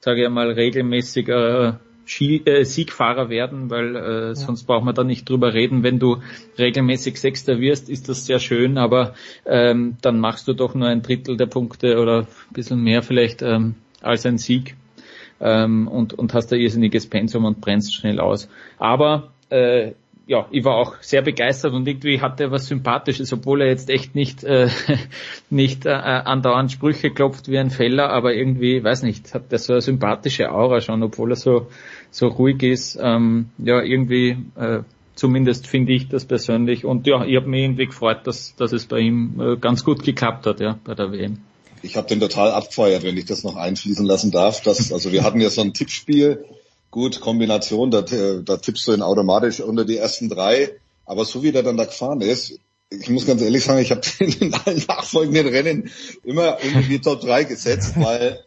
sage 0.00 0.20
ich 0.20 0.26
einmal, 0.26 0.50
regelmäßig 0.50 1.28
äh, 1.28 1.72
Ski, 2.08 2.42
äh, 2.46 2.64
Siegfahrer 2.64 3.28
werden, 3.28 3.68
weil 3.68 3.94
äh, 3.94 4.28
ja. 4.28 4.34
sonst 4.34 4.64
braucht 4.64 4.84
man 4.84 4.94
da 4.94 5.04
nicht 5.04 5.28
drüber 5.28 5.52
reden. 5.52 5.82
Wenn 5.82 5.98
du 5.98 6.22
regelmäßig 6.58 7.20
Sechster 7.20 7.60
wirst, 7.60 7.90
ist 7.90 8.08
das 8.08 8.24
sehr 8.24 8.38
schön, 8.40 8.78
aber 8.78 9.14
ähm, 9.44 9.98
dann 10.00 10.18
machst 10.18 10.48
du 10.48 10.54
doch 10.54 10.74
nur 10.74 10.88
ein 10.88 11.02
Drittel 11.02 11.36
der 11.36 11.46
Punkte 11.46 11.98
oder 12.00 12.20
ein 12.20 12.54
bisschen 12.54 12.82
mehr 12.82 13.02
vielleicht 13.02 13.42
ähm, 13.42 13.74
als 14.00 14.24
ein 14.24 14.38
Sieg 14.38 14.74
ähm, 15.40 15.86
und, 15.86 16.14
und 16.14 16.32
hast 16.32 16.52
ein 16.52 16.60
irrsinniges 16.60 17.06
Pensum 17.06 17.44
und 17.44 17.60
brennst 17.60 17.94
schnell 17.94 18.20
aus. 18.20 18.48
Aber 18.78 19.32
äh, 19.50 19.92
ja, 20.28 20.46
ich 20.50 20.62
war 20.62 20.76
auch 20.76 20.96
sehr 21.00 21.22
begeistert 21.22 21.72
und 21.72 21.88
irgendwie 21.88 22.20
hatte 22.20 22.44
er 22.44 22.50
was 22.50 22.66
Sympathisches, 22.66 23.32
obwohl 23.32 23.62
er 23.62 23.68
jetzt 23.68 23.88
echt 23.88 24.14
nicht 24.14 24.44
äh, 24.44 24.68
nicht 25.50 25.86
äh, 25.86 25.90
andauernd 25.90 26.70
Sprüche 26.70 27.10
klopft 27.10 27.48
wie 27.48 27.58
ein 27.58 27.70
Feller, 27.70 28.10
aber 28.10 28.34
irgendwie, 28.34 28.84
weiß 28.84 29.04
nicht, 29.04 29.32
hat 29.32 29.50
der 29.50 29.58
so 29.58 29.72
eine 29.72 29.80
sympathische 29.80 30.52
Aura 30.52 30.82
schon, 30.82 31.02
obwohl 31.02 31.32
er 31.32 31.36
so 31.36 31.68
so 32.10 32.28
ruhig 32.28 32.62
ist. 32.62 32.98
Ähm, 33.00 33.48
ja, 33.56 33.82
irgendwie, 33.82 34.36
äh, 34.56 34.80
zumindest 35.14 35.66
finde 35.66 35.94
ich 35.94 36.08
das 36.08 36.26
persönlich. 36.26 36.84
Und 36.84 37.06
ja, 37.06 37.24
ich 37.24 37.36
habe 37.36 37.48
mich 37.48 37.62
irgendwie 37.62 37.86
gefreut, 37.86 38.26
dass, 38.26 38.54
dass 38.56 38.72
es 38.72 38.84
bei 38.84 38.98
ihm 38.98 39.40
äh, 39.40 39.56
ganz 39.56 39.82
gut 39.82 40.04
geklappt 40.04 40.46
hat, 40.46 40.60
ja, 40.60 40.78
bei 40.84 40.94
der 40.94 41.10
WM. 41.10 41.38
Ich 41.82 41.96
habe 41.96 42.06
den 42.06 42.20
total 42.20 42.50
abgefeuert, 42.50 43.02
wenn 43.02 43.16
ich 43.16 43.24
das 43.24 43.44
noch 43.44 43.56
einfließen 43.56 44.04
lassen 44.04 44.30
darf. 44.30 44.60
Das, 44.60 44.92
also 44.92 45.10
wir 45.10 45.24
hatten 45.24 45.40
ja 45.40 45.48
so 45.48 45.62
ein 45.62 45.72
Tippspiel, 45.72 46.44
gut, 46.98 47.20
Kombination, 47.20 47.92
da, 47.92 48.02
da 48.02 48.56
tippst 48.56 48.88
du 48.88 48.92
ihn 48.92 49.02
automatisch 49.02 49.60
unter 49.60 49.84
die 49.84 49.96
ersten 49.96 50.28
drei. 50.28 50.74
Aber 51.06 51.24
so 51.24 51.44
wie 51.44 51.52
der 51.52 51.62
dann 51.62 51.76
da 51.76 51.84
gefahren 51.84 52.20
ist, 52.20 52.58
ich 52.90 53.08
muss 53.08 53.24
ganz 53.24 53.40
ehrlich 53.40 53.64
sagen, 53.64 53.80
ich 53.80 53.92
habe 53.92 54.02
in 54.18 54.52
allen 54.52 54.84
nachfolgenden 54.88 55.46
Rennen 55.46 55.90
immer 56.24 56.58
irgendwie 56.62 56.98
die 56.98 57.00
Top 57.00 57.20
3 57.20 57.44
gesetzt, 57.44 57.92
weil 57.96 58.40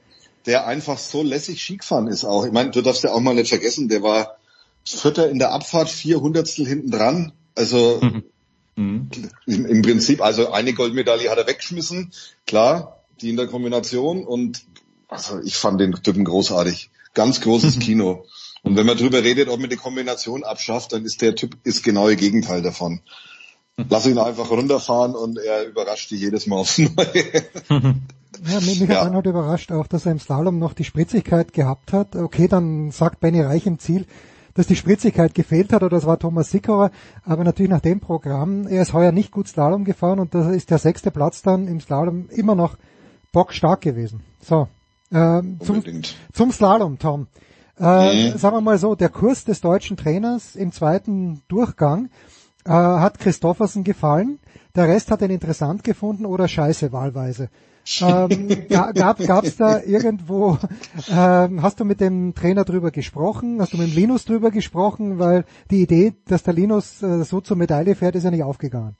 der 0.45 0.67
einfach 0.67 0.97
so 0.97 1.23
lässig 1.23 1.61
Ski 1.61 1.77
gefahren 1.77 2.07
ist 2.07 2.25
auch. 2.25 2.45
Ich 2.45 2.51
meine, 2.51 2.71
du 2.71 2.81
darfst 2.81 3.03
ja 3.03 3.11
auch 3.11 3.21
mal 3.21 3.35
nicht 3.35 3.49
vergessen, 3.49 3.87
der 3.87 4.03
war 4.03 4.35
Vierter 4.83 5.29
in 5.29 5.39
der 5.39 5.53
Abfahrt, 5.53 5.89
vier 5.89 6.19
Hundertstel 6.19 6.67
hinten 6.67 6.91
dran. 6.91 7.31
Also 7.55 8.01
mhm. 8.75 9.09
im, 9.45 9.65
im, 9.65 9.81
Prinzip, 9.81 10.21
also 10.21 10.51
eine 10.51 10.73
Goldmedaille 10.73 11.29
hat 11.29 11.37
er 11.37 11.47
weggeschmissen, 11.47 12.11
klar, 12.45 12.99
die 13.21 13.29
in 13.29 13.37
der 13.37 13.47
Kombination 13.47 14.25
und 14.25 14.63
also 15.07 15.39
ich 15.41 15.55
fand 15.55 15.79
den 15.79 15.93
Typen 15.93 16.25
großartig. 16.25 16.89
Ganz 17.13 17.41
großes. 17.41 17.79
Kino. 17.79 18.25
Und 18.63 18.75
wenn 18.77 18.85
man 18.85 18.97
drüber 18.97 19.23
redet, 19.23 19.49
ob 19.49 19.59
man 19.59 19.69
die 19.69 19.75
Kombination 19.75 20.43
abschafft, 20.43 20.93
dann 20.93 21.03
ist 21.03 21.21
der 21.21 21.35
Typ 21.35 21.57
ist 21.63 21.83
genau 21.83 22.09
ihr 22.09 22.15
Gegenteil 22.15 22.61
davon. 22.61 23.01
Lass 23.89 24.05
ihn 24.05 24.19
einfach 24.19 24.51
runterfahren 24.51 25.15
und 25.15 25.39
er 25.39 25.65
überrascht 25.65 26.11
dich 26.11 26.21
jedes 26.21 26.45
Mal 26.47 26.57
aufs 26.57 26.77
Neue. 26.77 26.91
Ja, 28.47 28.59
mich, 28.59 28.79
mich 28.79 28.89
ja. 28.89 29.05
hat 29.05 29.13
halt 29.13 29.25
überrascht 29.25 29.71
auch, 29.71 29.87
dass 29.87 30.05
er 30.05 30.13
im 30.13 30.19
Slalom 30.19 30.57
noch 30.57 30.73
die 30.73 30.85
Spritzigkeit 30.85 31.53
gehabt 31.53 31.93
hat. 31.93 32.15
Okay, 32.15 32.47
dann 32.47 32.89
sagt 32.91 33.19
Benny 33.19 33.41
Reich 33.41 33.67
im 33.67 33.77
Ziel, 33.77 34.07
dass 34.53 34.67
die 34.67 34.75
Spritzigkeit 34.75 35.35
gefehlt 35.35 35.73
hat, 35.73 35.83
oder 35.83 35.95
das 35.95 36.05
war 36.05 36.17
Thomas 36.17 36.49
Sickauer, 36.49 36.91
aber 37.23 37.43
natürlich 37.43 37.69
nach 37.69 37.81
dem 37.81 37.99
Programm, 37.99 38.67
er 38.67 38.81
ist 38.81 38.93
heuer 38.93 39.11
nicht 39.11 39.31
gut 39.31 39.47
Slalom 39.47 39.83
gefahren 39.83 40.19
und 40.19 40.33
da 40.33 40.51
ist 40.51 40.71
der 40.71 40.77
sechste 40.77 41.11
Platz 41.11 41.41
dann 41.41 41.67
im 41.67 41.81
Slalom 41.81 42.29
immer 42.29 42.55
noch 42.55 42.77
bockstark 43.31 43.81
gewesen. 43.81 44.21
So, 44.41 44.67
äh, 45.11 45.41
zum, 45.63 45.83
zum 46.33 46.51
Slalom, 46.51 46.99
Tom. 46.99 47.27
Äh, 47.79 48.31
mhm. 48.31 48.37
Sagen 48.37 48.55
wir 48.55 48.61
mal 48.61 48.77
so, 48.77 48.95
der 48.95 49.09
Kurs 49.09 49.45
des 49.45 49.61
deutschen 49.61 49.97
Trainers 49.97 50.55
im 50.55 50.71
zweiten 50.71 51.41
Durchgang 51.47 52.09
äh, 52.65 52.71
hat 52.71 53.19
Christoffersen 53.19 53.83
gefallen. 53.83 54.39
Der 54.75 54.87
Rest 54.87 55.11
hat 55.11 55.21
ihn 55.21 55.31
interessant 55.31 55.83
gefunden 55.83 56.25
oder 56.25 56.47
scheiße 56.47 56.91
wahlweise 56.91 57.49
ähm, 58.01 58.67
gab 58.69 59.19
gab's 59.19 59.57
da 59.57 59.81
irgendwo, 59.81 60.57
ähm, 61.09 61.61
hast 61.61 61.79
du 61.79 61.85
mit 61.85 61.99
dem 62.01 62.33
Trainer 62.35 62.65
drüber 62.65 62.91
gesprochen? 62.91 63.61
Hast 63.61 63.73
du 63.73 63.77
mit 63.77 63.87
dem 63.87 63.95
Linus 63.95 64.25
drüber 64.25 64.51
gesprochen? 64.51 65.19
Weil 65.19 65.45
die 65.69 65.81
Idee, 65.81 66.13
dass 66.27 66.43
der 66.43 66.53
Linus 66.53 67.01
äh, 67.01 67.23
so 67.23 67.41
zur 67.41 67.57
Medaille 67.57 67.95
fährt, 67.95 68.15
ist 68.15 68.23
ja 68.23 68.31
nicht 68.31 68.43
aufgegangen. 68.43 68.95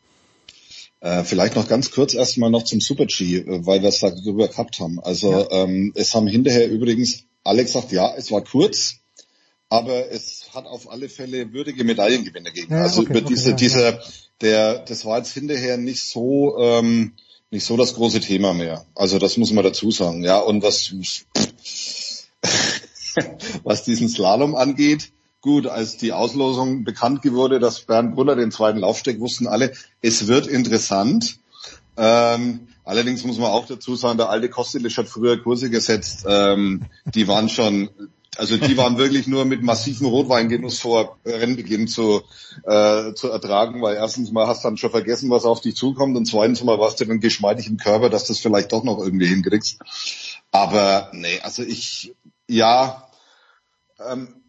Äh, 0.99 1.23
vielleicht 1.23 1.55
noch 1.55 1.67
ganz 1.67 1.91
kurz 1.91 2.13
erstmal 2.13 2.51
noch 2.51 2.63
zum 2.63 2.79
Super-G, 2.79 3.37
äh, 3.37 3.65
weil 3.65 3.81
wir 3.81 3.89
es 3.89 3.99
darüber 3.99 4.47
gehabt 4.47 4.79
haben. 4.79 4.99
Also 4.99 5.31
ja. 5.31 5.47
ähm, 5.51 5.91
es 5.95 6.13
haben 6.13 6.27
hinterher 6.27 6.69
übrigens 6.69 7.25
alle 7.43 7.63
gesagt, 7.63 7.91
ja, 7.91 8.13
es 8.15 8.31
war 8.31 8.41
kurz, 8.41 8.95
aber 9.69 10.11
es 10.11 10.49
hat 10.53 10.65
auf 10.65 10.89
alle 10.89 11.09
Fälle 11.09 11.53
würdige 11.53 11.83
Medaillengewinner 11.83 12.51
gegeben. 12.51 12.73
Ja, 12.73 12.83
also 12.83 13.01
okay, 13.01 13.11
über 13.11 13.21
diese, 13.21 13.41
okay, 13.41 13.49
ja, 13.51 13.55
dieser, 13.55 13.99
der, 14.41 14.79
das 14.79 15.05
war 15.05 15.17
jetzt 15.17 15.33
hinterher 15.33 15.77
nicht 15.77 16.03
so 16.03 16.57
ähm, 16.59 17.13
nicht 17.51 17.65
so 17.65 17.77
das 17.77 17.93
große 17.93 18.21
Thema 18.21 18.53
mehr. 18.53 18.85
Also 18.95 19.19
das 19.19 19.37
muss 19.37 19.51
man 19.51 19.63
dazu 19.63 19.91
sagen. 19.91 20.23
Ja, 20.23 20.39
und 20.39 20.63
was, 20.63 20.93
was 23.63 23.83
diesen 23.83 24.09
Slalom 24.09 24.55
angeht, 24.55 25.11
gut, 25.41 25.67
als 25.67 25.97
die 25.97 26.13
Auslosung 26.13 26.85
bekannt 26.85 27.25
wurde, 27.25 27.59
dass 27.59 27.81
Bernd 27.81 28.15
Brunner 28.15 28.37
den 28.37 28.51
zweiten 28.51 28.79
Laufsteck 28.79 29.19
wussten 29.19 29.47
alle, 29.47 29.73
es 30.01 30.27
wird 30.27 30.47
interessant. 30.47 31.39
Ähm, 31.97 32.67
allerdings 32.83 33.23
muss 33.23 33.37
man 33.37 33.51
auch 33.51 33.65
dazu 33.67 33.95
sagen, 33.95 34.17
der 34.17 34.29
alte 34.29 34.49
Kostelic 34.49 34.97
hat 34.97 35.07
früher 35.07 35.41
Kurse 35.41 35.69
gesetzt, 35.69 36.25
ähm, 36.27 36.85
die 37.13 37.27
waren 37.27 37.49
schon 37.49 37.89
also 38.37 38.55
die 38.55 38.77
waren 38.77 38.97
wirklich 38.97 39.27
nur 39.27 39.43
mit 39.43 39.61
massivem 39.61 40.07
Rotweingenuss 40.07 40.79
vor 40.79 41.17
Rennbeginn 41.25 41.87
zu, 41.87 42.21
äh, 42.63 43.13
zu 43.13 43.29
ertragen, 43.29 43.81
weil 43.81 43.95
erstens 43.95 44.31
mal 44.31 44.47
hast 44.47 44.63
du 44.63 44.69
dann 44.69 44.77
schon 44.77 44.91
vergessen, 44.91 45.29
was 45.29 45.43
auf 45.43 45.59
dich 45.59 45.75
zukommt 45.75 46.15
und 46.15 46.25
zweitens 46.25 46.63
mal 46.63 46.79
warst 46.79 47.01
du 47.01 47.05
dann 47.05 47.19
geschmeidig 47.19 47.67
im 47.67 47.77
Körper, 47.77 48.09
dass 48.09 48.25
du 48.25 48.33
es 48.33 48.39
vielleicht 48.39 48.71
doch 48.71 48.83
noch 48.83 48.99
irgendwie 48.99 49.27
hinkriegst. 49.27 49.79
Aber 50.51 51.11
nee, 51.13 51.39
also 51.41 51.61
ich, 51.63 52.15
ja, 52.47 53.09
ähm, 54.09 54.40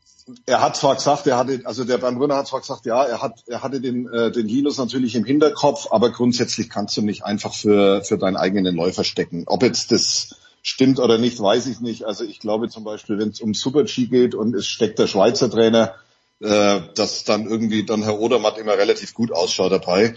er 0.47 0.61
hat 0.61 0.77
zwar 0.77 0.95
gesagt, 0.95 1.27
er 1.27 1.37
hatte, 1.37 1.61
also 1.65 1.85
der 1.85 1.99
Bernd 1.99 2.19
Brunner 2.19 2.37
hat 2.37 2.47
zwar 2.47 2.61
gesagt, 2.61 2.87
ja, 2.87 3.05
er 3.05 3.23
hat, 3.23 3.43
er 3.47 3.63
hatte 3.63 3.81
den, 3.81 4.09
äh, 4.09 4.31
den 4.31 4.47
Linus 4.47 4.79
natürlich 4.79 5.15
im 5.15 5.25
Hinterkopf, 5.25 5.89
aber 5.91 6.11
grundsätzlich 6.11 6.71
kannst 6.71 6.97
du 6.97 7.03
nicht 7.03 7.25
einfach 7.25 7.55
für, 7.55 8.03
für 8.05 8.19
deinen 8.19 8.37
eigenen 8.37 8.77
Läufer 8.77 9.05
stecken. 9.05 9.45
Ob 9.47 9.63
jetzt 9.63 9.91
das 9.91 10.37
Stimmt 10.65 11.01
oder 11.01 11.19
nicht, 11.19 11.41
weiß 11.41 11.67
ich 11.67 11.81
nicht. 11.81 12.05
Also 12.05 12.23
ich 12.23 12.39
glaube 12.39 12.69
zum 12.69 12.85
Beispiel, 12.85 13.19
wenn 13.19 13.31
es 13.31 13.41
um 13.41 13.53
Super-G 13.53 14.07
geht 14.07 14.37
und 14.37 14.55
es 14.55 14.69
steckt 14.69 15.01
der 15.01 15.09
Schweizer 15.09 15.51
Trainer, 15.51 15.97
äh, 16.39 16.81
dass 16.95 17.25
dann 17.25 17.49
irgendwie 17.49 17.85
dann 17.85 18.05
Herr 18.05 18.21
Odermatt 18.21 18.59
immer 18.59 18.79
relativ 18.79 19.13
gut 19.13 19.33
ausschaut 19.33 19.73
dabei. 19.73 20.15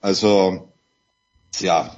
Also 0.00 0.68
ja, 1.58 1.90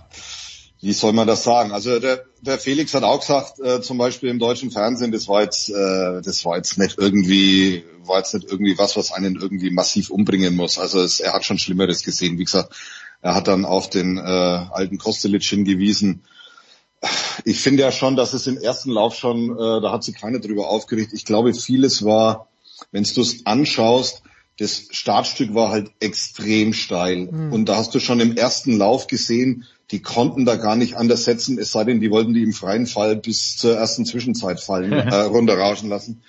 wie 0.82 0.92
soll 0.92 1.12
man 1.12 1.26
das 1.26 1.44
sagen? 1.44 1.72
Also 1.72 1.98
der, 2.00 2.24
der 2.40 2.58
Felix 2.58 2.92
hat 2.92 3.04
auch 3.04 3.20
gesagt, 3.20 3.60
äh, 3.60 3.80
zum 3.80 3.98
Beispiel 3.98 4.28
im 4.28 4.38
deutschen 4.38 4.70
Fernsehen, 4.70 5.12
das 5.12 5.28
war 5.28 5.42
jetzt, 5.42 5.70
äh, 5.70 6.20
das 6.22 6.44
war 6.44 6.56
jetzt 6.56 6.76
nicht 6.76 6.98
irgendwie, 6.98 7.84
war 8.04 8.18
jetzt 8.18 8.34
nicht 8.34 8.50
irgendwie 8.50 8.76
was, 8.76 8.96
was 8.96 9.12
einen 9.12 9.36
irgendwie 9.36 9.70
massiv 9.70 10.10
umbringen 10.10 10.56
muss. 10.56 10.78
Also 10.78 11.00
es, 11.00 11.20
er 11.20 11.32
hat 11.32 11.44
schon 11.44 11.58
Schlimmeres 11.58 12.02
gesehen. 12.02 12.38
Wie 12.38 12.44
gesagt, 12.44 12.74
er 13.22 13.34
hat 13.34 13.48
dann 13.48 13.64
auf 13.64 13.88
den 13.88 14.18
äh, 14.18 14.20
alten 14.20 14.98
Kostelic 14.98 15.44
hingewiesen 15.44 16.24
ich 17.44 17.60
finde 17.60 17.82
ja 17.82 17.92
schon, 17.92 18.16
dass 18.16 18.32
es 18.32 18.46
im 18.46 18.58
ersten 18.58 18.90
Lauf 18.90 19.14
schon, 19.14 19.50
äh, 19.50 19.80
da 19.80 19.92
hat 19.92 20.04
sich 20.04 20.14
keiner 20.14 20.38
drüber 20.38 20.68
aufgeregt. 20.68 21.12
Ich 21.12 21.24
glaube, 21.24 21.52
vieles 21.54 22.04
war, 22.04 22.48
wenn 22.90 23.04
du 23.04 23.20
es 23.20 23.44
anschaust, 23.46 24.22
das 24.58 24.86
Startstück 24.90 25.54
war 25.54 25.70
halt 25.70 25.90
extrem 25.98 26.72
steil. 26.72 27.28
Mhm. 27.30 27.52
Und 27.52 27.68
da 27.68 27.76
hast 27.76 27.94
du 27.94 28.00
schon 28.00 28.20
im 28.20 28.36
ersten 28.36 28.76
Lauf 28.76 29.06
gesehen, 29.06 29.64
die 29.92 30.00
konnten 30.00 30.46
da 30.46 30.56
gar 30.56 30.74
nicht 30.74 30.96
anders 30.96 31.24
setzen, 31.24 31.58
es 31.58 31.70
sei 31.70 31.84
denn, 31.84 32.00
die 32.00 32.10
wollten 32.10 32.32
die 32.32 32.42
im 32.42 32.54
freien 32.54 32.86
Fall 32.86 33.14
bis 33.14 33.58
zur 33.58 33.76
ersten 33.76 34.06
Zwischenzeit 34.06 34.58
fallen, 34.58 34.92
äh, 34.92 35.14
runterrauschen 35.14 35.90
lassen. 35.90 36.22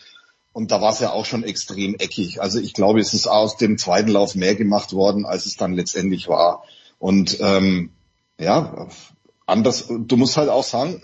Und 0.51 0.71
da 0.71 0.81
war 0.81 0.91
es 0.91 0.99
ja 0.99 1.11
auch 1.11 1.25
schon 1.25 1.43
extrem 1.43 1.95
eckig. 1.95 2.41
Also 2.41 2.59
ich 2.59 2.73
glaube, 2.73 2.99
es 2.99 3.13
ist 3.13 3.25
aus 3.25 3.57
dem 3.57 3.77
zweiten 3.77 4.11
Lauf 4.11 4.35
mehr 4.35 4.53
gemacht 4.53 4.93
worden, 4.93 5.25
als 5.25 5.47
es 5.47 5.55
dann 5.55 5.73
letztendlich 5.73 6.27
war. 6.27 6.63
Und 6.99 7.37
ähm, 7.39 7.89
ja, 8.39 8.87
anders, 9.47 9.87
du 9.87 10.17
musst 10.17 10.37
halt 10.37 10.49
auch 10.49 10.63
sagen, 10.63 11.01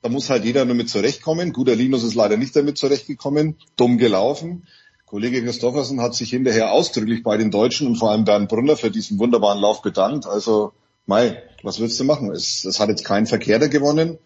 da 0.00 0.08
muss 0.08 0.30
halt 0.30 0.44
jeder 0.44 0.64
nur 0.64 0.74
mit 0.74 0.88
zurechtkommen. 0.88 1.52
Guter 1.52 1.76
Linus 1.76 2.02
ist 2.02 2.14
leider 2.14 2.36
nicht 2.36 2.56
damit 2.56 2.78
zurechtgekommen, 2.78 3.56
dumm 3.76 3.98
gelaufen. 3.98 4.66
Kollege 5.04 5.42
Christoffersen 5.42 6.00
hat 6.00 6.14
sich 6.14 6.30
hinterher 6.30 6.72
ausdrücklich 6.72 7.22
bei 7.22 7.36
den 7.36 7.50
Deutschen 7.50 7.86
und 7.86 7.96
vor 7.96 8.10
allem 8.10 8.24
Bernd 8.24 8.48
Brunner 8.48 8.76
für 8.76 8.90
diesen 8.90 9.18
wunderbaren 9.18 9.60
Lauf 9.60 9.82
bedankt. 9.82 10.26
Also, 10.26 10.72
Mai, 11.04 11.42
was 11.62 11.80
willst 11.80 11.98
du 12.00 12.04
machen? 12.04 12.30
Es, 12.30 12.64
es 12.64 12.80
hat 12.80 12.88
jetzt 12.88 13.04
kein 13.04 13.26
Verkehrter 13.26 13.68
gewonnen. 13.68 14.18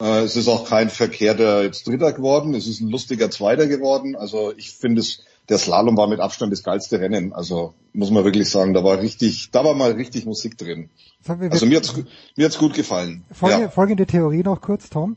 Äh, 0.00 0.20
es 0.20 0.36
ist 0.36 0.48
auch 0.48 0.68
kein 0.68 0.90
Verkehrter 0.90 1.62
jetzt 1.62 1.86
Dritter 1.86 2.12
geworden. 2.12 2.54
Es 2.54 2.66
ist 2.66 2.80
ein 2.80 2.88
lustiger 2.88 3.30
Zweiter 3.30 3.66
geworden. 3.66 4.16
Also 4.16 4.52
ich 4.56 4.70
finde 4.70 5.00
es, 5.00 5.24
der 5.48 5.58
Slalom 5.58 5.96
war 5.96 6.08
mit 6.08 6.20
Abstand 6.20 6.52
das 6.52 6.62
geilste 6.62 7.00
Rennen. 7.00 7.32
Also 7.32 7.74
muss 7.92 8.10
man 8.10 8.24
wirklich 8.24 8.48
sagen, 8.50 8.72
da 8.72 8.84
war 8.84 9.00
richtig, 9.00 9.50
da 9.50 9.64
war 9.64 9.74
mal 9.74 9.92
richtig 9.92 10.24
Musik 10.24 10.56
drin. 10.56 10.90
Also 11.26 11.66
mir 11.66 11.76
hat's, 11.76 11.94
mir 12.36 12.46
hat's 12.46 12.58
gut 12.58 12.74
gefallen. 12.74 13.24
Folge, 13.32 13.62
ja. 13.62 13.68
Folgende 13.68 14.06
Theorie 14.06 14.42
noch 14.42 14.60
kurz, 14.60 14.88
Tom. 14.88 15.16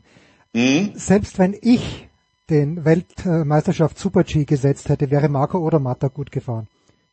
Mhm. 0.52 0.92
Selbst 0.94 1.38
wenn 1.38 1.56
ich 1.60 2.08
den 2.50 2.84
Weltmeisterschaft 2.84 3.98
Super 3.98 4.24
G 4.24 4.44
gesetzt 4.44 4.88
hätte, 4.88 5.10
wäre 5.10 5.28
Marco 5.28 5.58
Odermatter 5.58 6.10
gut 6.10 6.30
gefahren. 6.30 6.68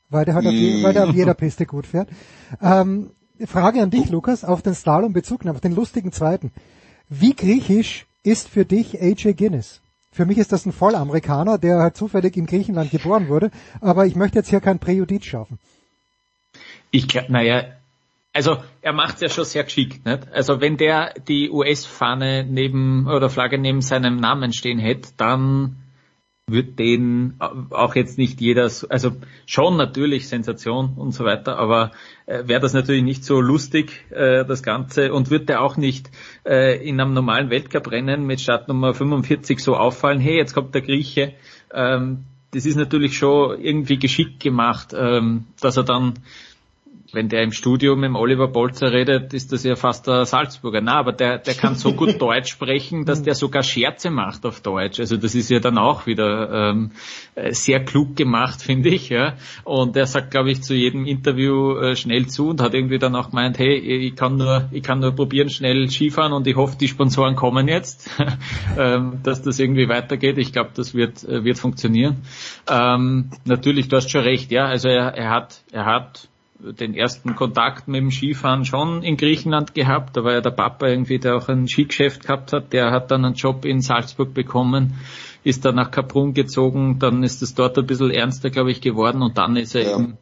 Weil 0.10 0.26
der, 0.26 0.36
halt 0.36 0.46
auf, 0.46 0.52
je, 0.52 0.84
weil 0.84 0.94
der 0.94 1.08
auf 1.08 1.16
jeder 1.16 1.34
Piste 1.34 1.66
gut 1.66 1.88
fährt. 1.88 2.10
Ähm, 2.62 3.12
Frage 3.48 3.82
an 3.82 3.90
dich, 3.90 4.10
Lukas, 4.10 4.44
auf 4.44 4.62
den 4.62 4.74
Slalom 4.74 5.14
Bezug, 5.14 5.46
auf 5.46 5.62
den 5.62 5.76
lustigen 5.76 6.12
zweiten. 6.12 6.52
Wie 7.10 7.36
griechisch 7.36 8.06
ist 8.24 8.48
für 8.48 8.66
dich 8.66 9.02
AJ 9.02 9.34
Guinness? 9.34 9.82
Für 10.14 10.26
mich 10.26 10.38
ist 10.38 10.52
das 10.52 10.66
ein 10.66 10.74
Vollamerikaner, 10.74 11.58
der 11.58 11.80
halt 11.80 11.96
zufällig 11.96 12.36
in 12.36 12.46
Griechenland 12.46 12.92
geboren 12.92 13.30
wurde, 13.30 13.50
aber 13.80 14.06
ich 14.06 14.16
möchte 14.16 14.38
jetzt 14.38 14.50
hier 14.50 14.60
kein 14.60 14.80
Präjudiz 14.80 15.26
schaffen. 15.26 15.58
Ich 16.92 17.08
glaube, 17.08 17.32
naja, 17.32 17.64
also 18.34 18.58
er 18.82 18.94
macht's 18.94 19.22
ja 19.22 19.30
schon 19.30 19.46
sehr 19.46 19.64
geschickt, 19.64 20.06
nicht? 20.06 20.32
Also 20.32 20.62
wenn 20.62 20.78
der 20.78 21.14
die 21.28 21.50
US-Fahne 21.50 22.46
neben 22.46 23.08
oder 23.08 23.30
Flagge 23.30 23.58
neben 23.58 23.82
seinem 23.82 24.18
Namen 24.18 24.54
stehen 24.54 24.80
hätte, 24.80 25.10
dann 25.18 25.78
wird 26.52 26.80
den 26.80 27.36
auch 27.70 27.96
jetzt 27.96 28.18
nicht 28.18 28.42
jeder, 28.42 28.70
also 28.90 29.12
schon 29.46 29.78
natürlich 29.78 30.28
Sensation 30.28 30.94
und 30.96 31.12
so 31.12 31.24
weiter, 31.24 31.58
aber 31.58 31.92
äh, 32.26 32.48
wäre 32.48 32.60
das 32.60 32.74
natürlich 32.74 33.04
nicht 33.04 33.24
so 33.24 33.42
lustig, 33.42 34.06
äh, 34.12 34.46
das 34.46 34.64
Ganze, 34.64 35.14
und 35.14 35.30
wird 35.30 35.50
der 35.50 35.62
auch 35.62 35.78
nicht 35.78 36.10
äh, 36.46 36.78
in 36.88 37.00
einem 37.00 37.14
normalen 37.14 37.50
Weltcuprennen 37.50 38.26
mit 38.26 38.42
Startnummer 38.42 38.94
45 38.94 39.60
so 39.60 39.76
auffallen, 39.76 40.20
hey, 40.20 40.38
jetzt 40.38 40.54
kommt 40.54 40.76
der 40.76 40.82
Grieche, 40.82 41.34
ähm, 41.74 42.26
das 42.52 42.66
ist 42.66 42.76
natürlich 42.76 43.18
schon 43.18 43.60
irgendwie 43.62 43.98
geschickt 43.98 44.42
gemacht, 44.42 44.94
ähm, 44.94 45.46
dass 45.62 45.78
er 45.78 45.84
dann 45.84 46.16
wenn 47.14 47.30
der 47.30 47.44
im 47.44 47.52
Studio 47.52 47.96
mit 47.96 48.06
dem 48.06 48.16
Oliver 48.16 48.48
Bolzer 48.48 48.92
redet, 48.92 49.34
ist 49.34 49.52
das 49.52 49.64
ja 49.64 49.76
fast 49.76 50.08
der 50.08 50.26
Salzburger. 50.26 50.82
Na, 50.82 50.94
aber 50.94 51.12
der, 51.12 51.38
der 51.38 51.54
kann 51.54 51.76
so 51.76 51.94
gut 51.94 52.20
Deutsch 52.22 52.52
sprechen, 52.52 53.06
dass 53.06 53.22
der 53.22 53.36
sogar 53.36 53.64
Scherze 53.64 54.10
macht 54.10 54.46
auf 54.46 54.62
Deutsch. 54.62 55.00
Also 55.00 55.18
das 55.18 55.36
ist 55.36 55.50
ja 55.50 55.60
dann 55.60 55.78
auch 55.78 56.06
wieder 56.06 56.72
ähm, 56.72 56.92
sehr 57.50 57.84
klug 57.84 58.16
gemacht, 58.16 58.62
finde 58.62 58.90
ich. 58.90 59.10
Ja. 59.10 59.36
Und 59.64 59.96
er 59.98 60.06
sagt, 60.06 60.32
glaube 60.32 60.52
ich, 60.52 60.64
zu 60.64 60.74
jedem 60.74 61.06
Interview 61.06 61.76
äh, 61.78 61.96
schnell 61.96 62.28
zu 62.28 62.50
und 62.50 62.62
hat 62.62 62.74
irgendwie 62.74 63.00
dann 63.00 63.16
auch 63.16 63.30
gemeint, 63.30 63.60
hey, 63.60 63.78
ich 63.78 64.16
kann 64.16 64.38
nur, 64.38 64.70
ich 64.72 64.84
kann 64.84 65.00
nur 65.00 65.12
probieren, 65.12 65.50
schnell 65.50 65.90
Skifahren 65.90 66.34
und 66.34 66.48
ich 66.48 66.56
hoffe, 66.56 66.78
die 66.80 66.88
Sponsoren 66.88 67.36
kommen 67.36 67.68
jetzt, 67.68 68.10
ähm, 68.78 69.20
dass 69.24 69.42
das 69.42 69.60
irgendwie 69.60 69.90
weitergeht. 69.90 70.38
Ich 70.38 70.54
glaube, 70.54 70.72
das 70.76 70.94
wird, 70.94 71.24
äh, 71.24 71.44
wird 71.44 71.60
funktionieren. 71.60 72.22
Ähm, 72.70 73.30
natürlich, 73.46 73.90
du 73.90 73.98
hast 73.98 74.10
schon 74.10 74.22
recht, 74.22 74.52
ja. 74.52 74.66
Also 74.66 74.88
er, 74.88 75.14
er 75.16 75.30
hat, 75.30 75.64
er 75.72 75.86
hat 75.86 76.31
den 76.80 76.94
ersten 76.94 77.36
Kontakt 77.36 77.88
mit 77.88 78.02
dem 78.02 78.12
Skifahren 78.12 78.66
schon 78.66 79.04
in 79.04 79.18
Griechenland 79.18 79.74
gehabt. 79.74 80.16
Da 80.16 80.24
war 80.24 80.34
ja 80.34 80.42
der 80.42 80.52
Papa 80.52 80.88
irgendwie, 80.88 81.20
der 81.20 81.36
auch 81.36 81.50
ein 81.50 81.68
Skigeschäft 81.68 82.24
gehabt 82.24 82.54
hat. 82.54 82.74
Der 82.74 82.92
hat 82.92 83.12
dann 83.12 83.26
einen 83.26 83.36
Job 83.36 83.66
in 83.66 83.82
Salzburg 83.82 84.34
bekommen, 84.34 84.96
ist 85.44 85.66
dann 85.66 85.76
nach 85.76 85.92
Kaprun 85.92 86.34
gezogen. 86.34 87.00
Dann 87.00 87.24
ist 87.24 87.42
es 87.42 87.56
dort 87.56 87.78
ein 87.78 87.86
bisschen 87.86 88.12
ernster, 88.12 88.50
glaube 88.50 88.72
ich, 88.72 88.82
geworden. 88.82 89.22
Und 89.22 89.38
dann 89.38 89.56
ist 89.56 89.76
er 89.76 89.84
ja. 89.84 89.98
eben 89.98 90.18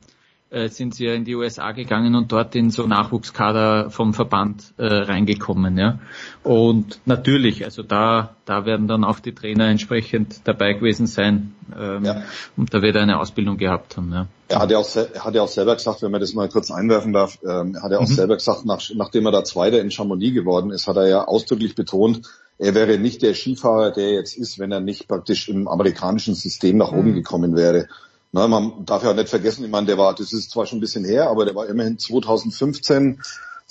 sind 0.69 0.95
sie 0.95 1.05
ja 1.05 1.13
in 1.13 1.25
die 1.25 1.35
USA 1.35 1.71
gegangen 1.73 2.15
und 2.15 2.31
dort 2.31 2.55
in 2.55 2.71
so 2.71 2.87
Nachwuchskader 2.87 3.91
vom 3.91 4.15
Verband 4.15 4.73
äh, 4.77 4.85
reingekommen, 4.85 5.77
ja. 5.77 5.99
Und 6.43 6.99
natürlich, 7.05 7.65
also 7.65 7.83
da, 7.83 8.35
da 8.45 8.65
werden 8.65 8.87
dann 8.87 9.03
auch 9.03 9.19
die 9.19 9.35
Trainer 9.35 9.67
entsprechend 9.67 10.41
dabei 10.45 10.73
gewesen 10.73 11.05
sein. 11.05 11.53
Ähm, 11.79 12.03
ja. 12.03 12.23
Und 12.57 12.73
da 12.73 12.81
wird 12.81 12.95
er 12.95 13.03
eine 13.03 13.19
Ausbildung 13.19 13.57
gehabt 13.57 13.95
haben, 13.97 14.11
ja. 14.11 14.27
Er 14.47 14.59
hat 14.59 14.71
ja 14.71 14.79
auch, 14.79 14.95
er 14.95 15.23
hat 15.23 15.35
ja 15.35 15.43
auch 15.43 15.47
selber 15.47 15.75
gesagt, 15.75 16.01
wenn 16.01 16.11
man 16.11 16.19
das 16.19 16.33
mal 16.33 16.49
kurz 16.49 16.71
einwerfen 16.71 17.13
darf, 17.13 17.37
ähm, 17.43 17.75
er 17.75 17.83
hat 17.83 17.91
ja 17.91 17.99
auch 17.99 18.09
mhm. 18.09 18.13
selber 18.13 18.35
gesagt, 18.35 18.65
nach, 18.65 18.81
nachdem 18.95 19.27
er 19.27 19.31
da 19.31 19.43
Zweiter 19.43 19.79
in 19.79 19.91
Chamonix 19.91 20.33
geworden 20.33 20.71
ist, 20.71 20.87
hat 20.87 20.97
er 20.97 21.07
ja 21.07 21.25
ausdrücklich 21.25 21.75
betont, 21.75 22.21
er 22.57 22.75
wäre 22.75 22.97
nicht 22.97 23.21
der 23.21 23.35
Skifahrer, 23.35 23.91
der 23.91 24.13
jetzt 24.13 24.35
ist, 24.35 24.59
wenn 24.59 24.71
er 24.71 24.81
nicht 24.81 25.07
praktisch 25.07 25.47
im 25.47 25.67
amerikanischen 25.67 26.35
System 26.35 26.77
nach 26.77 26.91
oben 26.91 27.11
mhm. 27.11 27.15
gekommen 27.15 27.55
wäre. 27.55 27.87
Na, 28.31 28.47
man 28.47 28.85
darf 28.85 29.03
ja 29.03 29.13
nicht 29.13 29.29
vergessen, 29.29 29.65
ich 29.65 29.71
meine, 29.71 29.87
der 29.87 29.97
war, 29.97 30.13
das 30.13 30.33
ist 30.33 30.51
zwar 30.51 30.65
schon 30.65 30.77
ein 30.77 30.81
bisschen 30.81 31.05
her, 31.05 31.29
aber 31.29 31.45
der 31.45 31.55
war 31.55 31.67
immerhin 31.67 31.97
2015 31.97 33.21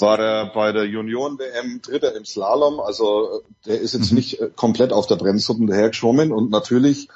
war 0.01 0.19
er 0.19 0.47
bei 0.53 0.73
der 0.73 0.85
Junioren-WM 0.85 1.83
Dritter 1.83 2.15
im 2.15 2.25
Slalom. 2.25 2.81
Also 2.81 3.43
der 3.67 3.81
ist 3.81 3.95
jetzt 3.95 4.11
mhm. 4.11 4.19
nicht 4.19 4.41
äh, 4.41 4.51
komplett 4.55 4.93
auf 4.93 5.07
der 5.07 5.17
Brennsuppen 5.17 5.67
dahergeschwommen 5.67 6.33
und 6.33 6.51
natürlich 6.51 7.09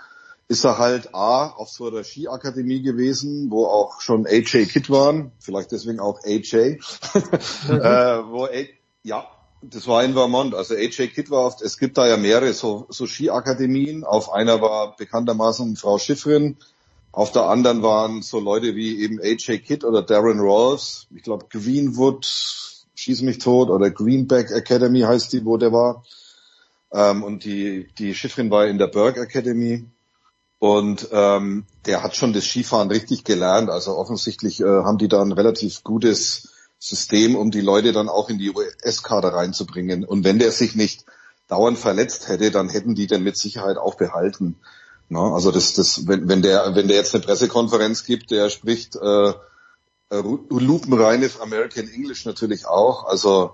ist 0.49 0.65
er 0.65 0.79
halt 0.79 1.15
A, 1.15 1.47
auf 1.47 1.71
so 1.71 1.87
einer 1.87 2.05
Skiakademie 2.05 2.83
gewesen, 2.83 3.51
wo 3.51 3.67
auch 3.67 4.01
schon 4.01 4.27
AJ 4.27 4.67
Kid 4.67 4.91
waren, 4.91 5.33
vielleicht 5.39 5.73
deswegen 5.73 6.01
auch 6.01 6.21
AJ, 6.25 6.53
mhm. 7.69 7.81
äh, 7.81 8.31
wo 8.31 8.45
A 8.47 8.67
ja, 9.05 9.27
das 9.63 9.87
war 9.87 10.05
in 10.05 10.13
Vermont. 10.13 10.55
Also 10.55 10.75
AJ 10.75 11.09
Kid 11.09 11.31
war 11.31 11.47
oft, 11.47 11.63
es 11.63 11.79
gibt 11.79 11.97
da 11.97 12.07
ja 12.07 12.17
mehrere 12.17 12.53
so, 12.53 12.87
so 12.89 13.07
Skiakademien. 13.07 14.05
Auf 14.05 14.33
einer 14.33 14.61
war 14.61 14.97
bekanntermaßen 14.97 15.77
Frau 15.77 15.99
Schiffrin, 15.99 16.57
auf 17.13 17.31
der 17.31 17.45
anderen 17.45 17.83
waren 17.83 18.23
so 18.23 18.41
Leute 18.41 18.75
wie 18.75 19.03
eben 19.03 19.21
AJ 19.21 19.59
Kidd 19.59 19.87
oder 19.87 20.03
Darren 20.03 20.41
Rawls. 20.41 21.07
Ich 21.15 21.23
glaube 21.23 21.47
Greenwood, 21.51 22.25
schieß 22.95 23.21
mich 23.21 23.39
tot, 23.39 23.69
oder 23.69 23.91
Greenback 23.91 24.51
Academy 24.51 25.01
heißt 25.01 25.33
die, 25.35 25.45
wo 25.45 25.59
der 25.59 25.73
war. 25.73 26.05
Ähm, 26.91 27.23
und 27.23 27.45
die, 27.45 27.89
die 27.99 28.15
Schiffrin 28.15 28.51
war 28.51 28.67
in 28.67 28.79
der 28.79 28.87
Berg 28.87 29.19
Academy. 29.19 29.85
Und 30.59 31.09
ähm, 31.13 31.67
der 31.87 32.03
hat 32.03 32.17
schon 32.17 32.33
das 32.33 32.45
Skifahren 32.45 32.91
richtig 32.91 33.25
gelernt. 33.25 33.69
Also 33.69 33.97
offensichtlich 33.97 34.61
äh, 34.61 34.65
haben 34.65 34.99
die 34.99 35.09
da 35.09 35.21
ein 35.21 35.33
relativ 35.33 35.83
gutes 35.85 36.53
System, 36.79 37.37
um 37.37 37.51
die 37.51 37.61
Leute 37.61 37.93
dann 37.93 38.09
auch 38.09 38.31
in 38.31 38.39
die 38.39 38.51
US-Kader 38.51 39.35
reinzubringen. 39.35 40.05
Und 40.05 40.25
wenn 40.25 40.39
der 40.39 40.53
sich 40.53 40.77
nicht 40.77 41.05
dauernd 41.49 41.79
verletzt 41.79 42.29
hätte, 42.29 42.51
dann 42.51 42.71
hätten 42.71 42.95
die 42.95 43.07
den 43.07 43.23
mit 43.23 43.37
Sicherheit 43.37 43.77
auch 43.77 43.97
behalten. 43.97 44.57
Na, 45.13 45.35
also 45.35 45.51
das, 45.51 45.75
das, 45.75 46.09
wenn, 46.09 46.27
wenn 46.27 46.41
der, 46.41 46.75
wenn 46.75 46.89
der 46.89 46.97
jetzt 46.97 47.15
eine 47.15 47.23
Pressekonferenz 47.23 48.05
gibt, 48.05 48.31
der 48.31 48.49
spricht 48.49 48.97
äh, 48.97 49.29
äh, 49.29 50.23
lupenreines 50.49 51.39
American 51.39 51.87
English 51.87 52.25
natürlich 52.25 52.67
auch. 52.67 53.05
Also 53.05 53.51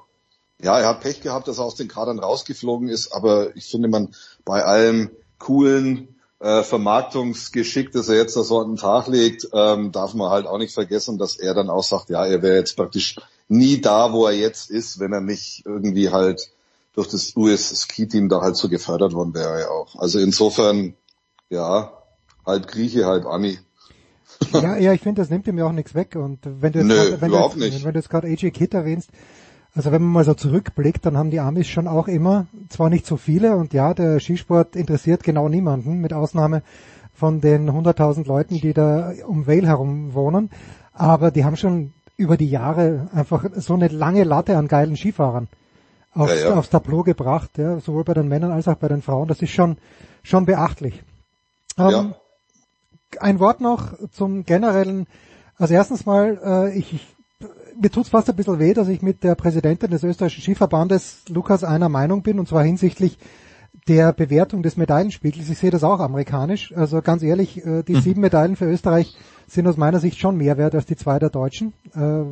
ja, 0.63 0.79
er 0.79 0.87
hat 0.87 1.01
Pech 1.01 1.21
gehabt, 1.21 1.49
dass 1.49 1.59
er 1.59 1.65
aus 1.65 1.75
den 1.75 1.89
Kadern 1.89 2.21
rausgeflogen 2.21 2.89
ist, 2.89 3.13
aber 3.13 3.57
ich 3.57 3.67
finde 3.67 3.89
man 3.89 4.15
bei 4.45 4.65
allem 4.65 5.11
coolen 5.41 6.21
äh, 6.39 6.63
Vermarktungsgeschick, 6.63 7.91
das 7.91 8.09
er 8.09 8.15
jetzt 8.15 8.37
da 8.37 8.45
so 8.45 8.61
an 8.61 8.69
den 8.69 8.77
Tag 8.77 9.09
legt, 9.09 9.49
ähm, 9.53 9.91
darf 9.91 10.15
man 10.15 10.31
halt 10.31 10.47
auch 10.47 10.59
nicht 10.59 10.75
vergessen, 10.75 11.19
dass 11.19 11.41
er 11.41 11.55
dann 11.55 11.71
auch 11.71 11.83
sagt, 11.83 12.09
ja, 12.09 12.25
er 12.25 12.41
wäre 12.41 12.55
jetzt 12.55 12.77
praktisch 12.77 13.17
nie 13.49 13.81
da, 13.81 14.13
wo 14.13 14.27
er 14.27 14.33
jetzt 14.33 14.71
ist, 14.71 15.01
wenn 15.01 15.13
er 15.13 15.21
nicht 15.21 15.67
irgendwie 15.67 16.11
halt 16.11 16.53
durch 16.95 17.09
das 17.09 17.35
US-Ski-Team 17.35 18.29
da 18.29 18.43
halt 18.43 18.57
so 18.57 18.69
gefördert 18.69 19.13
worden 19.13 19.35
wäre 19.35 19.73
auch. 19.73 19.97
Also 19.97 20.21
insofern 20.21 20.95
ja, 21.51 21.93
halb 22.47 22.67
Grieche, 22.69 23.07
halb 23.07 23.27
Ami. 23.27 23.59
ja, 24.53 24.77
ja, 24.77 24.93
ich 24.93 25.01
finde, 25.01 25.23
das 25.23 25.31
nimmt 25.31 25.47
ihm 25.47 25.59
ja 25.59 25.67
auch 25.67 25.73
nichts 25.73 25.95
weg. 25.95 26.17
Und 26.17 26.39
wenn 26.45 26.73
du 26.73 26.79
jetzt 26.81 26.89
Nö, 26.89 26.95
grad, 27.11 27.21
wenn 27.21 27.29
überhaupt 27.31 27.55
du 27.57 27.61
nicht. 27.61 27.85
wenn 27.85 27.93
du 27.93 27.99
jetzt 27.99 28.11
gerade 28.11 28.29
AJ 28.29 28.51
Kidd 28.51 28.75
erwähnst, 28.77 29.11
also 29.75 29.93
wenn 29.93 30.03
man 30.03 30.13
mal 30.13 30.25
so 30.25 30.35
zurückblickt, 30.35 31.05
dann 31.07 31.17
haben 31.17 31.31
die 31.31 31.41
Amis 31.41 31.67
schon 31.69 31.87
auch 31.89 32.09
immer, 32.09 32.47
zwar 32.69 32.91
nicht 32.91 33.07
so 33.07 33.17
viele, 33.17 33.57
und 33.57 33.73
ja, 33.73 33.95
der 33.95 34.19
Skisport 34.21 34.77
interessiert 34.77 35.23
genau 35.23 35.49
niemanden, 35.49 36.01
mit 36.01 36.13
Ausnahme 36.13 36.63
von 37.15 37.41
den 37.41 37.69
100.000 37.71 38.27
Leuten, 38.27 38.57
die 38.61 38.73
da 38.73 39.13
um 39.27 39.47
Vale 39.47 39.67
herum 39.67 40.15
wohnen, 40.15 40.51
aber 40.93 41.31
die 41.31 41.45
haben 41.45 41.57
schon 41.57 41.93
über 42.17 42.37
die 42.37 42.49
Jahre 42.51 43.09
einfach 43.15 43.45
so 43.57 43.75
eine 43.75 43.89
lange 43.89 44.25
Latte 44.25 44.57
an 44.57 44.67
geilen 44.69 44.97
Skifahrern 44.97 45.49
aufs, 46.15 46.43
Ja, 46.43 46.51
ja. 46.51 46.55
aufs 46.57 46.71
Tableau 46.71 47.03
gebracht, 47.03 47.51
ja, 47.59 47.79
sowohl 47.81 48.05
bei 48.05 48.15
den 48.15 48.29
Männern 48.29 48.51
als 48.51 48.67
auch 48.69 48.77
bei 48.77 48.89
den 48.89 49.03
Frauen. 49.03 49.29
Das 49.29 49.41
ist 49.43 49.51
schon, 49.51 49.77
schon 50.23 50.47
beachtlich. 50.47 51.03
Ähm, 51.79 52.15
Ein 53.21 53.39
Wort 53.41 53.61
noch 53.61 53.93
zum 54.11 54.45
generellen, 54.45 55.07
also 55.57 55.75
erstens 55.75 56.05
mal, 56.07 56.39
äh, 56.45 56.79
ich, 56.79 56.93
ich 56.95 57.07
mir 57.81 57.91
tut's 57.91 58.09
fast 58.09 58.29
ein 58.29 58.37
bisschen 58.37 58.59
weh, 58.59 58.75
dass 58.75 58.89
ich 58.89 59.03
mit 59.03 59.23
der 59.23 59.35
Präsidentin 59.37 59.91
des 59.91 60.03
österreichischen 60.03 60.43
Skiverbandes, 60.43 61.23
Lukas, 61.29 61.63
einer 61.65 61.89
Meinung 61.89 62.23
bin, 62.23 62.39
und 62.41 62.49
zwar 62.49 62.65
hinsichtlich 62.65 63.19
der 63.87 64.13
Bewertung 64.13 64.63
des 64.63 64.77
Medaillenspiegels. 64.77 65.49
Ich 65.49 65.59
sehe 65.59 65.71
das 65.71 65.85
auch 65.85 66.01
amerikanisch. 66.01 66.73
Also 66.77 67.01
ganz 67.01 67.23
ehrlich, 67.23 67.65
äh, 67.65 67.83
die 67.83 67.95
Mhm. 67.95 68.01
sieben 68.01 68.21
Medaillen 68.21 68.57
für 68.57 68.67
Österreich 68.67 69.17
sind 69.49 69.67
aus 69.67 69.77
meiner 69.77 69.99
Sicht 70.01 70.19
schon 70.19 70.37
mehr 70.37 70.57
wert 70.59 70.75
als 70.75 70.87
die 70.87 70.97
zwei 70.97 71.19
der 71.19 71.31
Deutschen. 71.31 71.73
Äh, 71.95 72.25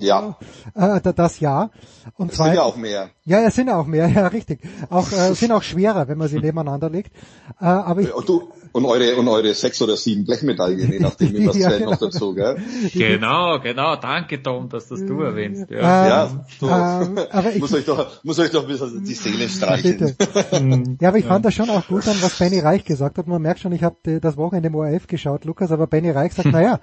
Ja. 0.00 0.36
Äh, 0.74 1.00
das 1.14 1.40
ja. 1.40 1.70
Und 2.16 2.30
Es 2.30 2.36
zwei, 2.36 2.46
sind 2.46 2.54
ja 2.54 2.62
auch 2.62 2.76
mehr. 2.76 3.10
Ja, 3.24 3.40
es 3.40 3.54
sind 3.54 3.68
auch 3.70 3.86
mehr, 3.86 4.08
ja, 4.14 4.26
richtig. 4.28 4.60
Auch 4.90 5.10
äh, 5.12 5.34
sind 5.34 5.52
auch 5.52 5.62
schwerer, 5.62 6.08
wenn 6.08 6.18
man 6.18 6.28
sie 6.28 6.38
nebeneinander 6.40 6.88
legt. 6.90 7.12
Äh, 7.60 7.64
aber 7.66 8.00
ich, 8.00 8.14
Und, 8.14 8.28
du, 8.28 8.48
und 8.72 8.84
eure 8.86 9.16
und 9.16 9.28
eure 9.28 9.52
sechs 9.54 9.80
oder 9.82 9.96
sieben 9.96 10.24
Blechmedaillen, 10.24 10.92
je 10.92 10.98
nachdem, 11.00 11.32
wie 11.34 11.44
das 11.46 11.56
Ja, 11.58 11.68
zählt 11.70 11.84
noch 11.84 11.98
genau. 11.98 12.10
dazu, 12.10 12.34
gell? 12.34 12.56
Genau, 12.94 13.58
genau. 13.60 13.96
Danke, 13.96 14.42
Tom, 14.42 14.68
dass 14.68 14.88
das 14.88 15.04
du 15.04 15.20
erwähnst. 15.20 15.70
Ja. 15.70 16.06
Ja, 16.08 16.44
so. 16.58 16.68
ähm, 16.68 17.18
aber 17.30 17.50
ich- 17.52 17.60
muss 17.60 17.72
euch 17.74 17.84
doch 17.84 18.24
muss 18.24 18.38
euch 18.38 18.50
doch 18.50 18.62
ein 18.62 18.68
bisschen 18.68 19.04
die 19.04 19.14
Seele 19.14 19.48
streichen. 19.48 19.98
Bitte. 19.98 20.96
Ja, 21.00 21.08
aber 21.08 21.18
ich 21.18 21.24
fand 21.26 21.44
das 21.44 21.54
schon 21.54 21.68
auch 21.70 21.86
gut 21.86 22.06
an, 22.08 22.16
was 22.20 22.38
Benny 22.38 22.58
Reich 22.60 22.84
gesagt 22.84 23.18
hat. 23.18 23.26
Man 23.26 23.42
merkt 23.42 23.60
schon, 23.60 23.72
ich 23.72 23.82
habe 23.82 24.20
das 24.20 24.36
Wochenende 24.36 24.68
im 24.68 24.74
ORF 24.74 25.06
geschaut, 25.06 25.44
Lukas, 25.44 25.70
aber 25.72 25.86
Benny 25.86 26.10
Reich 26.10 26.27
sagt, 26.34 26.52
naja, 26.52 26.80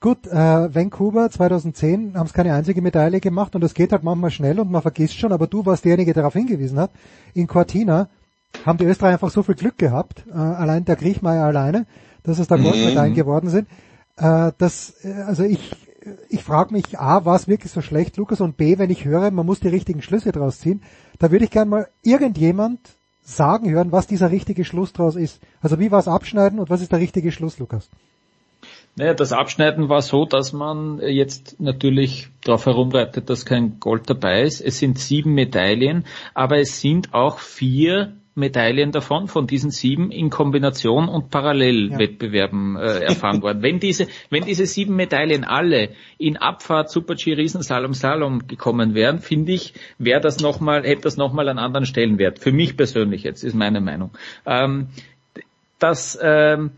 gut, 0.00 0.26
äh, 0.26 0.74
Vancouver 0.74 1.30
2010 1.30 2.16
haben 2.16 2.26
es 2.26 2.32
keine 2.32 2.54
einzige 2.54 2.82
Medaille 2.82 3.20
gemacht 3.20 3.54
und 3.54 3.62
das 3.62 3.74
geht 3.74 3.92
halt 3.92 4.02
manchmal 4.02 4.30
schnell 4.30 4.60
und 4.60 4.70
man 4.70 4.82
vergisst 4.82 5.18
schon, 5.18 5.32
aber 5.32 5.46
du 5.46 5.66
warst 5.66 5.84
derjenige, 5.84 6.12
der 6.12 6.22
darauf 6.22 6.34
hingewiesen 6.34 6.78
hat. 6.78 6.90
In 7.34 7.46
Cortina 7.46 8.08
haben 8.64 8.78
die 8.78 8.84
Österreicher 8.84 9.14
einfach 9.14 9.30
so 9.30 9.42
viel 9.42 9.54
Glück 9.54 9.78
gehabt, 9.78 10.24
äh, 10.30 10.36
allein 10.36 10.84
der 10.84 10.96
Griechmeier 10.96 11.44
alleine, 11.44 11.86
dass 12.22 12.38
es 12.38 12.46
da 12.48 12.56
Mhm. 12.56 12.64
Goldmedaillen 12.64 13.14
geworden 13.14 13.50
sind. 13.50 13.68
Äh, 14.16 14.52
das, 14.58 14.94
äh, 15.02 15.12
also 15.22 15.42
ich, 15.44 15.74
ich 16.28 16.42
frage 16.42 16.72
mich, 16.72 16.98
A, 16.98 17.24
war 17.24 17.36
es 17.36 17.48
wirklich 17.48 17.72
so 17.72 17.82
schlecht, 17.82 18.16
Lukas, 18.16 18.40
und 18.40 18.56
B, 18.56 18.78
wenn 18.78 18.90
ich 18.90 19.04
höre, 19.04 19.30
man 19.30 19.46
muss 19.46 19.60
die 19.60 19.68
richtigen 19.68 20.02
Schlüsse 20.02 20.32
draus 20.32 20.60
ziehen, 20.60 20.82
da 21.18 21.30
würde 21.30 21.44
ich 21.44 21.50
gern 21.50 21.68
mal 21.68 21.88
irgendjemand 22.02 22.80
sagen 23.22 23.70
hören, 23.70 23.92
was 23.92 24.06
dieser 24.06 24.30
richtige 24.30 24.64
Schluss 24.64 24.92
draus 24.94 25.14
ist. 25.14 25.40
Also 25.60 25.78
wie 25.78 25.90
war 25.90 25.98
es 25.98 26.08
abschneiden 26.08 26.58
und 26.58 26.70
was 26.70 26.80
ist 26.80 26.92
der 26.92 26.98
richtige 26.98 27.30
Schluss, 27.30 27.58
Lukas? 27.58 27.90
Naja, 28.98 29.14
das 29.14 29.32
Abschneiden 29.32 29.88
war 29.88 30.02
so, 30.02 30.24
dass 30.24 30.52
man 30.52 30.98
jetzt 30.98 31.60
natürlich 31.60 32.30
darauf 32.44 32.66
herumreitet, 32.66 33.30
dass 33.30 33.46
kein 33.46 33.78
Gold 33.78 34.10
dabei 34.10 34.42
ist. 34.42 34.60
Es 34.60 34.80
sind 34.80 34.98
sieben 34.98 35.34
Medaillen, 35.34 36.04
aber 36.34 36.58
es 36.58 36.80
sind 36.80 37.14
auch 37.14 37.38
vier 37.38 38.14
Medaillen 38.34 38.90
davon, 38.90 39.28
von 39.28 39.46
diesen 39.46 39.70
sieben 39.70 40.10
in 40.10 40.30
Kombination 40.30 41.08
und 41.08 41.30
Parallelwettbewerben 41.30 42.76
äh, 42.76 43.04
erfahren 43.04 43.40
worden. 43.40 43.62
Wenn 43.62 43.78
diese, 43.78 44.08
wenn 44.30 44.44
diese 44.44 44.66
sieben 44.66 44.96
Medaillen 44.96 45.44
alle 45.44 45.90
in 46.18 46.36
Abfahrt, 46.36 46.90
Super-G, 46.90 47.34
Riesenslalom, 47.34 47.94
Slalom 47.94 48.48
gekommen 48.48 48.94
wären, 48.94 49.20
finde 49.20 49.52
ich, 49.52 49.74
wäre 49.98 50.20
das 50.20 50.40
nochmal, 50.40 50.82
hätte 50.82 51.02
das 51.02 51.16
nochmal 51.16 51.48
einen 51.48 51.60
anderen 51.60 51.86
Stellenwert. 51.86 52.40
Für 52.40 52.50
mich 52.50 52.76
persönlich 52.76 53.22
jetzt, 53.22 53.44
ist 53.44 53.54
meine 53.54 53.80
Meinung. 53.80 54.10
Ähm, 54.44 54.88
das, 55.78 56.18
ähm, 56.20 56.72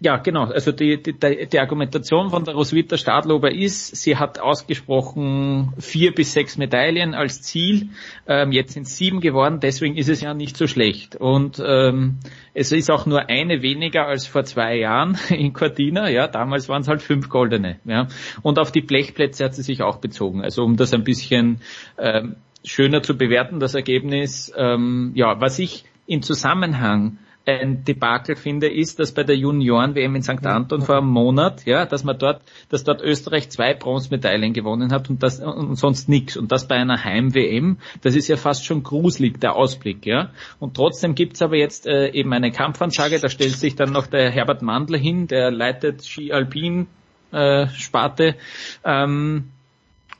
ja, 0.00 0.16
genau. 0.18 0.44
Also 0.44 0.72
die, 0.72 1.02
die, 1.02 1.14
die 1.14 1.58
Argumentation 1.58 2.30
von 2.30 2.44
der 2.44 2.54
Roswitha 2.54 2.96
Stadlober 2.96 3.50
ist, 3.50 3.96
sie 3.96 4.16
hat 4.16 4.38
ausgesprochen 4.38 5.72
vier 5.78 6.14
bis 6.14 6.32
sechs 6.32 6.58
Medaillen 6.58 7.14
als 7.14 7.42
Ziel. 7.42 7.90
Ähm, 8.26 8.52
jetzt 8.52 8.74
sind 8.74 8.86
sieben 8.86 9.20
geworden, 9.20 9.60
deswegen 9.60 9.96
ist 9.96 10.08
es 10.08 10.20
ja 10.20 10.34
nicht 10.34 10.56
so 10.56 10.66
schlecht. 10.66 11.16
Und 11.16 11.62
ähm, 11.64 12.18
es 12.52 12.72
ist 12.72 12.90
auch 12.90 13.06
nur 13.06 13.28
eine 13.28 13.62
weniger 13.62 14.06
als 14.06 14.26
vor 14.26 14.44
zwei 14.44 14.76
Jahren 14.76 15.18
in 15.30 15.52
Cortina. 15.52 16.10
Ja, 16.10 16.28
damals 16.28 16.68
waren 16.68 16.82
es 16.82 16.88
halt 16.88 17.02
fünf 17.02 17.28
goldene. 17.28 17.78
Ja, 17.84 18.08
und 18.42 18.58
auf 18.58 18.72
die 18.72 18.82
Blechplätze 18.82 19.44
hat 19.44 19.54
sie 19.54 19.62
sich 19.62 19.82
auch 19.82 19.96
bezogen. 19.96 20.42
Also 20.42 20.62
um 20.62 20.76
das 20.76 20.92
ein 20.92 21.04
bisschen 21.04 21.60
ähm, 21.98 22.36
schöner 22.64 23.02
zu 23.02 23.16
bewerten, 23.16 23.60
das 23.60 23.74
Ergebnis. 23.74 24.52
Ähm, 24.56 25.12
ja, 25.14 25.40
was 25.40 25.58
ich 25.58 25.84
in 26.06 26.22
Zusammenhang 26.22 27.18
ein 27.58 27.84
Debakel 27.84 28.36
finde, 28.36 28.68
ist, 28.68 28.98
dass 28.98 29.12
bei 29.12 29.24
der 29.24 29.36
Junioren-WM 29.36 30.16
in 30.16 30.22
St. 30.22 30.46
Anton 30.46 30.82
vor 30.82 30.98
einem 30.98 31.08
Monat, 31.08 31.64
ja, 31.66 31.86
dass 31.86 32.04
man 32.04 32.18
dort, 32.18 32.42
dass 32.68 32.84
dort 32.84 33.02
Österreich 33.02 33.50
zwei 33.50 33.74
Bronzemedaillen 33.74 34.52
gewonnen 34.52 34.92
hat 34.92 35.10
und 35.10 35.22
das 35.22 35.40
und 35.40 35.76
sonst 35.76 36.08
nichts. 36.08 36.36
Und 36.36 36.52
das 36.52 36.68
bei 36.68 36.76
einer 36.76 37.02
Heim-WM, 37.02 37.78
das 38.02 38.14
ist 38.14 38.28
ja 38.28 38.36
fast 38.36 38.64
schon 38.64 38.82
gruselig, 38.82 39.40
der 39.40 39.56
Ausblick, 39.56 40.06
ja. 40.06 40.30
Und 40.58 40.74
trotzdem 40.74 41.14
gibt's 41.14 41.42
aber 41.42 41.56
jetzt 41.56 41.86
äh, 41.86 42.10
eben 42.10 42.32
eine 42.32 42.52
Kampfansage, 42.52 43.18
da 43.18 43.28
stellt 43.28 43.56
sich 43.56 43.76
dann 43.76 43.92
noch 43.92 44.06
der 44.06 44.30
Herbert 44.30 44.62
Mandler 44.62 44.98
hin, 44.98 45.26
der 45.26 45.50
leitet 45.50 46.04
Ski 46.04 46.32
Alpin 46.32 46.86
äh, 47.32 47.68
Sparte. 47.68 48.36
Ähm, 48.84 49.50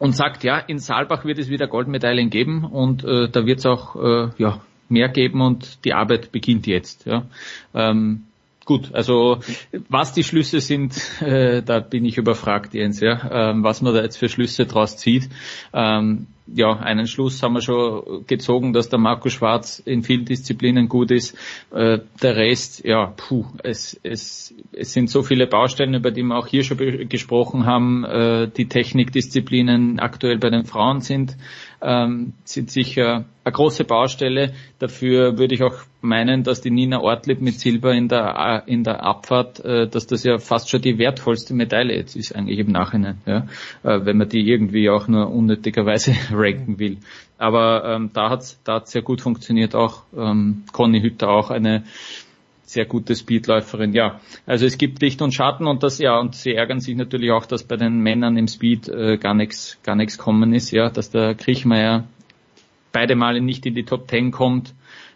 und 0.01 0.17
sagt, 0.17 0.45
ja, 0.45 0.59
in 0.59 0.79
Saalbach 0.79 1.27
wird 1.27 1.39
es 1.39 1.51
wieder 1.51 1.67
Goldmedaillen 1.67 2.31
geben 2.31 2.65
und 2.65 3.05
äh, 3.05 3.29
da 3.29 3.45
wird 3.45 3.59
es 3.59 3.67
auch 3.67 3.97
äh, 3.97 4.31
ja, 4.39 4.63
mehr 4.91 5.09
geben 5.09 5.41
und 5.41 5.85
die 5.85 5.95
Arbeit 5.95 6.33
beginnt 6.33 6.67
jetzt. 6.67 7.07
Ja. 7.07 7.27
Ähm, 7.75 8.25
gut, 8.65 8.95
also 8.95 9.41
was 9.89 10.13
die 10.13 10.23
Schlüsse 10.23 10.61
sind, 10.61 10.95
äh, 11.21 11.63
da 11.63 11.81
bin 11.81 12.05
ich 12.05 12.19
überfragt, 12.19 12.75
Jens, 12.75 13.01
ja, 13.01 13.51
ähm, 13.51 13.65
was 13.65 13.83
man 13.83 13.95
da 13.95 14.03
jetzt 14.03 14.17
für 14.17 14.29
Schlüsse 14.29 14.67
draus 14.67 14.97
zieht. 14.97 15.29
Ähm, 15.73 16.27
ja, 16.55 16.73
einen 16.73 17.07
Schluss 17.07 17.43
haben 17.43 17.55
wir 17.55 17.63
schon 17.63 18.27
gezogen, 18.27 18.73
dass 18.73 18.89
der 18.89 18.99
Marco 18.99 19.29
Schwarz 19.29 19.81
in 19.85 20.03
vielen 20.03 20.25
Disziplinen 20.25 20.89
gut 20.89 21.11
ist. 21.11 21.37
Äh, 21.73 21.99
der 22.23 22.37
Rest, 22.37 22.85
ja, 22.85 23.13
puh, 23.17 23.45
es, 23.63 23.99
es, 24.03 24.55
es 24.73 24.93
sind 24.93 25.11
so 25.11 25.23
viele 25.23 25.47
Baustellen, 25.47 25.95
über 25.95 26.11
die 26.11 26.23
wir 26.23 26.37
auch 26.37 26.47
hier 26.47 26.65
schon 26.65 27.09
gesprochen 27.09 27.67
haben. 27.67 28.05
Äh, 28.05 28.49
die 28.49 28.67
Technikdisziplinen 28.67 30.01
aktuell 30.01 30.39
bei 30.39 30.51
den 30.51 30.65
Frauen 30.65 31.01
sind, 31.01 31.37
ähm, 31.83 32.35
sind 32.45 32.71
sicher 32.71 33.25
eine 33.45 33.53
große 33.53 33.85
Baustelle. 33.85 34.53
Dafür 34.79 35.39
würde 35.39 35.55
ich 35.55 35.63
auch 35.63 35.75
meinen, 36.01 36.43
dass 36.43 36.61
die 36.61 36.71
Nina 36.71 37.01
Ortlieb 37.01 37.41
mit 37.41 37.59
Silber 37.59 37.93
in 37.93 38.09
der, 38.09 38.65
in 38.67 38.85
der 38.85 39.03
Abfahrt, 39.03 39.65
äh, 39.65 39.89
dass 39.89 40.07
das 40.07 40.25
ja 40.25 40.39
fast 40.39 40.71
schon 40.71 40.83
die 40.83 40.99
wertvollste 40.99 41.55
Medaille 41.55 41.95
jetzt 41.95 42.17
ist 42.17 42.35
eigentlich 42.35 42.59
im 42.59 42.73
Nachhinein, 42.73 43.19
ja, 43.27 43.47
äh, 43.83 44.05
wenn 44.05 44.19
man 44.19 44.29
die 44.29 44.49
irgendwie 44.49 44.91
auch 44.91 45.09
nur 45.09 45.31
unnötigerweise 45.31 46.13
ranken 46.33 46.79
will. 46.79 46.99
Aber 47.39 47.85
ähm, 47.85 48.11
da 48.13 48.31
hat's 48.31 48.61
da 48.65 48.75
hat's 48.75 48.93
sehr 48.93 49.03
gut 49.03 49.21
funktioniert 49.23 49.75
auch. 49.75 50.03
Ähm, 50.17 50.65
Conny 50.73 51.01
Hütter 51.01 51.31
auch 51.31 51.51
eine 51.51 51.85
sehr 52.73 52.85
gute 52.85 53.17
Speedläuferin, 53.17 53.93
ja. 53.93 54.21
Also 54.47 54.67
es 54.67 54.79
gibt 54.79 55.03
Licht 55.03 55.23
und 55.23 55.33
Schatten 55.33 55.67
und 55.67 55.83
das, 55.83 55.99
ja, 55.99 56.19
und 56.19 56.35
sie 56.35 56.55
ärgern 56.55 56.81
sich 56.81 56.95
natürlich 56.95 57.33
auch, 57.33 57.47
dass 57.47 57.65
bei 57.65 57.77
den 57.77 58.01
Männern 58.01 58.37
im 58.37 58.47
Speed 58.47 58.89
äh, 58.89 59.19
gar 59.19 59.35
nichts 59.35 59.79
gar 59.83 59.97
nichts 59.97 60.19
kommen 60.19 60.55
ist, 60.55 60.71
ja, 60.71 60.89
dass 60.89 61.11
der 61.11 61.35
Kriechmeier 61.35 62.05
beide 62.93 63.17
Male 63.17 63.41
nicht 63.41 63.67
in 63.67 63.75
die 63.75 63.85
Top 63.85 64.09
Ten 64.09 64.31
kommt, 64.31 64.75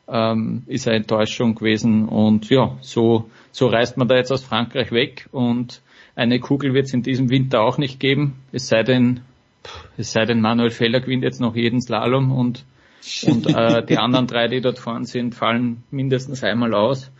ähm, 0.08 0.64
ist 0.66 0.88
eine 0.88 0.98
Enttäuschung 0.98 1.54
gewesen 1.54 2.08
und 2.08 2.50
ja, 2.50 2.76
so, 2.80 3.30
so 3.52 3.68
reist 3.68 3.96
man 3.96 4.08
da 4.08 4.16
jetzt 4.16 4.32
aus 4.32 4.44
Frankreich 4.44 4.90
weg 4.90 5.28
und 5.30 5.80
eine 6.16 6.40
Kugel 6.40 6.74
wird 6.74 6.86
es 6.86 6.94
in 6.94 7.02
diesem 7.02 7.30
Winter 7.30 7.62
auch 7.62 7.78
nicht 7.78 8.00
geben, 8.00 8.34
es 8.52 8.68
sei 8.68 8.82
denn, 8.82 9.20
es 9.96 10.12
sei 10.12 10.24
denn 10.24 10.40
Manuel 10.40 10.70
Feller 10.70 11.00
gewinnt 11.00 11.22
jetzt 11.22 11.40
noch 11.40 11.54
jeden 11.54 11.80
Slalom 11.80 12.32
und 12.32 12.64
und 13.26 13.46
äh, 13.54 13.84
die 13.84 13.98
anderen 13.98 14.26
drei, 14.26 14.48
die 14.48 14.60
dort 14.60 14.78
vorne 14.78 15.04
sind, 15.04 15.34
fallen 15.34 15.82
mindestens 15.90 16.42
einmal 16.42 16.74
aus. 16.74 17.10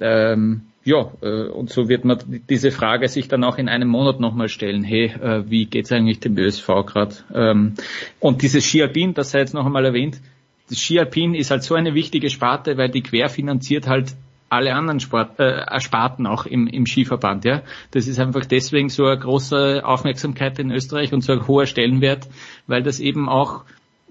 Ähm, 0.00 0.62
ja, 0.84 1.12
äh, 1.20 1.48
und 1.48 1.70
so 1.70 1.88
wird 1.88 2.04
man 2.04 2.18
diese 2.48 2.70
Frage 2.70 3.08
sich 3.08 3.28
dann 3.28 3.44
auch 3.44 3.58
in 3.58 3.68
einem 3.68 3.88
Monat 3.88 4.18
nochmal 4.18 4.48
stellen. 4.48 4.82
Hey, 4.82 5.06
äh, 5.06 5.48
wie 5.48 5.66
geht's 5.66 5.92
eigentlich 5.92 6.20
dem 6.20 6.36
ÖSV 6.36 6.66
gerade? 6.86 7.14
Ähm, 7.32 7.74
und 8.18 8.42
dieses 8.42 8.64
Ski 8.64 8.82
Alpin, 8.82 9.14
das 9.14 9.30
sei 9.30 9.40
jetzt 9.40 9.54
noch 9.54 9.64
einmal 9.64 9.84
erwähnt, 9.84 10.20
das 10.68 10.78
Ski 10.78 10.98
Alpin 10.98 11.34
ist 11.34 11.50
halt 11.50 11.62
so 11.62 11.74
eine 11.74 11.94
wichtige 11.94 12.30
Sparte, 12.30 12.76
weil 12.78 12.88
die 12.88 13.02
querfinanziert 13.02 13.86
halt 13.86 14.14
alle 14.48 14.74
anderen 14.74 15.00
Sport, 15.00 15.38
äh, 15.38 15.80
Sparten 15.80 16.26
auch 16.26 16.46
im, 16.46 16.66
im 16.66 16.84
Skiverband. 16.84 17.44
Ja, 17.44 17.62
das 17.92 18.06
ist 18.06 18.18
einfach 18.18 18.44
deswegen 18.44 18.88
so 18.88 19.06
eine 19.06 19.18
große 19.18 19.82
Aufmerksamkeit 19.84 20.58
in 20.58 20.70
Österreich 20.70 21.12
und 21.12 21.22
so 21.22 21.32
ein 21.32 21.46
hoher 21.46 21.66
Stellenwert, 21.66 22.28
weil 22.66 22.82
das 22.82 23.00
eben 23.00 23.28
auch 23.28 23.64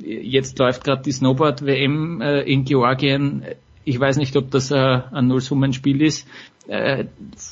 jetzt 0.03 0.57
läuft 0.57 0.83
gerade 0.83 1.03
die 1.03 1.11
Snowboard 1.11 1.65
WM 1.65 2.21
äh, 2.21 2.41
in 2.41 2.65
Georgien 2.65 3.43
ich 3.83 3.99
weiß 3.99 4.17
nicht, 4.17 4.35
ob 4.37 4.51
das 4.51 4.71
äh, 4.71 4.75
ein 4.75 5.27
Nullsummenspiel 5.27 6.01
ist. 6.01 6.27
Äh, 6.67 7.05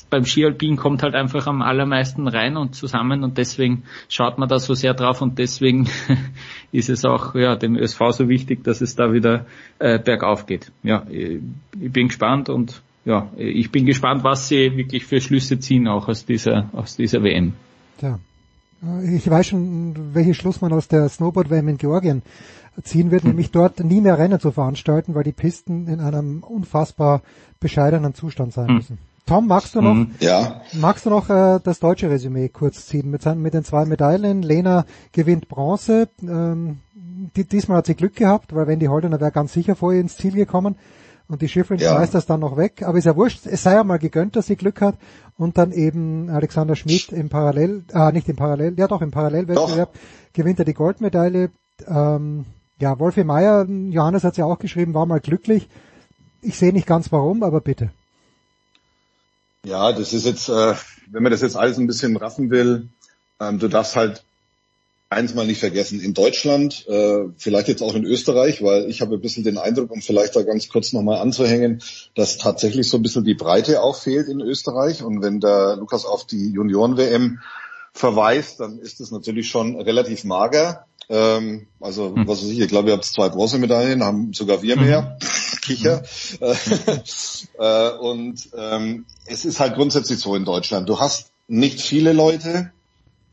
beim 0.08 0.24
Skialpin 0.24 0.76
kommt 0.76 1.02
halt 1.02 1.14
einfach 1.14 1.46
am 1.46 1.62
allermeisten 1.62 2.28
rein 2.28 2.56
und 2.56 2.74
zusammen 2.74 3.24
und 3.24 3.38
deswegen 3.38 3.82
schaut 4.08 4.38
man 4.38 4.48
da 4.48 4.58
so 4.58 4.74
sehr 4.74 4.94
drauf 4.94 5.20
und 5.20 5.38
deswegen 5.38 5.88
ist 6.72 6.88
es 6.88 7.04
auch 7.04 7.34
ja, 7.34 7.56
dem 7.56 7.76
ÖSV 7.76 8.00
so 8.12 8.28
wichtig, 8.28 8.62
dass 8.62 8.80
es 8.80 8.94
da 8.94 9.12
wieder 9.12 9.46
äh, 9.78 9.98
bergauf 9.98 10.46
geht. 10.46 10.70
Ja, 10.82 11.04
ich 11.10 11.40
bin 11.92 12.08
gespannt 12.08 12.48
und 12.48 12.82
ja, 13.04 13.30
ich 13.36 13.70
bin 13.72 13.86
gespannt, 13.86 14.22
was 14.24 14.48
sie 14.48 14.76
wirklich 14.76 15.06
für 15.06 15.20
Schlüsse 15.20 15.58
ziehen 15.58 15.88
auch 15.88 16.08
aus 16.08 16.26
dieser 16.26 16.70
aus 16.72 16.96
dieser 16.96 17.22
WM. 17.22 17.54
Ja. 18.00 18.18
Ich 19.04 19.28
weiß 19.28 19.46
schon, 19.48 20.14
welchen 20.14 20.34
Schluss 20.34 20.60
man 20.62 20.72
aus 20.72 20.88
der 20.88 21.08
Snowboard-WM 21.08 21.68
in 21.68 21.76
Georgien 21.76 22.22
ziehen 22.82 23.10
wird, 23.10 23.24
nämlich 23.24 23.50
dort 23.50 23.80
nie 23.80 24.00
mehr 24.00 24.18
Rennen 24.18 24.40
zu 24.40 24.52
veranstalten, 24.52 25.14
weil 25.14 25.24
die 25.24 25.32
Pisten 25.32 25.86
in 25.86 26.00
einem 26.00 26.42
unfassbar 26.42 27.20
bescheidenen 27.58 28.14
Zustand 28.14 28.54
sein 28.54 28.74
müssen. 28.74 28.98
Tom, 29.26 29.46
magst 29.46 29.74
du 29.74 29.82
noch, 29.82 29.94
Mhm. 29.94 30.12
Ja. 30.20 30.62
magst 30.72 31.04
du 31.04 31.10
noch 31.10 31.28
äh, 31.28 31.60
das 31.62 31.78
deutsche 31.78 32.08
Resümee 32.10 32.48
kurz 32.48 32.86
ziehen 32.86 33.10
mit, 33.10 33.20
seinen, 33.22 33.42
mit 33.42 33.52
den 33.54 33.64
zwei 33.64 33.84
Medaillen? 33.84 34.42
Lena 34.42 34.86
gewinnt 35.12 35.48
Bronze. 35.48 36.08
Ähm, 36.22 36.78
die, 37.36 37.44
diesmal 37.44 37.78
hat 37.78 37.86
sie 37.86 37.94
Glück 37.94 38.16
gehabt, 38.16 38.54
weil 38.54 38.66
wenn 38.66 38.80
die 38.80 38.88
Holdener 38.88 39.20
wäre 39.20 39.30
ganz 39.30 39.52
sicher 39.52 39.76
vor 39.76 39.92
ihr 39.92 40.00
ins 40.00 40.16
Ziel 40.16 40.32
gekommen. 40.32 40.76
Und 41.30 41.42
die 41.42 41.48
Schifrin 41.48 41.78
Ja. 41.78 41.94
schmeißt 41.94 42.14
das 42.14 42.26
dann 42.26 42.40
noch 42.40 42.56
weg, 42.56 42.82
aber 42.82 42.98
ist 42.98 43.04
ja 43.04 43.16
wurscht, 43.16 43.46
es 43.46 43.62
sei 43.62 43.74
ja 43.74 43.84
mal 43.84 43.98
gegönnt, 43.98 44.36
dass 44.36 44.46
sie 44.46 44.56
Glück 44.56 44.80
hat 44.80 44.96
und 45.38 45.56
dann 45.56 45.72
eben 45.72 46.28
Alexander 46.28 46.76
Schmidt 46.76 47.12
im 47.12 47.28
Parallel, 47.28 47.84
ah 47.92 48.10
nicht 48.12 48.28
im 48.28 48.36
Parallel, 48.36 48.74
ja 48.78 48.88
doch 48.88 49.00
im 49.00 49.10
Parallelwettbewerb 49.10 49.94
gewinnt 50.32 50.58
er 50.58 50.64
die 50.64 50.74
Goldmedaille. 50.74 51.50
Ähm, 51.86 52.44
ja, 52.78 52.98
Wolfi 52.98 53.24
Meier, 53.24 53.66
Johannes 53.68 54.24
hat 54.24 54.36
ja 54.36 54.44
auch 54.44 54.58
geschrieben, 54.58 54.94
war 54.94 55.06
mal 55.06 55.20
glücklich. 55.20 55.68
Ich 56.42 56.56
sehe 56.58 56.72
nicht 56.72 56.86
ganz 56.86 57.12
warum, 57.12 57.42
aber 57.42 57.60
bitte. 57.60 57.90
Ja, 59.64 59.92
das 59.92 60.12
ist 60.12 60.24
jetzt, 60.24 60.48
äh, 60.48 60.74
wenn 61.10 61.22
man 61.22 61.32
das 61.32 61.42
jetzt 61.42 61.56
alles 61.56 61.78
ein 61.78 61.86
bisschen 61.86 62.16
raffen 62.16 62.50
will, 62.50 62.88
ähm, 63.40 63.58
du 63.58 63.68
darfst 63.68 63.96
halt 63.96 64.24
eins 65.10 65.34
mal 65.34 65.44
nicht 65.44 65.58
vergessen, 65.58 66.00
in 66.00 66.14
Deutschland, 66.14 66.86
äh, 66.88 67.24
vielleicht 67.36 67.66
jetzt 67.66 67.82
auch 67.82 67.94
in 67.94 68.04
Österreich, 68.04 68.62
weil 68.62 68.88
ich 68.88 69.00
habe 69.00 69.16
ein 69.16 69.20
bisschen 69.20 69.42
den 69.42 69.58
Eindruck, 69.58 69.90
um 69.90 70.00
vielleicht 70.00 70.36
da 70.36 70.42
ganz 70.42 70.68
kurz 70.68 70.92
nochmal 70.92 71.18
anzuhängen, 71.18 71.82
dass 72.14 72.38
tatsächlich 72.38 72.88
so 72.88 72.96
ein 72.96 73.02
bisschen 73.02 73.24
die 73.24 73.34
Breite 73.34 73.82
auch 73.82 73.96
fehlt 73.96 74.28
in 74.28 74.40
Österreich. 74.40 75.02
Und 75.02 75.20
wenn 75.20 75.40
der 75.40 75.76
Lukas 75.76 76.06
auf 76.06 76.26
die 76.26 76.52
Junioren-WM 76.52 77.40
verweist, 77.92 78.60
dann 78.60 78.78
ist 78.78 79.00
es 79.00 79.10
natürlich 79.10 79.48
schon 79.48 79.80
relativ 79.80 80.22
mager. 80.22 80.86
Ähm, 81.08 81.66
also, 81.80 82.14
was 82.14 82.42
weiß 82.42 82.50
ich, 82.50 82.60
ich 82.60 82.68
glaube, 82.68 82.90
ihr 82.90 82.94
habt 82.94 83.04
zwei 83.04 83.30
Bronzemedaillen, 83.30 84.04
haben 84.04 84.32
sogar 84.32 84.62
wir 84.62 84.76
mehr. 84.76 85.18
Kicher. 85.60 86.04
äh, 87.58 87.90
und 87.98 88.48
ähm, 88.56 89.06
es 89.26 89.44
ist 89.44 89.58
halt 89.58 89.74
grundsätzlich 89.74 90.20
so 90.20 90.36
in 90.36 90.44
Deutschland. 90.44 90.88
Du 90.88 91.00
hast 91.00 91.32
nicht 91.48 91.80
viele 91.80 92.12
Leute, 92.12 92.70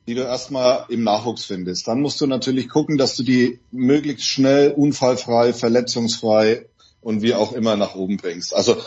die 0.08 0.16
du 0.16 0.22
erstmal 0.22 0.86
im 0.88 1.04
Nachwuchs 1.04 1.46
findest. 1.46 1.88
Dann 1.88 2.02
musst 2.02 2.22
du 2.22 2.28
natürlich 2.28 2.70
gucken, 2.70 2.98
dass 2.98 3.16
du 3.16 3.24
die 3.24 3.60
möglichst 3.72 4.26
schnell, 4.26 4.72
unfallfrei, 4.72 5.52
verletzungsfrei 5.54 6.66
und 7.02 7.22
wie 7.22 7.34
auch 7.34 7.52
immer 7.52 7.76
nach 7.76 7.96
oben 7.96 8.16
bringst. 8.16 8.56
Also 8.56 8.78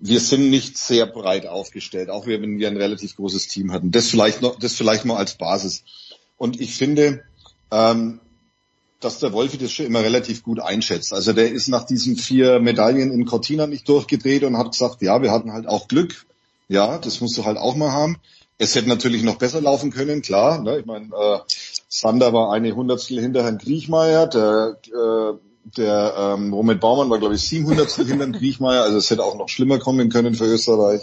wir 0.00 0.18
sind 0.18 0.50
nicht 0.50 0.76
sehr 0.76 1.06
breit 1.06 1.46
aufgestellt, 1.46 2.10
auch 2.10 2.26
wenn 2.26 2.58
wir 2.58 2.68
ein 2.68 2.76
relativ 2.76 3.16
großes 3.16 3.46
Team 3.46 3.72
hatten. 3.72 3.92
Das 3.92 4.08
vielleicht 4.08 4.42
noch, 4.42 4.58
das 4.58 4.74
vielleicht 4.74 5.04
mal 5.04 5.16
als 5.16 5.36
Basis. 5.36 5.84
Und 6.36 6.60
ich 6.60 6.74
finde, 6.74 7.22
ähm, 7.70 8.20
dass 8.98 9.20
der 9.20 9.32
Wolfi 9.32 9.58
das 9.58 9.72
schon 9.72 9.86
immer 9.86 10.02
relativ 10.02 10.42
gut 10.42 10.58
einschätzt. 10.58 11.12
Also 11.12 11.32
der 11.32 11.52
ist 11.52 11.68
nach 11.68 11.84
diesen 11.84 12.16
vier 12.16 12.58
Medaillen 12.58 13.12
in 13.12 13.24
Cortina 13.24 13.68
nicht 13.68 13.88
durchgedreht 13.88 14.42
und 14.42 14.56
hat 14.56 14.72
gesagt, 14.72 15.00
ja, 15.02 15.22
wir 15.22 15.30
hatten 15.30 15.52
halt 15.52 15.68
auch 15.68 15.86
Glück. 15.86 16.26
Ja, 16.68 16.98
das 16.98 17.20
musst 17.20 17.38
du 17.38 17.44
halt 17.44 17.56
auch 17.56 17.76
mal 17.76 17.92
haben. 17.92 18.16
Es 18.58 18.74
hätte 18.74 18.88
natürlich 18.88 19.22
noch 19.22 19.36
besser 19.36 19.60
laufen 19.60 19.90
können, 19.90 20.22
klar. 20.22 20.62
Ne? 20.62 20.78
Ich 20.78 20.86
meine, 20.86 21.06
äh, 21.06 21.38
Sander 21.88 22.32
war 22.32 22.52
eine 22.52 22.74
Hundertstel 22.74 23.20
hinter 23.20 23.44
Herrn 23.44 23.58
Griechmeier, 23.58 24.26
der, 24.26 24.78
äh, 24.86 25.38
der 25.76 26.14
ähm, 26.18 26.54
Roman 26.54 26.80
Baumann 26.80 27.10
war, 27.10 27.18
glaube 27.18 27.34
ich, 27.34 27.42
sieben 27.42 27.66
Hundertstel 27.66 28.06
hinter 28.06 28.24
Herrn 28.24 28.32
Griechmeier. 28.32 28.82
Also 28.82 28.96
es 28.96 29.10
hätte 29.10 29.24
auch 29.24 29.36
noch 29.36 29.48
schlimmer 29.48 29.78
kommen 29.78 30.08
können 30.08 30.34
für 30.34 30.46
Österreich. 30.46 31.02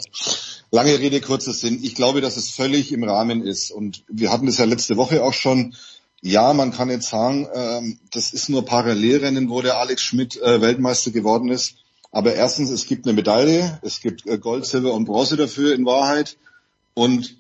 Lange 0.72 0.98
Rede, 0.98 1.22
kurzer 1.22 1.54
Sinn. 1.54 1.80
Ich 1.84 1.94
glaube, 1.94 2.22
dass 2.22 2.38
es 2.38 2.50
völlig 2.50 2.92
im 2.92 3.04
Rahmen 3.04 3.44
ist. 3.44 3.70
Und 3.70 4.04
wir 4.08 4.32
hatten 4.32 4.48
das 4.48 4.58
ja 4.58 4.66
letzte 4.66 4.98
Woche 4.98 5.24
auch 5.24 5.34
schon. 5.34 5.76
Ja, 6.22 6.54
man 6.54 6.72
kann 6.72 6.90
jetzt 6.90 7.10
sagen, 7.10 7.48
ähm, 7.54 8.00
das 8.12 8.34
ist 8.34 8.50
nur 8.50 8.66
Parallelrennen, 8.66 9.50
wo 9.50 9.62
der 9.62 9.78
Alex 9.78 10.02
Schmidt 10.02 10.42
äh, 10.42 10.62
Weltmeister 10.62 11.12
geworden 11.12 11.50
ist. 11.50 11.76
Aber 12.12 12.34
erstens, 12.34 12.70
es 12.70 12.86
gibt 12.86 13.06
eine 13.06 13.14
Medaille, 13.14 13.80
es 13.84 14.00
gibt 14.00 14.26
äh, 14.26 14.38
Gold, 14.38 14.66
Silber 14.66 14.94
und 14.94 15.06
Bronze 15.06 15.36
dafür 15.36 15.76
in 15.76 15.86
Wahrheit. 15.86 16.38
Und 16.94 17.36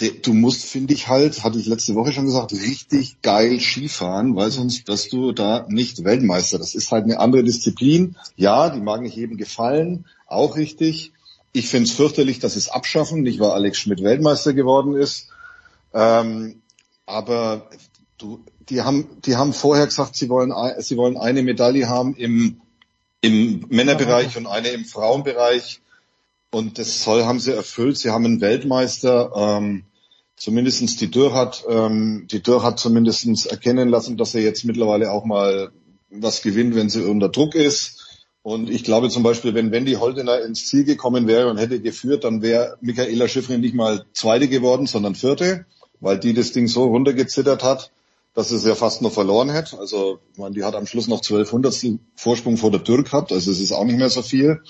du 0.00 0.32
musst, 0.32 0.64
finde 0.64 0.94
ich 0.94 1.08
halt, 1.08 1.44
hatte 1.44 1.58
ich 1.58 1.66
letzte 1.66 1.94
Woche 1.94 2.12
schon 2.12 2.24
gesagt, 2.24 2.52
richtig 2.52 3.20
geil 3.22 3.60
Skifahren, 3.60 4.34
weil 4.34 4.50
sonst, 4.50 4.88
dass 4.88 5.08
du 5.08 5.32
da 5.32 5.66
nicht 5.68 6.04
Weltmeister. 6.04 6.58
Das 6.58 6.74
ist 6.74 6.90
halt 6.90 7.04
eine 7.04 7.20
andere 7.20 7.44
Disziplin. 7.44 8.16
Ja, 8.36 8.70
die 8.70 8.80
mag 8.80 9.02
nicht 9.02 9.16
jedem 9.16 9.36
gefallen, 9.36 10.06
auch 10.26 10.56
richtig. 10.56 11.12
Ich 11.52 11.68
finde 11.68 11.88
es 11.88 11.94
fürchterlich, 11.94 12.38
dass 12.38 12.56
es 12.56 12.68
abschaffen, 12.68 13.22
nicht 13.22 13.38
weil 13.38 13.50
Alex 13.50 13.78
Schmidt 13.78 14.02
Weltmeister 14.02 14.54
geworden 14.54 14.94
ist. 14.94 15.28
Ähm, 15.92 16.62
aber 17.04 17.68
du, 18.16 18.42
die 18.68 18.80
haben, 18.80 19.06
die 19.24 19.36
haben 19.36 19.52
vorher 19.52 19.86
gesagt, 19.86 20.16
sie 20.16 20.28
wollen, 20.30 20.52
sie 20.78 20.96
wollen 20.96 21.18
eine 21.18 21.42
Medaille 21.42 21.88
haben 21.88 22.14
im, 22.16 22.60
im 23.20 23.66
Männerbereich 23.68 24.36
und 24.38 24.46
eine 24.46 24.68
im 24.68 24.86
Frauenbereich. 24.86 25.82
Und 26.52 26.78
das 26.78 27.02
soll 27.02 27.24
haben 27.24 27.40
sie 27.40 27.54
erfüllt. 27.54 27.96
Sie 27.96 28.10
haben 28.10 28.26
einen 28.26 28.40
Weltmeister, 28.42 29.32
ähm, 29.34 29.84
zumindestens 30.36 30.96
die 30.96 31.10
Dürr 31.10 31.32
hat, 31.32 31.64
ähm, 31.66 32.26
die 32.30 32.42
Dürr 32.42 32.62
hat 32.62 32.78
zumindestens 32.78 33.46
erkennen 33.46 33.88
lassen, 33.88 34.18
dass 34.18 34.34
er 34.34 34.42
jetzt 34.42 34.64
mittlerweile 34.64 35.12
auch 35.12 35.24
mal 35.24 35.72
was 36.10 36.42
gewinnt, 36.42 36.74
wenn 36.74 36.90
sie 36.90 37.04
unter 37.04 37.30
Druck 37.30 37.54
ist. 37.54 38.28
Und 38.42 38.68
ich 38.68 38.84
glaube 38.84 39.08
zum 39.08 39.22
Beispiel, 39.22 39.54
wenn 39.54 39.70
Wendy 39.70 39.94
Holdener 39.94 40.42
ins 40.42 40.66
Ziel 40.66 40.84
gekommen 40.84 41.26
wäre 41.26 41.48
und 41.48 41.56
hätte 41.56 41.80
geführt, 41.80 42.24
dann 42.24 42.42
wäre 42.42 42.76
Michaela 42.82 43.28
Schiffrin 43.28 43.62
nicht 43.62 43.74
mal 43.74 44.04
Zweite 44.12 44.48
geworden, 44.48 44.86
sondern 44.86 45.14
Vierte, 45.14 45.64
weil 46.00 46.18
die 46.18 46.34
das 46.34 46.52
Ding 46.52 46.68
so 46.68 46.84
runtergezittert 46.84 47.62
hat, 47.62 47.92
dass 48.34 48.50
es 48.50 48.64
ja 48.66 48.74
fast 48.74 49.00
noch 49.00 49.12
verloren 49.12 49.48
hätte. 49.48 49.78
Also, 49.78 50.18
ich 50.32 50.38
meine, 50.38 50.54
die 50.54 50.64
hat 50.64 50.74
am 50.74 50.86
Schluss 50.86 51.08
noch 51.08 51.22
zwölf 51.22 51.50
Hundertstel 51.50 51.98
Vorsprung 52.14 52.58
vor 52.58 52.70
der 52.70 52.80
Dürr 52.80 53.04
gehabt, 53.04 53.32
also 53.32 53.50
es 53.50 53.60
ist 53.60 53.72
auch 53.72 53.84
nicht 53.84 53.98
mehr 53.98 54.10
so 54.10 54.20
viel. 54.20 54.60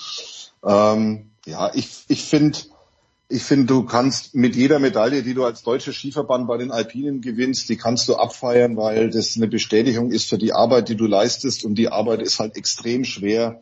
Ähm, 0.64 1.31
ja, 1.47 1.70
ich, 1.74 2.05
ich 2.09 2.24
finde, 2.24 2.59
ich 3.28 3.43
finde, 3.43 3.66
du 3.66 3.85
kannst 3.85 4.35
mit 4.35 4.55
jeder 4.55 4.78
Medaille, 4.78 5.23
die 5.23 5.35
du 5.35 5.44
als 5.44 5.62
deutscher 5.62 5.93
Skiverband 5.93 6.47
bei 6.47 6.59
den 6.59 6.70
Alpinen 6.70 7.23
gewinnst, 7.23 7.69
die 7.69 7.77
kannst 7.77 8.09
du 8.09 8.16
abfeiern, 8.16 8.77
weil 8.77 9.10
das 9.10 9.36
eine 9.36 9.48
Bestätigung 9.48 10.10
ist 10.10 10.28
für 10.28 10.39
die 10.39 10.52
Arbeit, 10.52 10.89
die 10.89 10.97
du 10.97 11.06
leistest. 11.06 11.64
Und 11.64 11.77
die 11.77 11.89
Arbeit 11.89 12.20
ist 12.20 12.39
halt 12.39 12.56
extrem 12.56 13.05
schwer. 13.05 13.60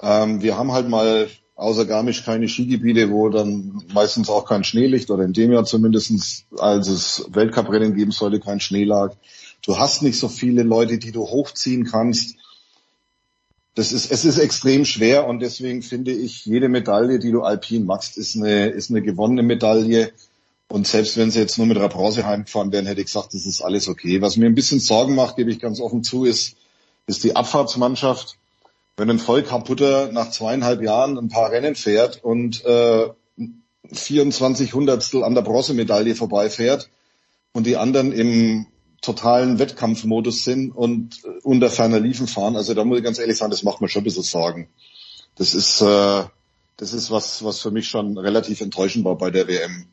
Ähm, 0.00 0.42
wir 0.42 0.58
haben 0.58 0.72
halt 0.72 0.88
mal 0.88 1.28
außer 1.56 1.86
Garmisch 1.86 2.24
keine 2.24 2.48
Skigebiete, 2.48 3.10
wo 3.10 3.28
dann 3.28 3.84
meistens 3.94 4.28
auch 4.28 4.46
kein 4.46 4.64
Schnee 4.64 4.86
liegt 4.86 5.10
oder 5.10 5.24
in 5.24 5.32
dem 5.32 5.52
Jahr 5.52 5.64
zumindestens, 5.64 6.46
als 6.58 6.88
es 6.88 7.24
Weltcuprennen 7.30 7.94
geben 7.94 8.10
sollte, 8.10 8.40
kein 8.40 8.60
Schnee 8.60 8.84
lag. 8.84 9.14
Du 9.62 9.78
hast 9.78 10.02
nicht 10.02 10.18
so 10.18 10.28
viele 10.28 10.62
Leute, 10.62 10.98
die 10.98 11.12
du 11.12 11.22
hochziehen 11.22 11.84
kannst. 11.84 12.36
Das 13.74 13.92
ist, 13.92 14.10
es 14.10 14.24
ist 14.24 14.38
extrem 14.38 14.84
schwer 14.84 15.26
und 15.26 15.40
deswegen 15.40 15.82
finde 15.82 16.12
ich, 16.12 16.46
jede 16.46 16.68
Medaille, 16.68 17.18
die 17.18 17.32
du 17.32 17.42
alpin 17.42 17.84
machst, 17.84 18.16
ist 18.16 18.36
eine, 18.36 18.66
ist 18.68 18.90
eine 18.90 19.02
gewonnene 19.02 19.42
Medaille. 19.42 20.12
Und 20.68 20.86
selbst 20.86 21.16
wenn 21.16 21.30
sie 21.30 21.40
jetzt 21.40 21.58
nur 21.58 21.66
mit 21.66 21.76
einer 21.76 21.88
Bronze 21.88 22.24
heimgefahren 22.24 22.72
wären, 22.72 22.86
hätte 22.86 23.00
ich 23.00 23.06
gesagt, 23.06 23.34
das 23.34 23.46
ist 23.46 23.62
alles 23.62 23.88
okay. 23.88 24.20
Was 24.20 24.36
mir 24.36 24.46
ein 24.46 24.54
bisschen 24.54 24.80
Sorgen 24.80 25.14
macht, 25.14 25.36
gebe 25.36 25.50
ich 25.50 25.58
ganz 25.58 25.80
offen 25.80 26.04
zu, 26.04 26.24
ist, 26.24 26.56
ist 27.06 27.24
die 27.24 27.36
Abfahrtsmannschaft. 27.36 28.38
Wenn 28.96 29.10
ein 29.10 29.18
voll 29.18 29.42
kaputter 29.42 30.12
nach 30.12 30.30
zweieinhalb 30.30 30.80
Jahren 30.80 31.18
ein 31.18 31.28
paar 31.28 31.50
Rennen 31.50 31.74
fährt 31.74 32.22
und 32.22 32.64
äh, 32.64 33.08
24 33.92 34.72
Hundertstel 34.72 35.24
an 35.24 35.34
der 35.34 35.42
Bronzemedaille 35.42 36.14
vorbeifährt 36.14 36.90
und 37.52 37.66
die 37.66 37.76
anderen 37.76 38.12
im 38.12 38.66
totalen 39.04 39.58
Wettkampfmodus 39.58 40.44
sind 40.44 40.70
und 40.70 41.24
äh, 41.24 41.40
unter 41.42 41.70
ferner 41.70 42.00
Liefen 42.00 42.26
fahren. 42.26 42.56
Also 42.56 42.74
da 42.74 42.84
muss 42.84 42.98
ich 42.98 43.04
ganz 43.04 43.18
ehrlich 43.18 43.36
sagen, 43.36 43.50
das 43.50 43.62
macht 43.62 43.80
mir 43.80 43.88
schon 43.88 44.02
ein 44.02 44.04
bisschen 44.04 44.22
Sorgen. 44.22 44.68
Das 45.36 45.54
ist, 45.54 45.80
äh, 45.80 46.24
das 46.76 46.92
ist 46.92 47.10
was, 47.10 47.44
was 47.44 47.60
für 47.60 47.70
mich 47.70 47.88
schon 47.88 48.18
relativ 48.18 48.60
enttäuschend 48.60 49.04
war 49.04 49.16
bei 49.16 49.30
der 49.30 49.46
WM. 49.48 49.86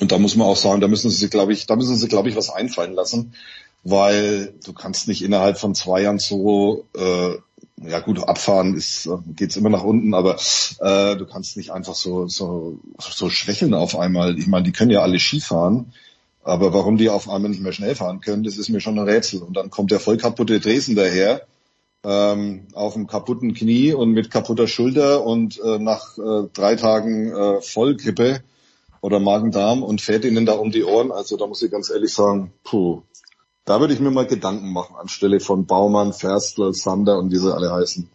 Und 0.00 0.10
da 0.10 0.18
muss 0.18 0.36
man 0.36 0.48
auch 0.48 0.56
sagen, 0.56 0.80
da 0.80 0.88
müssen 0.88 1.10
sie, 1.10 1.28
glaube 1.28 1.52
ich, 1.52 1.66
da 1.66 1.76
müssen 1.76 1.96
sie, 1.96 2.08
glaube 2.08 2.28
ich, 2.28 2.36
was 2.36 2.50
einfallen 2.50 2.94
lassen, 2.94 3.34
weil 3.84 4.54
du 4.64 4.72
kannst 4.72 5.06
nicht 5.08 5.22
innerhalb 5.22 5.58
von 5.58 5.74
zwei 5.74 6.02
Jahren 6.02 6.18
so, 6.18 6.86
äh, 6.96 7.34
ja 7.86 8.00
gut, 8.00 8.18
abfahren 8.18 8.74
ist, 8.74 9.06
äh, 9.06 9.18
geht's 9.36 9.56
immer 9.56 9.68
nach 9.68 9.84
unten, 9.84 10.14
aber 10.14 10.36
äh, 10.80 11.16
du 11.16 11.26
kannst 11.26 11.56
nicht 11.56 11.70
einfach 11.70 11.94
so, 11.94 12.26
so, 12.26 12.78
so 12.98 13.28
schwächeln 13.28 13.74
auf 13.74 13.96
einmal. 13.96 14.38
Ich 14.38 14.46
meine, 14.46 14.64
die 14.64 14.72
können 14.72 14.90
ja 14.90 15.00
alle 15.00 15.18
Skifahren. 15.20 15.92
Aber 16.44 16.74
warum 16.74 16.98
die 16.98 17.08
auf 17.08 17.28
einmal 17.28 17.50
nicht 17.50 17.62
mehr 17.62 17.72
schnell 17.72 17.94
fahren 17.94 18.20
können, 18.20 18.44
das 18.44 18.58
ist 18.58 18.68
mir 18.68 18.80
schon 18.80 18.98
ein 18.98 19.08
Rätsel. 19.08 19.42
Und 19.42 19.56
dann 19.56 19.70
kommt 19.70 19.90
der 19.90 19.98
voll 19.98 20.18
kaputte 20.18 20.60
Dresden 20.60 20.94
daher, 20.94 21.46
ähm, 22.04 22.68
auf 22.74 22.92
dem 22.92 23.06
kaputten 23.06 23.54
Knie 23.54 23.94
und 23.94 24.12
mit 24.12 24.30
kaputter 24.30 24.68
Schulter 24.68 25.24
und 25.24 25.58
äh, 25.64 25.78
nach 25.78 26.18
äh, 26.18 26.48
drei 26.52 26.76
Tagen 26.76 27.32
äh, 27.32 27.62
Vollgrippe 27.62 28.42
oder 29.00 29.20
Magen-Darm 29.20 29.82
und 29.82 30.02
fährt 30.02 30.24
ihnen 30.26 30.44
da 30.44 30.52
um 30.52 30.70
die 30.70 30.84
Ohren. 30.84 31.12
Also 31.12 31.38
da 31.38 31.46
muss 31.46 31.62
ich 31.62 31.70
ganz 31.70 31.90
ehrlich 31.90 32.12
sagen, 32.12 32.52
puh, 32.62 33.02
da 33.64 33.80
würde 33.80 33.94
ich 33.94 34.00
mir 34.00 34.10
mal 34.10 34.26
Gedanken 34.26 34.70
machen 34.70 34.96
anstelle 34.96 35.40
von 35.40 35.64
Baumann, 35.64 36.12
Ferstl, 36.12 36.74
Sander 36.74 37.18
und 37.18 37.32
wie 37.32 37.38
sie 37.38 37.54
alle 37.54 37.72
heißen. 37.72 38.08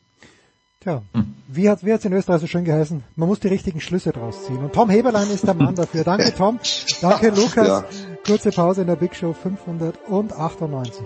Tja, 0.82 1.02
wie 1.48 1.70
hat 1.70 1.84
wie 1.84 1.92
hat's 1.92 2.06
in 2.06 2.14
Österreich 2.14 2.40
so 2.40 2.48
schön 2.48 2.64
geheißen? 2.64 3.04
Man 3.16 3.28
muss 3.28 3.42
die 3.42 3.50
richtigen 3.50 3.82
Schlüsse 3.82 4.12
draus 4.12 4.46
ziehen. 4.46 4.60
Und 4.60 4.72
Tom 4.72 4.90
Heberlein 4.90 5.30
ist 5.30 5.46
der 5.46 5.54
Mann 5.54 5.76
dafür. 5.76 6.04
Danke 6.06 6.34
Tom, 6.34 6.60
danke 7.02 7.32
Lukas. 7.32 7.68
Ja. 7.68 7.86
Kurze 8.26 8.52
Pause 8.52 8.82
in 8.82 8.88
der 8.88 8.96
Big 8.96 9.16
Show 9.16 9.34
598. 9.34 11.06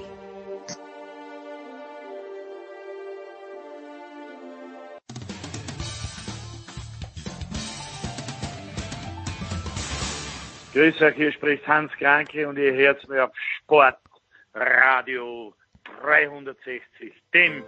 Grüß 10.73 11.01
euch, 11.01 11.15
hier 11.15 11.31
spricht 11.31 11.67
Hans 11.67 11.91
Kranke 11.99 12.47
und 12.47 12.57
ihr 12.57 12.73
hört 12.73 13.07
mir 13.07 13.25
auf 13.25 13.31
Sportradio 13.61 15.53
360, 16.01 17.13
dem 17.33 17.63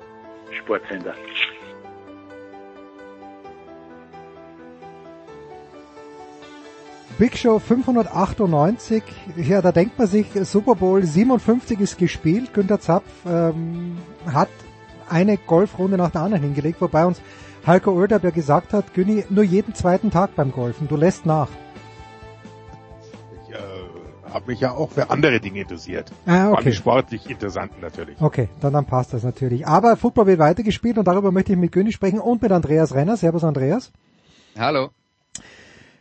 Sportsender. 0.60 1.14
Big 7.18 7.38
Show 7.38 7.60
598, 7.60 9.02
ja, 9.38 9.62
da 9.62 9.72
denkt 9.72 9.98
man 9.98 10.08
sich, 10.08 10.28
Super 10.44 10.76
Bowl 10.76 11.02
57 11.02 11.80
ist 11.80 11.98
gespielt. 11.98 12.54
Günter 12.54 12.82
Zapf 12.82 13.06
ähm, 13.26 13.98
hat 14.26 14.50
eine 15.10 15.38
Golfrunde 15.38 15.96
nach 15.98 16.12
der 16.12 16.22
anderen 16.22 16.44
hingelegt, 16.44 16.82
wobei 16.82 17.06
uns 17.06 17.22
Heiko 17.66 17.94
Oerdab 17.94 18.26
ja 18.26 18.32
gesagt 18.32 18.74
hat, 18.74 18.94
Günni, 18.94 19.24
nur 19.30 19.46
jeden 19.46 19.74
zweiten 19.74 20.12
Tag 20.12 20.36
beim 20.36 20.52
Golfen, 20.52 20.90
du 20.90 20.98
lässt 20.98 21.26
nach. 21.26 21.48
Ich 23.48 23.56
äh, 23.56 24.34
habe 24.34 24.52
mich 24.52 24.60
ja 24.60 24.74
auch 24.74 24.92
für 24.92 25.10
andere 25.10 25.40
Dinge 25.40 25.62
interessiert. 25.62 26.12
Ah, 26.26 26.48
Vor 26.48 26.52
okay. 26.52 26.58
allem 26.58 26.66
die 26.66 26.74
sportlich 26.74 27.30
interessanten 27.30 27.80
natürlich. 27.80 28.20
Okay, 28.20 28.50
dann, 28.60 28.74
dann 28.74 28.86
passt 28.86 29.14
das 29.14 29.24
natürlich. 29.24 29.66
Aber 29.66 29.96
Football 29.96 30.28
wird 30.28 30.40
weitergespielt 30.40 30.98
und 30.98 31.08
darüber 31.08 31.32
möchte 31.32 31.54
ich 31.54 31.58
mit 31.58 31.72
Günni 31.72 31.94
sprechen 31.94 32.20
und 32.20 32.42
mit 32.42 32.52
Andreas 32.52 32.94
Renner. 32.94 33.16
Servus 33.16 33.46
Andreas. 33.46 33.94
Hallo. 34.58 34.90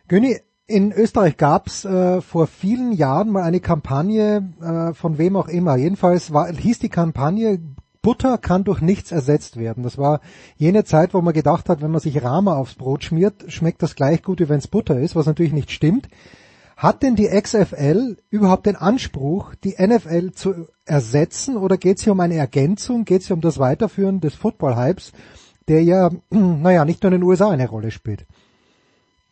Günni, 0.08 0.40
in 0.66 0.92
Österreich 0.92 1.36
gab's 1.36 1.84
äh, 1.84 2.20
vor 2.20 2.46
vielen 2.46 2.92
Jahren 2.92 3.30
mal 3.30 3.42
eine 3.42 3.60
Kampagne 3.60 4.52
äh, 4.60 4.94
von 4.94 5.18
wem 5.18 5.36
auch 5.36 5.48
immer. 5.48 5.76
Jedenfalls 5.76 6.32
war, 6.32 6.50
hieß 6.50 6.78
die 6.78 6.88
Kampagne 6.88 7.60
Butter 8.04 8.36
kann 8.36 8.64
durch 8.64 8.82
nichts 8.82 9.12
ersetzt 9.12 9.56
werden. 9.56 9.82
Das 9.82 9.96
war 9.96 10.20
jene 10.56 10.84
Zeit, 10.84 11.14
wo 11.14 11.22
man 11.22 11.32
gedacht 11.32 11.70
hat, 11.70 11.80
wenn 11.80 11.90
man 11.90 12.02
sich 12.02 12.22
Rama 12.22 12.54
aufs 12.54 12.74
Brot 12.74 13.02
schmiert, 13.02 13.46
schmeckt 13.48 13.82
das 13.82 13.94
gleich 13.94 14.22
gut, 14.22 14.40
wie 14.40 14.48
wenn 14.50 14.58
es 14.58 14.68
Butter 14.68 15.00
ist, 15.00 15.16
was 15.16 15.24
natürlich 15.24 15.54
nicht 15.54 15.70
stimmt. 15.70 16.08
Hat 16.76 17.02
denn 17.02 17.16
die 17.16 17.28
XFL 17.28 18.18
überhaupt 18.28 18.66
den 18.66 18.76
Anspruch, 18.76 19.54
die 19.54 19.76
NFL 19.78 20.32
zu 20.32 20.66
ersetzen 20.84 21.56
oder 21.56 21.78
geht 21.78 21.96
es 21.96 22.04
hier 22.04 22.12
um 22.12 22.20
eine 22.20 22.34
Ergänzung, 22.34 23.06
geht 23.06 23.22
es 23.22 23.28
hier 23.28 23.36
um 23.36 23.40
das 23.40 23.58
Weiterführen 23.58 24.20
des 24.20 24.34
Football-Hypes, 24.34 25.12
der 25.68 25.82
ja, 25.82 26.10
naja, 26.30 26.84
nicht 26.84 27.02
nur 27.02 27.12
in 27.12 27.20
den 27.20 27.26
USA 27.26 27.50
eine 27.50 27.68
Rolle 27.68 27.90
spielt? 27.90 28.26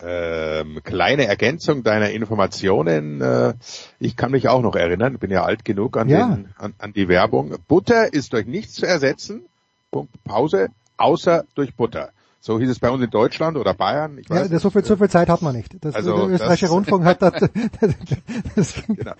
Ähm, 0.05 0.81
kleine 0.83 1.27
Ergänzung 1.27 1.83
deiner 1.85 2.11
Informationen. 2.11 3.21
Äh, 3.21 3.55
ich 4.01 4.17
kann 4.17 4.33
mich 4.33 4.49
auch 4.49 4.63
noch 4.63 4.75
erinnern, 4.75 5.19
bin 5.19 5.31
ja 5.31 5.45
alt 5.45 5.65
genug 5.65 5.97
an, 5.97 6.09
Ja. 6.09 6.27
den, 6.29 6.49
an, 6.59 6.75
an 6.79 6.93
die 6.93 7.09
Werbung. 7.09 7.55
Butter 7.69 8.13
ist 8.13 8.33
durch 8.33 8.47
nichts 8.47 8.75
zu 8.75 8.87
ersetzen. 8.87 9.43
Punkt, 9.91 10.13
Pause. 10.25 10.69
Außer 10.97 11.45
durch 11.55 11.75
Butter. 11.75 12.11
So 12.41 12.59
hieß 12.59 12.69
es 12.71 12.81
bei 12.81 12.91
uns 12.91 13.05
in 13.05 13.11
Deutschland 13.11 13.57
oder 13.57 13.73
Bayern. 13.75 14.19
Ich 14.19 14.29
Ja, 14.29 14.37
weiß 14.37 14.51
das, 14.51 14.63
so 14.63 14.71
viel, 14.71 14.85
so 14.85 14.97
viel 14.97 15.09
Zeit 15.09 15.29
hat 15.29 15.43
man 15.43 15.55
nicht. 15.55 15.77
Das, 15.81 15.95
Also, 15.95 16.17
der 16.27 16.35
österreichische 16.35 16.65
das- 16.67 16.73
Rundfunk 16.75 17.05
hat 17.05 17.23
das, 17.23 17.33
das 18.57 18.75
genau. 18.87 19.13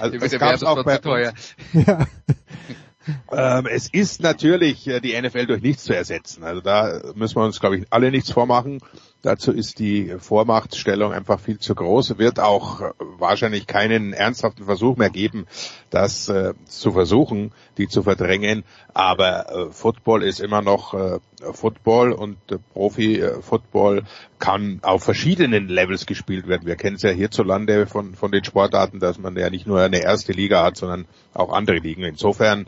Also, 0.00 0.18
das 0.18 0.32
gab's 0.32 0.64
auch 0.64 0.82
bei 0.84 0.96
zu 0.96 1.02
teuer. 1.02 1.32
Ja. 1.72 3.58
Ähm, 3.58 3.66
es 3.66 3.88
ist 3.92 4.22
natürlich 4.22 4.88
äh, 4.88 4.98
die 5.00 5.20
NFL 5.20 5.44
durch 5.46 5.60
nichts 5.62 5.84
zu 5.84 5.94
ersetzen. 5.94 6.42
Also 6.42 6.62
da 6.62 7.00
müssen 7.14 7.36
wir 7.36 7.44
uns, 7.44 7.60
glaube 7.60 7.76
ich, 7.76 7.86
alle 7.90 8.10
nichts 8.10 8.30
vormachen. 8.32 8.80
Dazu 9.24 9.52
ist 9.52 9.78
die 9.78 10.16
Vormachtstellung 10.18 11.14
einfach 11.14 11.40
viel 11.40 11.58
zu 11.58 11.74
groß. 11.74 12.18
Wird 12.18 12.38
auch 12.40 12.82
wahrscheinlich 12.98 13.66
keinen 13.66 14.12
ernsthaften 14.12 14.66
Versuch 14.66 14.98
mehr 14.98 15.08
geben, 15.08 15.46
das 15.88 16.28
äh, 16.28 16.52
zu 16.66 16.92
versuchen, 16.92 17.52
die 17.78 17.88
zu 17.88 18.02
verdrängen. 18.02 18.64
Aber 18.92 19.48
äh, 19.48 19.72
Football 19.72 20.22
ist 20.24 20.40
immer 20.40 20.60
noch 20.60 20.92
äh, 20.92 21.20
Football 21.54 22.12
und 22.12 22.36
äh, 22.52 22.58
Profi-Football 22.74 24.02
kann 24.38 24.80
auf 24.82 25.04
verschiedenen 25.04 25.68
Levels 25.68 26.04
gespielt 26.04 26.46
werden. 26.46 26.66
Wir 26.66 26.76
kennen 26.76 26.96
es 26.96 27.02
ja 27.02 27.10
hierzulande 27.10 27.86
von, 27.86 28.14
von 28.16 28.30
den 28.30 28.44
Sportarten, 28.44 29.00
dass 29.00 29.18
man 29.18 29.34
ja 29.36 29.48
nicht 29.48 29.66
nur 29.66 29.80
eine 29.80 30.02
erste 30.02 30.32
Liga 30.32 30.62
hat, 30.62 30.76
sondern 30.76 31.06
auch 31.32 31.50
andere 31.50 31.78
Ligen. 31.78 32.02
Insofern 32.02 32.66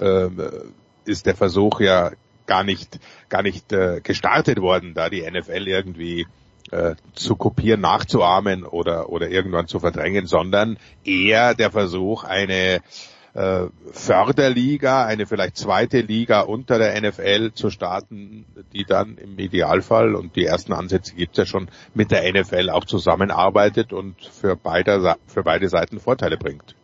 ähm, 0.00 0.42
ist 1.04 1.26
der 1.26 1.36
Versuch 1.36 1.78
ja 1.78 2.10
gar 2.52 2.64
nicht 2.64 2.98
gar 3.30 3.42
nicht 3.42 3.72
äh, 3.72 4.00
gestartet 4.02 4.58
worden, 4.60 4.92
da 4.94 5.08
die 5.08 5.22
NFL 5.22 5.66
irgendwie 5.68 6.26
äh, 6.70 6.94
zu 7.14 7.36
kopieren, 7.36 7.80
nachzuahmen 7.80 8.64
oder 8.64 9.08
oder 9.08 9.28
irgendwann 9.30 9.68
zu 9.68 9.78
verdrängen, 9.80 10.26
sondern 10.26 10.76
eher 11.04 11.54
der 11.54 11.70
Versuch, 11.70 12.24
eine 12.24 12.80
äh, 13.34 13.66
Förderliga, 13.92 15.06
eine 15.06 15.24
vielleicht 15.24 15.56
zweite 15.56 16.00
Liga 16.02 16.40
unter 16.42 16.78
der 16.78 17.00
NFL 17.00 17.52
zu 17.54 17.70
starten, 17.70 18.44
die 18.74 18.84
dann 18.84 19.16
im 19.16 19.38
Idealfall 19.38 20.14
und 20.14 20.36
die 20.36 20.44
ersten 20.44 20.74
Ansätze 20.74 21.14
gibt's 21.14 21.38
ja 21.38 21.46
schon 21.46 21.68
mit 21.94 22.10
der 22.10 22.30
NFL 22.30 22.68
auch 22.68 22.84
zusammenarbeitet 22.84 23.94
und 23.94 24.16
für 24.40 24.56
beide 24.56 25.00
Sa- 25.00 25.16
für 25.26 25.42
beide 25.42 25.70
Seiten 25.70 26.00
Vorteile 26.00 26.36
bringt. 26.36 26.74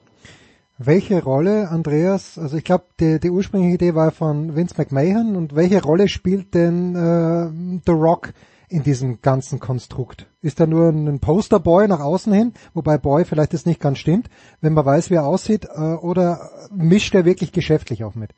Welche 0.80 1.24
Rolle, 1.24 1.70
Andreas, 1.70 2.38
also 2.38 2.56
ich 2.56 2.62
glaube, 2.62 2.84
die, 3.00 3.18
die 3.18 3.30
ursprüngliche 3.30 3.74
Idee 3.74 3.94
war 3.96 4.12
von 4.12 4.54
Vince 4.54 4.76
McMahon 4.78 5.34
und 5.34 5.56
welche 5.56 5.82
Rolle 5.82 6.06
spielt 6.06 6.54
denn 6.54 6.94
äh, 6.94 7.80
The 7.84 7.90
Rock 7.90 8.32
in 8.68 8.84
diesem 8.84 9.20
ganzen 9.20 9.58
Konstrukt? 9.58 10.26
Ist 10.40 10.60
er 10.60 10.68
nur 10.68 10.90
ein 10.90 11.18
Posterboy 11.18 11.88
nach 11.88 11.98
außen 11.98 12.32
hin, 12.32 12.52
wobei 12.74 12.96
Boy 12.96 13.24
vielleicht 13.24 13.54
das 13.54 13.66
nicht 13.66 13.80
ganz 13.80 13.98
stimmt, 13.98 14.30
wenn 14.60 14.72
man 14.72 14.86
weiß, 14.86 15.10
wie 15.10 15.14
er 15.14 15.26
aussieht, 15.26 15.64
äh, 15.64 15.80
oder 15.80 16.48
mischt 16.70 17.12
er 17.12 17.24
wirklich 17.24 17.50
geschäftlich 17.50 18.04
auch 18.04 18.14
mit? 18.14 18.30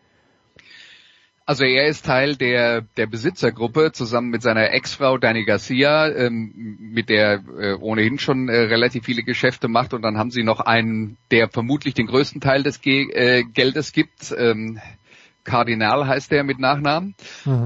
Also 1.50 1.64
er 1.64 1.88
ist 1.88 2.06
Teil 2.06 2.36
der, 2.36 2.82
der 2.96 3.08
Besitzergruppe 3.08 3.90
zusammen 3.90 4.30
mit 4.30 4.40
seiner 4.40 4.70
Ex-Frau 4.70 5.18
Dani 5.18 5.44
Garcia, 5.44 6.06
ähm, 6.06 6.76
mit 6.78 7.08
der 7.08 7.42
äh, 7.58 7.72
ohnehin 7.72 8.20
schon 8.20 8.48
äh, 8.48 8.56
relativ 8.56 9.06
viele 9.06 9.24
Geschäfte 9.24 9.66
macht. 9.66 9.92
Und 9.92 10.02
dann 10.02 10.16
haben 10.16 10.30
sie 10.30 10.44
noch 10.44 10.60
einen, 10.60 11.16
der 11.32 11.48
vermutlich 11.48 11.94
den 11.94 12.06
größten 12.06 12.40
Teil 12.40 12.62
des 12.62 12.80
Ge 12.80 13.10
äh, 13.10 13.42
Geldes 13.42 13.90
gibt. 13.90 14.32
Ähm, 14.38 14.78
Kardinal 15.42 16.06
heißt 16.06 16.30
der 16.30 16.44
mit 16.44 16.60
Nachnamen. 16.60 17.16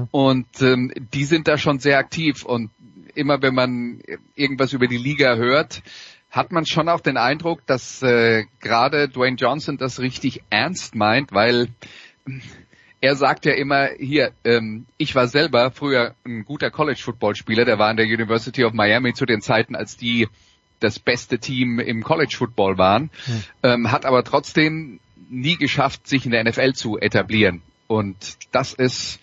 Und 0.09 0.63
ähm, 0.63 0.91
die 1.13 1.25
sind 1.25 1.47
da 1.47 1.59
schon 1.59 1.77
sehr 1.77 1.99
aktiv. 1.99 2.43
Und 2.43 2.71
immer 3.13 3.43
wenn 3.43 3.53
man 3.53 4.01
irgendwas 4.33 4.73
über 4.73 4.87
die 4.87 4.97
Liga 4.97 5.35
hört, 5.35 5.83
hat 6.31 6.51
man 6.51 6.65
schon 6.65 6.89
auch 6.89 7.01
den 7.01 7.17
Eindruck, 7.17 7.63
dass 7.67 8.01
äh, 8.01 8.45
gerade 8.61 9.09
Dwayne 9.09 9.37
Johnson 9.37 9.77
das 9.77 9.99
richtig 9.99 10.41
ernst 10.49 10.95
meint, 10.95 11.33
weil 11.33 11.67
er 13.01 13.15
sagt 13.15 13.45
ja 13.45 13.53
immer, 13.53 13.89
hier, 13.99 14.31
ähm, 14.43 14.85
ich 14.97 15.15
war 15.15 15.27
selber 15.27 15.71
früher 15.71 16.15
ein 16.25 16.45
guter 16.45 16.71
College-Football-Spieler, 16.71 17.65
der 17.65 17.77
war 17.79 17.89
an 17.89 17.97
der 17.97 18.05
University 18.05 18.63
of 18.63 18.73
Miami 18.73 19.13
zu 19.13 19.25
den 19.25 19.41
Zeiten, 19.41 19.75
als 19.75 19.97
die 19.97 20.27
das 20.79 20.99
beste 20.99 21.39
Team 21.39 21.79
im 21.79 22.03
College-Football 22.03 22.77
waren, 22.77 23.09
ähm, 23.63 23.91
hat 23.91 24.05
aber 24.05 24.23
trotzdem 24.23 24.99
nie 25.29 25.55
geschafft, 25.55 26.07
sich 26.07 26.25
in 26.25 26.31
der 26.31 26.43
NFL 26.43 26.73
zu 26.73 26.97
etablieren. 26.97 27.61
Und 27.87 28.37
das 28.51 28.73
ist, 28.73 29.19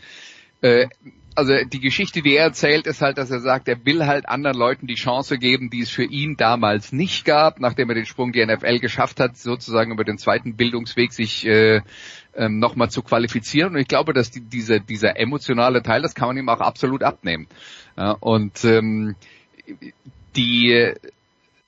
äh, 0.61 0.89
also 1.35 1.55
die 1.65 1.81
Geschichte, 1.81 2.23
die 2.23 2.35
er 2.35 2.45
erzählt, 2.45 2.87
ist 2.87 3.01
halt, 3.01 3.19
dass 3.19 3.31
er 3.31 3.41
sagt, 3.41 3.69
er 3.69 3.85
will 3.85 4.07
halt 4.07 4.29
anderen 4.29 4.57
Leuten 4.57 4.87
die 4.87 4.95
Chance 4.95 5.39
geben, 5.39 5.71
die 5.71 5.81
es 5.81 5.91
für 5.91 6.05
ihn 6.05 6.37
damals 6.37 6.93
nicht 6.93 7.25
gab, 7.25 7.61
nachdem 7.61 7.89
er 7.89 7.95
den 7.95 8.07
Sprung 8.07 8.33
die 8.33 8.45
NFL 8.45 8.79
geschafft 8.81 9.21
hat, 9.21 9.37
sozusagen 9.37 9.93
über 9.93 10.05
den 10.05 10.19
zweiten 10.19 10.57
Bildungsweg 10.57 11.13
sich 11.13 11.47
äh, 11.47 11.81
ähm, 12.35 12.59
nochmal 12.59 12.91
zu 12.91 13.03
qualifizieren. 13.03 13.75
Und 13.75 13.81
ich 13.81 13.89
glaube, 13.89 14.13
dass 14.13 14.31
die, 14.31 14.41
diese, 14.41 14.81
dieser 14.81 15.19
emotionale 15.19 15.83
Teil, 15.83 16.03
das 16.03 16.15
kann 16.15 16.29
man 16.29 16.37
ihm 16.37 16.49
auch 16.49 16.61
absolut 16.61 17.03
abnehmen. 17.03 17.47
Ja, 17.97 18.13
und 18.13 18.65
ähm, 18.65 19.17
die 20.37 20.95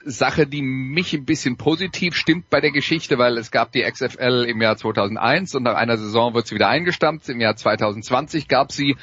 Sache, 0.05 0.47
die 0.47 0.63
mich 0.63 1.15
ein 1.15 1.25
bisschen 1.25 1.57
positiv 1.57 2.15
stimmt 2.15 2.51
bei 2.51 2.61
der 2.61 2.71
Geschichte, 2.71 3.19
weil 3.19 3.39
es 3.39 3.51
gab 3.51 3.73
die 3.73 3.83
XFL 3.83 4.47
im 4.49 4.61
Jahr 4.61 4.77
2001 4.77 5.55
und 5.55 5.63
nach 5.63 5.77
einer 5.77 5.97
Saison 5.97 6.35
wird 6.35 6.47
sie 6.47 6.55
wieder 6.55 6.69
eingestampft. 6.69 7.29
Im 7.29 7.41
Jahr 7.41 7.57
2020 7.57 8.49
gab 8.49 8.73
sie, 8.73 8.97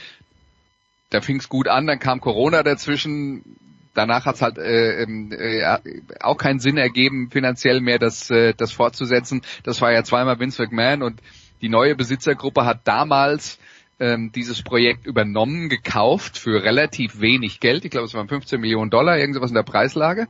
da 1.09 1.21
fing 1.21 1.37
es 1.37 1.49
gut 1.49 1.67
an, 1.67 1.87
dann 1.87 1.99
kam 1.99 2.21
Corona 2.21 2.63
dazwischen. 2.63 3.57
Danach 3.93 4.25
hat 4.25 4.35
es 4.35 4.41
halt 4.41 4.57
äh, 4.57 5.03
ähm, 5.03 5.33
äh, 5.33 5.77
auch 6.21 6.37
keinen 6.37 6.59
Sinn 6.59 6.77
ergeben, 6.77 7.29
finanziell 7.29 7.81
mehr 7.81 7.99
das, 7.99 8.29
äh, 8.29 8.53
das 8.55 8.71
fortzusetzen. 8.71 9.41
Das 9.63 9.81
war 9.81 9.91
ja 9.91 10.03
zweimal 10.03 10.39
Vince 10.39 10.61
McMahon 10.61 11.03
und 11.03 11.21
die 11.61 11.69
neue 11.69 11.95
Besitzergruppe 11.95 12.65
hat 12.65 12.81
damals 12.85 13.59
ähm, 13.99 14.31
dieses 14.33 14.63
Projekt 14.63 15.05
übernommen, 15.05 15.69
gekauft 15.69 16.37
für 16.37 16.63
relativ 16.63 17.21
wenig 17.21 17.59
Geld. 17.59 17.85
Ich 17.85 17.91
glaube, 17.91 18.07
es 18.07 18.13
waren 18.13 18.27
15 18.27 18.59
Millionen 18.59 18.89
Dollar, 18.89 19.17
irgendwas 19.17 19.51
in 19.51 19.55
der 19.55 19.63
Preislage. 19.63 20.27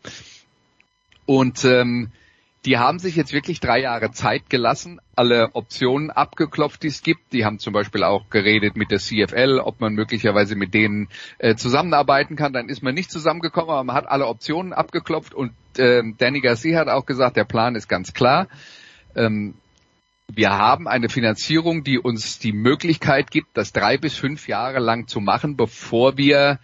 Und 1.25 1.63
ähm, 1.63 2.11
die 2.65 2.77
haben 2.77 2.99
sich 2.99 3.15
jetzt 3.15 3.33
wirklich 3.33 3.59
drei 3.59 3.79
Jahre 3.79 4.11
Zeit 4.11 4.49
gelassen, 4.49 4.99
alle 5.15 5.49
Optionen 5.53 6.11
abgeklopft, 6.11 6.83
die 6.83 6.87
es 6.87 7.01
gibt. 7.01 7.33
Die 7.33 7.43
haben 7.43 7.57
zum 7.57 7.73
Beispiel 7.73 8.03
auch 8.03 8.29
geredet 8.29 8.75
mit 8.75 8.91
der 8.91 8.99
CFL, 8.99 9.59
ob 9.63 9.79
man 9.79 9.93
möglicherweise 9.93 10.55
mit 10.55 10.73
denen 10.73 11.07
äh, 11.39 11.55
zusammenarbeiten 11.55 12.35
kann. 12.35 12.53
Dann 12.53 12.69
ist 12.69 12.83
man 12.83 12.93
nicht 12.93 13.09
zusammengekommen, 13.09 13.71
aber 13.71 13.83
man 13.83 13.95
hat 13.95 14.07
alle 14.07 14.27
Optionen 14.27 14.73
abgeklopft. 14.73 15.33
Und 15.33 15.53
ähm, 15.79 16.15
Danny 16.19 16.41
Garcia 16.41 16.77
hat 16.77 16.89
auch 16.89 17.05
gesagt, 17.05 17.35
der 17.37 17.45
Plan 17.45 17.75
ist 17.75 17.87
ganz 17.87 18.13
klar. 18.13 18.47
Ähm, 19.15 19.55
wir 20.35 20.51
haben 20.51 20.87
eine 20.87 21.09
Finanzierung, 21.09 21.83
die 21.83 21.99
uns 21.99 22.39
die 22.39 22.53
Möglichkeit 22.53 23.31
gibt, 23.31 23.49
das 23.55 23.73
drei 23.73 23.97
bis 23.97 24.15
fünf 24.15 24.47
Jahre 24.47 24.79
lang 24.79 25.07
zu 25.07 25.19
machen, 25.19 25.55
bevor 25.57 26.17
wir 26.17 26.59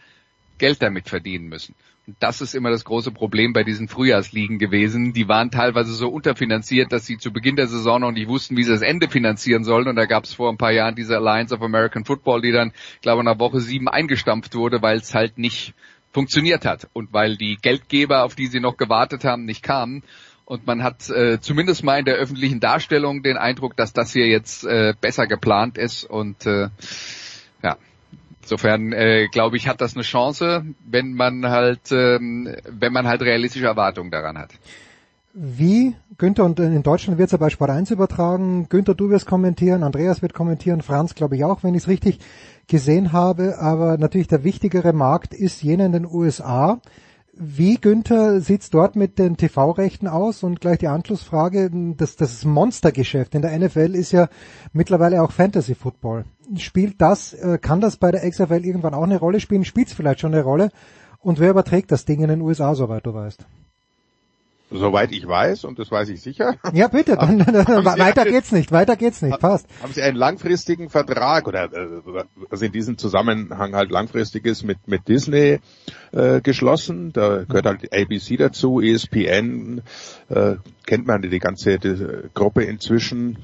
Geld 0.58 0.82
damit 0.82 1.10
verdienen 1.10 1.48
müssen. 1.48 1.76
Und 2.08 2.16
das 2.22 2.40
ist 2.40 2.56
immer 2.56 2.70
das 2.70 2.86
große 2.86 3.12
Problem 3.12 3.52
bei 3.52 3.66
diesen 3.66 3.90
Frühjahrsligen 3.90 4.60
gewesen. 4.60 5.12
Die 5.12 5.28
waren 5.28 5.52
teilweise 5.52 5.94
so 5.94 6.08
unterfinanziert, 6.08 6.94
dass 6.94 7.06
sie 7.06 7.18
zu 7.18 7.34
Beginn 7.34 7.58
der 7.58 7.68
Saison 7.68 8.00
noch 8.00 8.12
nicht 8.14 8.30
wussten, 8.30 8.56
wie 8.56 8.64
sie 8.64 8.72
das 8.72 8.82
Ende 8.82 9.10
finanzieren 9.10 9.66
sollen. 9.66 9.90
Und 9.90 9.98
da 9.98 10.06
gab 10.06 10.24
es 10.24 10.34
vor 10.34 10.50
ein 10.50 10.58
paar 10.58 10.72
Jahren 10.72 10.96
diese 10.96 11.18
Alliance 11.18 11.54
of 11.54 11.62
American 11.62 12.06
Football, 12.06 12.42
die 12.42 12.54
dann, 12.54 12.72
glaube 13.02 13.22
ich, 13.22 13.26
nach 13.26 13.40
Woche 13.40 13.60
sieben 13.60 13.90
eingestampft 13.90 14.56
wurde, 14.56 14.82
weil 14.82 14.98
es 14.98 15.14
halt 15.14 15.38
nicht 15.38 15.74
funktioniert 16.14 16.66
hat 16.66 16.88
und 16.94 17.12
weil 17.12 17.36
die 17.36 17.58
Geldgeber, 17.62 18.24
auf 18.24 18.36
die 18.36 18.48
sie 18.48 18.62
noch 18.62 18.78
gewartet 18.78 19.26
haben, 19.26 19.44
nicht 19.44 19.62
kamen. 19.62 20.02
Und 20.48 20.66
man 20.66 20.82
hat 20.82 21.10
äh, 21.10 21.42
zumindest 21.42 21.84
mal 21.84 22.00
in 22.00 22.06
der 22.06 22.16
öffentlichen 22.16 22.62
Darstellung 22.62 23.22
den 23.22 23.36
Eindruck, 23.36 23.76
dass 23.76 23.92
das 23.92 24.14
hier 24.14 24.28
jetzt 24.28 24.64
äh, 24.64 24.94
besser 25.02 25.28
geplant 25.28 25.78
ist. 25.78 26.06
Und 26.06 26.46
äh, 26.46 26.70
ja, 27.62 27.76
insofern 28.42 28.94
äh, 28.94 29.28
glaube 29.28 29.58
ich, 29.58 29.68
hat 29.68 29.82
das 29.82 29.96
eine 29.96 30.04
Chance, 30.04 30.64
wenn 30.90 31.12
man 31.12 31.50
halt, 31.50 31.92
ähm, 31.92 32.56
wenn 32.66 32.94
man 32.94 33.08
halt 33.08 33.24
realistische 33.24 33.66
Erwartungen 33.66 34.10
daran 34.10 34.38
hat. 34.38 34.52
Wie, 35.34 35.98
Günther, 36.18 36.46
und 36.46 36.62
in 36.62 36.82
Deutschland 36.82 37.20
wird 37.20 37.28
es 37.28 37.34
ja 37.34 37.40
bei 37.40 37.50
Sport 37.50 37.72
1 37.72 37.92
übertragen, 37.92 38.70
Günther, 38.70 38.96
du 38.96 39.10
wirst 39.10 39.26
kommentieren, 39.26 39.84
Andreas 39.84 40.22
wird 40.22 40.34
kommentieren, 40.34 40.82
Franz 40.82 41.14
glaube 41.14 41.36
ich 41.36 41.44
auch, 41.44 41.62
wenn 41.64 41.76
ich 41.76 41.84
es 41.84 41.88
richtig 41.90 42.20
gesehen 42.68 43.12
habe, 43.12 43.60
aber 43.60 43.98
natürlich 43.98 44.30
der 44.30 44.46
wichtigere 44.46 44.94
Markt 44.94 45.34
ist 45.34 45.62
jener 45.62 45.88
in 45.88 45.92
den 45.92 46.06
USA. 46.06 46.80
Wie, 47.40 47.76
Günther, 47.76 48.42
sieht's 48.42 48.72
dort 48.72 48.96
mit 48.96 49.20
den 49.20 49.38
TV-Rechten 49.38 50.08
aus? 50.08 50.42
Und 50.42 50.60
gleich 50.60 50.80
die 50.80 50.88
Anschlussfrage, 50.88 51.70
das, 51.96 52.16
das 52.16 52.44
Monstergeschäft 52.46 53.36
in 53.36 53.44
der 53.44 53.58
NFL 53.58 53.94
ist 53.94 54.12
ja 54.12 54.28
mittlerweile 54.74 55.22
auch 55.22 55.32
Fantasy 55.32 55.76
Football. 55.76 56.26
Spielt 56.56 57.00
das, 57.00 57.34
äh, 57.34 57.60
kann 57.60 57.80
das 57.80 57.98
bei 57.98 58.12
der 58.12 58.28
XFL 58.28 58.66
irgendwann 58.66 58.96
auch 58.96 59.04
eine 59.04 59.20
Rolle 59.20 59.40
spielen? 59.40 59.66
Spielt 59.66 59.88
es 59.88 59.94
vielleicht 59.94 60.22
schon 60.22 60.34
eine 60.34 60.44
Rolle? 60.44 60.70
Und 61.20 61.40
wer 61.40 61.52
überträgt 61.52 61.92
das 61.92 62.06
Ding 62.06 62.22
in 62.22 62.30
den 62.30 62.42
USA, 62.42 62.74
soweit 62.74 63.06
du 63.06 63.14
weißt? 63.14 63.46
Soweit 64.70 65.14
ich 65.14 65.26
weiß, 65.26 65.64
und 65.64 65.80
das 65.80 65.90
weiß 65.92 66.10
ich 66.10 66.22
sicher. 66.22 66.56
Ja, 66.74 66.90
bitte, 66.90 67.16
dann, 67.16 67.40
weiter 67.40 68.24
einen, 68.24 68.32
geht's 68.32 68.52
nicht, 68.52 68.72
weiter 68.74 68.98
geht's 68.98 69.22
nicht, 69.22 69.40
passt. 69.40 69.66
Haben 69.82 69.94
Sie 69.94 70.02
einen 70.02 70.18
langfristigen 70.18 70.90
Vertrag 70.90 71.48
oder 71.48 71.70
was 72.50 72.62
in 72.62 72.74
diesem 72.74 72.98
Zusammenhang 72.98 73.76
halt 73.76 73.92
langfristiges 73.92 74.64
mit, 74.64 74.88
mit 74.88 75.08
Disney 75.08 75.60
äh, 76.12 76.42
geschlossen? 76.42 77.14
Da 77.14 77.46
gehört 77.46 77.66
halt 77.66 77.94
ABC 77.94 78.36
dazu, 78.36 78.82
ESPN, 78.82 79.82
äh, 80.30 80.56
kennt 80.86 81.08
man 81.08 81.22
die 81.22 81.40
ganze 81.40 81.80
die 81.80 82.30
Gruppe 82.34 82.64
inzwischen, 82.64 83.38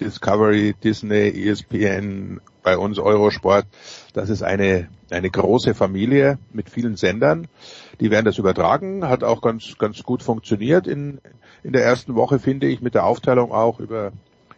Discovery, 0.00 0.74
Disney, 0.82 1.28
ESPN, 1.28 2.40
bei 2.64 2.76
uns 2.76 2.98
Eurosport. 2.98 3.66
Das 4.12 4.30
ist 4.30 4.42
eine, 4.42 4.88
eine 5.10 5.30
große 5.30 5.74
Familie 5.74 6.38
mit 6.52 6.70
vielen 6.70 6.96
Sendern. 6.96 7.46
Die 8.00 8.10
werden 8.10 8.26
das 8.26 8.38
übertragen, 8.38 9.08
hat 9.08 9.24
auch 9.24 9.40
ganz, 9.40 9.78
ganz 9.78 10.02
gut 10.02 10.22
funktioniert 10.22 10.86
in, 10.86 11.20
in 11.62 11.72
der 11.72 11.84
ersten 11.84 12.14
Woche, 12.14 12.38
finde 12.38 12.66
ich, 12.66 12.80
mit 12.80 12.94
der 12.94 13.04
Aufteilung 13.04 13.52
auch 13.52 13.80
über 13.80 14.12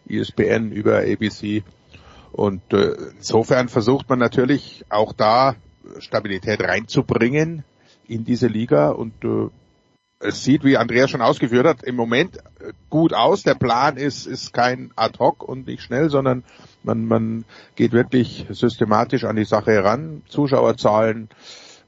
ESPN, 0.09 0.71
über 0.71 0.99
ABC. 0.99 1.63
Und 2.31 2.61
äh, 2.73 2.95
insofern 3.17 3.69
versucht 3.69 4.09
man 4.09 4.19
natürlich 4.19 4.85
auch 4.89 5.13
da 5.13 5.55
Stabilität 5.99 6.61
reinzubringen 6.61 7.63
in 8.07 8.25
diese 8.25 8.47
Liga 8.47 8.89
und 8.89 9.13
äh, 9.23 9.49
es 10.19 10.43
sieht, 10.43 10.63
wie 10.63 10.77
Andreas 10.77 11.11
schon 11.11 11.21
ausgeführt 11.21 11.67
hat, 11.67 11.83
im 11.83 11.95
Moment 11.95 12.39
gut 12.89 13.13
aus. 13.13 13.43
Der 13.43 13.53
Plan 13.53 13.97
ist, 13.97 14.25
ist 14.25 14.51
kein 14.51 14.91
ad 14.95 15.19
hoc 15.19 15.43
und 15.43 15.67
nicht 15.67 15.83
schnell, 15.83 16.09
sondern 16.09 16.43
man, 16.83 17.05
man 17.05 17.45
geht 17.75 17.91
wirklich 17.91 18.47
systematisch 18.49 19.25
an 19.25 19.35
die 19.35 19.45
Sache 19.45 19.71
heran. 19.71 20.23
Zuschauerzahlen 20.27 21.29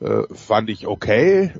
äh, 0.01 0.23
fand 0.33 0.69
ich 0.69 0.87
okay. 0.87 1.51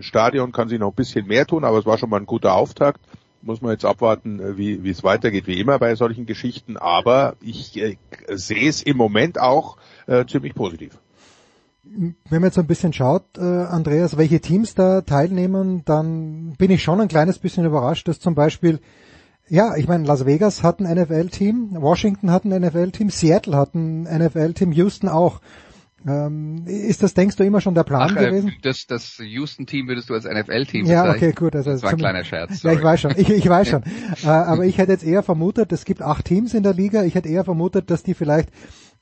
Stadion 0.00 0.52
kann 0.52 0.68
sich 0.68 0.78
noch 0.78 0.90
ein 0.92 0.96
bisschen 0.96 1.26
mehr 1.26 1.46
tun, 1.46 1.64
aber 1.64 1.78
es 1.78 1.86
war 1.86 1.98
schon 1.98 2.10
mal 2.10 2.20
ein 2.20 2.26
guter 2.26 2.54
Auftakt. 2.54 3.00
Muss 3.40 3.62
man 3.62 3.70
jetzt 3.70 3.84
abwarten, 3.84 4.40
äh, 4.40 4.56
wie, 4.56 4.82
wie 4.82 4.90
es 4.90 5.04
weitergeht, 5.04 5.46
wie 5.46 5.60
immer 5.60 5.78
bei 5.78 5.94
solchen 5.94 6.26
Geschichten. 6.26 6.76
Aber 6.76 7.36
ich 7.40 7.80
äh, 7.80 7.96
sehe 8.28 8.68
es 8.68 8.82
im 8.82 8.96
Moment 8.96 9.40
auch 9.40 9.76
äh, 10.06 10.26
ziemlich 10.26 10.54
positiv. 10.54 10.98
Wenn 11.84 12.14
man 12.30 12.44
jetzt 12.44 12.58
ein 12.58 12.66
bisschen 12.66 12.92
schaut, 12.92 13.38
äh, 13.38 13.40
Andreas, 13.40 14.18
welche 14.18 14.40
Teams 14.40 14.74
da 14.74 15.00
teilnehmen, 15.00 15.82
dann 15.84 16.54
bin 16.58 16.70
ich 16.70 16.82
schon 16.82 17.00
ein 17.00 17.08
kleines 17.08 17.38
bisschen 17.38 17.64
überrascht, 17.64 18.08
dass 18.08 18.20
zum 18.20 18.34
Beispiel 18.34 18.80
ja, 19.50 19.76
ich 19.76 19.88
meine, 19.88 20.04
Las 20.04 20.26
Vegas 20.26 20.62
hat 20.62 20.78
ein 20.80 20.94
NFL-Team, 20.94 21.70
Washington 21.80 22.30
hat 22.30 22.44
ein 22.44 22.50
NFL-Team, 22.60 23.08
Seattle 23.08 23.56
hat 23.56 23.74
ein 23.74 24.02
NFL-Team, 24.02 24.72
Houston 24.72 25.08
auch. 25.08 25.40
Ähm, 26.06 26.64
ist 26.66 27.02
das, 27.02 27.14
denkst 27.14 27.36
du, 27.36 27.44
immer 27.44 27.60
schon 27.60 27.74
der 27.74 27.82
Plan 27.82 28.12
Ach, 28.12 28.20
äh, 28.20 28.26
gewesen? 28.26 28.52
Das, 28.62 28.86
das 28.86 29.18
Houston-Team 29.18 29.88
würdest 29.88 30.08
du 30.08 30.14
als 30.14 30.24
NFL-Team 30.24 30.86
Ja, 30.86 31.10
okay, 31.10 31.32
gut. 31.32 31.56
Also 31.56 31.70
das 31.70 31.82
war 31.82 31.90
ein 31.90 31.96
kleiner 31.96 32.24
Scherz. 32.24 32.60
Sorry. 32.60 32.74
Ja, 32.74 32.78
ich 32.78 32.84
weiß 32.84 33.00
schon. 33.00 33.14
Ich, 33.16 33.30
ich 33.30 33.48
weiß 33.48 33.68
schon. 33.68 33.82
äh, 34.24 34.28
aber 34.28 34.64
ich 34.64 34.78
hätte 34.78 34.92
jetzt 34.92 35.04
eher 35.04 35.22
vermutet, 35.22 35.72
es 35.72 35.84
gibt 35.84 36.02
acht 36.02 36.24
Teams 36.24 36.54
in 36.54 36.62
der 36.62 36.74
Liga. 36.74 37.02
Ich 37.02 37.14
hätte 37.14 37.28
eher 37.28 37.44
vermutet, 37.44 37.90
dass 37.90 38.04
die 38.04 38.14
vielleicht 38.14 38.50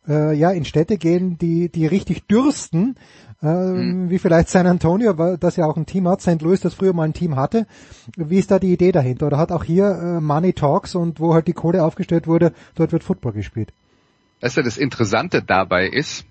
äh, 0.08 0.34
ja 0.34 0.50
in 0.50 0.65
Städte 0.65 0.97
gehen, 0.97 1.36
die 1.39 1.68
die 1.68 1.86
richtig 1.86 2.26
dürsten, 2.26 2.97
äh, 3.42 3.47
hm. 3.47 4.10
wie 4.10 4.18
vielleicht 4.18 4.49
San 4.49 4.66
Antonio, 4.66 5.12
das 5.36 5.57
ja 5.57 5.66
auch 5.66 5.76
ein 5.76 5.86
Team 5.86 6.08
hat, 6.08 6.23
St. 6.23 6.41
Louis, 6.41 6.60
das 6.60 6.75
früher 6.75 6.92
mal 6.94 7.05
ein 7.05 7.12
Team 7.12 7.36
hatte. 7.36 7.66
Wie 8.16 8.39
ist 8.39 8.50
da 8.50 8.58
die 8.58 8.73
Idee 8.73 8.92
dahinter? 8.92 9.26
Oder 9.26 9.39
hat 9.39 9.52
auch 9.52 9.65
hier 9.65 9.86
äh, 9.86 10.20
Money 10.20 10.52
Talks 10.52 10.94
und 10.94 11.20
wo 11.20 11.34
halt 11.34 11.47
die 11.47 11.52
Kohle 11.52 11.84
aufgestellt 11.84 12.26
wurde, 12.26 12.52
dort 12.75 12.92
wird 12.92 13.05
Football 13.05 13.33
gespielt? 13.33 13.73
Also 14.41 14.62
das 14.62 14.76
Interessante 14.76 15.42
dabei 15.42 15.86
ist, 15.89 16.25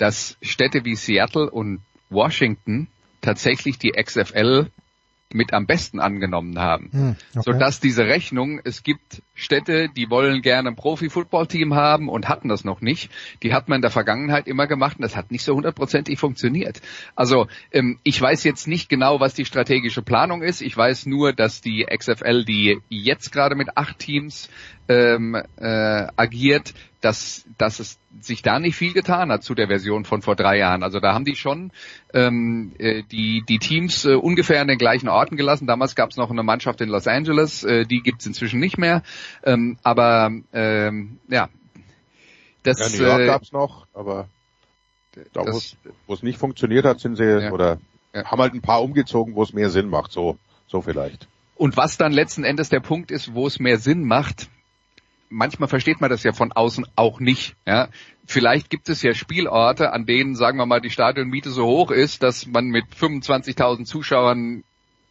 dass 0.00 0.38
Städte 0.40 0.84
wie 0.84 0.96
Seattle 0.96 1.50
und 1.50 1.80
Washington 2.08 2.88
tatsächlich 3.20 3.78
die 3.78 3.92
XFL 3.92 4.70
mit 5.32 5.52
am 5.52 5.66
besten 5.66 6.00
angenommen 6.00 6.58
haben. 6.58 6.90
Hm, 6.90 7.16
okay. 7.34 7.42
Sodass 7.44 7.78
diese 7.78 8.06
Rechnung, 8.06 8.60
es 8.64 8.82
gibt 8.82 9.22
Städte, 9.34 9.88
die 9.88 10.10
wollen 10.10 10.42
gerne 10.42 10.70
ein 10.70 10.76
Profi-Football-Team 10.76 11.74
haben 11.74 12.08
und 12.08 12.28
hatten 12.28 12.48
das 12.48 12.64
noch 12.64 12.80
nicht. 12.80 13.10
Die 13.42 13.52
hat 13.52 13.68
man 13.68 13.76
in 13.76 13.82
der 13.82 13.92
Vergangenheit 13.92 14.48
immer 14.48 14.66
gemacht 14.66 14.96
und 14.96 15.02
das 15.02 15.16
hat 15.16 15.30
nicht 15.30 15.44
so 15.44 15.54
hundertprozentig 15.54 16.18
funktioniert. 16.18 16.80
Also 17.14 17.46
ähm, 17.70 17.98
ich 18.02 18.20
weiß 18.20 18.42
jetzt 18.42 18.66
nicht 18.66 18.88
genau, 18.88 19.20
was 19.20 19.34
die 19.34 19.44
strategische 19.44 20.02
Planung 20.02 20.42
ist. 20.42 20.62
Ich 20.62 20.76
weiß 20.76 21.06
nur, 21.06 21.32
dass 21.32 21.60
die 21.60 21.86
XFL, 21.86 22.44
die 22.44 22.80
jetzt 22.88 23.30
gerade 23.30 23.54
mit 23.54 23.76
acht 23.76 24.00
Teams 24.00 24.50
ähm, 24.88 25.36
äh, 25.56 26.06
agiert, 26.16 26.74
dass, 27.00 27.44
dass 27.56 27.80
es 27.80 27.98
sich 28.20 28.42
da 28.42 28.58
nicht 28.58 28.76
viel 28.76 28.92
getan 28.92 29.30
hat 29.32 29.42
zu 29.42 29.54
der 29.54 29.68
Version 29.68 30.04
von 30.04 30.22
vor 30.22 30.36
drei 30.36 30.58
Jahren. 30.58 30.82
Also 30.82 31.00
da 31.00 31.14
haben 31.14 31.24
die 31.24 31.36
schon 31.36 31.72
ähm, 32.12 32.72
äh, 32.78 33.02
die, 33.10 33.42
die 33.48 33.58
Teams 33.58 34.04
äh, 34.04 34.14
ungefähr 34.14 34.60
an 34.60 34.68
den 34.68 34.78
gleichen 34.78 35.08
Orten 35.08 35.36
gelassen. 35.36 35.66
Damals 35.66 35.94
gab 35.94 36.10
es 36.10 36.16
noch 36.16 36.30
eine 36.30 36.42
Mannschaft 36.42 36.80
in 36.80 36.88
Los 36.88 37.06
Angeles, 37.06 37.64
äh, 37.64 37.84
die 37.86 38.02
gibt's 38.02 38.26
inzwischen 38.26 38.60
nicht 38.60 38.78
mehr. 38.78 39.02
Ähm, 39.44 39.78
aber 39.82 40.30
ähm, 40.52 41.18
ja, 41.28 41.48
das 42.62 42.92
ja, 42.92 42.98
New 42.98 43.08
York 43.08 43.20
äh, 43.20 43.26
gab's 43.26 43.52
noch, 43.52 43.86
aber 43.94 44.28
da 45.32 45.44
wo 46.06 46.14
es 46.14 46.22
nicht 46.22 46.38
funktioniert 46.38 46.84
hat, 46.84 47.00
sind 47.00 47.16
sie 47.16 47.24
ja. 47.24 47.50
oder 47.50 47.78
ja. 48.14 48.24
haben 48.24 48.40
halt 48.40 48.54
ein 48.54 48.60
paar 48.60 48.82
umgezogen, 48.82 49.34
wo 49.34 49.42
es 49.42 49.52
mehr 49.52 49.70
Sinn 49.70 49.88
macht, 49.88 50.12
so 50.12 50.38
so 50.66 50.82
vielleicht. 50.82 51.26
Und 51.56 51.76
was 51.76 51.98
dann 51.98 52.12
letzten 52.12 52.44
Endes 52.44 52.68
der 52.68 52.80
Punkt 52.80 53.10
ist, 53.10 53.34
wo 53.34 53.46
es 53.46 53.58
mehr 53.58 53.78
Sinn 53.78 54.04
macht, 54.04 54.48
manchmal 55.30 55.68
versteht 55.68 56.00
man 56.00 56.10
das 56.10 56.22
ja 56.22 56.32
von 56.32 56.52
außen 56.52 56.86
auch 56.96 57.20
nicht. 57.20 57.54
Ja? 57.66 57.88
Vielleicht 58.26 58.68
gibt 58.68 58.88
es 58.88 59.02
ja 59.02 59.14
Spielorte, 59.14 59.92
an 59.92 60.04
denen, 60.04 60.34
sagen 60.34 60.58
wir 60.58 60.66
mal, 60.66 60.80
die 60.80 60.90
Stadionmiete 60.90 61.50
so 61.50 61.64
hoch 61.64 61.90
ist, 61.90 62.22
dass 62.22 62.46
man 62.46 62.66
mit 62.66 62.84
25.000 62.86 63.84
Zuschauern 63.84 64.64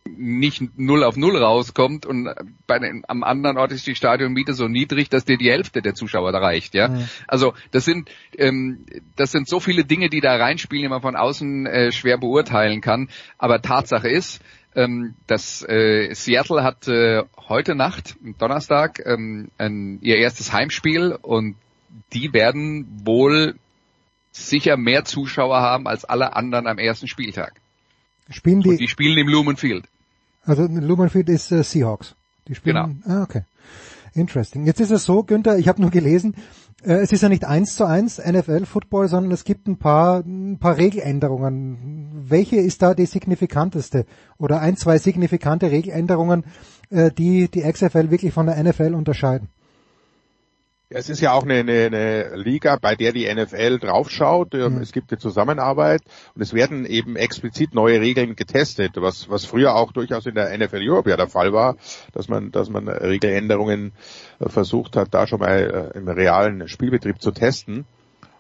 nicht 0.06 0.78
null 0.78 1.04
auf 1.04 1.18
null 1.18 1.38
rauskommt 1.38 2.06
und 2.06 2.30
bei 2.66 2.80
den, 2.80 3.04
am 3.08 3.24
anderen 3.24 3.58
Ort 3.58 3.72
ist 3.72 3.86
die 3.86 3.96
Stadionmiete 3.96 4.54
so 4.54 4.68
niedrig, 4.68 5.10
dass 5.10 5.26
dir 5.26 5.38
die 5.38 5.52
Hälfte 5.52 5.82
der 5.82 5.94
Zuschauer 5.94 6.34
reicht, 6.34 6.74
ja. 6.74 6.88
Mhm. 6.88 7.10
Also 7.28 7.54
das 7.72 7.86
sind 7.86 8.10
ähm, 8.38 8.86
das 9.16 9.32
sind 9.32 9.48
so 9.48 9.60
viele 9.60 9.84
Dinge, 9.84 10.10
die 10.10 10.22
da 10.22 10.36
reinspielen, 10.36 10.84
die 10.84 10.90
man 10.90 11.02
von 11.02 11.16
außen 11.16 11.66
äh, 11.66 11.92
schwer 11.92 12.18
beurteilen 12.18 12.82
kann. 12.82 13.10
Aber 13.38 13.62
Tatsache 13.62 14.10
ist, 14.10 14.42
ähm, 14.76 15.16
das 15.28 15.64
äh, 15.68 16.14
Seattle 16.14 16.64
hat 16.64 16.88
äh, 16.88 17.24
heute 17.48 17.76
Nacht, 17.76 18.16
Donnerstag, 18.38 19.02
ähm, 19.06 19.50
ein, 19.58 20.00
ihr 20.02 20.18
erstes 20.18 20.54
Heimspiel 20.54 21.18
und 21.22 21.56
die 22.14 22.34
werden 22.34 22.88
wohl 23.04 23.56
sicher 24.32 24.78
mehr 24.78 25.06
Zuschauer 25.06 25.60
haben 25.60 25.88
als 25.88 26.06
alle 26.06 26.36
anderen 26.36 26.68
am 26.68 26.78
ersten 26.78 27.08
Spieltag. 27.08 27.54
Spielen 28.30 28.62
die? 28.62 28.70
Und 28.70 28.80
die 28.80 28.88
spielen 28.88 29.18
im 29.18 29.28
Lumen 29.28 29.58
Field. 29.58 29.86
Also 30.44 30.68
Lumen 30.68 31.10
Field 31.10 31.30
ist 31.30 31.52
äh, 31.52 31.64
Seahawks. 31.64 32.16
Die 32.48 32.56
spielen. 32.56 33.02
Genau. 33.04 33.16
Ah, 33.20 33.24
okay. 33.24 33.44
Interesting. 34.14 34.66
Jetzt 34.66 34.80
ist 34.80 34.92
es 34.92 35.06
so, 35.06 35.24
Günther, 35.24 35.58
ich 35.58 35.68
habe 35.68 35.82
nur 35.82 35.92
gelesen, 35.92 36.36
es 36.82 37.12
ist 37.12 37.22
ja 37.22 37.30
nicht 37.30 37.46
eins 37.46 37.76
zu 37.76 37.86
eins 37.86 38.20
NFL-Football, 38.20 39.10
sondern 39.10 39.32
es 39.32 39.44
gibt 39.44 39.68
ein 39.68 39.78
paar, 39.78 40.20
ein 40.20 40.60
paar 40.60 40.78
Regeländerungen. 40.78 42.10
Welche 42.28 42.58
ist 42.58 42.82
da 42.82 42.94
die 42.94 43.06
signifikanteste? 43.06 44.06
Oder 44.38 44.62
ein, 44.62 44.78
zwei 44.78 44.98
signifikante 44.98 45.72
Regeländerungen, 45.72 46.46
äh, 46.90 47.12
die 47.12 47.50
die 47.50 47.62
XFL 47.62 48.12
wirklich 48.12 48.34
von 48.34 48.46
der 48.46 48.64
NFL 48.64 48.94
unterscheiden? 48.94 49.50
Es 50.92 51.08
ist 51.08 51.22
ja 51.22 51.34
auch 51.34 51.44
eine, 51.44 51.60
eine, 51.60 51.86
eine 51.86 52.36
Liga, 52.36 52.76
bei 52.82 52.96
der 52.96 53.14
die 53.14 53.32
NFL 53.32 53.78
draufschaut. 53.78 54.54
Mhm. 54.54 54.82
Es 54.82 54.92
gibt 54.92 55.12
eine 55.12 55.20
Zusammenarbeit 55.20 56.02
und 56.34 56.42
es 56.42 56.54
werden 56.54 56.84
eben 56.88 57.16
explizit 57.16 57.76
neue 57.76 58.02
Regeln 58.02 58.36
getestet, 58.36 58.94
was, 58.96 59.30
was 59.30 59.46
früher 59.46 59.76
auch 59.76 59.92
durchaus 59.92 60.26
in 60.26 60.34
der 60.34 60.58
NFL 60.58 60.82
Europe 60.82 61.08
ja 61.12 61.16
der 61.16 61.28
Fall 61.28 61.54
war, 61.54 61.76
dass 62.14 62.28
man, 62.28 62.52
dass 62.52 62.70
man 62.70 62.88
Regeländerungen 62.88 63.92
äh, 64.40 64.50
versucht 64.50 64.96
hat, 64.96 65.14
da 65.14 65.28
schon 65.28 65.42
mal 65.42 65.92
äh, 65.94 65.98
im 65.98 66.08
realen 66.08 66.68
Spielbetrieb 66.68 67.22
zu 67.22 67.32
testen. 67.32 67.86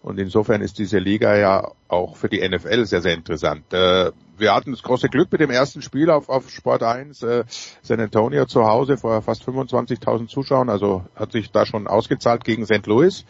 Und 0.02 0.18
insofern 0.19 0.61
ist 0.61 0.80
diese 0.80 0.98
Liga 0.98 1.36
ja 1.36 1.72
auch 1.88 2.16
für 2.16 2.30
die 2.30 2.48
NFL 2.48 2.86
sehr, 2.86 3.02
sehr 3.02 3.14
interessant. 3.14 3.74
Äh, 3.74 4.11
wir 4.38 4.56
hatten 4.56 4.72
das 4.72 4.82
große 4.82 5.10
Glück 5.10 5.32
mit 5.32 5.42
dem 5.42 5.50
ersten 5.50 5.82
Spiel 5.82 6.10
auf, 6.10 6.30
auf 6.30 6.50
Sport 6.50 6.84
1, 6.84 7.22
äh, 7.24 7.44
San 7.82 8.00
Antonio 8.00 8.45
zu 8.45 8.66
Hause 8.66 8.98
vor 8.98 9.22
fast 9.22 9.44
25.000 9.44 10.28
Zuschauern, 10.28 10.69
also 10.69 11.03
hat 11.16 11.34
sich 11.34 11.52
da 11.52 11.66
schon 11.66 11.88
ausgezahlt 11.88 12.45
gegen 12.45 12.66
St. 12.66 12.86
Louis 12.86 13.26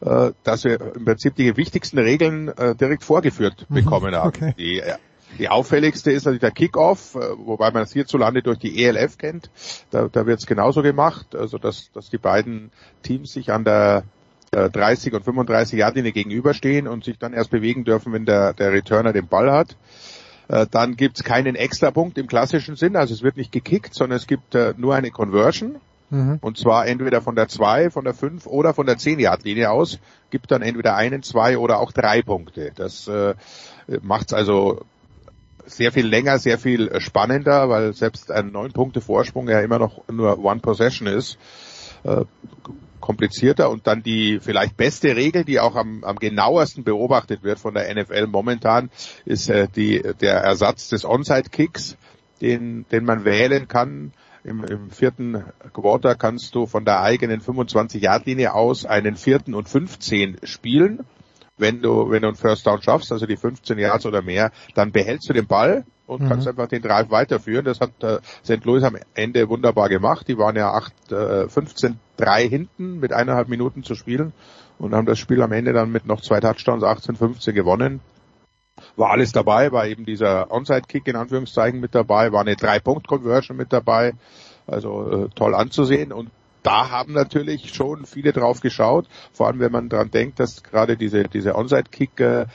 äh, 0.00 0.32
dass 0.42 0.64
wir 0.64 0.78
im 0.94 1.04
Prinzip 1.06 1.36
die 1.36 1.56
wichtigsten 1.56 1.98
Regeln 1.98 2.52
direkt 2.78 3.02
vorgeführt 3.02 3.66
bekommen 3.70 4.14
haben. 4.14 4.28
Okay. 4.28 4.54
Die, 4.58 4.82
die 5.38 5.48
auffälligste 5.48 6.12
ist 6.12 6.24
natürlich 6.24 6.40
der 6.40 6.50
Kickoff, 6.50 7.14
wobei 7.14 7.70
man 7.70 7.82
das 7.82 7.94
hierzulande 7.94 8.42
durch 8.42 8.58
die 8.58 8.84
ELF 8.84 9.16
kennt. 9.16 9.50
Da, 9.90 10.08
da 10.08 10.26
wird 10.26 10.40
es 10.40 10.46
genauso 10.46 10.82
gemacht, 10.82 11.34
also 11.34 11.56
dass, 11.56 11.90
dass 11.92 12.10
die 12.10 12.18
beiden 12.18 12.70
Teams 13.02 13.32
sich 13.32 13.52
an 13.52 13.64
der 13.64 14.04
äh, 14.52 14.70
30 14.70 15.12
und 15.14 15.24
35 15.24 15.78
Yardlinie 15.78 16.12
gegenüberstehen 16.12 16.88
und 16.88 17.04
sich 17.04 17.18
dann 17.18 17.32
erst 17.32 17.50
bewegen 17.50 17.84
dürfen, 17.84 18.12
wenn 18.12 18.24
der, 18.24 18.52
der 18.52 18.72
Returner 18.72 19.12
den 19.12 19.28
Ball 19.28 19.50
hat. 19.50 19.76
Äh, 20.48 20.66
Dann 20.70 20.96
gibt's 20.96 21.24
keinen 21.24 21.56
Extrapunkt 21.56 22.18
im 22.18 22.26
klassischen 22.26 22.76
Sinn, 22.76 22.96
also 22.96 23.14
es 23.14 23.22
wird 23.22 23.36
nicht 23.36 23.52
gekickt, 23.52 23.94
sondern 23.94 24.16
es 24.16 24.26
gibt 24.26 24.54
äh, 24.54 24.74
nur 24.76 24.94
eine 24.94 25.10
Conversion. 25.10 25.76
Mhm. 26.10 26.38
Und 26.40 26.56
zwar 26.56 26.86
entweder 26.86 27.20
von 27.20 27.34
der 27.34 27.48
2, 27.48 27.90
von 27.90 28.04
der 28.04 28.14
5 28.14 28.46
oder 28.46 28.74
von 28.74 28.86
der 28.86 28.96
10 28.96 29.18
Yard 29.18 29.42
Linie 29.42 29.70
aus, 29.70 29.98
gibt 30.30 30.52
dann 30.52 30.62
entweder 30.62 30.94
einen, 30.94 31.24
zwei 31.24 31.58
oder 31.58 31.80
auch 31.80 31.90
drei 31.90 32.22
Punkte. 32.22 32.70
Das 32.76 33.08
äh, 33.08 33.34
macht 34.02 34.28
es 34.28 34.32
also 34.32 34.82
sehr 35.64 35.90
viel 35.90 36.06
länger, 36.06 36.38
sehr 36.38 36.58
viel 36.58 36.88
äh, 36.88 37.00
spannender, 37.00 37.68
weil 37.68 37.92
selbst 37.92 38.30
ein 38.30 38.52
neun 38.52 38.72
Punkte 38.72 39.00
Vorsprung 39.00 39.48
ja 39.48 39.60
immer 39.60 39.80
noch 39.80 40.06
nur 40.08 40.38
One 40.38 40.60
Possession 40.60 41.08
ist. 41.08 41.38
Äh, 42.04 42.24
komplizierter 43.06 43.70
und 43.70 43.86
dann 43.86 44.02
die 44.02 44.40
vielleicht 44.40 44.76
beste 44.76 45.14
Regel, 45.14 45.44
die 45.44 45.60
auch 45.60 45.76
am, 45.76 46.02
am 46.02 46.16
genauesten 46.16 46.82
beobachtet 46.82 47.44
wird 47.44 47.60
von 47.60 47.72
der 47.72 47.94
NFL 47.94 48.26
momentan, 48.26 48.90
ist 49.24 49.48
äh, 49.48 49.68
die, 49.74 50.02
der 50.20 50.38
Ersatz 50.38 50.88
des 50.88 51.04
Onside-Kicks, 51.04 51.96
den, 52.40 52.84
den 52.90 53.04
man 53.04 53.24
wählen 53.24 53.68
kann. 53.68 54.12
Im, 54.42 54.64
Im 54.64 54.90
vierten 54.90 55.44
Quarter 55.72 56.16
kannst 56.16 56.54
du 56.56 56.66
von 56.66 56.84
der 56.84 57.00
eigenen 57.00 57.40
25-Yard-Linie 57.40 58.54
aus 58.54 58.84
einen 58.84 59.14
vierten 59.14 59.54
und 59.54 59.68
15 59.68 60.38
spielen. 60.42 61.04
Wenn 61.58 61.80
du, 61.80 62.10
wenn 62.10 62.22
du 62.22 62.28
einen 62.28 62.36
First 62.36 62.66
Down 62.66 62.82
schaffst, 62.82 63.12
also 63.12 63.26
die 63.26 63.36
15 63.36 63.78
Yards 63.78 64.04
oder 64.04 64.20
mehr, 64.22 64.50
dann 64.74 64.92
behältst 64.92 65.28
du 65.28 65.32
den 65.32 65.46
Ball 65.46 65.84
und 66.06 66.22
Mhm. 66.22 66.28
kannst 66.28 66.46
einfach 66.46 66.68
den 66.68 66.82
Drive 66.82 67.10
weiterführen. 67.10 67.64
Das 67.64 67.80
hat 67.80 67.90
äh, 68.02 68.18
St. 68.44 68.64
Louis 68.64 68.82
am 68.84 68.96
Ende 69.14 69.48
wunderbar 69.48 69.88
gemacht. 69.88 70.28
Die 70.28 70.38
waren 70.38 70.56
ja 70.56 70.72
8, 70.72 71.12
äh, 71.12 71.48
15, 71.48 71.98
3 72.18 72.48
hinten 72.48 73.00
mit 73.00 73.12
eineinhalb 73.12 73.48
Minuten 73.48 73.82
zu 73.82 73.94
spielen 73.94 74.32
und 74.78 74.94
haben 74.94 75.06
das 75.06 75.18
Spiel 75.18 75.40
am 75.42 75.52
Ende 75.52 75.72
dann 75.72 75.90
mit 75.90 76.06
noch 76.06 76.20
zwei 76.20 76.40
Touchdowns 76.40 76.82
18, 76.82 77.16
15 77.16 77.54
gewonnen. 77.54 78.00
War 78.96 79.10
alles 79.10 79.32
dabei, 79.32 79.72
war 79.72 79.86
eben 79.86 80.04
dieser 80.04 80.50
Onside-Kick 80.50 81.08
in 81.08 81.16
Anführungszeichen 81.16 81.80
mit 81.80 81.94
dabei, 81.94 82.32
war 82.32 82.42
eine 82.42 82.56
Drei-Punkt-Conversion 82.56 83.56
mit 83.56 83.72
dabei, 83.72 84.12
also 84.66 85.24
äh, 85.24 85.28
toll 85.34 85.54
anzusehen 85.54 86.12
und 86.12 86.30
da 86.66 86.90
haben 86.90 87.12
natürlich 87.12 87.72
schon 87.72 88.06
viele 88.06 88.32
drauf 88.32 88.60
geschaut, 88.60 89.06
vor 89.32 89.46
allem 89.46 89.60
wenn 89.60 89.70
man 89.70 89.88
dran 89.88 90.10
denkt, 90.10 90.40
dass 90.40 90.64
gerade 90.64 90.96
diese, 90.96 91.24
diese 91.24 91.54
Onside-Kick 91.54 92.18
äh, 92.20 92.46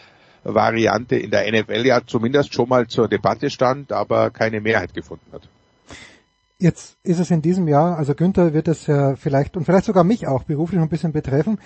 Variante 0.43 1.15
in 1.15 1.31
der 1.31 1.49
NFL 1.49 1.85
ja 1.85 2.01
zumindest 2.05 2.53
schon 2.53 2.67
mal 2.67 2.87
zur 2.87 3.07
Debatte 3.07 3.49
stand, 3.49 3.93
aber 3.93 4.31
keine 4.31 4.59
Mehrheit 4.59 4.93
gefunden 4.93 5.31
hat. 5.31 5.47
Jetzt 6.59 6.97
ist 7.03 7.19
es 7.19 7.31
in 7.31 7.41
diesem 7.41 7.67
Jahr, 7.67 7.97
also 7.97 8.13
Günther 8.13 8.53
wird 8.53 8.67
es 8.67 8.85
ja 8.87 9.15
vielleicht 9.15 9.55
und 9.55 9.65
vielleicht 9.65 9.85
sogar 9.85 10.03
mich 10.03 10.27
auch 10.27 10.43
beruflich 10.43 10.81
ein 10.81 10.89
bisschen 10.89 11.11
betreffen. 11.11 11.59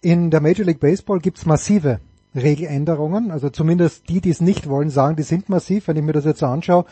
In 0.00 0.30
der 0.30 0.40
Major 0.40 0.64
League 0.64 0.80
Baseball 0.80 1.20
gibt's 1.20 1.46
massive 1.46 2.00
Regeländerungen, 2.34 3.30
also 3.30 3.50
zumindest 3.50 4.08
die, 4.08 4.20
die 4.20 4.30
es 4.30 4.40
nicht 4.40 4.68
wollen, 4.68 4.88
sagen, 4.88 5.16
die 5.16 5.22
sind 5.22 5.48
massiv. 5.48 5.88
Wenn 5.88 5.96
ich 5.96 6.02
mir 6.02 6.12
das 6.12 6.24
jetzt 6.24 6.40
so 6.40 6.46
anschaue, 6.46 6.86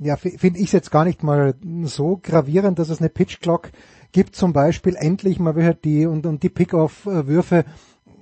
ja, 0.00 0.16
finde 0.16 0.58
ich 0.58 0.66
es 0.66 0.72
jetzt 0.72 0.90
gar 0.90 1.04
nicht 1.04 1.22
mal 1.22 1.54
so 1.84 2.18
gravierend, 2.20 2.78
dass 2.78 2.88
es 2.88 2.98
eine 2.98 3.08
Pitch 3.08 3.40
Clock 3.40 3.70
gibt, 4.12 4.36
zum 4.36 4.52
Beispiel 4.52 4.94
endlich 4.96 5.38
mal 5.38 5.56
wieder 5.56 5.74
die 5.74 6.06
und, 6.06 6.26
und 6.26 6.42
die 6.42 6.48
Pick-off-Würfe 6.48 7.64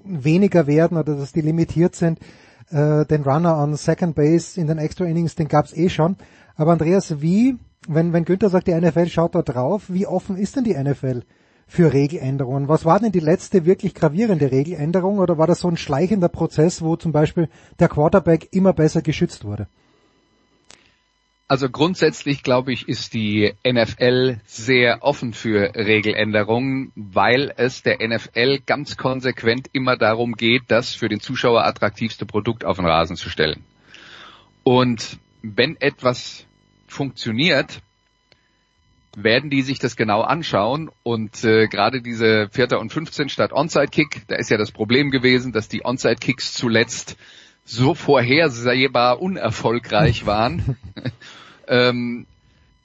weniger 0.05 0.67
werden 0.67 0.97
oder 0.97 1.17
dass 1.17 1.33
die 1.33 1.41
limitiert 1.41 1.95
sind. 1.95 2.19
Äh, 2.71 3.05
den 3.07 3.23
Runner 3.23 3.59
on 3.59 3.75
Second 3.77 4.15
Base 4.15 4.61
in 4.61 4.67
den 4.67 4.79
Extra 4.79 5.05
Innings, 5.05 5.35
den 5.35 5.49
gab's 5.49 5.77
eh 5.77 5.89
schon. 5.89 6.17
Aber 6.55 6.73
Andreas, 6.73 7.21
wie, 7.21 7.57
wenn, 7.89 8.13
wenn 8.13 8.25
Günther 8.25 8.49
sagt, 8.49 8.69
die 8.69 8.75
NFL 8.75 9.09
schaut 9.09 9.35
da 9.35 9.43
drauf, 9.43 9.85
wie 9.89 10.07
offen 10.07 10.37
ist 10.37 10.57
denn 10.57 10.65
die 10.65 10.75
NFL 10.75 11.23
für 11.67 11.93
Regeländerungen? 11.93 12.69
Was 12.69 12.85
war 12.85 13.01
denn 13.01 13.13
die 13.13 13.21
letzte 13.21 13.67
wirklich 13.67 13.95
gravierende 13.95 14.51
Regeländerung 14.51 15.19
oder 15.19 15.39
war 15.39 15.47
das 15.47 15.61
so 15.61 15.69
ein 15.69 15.77
schleichender 15.77 16.29
Prozess, 16.29 16.83
wo 16.83 16.97
zum 16.97 17.13
Beispiel 17.13 17.49
der 17.79 17.89
Quarterback 17.89 18.49
immer 18.53 18.73
besser 18.73 19.03
geschützt 19.03 19.45
wurde? 19.45 19.69
Also 21.51 21.69
grundsätzlich 21.69 22.45
glaube 22.45 22.73
ich, 22.73 22.89
ist 22.89 23.13
die 23.13 23.55
NFL 23.67 24.39
sehr 24.47 25.03
offen 25.03 25.33
für 25.33 25.75
Regeländerungen, 25.75 26.93
weil 26.95 27.53
es 27.57 27.83
der 27.83 27.99
NFL 28.07 28.61
ganz 28.67 28.97
konsequent 28.97 29.69
immer 29.73 29.97
darum 29.97 30.35
geht, 30.35 30.63
das 30.69 30.95
für 30.95 31.09
den 31.09 31.19
Zuschauer 31.19 31.65
attraktivste 31.65 32.25
Produkt 32.25 32.65
auf 32.65 32.77
den 32.77 32.87
Rasen 32.87 33.17
zu 33.17 33.29
stellen. 33.29 33.65
Und 34.63 35.19
wenn 35.43 35.75
etwas 35.81 36.47
funktioniert, 36.87 37.81
werden 39.17 39.51
die 39.51 39.63
sich 39.63 39.81
das 39.81 39.97
genau 39.97 40.21
anschauen 40.21 40.89
und 41.03 41.43
äh, 41.43 41.67
gerade 41.67 42.01
diese 42.01 42.49
Vierter 42.53 42.79
und 42.79 42.93
15 42.93 43.29
statt 43.29 43.53
Onside-Kick, 43.53 44.29
da 44.29 44.37
ist 44.37 44.51
ja 44.51 44.57
das 44.57 44.71
Problem 44.71 45.11
gewesen, 45.11 45.51
dass 45.51 45.67
die 45.67 45.85
Onside-Kicks 45.85 46.53
zuletzt 46.53 47.17
so 47.71 47.95
vorhersehbar 47.95 49.21
unerfolgreich 49.21 50.27
waren, 50.27 50.77
ähm, 51.71 52.27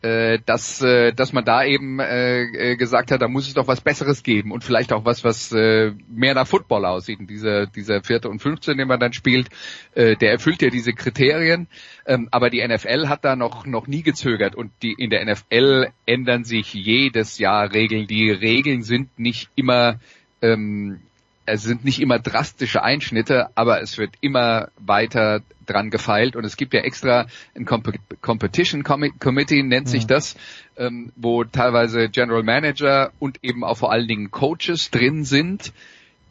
äh, 0.06 0.40
dass, 0.46 0.84
äh, 0.84 1.14
dass 1.14 1.34
man 1.34 1.46
da 1.46 1.66
eben 1.66 2.00
äh, 2.00 2.44
äh, 2.44 2.76
gesagt 2.76 3.10
hat, 3.10 3.24
da 3.24 3.28
muss 3.28 3.48
es 3.48 3.56
doch 3.56 3.68
was 3.68 3.82
Besseres 3.82 4.22
geben 4.22 4.52
und 4.52 4.64
vielleicht 4.64 4.94
auch 4.94 5.04
was, 5.04 5.24
was 5.24 5.52
äh, 5.52 5.94
mehr 6.08 6.36
nach 6.36 6.46
Football 6.46 6.86
aussieht. 6.86 7.20
Und 7.20 7.28
dieser, 7.28 7.66
dieser 7.66 8.04
vierte 8.04 8.30
und 8.30 8.40
15, 8.40 8.78
den 8.78 8.88
man 8.88 9.00
dann 9.00 9.14
spielt, 9.14 9.50
äh, 9.96 10.16
der 10.16 10.32
erfüllt 10.32 10.62
ja 10.62 10.70
diese 10.70 10.94
Kriterien. 10.94 11.68
Ähm, 12.06 12.30
aber 12.30 12.52
die 12.52 12.66
NFL 12.66 13.08
hat 13.08 13.26
da 13.26 13.36
noch, 13.36 13.66
noch 13.66 13.88
nie 13.88 14.04
gezögert 14.04 14.54
und 14.54 14.72
die, 14.84 14.94
in 14.96 15.10
der 15.10 15.26
NFL 15.26 15.88
ändern 16.06 16.44
sich 16.44 16.74
jedes 16.76 17.40
Jahr 17.40 17.74
Regeln. 17.74 18.06
Die 18.06 18.30
Regeln 18.30 18.84
sind 18.84 19.18
nicht 19.18 19.50
immer 19.56 20.00
ähm, 20.44 21.00
es 21.46 21.64
sind 21.64 21.86
nicht 21.86 22.00
immer 22.00 22.20
drastische 22.20 22.84
Einschnitte, 22.84 23.50
aber 23.56 23.82
es 23.82 23.98
wird 23.98 24.12
immer 24.22 24.70
weiter 24.78 25.42
dran 25.66 25.90
gefeilt. 25.90 26.36
Und 26.36 26.44
es 26.44 26.58
gibt 26.58 26.74
ja 26.74 26.82
extra 26.82 27.28
ein 27.56 27.66
Comp 27.66 27.94
Competition 28.22 28.84
Com 28.84 29.04
Committee, 29.20 29.64
nennt 29.64 29.88
sich 29.88 30.08
das, 30.08 30.36
ähm, 30.78 31.12
wo 31.16 31.44
teilweise 31.44 32.10
General 32.10 32.44
Manager 32.44 33.12
und 33.20 33.44
eben 33.44 33.64
auch 33.64 33.78
vor 33.78 33.92
allen 33.92 34.08
Dingen 34.08 34.32
Coaches 34.32 34.90
drin 34.92 35.24
sind, 35.24 35.74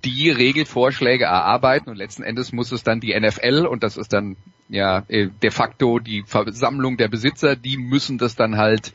die 0.04 0.30
Regelvorschläge 0.30 1.24
erarbeiten. 1.24 1.90
Und 1.90 1.96
letzten 1.96 2.22
Endes 2.22 2.52
muss 2.52 2.72
es 2.72 2.82
dann 2.82 3.00
die 3.00 3.18
NFL 3.18 3.66
und 3.66 3.82
das 3.82 3.96
ist 3.96 4.12
dann 4.12 4.36
ja 4.68 5.04
äh, 5.08 5.28
de 5.42 5.50
facto 5.50 5.98
die 5.98 6.22
Versammlung 6.26 6.96
der 6.96 7.08
Besitzer, 7.08 7.56
die 7.56 7.76
müssen 7.76 8.18
das 8.18 8.34
dann 8.34 8.56
halt 8.56 8.92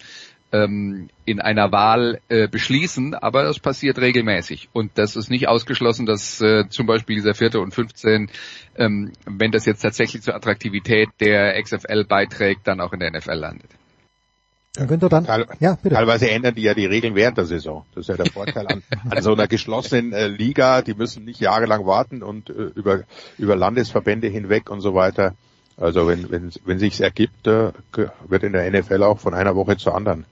ähm, 0.52 1.10
in 1.26 1.40
einer 1.40 1.72
Wahl 1.72 2.19
äh, 2.30 2.48
beschließen, 2.48 3.14
aber 3.14 3.44
das 3.44 3.60
passiert 3.60 4.00
regelmäßig. 4.00 4.69
Und 4.74 4.92
das 4.95 5.16
ist 5.16 5.30
nicht 5.30 5.48
ausgeschlossen, 5.48 6.06
dass 6.06 6.42
äh, 6.42 6.68
zum 6.69 6.88
Beispiel 6.88 7.16
dieser 7.16 7.36
vierte 7.36 7.60
und 7.60 7.74
15, 7.74 8.30
ähm, 8.78 9.11
wenn 9.26 9.52
das 9.52 9.66
jetzt 9.66 9.82
tatsächlich 9.82 10.24
zur 10.24 10.36
Attraktivität 10.36 11.10
der 11.19 11.61
XFL 11.61 12.06
beiträgt, 12.06 12.68
dann 12.68 12.82
auch 12.82 12.94
in 12.94 13.00
der 13.00 13.11
NFL 13.11 13.34
landet. 13.34 13.69
Dann 14.76 14.88
Günther 14.88 15.10
dann, 15.10 15.26
Teil, 15.26 15.45
ja, 15.60 15.78
bitte. 15.82 15.95
Teilweise 15.95 16.30
ändern 16.30 16.56
die 16.56 16.61
ja 16.61 16.74
die 16.74 16.86
Regeln 16.86 17.16
während 17.16 17.38
der 17.38 17.45
Saison. 17.45 17.86
Das 17.94 18.03
ist 18.03 18.08
ja 18.08 18.24
der 18.24 18.32
Vorteil 18.32 18.68
an, 18.68 18.84
an 19.10 19.22
so 19.22 19.34
einer 19.34 19.48
geschlossenen 19.48 20.14
äh, 20.14 20.28
Liga. 20.28 20.82
Die 20.82 20.94
müssen 20.94 21.26
nicht 21.26 21.40
jahrelang 21.40 21.86
warten 21.86 22.24
und 22.24 22.50
äh, 22.50 22.53
über, 22.76 23.02
über 23.38 23.56
Landesverbände 23.56 24.28
hinweg 24.28 24.69
und 24.69 24.82
so 24.82 24.94
weiter. 24.94 25.34
Also 25.76 26.08
wenn, 26.08 26.30
wenn, 26.30 26.52
wenn 26.66 26.80
sich's 26.80 27.00
ergibt, 27.00 27.48
äh, 27.48 27.72
wird 28.28 28.44
in 28.44 28.53
der 28.53 28.69
NFL 28.69 29.03
auch 29.03 29.19
von 29.19 29.34
einer 29.34 29.56
Woche 29.56 29.78
zur 29.78 29.95
anderen 29.95 30.26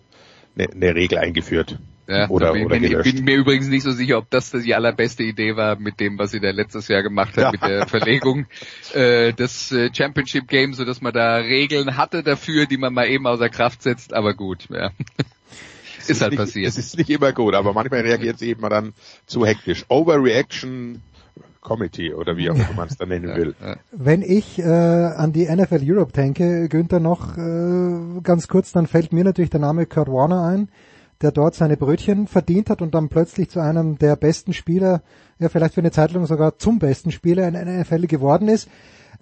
eine, 0.58 0.72
eine 0.72 0.96
Regel 0.96 1.18
eingeführt. 1.18 1.78
Ja, 2.10 2.30
oder, 2.30 2.54
bin, 2.54 2.66
oder 2.66 2.80
gelöscht. 2.80 3.16
bin 3.16 3.26
mir 3.26 3.36
übrigens 3.36 3.68
nicht 3.68 3.84
so 3.84 3.92
sicher, 3.92 4.18
ob 4.18 4.30
das 4.30 4.52
die 4.52 4.74
allerbeste 4.74 5.24
Idee 5.24 5.58
war 5.58 5.78
mit 5.78 6.00
dem, 6.00 6.18
was 6.18 6.32
sie 6.32 6.40
da 6.40 6.52
letztes 6.52 6.88
Jahr 6.88 7.04
gemacht 7.04 7.36
hat, 7.36 7.44
Ja. 7.44 7.52
mit 7.52 7.62
der 7.62 7.88
Verlegung 7.88 8.46
äh, 8.94 9.34
des 9.34 9.74
äh, 9.74 9.90
Championship 9.94 10.48
Games, 10.48 10.78
so 10.78 10.86
dass 10.86 11.02
man 11.02 11.12
da 11.12 11.36
Regeln 11.36 11.98
hatte 11.98 12.24
dafür, 12.24 12.66
die 12.66 12.78
man 12.78 12.94
mal 12.94 13.08
eben 13.10 13.28
außer 13.28 13.50
Kraft 13.50 13.82
setzt, 13.84 14.14
aber 14.14 14.34
gut, 14.34 14.68
ja. 14.70 14.92
Es 16.00 16.12
ist 16.12 16.22
halt 16.22 16.32
nicht, 16.32 16.40
passiert. 16.40 16.70
Es 16.70 16.78
ist 16.78 16.98
nicht 16.98 17.10
immer 17.10 17.34
gut, 17.34 17.54
aber 17.54 17.74
manchmal 17.74 18.00
reagiert 18.00 18.38
es 18.38 18.42
eben 18.42 18.62
dann 18.62 18.94
zu 19.26 19.46
hektisch. 19.46 19.84
Overreaction 19.90 21.02
Committee 21.62 22.14
oder 22.14 22.38
wie 22.38 22.50
auch 22.50 22.56
immer 22.56 22.74
man 22.76 22.88
es 22.88 22.98
dann 22.98 23.10
nennen 23.10 23.36
will. 23.36 23.56
Wenn 23.92 24.22
ich 24.22 24.60
äh, 24.60 24.64
an 24.64 25.34
die 25.34 25.46
NFL 25.46 25.82
Europe 25.84 26.12
denke, 26.12 26.70
Günther 26.70 27.00
noch 27.00 27.38
äh, 27.38 28.22
ganz 28.24 28.48
kurz, 28.48 28.72
dann 28.72 28.88
fällt 28.88 29.14
mir 29.14 29.24
natürlich 29.24 29.50
der 29.50 29.60
Name 29.60 29.86
Kurt 29.86 30.08
Warner 30.08 30.44
ein, 30.44 30.70
der 31.22 31.32
dort 31.32 31.56
seine 31.56 31.78
Brötchen 31.78 32.28
verdient 32.28 32.70
hat 32.70 32.82
und 32.82 32.94
dann 32.94 33.10
plötzlich 33.10 33.50
zu 33.50 33.60
einem 33.60 33.98
der 33.98 34.16
besten 34.16 34.54
Spieler, 34.54 35.02
ja 35.40 35.50
vielleicht 35.50 35.74
für 35.74 35.82
eine 35.82 35.92
Zeit 35.92 36.12
lang 36.12 36.26
sogar 36.26 36.58
zum 36.58 36.80
besten 36.80 37.12
Spieler 37.12 37.48
in 37.48 37.56
einer 37.56 37.82
NFL 37.82 38.08
geworden 38.08 38.48
ist. 38.48 38.70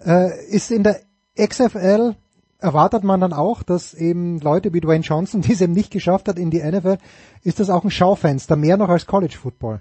Äh, 0.04 0.46
ist 0.48 0.70
in 0.70 0.82
der 0.82 1.00
XFL 1.38 2.14
erwartet 2.58 3.04
man 3.04 3.20
dann 3.20 3.32
auch, 3.32 3.62
dass 3.62 3.94
eben 3.94 4.40
Leute 4.40 4.72
wie 4.72 4.80
Dwayne 4.80 5.04
Johnson, 5.04 5.40
die 5.42 5.52
es 5.52 5.60
eben 5.60 5.72
nicht 5.72 5.90
geschafft 5.90 6.28
hat 6.28 6.38
in 6.38 6.50
die 6.50 6.62
NFL, 6.62 6.98
ist 7.42 7.60
das 7.60 7.70
auch 7.70 7.84
ein 7.84 7.90
Schaufenster, 7.90 8.56
mehr 8.56 8.76
noch 8.76 8.88
als 8.88 9.06
College 9.06 9.36
Football? 9.36 9.80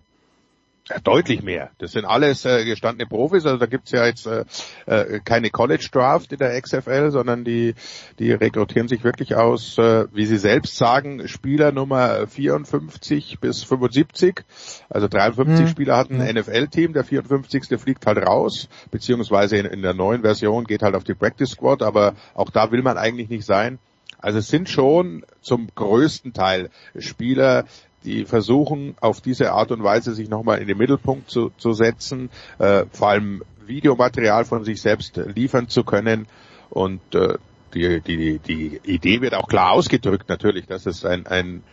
Ja, 0.88 1.00
deutlich 1.00 1.42
mehr. 1.42 1.72
Das 1.80 1.94
sind 1.94 2.06
alles 2.06 2.46
äh, 2.46 2.64
gestandene 2.64 3.08
Profis, 3.08 3.46
also 3.48 3.58
da 3.58 3.66
gibt's 3.66 3.90
ja 3.90 4.06
jetzt 4.06 4.28
äh, 4.28 4.46
äh, 4.86 5.20
keine 5.26 5.50
College 5.50 5.88
Draft 5.92 6.32
in 6.32 6.38
der 6.38 6.62
XFL, 6.62 7.10
sondern 7.10 7.44
die, 7.44 7.74
die 8.20 8.32
rekrutieren 8.32 8.88
sich 8.88 9.04
wirklich 9.04 9.36
aus, 9.36 9.80
äh, 9.80 10.06
wie 10.14 10.28
sie 10.28 10.38
selbst 10.38 10.78
sagen, 10.78 11.28
Spieler 11.28 11.72
Nummer 11.72 12.28
54 12.28 13.40
bis 13.40 13.64
75. 13.64 14.44
Also 14.88 15.08
53 15.08 15.66
mhm. 15.66 15.70
Spieler 15.70 15.98
hatten 15.98 16.22
ein 16.22 16.36
NFL-Team, 16.36 16.94
der 16.94 17.04
54. 17.04 17.80
fliegt 17.80 18.06
halt 18.06 18.20
raus, 18.20 18.70
beziehungsweise 18.92 19.58
in, 19.58 19.66
in 19.66 19.82
der 19.82 19.96
neuen 19.96 20.22
Version 20.22 20.66
geht 20.66 20.84
halt 20.84 20.94
auf 20.94 21.04
die 21.04 21.16
Practice 21.16 21.50
Squad, 21.50 21.82
aber 21.82 22.14
auch 22.36 22.52
da 22.52 22.72
will 22.72 22.84
man 22.84 23.00
eigentlich 23.00 23.30
nicht 23.30 23.46
sein. 23.46 23.80
Also 24.20 24.38
es 24.40 24.50
sind 24.50 24.70
schon 24.70 25.26
zum 25.42 25.68
größten 25.74 26.34
Teil 26.34 26.70
Spieler, 26.98 27.66
die 28.06 28.26
versuchen 28.26 28.96
auf 29.02 29.22
diese 29.22 29.52
Art 29.52 29.72
und 29.72 29.84
Weise 29.84 30.14
sich 30.14 30.30
nochmal 30.30 30.60
in 30.60 30.68
den 30.68 30.78
Mittelpunkt 30.78 31.30
zu, 31.30 31.52
zu 31.58 31.74
setzen, 31.74 32.30
äh, 32.60 32.86
vor 32.92 33.10
allem 33.10 33.44
Videomaterial 33.66 34.46
von 34.46 34.64
sich 34.64 34.82
selbst 34.82 35.18
liefern 35.18 35.68
zu 35.68 35.84
können. 35.84 36.28
Und 36.70 37.02
äh, 37.16 37.38
die, 37.74 38.02
die, 38.02 38.40
die 38.40 38.80
Idee 38.84 39.22
wird 39.22 39.34
auch 39.34 39.48
klar 39.48 39.72
ausgedrückt 39.72 40.30
natürlich, 40.30 40.68
dass 40.68 40.86
es 40.86 41.04
ein, 41.04 41.26
ein 41.28 41.64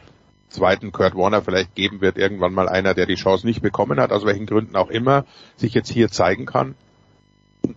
zweiten 0.49 0.91
Kurt 0.91 1.15
Warner 1.15 1.43
vielleicht 1.43 1.75
geben 1.75 2.01
wird, 2.01 2.19
irgendwann 2.19 2.55
mal 2.55 2.69
einer, 2.69 2.95
der 2.95 3.07
die 3.07 3.15
Chance 3.15 3.47
nicht 3.47 3.63
bekommen 3.63 4.01
hat, 4.01 4.11
aus 4.11 4.25
welchen 4.25 4.47
Gründen 4.47 4.77
auch 4.77 4.91
immer, 4.91 5.25
sich 5.57 5.75
jetzt 5.75 5.91
hier 5.91 6.09
zeigen 6.09 6.47
kann 6.47 6.75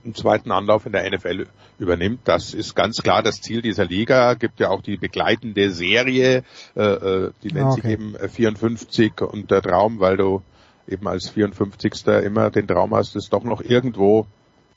einen 0.04 0.16
zweiten 0.16 0.52
Anlauf 0.52 0.86
in 0.86 0.92
der 0.92 1.10
NFL 1.10 1.48
übernimmt. 1.80 2.22
Das 2.26 2.54
ist 2.54 2.76
ganz 2.76 3.02
klar 3.02 3.24
das 3.24 3.42
Ziel 3.42 3.62
dieser 3.62 3.86
Liga. 3.86 4.34
Gibt 4.36 4.60
ja 4.60 4.70
auch 4.70 4.82
die 4.82 4.98
begleitende 4.98 5.72
Serie, 5.72 6.44
äh, 6.76 6.82
äh 6.82 7.32
die 7.44 7.54
nennt 7.54 7.72
okay. 7.72 7.82
sich 7.82 7.92
eben 7.92 8.16
54 8.18 9.22
und 9.22 9.52
der 9.52 9.62
Traum, 9.62 10.00
weil 10.00 10.18
du 10.18 10.42
eben 10.88 11.08
als 11.08 11.30
54. 11.30 12.06
immer 12.24 12.50
den 12.50 12.68
Traum 12.68 12.94
hast, 12.96 13.16
es 13.16 13.30
doch 13.30 13.44
noch 13.44 13.62
irgendwo 13.62 14.28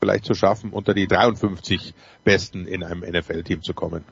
vielleicht 0.01 0.25
zu 0.25 0.35
schaffen, 0.35 0.71
unter 0.71 0.95
die 0.95 1.07
53 1.07 1.93
Besten 2.25 2.67
in 2.67 2.85
einem 2.85 3.01
NFL-Team 3.01 3.63
zu 3.63 3.75
kommen. 3.75 4.05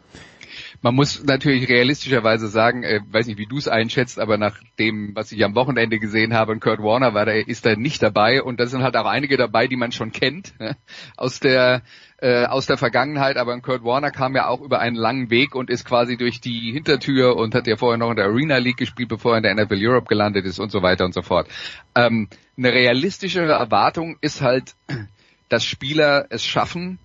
Man 0.82 0.94
muss 0.94 1.24
natürlich 1.24 1.68
realistischerweise 1.68 2.48
sagen, 2.48 2.82
äh, 2.82 3.00
weiß 3.10 3.26
nicht, 3.26 3.38
wie 3.38 3.46
du 3.46 3.56
es 3.56 3.68
einschätzt, 3.68 4.18
aber 4.18 4.38
nach 4.38 4.56
dem, 4.78 5.14
was 5.14 5.32
ich 5.32 5.44
am 5.44 5.54
Wochenende 5.54 5.98
gesehen 5.98 6.34
habe, 6.34 6.52
und 6.52 6.60
Kurt 6.60 6.80
Warner 6.80 7.14
war 7.14 7.26
da, 7.26 7.32
ist 7.32 7.66
da 7.66 7.76
nicht 7.76 8.02
dabei 8.02 8.42
und 8.42 8.60
da 8.60 8.66
sind 8.66 8.82
halt 8.82 8.96
auch 8.96 9.06
einige 9.06 9.36
dabei, 9.36 9.66
die 9.66 9.76
man 9.76 9.92
schon 9.92 10.12
kennt 10.12 10.58
ne? 10.60 10.76
aus 11.16 11.40
der 11.40 11.82
äh, 12.18 12.46
aus 12.46 12.66
der 12.66 12.78
Vergangenheit, 12.78 13.36
aber 13.36 13.60
Kurt 13.60 13.84
Warner 13.84 14.10
kam 14.10 14.34
ja 14.34 14.48
auch 14.48 14.62
über 14.62 14.80
einen 14.80 14.96
langen 14.96 15.28
Weg 15.30 15.54
und 15.54 15.68
ist 15.68 15.84
quasi 15.84 16.16
durch 16.16 16.40
die 16.40 16.72
Hintertür 16.72 17.36
und 17.36 17.54
hat 17.54 17.66
ja 17.66 17.76
vorher 17.76 17.98
noch 17.98 18.10
in 18.10 18.16
der 18.16 18.26
Arena 18.26 18.56
League 18.56 18.78
gespielt, 18.78 19.10
bevor 19.10 19.32
er 19.32 19.38
in 19.38 19.42
der 19.42 19.54
NFL 19.54 19.86
Europe 19.86 20.06
gelandet 20.06 20.46
ist 20.46 20.58
und 20.58 20.70
so 20.70 20.82
weiter 20.82 21.04
und 21.04 21.12
so 21.12 21.20
fort. 21.20 21.46
Ähm, 21.94 22.28
eine 22.56 22.72
realistischere 22.72 23.52
Erwartung 23.52 24.16
ist 24.22 24.40
halt, 24.40 24.74
dass 25.48 25.64
Spieler 25.64 26.26
es 26.30 26.44
schaffen, 26.44 26.98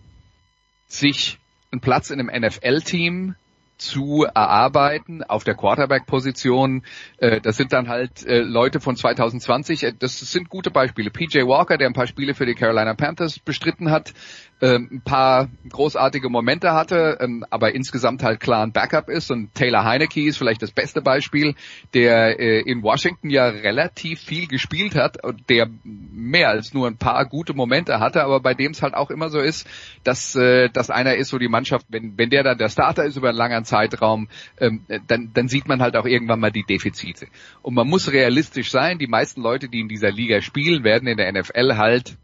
sich 0.88 1.40
einen 1.72 1.82
Platz 1.82 2.10
in 2.10 2.20
einem 2.20 2.46
NFL-Team 2.46 3.36
zu 3.82 4.24
erarbeiten 4.24 5.24
auf 5.24 5.44
der 5.44 5.56
Quarterback-Position. 5.56 6.84
Äh, 7.18 7.42
das 7.42 7.58
sind 7.58 7.74
dann 7.74 7.90
halt 7.90 8.26
äh, 8.26 8.42
Leute 8.42 8.80
von 8.80 8.96
2020. 8.96 9.84
Äh, 9.84 9.94
das 9.98 10.20
sind 10.20 10.50
gute 10.50 10.70
Beispiele. 10.70 11.10
PJ 11.10 11.40
Walker, 11.40 11.78
der 11.78 11.88
ein 11.88 11.94
paar 11.94 12.08
Spiele 12.08 12.36
für 12.36 12.46
die 12.46 12.54
Carolina 12.54 12.94
Panthers 12.94 13.40
bestritten 13.40 13.90
hat, 13.90 14.14
ein 14.62 15.02
paar 15.04 15.50
großartige 15.70 16.30
Momente 16.30 16.74
hatte, 16.74 17.18
ähm, 17.20 17.46
aber 17.50 17.74
insgesamt 17.74 18.24
halt 18.24 18.40
klar 18.40 18.64
ein 18.64 18.72
Backup 18.72 19.10
ist. 19.10 19.32
Und 19.32 19.54
Taylor 19.56 19.84
Heineke 19.84 20.22
ist 20.22 20.38
vielleicht 20.38 20.62
das 20.62 20.72
beste 20.72 21.02
Beispiel, 21.02 21.56
der 21.94 22.40
in 22.40 22.84
Washington 22.84 23.30
ja 23.30 23.48
relativ 23.48 24.20
viel 24.20 24.48
gespielt 24.48 24.96
hat 24.96 25.24
und 25.24 25.50
der 25.50 25.70
mehr 25.84 26.50
als 26.50 26.74
nur 26.74 26.88
ein 26.88 26.98
paar 26.98 27.26
gute 27.26 27.54
Momente 27.54 28.00
hatte, 28.00 28.24
aber 28.24 28.40
bei 28.40 28.54
dem 28.54 28.72
es 28.72 28.82
halt 28.82 28.94
auch 28.94 29.10
immer 29.10 29.30
so 29.30 29.40
ist, 29.40 29.68
dass, 30.04 30.34
dass 30.34 30.90
einer 30.90 31.16
ist, 31.16 31.30
so 31.30 31.40
die 31.40 31.48
Mannschaft, 31.48 31.88
wenn, 31.90 32.18
wenn 32.18 32.30
der 32.30 32.44
dann 32.44 32.58
der 32.58 32.70
Starter 32.70 33.06
ist 33.06 33.18
über 33.18 33.30
einen 33.30 33.38
langen 33.38 33.66
Zeitraum, 33.66 34.28
ähm, 34.60 34.86
dann, 35.08 35.32
dann 35.34 35.48
sieht 35.48 35.68
man 35.68 35.82
halt 35.82 35.96
auch 35.96 36.06
irgendwann 36.06 36.40
mal 36.40 36.52
die 36.52 36.64
Defizite. 36.64 37.28
Und 37.62 37.74
man 37.74 37.88
muss 37.88 38.12
realistisch 38.12 38.70
sein, 38.70 39.00
die 39.00 39.08
meisten 39.08 39.42
Leute, 39.42 39.70
die 39.70 39.80
in 39.80 39.88
dieser 39.88 40.12
Liga 40.12 40.42
spielen, 40.42 40.84
werden 40.84 41.08
in 41.08 41.18
der 41.18 41.32
NFL 41.32 41.78
halt 41.78 42.18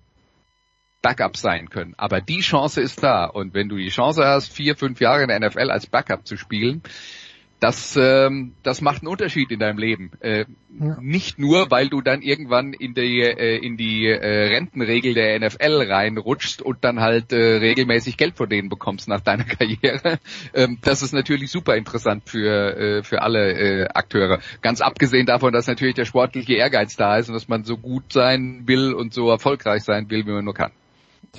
Backup 1.08 1.38
sein 1.38 1.70
können. 1.70 1.94
Aber 1.96 2.20
die 2.20 2.42
Chance 2.42 2.82
ist 2.82 3.02
da. 3.02 3.24
Und 3.24 3.54
wenn 3.54 3.70
du 3.70 3.78
die 3.78 3.88
Chance 3.88 4.26
hast, 4.26 4.52
vier, 4.52 4.76
fünf 4.76 5.00
Jahre 5.00 5.22
in 5.24 5.30
der 5.30 5.40
NFL 5.40 5.72
als 5.72 5.88
Backup 5.88 6.28
zu 6.28 6.36
spielen, 6.36 6.82
das, 7.62 7.96
ähm, 7.96 8.54
das 8.62 8.82
macht 8.82 9.02
einen 9.02 9.08
Unterschied 9.08 9.50
in 9.52 9.60
deinem 9.60 9.78
Leben. 9.78 10.12
Äh, 10.20 10.46
ja. 10.80 10.98
Nicht 11.02 11.40
nur, 11.40 11.72
weil 11.72 11.88
du 11.88 12.02
dann 12.02 12.22
irgendwann 12.22 12.74
in 12.74 12.94
die, 12.94 13.22
äh, 13.22 13.58
in 13.58 13.78
die 13.78 14.06
äh, 14.06 14.50
Rentenregel 14.54 15.14
der 15.14 15.40
NFL 15.40 15.90
reinrutschst 15.90 16.62
und 16.62 16.84
dann 16.84 17.00
halt 17.00 17.32
äh, 17.32 17.38
regelmäßig 17.38 18.18
Geld 18.18 18.36
von 18.36 18.50
denen 18.50 18.68
bekommst 18.68 19.08
nach 19.08 19.22
deiner 19.22 19.44
Karriere. 19.46 20.20
Ähm, 20.54 20.78
das 20.82 21.02
ist 21.02 21.14
natürlich 21.14 21.50
super 21.50 21.78
interessant 21.78 22.30
für, 22.30 22.78
äh, 22.78 23.04
für 23.04 23.22
alle 23.22 23.54
äh, 23.54 23.88
Akteure. 23.94 24.40
Ganz 24.62 24.82
abgesehen 24.82 25.26
davon, 25.26 25.54
dass 25.54 25.68
natürlich 25.68 25.96
der 25.96 26.06
sportliche 26.06 26.56
Ehrgeiz 26.56 26.98
da 26.98 27.18
ist 27.18 27.30
und 27.30 27.34
dass 27.34 27.48
man 27.48 27.64
so 27.64 27.78
gut 27.78 28.12
sein 28.12 28.64
will 28.66 28.94
und 28.94 29.14
so 29.14 29.30
erfolgreich 29.30 29.84
sein 29.84 30.10
will, 30.12 30.28
wie 30.28 30.32
man 30.32 30.44
nur 30.44 30.54
kann. 30.54 30.74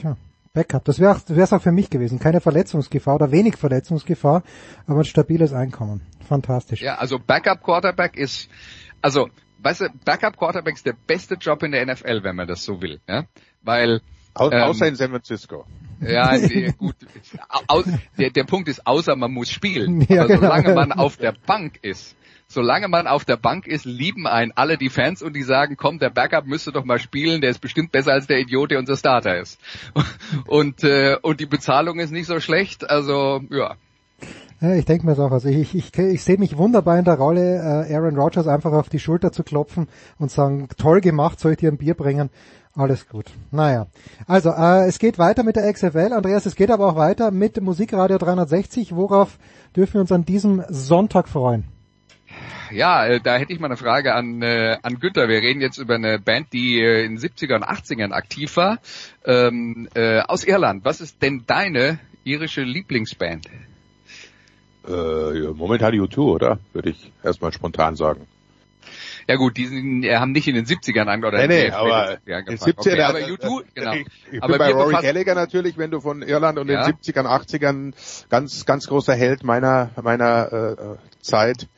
Tja. 0.00 0.16
Backup. 0.52 0.84
Das 0.84 0.98
wäre 0.98 1.20
es 1.28 1.52
auch 1.52 1.62
für 1.62 1.72
mich 1.72 1.90
gewesen. 1.90 2.18
Keine 2.18 2.40
Verletzungsgefahr 2.40 3.16
oder 3.16 3.30
wenig 3.30 3.56
Verletzungsgefahr, 3.56 4.42
aber 4.86 5.00
ein 5.00 5.04
stabiles 5.04 5.52
Einkommen. 5.52 6.02
Fantastisch. 6.26 6.82
Ja, 6.82 6.96
also 6.96 7.18
Backup 7.18 7.62
Quarterback 7.62 8.16
ist, 8.16 8.48
also, 9.02 9.28
weißt 9.58 9.82
du, 9.82 9.88
Backup 10.04 10.36
Quarterback 10.36 10.74
ist 10.74 10.86
der 10.86 10.96
beste 11.06 11.34
Job 11.34 11.62
in 11.62 11.72
der 11.72 11.86
NFL, 11.86 12.22
wenn 12.22 12.36
man 12.36 12.48
das 12.48 12.64
so 12.64 12.80
will, 12.80 13.00
ja, 13.08 13.24
weil 13.62 14.00
Au 14.34 14.50
ähm, 14.50 14.62
außer 14.62 14.86
in 14.86 14.94
San 14.94 15.10
Francisco. 15.10 15.64
Ja, 16.00 16.36
gut. 16.78 16.96
Au, 17.66 17.82
der, 18.16 18.30
der 18.30 18.44
Punkt 18.44 18.68
ist, 18.68 18.86
außer 18.86 19.16
man 19.16 19.32
muss 19.32 19.50
spielen. 19.50 20.00
Ja, 20.08 20.24
aber 20.24 20.36
solange 20.36 20.62
genau. 20.62 20.74
man 20.76 20.92
auf 20.92 21.16
der 21.16 21.34
Bank 21.46 21.80
ist, 21.82 22.16
solange 22.48 22.88
man 22.88 23.06
auf 23.06 23.24
der 23.24 23.36
Bank 23.36 23.66
ist, 23.66 23.84
lieben 23.84 24.26
einen 24.26 24.52
alle 24.54 24.78
die 24.78 24.88
Fans 24.88 25.22
und 25.22 25.36
die 25.36 25.42
sagen, 25.42 25.76
komm, 25.76 25.98
der 25.98 26.10
Backup 26.10 26.46
müsste 26.46 26.72
doch 26.72 26.84
mal 26.84 26.98
spielen, 26.98 27.40
der 27.40 27.50
ist 27.50 27.60
bestimmt 27.60 27.92
besser 27.92 28.12
als 28.12 28.26
der 28.26 28.40
Idiot, 28.40 28.70
der 28.70 28.78
unser 28.78 28.96
Starter 28.96 29.38
ist. 29.38 29.60
Und, 30.46 30.82
äh, 30.82 31.16
und 31.20 31.40
die 31.40 31.46
Bezahlung 31.46 31.98
ist 31.98 32.10
nicht 32.10 32.26
so 32.26 32.40
schlecht, 32.40 32.88
also 32.88 33.40
ja. 33.50 33.76
Ja, 34.60 34.74
ich 34.74 34.84
denke 34.84 35.04
mir 35.04 35.12
das 35.12 35.20
auch. 35.20 35.30
Also 35.30 35.48
ich, 35.48 35.74
ich, 35.74 35.96
ich 35.96 36.24
sehe 36.24 36.38
mich 36.38 36.56
wunderbar 36.56 36.98
in 36.98 37.04
der 37.04 37.14
Rolle, 37.14 37.86
äh, 37.88 37.94
Aaron 37.94 38.16
Rodgers 38.16 38.48
einfach 38.48 38.72
auf 38.72 38.88
die 38.88 38.98
Schulter 38.98 39.30
zu 39.30 39.44
klopfen 39.44 39.88
und 40.18 40.30
sagen, 40.30 40.68
toll 40.76 41.00
gemacht, 41.00 41.38
soll 41.38 41.52
ich 41.52 41.58
dir 41.58 41.70
ein 41.70 41.78
Bier 41.78 41.94
bringen? 41.94 42.30
Alles 42.74 43.08
gut. 43.08 43.26
Naja. 43.50 43.86
Also, 44.26 44.50
äh, 44.50 44.86
es 44.86 44.98
geht 44.98 45.18
weiter 45.18 45.42
mit 45.42 45.56
der 45.56 45.72
XFL. 45.72 46.12
Andreas, 46.12 46.46
es 46.46 46.54
geht 46.54 46.70
aber 46.70 46.86
auch 46.86 46.96
weiter 46.96 47.30
mit 47.30 47.60
Musikradio 47.60 48.18
360. 48.18 48.94
Worauf 48.94 49.38
dürfen 49.76 49.94
wir 49.94 50.00
uns 50.00 50.12
an 50.12 50.24
diesem 50.24 50.64
Sonntag 50.68 51.28
freuen? 51.28 51.64
Ja, 52.70 53.06
äh, 53.06 53.20
da 53.20 53.36
hätte 53.36 53.52
ich 53.52 53.60
mal 53.60 53.66
eine 53.66 53.76
Frage 53.76 54.14
an, 54.14 54.42
äh, 54.42 54.76
an 54.82 54.98
Günther. 54.98 55.28
Wir 55.28 55.40
reden 55.40 55.60
jetzt 55.60 55.78
über 55.78 55.94
eine 55.94 56.18
Band, 56.18 56.52
die 56.52 56.80
äh, 56.80 57.04
in 57.04 57.16
den 57.16 57.18
70er 57.18 57.56
und 57.56 57.64
80ern 57.64 58.12
aktiv 58.12 58.56
war, 58.56 58.78
ähm, 59.24 59.88
äh, 59.94 60.20
aus 60.20 60.44
Irland. 60.44 60.84
Was 60.84 61.00
ist 61.00 61.22
denn 61.22 61.44
deine 61.46 61.98
irische 62.24 62.62
Lieblingsband? 62.62 63.46
Äh, 64.86 64.90
momentan 65.54 65.94
U2, 65.94 66.18
oder? 66.18 66.58
Würde 66.72 66.90
ich 66.90 67.12
erstmal 67.22 67.52
spontan 67.52 67.96
sagen. 67.96 68.26
Ja 69.28 69.36
gut, 69.36 69.58
die 69.58 69.66
sind, 69.66 70.04
äh, 70.04 70.16
haben 70.16 70.32
nicht 70.32 70.48
in 70.48 70.54
den 70.54 70.64
70ern 70.64 71.06
an 71.06 71.22
oder 71.22 71.46
nee, 71.46 71.66
nee, 71.66 71.70
aber 71.70 72.16
in 72.24 72.46
den 72.46 72.56
70ern, 72.56 72.78
okay, 72.78 73.02
aber 73.02 73.18
U2, 73.18 73.62
genau. 73.74 73.92
Ich, 73.92 74.06
ich 74.32 74.42
aber 74.42 74.54
bin 74.54 74.58
bei 74.58 74.72
Rory 74.72 74.94
Gallagher 75.02 75.34
natürlich, 75.34 75.76
wenn 75.76 75.90
du 75.90 76.00
von 76.00 76.22
Irland 76.22 76.58
und 76.58 76.70
ja. 76.70 76.86
den 76.86 76.94
70ern, 76.94 77.26
80ern 77.26 77.92
ganz 78.30 78.64
ganz 78.64 78.86
großer 78.86 79.14
Held 79.14 79.44
meiner 79.44 79.90
meiner 80.02 80.52
äh, 80.52 81.22
Zeit. 81.22 81.68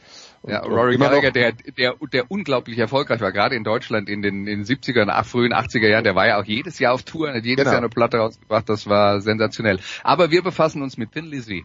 Und, 0.43 0.53
ja, 0.53 0.61
Rory 0.61 0.97
Gallagher, 0.97 1.33
der, 1.33 1.53
der, 1.53 1.95
der 2.13 2.31
unglaublich 2.31 2.79
erfolgreich 2.79 3.21
war, 3.21 3.31
gerade 3.31 3.57
in 3.57 3.65
Deutschland 3.65 4.09
in 4.09 4.23
den, 4.23 4.47
in 4.47 4.65
den 4.65 4.65
70er 4.65 5.03
und 5.03 5.27
frühen 5.27 5.53
80er 5.53 5.87
Jahren, 5.87 6.05
der 6.05 6.15
war 6.15 6.27
ja 6.27 6.41
auch 6.41 6.45
jedes 6.45 6.79
Jahr 6.79 6.95
auf 6.95 7.03
Tour, 7.03 7.33
hat 7.33 7.45
jedes 7.45 7.65
genau. 7.65 7.73
Jahr 7.73 7.79
eine 7.79 7.91
Platte 7.91 8.17
rausgebracht, 8.17 8.69
das 8.69 8.87
war 8.87 9.21
sensationell. 9.21 9.81
Aber 10.03 10.31
wir 10.31 10.43
befassen 10.43 10.83
uns 10.83 10.97
mit 10.97 11.13
Thin 11.13 11.27
Lizzy. 11.27 11.65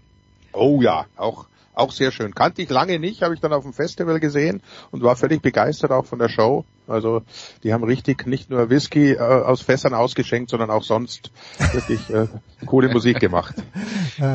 Oh 0.51 0.81
ja, 0.81 1.05
auch 1.15 1.47
auch 1.75 1.91
sehr 1.91 2.11
schön. 2.11 2.33
Kannte 2.33 2.61
ich 2.61 2.69
lange 2.69 2.99
nicht, 2.99 3.21
habe 3.21 3.33
ich 3.33 3.41
dann 3.41 3.53
auf 3.53 3.63
dem 3.63 3.73
Festival 3.73 4.19
gesehen 4.19 4.61
und 4.91 5.03
war 5.03 5.15
völlig 5.15 5.41
begeistert 5.41 5.91
auch 5.91 6.05
von 6.05 6.19
der 6.19 6.29
Show. 6.29 6.65
Also 6.87 7.23
die 7.63 7.73
haben 7.73 7.83
richtig 7.83 8.25
nicht 8.27 8.49
nur 8.49 8.69
Whisky 8.69 9.11
äh, 9.11 9.19
aus 9.19 9.61
Fässern 9.61 9.93
ausgeschenkt, 9.93 10.49
sondern 10.49 10.69
auch 10.69 10.83
sonst 10.83 11.31
wirklich 11.73 12.09
äh, 12.09 12.27
coole 12.65 12.89
Musik 12.89 13.19
gemacht. 13.19 13.55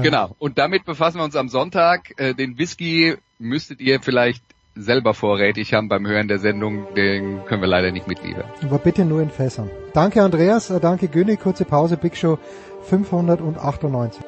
Genau. 0.03 0.37
Und 0.39 0.59
damit 0.59 0.85
befassen 0.85 1.19
wir 1.19 1.25
uns 1.25 1.37
am 1.37 1.49
Sonntag. 1.49 2.13
Äh, 2.19 2.35
den 2.35 2.59
Whisky 2.59 3.17
müsstet 3.41 3.81
ihr 3.81 4.01
vielleicht 4.01 4.45
selber 4.77 5.15
vorrätig 5.15 5.75
haben 5.75 5.89
beim 5.89 6.07
Hören 6.07 6.29
der 6.29 6.39
Sendung, 6.39 6.95
den 6.95 7.45
können 7.47 7.63
wir 7.63 7.69
leider 7.69 7.91
nicht 7.91 8.07
mitliefern. 8.07 8.45
Aber 8.63 8.79
bitte 8.79 9.05
nur 9.05 9.21
in 9.21 9.31
Fässern. 9.31 9.69
Danke 9.95 10.23
Andreas, 10.23 10.71
äh, 10.71 10.79
danke 10.79 11.09
Günni, 11.09 11.37
kurze 11.37 11.65
Pause, 11.65 11.97
Big 11.97 12.17
Show 12.17 12.39
598. 12.83 14.23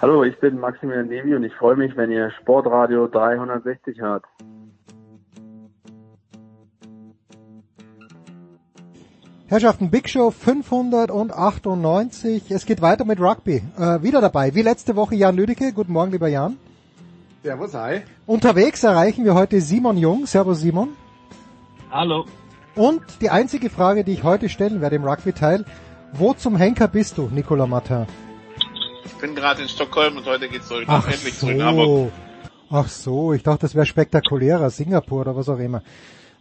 Hallo, 0.00 0.22
ich 0.22 0.38
bin 0.38 0.60
Maximilian 0.60 1.08
Nevi 1.08 1.34
und 1.34 1.44
ich 1.44 1.54
freue 1.54 1.76
mich, 1.76 1.96
wenn 1.96 2.12
ihr 2.12 2.30
Sportradio 2.40 3.08
360 3.08 4.00
hört. 4.00 4.24
Herrschaften, 9.50 9.90
Big 9.90 10.10
Show 10.10 10.30
598. 10.30 12.50
Es 12.50 12.66
geht 12.66 12.82
weiter 12.82 13.06
mit 13.06 13.18
Rugby. 13.18 13.62
Äh, 13.78 14.02
wieder 14.02 14.20
dabei, 14.20 14.54
wie 14.54 14.60
letzte 14.60 14.94
Woche 14.94 15.14
Jan 15.14 15.36
Lüdecke. 15.36 15.72
Guten 15.72 15.94
Morgen, 15.94 16.12
lieber 16.12 16.28
Jan. 16.28 16.58
Servus, 17.42 17.72
hi. 17.72 18.02
Unterwegs 18.26 18.84
erreichen 18.84 19.24
wir 19.24 19.34
heute 19.34 19.62
Simon 19.62 19.96
Jung. 19.96 20.26
Servus, 20.26 20.60
Simon. 20.60 20.90
Hallo. 21.90 22.26
Und 22.74 23.00
die 23.22 23.30
einzige 23.30 23.70
Frage, 23.70 24.04
die 24.04 24.12
ich 24.12 24.22
heute 24.22 24.50
stellen 24.50 24.82
werde 24.82 24.96
im 24.96 25.04
Rugby-Teil, 25.04 25.64
wo 26.12 26.34
zum 26.34 26.54
Henker 26.56 26.86
bist 26.86 27.16
du, 27.16 27.30
Nicola 27.32 27.66
Martin? 27.66 28.04
Ich 29.06 29.14
bin 29.14 29.34
gerade 29.34 29.62
in 29.62 29.68
Stockholm 29.68 30.18
und 30.18 30.26
heute 30.26 30.50
geht's 30.50 30.68
zurück, 30.68 30.84
Ach 30.88 31.08
endlich 31.08 31.32
so. 31.34 31.46
zurück 31.46 31.56
nach 31.56 31.68
Hamburg. 31.68 32.12
Ach 32.68 32.88
so, 32.88 33.32
ich 33.32 33.42
dachte, 33.42 33.62
das 33.62 33.74
wäre 33.74 33.86
spektakulärer, 33.86 34.68
Singapur 34.68 35.22
oder 35.22 35.34
was 35.34 35.48
auch 35.48 35.58
immer. 35.58 35.82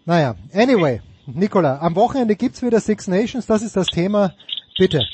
Naja, 0.05 0.35
anyway, 0.53 0.99
Nicola, 1.27 1.79
am 1.79 1.95
Wochenende 1.95 2.35
gibt's 2.37 2.61
wieder 2.61 2.79
Six 2.79 3.07
Nations, 3.07 3.45
das 3.45 3.61
ist 3.61 3.75
das 3.75 3.87
Thema. 3.87 4.33
Bitte. 4.77 5.05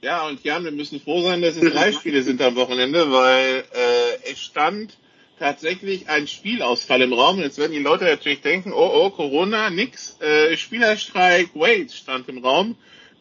Ja, 0.00 0.26
und 0.26 0.42
Jan, 0.42 0.64
wir 0.64 0.72
müssen 0.72 1.00
froh 1.00 1.20
sein, 1.20 1.42
dass 1.42 1.56
es 1.56 1.72
drei 1.72 1.92
Spiele 1.92 2.22
sind 2.22 2.40
am 2.40 2.56
Wochenende, 2.56 3.10
weil 3.12 3.64
äh, 3.72 4.30
es 4.30 4.38
stand 4.38 4.96
tatsächlich 5.38 6.08
ein 6.08 6.26
Spielausfall 6.26 7.02
im 7.02 7.12
Raum. 7.12 7.38
Jetzt 7.40 7.58
werden 7.58 7.72
die 7.72 7.82
Leute 7.82 8.04
natürlich 8.04 8.40
denken, 8.40 8.72
oh 8.72 8.90
oh, 8.94 9.10
Corona, 9.10 9.68
nix. 9.68 10.18
Äh, 10.20 10.56
Spielerstreik, 10.56 11.50
wait, 11.54 11.92
stand 11.92 12.28
im 12.28 12.38
Raum. 12.38 12.76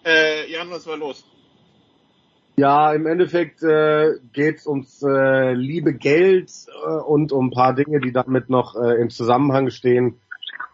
Äh, 0.05 0.49
Jan, 0.49 0.69
was 0.69 0.87
war 0.87 0.95
los? 0.95 1.25
Ja, 2.57 2.93
im 2.93 3.05
Endeffekt 3.05 3.63
äh, 3.63 4.13
geht 4.31 4.59
es 4.59 4.67
ums 4.67 5.03
äh, 5.03 5.53
liebe 5.53 5.93
Geld 5.93 6.51
äh, 6.87 6.89
und 7.01 7.33
um 7.33 7.47
ein 7.47 7.51
paar 7.51 7.73
Dinge, 7.73 7.99
die 7.99 8.13
damit 8.13 8.49
noch 8.49 8.75
äh, 8.75 9.01
im 9.01 9.09
Zusammenhang 9.09 9.71
stehen. 9.71 10.21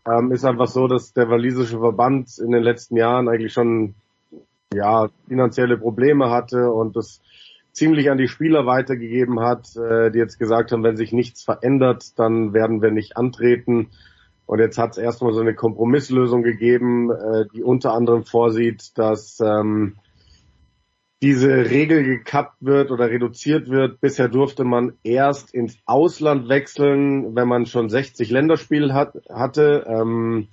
Ähm, 0.08 0.32
ist 0.32 0.46
einfach 0.46 0.68
so, 0.68 0.88
dass 0.88 1.14
der 1.14 1.30
walisische 1.30 1.80
Verband 1.80 2.38
in 2.40 2.52
den 2.52 2.64
letzten 2.64 2.98
Jahren 2.98 3.30
eigentlich 3.30 3.54
schon 3.54 3.96
ja 4.74 5.10
finanzielle 5.28 5.78
Probleme 5.78 6.30
hatte 6.30 6.72
und 6.72 6.96
das 6.96 7.22
ziemlich 7.72 8.10
an 8.10 8.18
die 8.18 8.28
Spieler 8.28 8.66
weitergegeben 8.66 9.40
hat, 9.40 9.76
äh, 9.76 10.12
die 10.12 10.20
jetzt 10.20 10.40
gesagt 10.40 10.72
haben, 10.72 10.84
wenn 10.84 10.98
sich 10.98 11.14
nichts 11.14 11.44
verändert, 11.44 12.18
dann 12.20 12.54
werden 12.54 12.82
wir 12.82 12.92
nicht 12.92 13.18
antreten. 13.18 13.90
Und 14.46 14.60
jetzt 14.60 14.78
hat 14.78 14.92
es 14.92 14.98
erstmal 14.98 15.34
so 15.34 15.40
eine 15.40 15.56
Kompromisslösung 15.56 16.44
gegeben, 16.44 17.12
äh, 17.12 17.46
die 17.54 17.64
unter 17.64 17.94
anderem 17.94 18.24
vorsieht, 18.24 18.98
dass 18.98 19.40
ähm, 19.40 19.96
diese 21.22 21.70
Regel 21.70 22.04
gekappt 22.04 22.58
wird 22.62 22.90
oder 22.90 23.10
reduziert 23.10 23.70
wird. 23.70 24.02
Bisher 24.02 24.28
durfte 24.28 24.64
man 24.64 24.94
erst 25.04 25.54
ins 25.54 25.78
Ausland 25.86 26.50
wechseln, 26.50 27.36
wenn 27.36 27.48
man 27.48 27.68
schon 27.68 27.90
60 27.90 28.32
Länderspiele 28.32 28.94
hat, 28.94 29.14
hatte. 29.30 29.86
Ähm, 29.88 30.48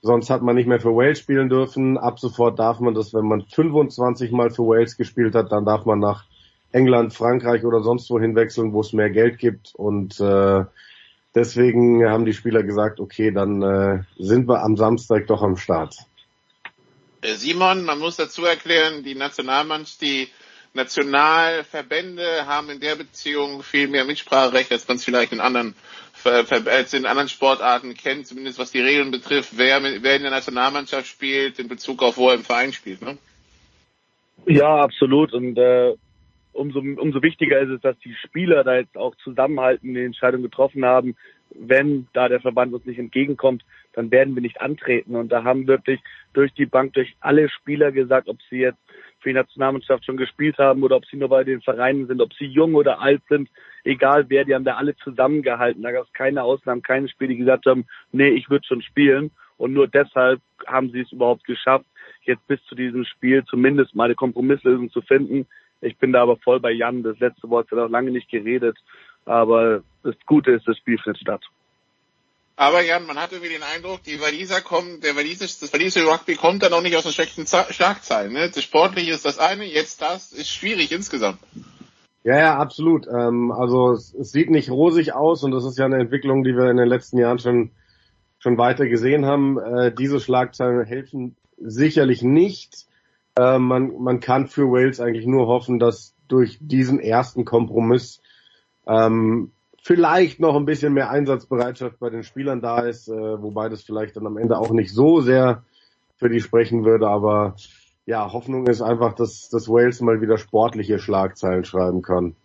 sonst 0.00 0.30
hat 0.30 0.42
man 0.42 0.54
nicht 0.54 0.68
mehr 0.68 0.80
für 0.80 0.94
Wales 0.94 1.18
spielen 1.18 1.48
dürfen. 1.48 1.98
Ab 1.98 2.20
sofort 2.20 2.58
darf 2.60 2.78
man 2.78 2.94
das, 2.94 3.12
wenn 3.12 3.26
man 3.26 3.42
25 3.42 4.30
Mal 4.30 4.50
für 4.50 4.62
Wales 4.62 4.96
gespielt 4.96 5.34
hat, 5.34 5.50
dann 5.50 5.64
darf 5.64 5.86
man 5.86 5.98
nach 5.98 6.24
England, 6.70 7.12
Frankreich 7.12 7.64
oder 7.64 7.82
sonst 7.82 8.08
wohin 8.08 8.36
wechseln, 8.36 8.72
wo 8.72 8.80
es 8.80 8.92
mehr 8.92 9.10
Geld 9.10 9.38
gibt. 9.38 9.74
Und 9.74 10.20
äh, 10.20 10.64
deswegen 11.34 12.08
haben 12.08 12.26
die 12.26 12.32
Spieler 12.32 12.62
gesagt, 12.62 13.00
okay, 13.00 13.32
dann 13.32 13.60
äh, 13.62 14.02
sind 14.18 14.48
wir 14.48 14.62
am 14.62 14.76
Samstag 14.76 15.26
doch 15.26 15.42
am 15.42 15.56
Start. 15.56 15.96
Simon, 17.22 17.84
man 17.84 17.98
muss 17.98 18.16
dazu 18.16 18.44
erklären, 18.44 19.04
die 19.04 19.14
Nationalmannschaft, 19.14 20.02
die 20.02 20.28
Nationalverbände 20.74 22.46
haben 22.46 22.70
in 22.70 22.80
der 22.80 22.96
Beziehung 22.96 23.62
viel 23.62 23.88
mehr 23.88 24.04
Mitspracherecht, 24.04 24.72
als 24.72 24.88
man 24.88 24.96
es 24.96 25.04
vielleicht 25.04 25.32
in 25.32 25.40
anderen, 25.40 25.74
als 26.24 26.94
in 26.94 27.06
anderen 27.06 27.28
Sportarten 27.28 27.94
kennt, 27.94 28.26
zumindest 28.26 28.58
was 28.58 28.72
die 28.72 28.80
Regeln 28.80 29.10
betrifft, 29.10 29.50
wer, 29.56 29.82
wer 29.82 30.16
in 30.16 30.22
der 30.22 30.30
Nationalmannschaft 30.30 31.06
spielt, 31.06 31.58
in 31.58 31.68
Bezug 31.68 32.02
auf 32.02 32.16
wo 32.16 32.30
er 32.30 32.36
im 32.36 32.44
Verein 32.44 32.72
spielt. 32.72 33.02
Ne? 33.02 33.18
Ja, 34.46 34.80
absolut. 34.80 35.32
Und 35.32 35.58
äh, 35.58 35.94
umso, 36.52 36.80
umso 36.80 37.22
wichtiger 37.22 37.60
ist 37.60 37.70
es, 37.70 37.80
dass 37.82 37.98
die 38.00 38.14
Spieler 38.14 38.64
da 38.64 38.76
jetzt 38.76 38.96
auch 38.96 39.14
zusammenhalten, 39.16 39.94
die 39.94 40.04
Entscheidung 40.04 40.42
getroffen 40.42 40.84
haben. 40.84 41.16
Wenn 41.50 42.08
da 42.14 42.28
der 42.28 42.40
Verband 42.40 42.72
uns 42.72 42.86
nicht 42.86 42.98
entgegenkommt, 42.98 43.62
dann 43.92 44.10
werden 44.10 44.34
wir 44.34 44.42
nicht 44.42 44.60
antreten. 44.60 45.16
Und 45.16 45.30
da 45.30 45.44
haben 45.44 45.66
wirklich 45.66 46.00
durch 46.32 46.52
die 46.54 46.66
Bank, 46.66 46.94
durch 46.94 47.14
alle 47.20 47.48
Spieler 47.48 47.92
gesagt, 47.92 48.28
ob 48.28 48.38
sie 48.48 48.58
jetzt 48.58 48.78
für 49.20 49.28
die 49.28 49.34
Nationalmannschaft 49.34 50.04
schon 50.04 50.16
gespielt 50.16 50.58
haben 50.58 50.82
oder 50.82 50.96
ob 50.96 51.06
sie 51.06 51.16
nur 51.16 51.28
bei 51.28 51.44
den 51.44 51.62
Vereinen 51.62 52.06
sind, 52.06 52.20
ob 52.20 52.32
sie 52.34 52.46
jung 52.46 52.74
oder 52.74 53.00
alt 53.00 53.22
sind, 53.28 53.48
egal 53.84 54.26
wer, 54.28 54.44
die 54.44 54.54
haben 54.54 54.64
da 54.64 54.76
alle 54.76 54.96
zusammengehalten. 54.96 55.82
Da 55.82 55.92
gab 55.92 56.06
es 56.06 56.12
keine 56.12 56.42
Ausnahmen, 56.42 56.82
keine 56.82 57.08
Spiele, 57.08 57.30
die 57.30 57.38
gesagt 57.38 57.66
haben, 57.66 57.86
nee, 58.10 58.30
ich 58.30 58.50
würde 58.50 58.66
schon 58.66 58.82
spielen. 58.82 59.30
Und 59.58 59.72
nur 59.72 59.86
deshalb 59.86 60.40
haben 60.66 60.90
sie 60.90 61.00
es 61.00 61.12
überhaupt 61.12 61.44
geschafft, 61.44 61.86
jetzt 62.22 62.46
bis 62.48 62.62
zu 62.64 62.74
diesem 62.74 63.04
Spiel 63.04 63.44
zumindest 63.44 63.94
mal 63.94 64.04
eine 64.04 64.14
Kompromisslösung 64.14 64.90
zu 64.90 65.02
finden. 65.02 65.46
Ich 65.80 65.96
bin 65.98 66.12
da 66.12 66.22
aber 66.22 66.36
voll 66.36 66.60
bei 66.60 66.70
Jan. 66.70 67.02
Das 67.02 67.18
letzte 67.18 67.48
Wort 67.50 67.70
hat 67.70 67.78
auch 67.78 67.88
lange 67.88 68.10
nicht 68.10 68.30
geredet. 68.30 68.76
Aber 69.24 69.82
das 70.02 70.14
Gute 70.26 70.52
ist, 70.52 70.66
das 70.66 70.78
Spiel 70.78 70.98
findet 70.98 71.20
statt. 71.20 71.44
Aber 72.56 72.82
Jan, 72.82 73.06
man 73.06 73.16
hat 73.16 73.32
irgendwie 73.32 73.52
den 73.52 73.62
Eindruck, 73.62 74.02
die 74.02 74.20
Waliser 74.20 74.60
kommen, 74.60 75.00
der 75.00 75.16
Walisische, 75.16 75.60
das 75.60 75.72
walisische 75.72 76.06
Rugby 76.06 76.36
kommt 76.36 76.62
dann 76.62 76.72
auch 76.72 76.82
nicht 76.82 76.96
aus 76.96 77.04
den 77.04 77.12
schlechten 77.12 77.46
Schlagzeilen. 77.46 78.32
Ne? 78.32 78.50
Das 78.50 78.62
Sportliche 78.62 79.12
ist 79.12 79.24
das 79.24 79.38
eine, 79.38 79.64
jetzt 79.64 80.02
das 80.02 80.32
ist 80.32 80.50
schwierig 80.50 80.92
insgesamt. 80.92 81.38
Ja, 82.24 82.38
ja, 82.38 82.58
absolut. 82.58 83.06
Ähm, 83.08 83.50
also 83.50 83.92
es, 83.92 84.14
es 84.14 84.30
sieht 84.30 84.50
nicht 84.50 84.70
rosig 84.70 85.14
aus 85.14 85.42
und 85.42 85.50
das 85.50 85.64
ist 85.64 85.78
ja 85.78 85.86
eine 85.86 85.98
Entwicklung, 85.98 86.44
die 86.44 86.54
wir 86.54 86.70
in 86.70 86.76
den 86.76 86.88
letzten 86.88 87.18
Jahren 87.18 87.38
schon 87.38 87.72
schon 88.42 88.58
weiter 88.58 88.88
gesehen 88.88 89.24
haben. 89.24 89.58
Äh, 89.58 89.94
diese 89.94 90.18
Schlagzeilen 90.18 90.84
helfen 90.84 91.36
sicherlich 91.58 92.22
nicht. 92.22 92.88
Äh, 93.38 93.58
man, 93.58 94.02
man 94.02 94.18
kann 94.18 94.48
für 94.48 94.70
Wales 94.70 95.00
eigentlich 95.00 95.26
nur 95.26 95.46
hoffen, 95.46 95.78
dass 95.78 96.14
durch 96.26 96.58
diesen 96.60 96.98
ersten 96.98 97.44
Kompromiss 97.44 98.20
ähm, 98.86 99.52
vielleicht 99.82 100.40
noch 100.40 100.54
ein 100.54 100.64
bisschen 100.64 100.94
mehr 100.94 101.10
Einsatzbereitschaft 101.10 101.98
bei 101.98 102.08
den 102.08 102.22
Spielern 102.22 102.62
da 102.62 102.80
ist, 102.80 103.08
äh, 103.08 103.12
wobei 103.42 103.68
das 103.68 103.82
vielleicht 103.82 104.16
dann 104.16 104.26
am 104.26 104.38
Ende 104.38 104.56
auch 104.56 104.70
nicht 104.70 104.94
so 104.94 105.20
sehr 105.20 105.64
für 106.16 106.30
die 106.30 106.40
sprechen 106.40 106.84
würde, 106.84 107.08
aber 107.08 107.56
ja, 108.06 108.32
Hoffnung 108.32 108.66
ist 108.68 108.80
einfach, 108.80 109.14
dass, 109.14 109.48
dass 109.48 109.68
Wales 109.68 110.00
mal 110.00 110.20
wieder 110.20 110.38
sportliche 110.38 110.98
Schlagzeilen 110.98 111.64
schreiben 111.64 112.02
kann. 112.02 112.36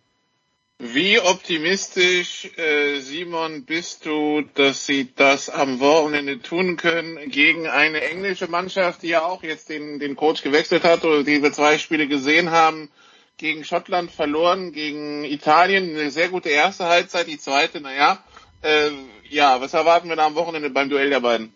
Wie 0.80 1.18
optimistisch, 1.18 2.50
äh, 2.56 3.00
Simon, 3.00 3.64
bist 3.64 4.06
du, 4.06 4.42
dass 4.54 4.86
sie 4.86 5.12
das 5.14 5.50
am 5.50 5.80
Wochenende 5.80 6.40
tun 6.40 6.76
können 6.76 7.18
gegen 7.30 7.66
eine 7.66 8.00
englische 8.00 8.48
Mannschaft, 8.48 9.02
die 9.02 9.08
ja 9.08 9.22
auch 9.22 9.42
jetzt 9.42 9.70
den, 9.70 9.98
den 9.98 10.14
Coach 10.14 10.42
gewechselt 10.42 10.84
hat 10.84 11.04
oder 11.04 11.24
die 11.24 11.42
wir 11.42 11.52
zwei 11.52 11.78
Spiele 11.78 12.06
gesehen 12.06 12.52
haben, 12.52 12.90
gegen 13.38 13.64
Schottland 13.64 14.10
verloren, 14.10 14.72
gegen 14.72 15.24
Italien 15.24 15.90
eine 15.90 16.10
sehr 16.10 16.28
gute 16.28 16.50
erste 16.50 16.86
Halbzeit, 16.86 17.28
die 17.28 17.38
zweite, 17.38 17.80
naja, 17.80 18.18
äh, 18.62 18.90
ja, 19.30 19.60
was 19.60 19.74
erwarten 19.74 20.08
wir 20.08 20.16
da 20.16 20.26
am 20.26 20.34
Wochenende 20.34 20.70
beim 20.70 20.90
Duell 20.90 21.10
der 21.10 21.20
beiden? 21.20 21.52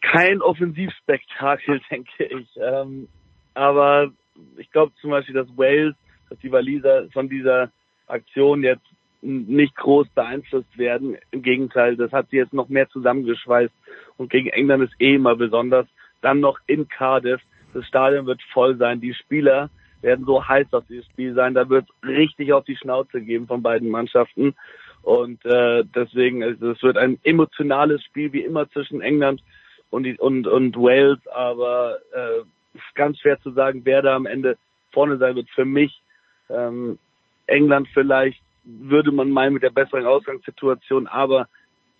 Kein 0.00 0.40
Offensivspektakel, 0.40 1.80
denke 1.90 2.24
ich. 2.24 2.48
Ähm, 2.56 3.08
aber 3.54 4.12
ich 4.56 4.70
glaube 4.70 4.92
zum 5.00 5.10
Beispiel, 5.10 5.34
dass 5.34 5.48
Wales, 5.56 5.94
dass 6.30 6.38
die 6.38 6.52
Waliser 6.52 7.08
von 7.12 7.28
dieser 7.28 7.70
Aktion 8.06 8.62
jetzt 8.62 8.86
nicht 9.22 9.74
groß 9.76 10.08
beeinflusst 10.14 10.76
werden. 10.76 11.16
Im 11.30 11.42
Gegenteil, 11.42 11.96
das 11.96 12.12
hat 12.12 12.28
sie 12.30 12.36
jetzt 12.36 12.52
noch 12.52 12.68
mehr 12.68 12.88
zusammengeschweißt. 12.90 13.72
Und 14.18 14.30
gegen 14.30 14.50
England 14.50 14.84
ist 14.84 15.00
eh 15.00 15.14
immer 15.14 15.34
besonders. 15.34 15.86
Dann 16.20 16.40
noch 16.40 16.58
in 16.66 16.88
Cardiff. 16.88 17.40
Das 17.72 17.86
Stadion 17.86 18.26
wird 18.26 18.42
voll 18.52 18.76
sein. 18.76 19.00
Die 19.00 19.14
Spieler 19.14 19.70
werden 20.04 20.24
so 20.24 20.46
heiß 20.46 20.72
auf 20.72 20.84
dieses 20.88 21.06
Spiel 21.06 21.34
sein. 21.34 21.54
Da 21.54 21.68
wird 21.68 21.86
richtig 22.04 22.52
auf 22.52 22.64
die 22.64 22.76
Schnauze 22.76 23.20
geben 23.20 23.46
von 23.46 23.62
beiden 23.62 23.90
Mannschaften. 23.90 24.54
Und 25.02 25.44
äh, 25.44 25.84
deswegen, 25.94 26.42
also 26.42 26.70
es 26.70 26.82
wird 26.82 26.96
ein 26.96 27.18
emotionales 27.24 28.02
Spiel 28.04 28.32
wie 28.32 28.42
immer 28.42 28.70
zwischen 28.70 29.00
England 29.00 29.42
und, 29.90 30.06
und, 30.18 30.46
und 30.46 30.76
Wales, 30.76 31.18
aber 31.28 31.98
äh, 32.14 32.40
ist 32.74 32.94
ganz 32.94 33.18
schwer 33.18 33.40
zu 33.42 33.50
sagen, 33.52 33.82
wer 33.84 34.02
da 34.02 34.14
am 34.14 34.26
Ende 34.26 34.56
vorne 34.92 35.18
sein 35.18 35.36
wird. 35.36 35.50
Für 35.50 35.64
mich 35.64 36.00
ähm, 36.48 36.98
England 37.46 37.88
vielleicht 37.92 38.40
würde 38.64 39.12
man 39.12 39.30
meinen 39.30 39.54
mit 39.54 39.62
der 39.62 39.70
besseren 39.70 40.06
Ausgangssituation, 40.06 41.06
aber 41.06 41.48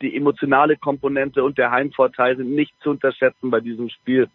die 0.01 0.17
emotionale 0.17 0.77
Komponente 0.77 1.45
und 1.45 1.59
der 1.59 1.71
Heimvorteil 1.71 2.37
sind 2.37 2.55
nicht 2.55 2.75
zu 2.83 2.91
unterschätzen 2.91 3.51
bei 3.51 3.61
diesem 3.61 3.91
Spiel. 3.91 4.29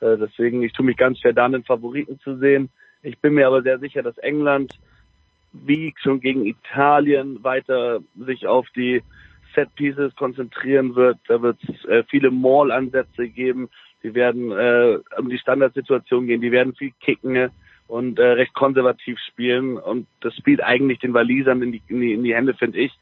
Äh, 0.00 0.16
deswegen, 0.16 0.62
ich 0.62 0.72
tue 0.72 0.86
mich 0.86 0.96
ganz 0.96 1.18
schwer, 1.20 1.32
da 1.32 1.44
einen 1.44 1.64
Favoriten 1.64 2.18
zu 2.20 2.36
sehen. 2.38 2.70
Ich 3.02 3.18
bin 3.18 3.34
mir 3.34 3.46
aber 3.46 3.62
sehr 3.62 3.78
sicher, 3.78 4.02
dass 4.02 4.16
England 4.18 4.78
wie 5.52 5.94
schon 6.00 6.20
gegen 6.20 6.46
Italien 6.46 7.42
weiter 7.44 8.00
sich 8.16 8.46
auf 8.46 8.66
die 8.70 9.02
Set 9.54 9.74
Pieces 9.74 10.14
konzentrieren 10.16 10.94
wird. 10.94 11.18
Da 11.28 11.42
wird 11.42 11.58
es 11.68 11.84
äh, 11.84 12.04
viele 12.08 12.30
Maul-Ansätze 12.30 13.28
geben. 13.28 13.68
Die 14.02 14.14
werden 14.14 14.50
äh, 14.50 14.98
um 15.18 15.28
die 15.28 15.38
Standardsituation 15.38 16.26
gehen. 16.26 16.40
Die 16.40 16.52
werden 16.52 16.74
viel 16.74 16.92
kicken 17.00 17.50
und 17.86 18.18
äh, 18.18 18.22
recht 18.22 18.54
konservativ 18.54 19.18
spielen. 19.28 19.76
Und 19.76 20.06
das 20.20 20.34
spielt 20.36 20.62
eigentlich 20.62 21.00
den 21.00 21.12
Walisern 21.12 21.60
in 21.60 21.72
die, 21.72 21.82
in 21.88 22.00
die, 22.00 22.12
in 22.14 22.24
die 22.24 22.34
Hände, 22.34 22.54
finde 22.54 22.78
ich, 22.78 22.92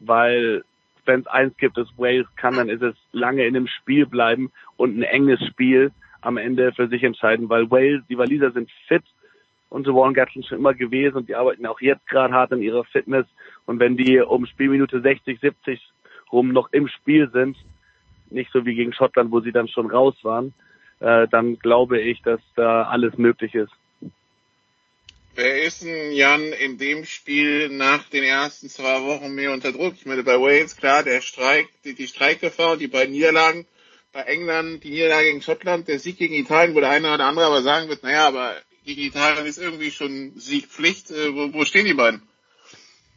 weil 0.00 0.64
wenn 1.04 1.20
es 1.20 1.26
eins 1.26 1.56
gibt, 1.56 1.76
das 1.76 1.88
Wales 1.96 2.26
kann, 2.36 2.54
dann 2.54 2.68
ist 2.68 2.82
es 2.82 2.94
lange 3.12 3.46
in 3.46 3.54
dem 3.54 3.66
Spiel 3.66 4.06
bleiben 4.06 4.50
und 4.76 4.96
ein 4.96 5.02
enges 5.02 5.44
Spiel 5.46 5.90
am 6.20 6.36
Ende 6.36 6.72
für 6.72 6.88
sich 6.88 7.02
entscheiden, 7.02 7.48
weil 7.48 7.70
Wales, 7.70 8.02
die 8.08 8.18
Waliser 8.18 8.50
sind 8.50 8.70
fit 8.86 9.04
und 9.68 9.84
so 9.84 9.94
Warren 9.94 10.14
Gatland 10.14 10.46
schon 10.46 10.58
immer 10.58 10.74
gewesen 10.74 11.16
und 11.16 11.28
die 11.28 11.34
arbeiten 11.34 11.66
auch 11.66 11.80
jetzt 11.80 12.06
gerade 12.08 12.32
hart 12.32 12.52
an 12.52 12.62
ihrer 12.62 12.84
Fitness 12.84 13.26
und 13.66 13.80
wenn 13.80 13.96
die 13.96 14.20
um 14.20 14.46
Spielminute 14.46 15.00
60, 15.00 15.40
70 15.40 15.80
rum 16.32 16.52
noch 16.52 16.72
im 16.72 16.88
Spiel 16.88 17.30
sind, 17.32 17.56
nicht 18.30 18.50
so 18.52 18.64
wie 18.64 18.74
gegen 18.74 18.92
Schottland, 18.92 19.30
wo 19.30 19.40
sie 19.40 19.52
dann 19.52 19.68
schon 19.68 19.90
raus 19.90 20.14
waren, 20.22 20.52
äh, 21.00 21.28
dann 21.28 21.58
glaube 21.58 22.00
ich, 22.00 22.22
dass 22.22 22.40
da 22.56 22.84
alles 22.84 23.16
möglich 23.16 23.54
ist. 23.54 23.72
Wer 25.34 25.62
ist 25.62 25.84
denn 25.84 26.12
Jan 26.12 26.52
in 26.52 26.78
dem 26.78 27.04
Spiel 27.04 27.68
nach 27.68 28.08
den 28.08 28.24
ersten 28.24 28.68
zwei 28.68 29.02
Wochen 29.04 29.34
mehr 29.34 29.52
unter 29.52 29.70
Druck? 29.70 29.94
Ich 29.94 30.04
meine, 30.04 30.24
bei 30.24 30.34
Wales, 30.34 30.76
klar, 30.76 31.04
der 31.04 31.20
Streik, 31.20 31.68
die, 31.84 31.94
die 31.94 32.08
Streikgefahr, 32.08 32.76
die 32.76 32.88
beiden 32.88 33.12
Niederlagen, 33.12 33.64
bei 34.12 34.22
England 34.22 34.82
die 34.82 34.90
Niederlage 34.90 35.28
gegen 35.28 35.42
Schottland, 35.42 35.86
der 35.86 36.00
Sieg 36.00 36.18
gegen 36.18 36.34
Italien, 36.34 36.74
wo 36.74 36.80
der 36.80 36.90
eine 36.90 37.14
oder 37.14 37.26
andere 37.26 37.46
aber 37.46 37.62
sagen 37.62 37.88
wird, 37.88 38.02
naja, 38.02 38.26
aber 38.26 38.56
gegen 38.88 39.02
Italien 39.02 39.46
ist 39.46 39.58
irgendwie 39.58 39.90
schon 39.90 40.32
Siegpflicht. 40.36 41.10
Äh, 41.10 41.34
wo, 41.34 41.52
wo 41.52 41.64
stehen 41.64 41.86
die 41.86 41.94
beiden? 41.94 42.22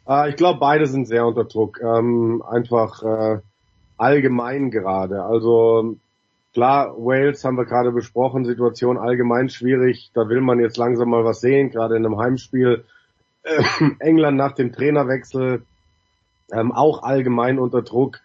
Äh, 0.08 0.30
ich 0.30 0.36
glaube, 0.36 0.60
beide 0.60 0.86
sind 0.86 1.06
sehr 1.06 1.26
unter 1.26 1.44
Druck. 1.44 1.80
Ähm, 1.80 2.42
einfach 2.48 3.02
äh, 3.02 3.40
allgemein 3.96 4.70
gerade. 4.70 5.22
Also 5.24 5.96
Klar, 6.52 6.94
Wales 6.98 7.44
haben 7.44 7.56
wir 7.56 7.64
gerade 7.64 7.92
besprochen, 7.92 8.44
Situation 8.44 8.98
allgemein 8.98 9.48
schwierig. 9.48 10.10
Da 10.12 10.28
will 10.28 10.42
man 10.42 10.60
jetzt 10.60 10.76
langsam 10.76 11.08
mal 11.08 11.24
was 11.24 11.40
sehen, 11.40 11.70
gerade 11.70 11.96
in 11.96 12.04
einem 12.04 12.18
Heimspiel. 12.18 12.84
Äh, 13.42 13.62
England 14.00 14.36
nach 14.36 14.52
dem 14.52 14.72
Trainerwechsel 14.72 15.62
ähm, 16.52 16.72
auch 16.72 17.02
allgemein 17.02 17.58
unter 17.58 17.80
Druck. 17.80 18.20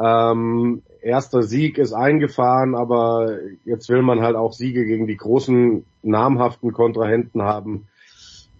Ähm, 0.00 0.82
erster 1.02 1.42
Sieg 1.42 1.78
ist 1.78 1.92
eingefahren, 1.92 2.74
aber 2.74 3.38
jetzt 3.64 3.88
will 3.88 4.02
man 4.02 4.20
halt 4.20 4.36
auch 4.36 4.52
Siege 4.52 4.84
gegen 4.84 5.06
die 5.06 5.16
großen 5.16 5.84
namhaften 6.02 6.72
Kontrahenten 6.72 7.42
haben. 7.42 7.88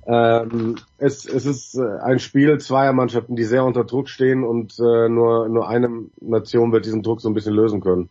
Ähm, 0.07 0.77
es, 0.97 1.27
es 1.27 1.45
ist 1.45 1.75
äh, 1.75 1.99
ein 2.03 2.19
Spiel 2.19 2.59
zweier 2.59 2.95
Mannschaften, 2.95 3.37
die 3.37 3.45
sehr 3.45 3.65
unter 3.65 3.85
Druck 3.85 4.09
stehen 4.09 4.43
und 4.43 4.79
äh, 4.79 5.09
nur, 5.09 5.49
nur 5.49 5.69
eine 5.69 6.07
Nation 6.21 6.73
wird 6.73 6.87
diesen 6.87 7.03
Druck 7.03 7.21
so 7.21 7.29
ein 7.29 7.35
bisschen 7.35 7.55
lösen 7.55 7.83
können. 7.83 8.09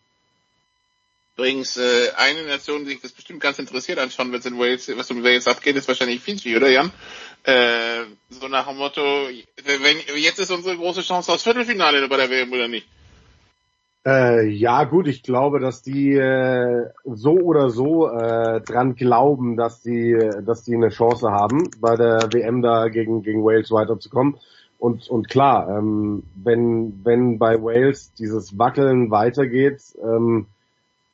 Übrigens, 1.37 1.77
äh, 1.77 2.11
eine 2.15 2.43
Nation, 2.43 2.83
die 2.83 2.91
sich 2.91 3.01
das 3.01 3.11
bestimmt 3.11 3.41
ganz 3.41 3.57
interessiert 3.59 3.99
anschauen 3.99 4.31
wird 4.31 4.45
in 4.45 4.59
Wales, 4.59 4.91
was 4.95 5.09
um 5.09 5.23
Wales 5.23 5.47
abgeht, 5.47 5.75
ist 5.75 5.87
wahrscheinlich 5.87 6.21
Fiji, 6.21 6.55
oder 6.55 6.69
Jan? 6.69 6.91
Äh, 7.43 8.05
so 8.29 8.47
nach 8.47 8.67
dem 8.67 8.77
Motto, 8.77 9.01
wenn, 9.01 10.17
jetzt 10.17 10.39
ist 10.39 10.51
unsere 10.51 10.77
große 10.77 11.01
Chance 11.01 11.31
aufs 11.31 11.43
Viertelfinale 11.43 12.07
bei 12.07 12.17
der 12.17 12.29
WM, 12.29 12.51
oder 12.51 12.67
nicht? 12.67 12.87
Äh, 14.05 14.47
ja, 14.47 14.85
gut, 14.85 15.07
ich 15.07 15.21
glaube, 15.21 15.59
dass 15.59 15.81
die 15.81 16.13
äh, 16.13 16.89
so 17.03 17.33
oder 17.33 17.69
so 17.69 18.09
äh, 18.09 18.61
dran 18.61 18.95
glauben, 18.95 19.57
dass 19.57 19.81
die, 19.81 20.17
dass 20.45 20.63
die 20.63 20.75
eine 20.75 20.89
Chance 20.89 21.31
haben, 21.31 21.69
bei 21.81 21.95
der 21.95 22.29
WM 22.31 22.61
da 22.61 22.87
gegen, 22.87 23.21
gegen 23.21 23.43
Wales 23.43 23.71
weiterzukommen. 23.71 24.37
Und, 24.79 25.09
und 25.09 25.27
klar, 25.27 25.77
ähm, 25.77 26.23
wenn, 26.35 27.03
wenn 27.03 27.39
bei 27.39 27.61
Wales 27.61 28.13
dieses 28.13 28.57
Wackeln 28.57 29.11
weitergeht, 29.11 29.81
ähm, 30.01 30.45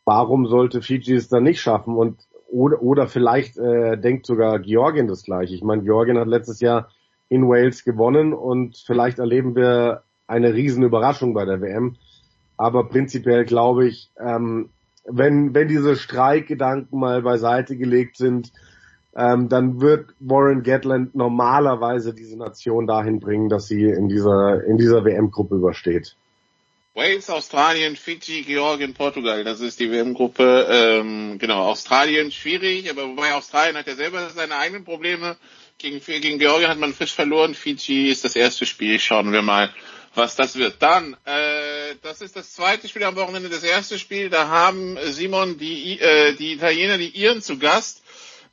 warum 0.06 0.48
sollte 0.48 0.82
Fiji 0.82 1.16
es 1.16 1.30
dann 1.30 1.44
nicht 1.44 1.62
schaffen? 1.62 1.96
Und 1.96 2.18
oder, 2.54 2.82
oder 2.84 3.08
vielleicht 3.08 3.58
äh, 3.58 3.98
denkt 3.98 4.28
sogar 4.28 4.60
Georgien 4.60 5.08
das 5.08 5.24
gleiche. 5.24 5.56
Ich 5.56 5.64
meine, 5.64 5.82
Georgien 5.84 6.20
hat 6.20 6.28
letztes 6.28 6.60
Jahr 6.60 6.90
in 7.30 7.48
Wales 7.50 7.84
gewonnen 7.84 8.34
und 8.34 8.78
vielleicht 8.78 9.18
erleben 9.18 9.56
wir 9.56 10.04
eine 10.28 10.54
riesen 10.54 10.84
Überraschung 10.84 11.34
bei 11.34 11.46
der 11.46 11.62
WM. 11.62 11.96
Aber 12.58 12.88
prinzipiell 12.90 13.46
glaube 13.46 13.88
ich, 13.88 14.10
ähm, 14.20 14.70
wenn, 15.06 15.54
wenn 15.54 15.68
diese 15.68 15.96
Streikgedanken 15.96 17.00
mal 17.00 17.22
beiseite 17.22 17.76
gelegt 17.76 18.18
sind, 18.18 18.52
ähm, 19.16 19.50
dann 19.50 19.80
wird 19.80 20.10
Warren 20.20 20.64
Gatland 20.64 21.14
normalerweise 21.14 22.14
diese 22.14 22.38
Nation 22.38 22.88
dahin 22.88 23.20
bringen, 23.20 23.50
dass 23.50 23.68
sie 23.68 23.84
in 23.84 24.10
dieser, 24.10 24.64
in 24.64 24.78
dieser 24.78 25.06
WM-Gruppe 25.06 25.56
übersteht. 25.56 26.16
Wales, 26.96 27.30
Australien, 27.30 27.96
Fiji, 27.96 28.44
Georgien, 28.44 28.94
Portugal. 28.94 29.44
Das 29.44 29.60
ist 29.62 29.80
die 29.80 29.92
WM-Gruppe. 29.92 30.68
Ähm, 30.70 31.40
genau, 31.40 31.64
Australien 31.64 32.32
schwierig, 32.32 32.90
aber 32.90 33.08
wobei 33.08 33.34
Australien 33.34 33.78
hat 33.78 33.88
ja 33.88 33.96
selber 33.96 34.30
seine 34.30 34.56
eigenen 34.58 34.84
Probleme. 34.84 35.38
Gegen, 35.80 36.00
gegen 36.00 36.38
Georgien 36.38 36.70
hat 36.70 36.78
man 36.78 36.94
frisch 36.94 37.14
verloren. 37.14 37.56
Fiji 37.56 38.10
ist 38.10 38.24
das 38.24 38.36
erste 38.36 38.68
Spiel. 38.68 39.00
Schauen 39.00 39.32
wir 39.32 39.42
mal, 39.42 39.72
was 40.16 40.36
das 40.36 40.58
wird. 40.58 40.82
Dann, 40.82 41.16
äh, 41.26 41.96
das 42.02 42.22
ist 42.22 42.36
das 42.36 42.54
zweite 42.54 42.88
Spiel 42.88 43.04
am 43.04 43.16
Wochenende. 43.16 43.50
Das 43.50 43.64
erste 43.64 43.98
Spiel, 43.98 44.30
da 44.30 44.48
haben 44.48 44.98
Simon 45.04 45.58
die, 45.58 46.00
äh, 46.00 46.36
die 46.36 46.54
Italiener 46.54 46.98
die 46.98 47.10
Iren 47.10 47.42
zu 47.42 47.58
Gast. 47.58 48.04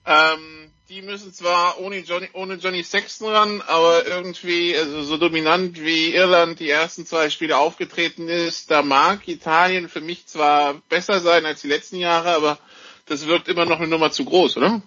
Ähm, 0.07 0.71
die 0.89 1.03
müssen 1.03 1.33
zwar 1.33 1.81
ohne 1.81 1.99
Johnny, 1.99 2.29
ohne 2.33 2.55
Johnny 2.55 2.83
Sexton 2.83 3.29
ran, 3.29 3.63
aber 3.69 4.07
irgendwie, 4.07 4.75
also 4.77 5.03
so 5.03 5.17
dominant 5.19 5.81
wie 5.81 6.13
Irland 6.13 6.59
die 6.59 6.69
ersten 6.69 7.07
zwei 7.07 7.31
Spiele 7.31 7.59
aufgetreten 7.59 8.29
ist, 8.29 8.73
da 8.73 8.83
mag 8.83 9.29
Italien 9.29 9.89
für 9.89 10.01
mich 10.01 10.27
zwar 10.27 10.83
besser 10.89 11.21
sein 11.21 11.47
als 11.47 11.61
die 11.61 11.69
letzten 11.69 11.97
Jahre, 11.97 12.31
aber 12.31 12.59
das 13.07 13.29
wirkt 13.29 13.47
immer 13.47 13.67
noch 13.67 13.79
eine 13.79 13.87
Nummer 13.87 14.11
zu 14.11 14.25
groß, 14.25 14.57
oder? 14.57 14.83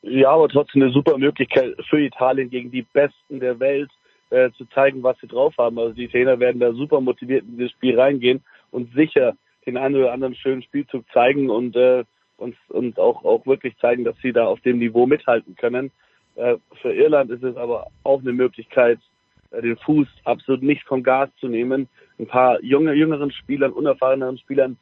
Ja, 0.00 0.30
aber 0.30 0.48
trotzdem 0.48 0.82
eine 0.82 0.92
super 0.92 1.18
Möglichkeit 1.18 1.76
für 1.90 2.00
Italien 2.00 2.48
gegen 2.48 2.70
die 2.70 2.82
Besten 2.82 3.40
der 3.40 3.60
Welt 3.60 3.90
äh, 4.30 4.50
zu 4.52 4.64
zeigen, 4.66 5.02
was 5.02 5.18
sie 5.20 5.26
drauf 5.26 5.54
haben. 5.58 5.78
Also 5.78 5.94
die 5.94 6.08
Trainer 6.08 6.38
werden 6.40 6.60
da 6.60 6.72
super 6.72 7.00
motiviert 7.00 7.44
in 7.44 7.58
dieses 7.58 7.72
Spiel 7.72 7.98
reingehen 7.98 8.42
und 8.70 8.92
sicher 8.94 9.36
den 9.66 9.76
einen 9.76 9.96
oder 9.96 10.12
anderen 10.12 10.34
schönen 10.34 10.62
Spielzug 10.62 11.04
zeigen 11.12 11.50
und 11.50 11.76
äh, 11.76 12.04
und, 12.36 12.56
und 12.68 12.98
auch, 12.98 13.24
auch 13.24 13.46
wirklich 13.46 13.76
zeigen, 13.78 14.04
dass 14.04 14.16
sie 14.22 14.32
da 14.32 14.46
auf 14.46 14.60
dem 14.60 14.78
Niveau 14.78 15.06
mithalten 15.06 15.56
können. 15.56 15.90
Äh, 16.34 16.56
für 16.82 16.92
Irland 16.92 17.30
ist 17.30 17.42
es 17.42 17.56
aber 17.56 17.86
auch 18.02 18.20
eine 18.20 18.32
Möglichkeit, 18.32 18.98
äh, 19.50 19.62
den 19.62 19.76
Fuß 19.78 20.06
absolut 20.24 20.62
nicht 20.62 20.84
vom 20.84 21.02
Gas 21.02 21.30
zu 21.40 21.48
nehmen, 21.48 21.88
ein 22.18 22.26
paar 22.26 22.62
junge, 22.62 22.92
jüngeren 22.92 23.30
Spielern, 23.30 23.72
unerfahreneren 23.72 24.38
Spielern 24.38 24.76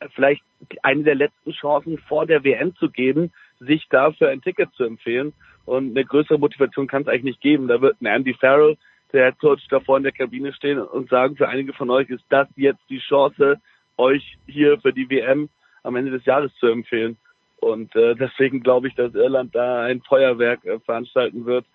äh, 0.00 0.08
vielleicht 0.14 0.42
eine 0.82 1.02
der 1.02 1.16
letzten 1.16 1.52
Chancen 1.52 1.98
vor 1.98 2.26
der 2.26 2.44
WM 2.44 2.74
zu 2.76 2.90
geben, 2.90 3.32
sich 3.58 3.86
dafür 3.90 4.28
ein 4.28 4.42
Ticket 4.42 4.72
zu 4.74 4.84
empfehlen. 4.84 5.32
Und 5.66 5.90
eine 5.90 6.04
größere 6.04 6.38
Motivation 6.38 6.86
kann 6.86 7.02
es 7.02 7.08
eigentlich 7.08 7.24
nicht 7.24 7.40
geben. 7.40 7.68
Da 7.68 7.80
wird 7.80 8.00
ein 8.00 8.06
Andy 8.06 8.34
Farrell, 8.34 8.76
der 9.12 9.26
Head 9.26 9.40
Coach, 9.40 9.66
davor 9.68 9.96
in 9.96 10.02
der 10.02 10.12
Kabine 10.12 10.52
stehen 10.52 10.78
und 10.80 11.10
sagen, 11.10 11.36
für 11.36 11.48
einige 11.48 11.72
von 11.72 11.90
euch 11.90 12.08
ist 12.10 12.24
das 12.28 12.48
jetzt 12.56 12.82
die 12.88 13.00
Chance, 13.00 13.60
euch 13.96 14.38
hier 14.46 14.80
für 14.80 14.92
die 14.92 15.08
WM 15.10 15.48
am 15.82 15.96
Ende 15.96 16.10
des 16.10 16.24
Jahres 16.24 16.52
zu 16.58 16.66
empfehlen. 16.66 17.16
Und 17.60 17.94
äh, 17.94 18.14
deswegen 18.14 18.62
glaube 18.62 18.88
ich, 18.88 18.94
dass 18.94 19.14
Irland 19.14 19.54
da 19.54 19.82
ein 19.82 20.00
Feuerwerk 20.00 20.64
äh, 20.64 20.78
veranstalten 20.80 21.44
wird 21.44 21.66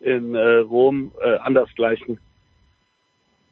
in 0.00 0.34
äh, 0.34 0.58
Rom, 0.58 1.12
äh, 1.20 1.36
andersgleichen. 1.38 2.18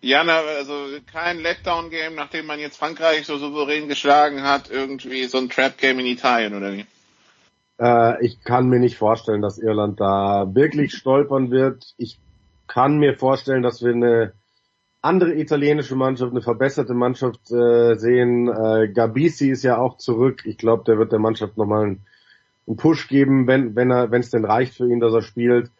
Ja, 0.02 0.24
na, 0.24 0.38
also 0.38 0.72
kein 1.12 1.40
Letdown-Game, 1.40 2.14
nachdem 2.14 2.46
man 2.46 2.58
jetzt 2.58 2.78
Frankreich 2.78 3.26
so 3.26 3.36
souverän 3.36 3.88
geschlagen 3.88 4.42
hat, 4.42 4.70
irgendwie 4.70 5.24
so 5.24 5.38
ein 5.38 5.50
Trap-Game 5.50 5.98
in 5.98 6.06
Italien, 6.06 6.54
oder 6.54 6.72
wie? 6.72 6.86
Äh, 7.78 8.24
ich 8.24 8.42
kann 8.42 8.68
mir 8.68 8.78
nicht 8.78 8.96
vorstellen, 8.96 9.42
dass 9.42 9.58
Irland 9.58 10.00
da 10.00 10.54
wirklich 10.54 10.94
stolpern 10.94 11.50
wird. 11.50 11.94
Ich 11.98 12.18
kann 12.70 12.98
mir 12.98 13.18
vorstellen, 13.18 13.62
dass 13.62 13.82
wir 13.82 13.92
eine 13.92 14.32
andere 15.02 15.34
italienische 15.34 15.96
Mannschaft, 15.96 16.30
eine 16.30 16.40
verbesserte 16.40 16.94
Mannschaft 16.94 17.50
äh, 17.50 17.96
sehen. 17.96 18.48
Äh, 18.48 18.88
Gabisi 18.94 19.50
ist 19.50 19.64
ja 19.64 19.78
auch 19.78 19.96
zurück. 19.96 20.42
Ich 20.44 20.56
glaube, 20.56 20.84
der 20.86 20.96
wird 20.96 21.10
der 21.10 21.18
Mannschaft 21.18 21.56
nochmal 21.56 21.84
einen, 21.84 22.06
einen 22.68 22.76
Push 22.76 23.08
geben, 23.08 23.48
wenn 23.48 23.74
wenn 23.74 23.90
er 23.90 24.12
wenn 24.12 24.20
es 24.20 24.30
denn 24.30 24.44
reicht 24.44 24.76
für 24.76 24.88
ihn, 24.88 25.00
dass 25.00 25.12
er 25.12 25.22
spielt. 25.22 25.72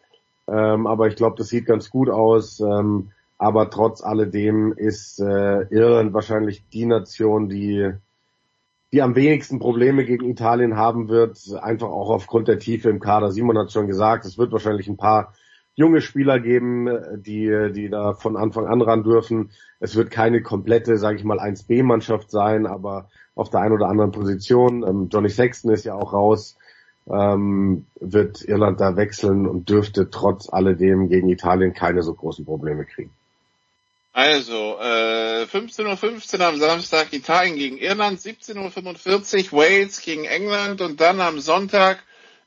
Ähm, 0.49 0.85
aber 0.85 1.07
ich 1.07 1.15
glaube, 1.15 1.37
das 1.37 1.47
sieht 1.47 1.65
ganz 1.65 1.89
gut 1.89 2.09
aus. 2.09 2.59
Ähm, 2.59 3.11
aber 3.37 3.69
trotz 3.69 4.03
alledem 4.03 4.73
ist 4.73 5.19
äh, 5.21 5.61
Irland 5.69 6.13
wahrscheinlich 6.13 6.67
die 6.73 6.85
Nation, 6.85 7.47
die 7.47 7.93
die 8.91 9.01
am 9.01 9.15
wenigsten 9.15 9.59
Probleme 9.59 10.03
gegen 10.03 10.29
Italien 10.29 10.75
haben 10.75 11.07
wird, 11.07 11.39
einfach 11.61 11.87
auch 11.87 12.09
aufgrund 12.09 12.49
der 12.49 12.59
Tiefe 12.59 12.89
im 12.89 12.99
Kader. 12.99 13.31
Simon 13.31 13.57
hat 13.57 13.71
schon 13.71 13.87
gesagt, 13.87 14.25
es 14.25 14.37
wird 14.37 14.51
wahrscheinlich 14.51 14.89
ein 14.89 14.97
paar 14.97 15.33
junge 15.75 16.01
Spieler 16.01 16.39
geben, 16.39 16.89
die, 17.15 17.71
die 17.73 17.89
da 17.89 18.13
von 18.13 18.37
Anfang 18.37 18.67
an 18.67 18.81
ran 18.81 19.03
dürfen. 19.03 19.51
Es 19.79 19.95
wird 19.95 20.11
keine 20.11 20.41
komplette, 20.41 20.97
sage 20.97 21.17
ich 21.17 21.23
mal, 21.23 21.39
1B-Mannschaft 21.39 22.29
sein, 22.29 22.67
aber 22.67 23.09
auf 23.35 23.49
der 23.49 23.61
einen 23.61 23.73
oder 23.73 23.87
anderen 23.87 24.11
Position. 24.11 24.83
Ähm, 24.83 25.09
Johnny 25.11 25.29
Sexton 25.29 25.71
ist 25.71 25.85
ja 25.85 25.95
auch 25.95 26.13
raus. 26.13 26.57
Ähm, 27.09 27.87
wird 27.99 28.43
Irland 28.43 28.79
da 28.79 28.95
wechseln 28.95 29.47
und 29.47 29.69
dürfte 29.69 30.09
trotz 30.11 30.49
alledem 30.49 31.09
gegen 31.09 31.29
Italien 31.29 31.73
keine 31.73 32.03
so 32.03 32.13
großen 32.13 32.45
Probleme 32.45 32.85
kriegen. 32.85 33.11
Also, 34.13 34.77
äh, 34.79 35.45
15.15 35.45 36.39
Uhr 36.39 36.45
am 36.45 36.57
Samstag 36.57 37.13
Italien 37.13 37.55
gegen 37.55 37.77
Irland, 37.77 38.19
17.45 38.19 39.51
Uhr 39.51 39.59
Wales 39.59 40.01
gegen 40.01 40.25
England 40.25 40.81
und 40.81 40.99
dann 40.99 41.21
am 41.21 41.39
Sonntag 41.39 42.03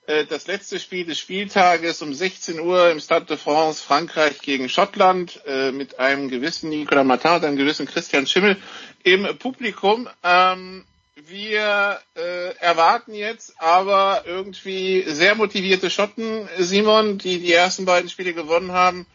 äh, 0.06 0.24
das 0.26 0.46
letzte 0.46 0.78
Spiel 0.78 1.06
des 1.06 1.18
Spieltages 1.18 2.02
um 2.02 2.12
16 2.12 2.60
Uhr 2.60 2.90
im 2.90 3.00
Stade 3.00 3.26
de 3.26 3.36
France 3.36 3.82
Frankreich 3.82 4.40
gegen 4.40 4.68
Schottland 4.68 5.40
äh, 5.46 5.72
mit 5.72 5.98
einem 5.98 6.28
gewissen 6.28 6.70
Nicolas 6.70 7.06
Martin 7.06 7.30
und 7.32 7.44
einem 7.44 7.56
gewissen 7.56 7.86
Christian 7.86 8.26
Schimmel 8.26 8.56
im 9.02 9.38
Publikum. 9.38 10.08
Ähm, 10.22 10.84
wir 11.26 12.00
äh, 12.16 12.56
erwarten 12.58 13.14
jetzt 13.14 13.54
aber 13.58 14.24
irgendwie 14.26 15.04
sehr 15.06 15.34
motivierte 15.34 15.88
Schotten, 15.88 16.48
Simon, 16.58 17.18
die 17.18 17.38
die 17.38 17.52
ersten 17.52 17.84
beiden 17.84 18.10
Spiele 18.10 18.34
gewonnen 18.34 18.72
haben. 18.72 19.06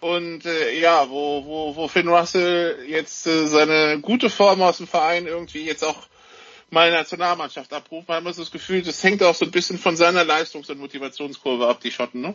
Und 0.00 0.46
äh, 0.46 0.78
ja, 0.80 1.10
wo, 1.10 1.44
wo, 1.44 1.76
wo 1.76 1.88
Finn 1.88 2.08
Russell 2.08 2.78
jetzt 2.88 3.26
äh, 3.26 3.46
seine 3.46 4.00
gute 4.00 4.30
Form 4.30 4.62
aus 4.62 4.78
dem 4.78 4.86
Verein 4.86 5.26
irgendwie 5.26 5.64
jetzt 5.64 5.84
auch 5.84 6.08
mal 6.70 6.90
Nationalmannschaft 6.90 7.72
abruft, 7.72 8.08
man 8.08 8.24
hat 8.24 8.38
das 8.38 8.50
Gefühl, 8.50 8.82
das 8.82 9.02
hängt 9.02 9.22
auch 9.22 9.34
so 9.34 9.44
ein 9.44 9.50
bisschen 9.50 9.78
von 9.78 9.96
seiner 9.96 10.24
Leistungs- 10.24 10.70
und 10.70 10.78
Motivationskurve 10.78 11.66
ab, 11.66 11.80
die 11.80 11.90
Schotten, 11.90 12.20
ne? 12.20 12.34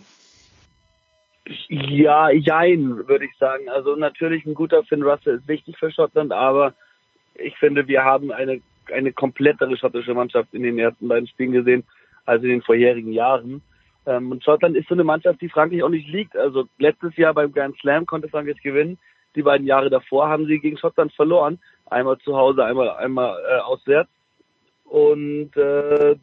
Ja, 1.67 2.31
jein, 2.31 3.07
würde 3.07 3.25
ich 3.25 3.38
sagen. 3.38 3.69
Also 3.69 3.95
natürlich 3.95 4.45
ein 4.45 4.55
guter 4.55 4.83
Finn 4.83 5.03
Russell 5.03 5.35
ist 5.35 5.47
wichtig 5.47 5.77
für 5.77 5.91
Schottland, 5.91 6.31
aber 6.31 6.73
ich 7.35 7.55
finde, 7.57 7.88
wir 7.88 8.03
haben 8.03 8.31
eine, 8.31 8.61
eine 8.91 9.14
komplettere 9.14 9.77
schottische 9.77 10.14
Mannschaft 10.14 10.53
in 10.53 10.64
den 10.64 10.80
ersten 10.80 11.07
beiden 11.07 11.27
Spielen 11.27 11.51
gesehen 11.51 11.83
als 12.25 12.41
in 12.41 12.49
den 12.49 12.61
vorherigen 12.64 13.11
Jahren. 13.11 13.61
Ähm, 14.07 14.31
und 14.31 14.43
Schottland 14.43 14.75
ist 14.75 14.88
so 14.88 14.95
eine 14.95 15.03
Mannschaft, 15.03 15.41
die 15.41 15.49
Frankreich 15.49 15.83
auch 15.83 15.89
nicht 15.89 16.07
liegt. 16.07 16.35
Also 16.35 16.67
letztes 16.80 17.15
Jahr 17.15 17.33
beim 17.33 17.51
Grand 17.51 17.77
Slam 17.80 18.05
konnte 18.07 18.30
Frankreich 18.30 18.61
gewinnen. 18.61 18.97
Die 19.35 19.43
beiden 19.43 19.67
Jahre 19.67 19.89
davor 19.89 20.30
haben 20.30 20.47
sie 20.47 20.59
gegen 20.59 20.77
Schottland 20.77 21.14
verloren. 21.14 21.59
Einmal 21.85 22.17
zu 22.19 22.35
Hause, 22.35 22.65
einmal, 22.65 22.89
einmal 22.91 23.38
äh, 23.47 23.59
auswärts. 23.59 24.09
Und 24.85 25.55
äh, 25.57 26.15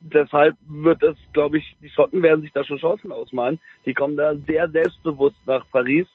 deshalb 0.00 0.56
wird 0.68 1.02
es, 1.02 1.16
glaube 1.32 1.58
ich, 1.58 1.76
die 1.82 1.90
Schotten 1.90 2.22
werden 2.22 2.42
sich 2.42 2.52
da 2.52 2.64
schon 2.64 2.78
Chancen 2.78 3.12
ausmalen. 3.12 3.60
Die 3.84 3.94
kommen 3.94 4.16
da 4.16 4.34
sehr 4.46 4.68
selbstbewusst 4.70 5.36
nach 5.46 5.64
Paris. 5.70 6.06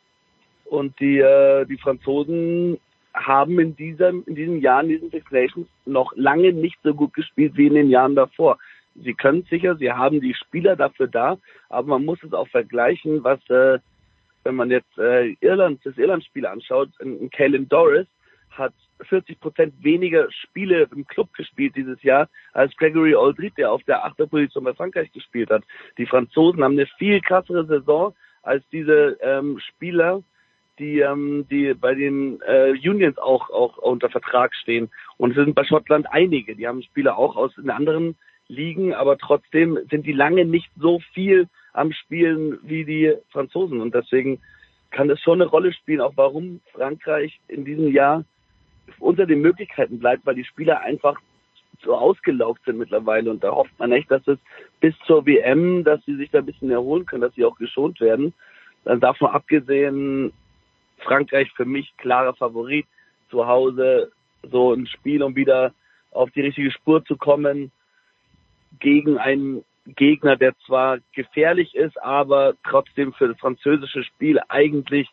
Und 0.65 0.99
die, 0.99 1.19
äh, 1.19 1.65
die 1.65 1.77
Franzosen 1.77 2.79
haben 3.13 3.59
in 3.59 3.75
diesem, 3.75 4.23
in 4.25 4.35
diesem 4.35 4.59
Jahr 4.59 4.83
in 4.83 4.89
diesen 4.89 5.11
Six 5.11 5.29
Nations 5.31 5.67
noch 5.85 6.13
lange 6.15 6.53
nicht 6.53 6.77
so 6.83 6.93
gut 6.93 7.13
gespielt 7.13 7.53
wie 7.55 7.67
in 7.67 7.73
den 7.73 7.89
Jahren 7.89 8.15
davor. 8.15 8.57
Sie 8.95 9.13
können 9.13 9.45
sicher, 9.49 9.75
sie 9.75 9.91
haben 9.91 10.21
die 10.21 10.33
Spieler 10.33 10.75
dafür 10.75 11.07
da, 11.07 11.37
aber 11.69 11.87
man 11.87 12.05
muss 12.05 12.23
es 12.23 12.33
auch 12.33 12.47
vergleichen, 12.47 13.23
was, 13.23 13.39
äh, 13.49 13.79
wenn 14.43 14.55
man 14.55 14.69
jetzt 14.69 14.97
äh, 14.97 15.35
Irland, 15.39 15.79
das 15.83 15.97
Irland-Spiel 15.97 16.45
anschaut, 16.45 16.89
ein, 16.99 17.21
ein 17.21 17.29
Kalen 17.29 17.69
Doris 17.69 18.07
hat 18.51 18.73
40 19.09 19.39
Prozent 19.39 19.73
weniger 19.83 20.31
Spiele 20.31 20.87
im 20.93 21.05
Club 21.07 21.33
gespielt 21.33 21.75
dieses 21.75 22.01
Jahr 22.03 22.29
als 22.53 22.75
Gregory 22.77 23.15
Aldrit, 23.15 23.57
der 23.57 23.71
auf 23.71 23.83
der 23.83 24.05
Achterposition 24.05 24.63
bei 24.63 24.73
Frankreich 24.73 25.11
gespielt 25.11 25.49
hat. 25.49 25.63
Die 25.97 26.05
Franzosen 26.05 26.63
haben 26.63 26.73
eine 26.73 26.87
viel 26.97 27.21
krassere 27.21 27.65
Saison 27.65 28.13
als 28.43 28.63
diese 28.71 29.17
ähm, 29.21 29.59
Spieler, 29.59 30.23
die, 30.79 30.99
ähm, 30.99 31.45
die 31.49 31.73
bei 31.73 31.93
den 31.95 32.41
äh, 32.41 32.71
Unions 32.71 33.17
auch, 33.17 33.49
auch 33.49 33.77
unter 33.77 34.09
Vertrag 34.09 34.53
stehen. 34.55 34.89
Und 35.17 35.31
es 35.31 35.43
sind 35.43 35.55
bei 35.55 35.63
Schottland 35.63 36.07
einige. 36.11 36.55
Die 36.55 36.67
haben 36.67 36.83
Spieler 36.83 37.17
auch 37.17 37.35
aus 37.35 37.53
den 37.55 37.69
anderen 37.69 38.15
Ligen, 38.47 38.93
aber 38.93 39.17
trotzdem 39.17 39.79
sind 39.89 40.05
die 40.05 40.13
lange 40.13 40.45
nicht 40.45 40.69
so 40.77 40.99
viel 41.13 41.47
am 41.73 41.93
Spielen 41.93 42.59
wie 42.63 42.83
die 42.83 43.13
Franzosen. 43.29 43.79
Und 43.79 43.95
deswegen 43.95 44.39
kann 44.89 45.09
es 45.09 45.21
schon 45.21 45.41
eine 45.41 45.49
Rolle 45.49 45.71
spielen, 45.71 46.01
auch 46.01 46.13
warum 46.15 46.61
Frankreich 46.73 47.39
in 47.47 47.63
diesem 47.63 47.91
Jahr 47.91 48.25
unter 48.99 49.25
den 49.25 49.41
Möglichkeiten 49.41 49.99
bleibt, 49.99 50.25
weil 50.25 50.35
die 50.35 50.45
Spieler 50.45 50.81
einfach 50.81 51.19
so 51.83 51.95
ausgelaugt 51.95 52.63
sind 52.65 52.77
mittlerweile. 52.77 53.29
Und 53.31 53.43
da 53.43 53.51
hofft 53.51 53.77
man 53.79 53.91
echt, 53.91 54.11
dass 54.11 54.25
es 54.27 54.37
bis 54.79 54.93
zur 55.05 55.25
WM, 55.25 55.83
dass 55.83 56.03
sie 56.05 56.15
sich 56.15 56.29
da 56.29 56.39
ein 56.39 56.45
bisschen 56.45 56.71
erholen 56.71 57.05
können, 57.05 57.21
dass 57.21 57.33
sie 57.35 57.45
auch 57.45 57.57
geschont 57.57 57.99
werden. 57.99 58.33
Dann 58.83 58.99
davon 58.99 59.29
abgesehen, 59.29 60.31
Frankreich 60.99 61.51
für 61.55 61.65
mich 61.65 61.91
klarer 61.97 62.35
Favorit 62.35 62.85
zu 63.29 63.47
Hause, 63.47 64.11
so 64.43 64.73
ein 64.73 64.87
Spiel, 64.87 65.23
um 65.23 65.35
wieder 65.35 65.73
auf 66.11 66.29
die 66.31 66.41
richtige 66.41 66.71
Spur 66.71 67.03
zu 67.05 67.15
kommen, 67.15 67.71
gegen 68.79 69.17
einen 69.17 69.63
Gegner, 69.85 70.35
der 70.35 70.55
zwar 70.65 70.99
gefährlich 71.13 71.75
ist, 71.75 72.01
aber 72.01 72.53
trotzdem 72.63 73.13
für 73.13 73.29
das 73.29 73.39
französische 73.39 74.03
Spiel 74.03 74.39
eigentlich 74.47 75.09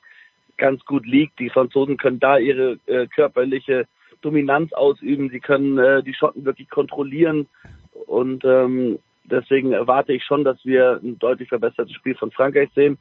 ganz 0.59 0.85
gut 0.85 1.07
liegt. 1.07 1.39
Die 1.39 1.51
Franzosen 1.51 1.97
können 1.97 2.21
da 2.21 2.39
ihre 2.39 2.79
äh, 2.87 3.07
körperliche 3.07 3.87
Dominanz 4.21 4.73
ausüben. 4.73 5.31
Sie 5.31 5.41
können 5.41 5.79
äh, 5.79 6.03
die 6.03 6.15
Schotten 6.15 6.45
wirklich 6.45 6.69
kontrollieren. 6.69 7.47
Und 8.07 8.45
ähm, 8.45 8.99
deswegen 9.25 9.73
erwarte 9.73 10.13
ich 10.13 10.25
schon, 10.25 10.45
dass 10.45 10.65
wir 10.65 11.01
ein 11.03 11.19
deutlich 11.19 11.49
verbessertes 11.49 11.95
Spiel 11.95 12.15
von 12.15 12.31
Frankreich 12.31 12.71
sehen. 12.75 12.99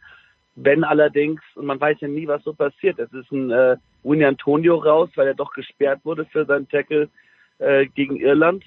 Wenn 0.55 0.83
allerdings, 0.83 1.41
und 1.55 1.65
man 1.65 1.79
weiß 1.79 1.97
ja 2.01 2.07
nie, 2.07 2.27
was 2.27 2.43
so 2.43 2.53
passiert, 2.53 2.97
es 2.99 3.11
ist 3.13 3.31
ein 3.31 3.51
äh, 3.51 3.77
Winnie 4.03 4.25
Antonio 4.25 4.75
raus, 4.75 5.09
weil 5.15 5.27
er 5.27 5.35
doch 5.35 5.53
gesperrt 5.53 5.99
wurde 6.03 6.25
für 6.25 6.45
seinen 6.45 6.67
Tackle 6.69 7.09
äh, 7.59 7.85
gegen 7.87 8.17
Irland. 8.17 8.63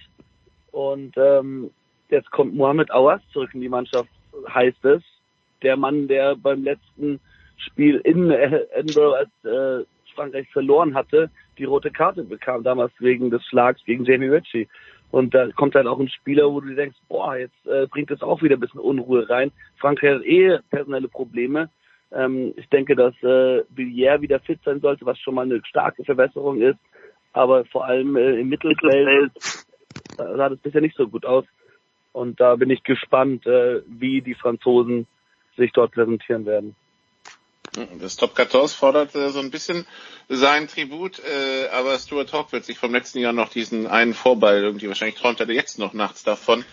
Und 0.71 1.17
ähm, 1.17 1.71
jetzt 2.09 2.31
kommt 2.31 2.55
Mohamed 2.55 2.91
Awas 2.93 3.21
zurück 3.33 3.51
in 3.55 3.61
die 3.61 3.69
Mannschaft, 3.69 4.11
heißt 4.49 4.85
es. 4.85 5.03
Der 5.63 5.77
Mann, 5.77 6.09
der 6.09 6.37
beim 6.37 6.63
letzten 6.63 7.21
Spiel 7.61 7.97
in 8.05 8.31
Edinburgh, 8.31 9.17
als 9.17 9.31
äh, 9.45 9.85
Frankreich 10.15 10.49
verloren 10.51 10.95
hatte, 10.95 11.31
die 11.59 11.65
rote 11.65 11.91
Karte 11.91 12.25
bekam, 12.25 12.63
damals 12.63 12.93
wegen 12.99 13.31
des 13.31 13.45
Schlags 13.47 13.83
gegen 13.85 14.05
Jamie 14.05 14.29
Ritchie. 14.29 14.69
Und 15.11 15.35
da 15.35 15.49
kommt 15.53 15.75
halt 15.75 15.87
auch 15.87 15.99
ein 15.99 16.09
Spieler, 16.09 16.51
wo 16.53 16.61
du 16.61 16.75
denkst, 16.75 16.99
boah, 17.09 17.37
jetzt 17.37 17.67
äh, 17.67 17.87
bringt 17.87 18.11
das 18.11 18.23
auch 18.23 18.43
wieder 18.43 18.57
ein 18.57 18.61
bisschen 18.61 18.81
Unruhe 18.81 19.29
rein. 19.29 19.51
Frankreich 19.79 20.17
hat 20.17 20.25
eh 20.25 20.59
personelle 20.71 21.09
Probleme. 21.09 21.69
Ähm, 22.13 22.55
ich 22.57 22.69
denke, 22.69 22.95
dass 22.95 23.15
äh, 23.23 23.65
Villiers 23.71 24.21
wieder 24.21 24.41
fit 24.41 24.61
sein 24.65 24.81
sollte, 24.81 25.07
was 25.07 25.19
schon 25.19 25.35
mal 25.35 25.43
eine 25.43 25.61
starke 25.65 26.05
Verbesserung 26.05 26.61
ist. 26.61 26.79
Aber 27.33 27.65
vor 27.67 27.87
allem 27.87 28.17
äh, 28.17 28.41
im 28.41 28.49
Mittelfeld 28.49 29.33
äh, 29.37 30.17
sah 30.17 30.49
das 30.49 30.59
bisher 30.59 30.81
nicht 30.81 30.97
so 30.97 31.09
gut 31.09 31.25
aus. 31.25 31.45
Und 32.13 32.41
da 32.41 32.57
bin 32.57 32.71
ich 32.71 32.83
gespannt, 32.83 33.47
äh, 33.47 33.83
wie 33.87 34.21
die 34.21 34.35
Franzosen 34.35 35.07
sich 35.57 35.73
dort 35.73 35.93
präsentieren 35.93 36.47
werden. 36.47 36.77
Das 38.01 38.17
Top 38.17 38.35
14 38.35 38.69
fordert 38.69 39.15
äh, 39.15 39.31
so 39.31 39.39
ein 39.39 39.51
bisschen 39.51 39.87
seinen 40.29 40.67
Tribut, 40.67 41.21
äh, 41.21 41.69
aber 41.69 41.99
Stuart 41.99 42.33
Hawk 42.33 42.53
wird 42.53 42.65
sich 42.65 42.79
vom 42.79 42.93
letzten 42.93 43.19
Jahr 43.19 43.33
noch 43.33 43.49
diesen 43.49 43.87
einen 43.87 44.15
Vorball 44.15 44.63
irgendwie, 44.63 44.89
wahrscheinlich 44.89 45.19
träumt 45.19 45.41
er 45.41 45.51
jetzt 45.51 45.79
noch 45.79 45.93
nachts 45.93 46.25
davon, 46.25 46.65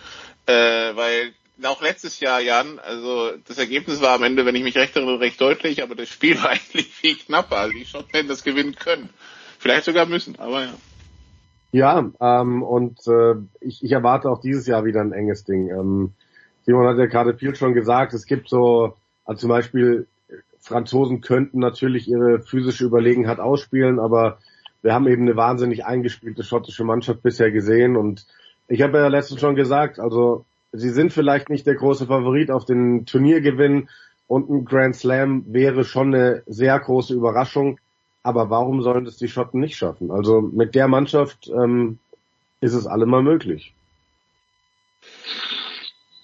äh, 0.46 0.52
weil 0.52 1.32
auch 1.64 1.82
letztes 1.82 2.20
Jahr, 2.20 2.40
Jan, 2.40 2.78
also 2.78 3.32
das 3.46 3.58
Ergebnis 3.58 4.00
war 4.00 4.14
am 4.14 4.22
Ende, 4.22 4.46
wenn 4.46 4.54
ich 4.54 4.62
mich 4.62 4.76
recht 4.76 4.94
erinnere, 4.96 5.20
recht 5.20 5.40
deutlich, 5.40 5.82
aber 5.82 5.94
das 5.94 6.08
Spiel 6.08 6.36
war 6.42 6.50
eigentlich 6.50 6.88
viel 6.88 7.16
knapper. 7.16 7.56
Also 7.56 7.76
die 7.76 7.84
Schotten 7.84 8.10
hätten 8.12 8.28
das 8.28 8.44
gewinnen 8.44 8.74
können. 8.74 9.10
Vielleicht 9.58 9.84
sogar 9.84 10.06
müssen, 10.06 10.38
aber 10.38 10.64
ja. 10.64 10.74
Ja, 11.70 12.10
ähm, 12.20 12.62
und 12.62 12.98
äh, 13.06 13.34
ich, 13.60 13.84
ich 13.84 13.92
erwarte 13.92 14.30
auch 14.30 14.40
dieses 14.40 14.66
Jahr 14.66 14.86
wieder 14.86 15.02
ein 15.02 15.12
enges 15.12 15.44
Ding. 15.44 15.68
Ähm, 15.68 16.14
Simon 16.64 16.86
hat 16.86 16.96
ja 16.96 17.06
gerade 17.06 17.34
viel 17.34 17.54
schon 17.56 17.74
gesagt, 17.74 18.14
es 18.14 18.24
gibt 18.24 18.48
so, 18.48 18.96
also 19.26 19.40
zum 19.40 19.50
Beispiel 19.50 20.06
Franzosen 20.60 21.20
könnten 21.20 21.58
natürlich 21.58 22.08
ihre 22.08 22.40
physische 22.40 22.84
Überlegenheit 22.84 23.38
ausspielen, 23.38 23.98
aber 23.98 24.38
wir 24.82 24.94
haben 24.94 25.08
eben 25.08 25.22
eine 25.22 25.36
wahnsinnig 25.36 25.84
eingespielte 25.84 26.42
schottische 26.44 26.84
Mannschaft 26.84 27.22
bisher 27.22 27.50
gesehen 27.50 27.96
und 27.96 28.26
ich 28.68 28.82
habe 28.82 28.98
ja 28.98 29.08
letztens 29.08 29.40
schon 29.40 29.54
gesagt, 29.54 29.98
also 29.98 30.44
sie 30.72 30.90
sind 30.90 31.12
vielleicht 31.12 31.48
nicht 31.48 31.66
der 31.66 31.74
große 31.74 32.06
Favorit 32.06 32.50
auf 32.50 32.64
den 32.64 33.06
Turniergewinn 33.06 33.88
und 34.26 34.50
ein 34.50 34.64
Grand 34.64 34.94
Slam 34.94 35.44
wäre 35.48 35.84
schon 35.84 36.14
eine 36.14 36.42
sehr 36.46 36.78
große 36.78 37.14
Überraschung, 37.14 37.80
aber 38.22 38.50
warum 38.50 38.82
sollen 38.82 39.04
das 39.04 39.16
die 39.16 39.28
Schotten 39.28 39.60
nicht 39.60 39.76
schaffen? 39.76 40.10
Also 40.10 40.42
mit 40.42 40.74
der 40.74 40.86
Mannschaft 40.86 41.48
ähm, 41.48 41.98
ist 42.60 42.74
es 42.74 42.86
allemal 42.86 43.22
möglich. 43.22 43.74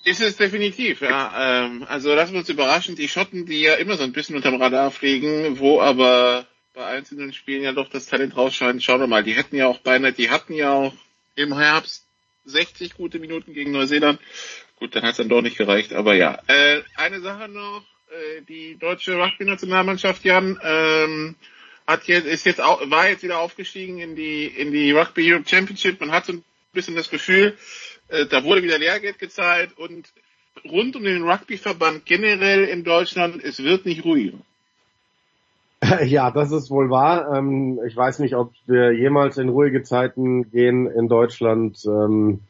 Ist 0.05 0.21
es 0.21 0.37
definitiv, 0.37 1.01
ja. 1.01 1.65
Ähm, 1.65 1.85
also 1.89 2.15
lassen 2.15 2.37
uns 2.37 2.49
überraschen, 2.51 2.95
die 2.95 3.09
Schotten, 3.09 3.47
die 3.47 3.63
ja 3.63 3.75
immer 3.75 3.97
so 3.97 4.05
ein 4.05 4.13
bisschen 4.13 4.37
unterm 4.37 4.61
Radar 4.61 4.91
fliegen, 4.91 5.59
wo 5.59 5.81
aber 5.81 6.47
bei 6.75 6.85
einzelnen 6.85 7.33
Spielen 7.33 7.63
ja 7.63 7.73
doch 7.73 7.89
das 7.89 8.07
Talent 8.07 8.37
rausscheint. 8.37 8.83
Schauen 8.83 9.01
wir 9.01 9.07
mal, 9.07 9.23
die 9.23 9.35
hätten 9.35 9.57
ja 9.57 9.67
auch 9.67 9.79
beinahe, 9.79 10.13
die 10.13 10.31
hatten 10.31 10.53
ja 10.53 10.73
auch 10.73 10.95
im 11.37 11.57
Herbst 11.57 12.05
60 12.45 12.95
gute 12.95 13.19
Minuten 13.19 13.55
gegen 13.55 13.73
Neuseeland. 13.73 14.21
Gut, 14.77 14.95
dann 14.95 15.05
hat 15.05 15.13
es 15.13 15.17
dann 15.17 15.29
doch 15.29 15.41
nicht 15.41 15.57
gereicht, 15.57 15.95
aber 15.95 16.15
ja. 16.15 16.39
Äh, 16.49 16.83
eine 16.97 17.21
Sache 17.21 17.49
noch, 17.49 17.85
äh, 18.11 18.43
die 18.43 18.77
deutsche 18.77 19.17
Rugby-Nationalmannschaft, 19.17 20.25
Jan, 20.25 20.59
ähm, 20.63 21.37
hat 21.87 22.07
jetzt, 22.09 22.27
ist 22.27 22.45
jetzt 22.45 22.61
auch, 22.61 22.91
war 22.91 23.09
jetzt 23.09 23.23
wieder 23.23 23.39
aufgestiegen 23.39 24.01
in 24.01 24.17
die, 24.17 24.47
in 24.47 24.73
die 24.73 24.93
Rugby 24.93 25.33
Europe 25.33 25.49
Championship. 25.49 26.01
Man 26.01 26.13
hat 26.13 26.27
so 26.27 26.33
ein 26.33 26.45
bisschen 26.73 26.97
das 26.97 27.09
Gefühl, 27.09 27.57
äh, 28.09 28.27
da 28.27 28.45
wurde 28.45 28.63
wieder 28.63 28.79
Lehrgeld 28.79 29.19
gezahlt 29.19 29.77
und 29.79 30.13
rund 30.65 30.97
um 30.97 31.05
den 31.05 31.29
Rugbyverband 31.29 32.07
generell 32.07 32.65
in 32.65 32.85
Deutschland, 32.85 33.43
es 33.43 33.63
wird 33.63 33.87
nicht 33.87 34.05
ruhiger. 34.05 34.39
Ja, 36.07 36.31
das 36.31 36.51
ist 36.51 36.71
wohl 36.71 36.89
wahr. 36.89 37.37
Ähm, 37.37 37.79
ich 37.87 37.95
weiß 37.95 38.19
nicht, 38.21 38.35
ob 38.35 38.53
wir 38.67 38.93
jemals 38.93 39.37
in 39.37 39.51
ruhige 39.51 39.83
Zeiten 39.83 40.51
gehen 40.51 40.87
in 40.87 41.09
Deutschland. 41.09 41.79
Ähm, 41.85 42.41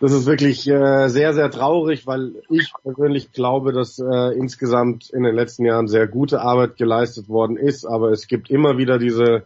das 0.00 0.12
ist 0.12 0.26
wirklich 0.26 0.66
äh, 0.68 1.08
sehr, 1.08 1.34
sehr 1.34 1.50
traurig, 1.50 2.06
weil 2.06 2.32
ich 2.48 2.72
persönlich 2.82 3.32
glaube, 3.32 3.72
dass 3.72 3.98
äh, 3.98 4.34
insgesamt 4.38 5.10
in 5.10 5.24
den 5.24 5.34
letzten 5.34 5.64
Jahren 5.64 5.88
sehr 5.88 6.06
gute 6.06 6.40
Arbeit 6.40 6.76
geleistet 6.76 7.28
worden 7.28 7.56
ist. 7.56 7.84
Aber 7.84 8.10
es 8.10 8.26
gibt 8.26 8.50
immer 8.50 8.78
wieder 8.78 8.98
diese, 8.98 9.42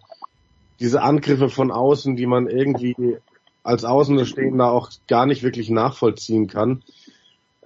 diese 0.78 1.02
Angriffe 1.02 1.48
von 1.48 1.72
außen, 1.72 2.14
die 2.14 2.26
man 2.26 2.46
irgendwie 2.46 3.16
als 3.64 3.84
Außenstehender 3.84 4.70
auch 4.70 4.90
gar 5.08 5.26
nicht 5.26 5.42
wirklich 5.42 5.70
nachvollziehen 5.70 6.46
kann. 6.46 6.84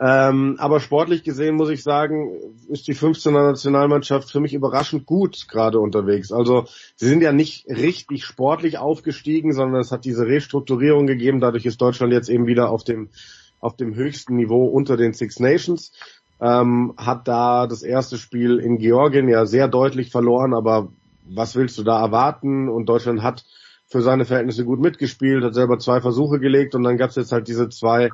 Ähm, 0.00 0.54
aber 0.60 0.78
sportlich 0.78 1.24
gesehen 1.24 1.56
muss 1.56 1.70
ich 1.70 1.82
sagen, 1.82 2.30
ist 2.68 2.86
die 2.86 2.94
15er 2.94 3.32
Nationalmannschaft 3.32 4.30
für 4.30 4.38
mich 4.38 4.54
überraschend 4.54 5.06
gut 5.06 5.48
gerade 5.48 5.80
unterwegs. 5.80 6.30
Also 6.30 6.66
sie 6.94 7.08
sind 7.08 7.20
ja 7.20 7.32
nicht 7.32 7.66
richtig 7.66 8.24
sportlich 8.24 8.78
aufgestiegen, 8.78 9.52
sondern 9.52 9.80
es 9.80 9.90
hat 9.90 10.04
diese 10.04 10.24
Restrukturierung 10.24 11.08
gegeben. 11.08 11.40
Dadurch 11.40 11.66
ist 11.66 11.80
Deutschland 11.80 12.12
jetzt 12.12 12.28
eben 12.28 12.46
wieder 12.46 12.70
auf 12.70 12.84
dem 12.84 13.10
auf 13.60 13.74
dem 13.74 13.96
höchsten 13.96 14.36
Niveau 14.36 14.66
unter 14.66 14.96
den 14.96 15.14
Six 15.14 15.40
Nations. 15.40 15.90
Ähm, 16.40 16.94
hat 16.96 17.26
da 17.26 17.66
das 17.66 17.82
erste 17.82 18.18
Spiel 18.18 18.58
in 18.58 18.78
Georgien 18.78 19.28
ja 19.28 19.46
sehr 19.46 19.66
deutlich 19.66 20.12
verloren, 20.12 20.54
aber 20.54 20.92
was 21.24 21.56
willst 21.56 21.76
du 21.76 21.82
da 21.82 22.00
erwarten? 22.00 22.68
Und 22.68 22.86
Deutschland 22.86 23.22
hat 23.22 23.44
für 23.88 24.02
seine 24.02 24.24
Verhältnisse 24.24 24.64
gut 24.64 24.80
mitgespielt, 24.80 25.42
hat 25.42 25.54
selber 25.54 25.78
zwei 25.78 26.00
Versuche 26.00 26.38
gelegt 26.38 26.74
und 26.74 26.82
dann 26.82 26.98
gab 26.98 27.10
es 27.10 27.16
jetzt 27.16 27.32
halt 27.32 27.48
diese 27.48 27.68
zwei 27.70 28.10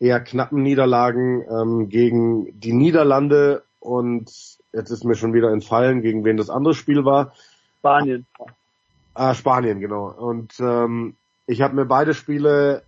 eher 0.00 0.20
knappen 0.20 0.62
Niederlagen 0.62 1.44
ähm, 1.48 1.88
gegen 1.88 2.58
die 2.58 2.72
Niederlande 2.72 3.62
und 3.78 4.30
jetzt 4.72 4.90
ist 4.90 5.04
mir 5.04 5.14
schon 5.14 5.32
wieder 5.32 5.52
entfallen, 5.52 6.02
gegen 6.02 6.24
wen 6.24 6.36
das 6.36 6.50
andere 6.50 6.74
Spiel 6.74 7.04
war. 7.04 7.32
Spanien. 7.78 8.26
Ah, 9.14 9.34
Spanien, 9.34 9.80
genau. 9.80 10.06
Und 10.08 10.54
ähm, 10.58 11.14
ich 11.46 11.60
habe 11.62 11.76
mir 11.76 11.86
beide 11.86 12.14
Spiele 12.14 12.82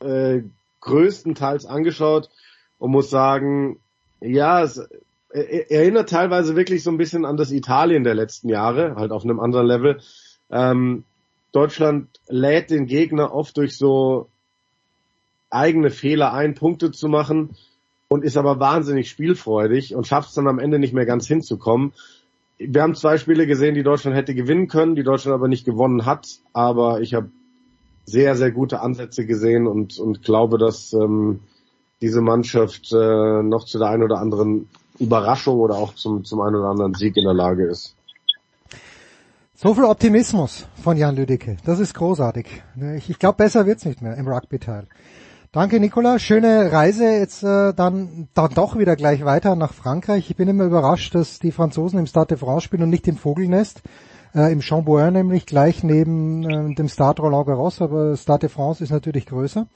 äh, 0.00 0.42
größtenteils 0.80 1.66
angeschaut 1.66 2.28
und 2.78 2.90
muss 2.90 3.10
sagen, 3.10 3.78
ja, 4.20 4.62
es 4.62 4.80
erinnert 5.30 6.10
teilweise 6.10 6.56
wirklich 6.56 6.82
so 6.82 6.90
ein 6.90 6.98
bisschen 6.98 7.24
an 7.24 7.36
das 7.36 7.50
Italien 7.50 8.04
der 8.04 8.14
letzten 8.14 8.48
Jahre, 8.48 8.96
halt 8.96 9.12
auf 9.12 9.24
einem 9.24 9.40
anderen 9.40 9.66
Level. 9.66 10.00
Ähm, 10.50 11.04
Deutschland 11.52 12.08
lädt 12.28 12.70
den 12.70 12.86
Gegner 12.86 13.34
oft 13.34 13.56
durch 13.56 13.76
so 13.76 14.28
eigene 15.50 15.90
Fehler 15.90 16.32
ein, 16.32 16.54
Punkte 16.54 16.90
zu 16.92 17.08
machen 17.08 17.56
und 18.08 18.24
ist 18.24 18.36
aber 18.36 18.58
wahnsinnig 18.58 19.10
spielfreudig 19.10 19.94
und 19.94 20.06
schafft 20.06 20.30
es 20.30 20.34
dann 20.34 20.48
am 20.48 20.58
Ende 20.58 20.78
nicht 20.78 20.94
mehr 20.94 21.06
ganz 21.06 21.26
hinzukommen. 21.26 21.92
Wir 22.58 22.82
haben 22.82 22.94
zwei 22.94 23.18
Spiele 23.18 23.46
gesehen, 23.46 23.74
die 23.74 23.82
Deutschland 23.82 24.16
hätte 24.16 24.34
gewinnen 24.34 24.68
können, 24.68 24.94
die 24.94 25.02
Deutschland 25.02 25.34
aber 25.34 25.48
nicht 25.48 25.64
gewonnen 25.64 26.06
hat. 26.06 26.28
Aber 26.52 27.00
ich 27.00 27.14
habe 27.14 27.30
sehr, 28.04 28.36
sehr 28.36 28.50
gute 28.50 28.80
Ansätze 28.80 29.26
gesehen 29.26 29.66
und, 29.66 29.98
und 29.98 30.22
glaube, 30.22 30.58
dass 30.58 30.92
ähm, 30.92 31.40
diese 32.00 32.20
Mannschaft 32.20 32.92
äh, 32.92 33.42
noch 33.42 33.64
zu 33.64 33.78
der 33.78 33.88
einen 33.88 34.02
oder 34.02 34.18
anderen 34.18 34.68
Überraschung 34.98 35.58
oder 35.58 35.76
auch 35.76 35.94
zum, 35.94 36.24
zum 36.24 36.40
einen 36.40 36.56
oder 36.56 36.68
anderen 36.68 36.94
Sieg 36.94 37.16
in 37.16 37.24
der 37.24 37.34
Lage 37.34 37.64
ist. 37.64 37.94
So 39.62 39.74
viel 39.74 39.84
Optimismus 39.84 40.66
von 40.82 40.96
Jan 40.96 41.14
Lüdecke. 41.14 41.56
Das 41.64 41.78
ist 41.78 41.94
großartig. 41.94 42.64
Ich, 42.96 43.10
ich 43.10 43.18
glaube, 43.20 43.36
besser 43.36 43.64
wird's 43.64 43.84
nicht 43.84 44.02
mehr 44.02 44.16
im 44.16 44.26
Rugby-Teil. 44.26 44.88
Danke, 45.52 45.78
Nicola. 45.78 46.18
Schöne 46.18 46.72
Reise. 46.72 47.04
Jetzt 47.04 47.44
äh, 47.44 47.72
dann, 47.72 48.26
dann 48.34 48.54
doch 48.54 48.76
wieder 48.76 48.96
gleich 48.96 49.24
weiter 49.24 49.54
nach 49.54 49.72
Frankreich. 49.72 50.28
Ich 50.28 50.34
bin 50.34 50.48
immer 50.48 50.64
überrascht, 50.64 51.14
dass 51.14 51.38
die 51.38 51.52
Franzosen 51.52 52.00
im 52.00 52.06
Stade 52.06 52.34
de 52.34 52.38
France 52.38 52.64
spielen 52.64 52.82
und 52.82 52.90
nicht 52.90 53.06
im 53.06 53.16
Vogelnest. 53.16 53.82
Äh, 54.34 54.52
Im 54.52 54.62
Chambouin 54.62 55.12
nämlich 55.12 55.46
gleich 55.46 55.84
neben 55.84 56.42
äh, 56.42 56.74
dem 56.74 56.88
Stade 56.88 57.22
Roland 57.22 57.46
Garros, 57.46 57.80
aber 57.80 58.16
Stade 58.16 58.40
de 58.40 58.48
France 58.48 58.82
ist 58.82 58.90
natürlich 58.90 59.26
größer. 59.26 59.68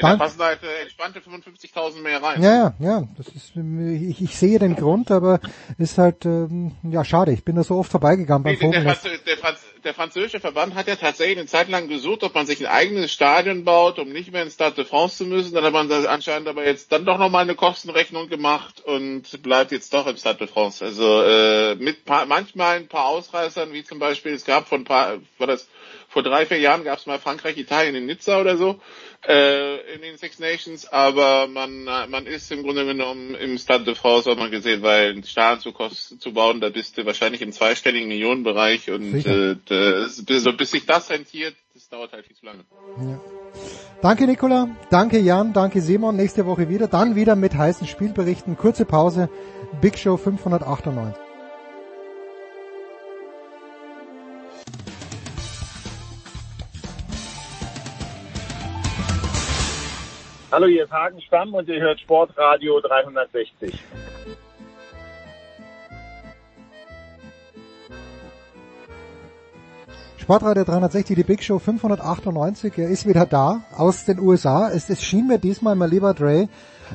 Ja, 0.00 0.10
da 0.10 0.16
passen 0.16 0.40
halt 0.40 0.62
äh, 0.62 0.82
entspannte 0.82 1.20
55.000 1.20 2.00
mehr 2.00 2.22
rein. 2.22 2.42
Ja, 2.42 2.54
ja, 2.54 2.74
ja. 2.80 3.08
Das 3.16 3.28
ist, 3.28 3.52
ich, 3.56 4.22
ich 4.22 4.36
sehe 4.36 4.58
den 4.58 4.76
Grund, 4.76 5.10
aber 5.10 5.40
ist 5.78 5.98
halt 5.98 6.24
ähm, 6.24 6.72
ja 6.82 7.04
schade. 7.04 7.32
Ich 7.32 7.44
bin 7.44 7.56
da 7.56 7.64
so 7.64 7.76
oft 7.76 7.90
vorbeigegangen 7.90 8.42
beim 8.42 8.54
nee, 8.54 8.70
der, 8.70 8.94
der, 9.26 9.38
Franz, 9.38 9.60
der 9.84 9.94
französische 9.94 10.40
Verband 10.40 10.74
hat 10.74 10.86
ja 10.88 10.96
tatsächlich 10.96 11.38
eine 11.38 11.46
Zeit 11.46 11.68
lang 11.68 11.88
gesucht, 11.88 12.22
ob 12.22 12.34
man 12.34 12.46
sich 12.46 12.60
ein 12.60 12.72
eigenes 12.72 13.12
Stadion 13.12 13.64
baut, 13.64 13.98
um 13.98 14.10
nicht 14.10 14.32
mehr 14.32 14.42
ins 14.42 14.54
Stade 14.54 14.76
de 14.76 14.84
France 14.84 15.18
zu 15.18 15.24
müssen. 15.24 15.54
Dann 15.54 15.64
hat 15.64 15.72
man 15.72 15.88
das 15.88 16.06
anscheinend 16.06 16.48
aber 16.48 16.64
jetzt 16.64 16.92
dann 16.92 17.04
doch 17.04 17.18
nochmal 17.18 17.42
eine 17.42 17.54
Kostenrechnung 17.54 18.28
gemacht 18.28 18.80
und 18.80 19.42
bleibt 19.42 19.72
jetzt 19.72 19.92
doch 19.92 20.06
im 20.06 20.16
Stade 20.16 20.38
de 20.38 20.46
France. 20.46 20.84
Also 20.84 21.22
äh, 21.22 21.74
mit 21.76 22.04
paar, 22.04 22.26
manchmal 22.26 22.76
ein 22.76 22.88
paar 22.88 23.06
Ausreißern, 23.06 23.72
wie 23.72 23.84
zum 23.84 23.98
Beispiel 23.98 24.32
es 24.32 24.44
gab 24.44 24.68
von 24.68 24.84
paar, 24.84 25.18
war 25.38 25.46
das 25.46 25.68
vor 26.08 26.22
drei, 26.22 26.44
vier 26.46 26.58
Jahren 26.58 26.84
gab 26.84 26.98
es 26.98 27.06
mal 27.06 27.18
Frankreich, 27.18 27.56
Italien 27.56 27.94
in 27.94 28.06
Nizza 28.06 28.40
oder 28.40 28.56
so 28.56 28.80
äh, 29.26 29.94
in 29.94 30.02
den 30.02 30.16
Six 30.16 30.38
Nations, 30.38 30.86
aber 30.86 31.46
man 31.46 31.84
man 31.84 32.26
ist 32.26 32.50
im 32.52 32.62
Grunde 32.62 32.86
genommen 32.86 33.34
im 33.34 33.58
Stade 33.58 33.84
de 33.84 33.94
France, 33.94 34.30
hat 34.30 34.38
man 34.38 34.50
gesehen, 34.50 34.82
weil 34.82 35.14
ein 35.14 35.24
Stadion 35.24 35.74
zu, 35.74 36.18
zu 36.18 36.32
bauen, 36.32 36.60
da 36.60 36.70
bist 36.70 36.96
du 36.96 37.04
wahrscheinlich 37.04 37.42
im 37.42 37.52
zweistelligen 37.52 38.08
Millionenbereich 38.08 38.90
und 38.90 39.26
äh, 39.26 39.56
das, 39.66 40.24
bis, 40.24 40.44
bis 40.56 40.70
sich 40.70 40.86
das 40.86 41.10
rentiert, 41.10 41.54
das 41.74 41.88
dauert 41.88 42.12
halt 42.12 42.26
viel 42.26 42.36
zu 42.36 42.46
lange. 42.46 42.64
Ja. 42.98 43.20
Danke 44.02 44.26
Nicola, 44.26 44.74
danke 44.90 45.18
Jan, 45.18 45.52
danke 45.52 45.82
Simon. 45.82 46.16
Nächste 46.16 46.46
Woche 46.46 46.68
wieder, 46.68 46.88
dann 46.88 47.14
wieder 47.14 47.36
mit 47.36 47.54
heißen 47.54 47.86
Spielberichten. 47.86 48.56
Kurze 48.56 48.84
Pause, 48.84 49.28
Big 49.80 49.98
Show 49.98 50.16
598. 50.16 51.29
Hallo, 60.52 60.66
hier 60.66 60.82
ist 60.82 60.90
Hagen 60.90 61.20
Stamm 61.20 61.54
und 61.54 61.68
ihr 61.68 61.80
hört 61.80 62.00
Sportradio 62.00 62.80
360. 62.80 63.72
Sportradio 70.18 70.64
360, 70.64 71.14
die 71.14 71.22
Big 71.22 71.44
Show 71.44 71.60
598. 71.60 72.76
Er 72.78 72.88
ist 72.88 73.06
wieder 73.06 73.26
da 73.26 73.62
aus 73.76 74.04
den 74.06 74.18
USA. 74.18 74.68
Es, 74.70 74.90
es 74.90 75.04
schien 75.04 75.28
mir 75.28 75.38
diesmal, 75.38 75.76
mein 75.76 75.88
lieber 75.88 76.14
Dre, 76.14 76.48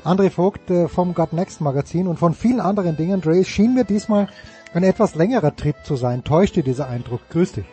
André 0.03 0.31
Vogt 0.31 0.69
äh, 0.69 0.89
vom 0.89 1.13
Got 1.13 1.31
Next 1.31 1.61
Magazin 1.61 2.07
und 2.09 2.17
von 2.17 2.33
vielen 2.33 2.59
anderen 2.59 2.97
Dingen, 2.97 3.21
Dre, 3.21 3.39
es 3.39 3.47
schien 3.47 3.73
mir 3.73 3.85
diesmal 3.85 4.27
ein 4.73 4.83
etwas 4.83 5.15
längerer 5.15 5.55
Trip 5.55 5.77
zu 5.85 5.95
sein. 5.95 6.25
Täuscht 6.25 6.57
dir 6.57 6.63
dieser 6.63 6.89
Eindruck? 6.89 7.21
Grüß 7.29 7.53
dich. 7.53 7.65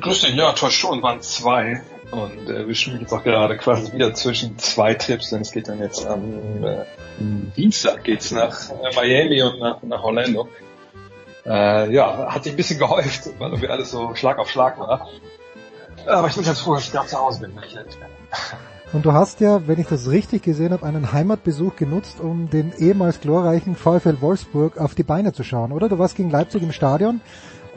Grüß 0.00 0.20
dich, 0.20 0.36
ja, 0.36 0.52
täuscht 0.52 0.78
schon, 0.78 1.02
waren 1.02 1.20
zwei. 1.22 1.82
Und 2.10 2.48
äh, 2.48 2.66
wir 2.66 2.74
schwimmen 2.74 3.00
jetzt 3.00 3.12
auch 3.12 3.24
gerade 3.24 3.56
quasi 3.56 3.92
wieder 3.92 4.14
zwischen 4.14 4.58
zwei 4.58 4.94
Tipps, 4.94 5.30
denn 5.30 5.40
es 5.40 5.50
geht 5.50 5.68
dann 5.68 5.80
jetzt 5.80 6.06
am 6.06 6.64
äh, 6.64 6.84
Dienstag 7.56 8.04
geht's 8.04 8.30
nach 8.30 8.70
äh, 8.70 8.94
Miami 8.94 9.42
und 9.42 9.58
nach, 9.58 9.82
nach 9.82 10.02
Orlando. 10.04 10.48
Äh, 11.44 11.92
ja, 11.92 12.32
hat 12.32 12.44
sich 12.44 12.52
ein 12.52 12.56
bisschen 12.56 12.78
gehäuft, 12.78 13.28
weil 13.38 13.50
irgendwie 13.50 13.68
alles 13.68 13.90
so 13.90 14.14
Schlag 14.14 14.38
auf 14.38 14.50
Schlag 14.50 14.78
war. 14.78 15.08
Aber 16.06 16.28
ich 16.28 16.34
bin 16.34 16.44
ganz 16.44 16.60
froh, 16.60 16.74
dass 16.74 16.84
ich 16.84 16.92
da 16.92 17.06
zu 17.06 17.18
Hause 17.18 17.40
bin. 17.40 17.52
Und 18.92 19.04
du 19.04 19.12
hast 19.12 19.40
ja, 19.40 19.66
wenn 19.66 19.80
ich 19.80 19.88
das 19.88 20.08
richtig 20.08 20.42
gesehen 20.42 20.72
habe, 20.72 20.86
einen 20.86 21.12
Heimatbesuch 21.12 21.74
genutzt, 21.74 22.20
um 22.20 22.50
den 22.50 22.72
ehemals 22.78 23.20
glorreichen 23.20 23.74
VfL 23.74 24.20
Wolfsburg 24.20 24.78
auf 24.78 24.94
die 24.94 25.02
Beine 25.02 25.32
zu 25.32 25.42
schauen, 25.42 25.72
oder? 25.72 25.88
Du 25.88 25.98
warst 25.98 26.16
gegen 26.16 26.30
Leipzig 26.30 26.62
im 26.62 26.72
Stadion 26.72 27.20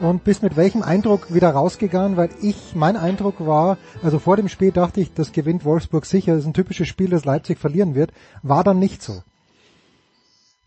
und 0.00 0.24
bist 0.24 0.42
mit 0.42 0.56
welchem 0.56 0.82
Eindruck 0.82 1.32
wieder 1.32 1.50
rausgegangen? 1.50 2.16
Weil 2.16 2.30
ich, 2.42 2.74
mein 2.74 2.96
Eindruck 2.96 3.46
war, 3.46 3.78
also 4.02 4.18
vor 4.18 4.36
dem 4.36 4.48
Spiel 4.48 4.72
dachte 4.72 5.00
ich, 5.00 5.12
das 5.12 5.32
gewinnt 5.32 5.64
Wolfsburg 5.64 6.06
sicher, 6.06 6.32
das 6.32 6.42
ist 6.42 6.46
ein 6.46 6.54
typisches 6.54 6.88
Spiel, 6.88 7.10
das 7.10 7.24
Leipzig 7.24 7.58
verlieren 7.58 7.94
wird. 7.94 8.10
War 8.42 8.64
dann 8.64 8.78
nicht 8.78 9.02
so. 9.02 9.22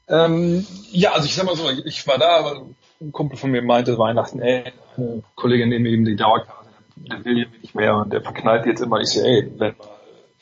Ähm, 0.08 0.66
ja, 0.92 1.14
also 1.14 1.26
ich 1.26 1.36
sag 1.36 1.46
mal 1.46 1.56
so, 1.56 1.70
ich 1.86 2.06
war 2.08 2.18
da, 2.18 2.38
aber 2.38 2.66
ein 3.02 3.12
Kumpel 3.12 3.38
von 3.38 3.52
mir 3.52 3.62
meinte 3.62 3.98
Weihnachten, 3.98 4.42
ey, 4.42 4.64
eine 4.98 5.24
Kollegin 5.36 5.70
neben 5.70 5.86
ihm 5.86 6.06
die 6.06 6.16
Dauerkarte, 6.16 6.70
der 6.96 7.26
will 7.26 7.36
hier 7.36 7.48
nicht 7.62 7.76
mehr 7.76 7.96
und 7.96 8.14
der 8.14 8.22
verknallt 8.22 8.66
jetzt 8.66 8.82
immer. 8.82 9.00
Ich 9.02 9.10
so, 9.10 9.22
ey, 9.22 9.52
wenn 9.58 9.76
mal 9.78 9.88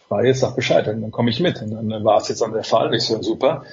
frei 0.08 0.30
ist, 0.30 0.42
sag 0.42 0.56
Bescheid, 0.56 0.86
dann, 0.86 1.02
dann 1.02 1.12
komme 1.12 1.30
ich 1.30 1.40
mit. 1.40 1.62
Und 1.62 1.90
dann 1.90 2.04
war 2.04 2.18
es 2.18 2.28
jetzt 2.28 2.42
dann 2.42 2.52
der 2.52 2.64
Fall. 2.64 2.94
Ich 2.94 3.04
so, 3.04 3.22
super. 3.22 3.64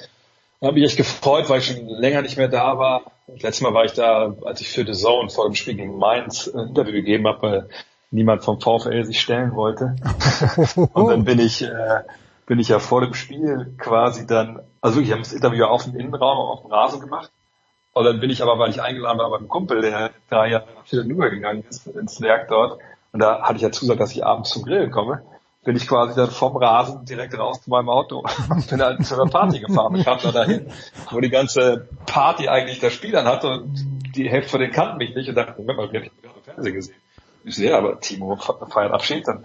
Habe 0.61 0.79
ich 0.79 0.87
echt 0.87 0.97
gefreut, 0.97 1.49
weil 1.49 1.61
ich 1.61 1.67
schon 1.67 1.87
länger 1.87 2.23
nicht 2.23 2.37
mehr 2.37 2.49
da 2.49 2.79
war. 2.79 3.03
Letztes 3.29 3.61
Mal 3.61 3.75
war 3.75 3.85
ich 3.85 3.93
da, 3.93 4.35
als 4.45 4.61
ich 4.61 4.69
für 4.69 4.85
The 4.85 4.93
Zone 4.93 5.31
vor 5.31 5.47
dem 5.47 5.55
Spiel 5.55 5.75
gegen 5.75 5.99
Mainz 5.99 6.49
ein 6.49 6.69
Interview 6.69 6.93
gegeben 6.93 7.29
habe, 7.29 7.43
weil 7.43 7.69
niemand 8.11 8.43
vom 8.43 8.61
VfL 8.61 9.05
sich 9.05 9.21
stellen 9.21 9.55
wollte. 9.55 9.97
und 10.93 11.09
dann 11.09 11.25
bin 11.25 11.39
ich, 11.39 11.63
äh, 11.63 12.03
bin 12.47 12.59
ich 12.59 12.69
ja 12.69 12.81
vor 12.81 13.03
dem 13.03 13.15
Spiel 13.15 13.75
quasi 13.79 14.27
dann, 14.27 14.61
also 14.81 14.97
wirklich, 14.97 15.11
ich 15.11 15.13
habe 15.13 15.23
das 15.23 15.33
Interview 15.33 15.65
auf 15.65 15.85
dem 15.85 15.95
Innenraum, 15.95 16.39
auf 16.39 16.63
dem 16.63 16.73
Rasen 16.73 17.01
gemacht. 17.01 17.31
Und 17.93 18.05
dann 18.05 18.21
bin 18.21 18.31
ich 18.31 18.43
aber, 18.43 18.59
weil 18.59 18.71
ich 18.71 18.83
eingeladen 18.83 19.19
war 19.19 19.31
beim 19.31 19.49
Kumpel, 19.49 19.81
der 19.81 20.11
drei 20.31 20.51
Jahre 20.51 20.67
nach 20.75 20.85
Chattanooga 20.85 21.29
gegangen 21.29 21.65
ist, 21.69 21.87
ins 21.87 22.21
Werk 22.21 22.49
dort. 22.49 22.81
Und 23.13 23.21
da 23.21 23.43
hatte 23.43 23.57
ich 23.57 23.63
ja 23.63 23.71
zusagt, 23.71 24.01
dass 24.01 24.13
ich 24.13 24.25
abends 24.25 24.51
zum 24.51 24.65
Grillen 24.65 24.91
komme. 24.91 25.23
Bin 25.69 25.77
ich 25.77 25.87
quasi 25.87 26.15
dann 26.17 26.31
vom 26.31 26.57
Rasen 26.57 27.05
direkt 27.05 27.37
raus 27.37 27.61
zu 27.61 27.69
meinem 27.69 27.91
Auto 27.91 28.25
und 28.49 28.67
bin 28.71 28.81
halt 28.81 29.05
zu 29.05 29.21
einer 29.21 29.31
Party 29.31 29.61
gefahren. 29.61 29.97
Ich 29.97 30.05
kam 30.07 30.19
da 30.23 30.33
dahin, 30.33 30.73
wo 31.11 31.21
die 31.21 31.29
ganze 31.29 31.89
Party 32.07 32.49
eigentlich 32.49 32.81
der 32.81 32.89
Spielern 32.89 33.27
hatte 33.27 33.51
und 33.51 33.75
die 34.17 34.31
Hälfte 34.31 34.53
von 34.53 34.61
denen 34.61 34.73
kannten 34.73 34.97
mich 34.97 35.15
nicht 35.15 35.29
und 35.29 35.35
dachten, 35.35 35.61
Moment 35.61 35.77
mal, 35.77 35.93
wir 35.93 36.01
haben 36.01 36.11
gerade 36.23 36.39
im 36.39 36.43
Fernsehen 36.43 36.75
gesehen. 36.75 36.97
Ich 37.45 37.57
sehe, 37.57 37.77
aber 37.77 38.01
Timo 38.01 38.37
feiert 38.37 38.95
Abschied, 38.95 39.29
dann 39.29 39.45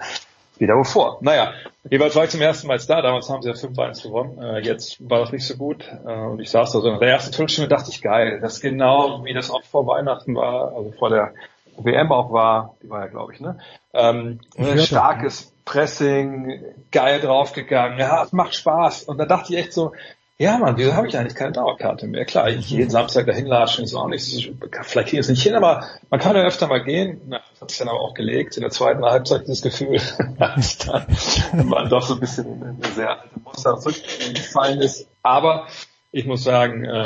wieder 0.59 0.75
wovor. 0.75 1.17
Naja, 1.19 1.51
jeweils 1.91 2.15
war 2.15 2.23
ich 2.23 2.29
zum 2.29 2.39
ersten 2.39 2.67
Mal 2.67 2.79
da, 2.79 3.01
damals 3.01 3.29
haben 3.29 3.41
sie 3.41 3.49
ja 3.49 3.55
5-1 3.55 4.03
gewonnen, 4.03 4.41
äh, 4.41 4.59
jetzt 4.59 4.97
war 5.09 5.19
das 5.19 5.33
nicht 5.33 5.45
so 5.45 5.57
gut 5.57 5.83
äh, 6.05 6.25
und 6.25 6.39
ich 6.39 6.51
saß 6.51 6.71
da 6.71 6.79
so 6.79 6.89
in 6.89 6.99
der 6.99 7.09
ersten 7.09 7.33
Viertelstunde 7.33 7.67
dachte 7.67 7.89
ich, 7.91 8.01
geil, 8.01 8.39
das 8.41 8.53
ist 8.53 8.61
genau 8.61 9.25
wie 9.25 9.33
das 9.33 9.51
auch 9.51 9.63
vor 9.63 9.85
Weihnachten 9.87 10.35
war, 10.37 10.73
also 10.73 10.93
vor 10.97 11.09
der 11.09 11.33
WM 11.77 12.11
auch 12.11 12.31
war, 12.31 12.75
die 12.81 12.89
war 12.89 13.01
ja 13.01 13.07
glaube 13.07 13.33
ich, 13.33 13.39
ne? 13.39 13.59
Ähm, 13.93 14.39
starkes 14.77 15.53
Pressing, 15.65 16.61
geil 16.91 17.21
draufgegangen, 17.21 17.99
ja, 17.99 18.23
es 18.23 18.33
macht 18.33 18.55
Spaß 18.55 19.03
und 19.03 19.17
da 19.17 19.25
dachte 19.25 19.53
ich 19.53 19.59
echt 19.59 19.73
so, 19.73 19.93
ja, 20.39 20.57
Mann, 20.57 20.77
wieso 20.77 20.95
habe 20.95 21.07
ich 21.07 21.17
eigentlich 21.17 21.35
keine 21.35 21.51
Dauerkarte 21.51 22.07
mehr? 22.07 22.25
Klar, 22.25 22.49
ich 22.49 22.69
jeden 22.69 22.89
Samstag 22.89 23.27
dahin 23.27 23.45
latschen 23.45 23.83
ist 23.83 23.93
auch 23.93 24.07
nicht, 24.07 24.51
vielleicht 24.81 25.13
ich 25.13 25.19
es 25.19 25.29
nicht 25.29 25.43
hin, 25.43 25.53
aber 25.53 25.87
man 26.09 26.19
kann 26.19 26.35
ja 26.35 26.41
öfter 26.41 26.67
mal 26.67 26.83
gehen. 26.83 27.21
Na, 27.27 27.39
das 27.51 27.61
hat 27.61 27.69
sich 27.69 27.79
dann 27.79 27.87
aber 27.87 28.01
auch 28.01 28.15
gelegt. 28.15 28.57
In 28.57 28.61
der 28.61 28.71
zweiten 28.71 29.05
Halbzeit 29.05 29.43
dieses 29.43 29.61
Gefühl, 29.61 30.01
dass 30.39 30.79
dann 30.79 31.67
man 31.67 31.87
doch 31.87 32.01
so 32.01 32.15
ein 32.15 32.19
bisschen 32.19 32.61
in 32.61 32.63
eine 32.63 32.93
sehr 32.93 33.11
alte 33.11 33.39
Muster 33.43 33.79
zurückgefallen 33.79 34.81
ist. 34.81 35.07
Aber 35.21 35.67
ich 36.11 36.25
muss 36.25 36.43
sagen, 36.43 36.83
ähm, 36.83 37.05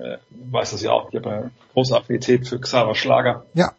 äh, 0.00 0.18
weiß 0.30 0.72
das 0.72 0.82
ja 0.82 0.92
auch, 0.92 1.10
ich 1.10 1.16
habe 1.16 1.30
eine 1.30 1.50
große 1.72 1.96
Affinität 1.96 2.46
für 2.46 2.60
Xaver 2.60 2.94
Schlager. 2.94 3.46
Ja. 3.54 3.72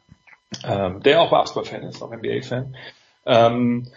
Ähm, 0.63 1.01
der 1.01 1.21
auch 1.21 1.31
Basketball-Fan 1.31 1.83
ist, 1.83 2.01
auch 2.01 2.11
NBA-Fan. 2.11 2.75
Ähm, 3.25 3.87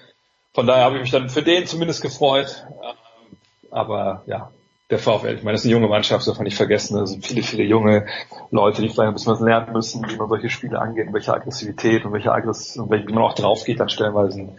von 0.52 0.66
daher 0.66 0.84
habe 0.84 0.96
ich 0.96 1.02
mich 1.02 1.10
dann 1.10 1.28
für 1.28 1.42
den 1.42 1.66
zumindest 1.66 2.02
gefreut. 2.02 2.66
Ähm, 2.70 3.36
aber 3.70 4.22
ja, 4.26 4.50
der 4.90 4.98
VfL. 4.98 5.34
Ich 5.34 5.42
meine, 5.42 5.54
das 5.54 5.62
ist 5.62 5.66
eine 5.66 5.72
junge 5.72 5.88
Mannschaft, 5.88 6.26
darf 6.26 6.36
man 6.36 6.44
nicht 6.44 6.56
vergessen. 6.56 6.96
Da 6.96 7.06
sind 7.06 7.26
viele, 7.26 7.42
viele 7.42 7.64
junge 7.64 8.06
Leute, 8.50 8.82
die 8.82 8.88
vielleicht 8.88 9.08
ein 9.08 9.14
bisschen 9.14 9.32
was 9.32 9.40
lernen 9.40 9.72
müssen, 9.72 10.08
wie 10.08 10.16
man 10.16 10.28
solche 10.28 10.50
Spiele 10.50 10.78
angeht, 10.78 11.08
und 11.08 11.14
welche 11.14 11.34
Aggressivität 11.34 12.04
und 12.04 12.12
welche 12.12 12.30
Aggress 12.30 12.76
und 12.76 12.90
wie 12.90 13.12
man 13.12 13.24
auch 13.24 13.34
drauf 13.34 13.64
geht 13.64 13.80
dann 13.80 13.88
stellenweise. 13.88 14.54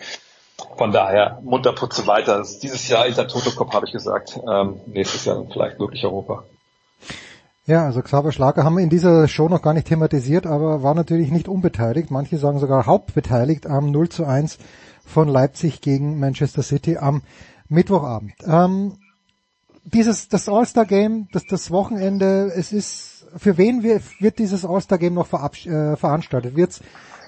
Von 0.78 0.92
daher, 0.92 1.40
Munterputze 1.44 2.08
weiter. 2.08 2.44
Dieses 2.62 2.88
Jahr 2.90 3.06
Inter 3.06 3.28
Toto 3.28 3.52
Cup, 3.52 3.74
habe 3.74 3.86
ich 3.86 3.92
gesagt. 3.92 4.40
Ähm, 4.50 4.82
nächstes 4.88 5.26
Jahr 5.26 5.46
vielleicht 5.52 5.80
wirklich 5.80 6.04
Europa. 6.04 6.44
Ja, 7.68 7.84
also 7.86 8.04
Xaver 8.04 8.32
Schlager 8.32 8.64
haben 8.64 8.76
wir 8.76 8.84
in 8.84 8.92
dieser 8.92 9.28
Show 9.28 9.50
noch 9.50 9.64
gar 9.64 9.74
nicht 9.74 9.88
thematisiert, 9.88 10.46
aber 10.46 10.84
war 10.84 10.94
natürlich 10.94 11.32
nicht 11.32 11.48
unbeteiligt. 11.48 12.12
Manche 12.12 12.38
sagen 12.38 12.60
sogar 12.60 12.86
hauptbeteiligt 12.86 13.66
am 13.66 13.90
0 13.90 14.10
zu 14.10 14.26
1 14.26 14.60
von 15.04 15.28
Leipzig 15.28 15.82
gegen 15.82 16.20
Manchester 16.20 16.62
City 16.62 16.98
am 16.98 17.24
Mittwochabend. 17.68 18.34
Ähm, 18.46 18.98
dieses 19.84 20.28
das 20.30 20.48
All-Star 20.48 20.86
Game, 20.86 21.28
das 21.32 21.46
das 21.46 21.72
Wochenende, 21.72 22.52
es 22.56 22.72
ist 22.72 23.26
für 23.36 23.58
wen 23.58 23.82
wird, 23.82 24.04
wird 24.20 24.38
dieses 24.38 24.64
All-Star 24.64 25.00
Game 25.00 25.16
noch 25.16 25.32
äh, 25.34 25.96
veranstaltet? 25.96 26.56
Wird's 26.56 26.82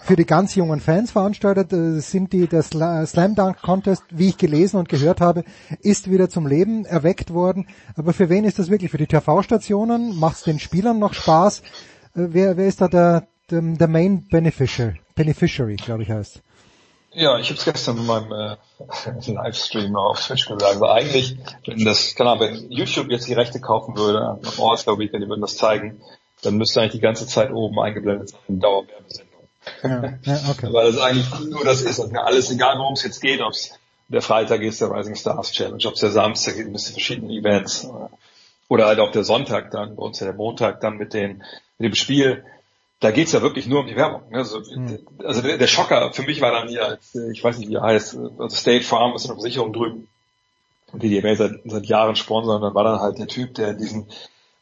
für 0.08 0.16
die 0.16 0.26
ganz 0.26 0.56
jungen 0.56 0.80
Fans 0.80 1.12
veranstaltet? 1.12 1.74
Äh, 1.74 2.00
sind 2.00 2.32
die 2.32 2.48
das 2.48 2.70
Slam 2.70 3.36
Dunk 3.36 3.62
Contest, 3.62 4.04
wie 4.10 4.30
ich 4.30 4.38
gelesen 4.38 4.78
und 4.78 4.88
gehört 4.90 5.20
habe, 5.20 5.44
ist 5.82 6.10
wieder 6.10 6.30
zum 6.30 6.48
Leben 6.48 6.86
erweckt 6.86 7.34
worden. 7.34 7.68
Aber 7.96 8.14
für 8.14 8.30
wen 8.30 8.46
ist 8.46 8.58
das 8.58 8.70
wirklich? 8.70 8.90
Für 8.90 8.98
die 8.98 9.08
TV-Stationen? 9.08 10.18
Macht 10.18 10.38
es 10.38 10.44
den 10.44 10.60
Spielern 10.60 10.98
noch 10.98 11.14
Spaß? 11.14 11.60
Äh, 11.60 11.64
wer, 12.14 12.58
wer 12.58 12.68
ist 12.68 12.80
da 12.80 12.88
der, 12.88 13.28
der, 13.52 13.62
der 13.62 13.88
Main 13.88 14.28
Beneficiary, 14.30 15.00
Beneficiary, 15.14 15.76
glaube 15.76 16.04
ich 16.04 16.10
heißt? 16.10 16.42
Ja, 17.12 17.38
ich 17.38 17.50
habe 17.50 17.58
es 17.58 17.66
gestern 17.66 17.98
in 17.98 18.06
meinem 18.06 18.32
äh, 18.32 18.56
Livestream 19.32 19.96
auf 19.96 20.26
Twitch 20.26 20.48
gesagt. 20.48 20.76
Aber 20.76 20.94
eigentlich, 20.94 21.38
wenn 21.66 21.84
das, 21.84 22.16
keine 22.16 22.32
Ahnung, 22.32 22.48
wenn 22.48 22.72
YouTube 22.72 23.10
jetzt 23.10 23.28
die 23.28 23.34
Rechte 23.34 23.60
kaufen 23.60 23.98
würde 23.98 24.22
am 24.22 24.40
All-Star 24.64 24.98
Weekend, 24.98 25.24
die 25.24 25.28
würden 25.28 25.42
das 25.42 25.58
zeigen, 25.58 26.02
dann 26.44 26.56
müsste 26.56 26.80
eigentlich 26.80 26.94
die 26.94 27.00
ganze 27.00 27.28
Zeit 27.28 27.52
oben 27.52 27.80
eingeblendet 27.80 28.30
sein, 28.30 28.60
Dauerwerbesendung. 28.60 29.27
Ja, 29.84 30.14
ja, 30.24 30.42
okay. 30.52 30.68
Weil 30.72 30.92
das 30.92 31.02
eigentlich 31.02 31.28
nur 31.50 31.64
das 31.64 31.82
ist. 31.82 32.00
Also 32.00 32.16
alles 32.16 32.52
egal, 32.52 32.78
worum 32.78 32.94
es 32.94 33.04
jetzt 33.04 33.22
geht, 33.22 33.42
ob 33.42 33.52
es 33.52 33.72
der 34.10 34.22
Freitag 34.22 34.62
ist, 34.62 34.82
der 34.82 34.92
Rising 34.92 35.16
Stars 35.16 35.52
Challenge, 35.52 35.84
ob 35.86 35.94
es 35.94 36.00
der 36.00 36.12
Samstag 36.12 36.56
ist, 36.56 36.66
ein 36.66 36.74
bisschen 36.74 36.94
verschiedene 36.94 37.34
Events. 37.34 37.88
Oder 38.70 38.88
halt 38.88 39.00
auch 39.00 39.12
der 39.12 39.24
Sonntag 39.24 39.72
dann, 39.72 39.96
bei 39.96 40.04
uns 40.04 40.20
ja 40.20 40.28
der 40.28 40.36
Montag 40.36 40.82
dann 40.82 40.98
mit, 40.98 41.14
den, 41.14 41.44
mit 41.78 41.92
dem 41.92 41.96
Spiel 41.96 42.44
da 43.00 43.12
geht's 43.12 43.32
ja 43.32 43.42
wirklich 43.42 43.68
nur 43.68 43.82
um 43.82 43.88
die 43.88 43.96
Werbung. 43.96 44.30
Ne? 44.30 44.40
Also, 44.40 44.60
hm. 44.64 45.00
also 45.24 45.42
der, 45.42 45.58
der, 45.58 45.68
Schocker 45.68 46.12
für 46.14 46.24
mich 46.24 46.42
war 46.42 46.52
dann 46.52 46.68
hier, 46.68 46.86
als, 46.86 47.16
ich 47.16 47.44
weiß 47.44 47.60
nicht, 47.60 47.70
wie 47.70 47.76
er 47.76 47.84
heißt, 47.84 48.18
also 48.40 48.56
State 48.56 48.84
Farm 48.84 49.16
ist 49.16 49.26
eine 49.26 49.36
Versicherung 49.36 49.74
drüben, 49.74 50.08
die 50.94 51.10
die 51.10 51.36
seit, 51.36 51.60
seit 51.66 51.86
Jahren 51.86 52.16
sponsern. 52.16 52.62
Dann 52.62 52.74
war 52.74 52.84
dann 52.84 53.00
halt 53.00 53.20
der 53.20 53.28
Typ, 53.28 53.54
der 53.56 53.74
diesen 53.74 54.08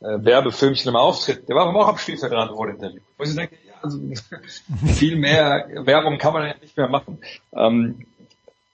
äh, 0.01 0.17
Werbefilmchen 0.19 0.89
im 0.89 0.95
Auftritt, 0.95 1.47
der 1.47 1.55
war 1.55 1.67
aber 1.67 1.79
auch 1.79 1.87
am 1.87 1.97
Spielfeld 1.97 2.33
dran 2.33 2.49
vor 2.49 2.67
dem 2.67 2.75
Interview. 2.75 3.01
Wo 3.17 3.23
ich 3.23 3.35
denke, 3.35 3.57
also 3.81 3.99
viel 4.93 5.15
mehr 5.17 5.67
Werbung 5.85 6.17
kann 6.17 6.33
man 6.33 6.47
ja 6.47 6.55
nicht 6.61 6.77
mehr 6.77 6.87
machen. 6.87 7.19
Ähm, 7.53 8.05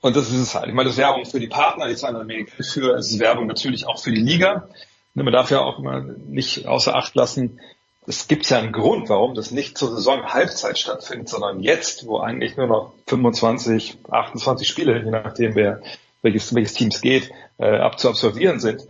und 0.02 0.16
das 0.16 0.30
ist 0.30 0.40
es 0.40 0.56
halt. 0.56 0.68
Ich 0.68 0.74
meine, 0.74 0.88
das 0.88 0.98
ist 0.98 1.02
Werbung 1.02 1.26
für 1.26 1.40
die 1.40 1.48
Partner, 1.48 1.88
die 1.88 1.96
zahlen 1.96 2.28
Geld 2.28 2.50
für. 2.50 2.96
Es 2.96 3.12
ist 3.12 3.20
Werbung 3.20 3.48
natürlich 3.48 3.86
auch 3.88 4.02
für 4.02 4.12
die 4.12 4.22
Liga. 4.22 4.68
Man 5.14 5.32
darf 5.32 5.52
ja 5.52 5.60
auch 5.60 5.80
immer 5.80 6.02
nicht 6.02 6.66
außer 6.66 6.96
Acht 6.96 7.16
lassen, 7.16 7.60
es 8.08 8.28
gibt 8.28 8.50
ja 8.50 8.58
einen 8.58 8.72
Grund, 8.72 9.10
warum 9.10 9.36
das 9.36 9.52
nicht 9.52 9.78
zur 9.78 9.92
Saison-Halbzeit 9.92 10.78
stattfindet, 10.78 11.30
sondern 11.30 11.60
jetzt, 11.60 12.08
wo 12.08 12.20
eigentlich 12.20 12.58
nur 12.58 12.68
noch 12.68 12.94
25, 13.08 14.00
28 14.10 14.68
Spiele, 14.68 15.04
je 15.04 15.12
nachdem 15.12 15.56
wer, 15.56 15.82
welches, 16.22 16.54
welches 16.56 16.74
Teams 16.74 17.02
geht, 17.02 17.32
äh, 17.60 17.78
ab 17.78 18.00
zu 18.00 18.10
absolvieren 18.10 18.60
sind. 18.60 18.88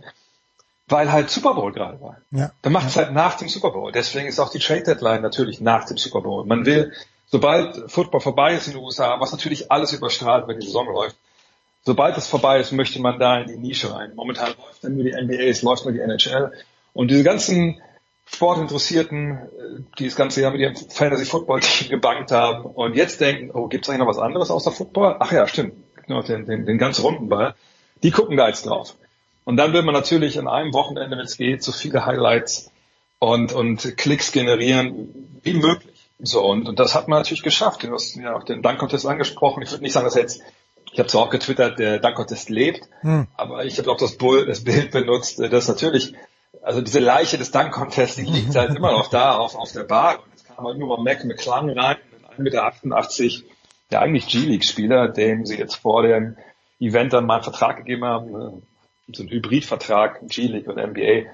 Weil 0.92 1.10
halt 1.10 1.30
Super 1.30 1.54
Bowl 1.54 1.72
gerade 1.72 2.00
war. 2.00 2.18
Ja. 2.30 2.52
Dann 2.60 2.72
macht 2.72 2.86
es 2.86 2.96
halt 2.96 3.12
nach 3.12 3.36
dem 3.36 3.48
Super 3.48 3.70
Bowl. 3.70 3.90
Deswegen 3.92 4.28
ist 4.28 4.38
auch 4.38 4.50
die 4.50 4.58
Trade 4.58 4.82
Deadline 4.82 5.22
natürlich 5.22 5.60
nach 5.60 5.86
dem 5.86 5.96
Super 5.96 6.20
Bowl. 6.20 6.44
Man 6.44 6.66
will, 6.66 6.92
sobald 7.26 7.90
Football 7.90 8.20
vorbei 8.20 8.54
ist 8.54 8.66
in 8.66 8.74
den 8.74 8.82
USA, 8.82 9.18
was 9.18 9.32
natürlich 9.32 9.72
alles 9.72 9.92
überstrahlt, 9.92 10.46
wenn 10.48 10.60
die 10.60 10.66
Saison 10.66 10.86
läuft, 10.86 11.16
sobald 11.82 12.16
es 12.18 12.26
vorbei 12.26 12.60
ist, 12.60 12.72
möchte 12.72 13.00
man 13.00 13.18
da 13.18 13.40
in 13.40 13.48
die 13.48 13.56
Nische 13.56 13.94
rein. 13.94 14.12
Momentan 14.14 14.48
läuft 14.48 14.84
dann 14.84 14.94
nur 14.94 15.04
die 15.04 15.12
NBA, 15.12 15.44
es 15.44 15.62
läuft 15.62 15.84
nur 15.84 15.92
die 15.92 16.00
NHL. 16.00 16.52
Und 16.92 17.10
diese 17.10 17.24
ganzen 17.24 17.80
Sportinteressierten, 18.26 19.38
die 19.98 20.04
das 20.04 20.16
ganze 20.16 20.42
Jahr 20.42 20.52
mit 20.52 20.60
ihrem 20.60 20.76
Fantasy-Football-Team 20.76 21.88
gebankt 21.88 22.32
haben 22.32 22.64
und 22.64 22.96
jetzt 22.96 23.20
denken, 23.20 23.50
oh, 23.52 23.66
gibt's 23.66 23.88
eigentlich 23.88 24.00
noch 24.00 24.08
was 24.08 24.18
anderes 24.18 24.50
außer 24.50 24.72
Football? 24.72 25.16
Ach 25.20 25.32
ja, 25.32 25.46
stimmt, 25.46 25.74
gibt 25.96 26.08
noch 26.10 26.24
den, 26.24 26.46
den, 26.46 26.66
den 26.66 26.78
ganz 26.78 27.02
runden 27.02 27.28
Ball. 27.28 27.54
Die 28.02 28.10
gucken 28.10 28.36
da 28.36 28.48
jetzt 28.48 28.66
drauf. 28.66 28.96
Und 29.44 29.56
dann 29.56 29.72
will 29.72 29.82
man 29.82 29.94
natürlich 29.94 30.38
an 30.38 30.48
einem 30.48 30.72
Wochenende, 30.72 31.16
wenn 31.16 31.24
es 31.24 31.36
geht, 31.36 31.62
so 31.62 31.72
viele 31.72 32.06
Highlights 32.06 32.70
und, 33.18 33.52
und 33.52 33.96
Klicks 33.96 34.32
generieren 34.32 35.40
wie 35.42 35.54
möglich. 35.54 36.08
So, 36.20 36.44
und, 36.44 36.68
und 36.68 36.78
das 36.78 36.94
hat 36.94 37.08
man 37.08 37.20
natürlich 37.20 37.42
geschafft. 37.42 37.82
Du 37.82 37.92
hast 37.92 38.14
ja 38.16 38.34
auch 38.34 38.44
den 38.44 38.62
Dank-Contest 38.62 39.06
angesprochen. 39.06 39.62
Ich 39.62 39.70
würde 39.72 39.82
nicht 39.82 39.92
sagen, 39.92 40.04
dass 40.04 40.14
jetzt, 40.14 40.42
ich 40.92 40.98
habe 40.98 41.08
zwar 41.08 41.22
auch 41.22 41.30
getwittert, 41.30 41.78
der 41.78 41.98
Dank-Contest 41.98 42.48
lebt, 42.48 42.88
hm. 43.00 43.26
aber 43.36 43.64
ich 43.64 43.78
habe 43.78 43.90
auch 43.90 43.96
das, 43.96 44.16
Bull, 44.16 44.46
das 44.46 44.62
Bild 44.62 44.92
benutzt, 44.92 45.40
das 45.40 45.66
natürlich 45.66 46.14
also 46.62 46.80
diese 46.80 47.00
Leiche 47.00 47.38
des 47.38 47.50
Dunk 47.50 47.72
Contest, 47.72 48.18
die 48.18 48.22
liegt 48.22 48.54
halt 48.54 48.74
immer 48.74 48.92
noch 48.92 49.08
da 49.08 49.36
auf, 49.36 49.56
auf 49.56 49.72
der 49.72 49.84
Bar. 49.84 50.22
Und 50.22 50.30
jetzt 50.30 50.46
kam 50.46 50.66
halt 50.66 50.78
nur 50.78 50.88
mal 50.88 51.02
Mac 51.02 51.24
McClung 51.24 51.70
rein, 51.70 51.96
mit 52.38 52.54
1,88 52.54 53.22
Meter, 53.22 53.46
der 53.90 54.00
eigentlich 54.00 54.26
G-League-Spieler, 54.26 55.08
dem 55.08 55.44
sie 55.44 55.58
jetzt 55.58 55.76
vor 55.76 56.02
dem 56.02 56.36
Event 56.80 57.12
dann 57.12 57.26
mal 57.26 57.36
einen 57.36 57.44
Vertrag 57.44 57.78
gegeben 57.78 58.04
haben, 58.04 58.34
äh, 58.34 58.50
so 59.16 59.22
ein 59.22 59.28
Hybridvertrag, 59.28 60.20
G-League 60.28 60.68
und 60.68 60.76
NBA, 60.76 61.30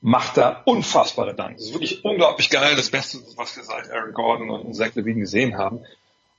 macht 0.00 0.36
da 0.36 0.62
unfassbare 0.64 1.34
Dank. 1.34 1.56
Das 1.56 1.66
ist 1.66 1.74
wirklich 1.74 2.04
unglaublich 2.04 2.50
geil, 2.50 2.74
das 2.76 2.90
Beste, 2.90 3.18
was 3.36 3.56
wir 3.56 3.62
seit 3.62 3.90
Aaron 3.90 4.12
Gordon 4.12 4.50
und 4.50 4.74
Zach 4.74 4.94
Levine 4.94 5.20
gesehen 5.20 5.56
haben. 5.56 5.80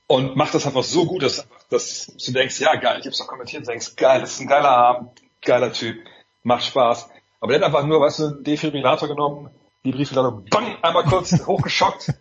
Und 0.06 0.36
macht 0.36 0.54
das 0.54 0.66
einfach 0.66 0.84
so 0.84 1.06
gut, 1.06 1.22
dass, 1.22 1.48
dass 1.70 2.12
du 2.24 2.32
denkst, 2.32 2.60
ja 2.60 2.74
geil, 2.76 2.98
ich 3.00 3.06
hab's 3.06 3.18
doch 3.18 3.26
kommentiert, 3.26 3.62
und 3.62 3.68
denkst, 3.68 3.96
geil, 3.96 4.20
das 4.20 4.34
ist 4.34 4.40
ein 4.40 4.48
geiler 4.48 4.68
Abend, 4.68 5.10
geiler 5.40 5.72
Typ, 5.72 5.96
macht 6.42 6.64
Spaß. 6.64 7.08
Aber 7.40 7.52
der 7.52 7.60
hat 7.60 7.66
einfach 7.66 7.86
nur, 7.86 8.00
weißt 8.00 8.18
du, 8.18 8.26
einen 8.26 8.44
Defibrillator 8.44 9.08
genommen, 9.08 9.48
die 9.82 9.92
Briefladung, 9.92 10.44
bang, 10.50 10.76
einmal 10.82 11.04
kurz 11.04 11.32
hochgeschockt 11.46 12.12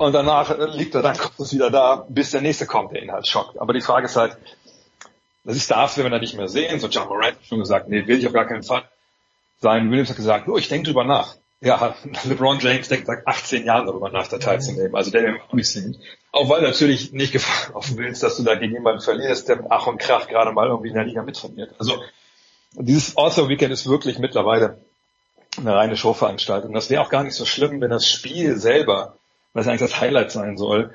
und 0.00 0.14
danach 0.14 0.56
liegt 0.74 0.94
er 0.94 1.02
dann 1.02 1.16
kurz 1.18 1.52
wieder 1.52 1.70
da, 1.70 2.06
bis 2.08 2.30
der 2.30 2.40
nächste 2.40 2.64
kommt, 2.64 2.92
der 2.92 3.02
ihn 3.02 3.12
halt 3.12 3.26
schockt. 3.26 3.60
Aber 3.60 3.74
die 3.74 3.82
Frage 3.82 4.06
ist 4.06 4.16
halt, 4.16 4.38
das 5.44 5.56
ist 5.56 5.70
darf 5.70 5.96
wenn 5.96 6.04
wir 6.04 6.10
da 6.10 6.18
nicht 6.18 6.36
mehr 6.36 6.48
sehen. 6.48 6.80
So 6.80 6.88
John 6.88 7.08
Morant 7.08 7.36
hat 7.36 7.46
schon 7.46 7.60
gesagt, 7.60 7.88
nee, 7.88 8.06
will 8.06 8.18
ich 8.18 8.26
auf 8.26 8.32
gar 8.32 8.46
keinen 8.46 8.62
Fall. 8.62 8.84
Sein 9.60 9.90
Williams 9.90 10.10
hat 10.10 10.16
gesagt, 10.16 10.48
oh, 10.48 10.56
ich 10.56 10.68
denke 10.68 10.86
drüber 10.86 11.04
nach. 11.04 11.36
Ja, 11.60 11.94
LeBron 12.24 12.58
James 12.60 12.88
denkt 12.88 13.06
seit 13.06 13.26
18 13.26 13.64
Jahren 13.64 13.86
darüber 13.86 14.10
nach, 14.10 14.28
da 14.28 14.38
teilzunehmen. 14.38 14.94
Also 14.94 15.10
der 15.10 15.22
will 15.22 15.40
auch 15.46 15.52
nicht 15.52 15.70
sehen. 15.70 15.98
Auch 16.32 16.48
weil 16.48 16.62
natürlich 16.62 17.12
nicht 17.12 17.32
Gefahr 17.32 17.74
laufen 17.74 17.98
willst, 17.98 18.22
dass 18.22 18.36
du 18.36 18.42
da 18.42 18.54
gegen 18.54 18.72
jemanden 18.72 19.02
verlierst, 19.02 19.48
der 19.48 19.56
mit 19.56 19.66
Ach 19.68 19.86
und 19.86 19.98
Krach 19.98 20.28
gerade 20.28 20.52
mal 20.52 20.68
irgendwie 20.68 20.88
in 20.88 20.94
der 20.94 21.04
Liga 21.04 21.22
mittrainiert. 21.22 21.74
Also 21.78 22.02
dieses 22.72 23.16
All-Star 23.16 23.48
Weekend 23.48 23.72
ist 23.72 23.88
wirklich 23.88 24.18
mittlerweile 24.18 24.78
eine 25.58 25.74
reine 25.74 25.96
Showveranstaltung. 25.96 26.72
Das 26.72 26.88
wäre 26.88 27.02
auch 27.02 27.10
gar 27.10 27.24
nicht 27.24 27.34
so 27.34 27.44
schlimm, 27.44 27.80
wenn 27.80 27.90
das 27.90 28.06
Spiel 28.06 28.56
selber, 28.56 29.16
was 29.52 29.66
eigentlich 29.66 29.80
das 29.80 30.00
Highlight 30.00 30.30
sein 30.30 30.56
soll, 30.56 30.94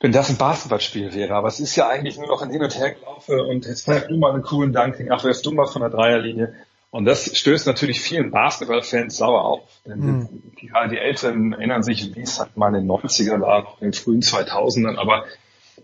wenn 0.00 0.12
das 0.12 0.30
ein 0.30 0.36
Basketballspiel 0.36 1.14
wäre. 1.14 1.34
Aber 1.34 1.48
es 1.48 1.60
ist 1.60 1.74
ja 1.76 1.88
eigentlich 1.88 2.18
nur 2.18 2.28
noch 2.28 2.42
ein 2.42 2.50
Hin- 2.50 2.62
und 2.62 2.76
Hergelaufe 2.76 3.42
und 3.44 3.66
jetzt 3.66 3.84
feiert 3.84 4.10
du 4.10 4.16
mal 4.16 4.32
einen 4.32 4.42
coolen 4.42 4.72
Dunking, 4.72 5.10
ach, 5.10 5.24
wärst 5.24 5.44
du 5.44 5.52
mal 5.52 5.66
von 5.66 5.82
der 5.82 5.90
Dreierlinie. 5.90 6.54
Und 6.90 7.04
das 7.04 7.36
stößt 7.36 7.66
natürlich 7.66 8.00
vielen 8.00 8.30
Basketballfans 8.30 9.16
sauer 9.16 9.44
auf. 9.44 9.60
Denn 9.84 9.98
Mhm. 9.98 10.28
die, 10.60 10.70
die 10.90 10.96
Älteren 10.96 11.52
erinnern 11.52 11.82
sich, 11.82 12.14
wie 12.14 12.22
es 12.22 12.38
halt 12.38 12.56
mal 12.56 12.68
in 12.68 12.74
den 12.74 12.86
90ern 12.86 13.40
war, 13.40 13.76
in 13.80 13.88
den 13.88 13.92
frühen 13.92 14.22
2000ern. 14.22 14.96
Aber 14.96 15.24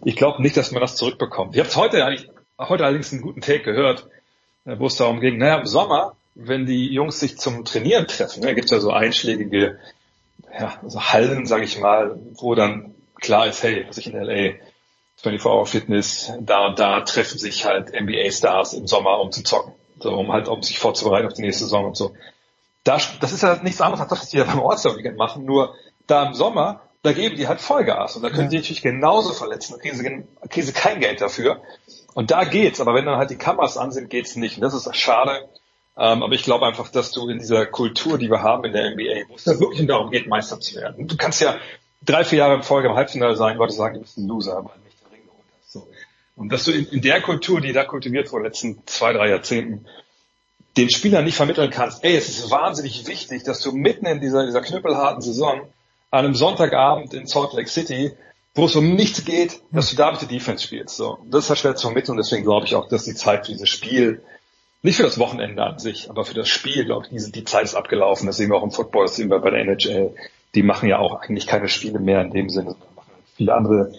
ich 0.04 0.16
glaube 0.16 0.40
nicht, 0.40 0.56
dass 0.56 0.70
man 0.70 0.80
das 0.80 0.96
zurückbekommt. 0.96 1.54
Ich 1.56 1.60
habe 1.60 1.76
heute 1.76 2.16
heute 2.58 2.84
allerdings 2.84 3.12
einen 3.12 3.20
guten 3.20 3.40
Take 3.40 3.62
gehört, 3.64 4.06
äh, 4.64 4.78
wo 4.78 4.86
es 4.86 4.96
darum 4.96 5.20
ging, 5.20 5.38
naja, 5.38 5.58
im 5.58 5.66
Sommer, 5.66 6.16
wenn 6.34 6.66
die 6.66 6.92
Jungs 6.92 7.20
sich 7.20 7.36
zum 7.36 7.64
Trainieren 7.64 8.06
treffen, 8.06 8.42
ne, 8.42 8.54
gibt 8.54 8.66
es 8.66 8.70
ja 8.70 8.80
so 8.80 8.90
einschlägige 8.90 9.78
ja, 10.58 10.78
so 10.86 11.00
Hallen, 11.00 11.46
sage 11.46 11.64
ich 11.64 11.80
mal, 11.80 12.18
wo 12.36 12.54
dann 12.54 12.93
klar 13.24 13.46
ist, 13.46 13.62
hey, 13.62 13.84
was 13.88 13.98
ich 13.98 14.06
in 14.06 14.12
LA, 14.20 14.54
24 15.16 15.44
Hour 15.46 15.66
Fitness, 15.66 16.32
da 16.40 16.66
und 16.66 16.78
da 16.78 17.00
treffen 17.00 17.38
sich 17.38 17.64
halt 17.64 17.92
NBA-Stars 17.92 18.74
im 18.74 18.86
Sommer, 18.86 19.20
um 19.20 19.32
zu 19.32 19.42
zocken. 19.42 19.72
So, 20.00 20.12
um 20.12 20.32
halt, 20.32 20.48
um 20.48 20.62
sich 20.62 20.78
vorzubereiten 20.78 21.26
auf 21.26 21.34
die 21.34 21.42
nächste 21.42 21.64
Saison 21.64 21.86
und 21.86 21.96
so. 21.96 22.14
Da, 22.82 22.98
das 23.20 23.32
ist 23.32 23.42
ja 23.42 23.56
nichts 23.62 23.80
anderes 23.80 24.00
als 24.00 24.10
das, 24.10 24.20
was 24.22 24.28
die 24.30 24.36
ja 24.38 24.44
beim 24.44 24.60
All-Star-Weekend 24.60 25.16
machen, 25.16 25.44
nur 25.44 25.74
da 26.06 26.24
im 26.26 26.34
Sommer, 26.34 26.82
da 27.02 27.12
geben 27.12 27.36
die 27.36 27.48
halt 27.48 27.60
Vollgas 27.60 28.16
und 28.16 28.22
da 28.22 28.28
können 28.30 28.44
Ja. 28.44 28.48
die 28.50 28.56
natürlich 28.56 28.82
genauso 28.82 29.32
verletzen, 29.32 29.74
da 29.74 29.78
kriegen 29.80 29.96
sie, 29.96 30.02
gen- 30.02 30.28
kriegen 30.50 30.66
sie 30.66 30.72
kein 30.72 31.00
Geld 31.00 31.20
dafür. 31.20 31.62
Und 32.14 32.30
da 32.30 32.44
geht's, 32.44 32.80
aber 32.80 32.94
wenn 32.94 33.06
dann 33.06 33.16
halt 33.16 33.30
die 33.30 33.36
Kameras 33.38 33.76
an 33.78 33.92
sind, 33.92 34.10
geht's 34.10 34.36
nicht. 34.36 34.56
Und 34.56 34.62
das 34.62 34.74
ist 34.74 34.94
schade. 34.96 35.48
Ähm, 35.96 36.22
aber 36.22 36.32
ich 36.34 36.42
glaube 36.42 36.66
einfach, 36.66 36.88
dass 36.90 37.12
du 37.12 37.28
in 37.28 37.38
dieser 37.38 37.66
Kultur, 37.66 38.18
die 38.18 38.28
wir 38.30 38.42
haben 38.42 38.64
in 38.64 38.72
der 38.72 38.90
NBA, 38.90 39.28
wo 39.28 39.36
es 39.36 39.44
da 39.44 39.58
wirklich 39.60 39.86
darum 39.86 40.10
geht, 40.10 40.26
Meister 40.26 40.58
zu 40.60 40.74
werden. 40.76 41.06
Du 41.08 41.16
kannst 41.16 41.40
ja 41.40 41.56
drei, 42.04 42.24
vier 42.24 42.38
Jahre 42.38 42.54
in 42.54 42.62
Folge 42.62 42.88
im 42.88 42.94
Halbfinale 42.94 43.36
sein, 43.36 43.56
Leute 43.56 43.72
sagen, 43.72 43.94
du 43.94 44.00
bist 44.00 44.18
ein 44.18 44.26
Loser, 44.26 44.62
du 44.62 44.84
nicht 44.84 45.00
den 45.00 45.12
Ring 45.12 45.24
geholt 45.24 45.44
hast. 45.60 45.72
So. 45.72 45.88
Und 46.36 46.52
dass 46.52 46.64
du 46.64 46.72
in, 46.72 46.86
in 46.86 47.00
der 47.00 47.20
Kultur, 47.20 47.60
die 47.60 47.72
da 47.72 47.84
kultiviert 47.84 48.32
wurde, 48.32 48.44
den 48.44 48.50
letzten 48.50 48.86
zwei, 48.86 49.12
drei 49.12 49.28
Jahrzehnten, 49.28 49.86
den 50.76 50.90
Spielern 50.90 51.24
nicht 51.24 51.36
vermitteln 51.36 51.70
kannst, 51.70 52.04
ey, 52.04 52.16
es 52.16 52.28
ist 52.28 52.50
wahnsinnig 52.50 53.06
wichtig, 53.06 53.44
dass 53.44 53.60
du 53.60 53.72
mitten 53.72 54.06
in 54.06 54.20
dieser, 54.20 54.44
dieser 54.44 54.60
knüppelharten 54.60 55.22
Saison 55.22 55.60
an 56.10 56.24
einem 56.24 56.34
Sonntagabend 56.34 57.14
in 57.14 57.26
Salt 57.26 57.52
Lake 57.52 57.68
City, 57.68 58.12
wo 58.54 58.66
es 58.66 58.76
um 58.76 58.94
nichts 58.94 59.24
geht, 59.24 59.60
dass 59.72 59.90
du 59.90 59.96
da 59.96 60.10
bitte 60.10 60.26
Defense 60.26 60.64
spielst. 60.64 60.96
So. 60.96 61.18
Das 61.26 61.44
ist 61.44 61.50
halt 61.50 61.58
schwer 61.60 61.76
zu 61.76 61.88
vermitteln 61.88 62.16
deswegen 62.16 62.44
glaube 62.44 62.66
ich 62.66 62.74
auch, 62.74 62.88
dass 62.88 63.04
die 63.04 63.14
Zeit 63.14 63.46
für 63.46 63.52
dieses 63.52 63.68
Spiel, 63.68 64.22
nicht 64.82 64.96
für 64.96 65.02
das 65.02 65.18
Wochenende 65.18 65.62
an 65.62 65.78
sich, 65.78 66.10
aber 66.10 66.24
für 66.24 66.34
das 66.34 66.48
Spiel, 66.48 66.84
glaube 66.84 67.04
ich, 67.04 67.10
diese, 67.10 67.32
die 67.32 67.44
Zeit 67.44 67.64
ist 67.64 67.74
abgelaufen. 67.74 68.26
Das 68.26 68.36
sehen 68.36 68.50
wir 68.50 68.56
auch 68.56 68.62
im 68.62 68.70
Football, 68.70 69.06
das 69.06 69.16
sehen 69.16 69.30
wir 69.30 69.38
bei 69.38 69.50
der 69.50 69.60
NHL. 69.60 70.14
Die 70.54 70.62
machen 70.62 70.88
ja 70.88 70.98
auch 70.98 71.20
eigentlich 71.20 71.46
keine 71.46 71.68
Spiele 71.68 71.98
mehr 71.98 72.22
in 72.22 72.30
dem 72.30 72.50
Sinne, 72.50 72.76
machen 72.94 73.12
viele 73.36 73.54
andere 73.54 73.92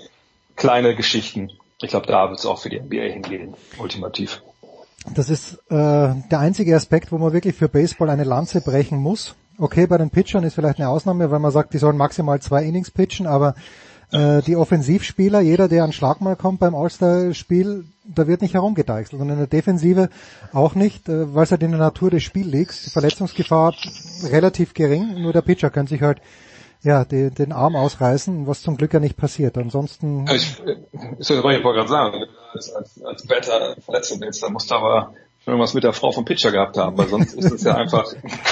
kleine 0.56 0.96
Geschichten. 0.96 1.52
Ich 1.82 1.90
glaube, 1.90 2.08
da 2.08 2.30
wird 2.30 2.40
es 2.40 2.46
auch 2.46 2.60
für 2.60 2.70
die 2.70 2.80
NBA 2.80 3.12
hingehen, 3.14 3.54
ultimativ. 3.78 4.42
Das 5.14 5.30
ist 5.30 5.56
äh, 5.70 6.16
der 6.32 6.40
einzige 6.40 6.76
Aspekt, 6.76 7.12
wo 7.12 7.18
man 7.18 7.34
wirklich 7.34 7.56
für 7.56 7.70
Baseball 7.70 8.10
eine 8.10 8.24
Lanze 8.24 8.62
brechen 8.62 8.98
muss. 8.98 9.36
Okay, 9.58 9.88
bei 9.88 9.98
den 9.98 10.10
Pitchern 10.10 10.44
ist 10.44 10.56
vielleicht 10.56 10.80
eine 10.80 10.90
Ausnahme, 10.90 11.30
weil 11.32 11.40
man 11.40 11.52
sagt, 11.52 11.74
die 11.74 11.78
sollen 11.78 11.98
maximal 11.98 12.42
zwei 12.42 12.64
Innings 12.64 12.92
pitchen, 12.92 13.28
aber 13.28 13.56
äh, 14.12 14.42
die 14.42 14.56
Offensivspieler, 14.56 15.42
jeder, 15.42 15.68
der 15.68 15.84
an 15.84 15.94
Schlag 15.94 16.22
mal 16.22 16.36
kommt 16.36 16.60
beim 16.60 16.76
All-Star-Spiel, 16.76 17.86
da 18.06 18.28
wird 18.28 18.42
nicht 18.42 18.54
herumgedeichselt 18.54 19.22
und 19.22 19.30
in 19.30 19.38
der 19.38 19.48
Defensive 19.48 20.10
auch 20.54 20.76
nicht, 20.76 21.10
äh, 21.10 21.34
weil 21.34 21.44
es 21.44 21.52
halt 21.52 21.64
in 21.64 21.72
der 21.72 21.80
Natur 21.80 22.12
des 22.12 22.24
Spiels 22.24 22.48
liegt. 22.48 22.86
Die 22.86 22.90
Verletzungsgefahr 22.90 23.74
relativ 24.30 24.74
gering, 24.74 25.22
nur 25.22 25.34
der 25.34 25.42
Pitcher 25.42 25.70
kann 25.70 25.88
sich 25.88 26.02
halt 26.02 26.22
ja, 26.86 27.04
die, 27.04 27.32
den 27.32 27.52
Arm 27.52 27.76
ausreißen, 27.76 28.46
was 28.46 28.62
zum 28.62 28.78
Glück 28.78 28.94
ja 28.94 29.00
nicht 29.00 29.18
passiert. 29.18 29.58
Ansonsten 29.58 30.28
Ich, 30.28 30.62
ich 31.20 31.30
wollte 31.30 31.62
gerade 31.62 31.88
sagen, 31.88 32.26
als, 32.54 32.72
als, 32.74 33.04
als 33.04 33.26
Better 33.26 33.76
verletzt 33.84 34.20
bist, 34.20 34.44
dann 34.44 34.54
musst 34.54 34.70
du 34.70 34.76
aber 34.76 35.14
schon 35.44 35.54
irgendwas 35.54 35.74
mit 35.74 35.84
der 35.84 35.94
Frau 35.94 36.12
vom 36.12 36.26
Pitcher 36.26 36.52
gehabt 36.52 36.78
haben, 36.78 36.96
weil 36.98 37.08
sonst 37.08 37.34
ist 37.34 37.52
es 37.52 37.64
ja 37.64 37.76
einfach 37.76 38.06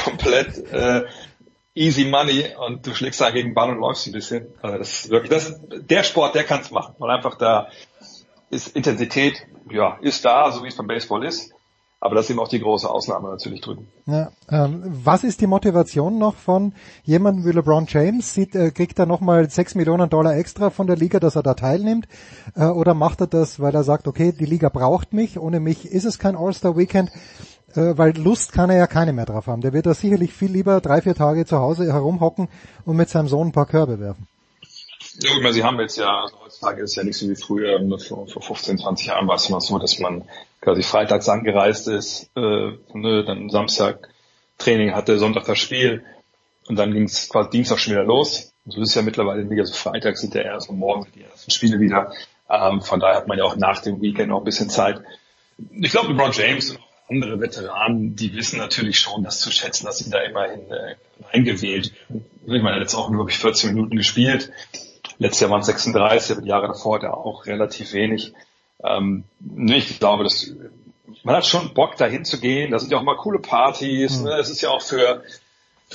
komplett 0.04 0.58
äh, 0.72 1.04
easy 1.76 2.06
money 2.06 2.46
und 2.66 2.86
du 2.86 2.94
schlägst 2.94 3.22
da 3.22 3.32
gegen 3.32 3.50
den 3.50 3.54
Ball 3.54 3.72
und 3.72 3.80
läufst 3.80 4.06
ein 4.08 4.14
bisschen. 4.14 4.48
Also 4.62 4.78
das 4.78 4.92
ist 4.92 5.10
wirklich, 5.10 5.32
das 5.32 5.62
der 5.70 6.04
Sport, 6.04 6.36
der 6.36 6.44
kann 6.44 6.62
es 6.62 6.72
machen. 6.72 6.96
Und 6.98 7.10
einfach 7.10 7.38
da 7.38 7.68
ist 8.50 8.76
Intensität, 8.76 9.46
ja, 9.72 9.98
ist 10.02 10.24
da, 10.26 10.52
so 10.52 10.64
wie 10.64 10.68
es 10.68 10.78
beim 10.78 10.88
Baseball 10.88 11.24
ist. 11.26 11.52
Aber 12.00 12.16
das 12.16 12.26
ist 12.26 12.32
eben 12.32 12.40
auch 12.42 12.50
die 12.50 12.60
große 12.60 12.90
Ausnahme 12.90 13.30
natürlich 13.30 13.62
drüben. 13.62 13.88
Ja, 14.08 14.30
ähm, 14.52 14.84
was 14.84 15.24
ist 15.24 15.40
die 15.40 15.48
Motivation 15.48 16.20
noch 16.20 16.36
von 16.36 16.74
jemandem 17.04 17.46
wie 17.46 17.54
LeBron 17.56 17.86
James? 17.88 18.34
Sieht, 18.34 18.56
äh, 18.56 18.72
kriegt 18.72 19.00
er 19.00 19.06
nochmal 19.06 19.50
6 19.50 19.76
Millionen 19.76 20.10
Dollar 20.10 20.36
extra 20.36 20.70
von 20.70 20.86
der 20.86 20.98
Liga, 20.98 21.22
dass 21.22 21.38
er 21.38 21.44
da 21.44 21.54
teilnimmt? 21.54 22.10
Äh, 22.58 22.66
oder 22.66 22.94
macht 22.94 23.22
er 23.22 23.28
das, 23.28 23.62
weil 23.62 23.74
er 23.74 23.86
sagt, 23.86 24.10
okay, 24.10 24.34
die 24.38 24.46
Liga 24.46 24.68
braucht 24.68 25.14
mich, 25.14 25.40
ohne 25.40 25.62
mich 25.62 25.86
ist 25.86 26.04
es 26.04 26.20
kein 26.20 26.36
All-Star-Weekend? 26.36 27.10
Äh, 27.76 27.98
weil 27.98 28.18
Lust 28.18 28.54
kann 28.54 28.70
er 28.70 28.78
ja 28.78 28.88
keine 28.88 29.14
mehr 29.14 29.26
drauf 29.26 29.48
haben. 29.48 29.62
Der 29.62 29.74
wird 29.74 29.86
da 29.86 29.94
sicherlich 29.94 30.34
viel 30.34 30.52
lieber 30.52 30.82
drei, 30.82 31.02
vier 31.02 31.16
Tage 31.16 31.46
zu 31.46 31.58
Hause 31.58 31.92
herumhocken 31.92 32.48
und 32.86 32.96
mit 32.96 33.10
seinem 33.10 33.28
Sohn 33.28 33.48
ein 33.48 33.52
paar 33.52 33.66
Körbe 33.66 34.00
werfen. 34.00 34.28
Ja, 35.20 35.32
ich 35.32 35.42
meine, 35.42 35.54
sie 35.54 35.64
haben 35.64 35.80
jetzt 35.80 35.98
ja, 35.98 36.22
also 36.22 36.40
heutzutage 36.44 36.82
ist 36.82 36.96
ja 36.96 37.04
nicht 37.04 37.18
so 37.18 37.30
wie 37.30 37.36
früher, 37.36 37.80
nur 37.80 38.00
vor, 38.00 38.28
vor 38.28 38.42
15, 38.42 38.80
20 38.80 39.08
Jahren 39.08 39.28
war 39.28 39.36
es 39.36 39.48
immer 39.48 39.62
so, 39.62 39.78
dass 39.78 40.00
man 40.00 40.24
quasi 40.60 40.82
freitags 40.82 41.30
angereist 41.30 41.88
ist, 41.88 42.32
äh, 42.36 42.72
ne, 42.94 43.24
dann 43.26 43.50
Samstag 43.50 44.10
Training 44.58 44.96
hatte, 44.96 45.20
Sonntag 45.20 45.46
das 45.46 45.60
Spiel 45.60 46.04
und 46.68 46.78
dann 46.78 46.94
ging 46.94 47.04
es 47.04 47.30
quasi 47.30 47.50
Dienstag 47.52 47.80
schon 47.80 47.94
wieder 47.94 48.06
los. 48.06 48.54
So 48.66 48.82
ist 48.82 48.90
es 48.90 48.96
ja 48.96 49.02
mittlerweile 49.02 49.44
nicht, 49.44 49.60
also 49.60 49.74
Freitag 49.74 50.18
sind 50.18 50.34
ja 50.36 50.42
erst 50.42 50.70
und 50.70 50.80
morgen 50.80 51.04
sind 51.04 51.16
die 51.16 51.24
ersten 51.24 51.52
Spiele 51.52 51.80
wieder. 51.80 52.14
Ähm, 52.50 52.82
von 52.82 53.00
daher 53.00 53.18
hat 53.18 53.28
man 53.28 53.38
ja 53.38 53.44
auch 53.44 53.56
nach 53.56 53.82
dem 53.82 54.02
Weekend 54.02 54.30
noch 54.30 54.40
ein 54.40 54.46
bisschen 54.46 54.70
Zeit. 54.70 55.02
Ich 55.58 55.92
glaube, 55.92 56.10
LeBron 56.10 56.32
James 56.32 56.72
und 56.72 56.78
auch 56.78 56.93
andere 57.10 57.40
Veteranen, 57.40 58.16
die 58.16 58.34
wissen 58.34 58.58
natürlich 58.58 59.00
schon, 59.00 59.24
das 59.24 59.40
zu 59.40 59.52
schätzen, 59.52 59.86
dass 59.86 59.98
sie 59.98 60.10
da 60.10 60.22
immerhin 60.22 60.72
äh, 60.72 60.96
reingewählt 61.32 61.94
werden. 62.10 62.26
Ich 62.46 62.62
meine, 62.62 62.70
er 62.72 62.76
hat 62.76 62.82
jetzt 62.82 62.96
auch 62.96 63.10
nur 63.10 63.22
wirklich 63.22 63.40
14 63.40 63.74
Minuten 63.74 63.96
gespielt. 63.96 64.52
Letztes 65.18 65.42
Jahr 65.42 65.52
waren 65.52 65.62
es 65.62 65.68
36, 65.68 66.32
aber 66.32 66.42
die 66.42 66.50
Jahre 66.50 66.68
davor 66.68 66.96
hat 66.96 67.04
er 67.04 67.18
auch 67.18 67.46
relativ 67.46 67.94
wenig. 67.94 68.34
Ähm, 68.84 69.24
nee, 69.40 69.78
ich 69.78 70.00
glaube, 70.00 70.24
dass 70.24 70.52
man 71.24 71.36
hat 71.36 71.46
schon 71.46 71.74
Bock, 71.74 71.96
dahin 71.98 72.26
zu 72.26 72.40
gehen. 72.40 72.72
Da 72.72 72.80
sind 72.80 72.92
ja 72.92 72.98
auch 72.98 73.04
mal 73.04 73.16
coole 73.16 73.40
Partys. 73.40 74.22
Ne? 74.22 74.34
Es 74.34 74.50
ist 74.50 74.62
ja 74.62 74.70
auch 74.70 74.82
für 74.82 75.24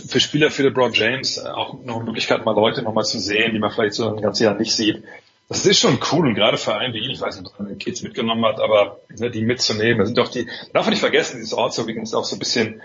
für 0.07 0.20
Spieler, 0.20 0.51
für 0.51 0.62
LeBron 0.62 0.93
James 0.93 1.39
äh, 1.39 1.49
auch 1.49 1.75
noch 1.85 1.97
eine 1.97 2.05
Möglichkeit, 2.05 2.45
mal 2.45 2.55
Leute 2.55 2.83
nochmal 2.83 3.05
zu 3.05 3.19
sehen, 3.19 3.53
die 3.53 3.59
man 3.59 3.70
vielleicht 3.70 3.95
so 3.95 4.09
ein 4.09 4.20
ganzes 4.20 4.45
Jahr 4.45 4.55
nicht 4.55 4.73
sieht. 4.73 5.03
Das 5.49 5.65
ist 5.65 5.78
schon 5.78 5.99
cool 6.12 6.27
und 6.27 6.35
gerade 6.35 6.59
für 6.59 6.77
einen 6.77 6.93
wie 6.93 6.99
ihn, 6.99 7.10
ich 7.10 7.20
weiß 7.20 7.41
nicht, 7.41 7.51
ob 7.51 7.59
er 7.59 7.73
die 7.73 7.78
Kids 7.78 8.02
mitgenommen 8.02 8.44
hat, 8.44 8.60
aber 8.60 9.01
ne, 9.17 9.31
die 9.31 9.43
mitzunehmen, 9.43 9.99
das 9.99 10.09
sind 10.09 10.18
doch 10.18 10.28
die, 10.28 10.47
darf 10.75 10.85
man 10.85 10.91
nicht 10.91 11.01
vergessen, 11.01 11.41
dieses 11.41 11.57
Weekend 11.57 12.05
ist 12.05 12.15
auch 12.15 12.25
so 12.25 12.36
ein 12.36 12.39
bisschen 12.39 12.83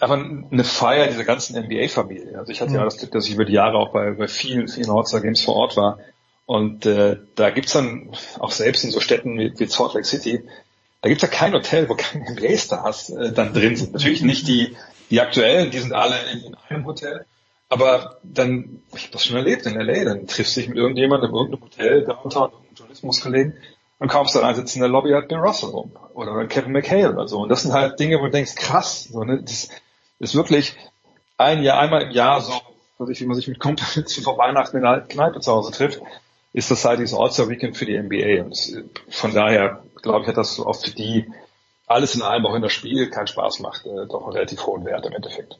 aber 0.00 0.14
eine 0.14 0.64
Feier 0.64 1.06
dieser 1.06 1.24
ganzen 1.24 1.58
NBA-Familie. 1.58 2.38
Also 2.38 2.52
ich 2.52 2.60
hatte 2.60 2.74
ja 2.74 2.84
das 2.84 2.98
Glück, 2.98 3.12
dass 3.12 3.26
ich 3.26 3.34
über 3.34 3.44
die 3.44 3.54
Jahre 3.54 3.78
auch 3.78 3.92
bei, 3.92 4.10
bei 4.10 4.28
vielen, 4.28 4.68
vielen 4.68 4.90
All-Star 4.90 5.20
Games 5.20 5.42
vor 5.42 5.56
Ort 5.56 5.76
war. 5.76 5.98
Und 6.46 6.84
äh, 6.84 7.16
da 7.36 7.50
gibt's 7.50 7.72
dann 7.72 8.10
auch 8.38 8.50
selbst 8.50 8.84
in 8.84 8.90
so 8.90 9.00
Städten 9.00 9.38
wie, 9.38 9.52
wie 9.58 9.66
Salt 9.66 9.94
Lake 9.94 10.06
City, 10.06 10.44
da 11.00 11.08
gibt's 11.08 11.22
ja 11.22 11.28
kein 11.28 11.54
Hotel, 11.54 11.88
wo 11.88 11.94
keine 11.94 12.30
NBA-Stars 12.30 13.10
äh, 13.10 13.32
dann 13.32 13.54
drin 13.54 13.76
sind. 13.76 13.92
Natürlich 13.92 14.22
nicht 14.22 14.48
die, 14.48 14.76
die 15.10 15.20
aktuellen, 15.20 15.70
die 15.70 15.78
sind 15.78 15.92
alle 15.92 16.16
in, 16.32 16.40
in 16.40 16.54
einem 16.68 16.84
Hotel. 16.84 17.24
Aber 17.70 18.18
dann, 18.24 18.82
ich 18.94 19.04
habe 19.04 19.12
das 19.12 19.24
schon 19.24 19.36
erlebt 19.36 19.64
in 19.64 19.74
LA, 19.74 20.04
dann 20.04 20.26
triffst 20.26 20.56
du 20.56 20.60
dich 20.60 20.68
mit 20.68 20.76
irgendjemandem 20.76 21.30
in 21.30 21.36
irgendeinem 21.36 21.62
Hotel, 21.62 22.04
downtown, 22.04 22.50
irgendeinem 22.50 22.74
Journalismuskollegen, 22.74 23.54
und 24.00 24.08
kommst 24.08 24.34
dann 24.34 24.42
rein, 24.42 24.56
sitzt 24.56 24.74
in 24.74 24.80
der 24.80 24.90
Lobby 24.90 25.10
halt 25.10 25.28
Bill 25.28 25.38
Russell 25.38 25.68
rum. 25.68 25.92
Oder 26.14 26.46
Kevin 26.46 26.72
McHale 26.72 27.12
oder 27.12 27.28
so. 27.28 27.40
Und 27.40 27.48
das 27.48 27.62
sind 27.62 27.72
halt 27.72 28.00
Dinge, 28.00 28.18
wo 28.18 28.24
du 28.24 28.30
denkst, 28.30 28.56
krass, 28.56 29.04
so, 29.04 29.22
ne? 29.22 29.40
das 29.42 29.68
ist 30.18 30.34
wirklich 30.34 30.74
ein 31.36 31.62
Jahr, 31.62 31.78
einmal 31.78 32.02
im 32.02 32.10
Jahr 32.10 32.40
so, 32.40 32.52
weiß 32.98 33.10
ich, 33.10 33.20
wie 33.20 33.26
man 33.26 33.36
sich 33.36 33.46
mit 33.46 33.60
Kumpels 33.60 34.16
vor 34.24 34.36
Weihnachten 34.36 34.76
in 34.76 34.82
der 34.82 35.02
Kneipe 35.02 35.40
zu 35.40 35.52
Hause 35.52 35.70
trifft, 35.70 36.00
ist 36.52 36.70
das 36.70 36.84
halt 36.84 36.98
dieses 36.98 37.16
All-Star-Weekend 37.16 37.76
für 37.76 37.86
die 37.86 37.98
NBA. 37.98 38.42
Und 38.42 38.84
von 39.10 39.32
daher, 39.32 39.84
glaube 40.02 40.22
ich, 40.22 40.28
hat 40.28 40.36
das 40.36 40.58
auch 40.58 40.76
für 40.76 40.90
die 40.90 41.30
alles 41.86 42.14
in 42.14 42.22
allem, 42.22 42.46
auch 42.46 42.54
in 42.54 42.62
das 42.62 42.72
Spiel, 42.72 43.10
keinen 43.10 43.26
Spaß 43.26 43.60
macht, 43.60 43.86
äh, 43.86 44.06
doch 44.06 44.24
einen 44.24 44.32
relativ 44.32 44.66
hohen 44.66 44.84
Wert 44.84 45.06
im 45.06 45.12
Endeffekt. 45.12 45.58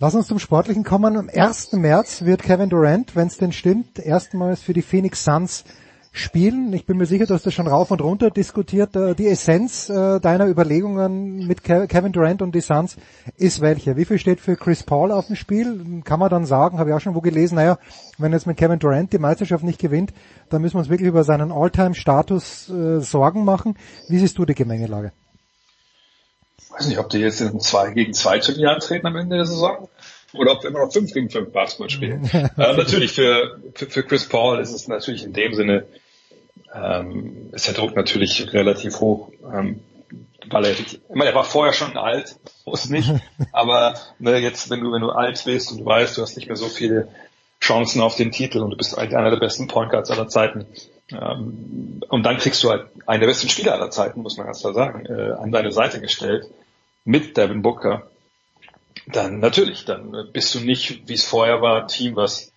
Lass 0.00 0.14
uns 0.14 0.28
zum 0.28 0.38
Sportlichen 0.38 0.84
kommen. 0.84 1.16
Am 1.16 1.28
1. 1.32 1.72
März 1.72 2.22
wird 2.24 2.42
Kevin 2.42 2.68
Durant, 2.70 3.16
wenn 3.16 3.26
es 3.26 3.36
denn 3.38 3.50
stimmt, 3.52 3.98
erstmals 3.98 4.62
für 4.62 4.72
die 4.72 4.82
Phoenix 4.82 5.24
Suns 5.24 5.64
spielen. 6.12 6.72
Ich 6.72 6.86
bin 6.86 6.96
mir 6.96 7.06
sicher, 7.06 7.26
du 7.26 7.34
hast 7.34 7.46
das 7.46 7.52
schon 7.54 7.66
rauf 7.66 7.90
und 7.90 8.00
runter 8.00 8.30
diskutiert. 8.30 8.94
Äh, 8.96 9.14
Die 9.16 9.26
Essenz 9.26 9.88
äh, 9.90 10.20
deiner 10.20 10.46
Überlegungen 10.46 11.46
mit 11.46 11.64
Ke- 11.64 11.86
Kevin 11.88 12.12
Durant 12.12 12.42
und 12.42 12.54
die 12.54 12.60
Suns 12.60 12.96
ist 13.36 13.60
welche? 13.60 13.96
Wie 13.96 14.04
viel 14.04 14.18
steht 14.18 14.40
für 14.40 14.56
Chris 14.56 14.84
Paul 14.84 15.10
auf 15.12 15.26
dem 15.26 15.36
Spiel? 15.36 16.00
Kann 16.04 16.20
man 16.20 16.30
dann 16.30 16.46
sagen, 16.46 16.78
habe 16.78 16.90
ich 16.90 16.96
auch 16.96 17.00
schon 17.00 17.14
wo 17.16 17.20
gelesen, 17.20 17.56
naja, 17.56 17.78
wenn 18.18 18.32
jetzt 18.32 18.46
mit 18.46 18.56
Kevin 18.56 18.78
Durant 18.78 19.12
die 19.12 19.18
Meisterschaft 19.18 19.64
nicht 19.64 19.80
gewinnt, 19.80 20.12
dann 20.48 20.62
müssen 20.62 20.74
wir 20.74 20.80
uns 20.80 20.88
wirklich 20.88 21.08
über 21.08 21.24
seinen 21.24 21.50
All-Time-Status 21.52 22.68
äh, 22.70 23.00
Sorgen 23.00 23.44
machen. 23.44 23.76
Wie 24.08 24.18
siehst 24.18 24.38
du 24.38 24.44
die 24.44 24.54
Gemengelage? 24.54 25.12
Weiß 26.70 26.86
nicht, 26.86 26.98
ob 26.98 27.08
die 27.10 27.18
jetzt 27.18 27.40
in 27.40 27.60
zwei 27.60 27.90
gegen 27.90 28.12
zwei 28.14 28.38
Turnier 28.38 28.70
antreten 28.70 29.06
am 29.06 29.16
Ende 29.16 29.36
der 29.36 29.46
Saison 29.46 29.88
oder 30.32 30.52
ob 30.52 30.62
wir 30.62 30.70
immer 30.70 30.84
noch 30.84 30.92
fünf 30.92 31.12
gegen 31.12 31.30
fünf 31.30 31.52
Basketball 31.52 31.90
spielen. 31.90 32.28
äh, 32.32 32.50
natürlich 32.56 33.12
für, 33.12 33.60
für, 33.74 33.86
für 33.86 34.02
Chris 34.02 34.28
Paul 34.28 34.60
ist 34.60 34.72
es 34.72 34.88
natürlich 34.88 35.24
in 35.24 35.32
dem 35.32 35.54
Sinne, 35.54 35.86
ähm, 36.74 37.50
ist 37.52 37.66
der 37.66 37.74
Druck 37.74 37.96
natürlich 37.96 38.52
relativ 38.52 39.00
hoch, 39.00 39.30
ähm, 39.52 39.80
weil 40.50 40.66
er, 40.66 40.72
ich 40.72 41.00
meine, 41.12 41.30
er 41.30 41.34
war 41.34 41.44
vorher 41.44 41.72
schon 41.72 41.96
alt, 41.96 42.36
muss 42.64 42.88
nicht, 42.88 43.10
aber 43.52 43.94
ne, 44.18 44.38
jetzt, 44.38 44.70
wenn 44.70 44.80
du, 44.80 44.92
wenn 44.92 45.02
du 45.02 45.10
alt 45.10 45.42
bist 45.44 45.72
und 45.72 45.78
du 45.78 45.84
weißt, 45.84 46.16
du 46.16 46.22
hast 46.22 46.36
nicht 46.36 46.48
mehr 46.48 46.56
so 46.56 46.68
viele 46.68 47.08
Chancen 47.60 48.02
auf 48.02 48.16
den 48.16 48.30
Titel 48.30 48.60
und 48.60 48.70
du 48.70 48.76
bist 48.76 48.96
eigentlich 48.96 49.16
einer 49.16 49.30
der 49.30 49.38
besten 49.38 49.66
Point 49.66 49.90
Guards 49.90 50.10
aller 50.10 50.28
Zeiten, 50.28 50.66
und 51.10 52.22
dann 52.22 52.36
kriegst 52.36 52.62
du 52.62 52.70
halt 52.70 52.88
einen 53.06 53.20
der 53.20 53.28
besten 53.28 53.48
Spieler 53.48 53.72
aller 53.72 53.90
Zeiten, 53.90 54.22
muss 54.22 54.36
man 54.36 54.46
ganz 54.46 54.60
klar 54.60 54.74
sagen, 54.74 55.06
äh, 55.06 55.32
an 55.32 55.50
deine 55.50 55.72
Seite 55.72 56.00
gestellt 56.00 56.46
mit 57.04 57.36
Devin 57.36 57.62
Booker. 57.62 58.10
Dann 59.06 59.40
natürlich, 59.40 59.86
dann 59.86 60.12
bist 60.32 60.54
du 60.54 60.60
nicht, 60.60 61.08
wie 61.08 61.14
es 61.14 61.24
vorher 61.24 61.62
war, 61.62 61.82
ein 61.82 61.88
Team, 61.88 62.16
was 62.16 62.52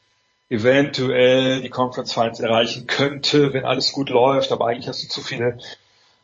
eventuell 0.50 1.62
die 1.62 1.70
Conference 1.70 2.12
Finals 2.12 2.42
erreichen 2.42 2.88
könnte, 2.88 3.54
wenn 3.54 3.64
alles 3.64 3.94
gut 3.94 4.10
läuft, 4.10 4.52
aber 4.52 4.68
eigentlich 4.68 4.90
hast 4.90 5.02
du 5.04 5.08
zu 5.08 5.22
viele 5.22 5.58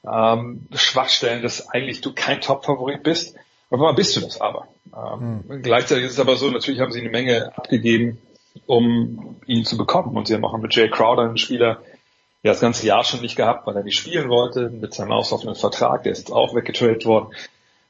ähm, 0.06 0.68
Schwachstellen, 0.74 1.42
dass 1.42 1.70
eigentlich 1.70 2.02
du 2.02 2.14
kein 2.14 2.42
Top-Favorit 2.42 3.04
bist. 3.04 3.36
Aber 3.70 3.94
bist 3.94 4.16
du 4.16 4.22
das 4.22 4.40
aber. 4.40 4.68
Ähm, 4.96 5.44
mhm. 5.48 5.62
Gleichzeitig 5.62 6.06
ist 6.06 6.14
es 6.14 6.20
aber 6.20 6.36
so, 6.38 6.50
natürlich 6.50 6.80
haben 6.80 6.92
sie 6.92 7.02
eine 7.02 7.10
Menge 7.10 7.58
abgegeben, 7.58 8.20
um 8.66 9.38
ihn 9.46 9.66
zu 9.66 9.78
bekommen. 9.78 10.16
Und 10.16 10.28
sie 10.28 10.34
haben 10.34 10.46
auch 10.46 10.58
mit 10.58 10.76
Jay 10.76 10.90
Crowder 10.90 11.24
einen 11.24 11.38
Spieler, 11.38 11.82
der 12.48 12.54
das 12.54 12.62
ganze 12.62 12.88
Jahr 12.88 13.04
schon 13.04 13.20
nicht 13.20 13.36
gehabt, 13.36 13.68
weil 13.68 13.76
er 13.76 13.84
nicht 13.84 13.98
spielen 13.98 14.30
wollte, 14.30 14.70
mit 14.70 14.94
seinem 14.94 15.12
auslaufenden 15.12 15.56
Vertrag, 15.56 16.04
der 16.04 16.14
ist 16.14 16.20
jetzt 16.20 16.32
auch 16.32 16.56
weggetradet 16.56 17.06
worden. 17.06 17.36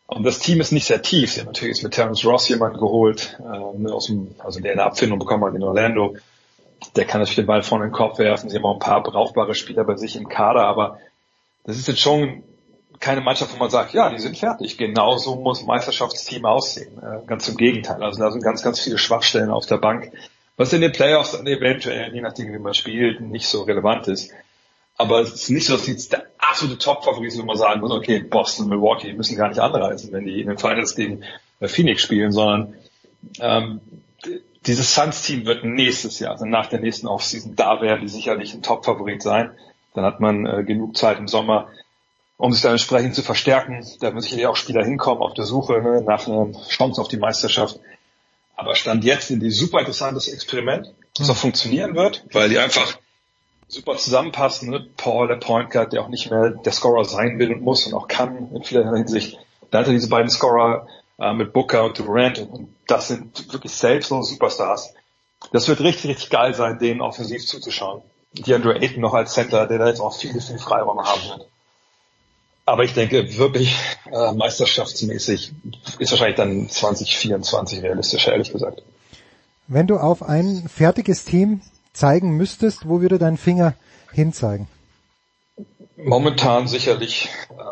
Und 0.08 0.24
das 0.24 0.40
Team 0.40 0.60
ist 0.60 0.72
nicht 0.72 0.88
sehr 0.88 1.04
tief. 1.04 1.32
Sie 1.32 1.42
haben 1.42 1.48
natürlich 1.48 1.76
jetzt 1.76 1.84
mit 1.84 1.94
Terence 1.94 2.26
Ross 2.26 2.50
jemanden 2.50 2.80
geholt, 2.80 3.38
äh, 3.40 3.92
aus 3.92 4.08
dem, 4.08 4.34
also 4.40 4.60
der 4.60 4.72
eine 4.72 4.84
Abfindung 4.84 5.20
bekommen 5.20 5.46
hat 5.46 5.54
in 5.54 5.62
Orlando. 5.62 6.16
Der 6.96 7.06
kann 7.06 7.22
natürlich 7.22 7.36
den 7.36 7.46
Ball 7.46 7.62
vorne 7.62 7.86
in 7.86 7.92
den 7.92 7.96
Kopf 7.96 8.18
werfen. 8.18 8.50
Sie 8.50 8.58
haben 8.58 8.66
auch 8.66 8.74
ein 8.74 8.80
paar 8.80 9.04
brauchbare 9.04 9.54
Spieler 9.54 9.84
bei 9.84 9.96
sich 9.96 10.16
im 10.16 10.28
Kader, 10.28 10.66
aber 10.66 10.98
das 11.64 11.78
ist 11.78 11.88
jetzt 11.88 12.00
schon 12.00 12.42
keine 13.00 13.22
Mannschaft, 13.22 13.54
wo 13.54 13.60
man 13.60 13.70
sagt, 13.70 13.94
ja, 13.94 14.10
die 14.10 14.18
sind 14.18 14.40
fertig. 14.40 14.76
Genauso 14.80 15.36
muss 15.36 15.62
ein 15.62 15.68
Meisterschaftsteam 15.68 16.46
aussehen. 16.46 16.98
Äh, 16.98 17.28
ganz 17.28 17.48
im 17.48 17.58
Gegenteil. 17.58 18.02
Also 18.02 18.20
da 18.20 18.32
sind 18.32 18.44
ganz, 18.44 18.64
ganz 18.64 18.80
viele 18.80 18.98
Schwachstellen 18.98 19.52
auf 19.52 19.68
der 19.68 19.78
Bank, 19.78 20.12
was 20.56 20.74
in 20.74 20.82
den 20.82 20.94
Playoffs 20.94 21.34
dann 21.34 21.46
eventuell, 21.46 22.12
je 22.12 22.22
nachdem 22.22 22.52
wie 22.52 22.58
man 22.58 22.74
spielt, 22.74 23.22
nicht 23.22 23.48
so 23.48 23.62
relevant 23.62 24.08
ist. 24.08 24.32
Aber 24.98 25.22
es 25.22 25.34
ist 25.34 25.50
nicht 25.50 25.68
so, 25.68 25.74
dass 25.74 25.86
die 25.86 25.92
jetzt 25.92 26.12
der 26.12 26.26
absolute 26.40 26.80
Top-Favorit 26.80 27.32
sind, 27.32 27.44
wo 27.44 27.48
man 27.48 27.58
sagen 27.58 27.82
muss, 27.82 27.92
okay, 27.92 28.20
Boston, 28.20 28.68
Milwaukee 28.68 29.14
müssen 29.14 29.38
gar 29.38 29.50
nicht 29.50 29.60
anreisen, 29.60 30.12
wenn 30.12 30.26
die 30.26 30.42
in 30.42 30.48
den 30.48 30.58
Finals 30.58 30.96
gegen 30.96 31.24
äh, 31.60 31.68
Phoenix 31.68 32.02
spielen, 32.02 32.32
sondern 32.32 32.74
ähm, 33.40 33.82
dieses 34.66 34.94
Suns-Team 34.94 35.46
wird 35.46 35.64
nächstes 35.64 36.20
Jahr, 36.20 36.32
also 36.32 36.46
nach 36.46 36.68
der 36.68 36.80
nächsten 36.80 37.08
Offseason, 37.08 37.56
da 37.56 37.80
werden 37.82 38.02
die 38.02 38.10
sicherlich 38.10 38.54
ein 38.54 38.64
Top-Favorit 38.64 39.22
sein. 39.22 39.52
Dann 39.94 40.04
hat 40.04 40.20
man 40.20 40.46
äh, 40.46 40.64
genug 40.64 40.98
Zeit 40.98 41.20
im 41.20 41.28
Sommer, 41.28 41.70
um 42.38 42.52
sich 42.52 42.62
dann 42.62 42.72
entsprechend 42.72 43.16
zu 43.16 43.22
verstärken. 43.22 43.86
Da 44.00 44.12
müssen 44.12 44.26
sicherlich 44.26 44.48
auch 44.48 44.56
Spieler 44.56 44.84
hinkommen 44.84 45.22
auf 45.22 45.34
der 45.34 45.46
Suche 45.46 45.82
ne, 45.82 46.02
nach 46.02 46.28
einer 46.28 46.52
Chance 46.68 47.00
auf 47.00 47.08
die 47.08 47.18
Meisterschaft. 47.18 47.80
Aber 48.56 48.76
Stand 48.76 49.04
jetzt 49.04 49.30
in 49.30 49.40
die 49.40 49.52
super 49.52 49.80
interessantes 49.80 50.28
Experiment, 50.28 50.94
das 51.16 51.30
auch 51.30 51.38
funktionieren 51.38 51.96
wird, 51.96 52.26
weil 52.34 52.50
die 52.50 52.58
einfach 52.58 52.98
super 53.68 53.98
zusammenpassen. 53.98 54.70
Ne? 54.70 54.88
Paul, 54.98 55.28
der 55.28 55.36
Point 55.36 55.72
Guard, 55.72 55.94
der 55.94 56.02
auch 56.02 56.10
nicht 56.10 56.32
mehr 56.32 56.50
der 56.50 56.72
Scorer 56.72 57.06
sein 57.06 57.40
will 57.40 57.54
und 57.54 57.62
muss 57.62 57.86
und 57.86 57.94
auch 57.94 58.08
kann 58.08 58.52
in 58.54 58.64
vieler 58.64 58.94
Hinsicht. 58.94 59.38
Dann 59.72 59.82
hat 59.82 59.88
er 59.88 59.94
diese 59.94 60.10
beiden 60.10 60.30
Scorer 60.30 60.88
äh, 61.20 61.34
mit 61.34 61.54
Booker 61.54 61.84
und 61.84 62.00
Durant 62.00 62.40
und 62.40 62.74
das 62.88 63.10
sind 63.10 63.52
wirklich 63.52 63.74
selbst 63.74 64.10
so 64.10 64.22
Superstars. 64.22 64.94
Das 65.52 65.68
wird 65.68 65.82
richtig, 65.82 66.12
richtig 66.12 66.30
geil 66.30 66.54
sein, 66.54 66.80
denen 66.80 67.02
offensiv 67.02 67.46
zuzuschauen. 67.46 68.02
Die 68.34 68.54
Andrew 68.54 68.72
Ayton 68.72 69.02
noch 69.02 69.14
als 69.14 69.34
Center, 69.34 69.68
der 69.68 69.78
da 69.78 69.88
jetzt 69.88 70.00
auch 70.00 70.16
viel, 70.16 70.40
viel 70.40 70.60
Freiraum 70.60 71.00
haben 71.00 71.22
wird. 71.30 71.48
Aber 72.66 72.84
ich 72.84 72.94
denke, 72.94 73.38
wirklich 73.38 73.78
äh, 74.12 74.34
meisterschaftsmäßig 74.34 75.54
ist 76.00 76.12
wahrscheinlich 76.12 76.36
dann 76.36 76.70
2024 76.70 77.82
realistischer, 77.82 78.34
ehrlich 78.34 78.52
gesagt. 78.52 78.84
Wenn 79.68 79.88
du 79.88 79.98
auf 79.98 80.22
ein 80.22 80.68
fertiges 80.68 81.24
Team 81.24 81.62
zeigen 81.98 82.38
müsstest, 82.38 82.88
wo 82.88 83.02
würde 83.02 83.18
dein 83.18 83.38
Finger 83.38 83.74
hinzeigen? 84.12 84.68
Momentan 85.98 86.68
sicherlich 86.68 87.30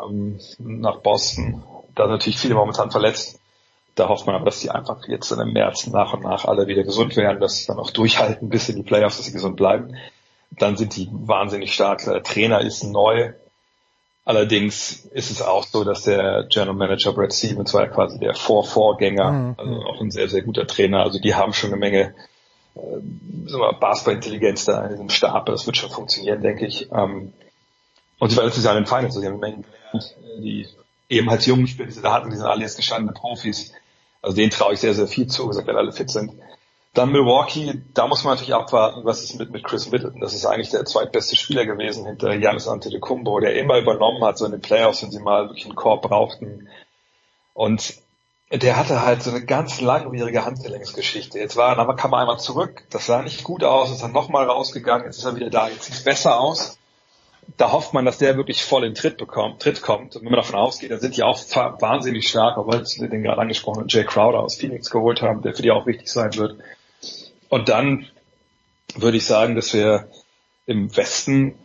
ähm, 0.10 0.40
nach 0.58 0.98
Boston. 0.98 1.64
Da 1.94 2.08
natürlich 2.08 2.40
viele 2.40 2.56
momentan 2.56 2.92
verletzt. 2.92 3.40
Da 3.94 4.10
hofft 4.10 4.26
man 4.26 4.36
aber, 4.36 4.46
dass 4.46 4.60
die 4.60 4.72
einfach 4.72 5.08
jetzt 5.08 5.32
im 5.32 5.54
März 5.54 5.88
nach 5.88 6.14
und 6.14 6.24
nach 6.24 6.46
alle 6.46 6.68
wieder 6.68 6.84
gesund 6.84 7.16
werden, 7.16 7.40
dass 7.40 7.58
sie 7.58 7.68
dann 7.68 7.80
auch 7.80 7.92
durchhalten 7.92 8.50
bis 8.50 8.68
in 8.68 8.76
die 8.76 8.84
Playoffs, 8.84 9.18
dass 9.18 9.28
sie 9.28 9.32
gesund 9.32 9.56
bleiben. 9.56 9.96
Dann 10.52 10.76
sind 10.76 10.96
die 10.96 11.08
wahnsinnig 11.12 11.74
stark. 11.74 12.04
Der 12.04 12.24
Trainer 12.24 12.62
ist 12.62 12.84
neu. 12.84 13.32
Allerdings 14.26 15.06
ist 15.14 15.30
es 15.30 15.42
auch 15.42 15.66
so, 15.66 15.84
dass 15.84 16.02
der 16.02 16.48
General 16.50 16.76
Manager 16.76 17.14
Brad 17.14 17.34
Stevens 17.34 17.74
war 17.74 17.84
ja 17.84 17.88
quasi 17.90 18.20
der 18.20 18.34
Vorvorgänger, 18.34 19.32
mhm. 19.32 19.56
also 19.58 19.82
auch 19.84 20.02
ein 20.02 20.10
sehr, 20.10 20.28
sehr 20.28 20.42
guter 20.42 20.66
Trainer. 20.66 21.04
Also 21.04 21.20
die 21.20 21.36
haben 21.36 21.54
schon 21.54 21.70
eine 21.70 21.80
Menge 21.80 22.16
äh, 22.76 23.74
Basketball-Intelligenz 23.80 24.66
da 24.66 24.84
in 24.86 24.92
diesem 24.92 25.10
Stab. 25.10 25.46
Das 25.48 25.66
wird 25.66 25.78
schon 25.78 25.90
funktionieren, 25.90 26.42
denke 26.42 26.66
ich. 26.66 26.92
Ähm, 26.92 27.34
und 28.20 28.30
sie 28.30 28.38
waren 28.38 28.46
letztes 28.46 28.64
Jahr 28.64 28.76
in 28.78 28.84
den 28.84 28.88
Finals, 28.88 29.16
also 29.16 29.22
sie 29.22 29.28
haben 29.28 29.40
Mengen 29.40 29.64
gelernt, 29.64 30.16
die 30.40 30.68
eben 31.10 31.30
als 31.30 31.46
jungen 31.46 31.68
Spieler, 31.68 31.88
die 31.88 31.94
sie 31.94 32.02
da 32.02 32.14
hatten, 32.14 32.30
die 32.30 32.38
sind 32.38 32.46
alle 32.46 32.62
jetzt 32.62 32.78
gestandene 32.78 33.14
Profis. 33.14 33.74
Also 34.22 34.36
denen 34.36 34.52
traue 34.52 34.74
ich 34.74 34.80
sehr, 34.80 34.94
sehr 34.94 35.08
viel 35.08 35.28
zu, 35.28 35.48
gesagt, 35.48 35.68
wenn 35.68 35.76
alle 35.76 35.92
fit 35.92 36.10
sind. 36.10 36.32
Dann 36.94 37.12
Milwaukee, 37.12 37.82
da 37.94 38.08
muss 38.08 38.24
man 38.24 38.34
natürlich 38.34 38.56
abwarten, 38.56 39.02
was 39.04 39.22
ist 39.22 39.38
mit, 39.38 39.52
mit 39.52 39.66
Chris 39.66 39.92
Middleton. 39.92 40.22
Das 40.22 40.34
ist 40.34 40.46
eigentlich 40.46 40.70
der 40.70 40.86
zweitbeste 40.86 41.36
Spieler 41.36 41.66
gewesen 41.66 42.06
hinter 42.06 42.38
Giannis 42.38 42.70
Antetokounmpo, 42.70 43.40
der 43.42 43.60
immer 43.60 43.78
übernommen 43.78 44.24
hat, 44.24 44.38
so 44.38 44.46
in 44.46 44.52
den 44.52 44.62
Playoffs, 44.62 45.04
wenn 45.04 45.12
sie 45.12 45.20
mal 45.20 45.50
wirklich 45.50 45.66
einen 45.66 45.76
Korb 45.76 46.04
brauchten. 46.04 46.70
Und 47.54 47.96
der 48.58 48.78
hatte 48.78 49.06
halt 49.06 49.24
so 49.24 49.32
eine 49.32 49.44
ganz 49.44 49.82
langwierige 49.82 50.46
Handgelenksgeschichte. 50.46 51.40
Jetzt 51.40 51.56
war, 51.56 51.76
dann 51.76 51.96
kam 51.96 52.14
er 52.14 52.20
einmal 52.20 52.40
zurück, 52.40 52.84
das 52.90 53.06
sah 53.06 53.22
nicht 53.22 53.44
gut 53.44 53.64
aus, 53.64 53.92
ist 53.92 54.04
dann 54.04 54.12
nochmal 54.12 54.46
rausgegangen, 54.46 55.06
jetzt 55.06 55.18
ist 55.18 55.26
er 55.26 55.36
wieder 55.36 55.50
da, 55.50 55.70
jetzt 55.70 55.86
sieht 55.86 55.96
es 55.96 56.04
besser 56.04 56.40
aus. 56.40 56.78
Da 57.58 57.72
hofft 57.72 57.94
man, 57.94 58.06
dass 58.06 58.18
der 58.18 58.38
wirklich 58.38 58.64
voll 58.64 58.84
in 58.86 58.96
Tritt 58.96 59.18
bekommt, 59.18 59.62
Tritt 59.62 59.82
kommt. 59.82 60.16
Und 60.16 60.24
wenn 60.24 60.32
man 60.32 60.42
davon 60.42 60.56
ausgeht, 60.56 60.92
dann 60.92 61.00
sind 61.00 61.16
die 61.16 61.24
auch 61.24 61.40
wahnsinnig 61.80 62.28
stark, 62.28 62.58
obwohl 62.58 62.86
sie 62.86 63.08
den 63.08 63.24
gerade 63.24 63.40
angesprochenen 63.40 63.88
Jay 63.88 64.04
Crowder 64.04 64.40
aus 64.40 64.56
Phoenix 64.56 64.90
geholt 64.90 65.22
haben, 65.22 65.44
der 65.44 65.54
für 65.54 65.62
die 65.62 65.72
auch 65.72 65.86
wichtig 65.86 66.08
sein 66.08 66.36
wird. 66.36 66.58
Und 67.50 67.70
dann 67.70 68.08
würde 68.96 69.18
ich 69.18 69.26
sagen, 69.26 69.56
dass 69.56 69.74
wir 69.74 70.10
im 70.66 70.96
Westen, 70.98 71.56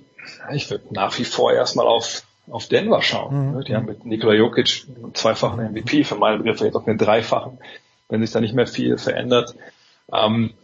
ich 0.52 0.70
würde 0.70 0.84
nach 0.90 1.18
wie 1.18 1.24
vor 1.24 1.52
erstmal 1.52 1.86
auf 1.86 2.24
auf 2.50 2.68
Denver 2.68 3.02
schauen. 3.02 3.54
Mhm. 3.54 3.64
Die 3.64 3.74
haben 3.74 3.86
mit 3.86 4.04
Nikola 4.04 4.34
Jokic 4.34 4.86
einen 4.96 5.14
zweifachen 5.14 5.72
MVP, 5.72 6.04
für 6.04 6.16
meine 6.16 6.38
Begriffe 6.38 6.64
jetzt 6.64 6.76
auch 6.76 6.86
einen 6.86 6.98
dreifachen, 6.98 7.58
wenn 8.08 8.20
sich 8.20 8.32
da 8.32 8.40
nicht 8.40 8.54
mehr 8.54 8.66
viel 8.66 8.98
verändert. 8.98 9.54
Ähm, 10.12 10.54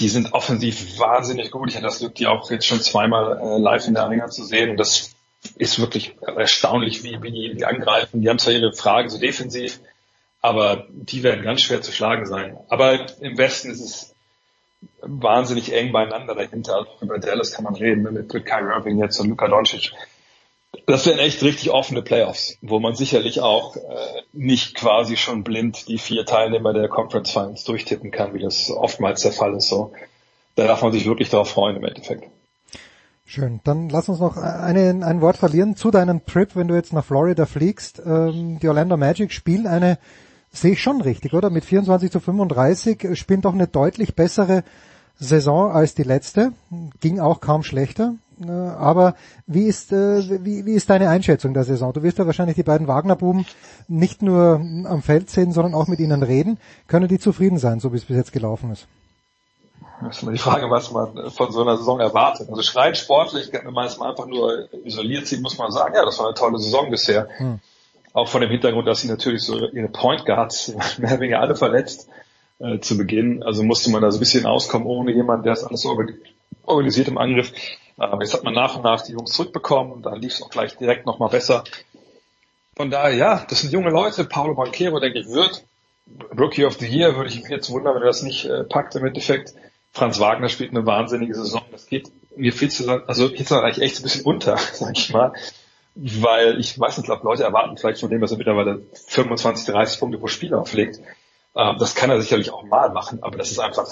die 0.00 0.08
sind 0.08 0.32
offensiv 0.32 0.98
wahnsinnig 0.98 1.50
gut. 1.50 1.70
Ich 1.70 1.76
hatte 1.76 1.86
das 1.86 2.00
Glück, 2.00 2.14
die 2.16 2.26
auch 2.26 2.50
jetzt 2.50 2.66
schon 2.66 2.80
zweimal 2.80 3.38
äh, 3.38 3.58
live 3.58 3.86
in 3.86 3.94
der 3.94 4.04
Arena 4.04 4.28
zu 4.28 4.44
sehen. 4.44 4.70
Und 4.70 4.76
das 4.78 5.14
ist 5.56 5.78
wirklich 5.78 6.16
erstaunlich, 6.20 7.04
wie, 7.04 7.22
wie 7.22 7.30
die, 7.30 7.54
die 7.56 7.64
angreifen. 7.64 8.20
Die 8.20 8.28
haben 8.28 8.38
zwar 8.38 8.52
ihre 8.52 8.72
Fragen 8.72 9.08
so 9.08 9.18
defensiv, 9.18 9.80
aber 10.42 10.86
die 10.90 11.22
werden 11.22 11.44
ganz 11.44 11.62
schwer 11.62 11.82
zu 11.82 11.92
schlagen 11.92 12.26
sein. 12.26 12.56
Aber 12.68 13.06
im 13.20 13.38
Westen 13.38 13.70
ist 13.70 13.80
es 13.80 14.14
wahnsinnig 15.00 15.72
eng 15.72 15.92
beieinander 15.92 16.34
dahinter. 16.34 16.76
Also 16.76 16.90
über 17.00 17.18
Dallas 17.18 17.52
kann 17.52 17.64
man 17.64 17.76
reden, 17.76 18.02
ne, 18.02 18.10
mit, 18.10 18.32
mit 18.32 18.44
Kyrie 18.44 18.72
Irving 18.72 18.98
jetzt 18.98 19.20
und 19.20 19.28
Luka 19.28 19.48
Doncic. 19.48 19.92
Das 20.86 21.06
wären 21.06 21.18
echt 21.18 21.42
richtig 21.42 21.70
offene 21.70 22.02
Playoffs, 22.02 22.58
wo 22.60 22.78
man 22.80 22.94
sicherlich 22.94 23.40
auch 23.40 23.76
äh, 23.76 23.80
nicht 24.32 24.74
quasi 24.74 25.16
schon 25.16 25.44
blind 25.44 25.88
die 25.88 25.98
vier 25.98 26.26
Teilnehmer 26.26 26.72
der 26.72 26.88
Conference 26.88 27.30
Finals 27.30 27.64
durchtippen 27.64 28.10
kann, 28.10 28.34
wie 28.34 28.40
das 28.42 28.70
oftmals 28.70 29.22
der 29.22 29.32
Fall 29.32 29.54
ist. 29.54 29.68
So, 29.68 29.92
da 30.54 30.66
darf 30.66 30.82
man 30.82 30.92
sich 30.92 31.06
wirklich 31.06 31.30
darauf 31.30 31.50
freuen 31.50 31.76
im 31.76 31.84
Endeffekt. 31.84 32.28
Schön. 33.28 33.60
Dann 33.64 33.88
lass 33.88 34.08
uns 34.08 34.20
noch 34.20 34.36
eine, 34.36 35.04
ein 35.04 35.20
Wort 35.20 35.36
verlieren 35.36 35.74
zu 35.74 35.90
deinem 35.90 36.24
Trip, 36.26 36.54
wenn 36.54 36.68
du 36.68 36.76
jetzt 36.76 36.92
nach 36.92 37.04
Florida 37.04 37.44
fliegst. 37.44 38.00
Ähm, 38.06 38.60
die 38.60 38.68
Orlando 38.68 38.96
Magic 38.96 39.32
spielen 39.32 39.66
eine, 39.66 39.98
sehe 40.52 40.72
ich 40.72 40.82
schon 40.82 41.00
richtig, 41.00 41.34
oder? 41.34 41.50
Mit 41.50 41.64
24 41.64 42.12
zu 42.12 42.20
35 42.20 43.18
spielen 43.18 43.40
doch 43.40 43.52
eine 43.52 43.66
deutlich 43.66 44.14
bessere 44.14 44.62
Saison 45.18 45.72
als 45.72 45.96
die 45.96 46.04
letzte. 46.04 46.52
Ging 47.00 47.18
auch 47.18 47.40
kaum 47.40 47.64
schlechter. 47.64 48.14
Äh, 48.40 48.50
aber 48.50 49.14
wie 49.46 49.64
ist, 49.64 49.92
äh, 49.92 50.44
wie, 50.44 50.66
wie 50.66 50.74
ist 50.74 50.90
deine 50.90 51.08
Einschätzung 51.08 51.54
der 51.54 51.64
Saison? 51.64 51.92
Du 51.92 52.02
wirst 52.02 52.18
ja 52.18 52.26
wahrscheinlich 52.26 52.56
die 52.56 52.62
beiden 52.62 52.88
Wagner-Buben 52.88 53.46
nicht 53.88 54.22
nur 54.22 54.60
am 54.84 55.02
Feld 55.02 55.30
sehen, 55.30 55.52
sondern 55.52 55.74
auch 55.74 55.86
mit 55.86 56.00
ihnen 56.00 56.22
reden. 56.22 56.58
Können 56.86 57.08
die 57.08 57.18
zufrieden 57.18 57.58
sein, 57.58 57.80
so 57.80 57.92
wie 57.92 57.96
es 57.96 58.04
bis 58.04 58.16
jetzt 58.16 58.32
gelaufen 58.32 58.72
ist? 58.72 58.86
Das 60.02 60.16
ist 60.16 60.22
immer 60.22 60.32
die 60.32 60.38
Frage, 60.38 60.70
was 60.70 60.90
man 60.90 61.30
von 61.30 61.52
so 61.52 61.62
einer 61.62 61.78
Saison 61.78 62.00
erwartet. 62.00 62.50
Also 62.50 62.60
schreien 62.62 62.94
sportlich, 62.94 63.50
wenn 63.52 63.72
man 63.72 63.86
es 63.86 63.96
mal 63.96 64.10
einfach 64.10 64.26
nur 64.26 64.68
isoliert 64.84 65.26
sieht, 65.26 65.40
muss 65.40 65.56
man 65.56 65.70
sagen, 65.70 65.94
ja, 65.94 66.04
das 66.04 66.18
war 66.18 66.26
eine 66.26 66.34
tolle 66.34 66.58
Saison 66.58 66.90
bisher. 66.90 67.28
Hm. 67.38 67.60
Auch 68.12 68.28
vor 68.28 68.40
dem 68.40 68.50
Hintergrund, 68.50 68.86
dass 68.86 69.00
sie 69.00 69.08
natürlich 69.08 69.42
so 69.42 69.58
ihre 69.68 69.88
Point 69.88 70.26
Guards 70.26 70.68
mehr 70.98 71.12
oder 71.12 71.20
weniger 71.20 71.40
alle 71.40 71.56
verletzt 71.56 72.08
äh, 72.58 72.78
zu 72.80 72.98
Beginn. 72.98 73.42
Also 73.42 73.62
musste 73.62 73.90
man 73.90 74.02
da 74.02 74.10
so 74.10 74.18
ein 74.18 74.20
bisschen 74.20 74.44
auskommen 74.44 74.86
ohne 74.86 75.12
jemanden, 75.12 75.44
der 75.44 75.54
das 75.54 75.64
alles 75.64 75.80
so 75.80 75.96
organisiert 76.66 77.08
im 77.08 77.18
Angriff. 77.18 77.52
Ähm, 78.00 78.20
jetzt 78.20 78.34
hat 78.34 78.44
man 78.44 78.54
nach 78.54 78.76
und 78.76 78.84
nach 78.84 79.02
die 79.02 79.12
Jungs 79.12 79.32
zurückbekommen, 79.32 80.02
dann 80.02 80.20
lief 80.20 80.34
es 80.34 80.42
auch 80.42 80.50
gleich 80.50 80.76
direkt 80.76 81.06
nochmal 81.06 81.30
besser. 81.30 81.64
Von 82.76 82.90
daher, 82.90 83.14
ja, 83.14 83.46
das 83.48 83.60
sind 83.60 83.72
junge 83.72 83.90
Leute. 83.90 84.24
Paulo 84.24 84.54
Banquero, 84.54 85.00
denke 85.00 85.20
ich, 85.20 85.28
wird 85.28 85.64
Rookie 86.38 86.64
of 86.64 86.74
the 86.78 86.86
Year, 86.86 87.16
würde 87.16 87.30
ich 87.30 87.40
mich 87.40 87.50
jetzt 87.50 87.70
wundern, 87.70 87.94
wenn 87.94 88.02
er 88.02 88.08
das 88.08 88.22
nicht 88.22 88.44
äh, 88.44 88.64
packt 88.64 88.94
im 88.96 89.06
Endeffekt. 89.06 89.54
Franz 89.92 90.20
Wagner 90.20 90.50
spielt 90.50 90.70
eine 90.70 90.84
wahnsinnige 90.84 91.34
Saison. 91.34 91.62
Das 91.72 91.86
geht 91.86 92.10
mir 92.36 92.52
viel 92.52 92.70
zu 92.70 92.84
lang, 92.84 93.02
also 93.06 93.28
eigentlich 93.28 93.80
echt 93.80 93.98
ein 93.98 94.02
bisschen 94.02 94.24
unter, 94.24 94.58
sag 94.72 94.96
ich 94.96 95.10
mal. 95.12 95.32
Weil 95.94 96.60
ich 96.60 96.78
weiß 96.78 96.98
nicht, 96.98 97.06
glaube 97.06 97.24
Leute 97.24 97.44
erwarten 97.44 97.78
vielleicht 97.78 98.00
von 98.00 98.10
dem, 98.10 98.20
dass 98.20 98.30
er 98.30 98.36
mittlerweile 98.36 98.82
25, 99.06 99.66
30 99.66 99.98
Punkte 99.98 100.18
pro 100.18 100.26
Spiel 100.26 100.52
auflegt. 100.52 101.00
Ähm, 101.56 101.76
das 101.78 101.94
kann 101.94 102.10
er 102.10 102.20
sicherlich 102.20 102.52
auch 102.52 102.64
mal 102.64 102.90
machen, 102.90 103.22
aber 103.22 103.38
das 103.38 103.50
ist 103.50 103.58
einfach 103.58 103.86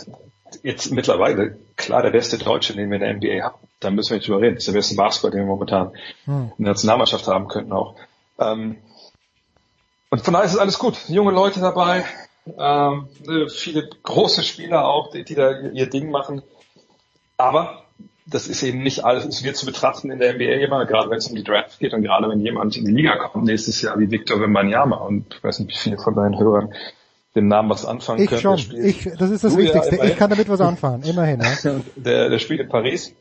jetzt 0.62 0.92
mittlerweile 0.92 1.58
klar 1.76 2.02
der 2.02 2.10
beste 2.10 2.38
Deutsche, 2.38 2.74
den 2.74 2.90
wir 2.90 2.96
in 2.96 3.02
der 3.02 3.14
NBA 3.14 3.44
haben. 3.44 3.58
Da 3.80 3.90
müssen 3.90 4.10
wir 4.10 4.18
nicht 4.18 4.28
drüber 4.28 4.40
reden. 4.40 4.54
Das 4.54 4.64
ist 4.64 4.68
der 4.68 4.78
beste 4.78 4.94
Basketball, 4.94 5.30
den 5.30 5.40
wir 5.40 5.46
momentan 5.46 5.92
hm. 6.24 6.52
in 6.58 6.64
der 6.64 6.72
Nationalmannschaft 6.72 7.26
haben 7.26 7.48
könnten 7.48 7.72
auch. 7.72 7.96
Ähm, 8.38 8.76
und 10.10 10.20
von 10.20 10.34
daher 10.34 10.46
ist 10.46 10.52
es 10.52 10.58
alles 10.58 10.78
gut. 10.78 10.96
Junge 11.08 11.32
Leute 11.32 11.60
dabei, 11.60 12.04
ähm, 12.58 13.08
äh, 13.26 13.48
viele 13.48 13.88
große 14.02 14.42
Spieler 14.42 14.86
auch, 14.86 15.10
die, 15.10 15.24
die 15.24 15.34
da 15.34 15.58
ihr 15.58 15.88
Ding 15.88 16.10
machen. 16.10 16.42
Aber 17.36 17.84
das 18.26 18.46
ist 18.46 18.62
eben 18.62 18.82
nicht 18.82 19.04
alles, 19.04 19.24
es 19.24 19.42
wird 19.42 19.56
zu 19.56 19.66
betrachten 19.66 20.10
in 20.10 20.18
der 20.18 20.34
NBA 20.34 20.64
immer, 20.64 20.86
gerade 20.86 21.10
wenn 21.10 21.18
es 21.18 21.28
um 21.28 21.34
die 21.34 21.42
Draft 21.42 21.78
geht 21.78 21.92
und 21.92 22.02
gerade 22.02 22.28
wenn 22.28 22.40
jemand 22.40 22.76
in 22.76 22.84
die 22.84 22.92
Liga 22.92 23.16
kommt 23.16 23.44
nächstes 23.44 23.82
Jahr 23.82 23.98
wie 23.98 24.10
Victor 24.10 24.40
Wembanyama 24.40 24.96
und 24.96 25.34
ich 25.34 25.44
weiß 25.44 25.58
nicht, 25.60 25.70
wie 25.70 25.78
viele 25.78 25.98
von 25.98 26.14
deinen 26.14 26.38
Hörern 26.38 26.72
den 27.34 27.48
Namen 27.48 27.68
was 27.68 27.84
anfangen 27.84 28.22
ich 28.22 28.28
können. 28.28 28.40
Schon. 28.40 28.84
Ich, 28.84 29.08
das 29.18 29.30
ist 29.30 29.44
das 29.44 29.56
Wichtigste. 29.56 29.96
Ich 30.04 30.16
kann 30.16 30.30
damit 30.30 30.48
was 30.48 30.60
anfangen, 30.60 31.02
immerhin. 31.02 31.40
Ja. 31.40 31.80
der, 31.96 32.28
der 32.30 32.38
spielt 32.38 32.60
in 32.60 32.68
Paris 32.68 33.14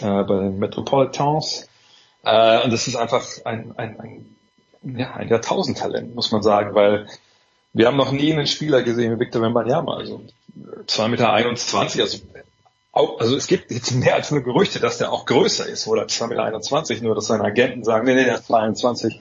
äh, 0.00 0.22
bei 0.22 0.36
den 0.36 0.58
Metropolitans 0.58 1.68
äh, 2.24 2.62
und 2.64 2.72
das 2.72 2.88
ist 2.88 2.96
einfach 2.96 3.24
ein, 3.44 3.74
ein, 3.76 4.00
ein, 4.00 4.36
ja, 4.98 5.12
ein 5.14 5.28
Jahrtausendtalent, 5.28 6.14
muss 6.14 6.32
man 6.32 6.42
sagen, 6.42 6.74
weil 6.74 7.06
wir 7.72 7.86
haben 7.86 7.96
noch 7.96 8.12
nie 8.12 8.32
einen 8.32 8.46
Spieler 8.46 8.82
gesehen 8.82 9.14
wie 9.14 9.20
Victor 9.20 9.42
Wembanyama, 9.42 9.96
also 9.96 10.22
2,21 10.86 11.08
Meter, 11.08 12.02
also 12.02 12.18
auch, 12.92 13.18
also 13.18 13.36
es 13.36 13.48
gibt 13.48 13.72
jetzt 13.72 13.92
mehr 13.92 14.14
als 14.14 14.30
nur 14.30 14.42
Gerüchte, 14.42 14.78
dass 14.78 14.98
der 14.98 15.12
auch 15.12 15.26
größer 15.26 15.66
ist, 15.66 15.86
oder 15.88 16.04
2,21 16.04 16.88
Meter, 16.90 17.04
nur 17.04 17.14
dass 17.14 17.26
seine 17.26 17.44
Agenten 17.44 17.82
sagen, 17.84 18.06
nee, 18.06 18.14
nee, 18.14 18.24
der 18.24 18.36
ist 18.36 18.46
22, 18.46 19.20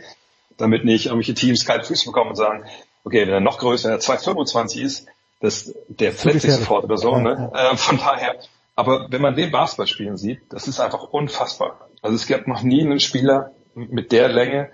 damit 0.57 0.85
nicht 0.85 1.07
irgendwelche 1.07 1.33
Teams 1.33 1.65
keinen 1.65 1.83
Fuß 1.83 2.05
bekommen 2.05 2.31
und 2.31 2.35
sagen, 2.35 2.63
okay, 3.03 3.21
wenn 3.27 3.33
er 3.33 3.39
noch 3.39 3.57
größer, 3.57 3.89
wenn 3.89 3.95
er 3.95 4.01
2,25 4.01 4.81
ist, 4.81 5.07
das, 5.39 5.73
der 5.87 6.13
verletzt 6.13 6.43
sich 6.43 6.53
sofort 6.53 6.85
oder 6.85 6.97
so, 6.97 7.17
ne? 7.17 7.51
Äh, 7.53 7.75
von 7.75 7.97
daher, 7.97 8.35
aber 8.75 9.07
wenn 9.09 9.21
man 9.21 9.35
den 9.35 9.51
Basketball 9.51 9.87
spielen 9.87 10.17
sieht, 10.17 10.41
das 10.49 10.67
ist 10.67 10.79
einfach 10.79 11.03
unfassbar. 11.03 11.89
Also 12.01 12.15
es 12.15 12.27
gab 12.27 12.47
noch 12.47 12.63
nie 12.63 12.81
einen 12.81 12.99
Spieler 12.99 13.51
mit 13.75 14.11
der 14.11 14.29
Länge, 14.29 14.71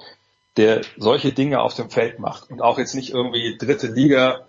der 0.58 0.82
solche 0.98 1.32
Dinge 1.32 1.62
auf 1.62 1.74
dem 1.74 1.90
Feld 1.90 2.20
macht 2.20 2.50
und 2.52 2.62
auch 2.62 2.78
jetzt 2.78 2.94
nicht 2.94 3.14
irgendwie 3.14 3.58
dritte 3.58 3.88
Liga 3.88 4.42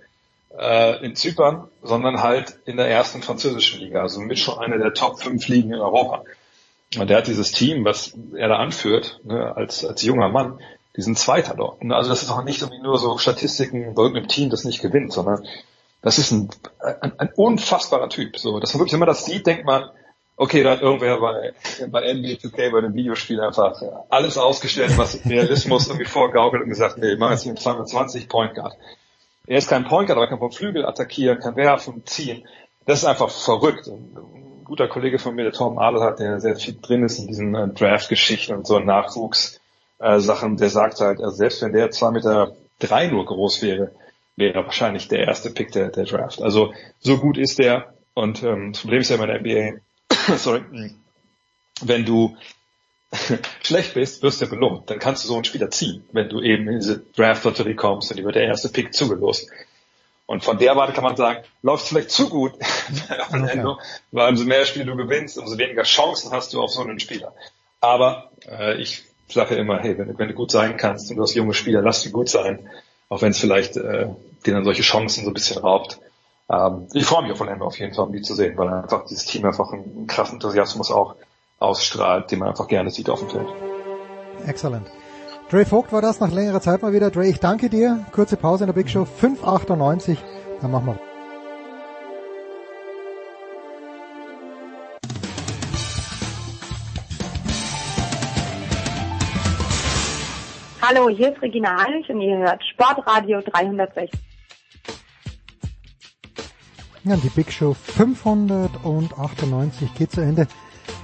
äh, 0.59 1.05
in 1.05 1.15
Zypern, 1.15 1.69
sondern 1.83 2.23
halt 2.23 2.59
in 2.65 2.77
der 2.77 2.89
ersten 2.89 3.23
französischen 3.23 3.81
Liga, 3.81 4.03
also 4.03 4.21
mit 4.21 4.39
schon 4.39 4.59
einer 4.59 4.79
der 4.79 4.93
Top 4.93 5.21
5 5.21 5.47
Ligen 5.49 5.73
in 5.73 5.81
Europa. 5.81 6.25
Und 6.99 7.09
der 7.09 7.19
hat 7.19 7.29
dieses 7.29 7.53
Team, 7.53 7.85
was 7.85 8.17
er 8.35 8.49
da 8.49 8.57
anführt, 8.57 9.21
ne, 9.23 9.55
als, 9.57 9.85
als 9.85 10.03
junger 10.03 10.29
Mann, 10.29 10.59
diesen 10.97 11.17
Zweiter 11.17 11.55
dort. 11.55 11.83
Ne? 11.85 11.95
Also 11.95 12.11
das 12.11 12.23
ist 12.23 12.31
auch 12.31 12.45
nicht 12.45 12.61
irgendwie 12.63 12.83
nur 12.83 12.99
so 12.99 13.19
Statistiken 13.19 13.95
bei 13.95 14.03
irgendeinem 14.03 14.29
Team, 14.29 14.51
das 14.51 14.65
nicht 14.65 14.83
gewinnt, 14.83 15.13
sondern 15.13 15.47
das 16.03 16.19
ist 16.19 16.33
ein, 16.33 16.51
ein, 17.01 17.19
ein 17.19 17.31
unfassbarer 17.37 18.09
Typ. 18.09 18.39
So, 18.39 18.59
dass 18.59 18.75
man 18.75 18.81
wirklich 18.81 18.95
immer 18.95 19.07
das 19.07 19.25
sieht, 19.25 19.47
denkt 19.47 19.65
man, 19.65 19.91
okay, 20.37 20.63
da 20.63 20.71
hat 20.71 20.81
irgendwer 20.81 21.21
bei, 21.21 21.53
bei 21.89 22.15
NBA 22.15 22.39
2K, 22.39 22.73
bei 22.73 22.81
dem 22.81 22.95
Videospiel 22.95 23.41
einfach 23.41 23.75
alles 24.09 24.39
ausgestellt, 24.39 24.97
was 24.97 25.21
Realismus 25.27 25.89
irgendwie 25.89 26.07
vorgaukelt 26.07 26.63
und 26.63 26.71
gesagt, 26.71 26.97
nee, 26.97 27.15
mach 27.17 27.31
jetzt 27.31 27.47
mit 27.47 27.61
220 27.61 28.29
Point 28.29 28.55
Guard. 28.55 28.75
Er 29.47 29.59
ist 29.59 29.69
kein 29.69 29.85
Point 29.85 30.07
Guard, 30.07 30.17
aber 30.17 30.27
er 30.27 30.31
kann 30.31 30.39
vom 30.39 30.51
Flügel 30.51 30.87
attackieren, 30.87 31.41
kann 31.41 31.57
werfen, 31.57 32.07
ziehen. 32.07 32.49
Das 32.87 33.01
ist 33.01 33.05
einfach 33.05 33.29
verrückt. 33.29 33.87
Ein 33.89 34.65
guter 34.65 34.89
Kollege 34.89 35.19
von 35.19 35.35
mir, 35.35 35.43
der 35.43 35.53
Tom 35.53 35.79
Adel 35.79 36.01
hat, 36.01 36.21
der 36.21 36.41
sehr 36.41 36.57
viel 36.57 36.79
drin 36.81 37.03
ist 37.03 37.19
in 37.19 37.27
diesen 37.27 37.55
äh, 37.55 37.69
Draft-Geschichten 37.69 38.55
und 38.55 38.67
so 38.67 38.79
Nachwuchs, 38.79 39.60
äh, 40.01 40.19
Sachen, 40.19 40.57
der 40.57 40.71
sagt 40.71 41.01
halt, 41.01 41.21
also 41.21 41.37
selbst 41.37 41.63
wenn 41.63 41.73
der 41.73 41.91
zwei 41.91 42.11
Meter 42.11 42.57
drei 42.79 43.07
nur 43.07 43.27
groß 43.27 43.63
wäre, 43.63 43.93
wäre 44.37 44.55
er 44.55 44.65
wahrscheinlich 44.65 45.09
der 45.09 45.27
erste 45.27 45.51
Pick 45.51 45.73
der, 45.73 45.91
der 45.91 46.05
Draft. 46.05 46.43
Also 46.43 46.73
so 46.99 47.19
gut 47.19 47.39
ist 47.39 47.59
der. 47.59 47.93
Und 48.15 48.43
ähm, 48.43 48.73
das 48.73 48.81
Problem 48.81 49.01
ist 49.01 49.11
ja 49.11 49.17
immer 49.17 49.29
in 49.29 49.45
der 49.45 49.73
NBA, 49.73 50.37
sorry, 50.37 50.63
wenn 51.83 52.05
du 52.05 52.37
schlecht 53.63 53.95
bist, 53.95 54.23
wirst 54.23 54.41
du 54.41 54.47
belohnt. 54.47 54.89
Dann 54.91 54.99
kannst 54.99 55.25
du 55.25 55.29
so 55.29 55.35
einen 55.35 55.45
Spieler 55.45 55.71
ziehen, 55.71 56.05
wenn 56.13 56.29
du 56.29 56.41
eben 56.41 56.69
in 56.69 56.79
diese 56.79 57.01
Draft-Lotterie 57.17 57.75
kommst 57.75 58.11
und 58.11 58.17
dir 58.17 58.25
wird 58.25 58.37
der 58.37 58.45
erste 58.45 58.69
Pick 58.69 58.95
zugelost. 58.95 59.49
Und 60.27 60.45
von 60.45 60.59
der 60.59 60.77
Warte 60.77 60.93
kann 60.93 61.03
man 61.03 61.17
sagen, 61.17 61.43
läuft 61.63 61.89
vielleicht 61.89 62.11
zu 62.11 62.29
gut, 62.29 62.53
okay. 63.33 63.65
weil 64.13 64.29
umso 64.29 64.45
mehr 64.45 64.65
Spiele 64.65 64.87
du 64.87 64.97
gewinnst, 64.97 65.39
umso 65.39 65.59
weniger 65.59 65.83
Chancen 65.83 66.31
hast 66.31 66.53
du 66.53 66.63
auf 66.63 66.71
so 66.71 66.83
einen 66.83 67.01
Spieler. 67.01 67.35
Aber 67.81 68.31
äh, 68.49 68.81
ich 68.81 69.10
sage 69.35 69.55
ja 69.55 69.61
immer, 69.61 69.79
hey, 69.79 69.97
wenn, 69.99 70.19
wenn, 70.19 70.29
du 70.29 70.35
gut 70.35 70.51
sein 70.51 70.77
kannst 70.77 71.11
und 71.11 71.17
du 71.17 71.23
hast 71.23 71.35
junge 71.35 71.55
Spieler, 71.55 71.83
lass 71.83 72.03
sie 72.03 72.11
gut 72.11 72.29
sein, 72.29 72.69
auch 73.09 73.23
wenn 73.23 73.31
es 73.31 73.39
vielleicht 73.39 73.77
äh, 73.77 74.09
denen 74.47 74.65
solche 74.65 74.83
Chancen 74.83 75.25
so 75.25 75.31
ein 75.31 75.35
bisschen 75.35 75.59
raubt. 75.59 76.01
Ähm, 76.51 76.89
ich 76.93 77.05
freue 77.05 77.23
mich 77.23 77.33
auf 77.33 77.41
Orlando 77.41 77.67
auf 77.67 77.79
jeden 77.79 77.95
Fall, 77.95 78.07
um 78.07 78.13
die 78.13 78.23
zu 78.23 78.35
sehen, 78.35 78.57
weil 78.57 78.69
einfach 78.69 79.05
dieses 79.07 79.25
Team 79.25 79.45
einfach 79.45 79.73
einen, 79.73 79.85
einen 79.85 80.07
krassen 80.07 80.35
Enthusiasmus 80.35 80.91
auch 80.91 81.17
ausstrahlt, 81.59 82.31
den 82.31 82.39
man 82.41 82.49
einfach 82.49 82.69
gerne 82.69 82.91
sieht 82.91 83.11
auf 83.11 83.21
dem 83.21 83.29
Feld. 83.29 83.49
Excellent. 84.47 84.87
Dre 85.51 85.67
Vogt 85.67 85.93
war 85.93 86.01
das 86.01 86.21
nach 86.21 86.31
längerer 86.31 86.61
Zeit 86.61 86.83
mal 86.83 86.93
wieder. 86.93 87.11
Dre, 87.11 87.27
ich 87.27 87.41
danke 87.41 87.69
dir. 87.69 88.07
Kurze 88.13 88.37
Pause 88.37 88.65
in 88.65 88.69
der 88.69 88.75
Big 88.75 88.89
Show 88.89 89.05
598. 89.05 90.19
Dann 90.61 90.71
machen 90.71 90.87
wir. 90.87 91.10
Hallo, 100.93 101.09
hier 101.09 101.33
ist 101.33 101.41
Regina 101.41 101.81
Heinrich 101.81 102.11
und 102.11 102.21
ihr 102.21 102.39
hört 102.39 102.61
Sportradio 102.65 103.41
360. 103.43 104.11
Ja, 107.05 107.15
die 107.15 107.29
Big 107.29 107.53
Show 107.53 107.75
598 107.75 109.95
geht 109.95 110.11
zu 110.11 110.21
Ende 110.21 110.49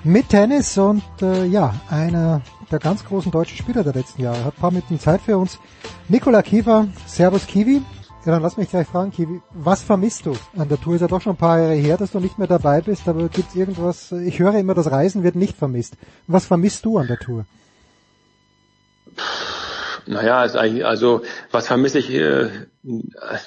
mit 0.02 0.30
Tennis 0.30 0.76
und 0.76 1.04
äh, 1.22 1.44
ja, 1.44 1.72
einer 1.88 2.42
der 2.72 2.80
ganz 2.80 3.04
großen 3.04 3.30
deutschen 3.30 3.58
Spieler 3.58 3.84
der 3.84 3.92
letzten 3.92 4.22
Jahre. 4.22 4.46
Hat 4.46 4.56
ein 4.56 4.60
paar 4.60 4.72
Minuten 4.72 4.98
Zeit 4.98 5.20
für 5.20 5.38
uns. 5.38 5.60
Nikola 6.08 6.42
Kiefer, 6.42 6.88
Servus 7.06 7.46
Kiwi. 7.46 7.80
Ja, 8.24 8.32
dann 8.32 8.42
lass 8.42 8.56
mich 8.56 8.70
gleich 8.70 8.88
fragen, 8.88 9.12
Kiwi, 9.12 9.40
was 9.52 9.82
vermisst 9.82 10.26
du? 10.26 10.34
An 10.56 10.68
der 10.68 10.80
Tour 10.80 10.96
ist 10.96 11.02
ja 11.02 11.06
doch 11.06 11.20
schon 11.20 11.34
ein 11.34 11.38
paar 11.38 11.60
Jahre 11.60 11.74
her, 11.74 11.96
dass 11.96 12.10
du 12.10 12.18
nicht 12.18 12.38
mehr 12.38 12.48
dabei 12.48 12.80
bist, 12.80 13.08
aber 13.08 13.28
gibt's 13.28 13.54
irgendwas, 13.54 14.10
ich 14.10 14.40
höre 14.40 14.56
immer, 14.56 14.74
das 14.74 14.90
Reisen 14.90 15.22
wird 15.22 15.36
nicht 15.36 15.56
vermisst. 15.56 15.96
Was 16.26 16.44
vermisst 16.44 16.84
du 16.84 16.98
an 16.98 17.06
der 17.06 17.20
Tour? 17.20 17.46
Naja, 20.06 20.44
ist 20.44 20.56
eigentlich, 20.56 20.86
also 20.86 21.22
was 21.50 21.66
vermisse 21.66 21.98
ich 21.98 22.10
äh, 22.10 22.48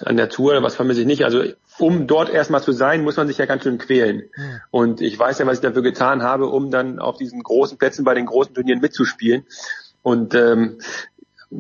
an 0.06 0.18
der 0.18 0.30
Tour, 0.30 0.62
was 0.62 0.76
vermisse 0.76 1.02
ich 1.02 1.08
nicht? 1.08 1.24
Also 1.24 1.44
um 1.78 2.06
dort 2.08 2.30
erstmal 2.30 2.62
zu 2.62 2.74
sein, 2.74 3.04
muss 3.04 3.16
man 3.16 3.28
sich 3.28 3.38
ja 3.38 3.46
ganz 3.46 3.64
schön 3.64 3.78
quälen. 3.78 4.24
Und 4.70 5.00
ich 5.02 5.18
weiß 5.18 5.40
ja, 5.40 5.48
was 5.48 5.60
ich 5.60 5.62
dafür 5.62 5.82
getan 5.82 6.22
habe, 6.22 6.48
um 6.48 6.70
dann 6.70 7.00
auf 7.00 7.18
diesen 7.18 7.42
großen 7.42 7.78
Plätzen 7.78 8.04
bei 8.04 8.14
den 8.14 8.26
großen 8.26 8.54
Turnieren 8.54 8.82
mitzuspielen. 8.82 9.46
Und 10.04 10.36
ähm, 10.36 10.80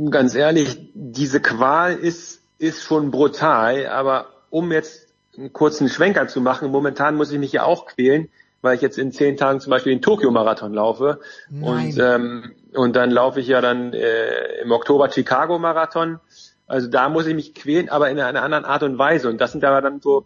ganz 0.10 0.36
ehrlich, 0.36 0.92
diese 0.94 1.40
Qual 1.40 1.96
ist, 1.96 2.42
ist 2.58 2.84
schon 2.84 3.12
brutal, 3.12 3.88
aber 3.88 4.28
um 4.50 4.72
jetzt 4.72 5.08
einen 5.38 5.54
kurzen 5.54 5.88
Schwenker 5.88 6.28
zu 6.28 6.42
machen, 6.42 6.72
momentan 6.72 7.16
muss 7.16 7.32
ich 7.32 7.40
mich 7.40 7.54
ja 7.54 7.64
auch 7.64 7.86
quälen, 7.86 8.30
weil 8.62 8.76
ich 8.76 8.82
jetzt 8.82 8.98
in 8.98 9.12
zehn 9.12 9.38
Tagen 9.38 9.60
zum 9.60 9.72
Beispiel 9.72 9.94
den 9.94 10.02
Tokio-Marathon 10.02 10.74
laufe. 10.74 11.20
Und, 11.64 11.98
ähm, 11.98 12.56
und 12.74 12.96
dann 12.96 13.12
laufe 13.12 13.40
ich 13.40 13.48
ja 13.48 13.62
dann 13.62 13.94
äh, 13.94 14.62
im 14.62 14.72
Oktober 14.72 15.10
Chicago-Marathon. 15.12 16.20
Also 16.68 16.88
da 16.88 17.10
muss 17.10 17.26
ich 17.26 17.36
mich 17.36 17.56
quälen, 17.56 17.90
aber 17.90 18.10
in 18.10 18.20
einer 18.20 18.44
anderen 18.44 18.66
Art 18.66 18.84
und 18.84 18.98
Weise. 18.98 19.30
Und 19.30 19.40
das 19.40 19.52
sind 19.54 19.64
aber 19.64 19.82
dann 19.82 20.02
so 20.02 20.26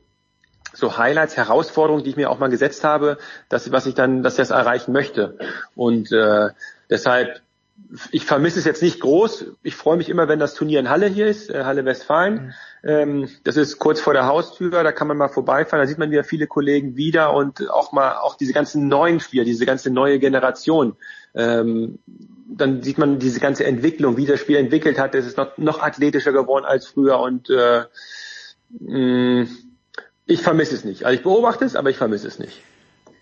so 0.74 0.98
Highlights, 0.98 1.38
Herausforderungen, 1.38 2.04
die 2.04 2.10
ich 2.10 2.16
mir 2.16 2.32
auch 2.32 2.40
mal 2.40 2.50
gesetzt 2.50 2.84
habe, 2.84 3.18
dass 3.48 3.72
was 3.72 3.86
ich 3.86 3.94
dann, 3.94 4.24
dass 4.24 4.34
ich 4.34 4.38
das 4.38 4.50
erreichen 4.50 4.92
möchte. 4.92 5.38
Und 5.76 6.12
äh, 6.12 6.50
deshalb, 6.90 7.42
ich 8.12 8.26
vermisse 8.26 8.60
es 8.60 8.66
jetzt 8.66 8.82
nicht 8.82 9.00
groß. 9.00 9.46
Ich 9.62 9.76
freue 9.76 9.98
mich 9.98 10.10
immer, 10.10 10.28
wenn 10.28 10.40
das 10.40 10.54
Turnier 10.54 10.80
in 10.80 10.90
Halle 10.90 11.08
hier 11.08 11.28
ist, 11.28 11.50
äh, 11.50 11.64
Halle 11.64 11.86
Westfalen. 11.86 12.34
Mhm. 12.34 12.54
Ähm, 12.84 13.30
das 13.44 13.58
ist 13.58 13.80
kurz 13.80 14.02
vor 14.02 14.14
der 14.14 14.26
Haustür, 14.26 14.84
da 14.84 14.92
kann 14.92 15.08
man 15.08 15.18
mal 15.18 15.30
vorbeifahren, 15.30 15.84
da 15.84 15.88
sieht 15.88 15.98
man 15.98 16.12
wieder 16.12 16.24
viele 16.24 16.48
Kollegen 16.48 16.96
wieder 16.96 17.34
und 17.34 17.70
auch 17.70 17.92
mal 17.92 18.18
auch 18.18 18.36
diese 18.36 18.54
ganzen 18.54 18.88
neuen 18.88 19.20
Spieler, 19.20 19.46
diese 19.46 19.66
ganze 19.66 19.90
neue 19.90 20.20
Generation. 20.20 20.96
Ähm, 21.36 22.00
dann 22.48 22.84
sieht 22.84 22.98
man 22.98 23.20
diese 23.20 23.40
ganze 23.40 23.66
Entwicklung, 23.66 24.18
wie 24.18 24.26
das 24.26 24.40
Spiel 24.40 24.58
entwickelt 24.58 25.00
hat. 25.00 25.16
Es 25.16 25.26
ist 25.26 25.38
noch, 25.38 25.58
noch 25.58 25.82
athletischer 25.82 26.32
geworden 26.32 26.66
als 26.66 26.88
früher 26.88 27.20
und 27.20 27.50
äh, 27.50 27.84
mh, 28.80 29.48
ich 30.26 30.42
vermisse 30.42 30.76
es 30.76 30.84
nicht. 30.84 31.06
Also 31.06 31.16
ich 31.16 31.24
beobachte 31.24 31.66
es, 31.66 31.76
aber 31.76 31.90
ich 31.90 31.98
vermisse 31.98 32.28
es 32.28 32.40
nicht. 32.40 32.62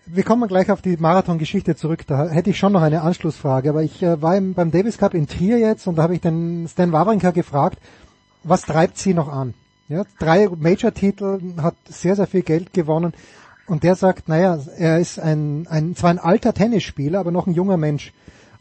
Wir 0.06 0.24
kommen 0.24 0.48
gleich 0.48 0.70
auf 0.70 0.82
die 0.82 0.96
Marathon-Geschichte 0.96 1.76
zurück. 1.76 2.06
Da 2.06 2.28
hätte 2.28 2.50
ich 2.50 2.58
schon 2.58 2.72
noch 2.72 2.82
eine 2.82 3.02
Anschlussfrage. 3.02 3.70
Aber 3.70 3.82
ich 3.82 4.02
äh, 4.02 4.20
war 4.20 4.36
im, 4.36 4.54
beim 4.54 4.70
Davis 4.70 4.98
Cup 4.98 5.14
in 5.14 5.28
Trier 5.28 5.58
jetzt 5.58 5.86
und 5.86 5.96
da 5.96 6.02
habe 6.02 6.14
ich 6.14 6.20
den 6.20 6.66
Stan 6.68 6.90
Wawrinka 6.92 7.30
gefragt, 7.30 7.78
was 8.42 8.62
treibt 8.62 8.98
sie 8.98 9.14
noch 9.14 9.28
an? 9.28 9.54
Ja, 9.88 10.04
drei 10.18 10.48
Major-Titel, 10.48 11.40
hat 11.60 11.76
sehr, 11.88 12.16
sehr 12.16 12.26
viel 12.26 12.42
Geld 12.42 12.72
gewonnen. 12.72 13.12
Und 13.66 13.84
der 13.84 13.94
sagt, 13.94 14.28
naja, 14.28 14.58
er 14.76 14.98
ist 14.98 15.20
ein, 15.20 15.66
ein, 15.68 15.94
zwar 15.94 16.10
ein 16.10 16.18
alter 16.18 16.52
Tennisspieler, 16.52 17.20
aber 17.20 17.30
noch 17.30 17.46
ein 17.46 17.54
junger 17.54 17.76
Mensch. 17.76 18.12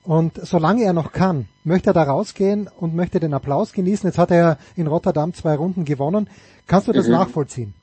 Und 0.04 0.40
solange 0.46 0.84
er 0.84 0.94
noch 0.94 1.12
kann, 1.12 1.48
möchte 1.64 1.92
er 1.92 1.94
da 1.94 2.04
rausgehen 2.04 2.68
und 2.80 2.96
möchte 2.96 3.20
den 3.20 3.34
Applaus 3.34 3.74
genießen. 3.74 4.08
Jetzt 4.08 4.18
hat 4.18 4.32
er 4.32 4.58
in 4.76 4.88
Rotterdam 4.88 5.34
zwei 5.34 5.56
Runden 5.56 5.86
gewonnen. 5.86 6.30
Kannst 6.68 6.88
du 6.88 6.92
das 6.92 7.08
Mhm. 7.08 7.14
nachvollziehen? 7.14 7.74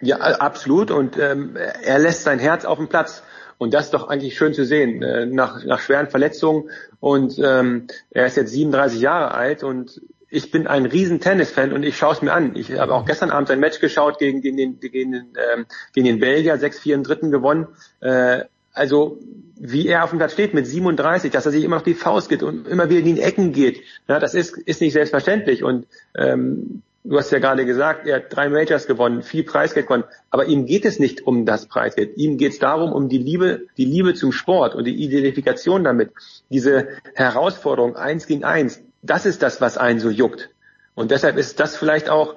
Ja, 0.00 0.16
absolut. 0.16 0.90
Und 0.90 1.18
ähm, 1.18 1.56
er 1.56 1.98
lässt 1.98 2.22
sein 2.22 2.38
Herz 2.38 2.64
auf 2.64 2.78
dem 2.78 2.88
Platz. 2.88 3.22
Und 3.58 3.74
das 3.74 3.86
ist 3.86 3.94
doch 3.94 4.08
eigentlich 4.08 4.38
schön 4.38 4.54
zu 4.54 4.64
sehen, 4.64 5.02
äh, 5.02 5.26
nach, 5.26 5.62
nach 5.64 5.80
schweren 5.80 6.08
Verletzungen. 6.08 6.70
Und 6.98 7.38
ähm, 7.38 7.88
er 8.10 8.26
ist 8.26 8.36
jetzt 8.36 8.52
37 8.52 9.00
Jahre 9.00 9.32
alt 9.32 9.62
und 9.62 10.00
ich 10.30 10.50
bin 10.50 10.66
ein 10.66 10.86
riesen 10.86 11.20
Tennis-Fan 11.20 11.72
und 11.72 11.82
ich 11.82 11.98
schaue 11.98 12.14
es 12.14 12.22
mir 12.22 12.32
an. 12.32 12.54
Ich 12.54 12.72
habe 12.78 12.94
auch 12.94 13.04
gestern 13.04 13.30
Abend 13.30 13.50
ein 13.50 13.60
Match 13.60 13.80
geschaut 13.80 14.18
gegen, 14.18 14.40
gegen, 14.40 14.56
den, 14.56 14.80
gegen, 14.80 15.12
den, 15.12 15.26
ähm, 15.52 15.66
gegen 15.92 16.06
den 16.06 16.20
Belgier, 16.20 16.56
6-4 16.56 16.94
im 16.94 17.02
dritten 17.02 17.30
gewonnen. 17.30 17.66
Äh, 18.00 18.44
also 18.72 19.18
wie 19.56 19.88
er 19.88 20.04
auf 20.04 20.10
dem 20.10 20.18
Platz 20.18 20.32
steht 20.32 20.54
mit 20.54 20.66
37, 20.66 21.30
dass 21.30 21.44
er 21.44 21.52
sich 21.52 21.64
immer 21.64 21.76
noch 21.76 21.82
die 21.82 21.94
Faust 21.94 22.30
gibt 22.30 22.42
und 22.42 22.66
immer 22.66 22.88
wieder 22.88 23.06
in 23.06 23.16
die 23.16 23.20
Ecken 23.20 23.52
geht. 23.52 23.82
Ja, 24.08 24.18
das 24.18 24.32
ist, 24.32 24.56
ist 24.56 24.80
nicht 24.80 24.94
selbstverständlich. 24.94 25.62
Und 25.62 25.86
ähm, 26.16 26.82
du 27.04 27.18
hast 27.18 27.30
ja 27.32 27.38
gerade 27.38 27.64
gesagt, 27.64 28.06
er 28.06 28.16
hat 28.16 28.24
drei 28.30 28.48
Majors 28.48 28.86
gewonnen, 28.86 29.22
viel 29.22 29.44
Preisgeld 29.44 29.86
gewonnen. 29.86 30.04
Aber 30.30 30.46
ihm 30.46 30.66
geht 30.66 30.84
es 30.84 30.98
nicht 30.98 31.26
um 31.26 31.46
das 31.46 31.66
Preisgeld. 31.66 32.16
Ihm 32.16 32.36
geht 32.36 32.52
es 32.52 32.58
darum, 32.58 32.92
um 32.92 33.08
die 33.08 33.18
Liebe, 33.18 33.66
die 33.76 33.84
Liebe 33.84 34.14
zum 34.14 34.32
Sport 34.32 34.74
und 34.74 34.84
die 34.84 35.02
Identifikation 35.02 35.84
damit. 35.84 36.12
Diese 36.50 36.88
Herausforderung 37.14 37.96
eins 37.96 38.26
gegen 38.26 38.44
eins. 38.44 38.82
Das 39.02 39.26
ist 39.26 39.42
das, 39.42 39.60
was 39.60 39.78
einen 39.78 40.00
so 40.00 40.10
juckt. 40.10 40.50
Und 40.94 41.10
deshalb 41.10 41.36
ist 41.38 41.58
das 41.60 41.76
vielleicht 41.76 42.10
auch, 42.10 42.36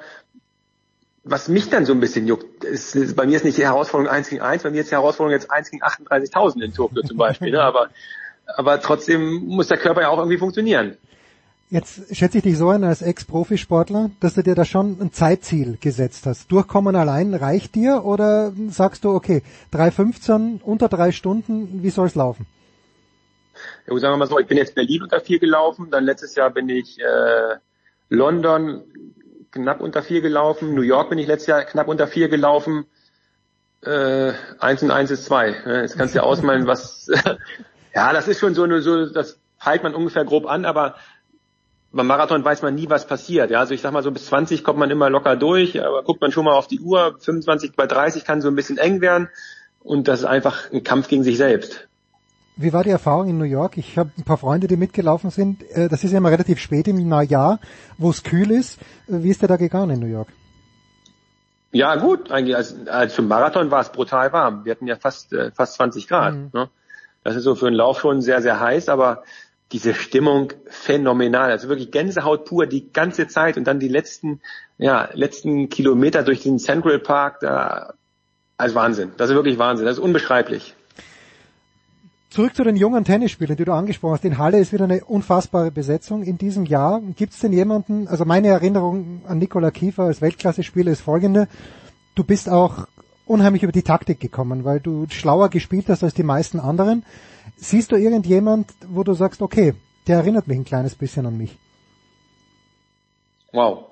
was 1.25 1.47
mich 1.47 1.69
dann 1.69 1.85
so 1.85 1.93
ein 1.93 1.99
bisschen 1.99 2.27
juckt. 2.27 2.63
Ist, 2.63 3.15
bei 3.15 3.25
mir 3.25 3.35
ist 3.35 3.45
nicht 3.45 3.57
die 3.57 3.63
Herausforderung 3.63 4.13
eins 4.13 4.29
gegen 4.29 4.41
eins, 4.41 4.63
bei 4.63 4.69
mir 4.69 4.81
ist 4.81 4.91
die 4.91 4.95
Herausforderung 4.95 5.39
jetzt 5.39 5.51
eins 5.51 5.71
gegen 5.71 5.83
38.000 5.83 6.61
in 6.63 6.73
Tokio 6.73 7.01
zum 7.01 7.17
Beispiel. 7.17 7.51
ne? 7.51 7.61
aber, 7.61 7.89
aber 8.47 8.81
trotzdem 8.81 9.45
muss 9.45 9.67
der 9.67 9.77
Körper 9.77 10.01
ja 10.01 10.09
auch 10.09 10.17
irgendwie 10.17 10.37
funktionieren. 10.37 10.97
Jetzt 11.73 12.15
schätze 12.15 12.37
ich 12.37 12.43
dich 12.43 12.55
so 12.59 12.69
ein 12.69 12.83
als 12.83 13.01
Ex-Profisportler, 13.01 14.11
dass 14.19 14.35
du 14.35 14.43
dir 14.43 14.53
da 14.53 14.63
schon 14.63 15.01
ein 15.01 15.11
Zeitziel 15.11 15.79
gesetzt 15.81 16.27
hast. 16.27 16.51
Durchkommen 16.51 16.95
allein 16.95 17.33
reicht 17.33 17.73
dir 17.73 18.05
oder 18.05 18.53
sagst 18.69 19.03
du, 19.03 19.09
okay, 19.09 19.41
3,15 19.73 20.61
unter 20.61 20.87
drei 20.87 21.11
Stunden, 21.11 21.81
wie 21.81 21.89
soll 21.89 22.05
es 22.05 22.13
laufen? 22.13 22.45
Ja, 23.87 23.97
sagen 23.97 24.13
wir 24.13 24.17
mal 24.17 24.27
so, 24.27 24.37
ich 24.37 24.45
bin 24.45 24.59
jetzt 24.59 24.75
Berlin 24.75 25.01
unter 25.01 25.19
vier 25.19 25.39
gelaufen, 25.39 25.89
dann 25.89 26.03
letztes 26.03 26.35
Jahr 26.35 26.51
bin 26.51 26.69
ich 26.69 26.99
äh, 26.99 27.55
London 28.07 28.83
knapp 29.49 29.81
unter 29.81 30.03
vier 30.03 30.21
gelaufen, 30.21 30.75
New 30.75 30.83
York 30.83 31.09
bin 31.09 31.17
ich 31.17 31.25
letztes 31.25 31.47
Jahr 31.47 31.63
knapp 31.63 31.87
unter 31.87 32.05
vier 32.05 32.29
gelaufen. 32.29 32.85
Äh, 33.81 34.33
eins 34.59 34.83
und 34.83 34.91
eins 34.91 35.09
ist 35.09 35.25
zwei. 35.25 35.55
ne? 35.65 35.81
Jetzt 35.81 35.97
kannst 35.97 36.13
du 36.13 36.19
dir 36.19 36.23
ausmalen, 36.23 36.67
was 36.67 37.09
ja, 37.95 38.13
das 38.13 38.27
ist 38.27 38.39
schon 38.39 38.53
so 38.53 38.61
eine, 38.61 38.83
so, 38.83 39.07
das 39.07 39.39
peilt 39.57 39.81
man 39.81 39.95
ungefähr 39.95 40.25
grob 40.25 40.45
an, 40.45 40.65
aber 40.65 40.95
beim 41.93 42.07
Marathon 42.07 42.43
weiß 42.43 42.63
man 42.63 42.75
nie, 42.75 42.89
was 42.89 43.07
passiert. 43.07 43.51
Ja, 43.51 43.59
also 43.59 43.73
ich 43.73 43.81
sag 43.81 43.93
mal 43.93 44.03
so 44.03 44.11
bis 44.11 44.25
20 44.25 44.63
kommt 44.63 44.79
man 44.79 44.89
immer 44.89 45.09
locker 45.09 45.35
durch, 45.35 45.81
aber 45.83 46.03
guckt 46.03 46.21
man 46.21 46.31
schon 46.31 46.45
mal 46.45 46.53
auf 46.53 46.67
die 46.67 46.79
Uhr, 46.79 47.15
25 47.19 47.75
bei 47.75 47.85
30 47.85 48.25
kann 48.25 48.41
so 48.41 48.47
ein 48.47 48.55
bisschen 48.55 48.77
eng 48.77 48.99
werden 48.99 49.29
und 49.83 50.07
das 50.07 50.19
ist 50.21 50.25
einfach 50.25 50.71
ein 50.71 50.83
Kampf 50.83 51.07
gegen 51.07 51.23
sich 51.23 51.37
selbst. 51.37 51.87
Wie 52.55 52.73
war 52.73 52.83
die 52.83 52.89
Erfahrung 52.91 53.29
in 53.29 53.37
New 53.37 53.45
York? 53.45 53.77
Ich 53.77 53.97
habe 53.97 54.11
ein 54.17 54.23
paar 54.23 54.37
Freunde, 54.37 54.67
die 54.67 54.77
mitgelaufen 54.77 55.29
sind. 55.29 55.63
Äh, 55.71 55.89
Das 55.89 56.03
ist 56.03 56.11
ja 56.11 56.17
immer 56.19 56.31
relativ 56.31 56.59
spät 56.59 56.87
im 56.87 56.99
Jahr, 57.23 57.59
wo 57.97 58.09
es 58.09 58.23
kühl 58.23 58.51
ist. 58.51 58.79
Wie 59.07 59.29
ist 59.29 59.41
dir 59.41 59.47
da 59.47 59.57
gegangen 59.57 59.91
in 59.91 59.99
New 59.99 60.07
York? 60.07 60.29
Ja, 61.71 61.95
gut, 61.95 62.31
eigentlich 62.31 62.55
als, 62.55 62.87
als 62.87 63.15
zum 63.15 63.27
Marathon 63.27 63.71
war 63.71 63.81
es 63.81 63.89
brutal 63.89 64.31
warm. 64.31 64.65
Wir 64.65 64.73
hatten 64.73 64.85
ja 64.85 64.95
fast 64.95 65.33
äh, 65.33 65.51
fast 65.51 65.75
20 65.75 66.07
Grad. 66.07 66.35
Mhm. 66.35 66.49
Ne? 66.53 66.69
Das 67.23 67.35
ist 67.35 67.43
so 67.43 67.55
für 67.55 67.67
einen 67.67 67.75
Lauf 67.75 67.99
schon 67.99 68.21
sehr 68.21 68.41
sehr 68.43 68.59
heiß, 68.59 68.89
aber 68.89 69.23
diese 69.71 69.93
Stimmung 69.93 70.53
phänomenal. 70.67 71.49
Also 71.49 71.69
wirklich 71.69 71.91
Gänsehaut 71.91 72.45
pur 72.45 72.67
die 72.67 72.91
ganze 72.91 73.27
Zeit 73.27 73.57
und 73.57 73.65
dann 73.65 73.79
die 73.79 73.87
letzten 73.87 74.41
ja 74.77 75.09
letzten 75.13 75.69
Kilometer 75.69 76.23
durch 76.23 76.41
den 76.41 76.59
Central 76.59 76.99
Park. 76.99 77.39
Da, 77.39 77.93
also 78.57 78.75
Wahnsinn. 78.75 79.11
Das 79.17 79.29
ist 79.29 79.35
wirklich 79.35 79.57
Wahnsinn. 79.57 79.85
Das 79.85 79.97
ist 79.97 80.03
unbeschreiblich. 80.03 80.75
Zurück 82.29 82.55
zu 82.55 82.63
den 82.63 82.75
jungen 82.75 83.05
Tennisspielern, 83.05 83.57
die 83.57 83.65
du 83.65 83.73
angesprochen 83.73 84.13
hast. 84.13 84.25
In 84.25 84.39
Halle 84.39 84.57
ist 84.57 84.73
wieder 84.73 84.85
eine 84.85 85.05
unfassbare 85.05 85.69
Besetzung 85.69 86.23
in 86.23 86.39
diesem 86.39 86.65
Jahr. 86.65 86.99
Gibt 87.15 87.33
es 87.33 87.39
denn 87.39 87.53
jemanden, 87.53 88.07
also 88.07 88.25
meine 88.25 88.47
Erinnerung 88.47 89.21
an 89.27 89.37
Nikola 89.37 89.69
Kiefer 89.69 90.03
als 90.03 90.19
Weltklasse-Spieler 90.19 90.91
ist 90.91 91.01
folgende. 91.01 91.47
Du 92.15 92.23
bist 92.23 92.49
auch 92.49 92.87
unheimlich 93.27 93.61
über 93.61 93.71
die 93.71 93.83
Taktik 93.83 94.19
gekommen, 94.19 94.65
weil 94.65 94.79
du 94.79 95.05
schlauer 95.09 95.49
gespielt 95.49 95.85
hast 95.89 96.03
als 96.03 96.15
die 96.15 96.23
meisten 96.23 96.59
anderen. 96.59 97.05
Siehst 97.57 97.91
du 97.91 97.95
irgendjemand, 97.95 98.71
wo 98.87 99.03
du 99.03 99.13
sagst, 99.13 99.41
okay, 99.41 99.73
der 100.07 100.17
erinnert 100.17 100.47
mich 100.47 100.57
ein 100.57 100.65
kleines 100.65 100.95
bisschen 100.95 101.25
an 101.25 101.37
mich? 101.37 101.57
Wow. 103.51 103.85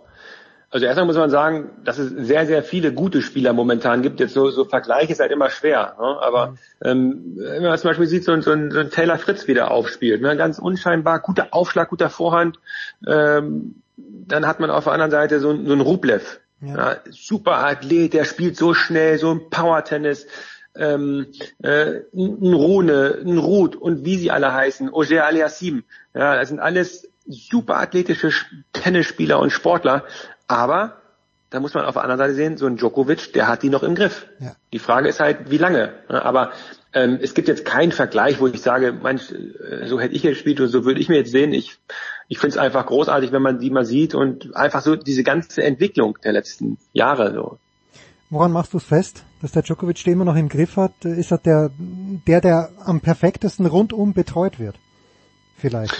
Also 0.73 0.85
erstmal 0.85 1.05
muss 1.05 1.17
man 1.17 1.29
sagen, 1.29 1.69
dass 1.83 1.97
es 1.97 2.11
sehr, 2.27 2.45
sehr 2.47 2.63
viele 2.63 2.93
gute 2.93 3.21
Spieler 3.21 3.51
momentan 3.51 4.01
gibt. 4.01 4.21
Jetzt 4.21 4.33
so, 4.33 4.49
so 4.51 4.63
Vergleiche 4.63 5.11
ist 5.11 5.19
halt 5.19 5.31
immer 5.31 5.49
schwer. 5.49 5.95
Ne? 5.99 6.17
Aber 6.21 6.55
ähm, 6.83 7.33
wenn 7.35 7.61
man 7.63 7.77
zum 7.77 7.89
Beispiel 7.89 8.07
sieht, 8.07 8.23
so, 8.23 8.31
ein- 8.31 8.41
so, 8.41 8.51
ein, 8.51 8.71
so 8.71 8.79
ein 8.79 8.89
Taylor 8.89 9.17
Fritz 9.17 9.47
wieder 9.47 9.71
aufspielt, 9.71 10.21
ne? 10.21 10.37
ganz 10.37 10.59
unscheinbar, 10.59 11.19
guter 11.19 11.49
Aufschlag, 11.51 11.89
guter 11.89 12.09
Vorhand. 12.09 12.57
Ähm, 13.05 13.75
dann 13.97 14.47
hat 14.47 14.61
man 14.61 14.69
auf 14.71 14.85
der 14.85 14.93
anderen 14.93 15.11
Seite 15.11 15.41
so, 15.41 15.49
ein- 15.49 15.65
so 15.65 15.73
einen 15.73 15.81
Rublev. 15.81 16.39
Ja. 16.63 16.97
super 17.09 17.57
Athlet, 17.65 18.13
der 18.13 18.23
spielt 18.23 18.55
so 18.55 18.75
schnell, 18.75 19.17
so 19.17 19.31
ein 19.31 19.49
Power-Tennis. 19.49 20.27
Ähm, 20.75 21.27
äh, 21.61 22.01
ein 22.13 22.53
Rune, 22.53 23.17
ein 23.25 23.37
Ruth 23.37 23.75
und 23.75 24.05
wie 24.05 24.17
sie 24.17 24.31
alle 24.31 24.53
heißen, 24.53 24.93
Auger 24.93 25.25
Aliassim. 25.25 25.83
Ja, 26.13 26.35
das 26.35 26.49
sind 26.49 26.59
alles 26.59 27.09
super 27.27 27.77
athletische 27.77 28.27
Sch- 28.29 28.45
Tennisspieler 28.73 29.39
und 29.39 29.51
Sportler. 29.51 30.05
Aber 30.47 30.97
da 31.49 31.59
muss 31.59 31.73
man 31.73 31.83
auf 31.83 31.95
der 31.95 32.03
anderen 32.03 32.19
Seite 32.19 32.33
sehen, 32.33 32.57
so 32.57 32.65
ein 32.65 32.77
Djokovic, 32.77 33.33
der 33.33 33.49
hat 33.49 33.63
die 33.63 33.69
noch 33.69 33.83
im 33.83 33.95
Griff. 33.95 34.27
Ja. 34.39 34.55
Die 34.71 34.79
Frage 34.79 35.09
ist 35.09 35.19
halt, 35.19 35.51
wie 35.51 35.57
lange. 35.57 35.91
Aber 36.07 36.53
ähm, 36.93 37.19
es 37.21 37.33
gibt 37.33 37.49
jetzt 37.49 37.65
keinen 37.65 37.91
Vergleich, 37.91 38.39
wo 38.39 38.47
ich 38.47 38.61
sage, 38.61 38.93
manch, 38.93 39.31
äh, 39.31 39.85
so 39.87 39.99
hätte 39.99 40.15
ich 40.15 40.23
jetzt 40.23 40.35
gespielt 40.35 40.61
oder 40.61 40.69
so 40.69 40.85
würde 40.85 41.01
ich 41.01 41.09
mir 41.09 41.17
jetzt 41.17 41.31
sehen. 41.31 41.51
Ich, 41.53 41.77
ich 42.29 42.39
finde 42.39 42.55
es 42.55 42.57
einfach 42.57 42.85
großartig, 42.85 43.33
wenn 43.33 43.41
man 43.41 43.59
die 43.59 43.69
mal 43.69 43.83
sieht 43.83 44.15
und 44.15 44.55
einfach 44.55 44.81
so 44.81 44.95
diese 44.95 45.23
ganze 45.23 45.63
Entwicklung 45.63 46.17
der 46.23 46.31
letzten 46.31 46.77
Jahre 46.93 47.33
so. 47.33 47.57
Woran 48.31 48.53
machst 48.53 48.71
du 48.73 48.77
es 48.77 48.85
fest, 48.85 49.25
dass 49.41 49.51
der 49.51 49.61
Djokovic 49.61 50.01
den 50.05 50.13
immer 50.13 50.25
noch 50.25 50.37
im 50.37 50.47
Griff 50.47 50.77
hat? 50.77 51.03
Ist 51.03 51.31
er 51.31 51.37
der, 51.37 51.69
der, 51.77 52.39
der 52.39 52.69
am 52.85 53.01
perfektesten 53.01 53.65
rundum 53.65 54.13
betreut 54.13 54.57
wird? 54.57 54.77
Vielleicht. 55.57 55.93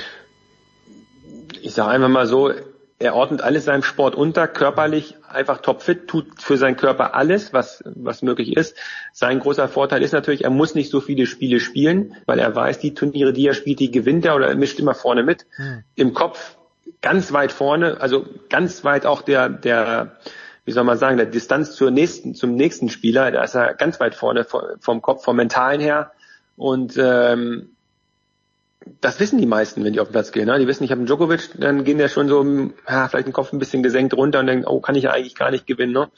ich 1.62 1.74
sage 1.74 1.92
einfach 1.92 2.08
mal 2.08 2.26
so, 2.26 2.52
er 3.00 3.16
ordnet 3.16 3.42
alles 3.42 3.66
seinem 3.66 3.84
Sport 3.84 4.16
unter, 4.16 4.48
körperlich 4.48 5.18
einfach 5.28 5.58
topfit, 5.62 6.08
tut 6.08 6.42
für 6.42 6.56
seinen 6.56 6.78
Körper 6.78 7.16
alles, 7.16 7.52
was, 7.52 7.84
was 7.86 8.22
möglich 8.22 8.56
ist. 8.56 8.78
Sein 9.12 9.40
großer 9.40 9.68
Vorteil 9.68 10.02
ist 10.02 10.14
natürlich, 10.14 10.46
er 10.46 10.52
muss 10.52 10.74
nicht 10.74 10.90
so 10.90 11.02
viele 11.02 11.26
Spiele 11.26 11.60
spielen, 11.60 12.16
weil 12.28 12.40
er 12.40 12.56
weiß, 12.56 12.80
die 12.80 12.94
Turniere, 12.94 13.34
die 13.34 13.48
er 13.48 13.56
spielt, 13.56 13.82
die 13.82 13.92
gewinnt 13.92 14.26
er 14.26 14.36
oder 14.36 14.48
er 14.48 14.56
mischt 14.56 14.80
immer 14.80 14.94
vorne 14.94 15.24
mit. 15.24 15.46
Im 15.96 16.14
Kopf 16.14 16.56
ganz 17.02 17.34
weit 17.34 17.52
vorne, 17.52 18.00
also 18.00 18.26
ganz 18.50 18.86
weit 18.86 19.06
auch 19.06 19.22
der, 19.22 19.50
der, 19.50 20.18
wie 20.72 20.74
soll 20.74 20.86
man 20.86 20.98
sagen, 20.98 21.18
der 21.18 21.26
Distanz 21.26 21.76
zur 21.76 21.92
nächsten, 21.92 22.34
zum 22.34 22.56
nächsten 22.56 22.88
Spieler, 22.88 23.30
da 23.30 23.44
ist 23.44 23.56
er 23.56 23.74
ganz 23.74 24.00
weit 24.00 24.16
vorne 24.16 24.46
vom 24.46 25.02
Kopf, 25.02 25.26
vom 25.26 25.36
Mentalen 25.36 25.82
her. 25.82 26.14
Und 26.56 26.98
ähm, 26.98 27.72
das 29.02 29.20
wissen 29.20 29.38
die 29.38 29.46
meisten, 29.46 29.84
wenn 29.84 29.92
die 29.92 30.00
auf 30.00 30.08
den 30.08 30.14
Platz 30.14 30.32
gehen. 30.32 30.46
Ne? 30.46 30.58
Die 30.60 30.68
wissen, 30.68 30.86
ich 30.86 30.92
habe 30.92 31.00
einen 31.00 31.08
Djokovic, 31.08 31.50
dann 31.60 31.84
gehen 31.84 31.98
der 31.98 32.08
schon 32.08 32.30
so, 32.30 32.42
ja, 32.88 33.10
vielleicht 33.10 33.28
den 33.28 33.34
Kopf 33.34 33.52
ein 33.52 33.60
bisschen 33.60 33.84
gesenkt 33.84 34.14
runter 34.14 34.40
und 34.40 34.48
denken, 34.48 34.66
oh, 34.66 34.80
kann 34.80 34.96
ich 34.96 35.04
ja 35.04 35.12
eigentlich 35.12 35.36
gar 35.36 35.52
nicht 35.52 35.68
gewinnen. 35.68 35.92
Ne? 35.92 36.10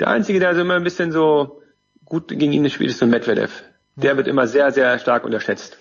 Der 0.00 0.08
Einzige, 0.08 0.40
der 0.40 0.56
so 0.56 0.62
immer 0.62 0.74
ein 0.74 0.82
bisschen 0.82 1.12
so 1.12 1.62
gut 2.04 2.26
gegen 2.26 2.52
ihn 2.52 2.68
spielt, 2.70 2.90
ist 2.90 2.98
so 2.98 3.06
ein 3.06 3.10
Medvedev. 3.10 3.62
Der 3.94 4.16
wird 4.16 4.26
immer 4.26 4.48
sehr, 4.48 4.72
sehr 4.72 4.98
stark 4.98 5.24
unterschätzt. 5.24 5.78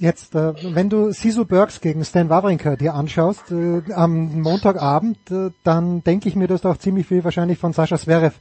Jetzt, 0.00 0.34
äh, 0.34 0.54
wenn 0.74 0.88
du 0.88 1.12
Sisu 1.12 1.44
Burks 1.44 1.82
gegen 1.82 2.02
Stan 2.06 2.30
Wawrinka 2.30 2.74
dir 2.76 2.94
anschaust 2.94 3.52
äh, 3.52 3.82
am 3.92 4.40
Montagabend, 4.40 5.18
äh, 5.30 5.50
dann 5.62 6.02
denke 6.02 6.26
ich 6.26 6.36
mir, 6.36 6.48
dass 6.48 6.62
du 6.62 6.70
auch 6.70 6.78
ziemlich 6.78 7.06
viel 7.06 7.22
wahrscheinlich 7.22 7.58
von 7.58 7.74
Sascha 7.74 7.98
Zverev 7.98 8.34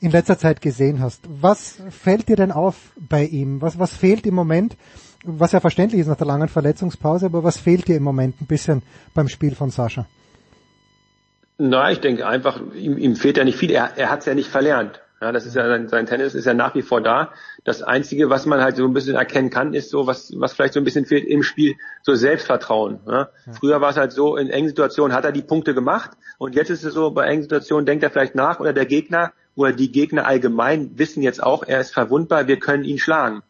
in 0.00 0.12
letzter 0.12 0.38
Zeit 0.38 0.60
gesehen 0.60 1.00
hast. 1.00 1.24
Was 1.28 1.82
fällt 1.90 2.28
dir 2.28 2.36
denn 2.36 2.52
auf 2.52 2.76
bei 2.96 3.24
ihm? 3.24 3.60
Was, 3.60 3.76
was 3.76 3.92
fehlt 3.92 4.24
im 4.24 4.36
Moment, 4.36 4.76
was 5.24 5.50
ja 5.50 5.58
verständlich 5.58 6.00
ist 6.00 6.06
nach 6.06 6.16
der 6.16 6.28
langen 6.28 6.46
Verletzungspause, 6.46 7.26
aber 7.26 7.42
was 7.42 7.56
fehlt 7.56 7.88
dir 7.88 7.96
im 7.96 8.04
Moment 8.04 8.40
ein 8.40 8.46
bisschen 8.46 8.82
beim 9.12 9.26
Spiel 9.26 9.56
von 9.56 9.70
Sascha? 9.70 10.06
Na, 11.58 11.90
ich 11.90 11.98
denke 11.98 12.24
einfach, 12.24 12.60
ihm, 12.72 12.96
ihm 12.96 13.16
fehlt 13.16 13.36
ja 13.36 13.42
nicht 13.42 13.58
viel. 13.58 13.72
Er, 13.72 13.96
er 13.96 14.10
hat 14.10 14.20
es 14.20 14.26
ja 14.26 14.34
nicht 14.36 14.48
verlernt. 14.48 15.00
Ja, 15.22 15.32
das 15.32 15.44
ist 15.44 15.54
ja 15.54 15.68
sein, 15.68 15.88
sein 15.88 16.06
Tennis 16.06 16.34
ist 16.34 16.46
ja 16.46 16.54
nach 16.54 16.74
wie 16.74 16.80
vor 16.80 17.02
da. 17.02 17.32
Das 17.64 17.82
einzige, 17.82 18.30
was 18.30 18.46
man 18.46 18.62
halt 18.62 18.76
so 18.76 18.86
ein 18.86 18.94
bisschen 18.94 19.16
erkennen 19.16 19.50
kann, 19.50 19.74
ist 19.74 19.90
so, 19.90 20.06
was, 20.06 20.32
was 20.36 20.54
vielleicht 20.54 20.72
so 20.72 20.80
ein 20.80 20.84
bisschen 20.84 21.04
fehlt 21.04 21.26
im 21.26 21.42
Spiel, 21.42 21.74
so 22.02 22.14
Selbstvertrauen. 22.14 23.00
Ja. 23.06 23.28
Früher 23.52 23.82
war 23.82 23.90
es 23.90 23.98
halt 23.98 24.12
so, 24.12 24.36
in 24.38 24.48
engen 24.48 24.68
Situationen 24.68 25.14
hat 25.14 25.26
er 25.26 25.32
die 25.32 25.42
Punkte 25.42 25.74
gemacht 25.74 26.12
und 26.38 26.54
jetzt 26.54 26.70
ist 26.70 26.84
es 26.84 26.94
so, 26.94 27.10
bei 27.10 27.26
engen 27.26 27.42
Situationen 27.42 27.84
denkt 27.84 28.02
er 28.02 28.10
vielleicht 28.10 28.34
nach 28.34 28.60
oder 28.60 28.72
der 28.72 28.86
Gegner 28.86 29.32
oder 29.56 29.72
die 29.72 29.92
Gegner 29.92 30.26
allgemein 30.26 30.92
wissen 30.98 31.22
jetzt 31.22 31.42
auch, 31.42 31.64
er 31.66 31.80
ist 31.80 31.92
verwundbar, 31.92 32.46
wir 32.48 32.58
können 32.58 32.84
ihn 32.84 32.98
schlagen. 32.98 33.42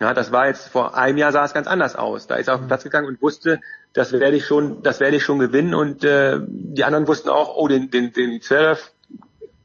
Ja, 0.00 0.14
das 0.14 0.32
war 0.32 0.46
jetzt 0.46 0.68
vor 0.68 0.96
einem 0.96 1.18
Jahr 1.18 1.32
sah 1.32 1.44
es 1.44 1.52
ganz 1.52 1.66
anders 1.66 1.96
aus. 1.96 2.26
Da 2.26 2.36
ist 2.36 2.48
er 2.48 2.54
auf 2.54 2.60
den 2.60 2.66
Platz 2.66 2.82
gegangen 2.82 3.08
und 3.08 3.22
wusste, 3.22 3.60
das 3.92 4.12
werde 4.12 4.36
ich 4.36 4.46
schon, 4.46 4.82
das 4.82 5.00
werde 5.00 5.18
ich 5.18 5.22
schon 5.22 5.38
gewinnen 5.38 5.74
und 5.74 6.02
äh, 6.02 6.40
die 6.46 6.84
anderen 6.84 7.06
wussten 7.06 7.28
auch, 7.28 7.56
oh, 7.56 7.68
den, 7.68 7.90
den, 7.90 8.12
den 8.12 8.40
Zverev 8.40 8.90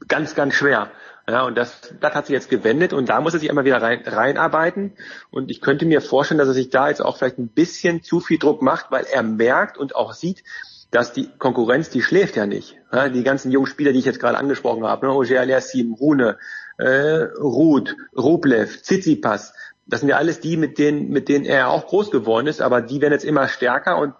ganz, 0.06 0.34
ganz 0.34 0.54
schwer. 0.54 0.90
Ja, 1.30 1.44
und 1.44 1.56
das, 1.56 1.94
das 2.00 2.14
hat 2.14 2.26
sich 2.26 2.34
jetzt 2.34 2.50
gewendet 2.50 2.92
und 2.92 3.08
da 3.08 3.20
muss 3.20 3.34
er 3.34 3.40
sich 3.40 3.48
immer 3.48 3.64
wieder 3.64 3.80
rein, 3.80 4.02
reinarbeiten. 4.04 4.94
Und 5.30 5.50
ich 5.50 5.60
könnte 5.60 5.86
mir 5.86 6.00
vorstellen, 6.00 6.38
dass 6.38 6.48
er 6.48 6.54
sich 6.54 6.70
da 6.70 6.88
jetzt 6.88 7.00
auch 7.00 7.16
vielleicht 7.16 7.38
ein 7.38 7.48
bisschen 7.48 8.02
zu 8.02 8.18
viel 8.18 8.38
Druck 8.38 8.62
macht, 8.62 8.90
weil 8.90 9.04
er 9.04 9.22
merkt 9.22 9.78
und 9.78 9.94
auch 9.94 10.12
sieht, 10.12 10.42
dass 10.90 11.12
die 11.12 11.28
Konkurrenz, 11.38 11.88
die 11.88 12.02
schläft 12.02 12.34
ja 12.34 12.46
nicht. 12.46 12.76
Ja, 12.92 13.08
die 13.08 13.22
ganzen 13.22 13.52
jungen 13.52 13.68
Spieler, 13.68 13.92
die 13.92 14.00
ich 14.00 14.04
jetzt 14.04 14.18
gerade 14.18 14.38
angesprochen 14.38 14.84
habe, 14.84 15.06
ne, 15.06 15.12
Oger 15.12 15.40
Aliassim, 15.40 15.94
Rune, 15.94 16.38
äh, 16.78 17.28
Ruth, 17.38 17.94
Rublev, 18.16 18.82
Tsitsipas, 18.82 19.52
das 19.86 20.00
sind 20.00 20.08
ja 20.08 20.16
alles 20.16 20.40
die, 20.40 20.56
mit 20.56 20.78
denen, 20.78 21.10
mit 21.10 21.28
denen 21.28 21.44
er 21.44 21.70
auch 21.70 21.86
groß 21.86 22.10
geworden 22.10 22.46
ist, 22.46 22.60
aber 22.60 22.80
die 22.80 23.00
werden 23.00 23.12
jetzt 23.12 23.24
immer 23.24 23.48
stärker 23.48 23.98
und 23.98 24.14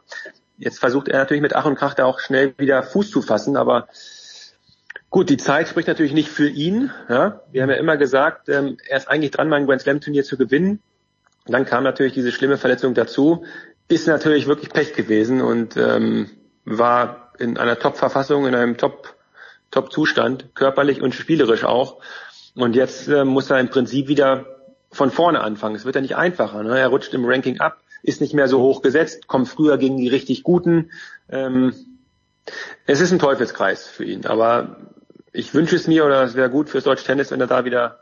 jetzt 0.58 0.78
versucht 0.78 1.08
er 1.08 1.18
natürlich 1.18 1.42
mit 1.42 1.54
Ach 1.54 1.64
und 1.64 1.76
Krach 1.76 1.94
da 1.94 2.04
auch 2.04 2.20
schnell 2.20 2.54
wieder 2.58 2.82
Fuß 2.82 3.10
zu 3.10 3.22
fassen, 3.22 3.56
aber 3.56 3.88
Gut, 5.10 5.28
die 5.28 5.36
Zeit 5.36 5.66
spricht 5.66 5.88
natürlich 5.88 6.12
nicht 6.12 6.28
für 6.28 6.48
ihn. 6.48 6.92
Ja. 7.08 7.40
Wir 7.50 7.62
haben 7.62 7.70
ja 7.70 7.76
immer 7.76 7.96
gesagt, 7.96 8.48
ähm, 8.48 8.76
er 8.88 8.96
ist 8.96 9.08
eigentlich 9.08 9.32
dran, 9.32 9.48
mal 9.48 9.56
ein 9.56 9.66
Grand 9.66 9.82
Slam 9.82 10.00
Turnier 10.00 10.22
zu 10.22 10.36
gewinnen. 10.36 10.80
dann 11.46 11.64
kam 11.64 11.82
natürlich 11.82 12.12
diese 12.12 12.30
schlimme 12.30 12.58
Verletzung 12.58 12.94
dazu. 12.94 13.44
Ist 13.88 14.06
natürlich 14.06 14.46
wirklich 14.46 14.70
Pech 14.70 14.92
gewesen 14.94 15.40
und 15.42 15.76
ähm, 15.76 16.30
war 16.64 17.32
in 17.40 17.58
einer 17.58 17.76
Top-Verfassung, 17.76 18.46
in 18.46 18.54
einem 18.54 18.76
Top, 18.76 19.16
Top-Zustand, 19.72 20.54
körperlich 20.54 21.02
und 21.02 21.12
spielerisch 21.12 21.64
auch. 21.64 22.00
Und 22.54 22.76
jetzt 22.76 23.08
äh, 23.08 23.24
muss 23.24 23.50
er 23.50 23.58
im 23.58 23.68
Prinzip 23.68 24.06
wieder 24.06 24.46
von 24.92 25.10
vorne 25.10 25.40
anfangen. 25.40 25.74
Es 25.74 25.84
wird 25.84 25.96
ja 25.96 26.02
nicht 26.02 26.16
einfacher. 26.16 26.62
Ne? 26.62 26.78
Er 26.78 26.86
rutscht 26.86 27.14
im 27.14 27.24
Ranking 27.24 27.58
ab, 27.58 27.78
ist 28.04 28.20
nicht 28.20 28.34
mehr 28.34 28.46
so 28.46 28.60
hoch 28.60 28.80
gesetzt, 28.80 29.26
kommt 29.26 29.48
früher 29.48 29.76
gegen 29.76 29.96
die 29.96 30.08
richtig 30.08 30.44
Guten. 30.44 30.92
Ähm, 31.28 31.74
es 32.86 33.00
ist 33.00 33.10
ein 33.10 33.18
Teufelskreis 33.18 33.88
für 33.88 34.04
ihn, 34.04 34.26
aber 34.26 34.76
ich 35.32 35.54
wünsche 35.54 35.76
es 35.76 35.86
mir 35.86 36.04
oder 36.04 36.22
es 36.22 36.34
wäre 36.34 36.50
gut 36.50 36.68
fürs 36.68 36.84
deutsche 36.84 37.04
Tennis, 37.04 37.30
wenn 37.30 37.40
er 37.40 37.46
da 37.46 37.64
wieder 37.64 38.00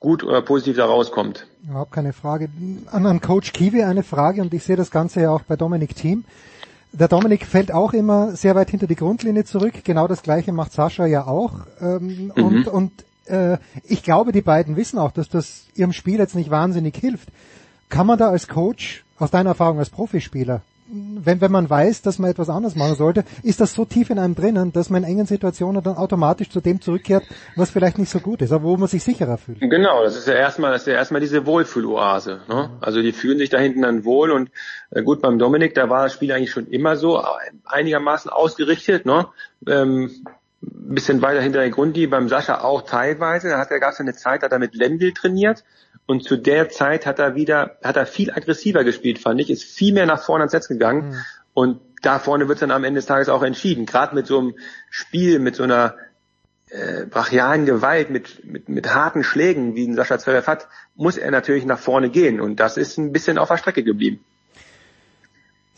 gut 0.00 0.22
oder 0.22 0.42
positiv 0.42 0.76
da 0.76 0.86
rauskommt. 0.86 1.46
Überhaupt 1.68 1.92
keine 1.92 2.12
Frage. 2.12 2.48
An, 2.90 3.06
an 3.06 3.20
Coach 3.20 3.52
Kiwi 3.52 3.82
eine 3.82 4.02
Frage 4.02 4.42
und 4.42 4.54
ich 4.54 4.62
sehe 4.62 4.76
das 4.76 4.90
Ganze 4.90 5.20
ja 5.20 5.30
auch 5.30 5.42
bei 5.42 5.56
Dominik 5.56 5.94
Thiem. 5.96 6.24
Der 6.92 7.08
Dominik 7.08 7.44
fällt 7.44 7.72
auch 7.72 7.92
immer 7.92 8.34
sehr 8.34 8.54
weit 8.54 8.70
hinter 8.70 8.86
die 8.86 8.96
Grundlinie 8.96 9.44
zurück. 9.44 9.74
Genau 9.84 10.08
das 10.08 10.22
gleiche 10.22 10.52
macht 10.52 10.72
Sascha 10.72 11.04
ja 11.06 11.26
auch. 11.26 11.52
Ähm, 11.80 12.32
mhm. 12.34 12.44
Und, 12.44 12.68
und 12.68 12.92
äh, 13.26 13.58
ich 13.84 14.02
glaube, 14.02 14.32
die 14.32 14.40
beiden 14.40 14.76
wissen 14.76 14.98
auch, 14.98 15.12
dass 15.12 15.28
das 15.28 15.64
ihrem 15.74 15.92
Spiel 15.92 16.18
jetzt 16.18 16.34
nicht 16.34 16.50
wahnsinnig 16.50 16.96
hilft. 16.96 17.28
Kann 17.88 18.06
man 18.06 18.18
da 18.18 18.30
als 18.30 18.48
Coach, 18.48 19.04
aus 19.18 19.30
deiner 19.30 19.50
Erfahrung 19.50 19.78
als 19.78 19.90
Profispieler, 19.90 20.62
wenn, 20.90 21.40
wenn 21.40 21.52
man 21.52 21.68
weiß, 21.68 22.02
dass 22.02 22.18
man 22.18 22.30
etwas 22.30 22.48
anderes 22.48 22.74
machen 22.74 22.94
sollte, 22.94 23.24
ist 23.42 23.60
das 23.60 23.74
so 23.74 23.84
tief 23.84 24.10
in 24.10 24.18
einem 24.18 24.34
drinnen, 24.34 24.72
dass 24.72 24.90
man 24.90 25.04
in 25.04 25.10
engen 25.10 25.26
Situationen 25.26 25.82
dann 25.82 25.96
automatisch 25.96 26.48
zu 26.50 26.60
dem 26.60 26.80
zurückkehrt, 26.80 27.24
was 27.56 27.70
vielleicht 27.70 27.98
nicht 27.98 28.10
so 28.10 28.20
gut 28.20 28.42
ist, 28.42 28.52
aber 28.52 28.64
wo 28.64 28.76
man 28.76 28.88
sich 28.88 29.02
sicherer 29.02 29.36
fühlt. 29.36 29.60
Genau, 29.60 30.02
das 30.02 30.16
ist 30.16 30.26
ja 30.26 30.34
erstmal, 30.34 30.72
das 30.72 30.82
ist 30.82 30.88
ja 30.88 30.94
erstmal 30.94 31.20
diese 31.20 31.44
Wohlfühloase. 31.44 32.40
Ne? 32.48 32.70
Also 32.80 33.02
die 33.02 33.12
fühlen 33.12 33.38
sich 33.38 33.50
da 33.50 33.58
hinten 33.58 33.82
dann 33.82 34.04
wohl 34.04 34.30
und 34.30 34.50
äh, 34.90 35.02
gut 35.02 35.20
beim 35.20 35.38
Dominik, 35.38 35.74
da 35.74 35.90
war 35.90 36.04
das 36.04 36.14
Spiel 36.14 36.32
eigentlich 36.32 36.52
schon 36.52 36.66
immer 36.66 36.96
so 36.96 37.22
einigermaßen 37.66 38.30
ausgerichtet. 38.30 39.04
Ne? 39.04 39.26
Ähm, 39.66 40.10
bisschen 40.60 41.22
weiter 41.22 41.40
hinter 41.40 41.60
der 41.60 41.70
Grundi, 41.70 42.06
beim 42.06 42.28
Sascha 42.28 42.62
auch 42.62 42.82
teilweise. 42.82 43.48
Da 43.50 43.58
hat 43.58 43.70
er 43.70 43.78
gab 43.78 43.92
es 43.92 44.00
eine 44.00 44.14
Zeit, 44.14 44.42
hat 44.42 44.52
er 44.52 44.58
mit 44.58 44.74
Lendl 44.74 45.12
trainiert 45.12 45.64
und 46.08 46.24
zu 46.24 46.38
der 46.38 46.70
Zeit 46.70 47.04
hat 47.04 47.18
er 47.18 47.34
wieder, 47.34 47.76
hat 47.84 47.98
er 47.98 48.06
viel 48.06 48.30
aggressiver 48.30 48.82
gespielt, 48.82 49.18
fand 49.18 49.42
ich, 49.42 49.50
ist 49.50 49.62
viel 49.62 49.92
mehr 49.92 50.06
nach 50.06 50.22
vorne 50.22 50.44
ans 50.44 50.54
Netz 50.54 50.66
gegangen. 50.66 51.10
Mhm. 51.10 51.16
Und 51.52 51.80
da 52.00 52.18
vorne 52.18 52.48
wird 52.48 52.62
dann 52.62 52.70
am 52.70 52.82
Ende 52.84 52.98
des 52.98 53.04
Tages 53.04 53.28
auch 53.28 53.42
entschieden. 53.42 53.84
Gerade 53.84 54.14
mit 54.14 54.26
so 54.26 54.38
einem 54.38 54.54
Spiel, 54.88 55.38
mit 55.38 55.54
so 55.54 55.64
einer 55.64 55.96
äh, 56.70 57.04
brachialen 57.04 57.66
Gewalt, 57.66 58.08
mit, 58.08 58.42
mit, 58.42 58.70
mit 58.70 58.94
harten 58.94 59.22
Schlägen, 59.22 59.74
wie 59.74 59.86
ein 59.86 59.96
Sascha 59.96 60.18
Zverev 60.18 60.46
hat, 60.46 60.68
muss 60.96 61.18
er 61.18 61.30
natürlich 61.30 61.66
nach 61.66 61.78
vorne 61.78 62.08
gehen. 62.08 62.40
Und 62.40 62.58
das 62.58 62.78
ist 62.78 62.96
ein 62.96 63.12
bisschen 63.12 63.36
auf 63.36 63.48
der 63.48 63.58
Strecke 63.58 63.84
geblieben. 63.84 64.24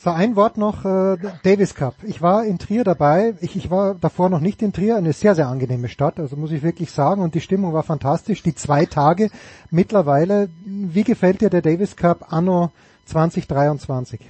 So, 0.02 0.08
ein 0.08 0.34
Wort 0.34 0.56
noch, 0.56 0.86
äh, 0.86 1.18
Davis 1.42 1.74
Cup. 1.74 1.94
Ich 2.04 2.22
war 2.22 2.46
in 2.46 2.58
Trier 2.58 2.84
dabei. 2.84 3.34
Ich, 3.42 3.54
ich 3.54 3.70
war 3.70 3.94
davor 3.94 4.30
noch 4.30 4.40
nicht 4.40 4.62
in 4.62 4.72
Trier. 4.72 4.96
Eine 4.96 5.12
sehr, 5.12 5.34
sehr 5.34 5.46
angenehme 5.46 5.90
Stadt, 5.90 6.18
also 6.18 6.36
muss 6.36 6.52
ich 6.52 6.62
wirklich 6.62 6.90
sagen. 6.90 7.20
Und 7.20 7.34
die 7.34 7.42
Stimmung 7.42 7.74
war 7.74 7.82
fantastisch. 7.82 8.42
Die 8.42 8.54
zwei 8.54 8.86
Tage 8.86 9.28
mittlerweile. 9.70 10.48
Wie 10.64 11.04
gefällt 11.04 11.42
dir 11.42 11.50
der 11.50 11.60
Davis 11.60 11.96
Cup 11.96 12.32
anno 12.32 12.72
2023? 13.04 14.20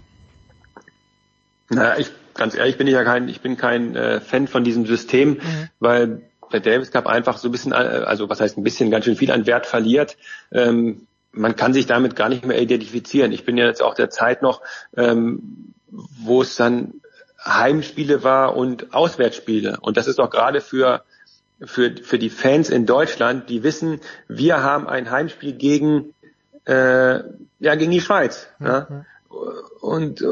Naja, 1.68 1.98
ich, 1.98 2.10
ganz 2.34 2.56
ehrlich 2.56 2.76
bin 2.76 2.88
ich 2.88 2.94
ja 2.94 3.04
kein, 3.04 3.28
ich 3.28 3.40
bin 3.40 3.56
kein 3.56 3.94
äh, 3.94 4.20
Fan 4.20 4.48
von 4.48 4.64
diesem 4.64 4.86
System, 4.86 5.34
mhm. 5.34 5.68
weil 5.78 6.22
der 6.52 6.58
Davis 6.58 6.90
Cup 6.90 7.06
einfach 7.06 7.38
so 7.38 7.46
ein 7.46 7.52
bisschen, 7.52 7.70
äh, 7.70 7.76
also 7.76 8.28
was 8.28 8.40
heißt 8.40 8.58
ein 8.58 8.64
bisschen, 8.64 8.90
ganz 8.90 9.04
schön 9.04 9.14
viel 9.14 9.30
an 9.30 9.46
Wert 9.46 9.66
verliert. 9.66 10.16
Ähm, 10.50 11.06
man 11.32 11.56
kann 11.56 11.72
sich 11.72 11.86
damit 11.86 12.16
gar 12.16 12.28
nicht 12.28 12.44
mehr 12.44 12.60
identifizieren. 12.60 13.32
Ich 13.32 13.44
bin 13.44 13.56
ja 13.56 13.66
jetzt 13.66 13.82
auch 13.82 13.94
der 13.94 14.10
Zeit 14.10 14.42
noch, 14.42 14.62
ähm, 14.96 15.74
wo 15.88 16.42
es 16.42 16.56
dann 16.56 16.94
Heimspiele 17.44 18.22
war 18.22 18.56
und 18.56 18.92
Auswärtsspiele. 18.92 19.78
Und 19.80 19.96
das 19.96 20.06
ist 20.06 20.20
auch 20.20 20.30
gerade 20.30 20.60
für, 20.60 21.02
für, 21.62 21.94
für 22.02 22.18
die 22.18 22.30
Fans 22.30 22.70
in 22.70 22.86
Deutschland, 22.86 23.48
die 23.48 23.62
wissen, 23.62 24.00
wir 24.28 24.62
haben 24.62 24.86
ein 24.86 25.10
Heimspiel 25.10 25.54
gegen, 25.54 26.14
äh, 26.66 27.20
ja, 27.60 27.74
gegen 27.76 27.90
die 27.90 28.00
Schweiz. 28.00 28.48
Mhm. 28.58 28.66
Ja? 28.66 29.04
Und, 29.80 30.22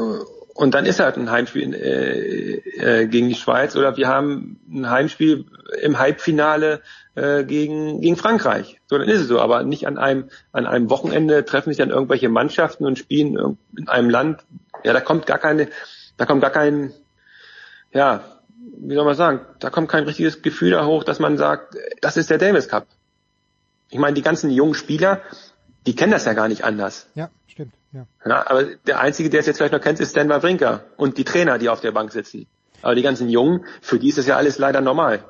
und 0.59 0.73
dann 0.73 0.85
ist 0.85 0.99
halt 0.99 1.15
ein 1.15 1.31
Heimspiel 1.31 1.73
äh, 1.73 2.55
äh, 3.03 3.07
gegen 3.07 3.29
die 3.29 3.35
Schweiz 3.35 3.77
oder 3.77 3.95
wir 3.95 4.09
haben 4.09 4.59
ein 4.69 4.89
Heimspiel 4.89 5.45
im 5.81 5.99
Halbfinale 5.99 6.81
äh, 7.15 7.45
gegen, 7.45 8.01
gegen 8.01 8.17
Frankreich. 8.17 8.81
So, 8.87 8.97
dann 8.97 9.07
ist 9.07 9.21
es 9.21 9.29
so. 9.29 9.39
Aber 9.39 9.63
nicht 9.63 9.87
an 9.87 9.97
einem, 9.97 10.29
an 10.51 10.67
einem 10.67 10.89
Wochenende 10.89 11.45
treffen 11.45 11.69
sich 11.69 11.77
dann 11.77 11.91
irgendwelche 11.91 12.27
Mannschaften 12.27 12.85
und 12.85 12.99
spielen 12.99 13.57
in 13.77 13.87
einem 13.87 14.09
Land. 14.09 14.43
Ja, 14.83 14.91
da 14.91 14.99
kommt 14.99 15.27
gar 15.27 15.37
keine, 15.37 15.69
da 16.17 16.25
kommt 16.25 16.41
gar 16.41 16.51
kein, 16.51 16.91
ja, 17.93 18.25
wie 18.79 18.95
soll 18.95 19.05
man 19.05 19.15
sagen, 19.15 19.39
da 19.59 19.69
kommt 19.69 19.87
kein 19.87 20.03
richtiges 20.03 20.41
Gefühl 20.41 20.71
da 20.71 20.85
hoch, 20.85 21.05
dass 21.05 21.19
man 21.19 21.37
sagt, 21.37 21.77
das 22.01 22.17
ist 22.17 22.29
der 22.29 22.37
Davis 22.37 22.67
Cup. 22.67 22.85
Ich 23.91 23.97
meine, 23.97 24.13
die 24.13 24.23
ganzen 24.23 24.51
jungen 24.51 24.73
Spieler, 24.73 25.21
die 25.87 25.95
kennen 25.95 26.11
das 26.11 26.25
ja 26.25 26.33
gar 26.33 26.49
nicht 26.49 26.65
anders. 26.65 27.07
Ja. 27.15 27.29
Ja. 27.91 28.05
ja. 28.25 28.47
aber 28.47 28.63
der 28.87 28.99
Einzige, 28.99 29.29
der 29.29 29.39
es 29.39 29.45
jetzt 29.45 29.57
vielleicht 29.57 29.73
noch 29.73 29.81
kennt, 29.81 29.99
ist 29.99 30.11
Stan 30.11 30.29
Wawrinka 30.29 30.81
und 30.97 31.17
die 31.17 31.23
Trainer, 31.23 31.57
die 31.57 31.69
auf 31.69 31.81
der 31.81 31.91
Bank 31.91 32.11
sitzen. 32.11 32.47
Aber 32.81 32.95
die 32.95 33.01
ganzen 33.01 33.29
Jungen, 33.29 33.65
für 33.81 33.99
die 33.99 34.09
ist 34.09 34.17
das 34.17 34.27
ja 34.27 34.37
alles 34.37 34.57
leider 34.57 34.81
normal. 34.81 35.23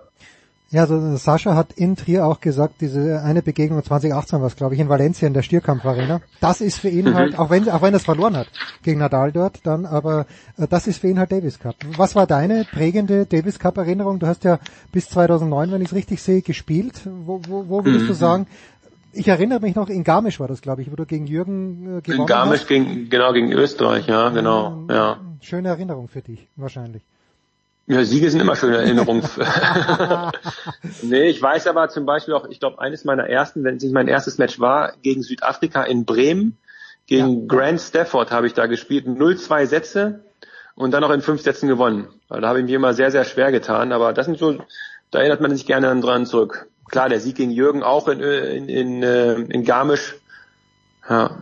Ja, 0.72 0.82
also 0.82 1.18
Sascha 1.18 1.56
hat 1.56 1.74
in 1.74 1.96
Trier 1.96 2.28
auch 2.28 2.42
gesagt, 2.42 2.76
diese 2.82 3.24
eine 3.24 3.42
Begegnung 3.42 3.84
2018 3.84 4.40
war 4.40 4.48
es, 4.48 4.56
glaube 4.56 4.76
ich, 4.76 4.80
in 4.80 4.88
Valencia 4.88 5.28
in 5.28 5.34
der 5.34 5.42
Stierkampfarena. 5.42 6.22
Das 6.42 6.62
ist 6.62 6.78
für 6.78 6.90
ihn 6.90 7.10
mhm. 7.10 7.16
halt, 7.16 7.40
auch 7.40 7.50
wenn, 7.50 7.68
auch 7.70 7.82
wenn 7.82 7.94
er 7.94 7.98
es 7.98 8.06
verloren 8.06 8.38
hat 8.38 8.48
gegen 8.84 9.00
Nadal 9.00 9.32
dort, 9.32 9.66
dann, 9.66 9.88
aber 9.88 10.28
äh, 10.58 10.68
das 10.68 10.86
ist 10.86 11.00
für 11.00 11.08
ihn 11.08 11.18
halt 11.18 11.32
Davis 11.32 11.58
Cup. 11.58 11.76
Was 11.98 12.16
war 12.16 12.28
deine 12.28 12.68
prägende 12.72 13.26
Davis 13.26 13.58
Cup 13.58 13.78
Erinnerung? 13.78 14.20
Du 14.20 14.28
hast 14.28 14.44
ja 14.44 14.60
bis 14.92 15.10
2009, 15.10 15.72
wenn 15.72 15.82
ich 15.82 15.88
es 15.88 15.96
richtig 15.96 16.22
sehe, 16.22 16.44
gespielt. 16.44 17.02
Wo, 17.06 17.42
wo, 17.48 17.68
wo 17.68 17.84
würdest 17.84 18.04
mhm. 18.04 18.10
du 18.10 18.14
sagen, 18.14 18.48
ich 19.14 19.28
erinnere 19.28 19.60
mich 19.60 19.76
noch, 19.76 19.90
in 19.90 20.04
Garmisch 20.04 20.40
war 20.40 20.48
das, 20.48 20.62
glaube 20.62 20.82
ich, 20.82 20.92
wo 20.92 20.96
du 20.96 21.06
gegen 21.06 21.26
Jürgen 21.26 21.98
äh, 21.98 22.02
gewonnen 22.02 22.22
In 22.22 22.26
Garmisch, 22.28 22.68
gegen, 22.68 23.10
genau, 23.10 23.34
gegen 23.34 23.52
Österreich, 23.52 24.08
ja, 24.08 24.30
genau, 24.30 24.86
ja. 24.90 25.20
Schöne 25.42 25.70
Erinnerung 25.70 26.08
für 26.08 26.22
dich, 26.22 26.48
wahrscheinlich. 26.56 27.02
Ja, 27.88 28.04
Siege 28.04 28.30
sind 28.30 28.40
immer 28.40 28.56
schöne 28.56 28.78
Erinnerungen. 28.78 29.24
nee, 31.02 31.30
ich 31.30 31.42
weiß 31.42 31.66
aber 31.68 31.90
zum 31.90 32.06
Beispiel 32.06 32.36
auch, 32.36 32.48
ich 32.48 32.60
glaube, 32.60 32.80
eines 32.80 33.04
meiner 33.04 33.28
ersten, 33.28 33.64
wenn 33.64 33.78
es 33.78 33.84
nicht 33.84 33.94
mein 33.94 34.08
erstes 34.08 34.38
Match 34.38 34.60
war, 34.60 34.94
gegen 35.02 35.24
Südafrika 35.24 35.84
in 35.84 36.06
Bremen, 36.06 36.58
gegen 37.08 37.42
ja. 37.42 37.48
Grant 37.48 37.82
Stafford 37.82 38.32
habe 38.32 38.46
ich 38.46 38.54
da 38.54 38.68
gespielt, 38.68 39.08
0-2 39.08 39.66
Sätze 39.66 40.24
und 40.76 40.92
dann 40.92 41.02
noch 41.02 41.10
in 41.10 41.22
fünf 41.22 41.42
Sätzen 41.42 41.68
gewonnen. 41.68 42.10
Da 42.30 42.48
habe 42.48 42.60
ich 42.60 42.66
mir 42.66 42.76
immer 42.76 42.94
sehr, 42.94 43.10
sehr 43.10 43.26
schwer 43.26 43.52
getan, 43.52 43.92
aber 43.92 44.14
das 44.14 44.28
sind 44.28 44.38
so, 44.38 44.60
da 45.10 45.20
erinnert 45.20 45.42
man 45.42 45.56
sich 45.56 45.66
gerne 45.66 46.00
dran 46.00 46.28
zurück 46.28 46.68
klar, 46.90 47.10
der 47.10 47.20
Sieg 47.20 47.36
gegen 47.36 47.52
Jürgen 47.52 47.84
auch 47.84 48.08
in, 48.08 48.20
in, 48.20 48.70
in, 48.70 49.04
äh, 49.04 49.34
in 49.34 49.64
Garmisch. 49.64 50.16
Ja. 51.10 51.38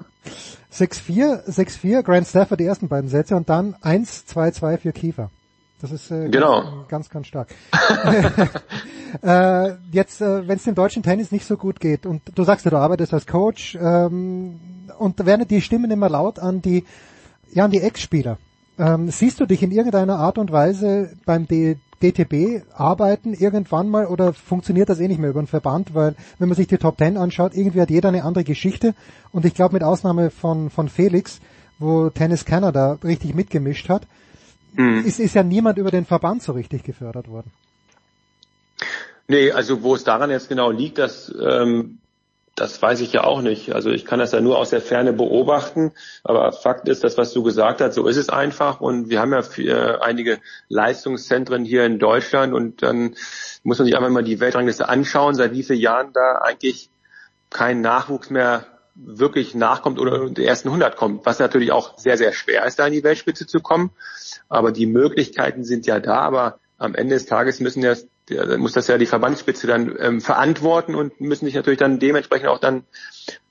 6-4, 0.73 1.49
6-4, 1.49 2.03
Grant 2.03 2.27
Stafford 2.27 2.59
die 2.59 2.65
ersten 2.65 2.87
beiden 2.87 3.09
Sätze 3.09 3.35
und 3.35 3.49
dann 3.49 3.75
1-2-2 3.75 4.77
für 4.77 4.91
Kiefer. 4.91 5.29
Das 5.81 5.91
ist 5.91 6.11
äh, 6.11 6.29
Genau. 6.29 6.85
ganz, 6.87 7.09
ganz, 7.09 7.09
ganz 7.09 7.27
stark. 7.27 7.47
äh, 9.21 9.73
jetzt, 9.91 10.21
äh, 10.21 10.47
wenn 10.47 10.57
es 10.57 10.63
dem 10.63 10.75
deutschen 10.75 11.03
Tennis 11.03 11.31
nicht 11.31 11.45
so 11.45 11.57
gut 11.57 11.79
geht 11.79 12.05
und 12.05 12.21
du 12.33 12.43
sagst 12.43 12.65
ja, 12.65 12.71
du 12.71 12.77
arbeitest 12.77 13.13
als 13.13 13.27
Coach 13.27 13.77
ähm, 13.79 14.59
und 14.97 15.25
werden 15.25 15.47
die 15.47 15.61
Stimmen 15.61 15.91
immer 15.91 16.09
laut 16.09 16.39
an 16.39 16.61
die, 16.61 16.83
ja, 17.51 17.65
an 17.65 17.71
die 17.71 17.81
Ex-Spieler. 17.81 18.37
Ähm, 18.79 19.09
siehst 19.09 19.39
du 19.39 19.45
dich 19.45 19.63
in 19.63 19.71
irgendeiner 19.71 20.17
Art 20.17 20.37
und 20.37 20.51
Weise 20.51 21.11
beim 21.25 21.47
D 21.47 21.77
DTB 22.01 22.63
arbeiten 22.73 23.33
irgendwann 23.33 23.89
mal 23.89 24.05
oder 24.05 24.33
funktioniert 24.33 24.89
das 24.89 24.99
eh 24.99 25.07
nicht 25.07 25.19
mehr 25.19 25.29
über 25.31 25.41
den 25.41 25.47
Verband, 25.47 25.95
weil 25.95 26.15
wenn 26.39 26.49
man 26.49 26.55
sich 26.55 26.67
die 26.67 26.77
Top 26.77 26.97
Ten 26.97 27.17
anschaut, 27.17 27.53
irgendwie 27.55 27.81
hat 27.81 27.89
jeder 27.89 28.09
eine 28.09 28.23
andere 28.23 28.43
Geschichte 28.43 28.93
und 29.31 29.45
ich 29.45 29.53
glaube 29.53 29.73
mit 29.73 29.83
Ausnahme 29.83 30.29
von, 30.29 30.69
von 30.69 30.89
Felix, 30.89 31.39
wo 31.79 32.09
Tennis 32.09 32.45
Canada 32.45 32.97
richtig 33.03 33.35
mitgemischt 33.35 33.89
hat, 33.89 34.03
Mhm. 34.77 35.05
ist, 35.05 35.19
ist 35.19 35.33
ja 35.33 35.43
niemand 35.43 35.77
über 35.79 35.91
den 35.91 36.05
Verband 36.05 36.43
so 36.43 36.51
richtig 36.51 36.83
gefördert 36.83 37.27
worden. 37.27 37.51
Nee, 39.27 39.51
also 39.51 39.81
wo 39.83 39.95
es 39.95 40.03
daran 40.03 40.29
jetzt 40.29 40.47
genau 40.49 40.71
liegt, 40.71 40.99
das, 40.99 41.33
ähm, 41.41 41.97
das 42.57 42.81
weiß 42.81 43.01
ich 43.01 43.13
ja 43.13 43.23
auch 43.23 43.41
nicht. 43.41 43.73
Also 43.75 43.91
ich 43.91 44.03
kann 44.03 44.17
das 44.17 44.31
ja 44.31 44.41
nur 44.41 44.57
aus 44.57 44.71
der 44.71 44.81
Ferne 44.81 45.13
beobachten. 45.13 45.91
Aber 46.23 46.51
Fakt 46.51 46.89
ist, 46.89 47.03
das, 47.03 47.15
was 47.15 47.31
du 47.31 47.43
gesagt 47.43 47.81
hast, 47.81 47.93
so 47.93 48.07
ist 48.07 48.17
es 48.17 48.29
einfach. 48.29 48.81
Und 48.81 49.09
wir 49.09 49.21
haben 49.21 49.31
ja 49.31 49.43
für, 49.43 50.03
einige 50.03 50.39
Leistungszentren 50.67 51.63
hier 51.63 51.85
in 51.85 51.99
Deutschland 51.99 52.55
und 52.55 52.81
dann 52.81 53.15
muss 53.63 53.77
man 53.77 53.85
sich 53.85 53.95
einfach 53.95 54.09
mal 54.09 54.23
die 54.23 54.39
Weltrangliste 54.39 54.89
anschauen, 54.89 55.35
seit 55.35 55.53
wie 55.53 55.61
vielen 55.61 55.79
Jahren 55.79 56.13
da 56.13 56.39
eigentlich 56.41 56.89
kein 57.51 57.81
Nachwuchs 57.81 58.31
mehr 58.31 58.65
wirklich 58.95 59.53
nachkommt 59.53 59.99
oder 59.99 60.23
in 60.23 60.33
die 60.33 60.43
ersten 60.43 60.69
100 60.69 60.95
kommt, 60.95 61.27
was 61.27 61.37
natürlich 61.37 61.71
auch 61.71 61.95
sehr, 61.99 62.17
sehr 62.17 62.33
schwer 62.33 62.65
ist, 62.65 62.79
da 62.79 62.87
in 62.87 62.93
die 62.93 63.03
Weltspitze 63.03 63.45
zu 63.45 63.59
kommen. 63.59 63.91
Aber 64.49 64.71
die 64.71 64.87
Möglichkeiten 64.87 65.63
sind 65.63 65.85
ja 65.85 65.99
da, 65.99 66.21
aber 66.21 66.57
am 66.79 66.95
Ende 66.95 67.13
des 67.13 67.27
Tages 67.27 67.59
müssen 67.59 67.83
das, 67.83 68.07
der, 68.29 68.57
muss 68.57 68.73
das 68.73 68.87
ja 68.87 68.97
die 68.97 69.05
Verbandsspitze 69.05 69.67
dann 69.67 69.95
ähm, 69.99 70.21
verantworten 70.21 70.95
und 70.95 71.19
müssen 71.21 71.45
sich 71.45 71.55
natürlich 71.55 71.79
dann 71.79 71.99
dementsprechend 71.99 72.49
auch 72.49 72.59
dann 72.59 72.83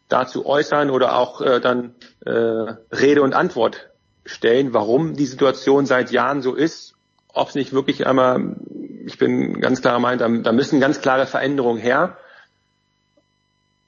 dazu 0.08 0.46
äußern 0.46 0.90
oder 0.90 1.16
auch 1.16 1.40
äh, 1.40 1.60
dann 1.60 1.94
äh, 2.24 2.30
Rede 2.30 3.22
und 3.22 3.34
Antwort 3.34 3.90
stellen, 4.24 4.72
warum 4.74 5.14
die 5.14 5.26
Situation 5.26 5.86
seit 5.86 6.10
Jahren 6.10 6.42
so 6.42 6.55
ist, 6.55 6.94
ob 7.32 7.48
es 7.48 7.55
nicht 7.55 7.72
wirklich 7.72 8.06
einmal, 8.06 8.56
ich 9.05 9.18
bin 9.18 9.60
ganz 9.60 9.80
klar 9.80 9.98
meint, 9.98 10.20
da, 10.20 10.28
da 10.28 10.52
müssen 10.52 10.80
ganz 10.80 11.00
klare 11.00 11.26
Veränderungen 11.26 11.80
her. 11.80 12.16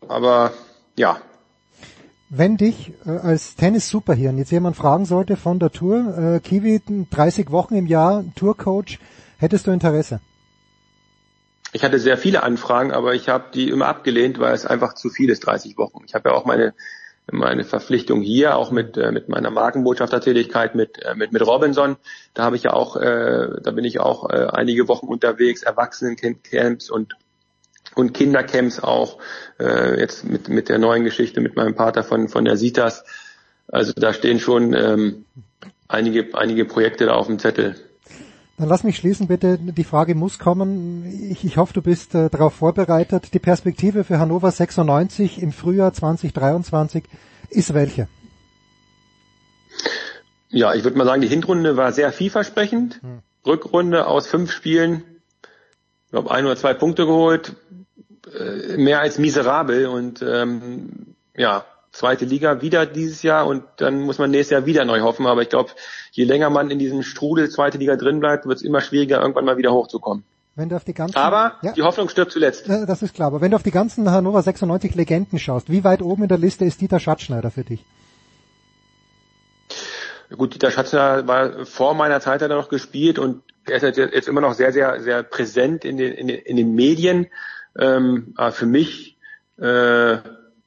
Aber 0.07 0.53
ja, 0.97 1.21
Wenn 2.31 2.57
dich 2.57 2.93
äh, 3.07 3.11
als 3.11 3.57
Tennis-Superhirn 3.57 4.37
jetzt 4.39 4.53
jemand 4.53 4.77
fragen 4.77 5.07
sollte 5.07 5.37
von 5.37 5.59
der 5.59 5.71
Tour, 5.71 6.17
äh, 6.19 6.41
Kiwi, 6.41 6.83
30 7.11 7.51
Wochen 7.51 7.75
im 7.75 7.87
Jahr, 7.87 8.25
Tourcoach, 8.37 8.99
hättest 9.39 9.67
du 9.67 9.71
Interesse? 9.71 10.21
Ich 11.73 11.85
hatte 11.85 11.99
sehr 11.99 12.17
viele 12.17 12.43
Anfragen, 12.43 12.93
aber 12.93 13.15
ich 13.15 13.29
habe 13.29 13.47
die 13.53 13.69
immer 13.69 13.87
abgelehnt, 13.87 14.39
weil 14.39 14.55
es 14.55 14.65
einfach 14.65 14.95
zu 14.95 15.11
viel 15.11 15.29
ist, 15.31 15.41
30 15.41 15.77
Wochen. 15.77 16.03
Ich 16.07 16.15
habe 16.15 16.31
ja 16.31 16.35
auch 16.35 16.45
meine 16.45 16.75
meine 17.31 17.65
Verpflichtung 17.65 18.23
hier, 18.23 18.57
auch 18.57 18.71
mit 18.71 18.97
äh, 18.97 19.13
mit 19.13 19.29
meiner 19.29 19.51
Markenbotschaftertätigkeit 19.51 20.75
mit 20.75 21.03
äh, 21.03 21.15
mit 21.15 21.33
mit 21.33 21.47
Robinson. 21.47 21.97
Da 22.35 22.45
habe 22.45 22.57
ich 22.57 22.63
ja 22.63 22.73
auch, 22.73 22.97
äh, 22.97 23.61
da 23.63 23.71
bin 23.71 23.85
ich 23.85 24.01
auch 24.01 24.31
äh, 24.31 24.47
einige 24.51 24.89
Wochen 24.89 25.09
unterwegs, 25.09 25.63
Erwachsenencamps 25.63 26.91
und 26.91 27.17
und 27.95 28.15
Kindercamps 28.15 28.81
auch. 28.81 29.19
Äh, 29.61 30.01
jetzt 30.01 30.25
mit 30.25 30.49
mit 30.49 30.69
der 30.69 30.79
neuen 30.79 31.05
Geschichte 31.05 31.41
mit 31.41 31.55
meinem 31.57 31.75
Pater 31.75 32.03
von 32.03 32.29
von 32.29 32.45
der 32.45 32.57
Sitas. 32.57 33.05
Also 33.67 33.93
da 33.95 34.15
stehen 34.15 34.41
schon 34.41 34.73
ähm, 34.73 35.27
einige 35.87 36.35
einige 36.35 36.65
Projekte 36.65 37.07
da 37.07 37.15
auf 37.15 37.27
dem 37.27 37.39
Zettel. 37.39 37.77
Dann 38.59 38.69
lass 38.69 38.83
mich 38.83 38.97
schließen, 38.97 39.29
bitte. 39.29 39.57
Die 39.59 39.85
Frage 39.85 40.17
muss 40.17 40.41
kommen. 40.41 41.05
Ich, 41.31 41.45
ich 41.45 41.57
hoffe, 41.57 41.73
du 41.75 41.81
bist 41.81 42.15
äh, 42.17 42.29
darauf 42.29 42.55
vorbereitet. 42.55 43.33
Die 43.33 43.39
Perspektive 43.39 44.03
für 44.03 44.19
Hannover 44.19 44.51
96 44.51 45.41
im 45.41 45.53
Frühjahr 45.53 45.93
2023 45.93 47.05
ist 47.51 47.73
welche? 47.73 48.09
Ja, 50.49 50.75
ich 50.75 50.83
würde 50.83 50.99
mal 50.99 51.05
sagen, 51.05 51.23
die 51.23 51.29
Hinrunde 51.29 51.77
war 51.77 51.93
sehr 51.93 52.11
vielversprechend. 52.13 53.01
Rückrunde 53.47 54.07
aus 54.07 54.27
fünf 54.27 54.51
Spielen, 54.51 55.05
ich 56.07 56.11
glaube 56.11 56.31
ein 56.31 56.45
oder 56.45 56.57
zwei 56.57 56.75
Punkte 56.75 57.07
geholt, 57.07 57.55
äh, 58.37 58.77
mehr 58.77 59.01
als 59.01 59.19
miserabel 59.19 59.87
und 59.87 60.21
ähm, 60.23 61.15
ja, 61.37 61.65
zweite 61.99 62.25
Liga 62.25 62.63
wieder 62.63 62.87
dieses 62.87 63.23
Jahr 63.23 63.47
und 63.47 63.65
dann 63.77 64.01
muss 64.03 64.19
man 64.19 64.31
nächstes 64.31 64.53
Jahr 64.53 64.67
wieder 64.67 64.85
neu 64.85 65.01
hoffen. 65.01 65.27
Aber 65.27 65.43
ich 65.43 65.49
glaube, 65.49 65.71
je 66.13 66.25
länger 66.25 66.49
man 66.49 66.71
in 66.71 66.79
diesem 66.79 67.03
Strudel 67.03 67.51
zweite 67.51 67.79
Liga 67.79 67.97
drin 67.97 68.21
bleibt, 68.21 68.47
wird 68.47 68.59
es 68.59 68.63
immer 68.63 68.81
schwieriger, 68.81 69.21
irgendwann 69.21 69.45
mal 69.45 69.57
wieder 69.57 69.73
hochzukommen. 69.73 70.25
Wenn 70.55 70.69
du 70.69 70.77
auf 70.77 70.85
die 70.85 70.95
ganzen, 70.95 71.17
Aber 71.17 71.55
ja, 71.63 71.73
die 71.73 71.83
Hoffnung 71.83 72.09
stirbt 72.09 72.33
zuletzt. 72.33 72.69
das 72.69 73.03
ist 73.03 73.15
klar. 73.15 73.29
Aber 73.29 73.41
wenn 73.41 73.51
du 73.51 73.57
auf 73.57 73.63
die 73.63 73.71
ganzen 73.71 74.11
Hannover 74.11 74.43
96 74.43 74.95
Legenden 74.95 75.39
schaust, 75.39 75.71
wie 75.71 75.85
weit 75.85 76.03
oben 76.03 76.25
in 76.25 76.29
der 76.29 76.39
Liste 76.39 76.65
ist 76.65 76.81
Dieter 76.81 76.99
Schatzschneider 76.99 77.51
für 77.51 77.63
dich? 77.63 77.85
Gut, 80.37 80.55
Dieter 80.55 80.71
Schatzner 80.71 81.27
war 81.27 81.65
vor 81.65 81.95
meiner 81.95 82.21
Zeit 82.21 82.43
hat 82.43 82.51
er 82.51 82.57
noch 82.57 82.69
gespielt 82.69 83.19
und 83.19 83.43
er 83.67 83.83
ist 83.83 83.97
jetzt 83.97 84.29
immer 84.29 84.41
noch 84.41 84.55
sehr, 84.55 84.73
sehr, 84.73 85.01
sehr 85.01 85.23
präsent 85.23 85.85
in 85.85 85.97
den, 85.97 86.13
in 86.13 86.29
den, 86.29 86.39
in 86.39 86.57
den 86.57 86.75
Medien. 86.75 87.29
Ähm, 87.79 88.35
aber 88.37 88.53
für 88.53 88.67
mich, 88.67 89.17
äh, 89.59 90.19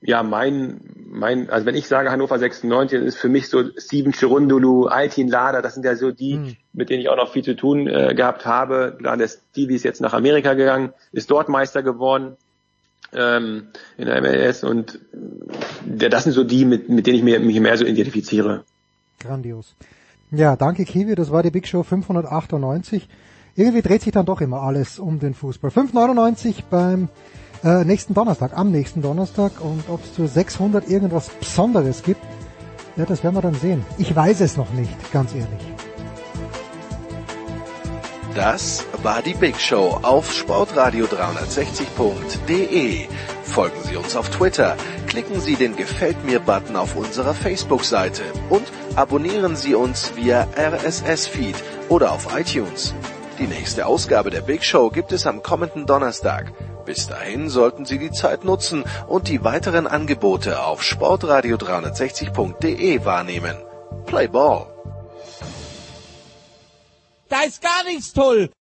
ja, 0.02 0.24
mein, 0.24 0.82
mein, 1.10 1.50
also 1.50 1.66
wenn 1.66 1.76
ich 1.76 1.88
sage 1.88 2.10
Hannover 2.10 2.40
96, 2.40 3.00
dann 3.00 3.08
ist 3.08 3.18
für 3.18 3.30
mich 3.30 3.50
so 3.50 3.64
Steven 3.78 4.14
Chirundulu, 4.14 4.88
Altin 4.88 5.28
Lader, 5.28 5.62
das 5.62 5.76
sind 5.76 5.86
ja 5.86 5.96
so 5.96 6.12
die, 6.12 6.58
mit 6.74 6.90
denen 6.90 7.02
ich 7.02 7.10
auch 7.10 7.18
noch 7.18 7.32
viel 7.32 7.44
zu 7.44 7.56
tun 7.56 7.88
äh, 7.88 8.16
gehabt 8.16 8.46
habe. 8.46 8.98
Klar, 8.98 9.18
der 9.18 9.28
Stevie 9.28 9.76
ist 9.76 9.84
jetzt 9.84 10.02
nach 10.02 10.14
Amerika 10.14 10.56
gegangen, 10.56 10.92
ist 11.12 11.30
dort 11.30 11.50
Meister 11.50 11.84
geworden 11.84 12.36
ähm, 13.14 13.68
in 13.98 14.06
der 14.08 14.22
MLS 14.22 14.64
und 14.64 15.00
der, 15.86 16.10
das 16.10 16.24
sind 16.24 16.34
so 16.34 16.44
die, 16.44 16.66
mit, 16.66 16.90
mit 16.90 17.06
denen 17.06 17.18
ich 17.18 17.24
mir, 17.24 17.40
mich 17.40 17.60
mehr 17.60 17.78
so 17.78 17.86
identifiziere. 17.86 18.64
Grandios. 19.20 19.76
Ja, 20.32 20.56
danke 20.56 20.86
Kiwi, 20.86 21.14
das 21.14 21.30
war 21.30 21.44
die 21.44 21.52
Big 21.52 21.68
Show 21.68 21.84
598. 21.84 23.08
Irgendwie 23.56 23.82
dreht 23.82 24.02
sich 24.02 24.14
dann 24.14 24.26
doch 24.26 24.42
immer 24.42 24.62
alles 24.62 24.98
um 24.98 25.20
den 25.20 25.36
Fußball. 25.36 25.70
599 25.70 26.64
beim 26.70 27.10
äh, 27.64 27.86
nächsten 27.86 28.14
Donnerstag, 28.14 28.52
am 28.56 28.72
nächsten 28.72 29.02
Donnerstag 29.02 29.54
und 29.62 29.90
ob 29.90 30.04
es 30.04 30.14
zu 30.14 30.28
600 30.28 30.88
irgendwas 30.90 31.30
Besonderes 31.30 32.04
gibt, 32.04 32.22
ja, 32.98 33.06
das 33.06 33.24
werden 33.24 33.36
wir 33.36 33.42
dann 33.42 33.56
sehen. 33.56 33.86
Ich 33.98 34.14
weiß 34.16 34.42
es 34.42 34.58
noch 34.58 34.70
nicht, 34.72 34.92
ganz 35.14 35.34
ehrlich. 35.34 35.62
Das 38.36 38.86
war 39.04 39.22
die 39.22 39.34
Big 39.34 39.60
Show 39.60 40.00
auf 40.02 40.32
sportradio360.de. 40.32 43.08
Folgen 43.44 43.84
Sie 43.84 43.98
uns 43.98 44.16
auf 44.16 44.30
Twitter, 44.30 44.78
klicken 45.08 45.42
Sie 45.42 45.56
den 45.56 45.76
Gefällt 45.76 46.24
mir 46.24 46.40
Button 46.40 46.78
auf 46.78 46.96
unserer 46.96 47.34
Facebook-Seite 47.34 48.24
und 48.50 48.64
abonnieren 48.96 49.58
Sie 49.58 49.76
uns 49.76 50.16
via 50.16 50.48
RSS-Feed 50.56 51.56
oder 51.90 52.14
auf 52.14 52.30
iTunes. 52.38 52.94
Die 53.38 53.48
nächste 53.48 53.86
Ausgabe 53.86 54.30
der 54.30 54.40
Big 54.42 54.64
Show 54.64 54.90
gibt 54.90 55.12
es 55.12 55.28
am 55.28 55.44
kommenden 55.44 55.86
Donnerstag. 55.86 56.54
Bis 56.86 57.08
dahin 57.08 57.50
sollten 57.50 57.86
Sie 57.86 57.98
die 58.00 58.12
Zeit 58.12 58.44
nutzen 58.44 58.84
und 59.08 59.28
die 59.28 59.44
weiteren 59.44 59.86
Angebote 59.88 60.64
auf 60.64 60.82
sportradio360.de 60.82 63.06
wahrnehmen. 63.06 63.56
Play 64.06 64.28
Ball! 64.28 64.66
Da 67.30 67.44
ist 67.44 67.62
gar 67.62 67.84
nichts 67.86 68.12
toll. 68.12 68.50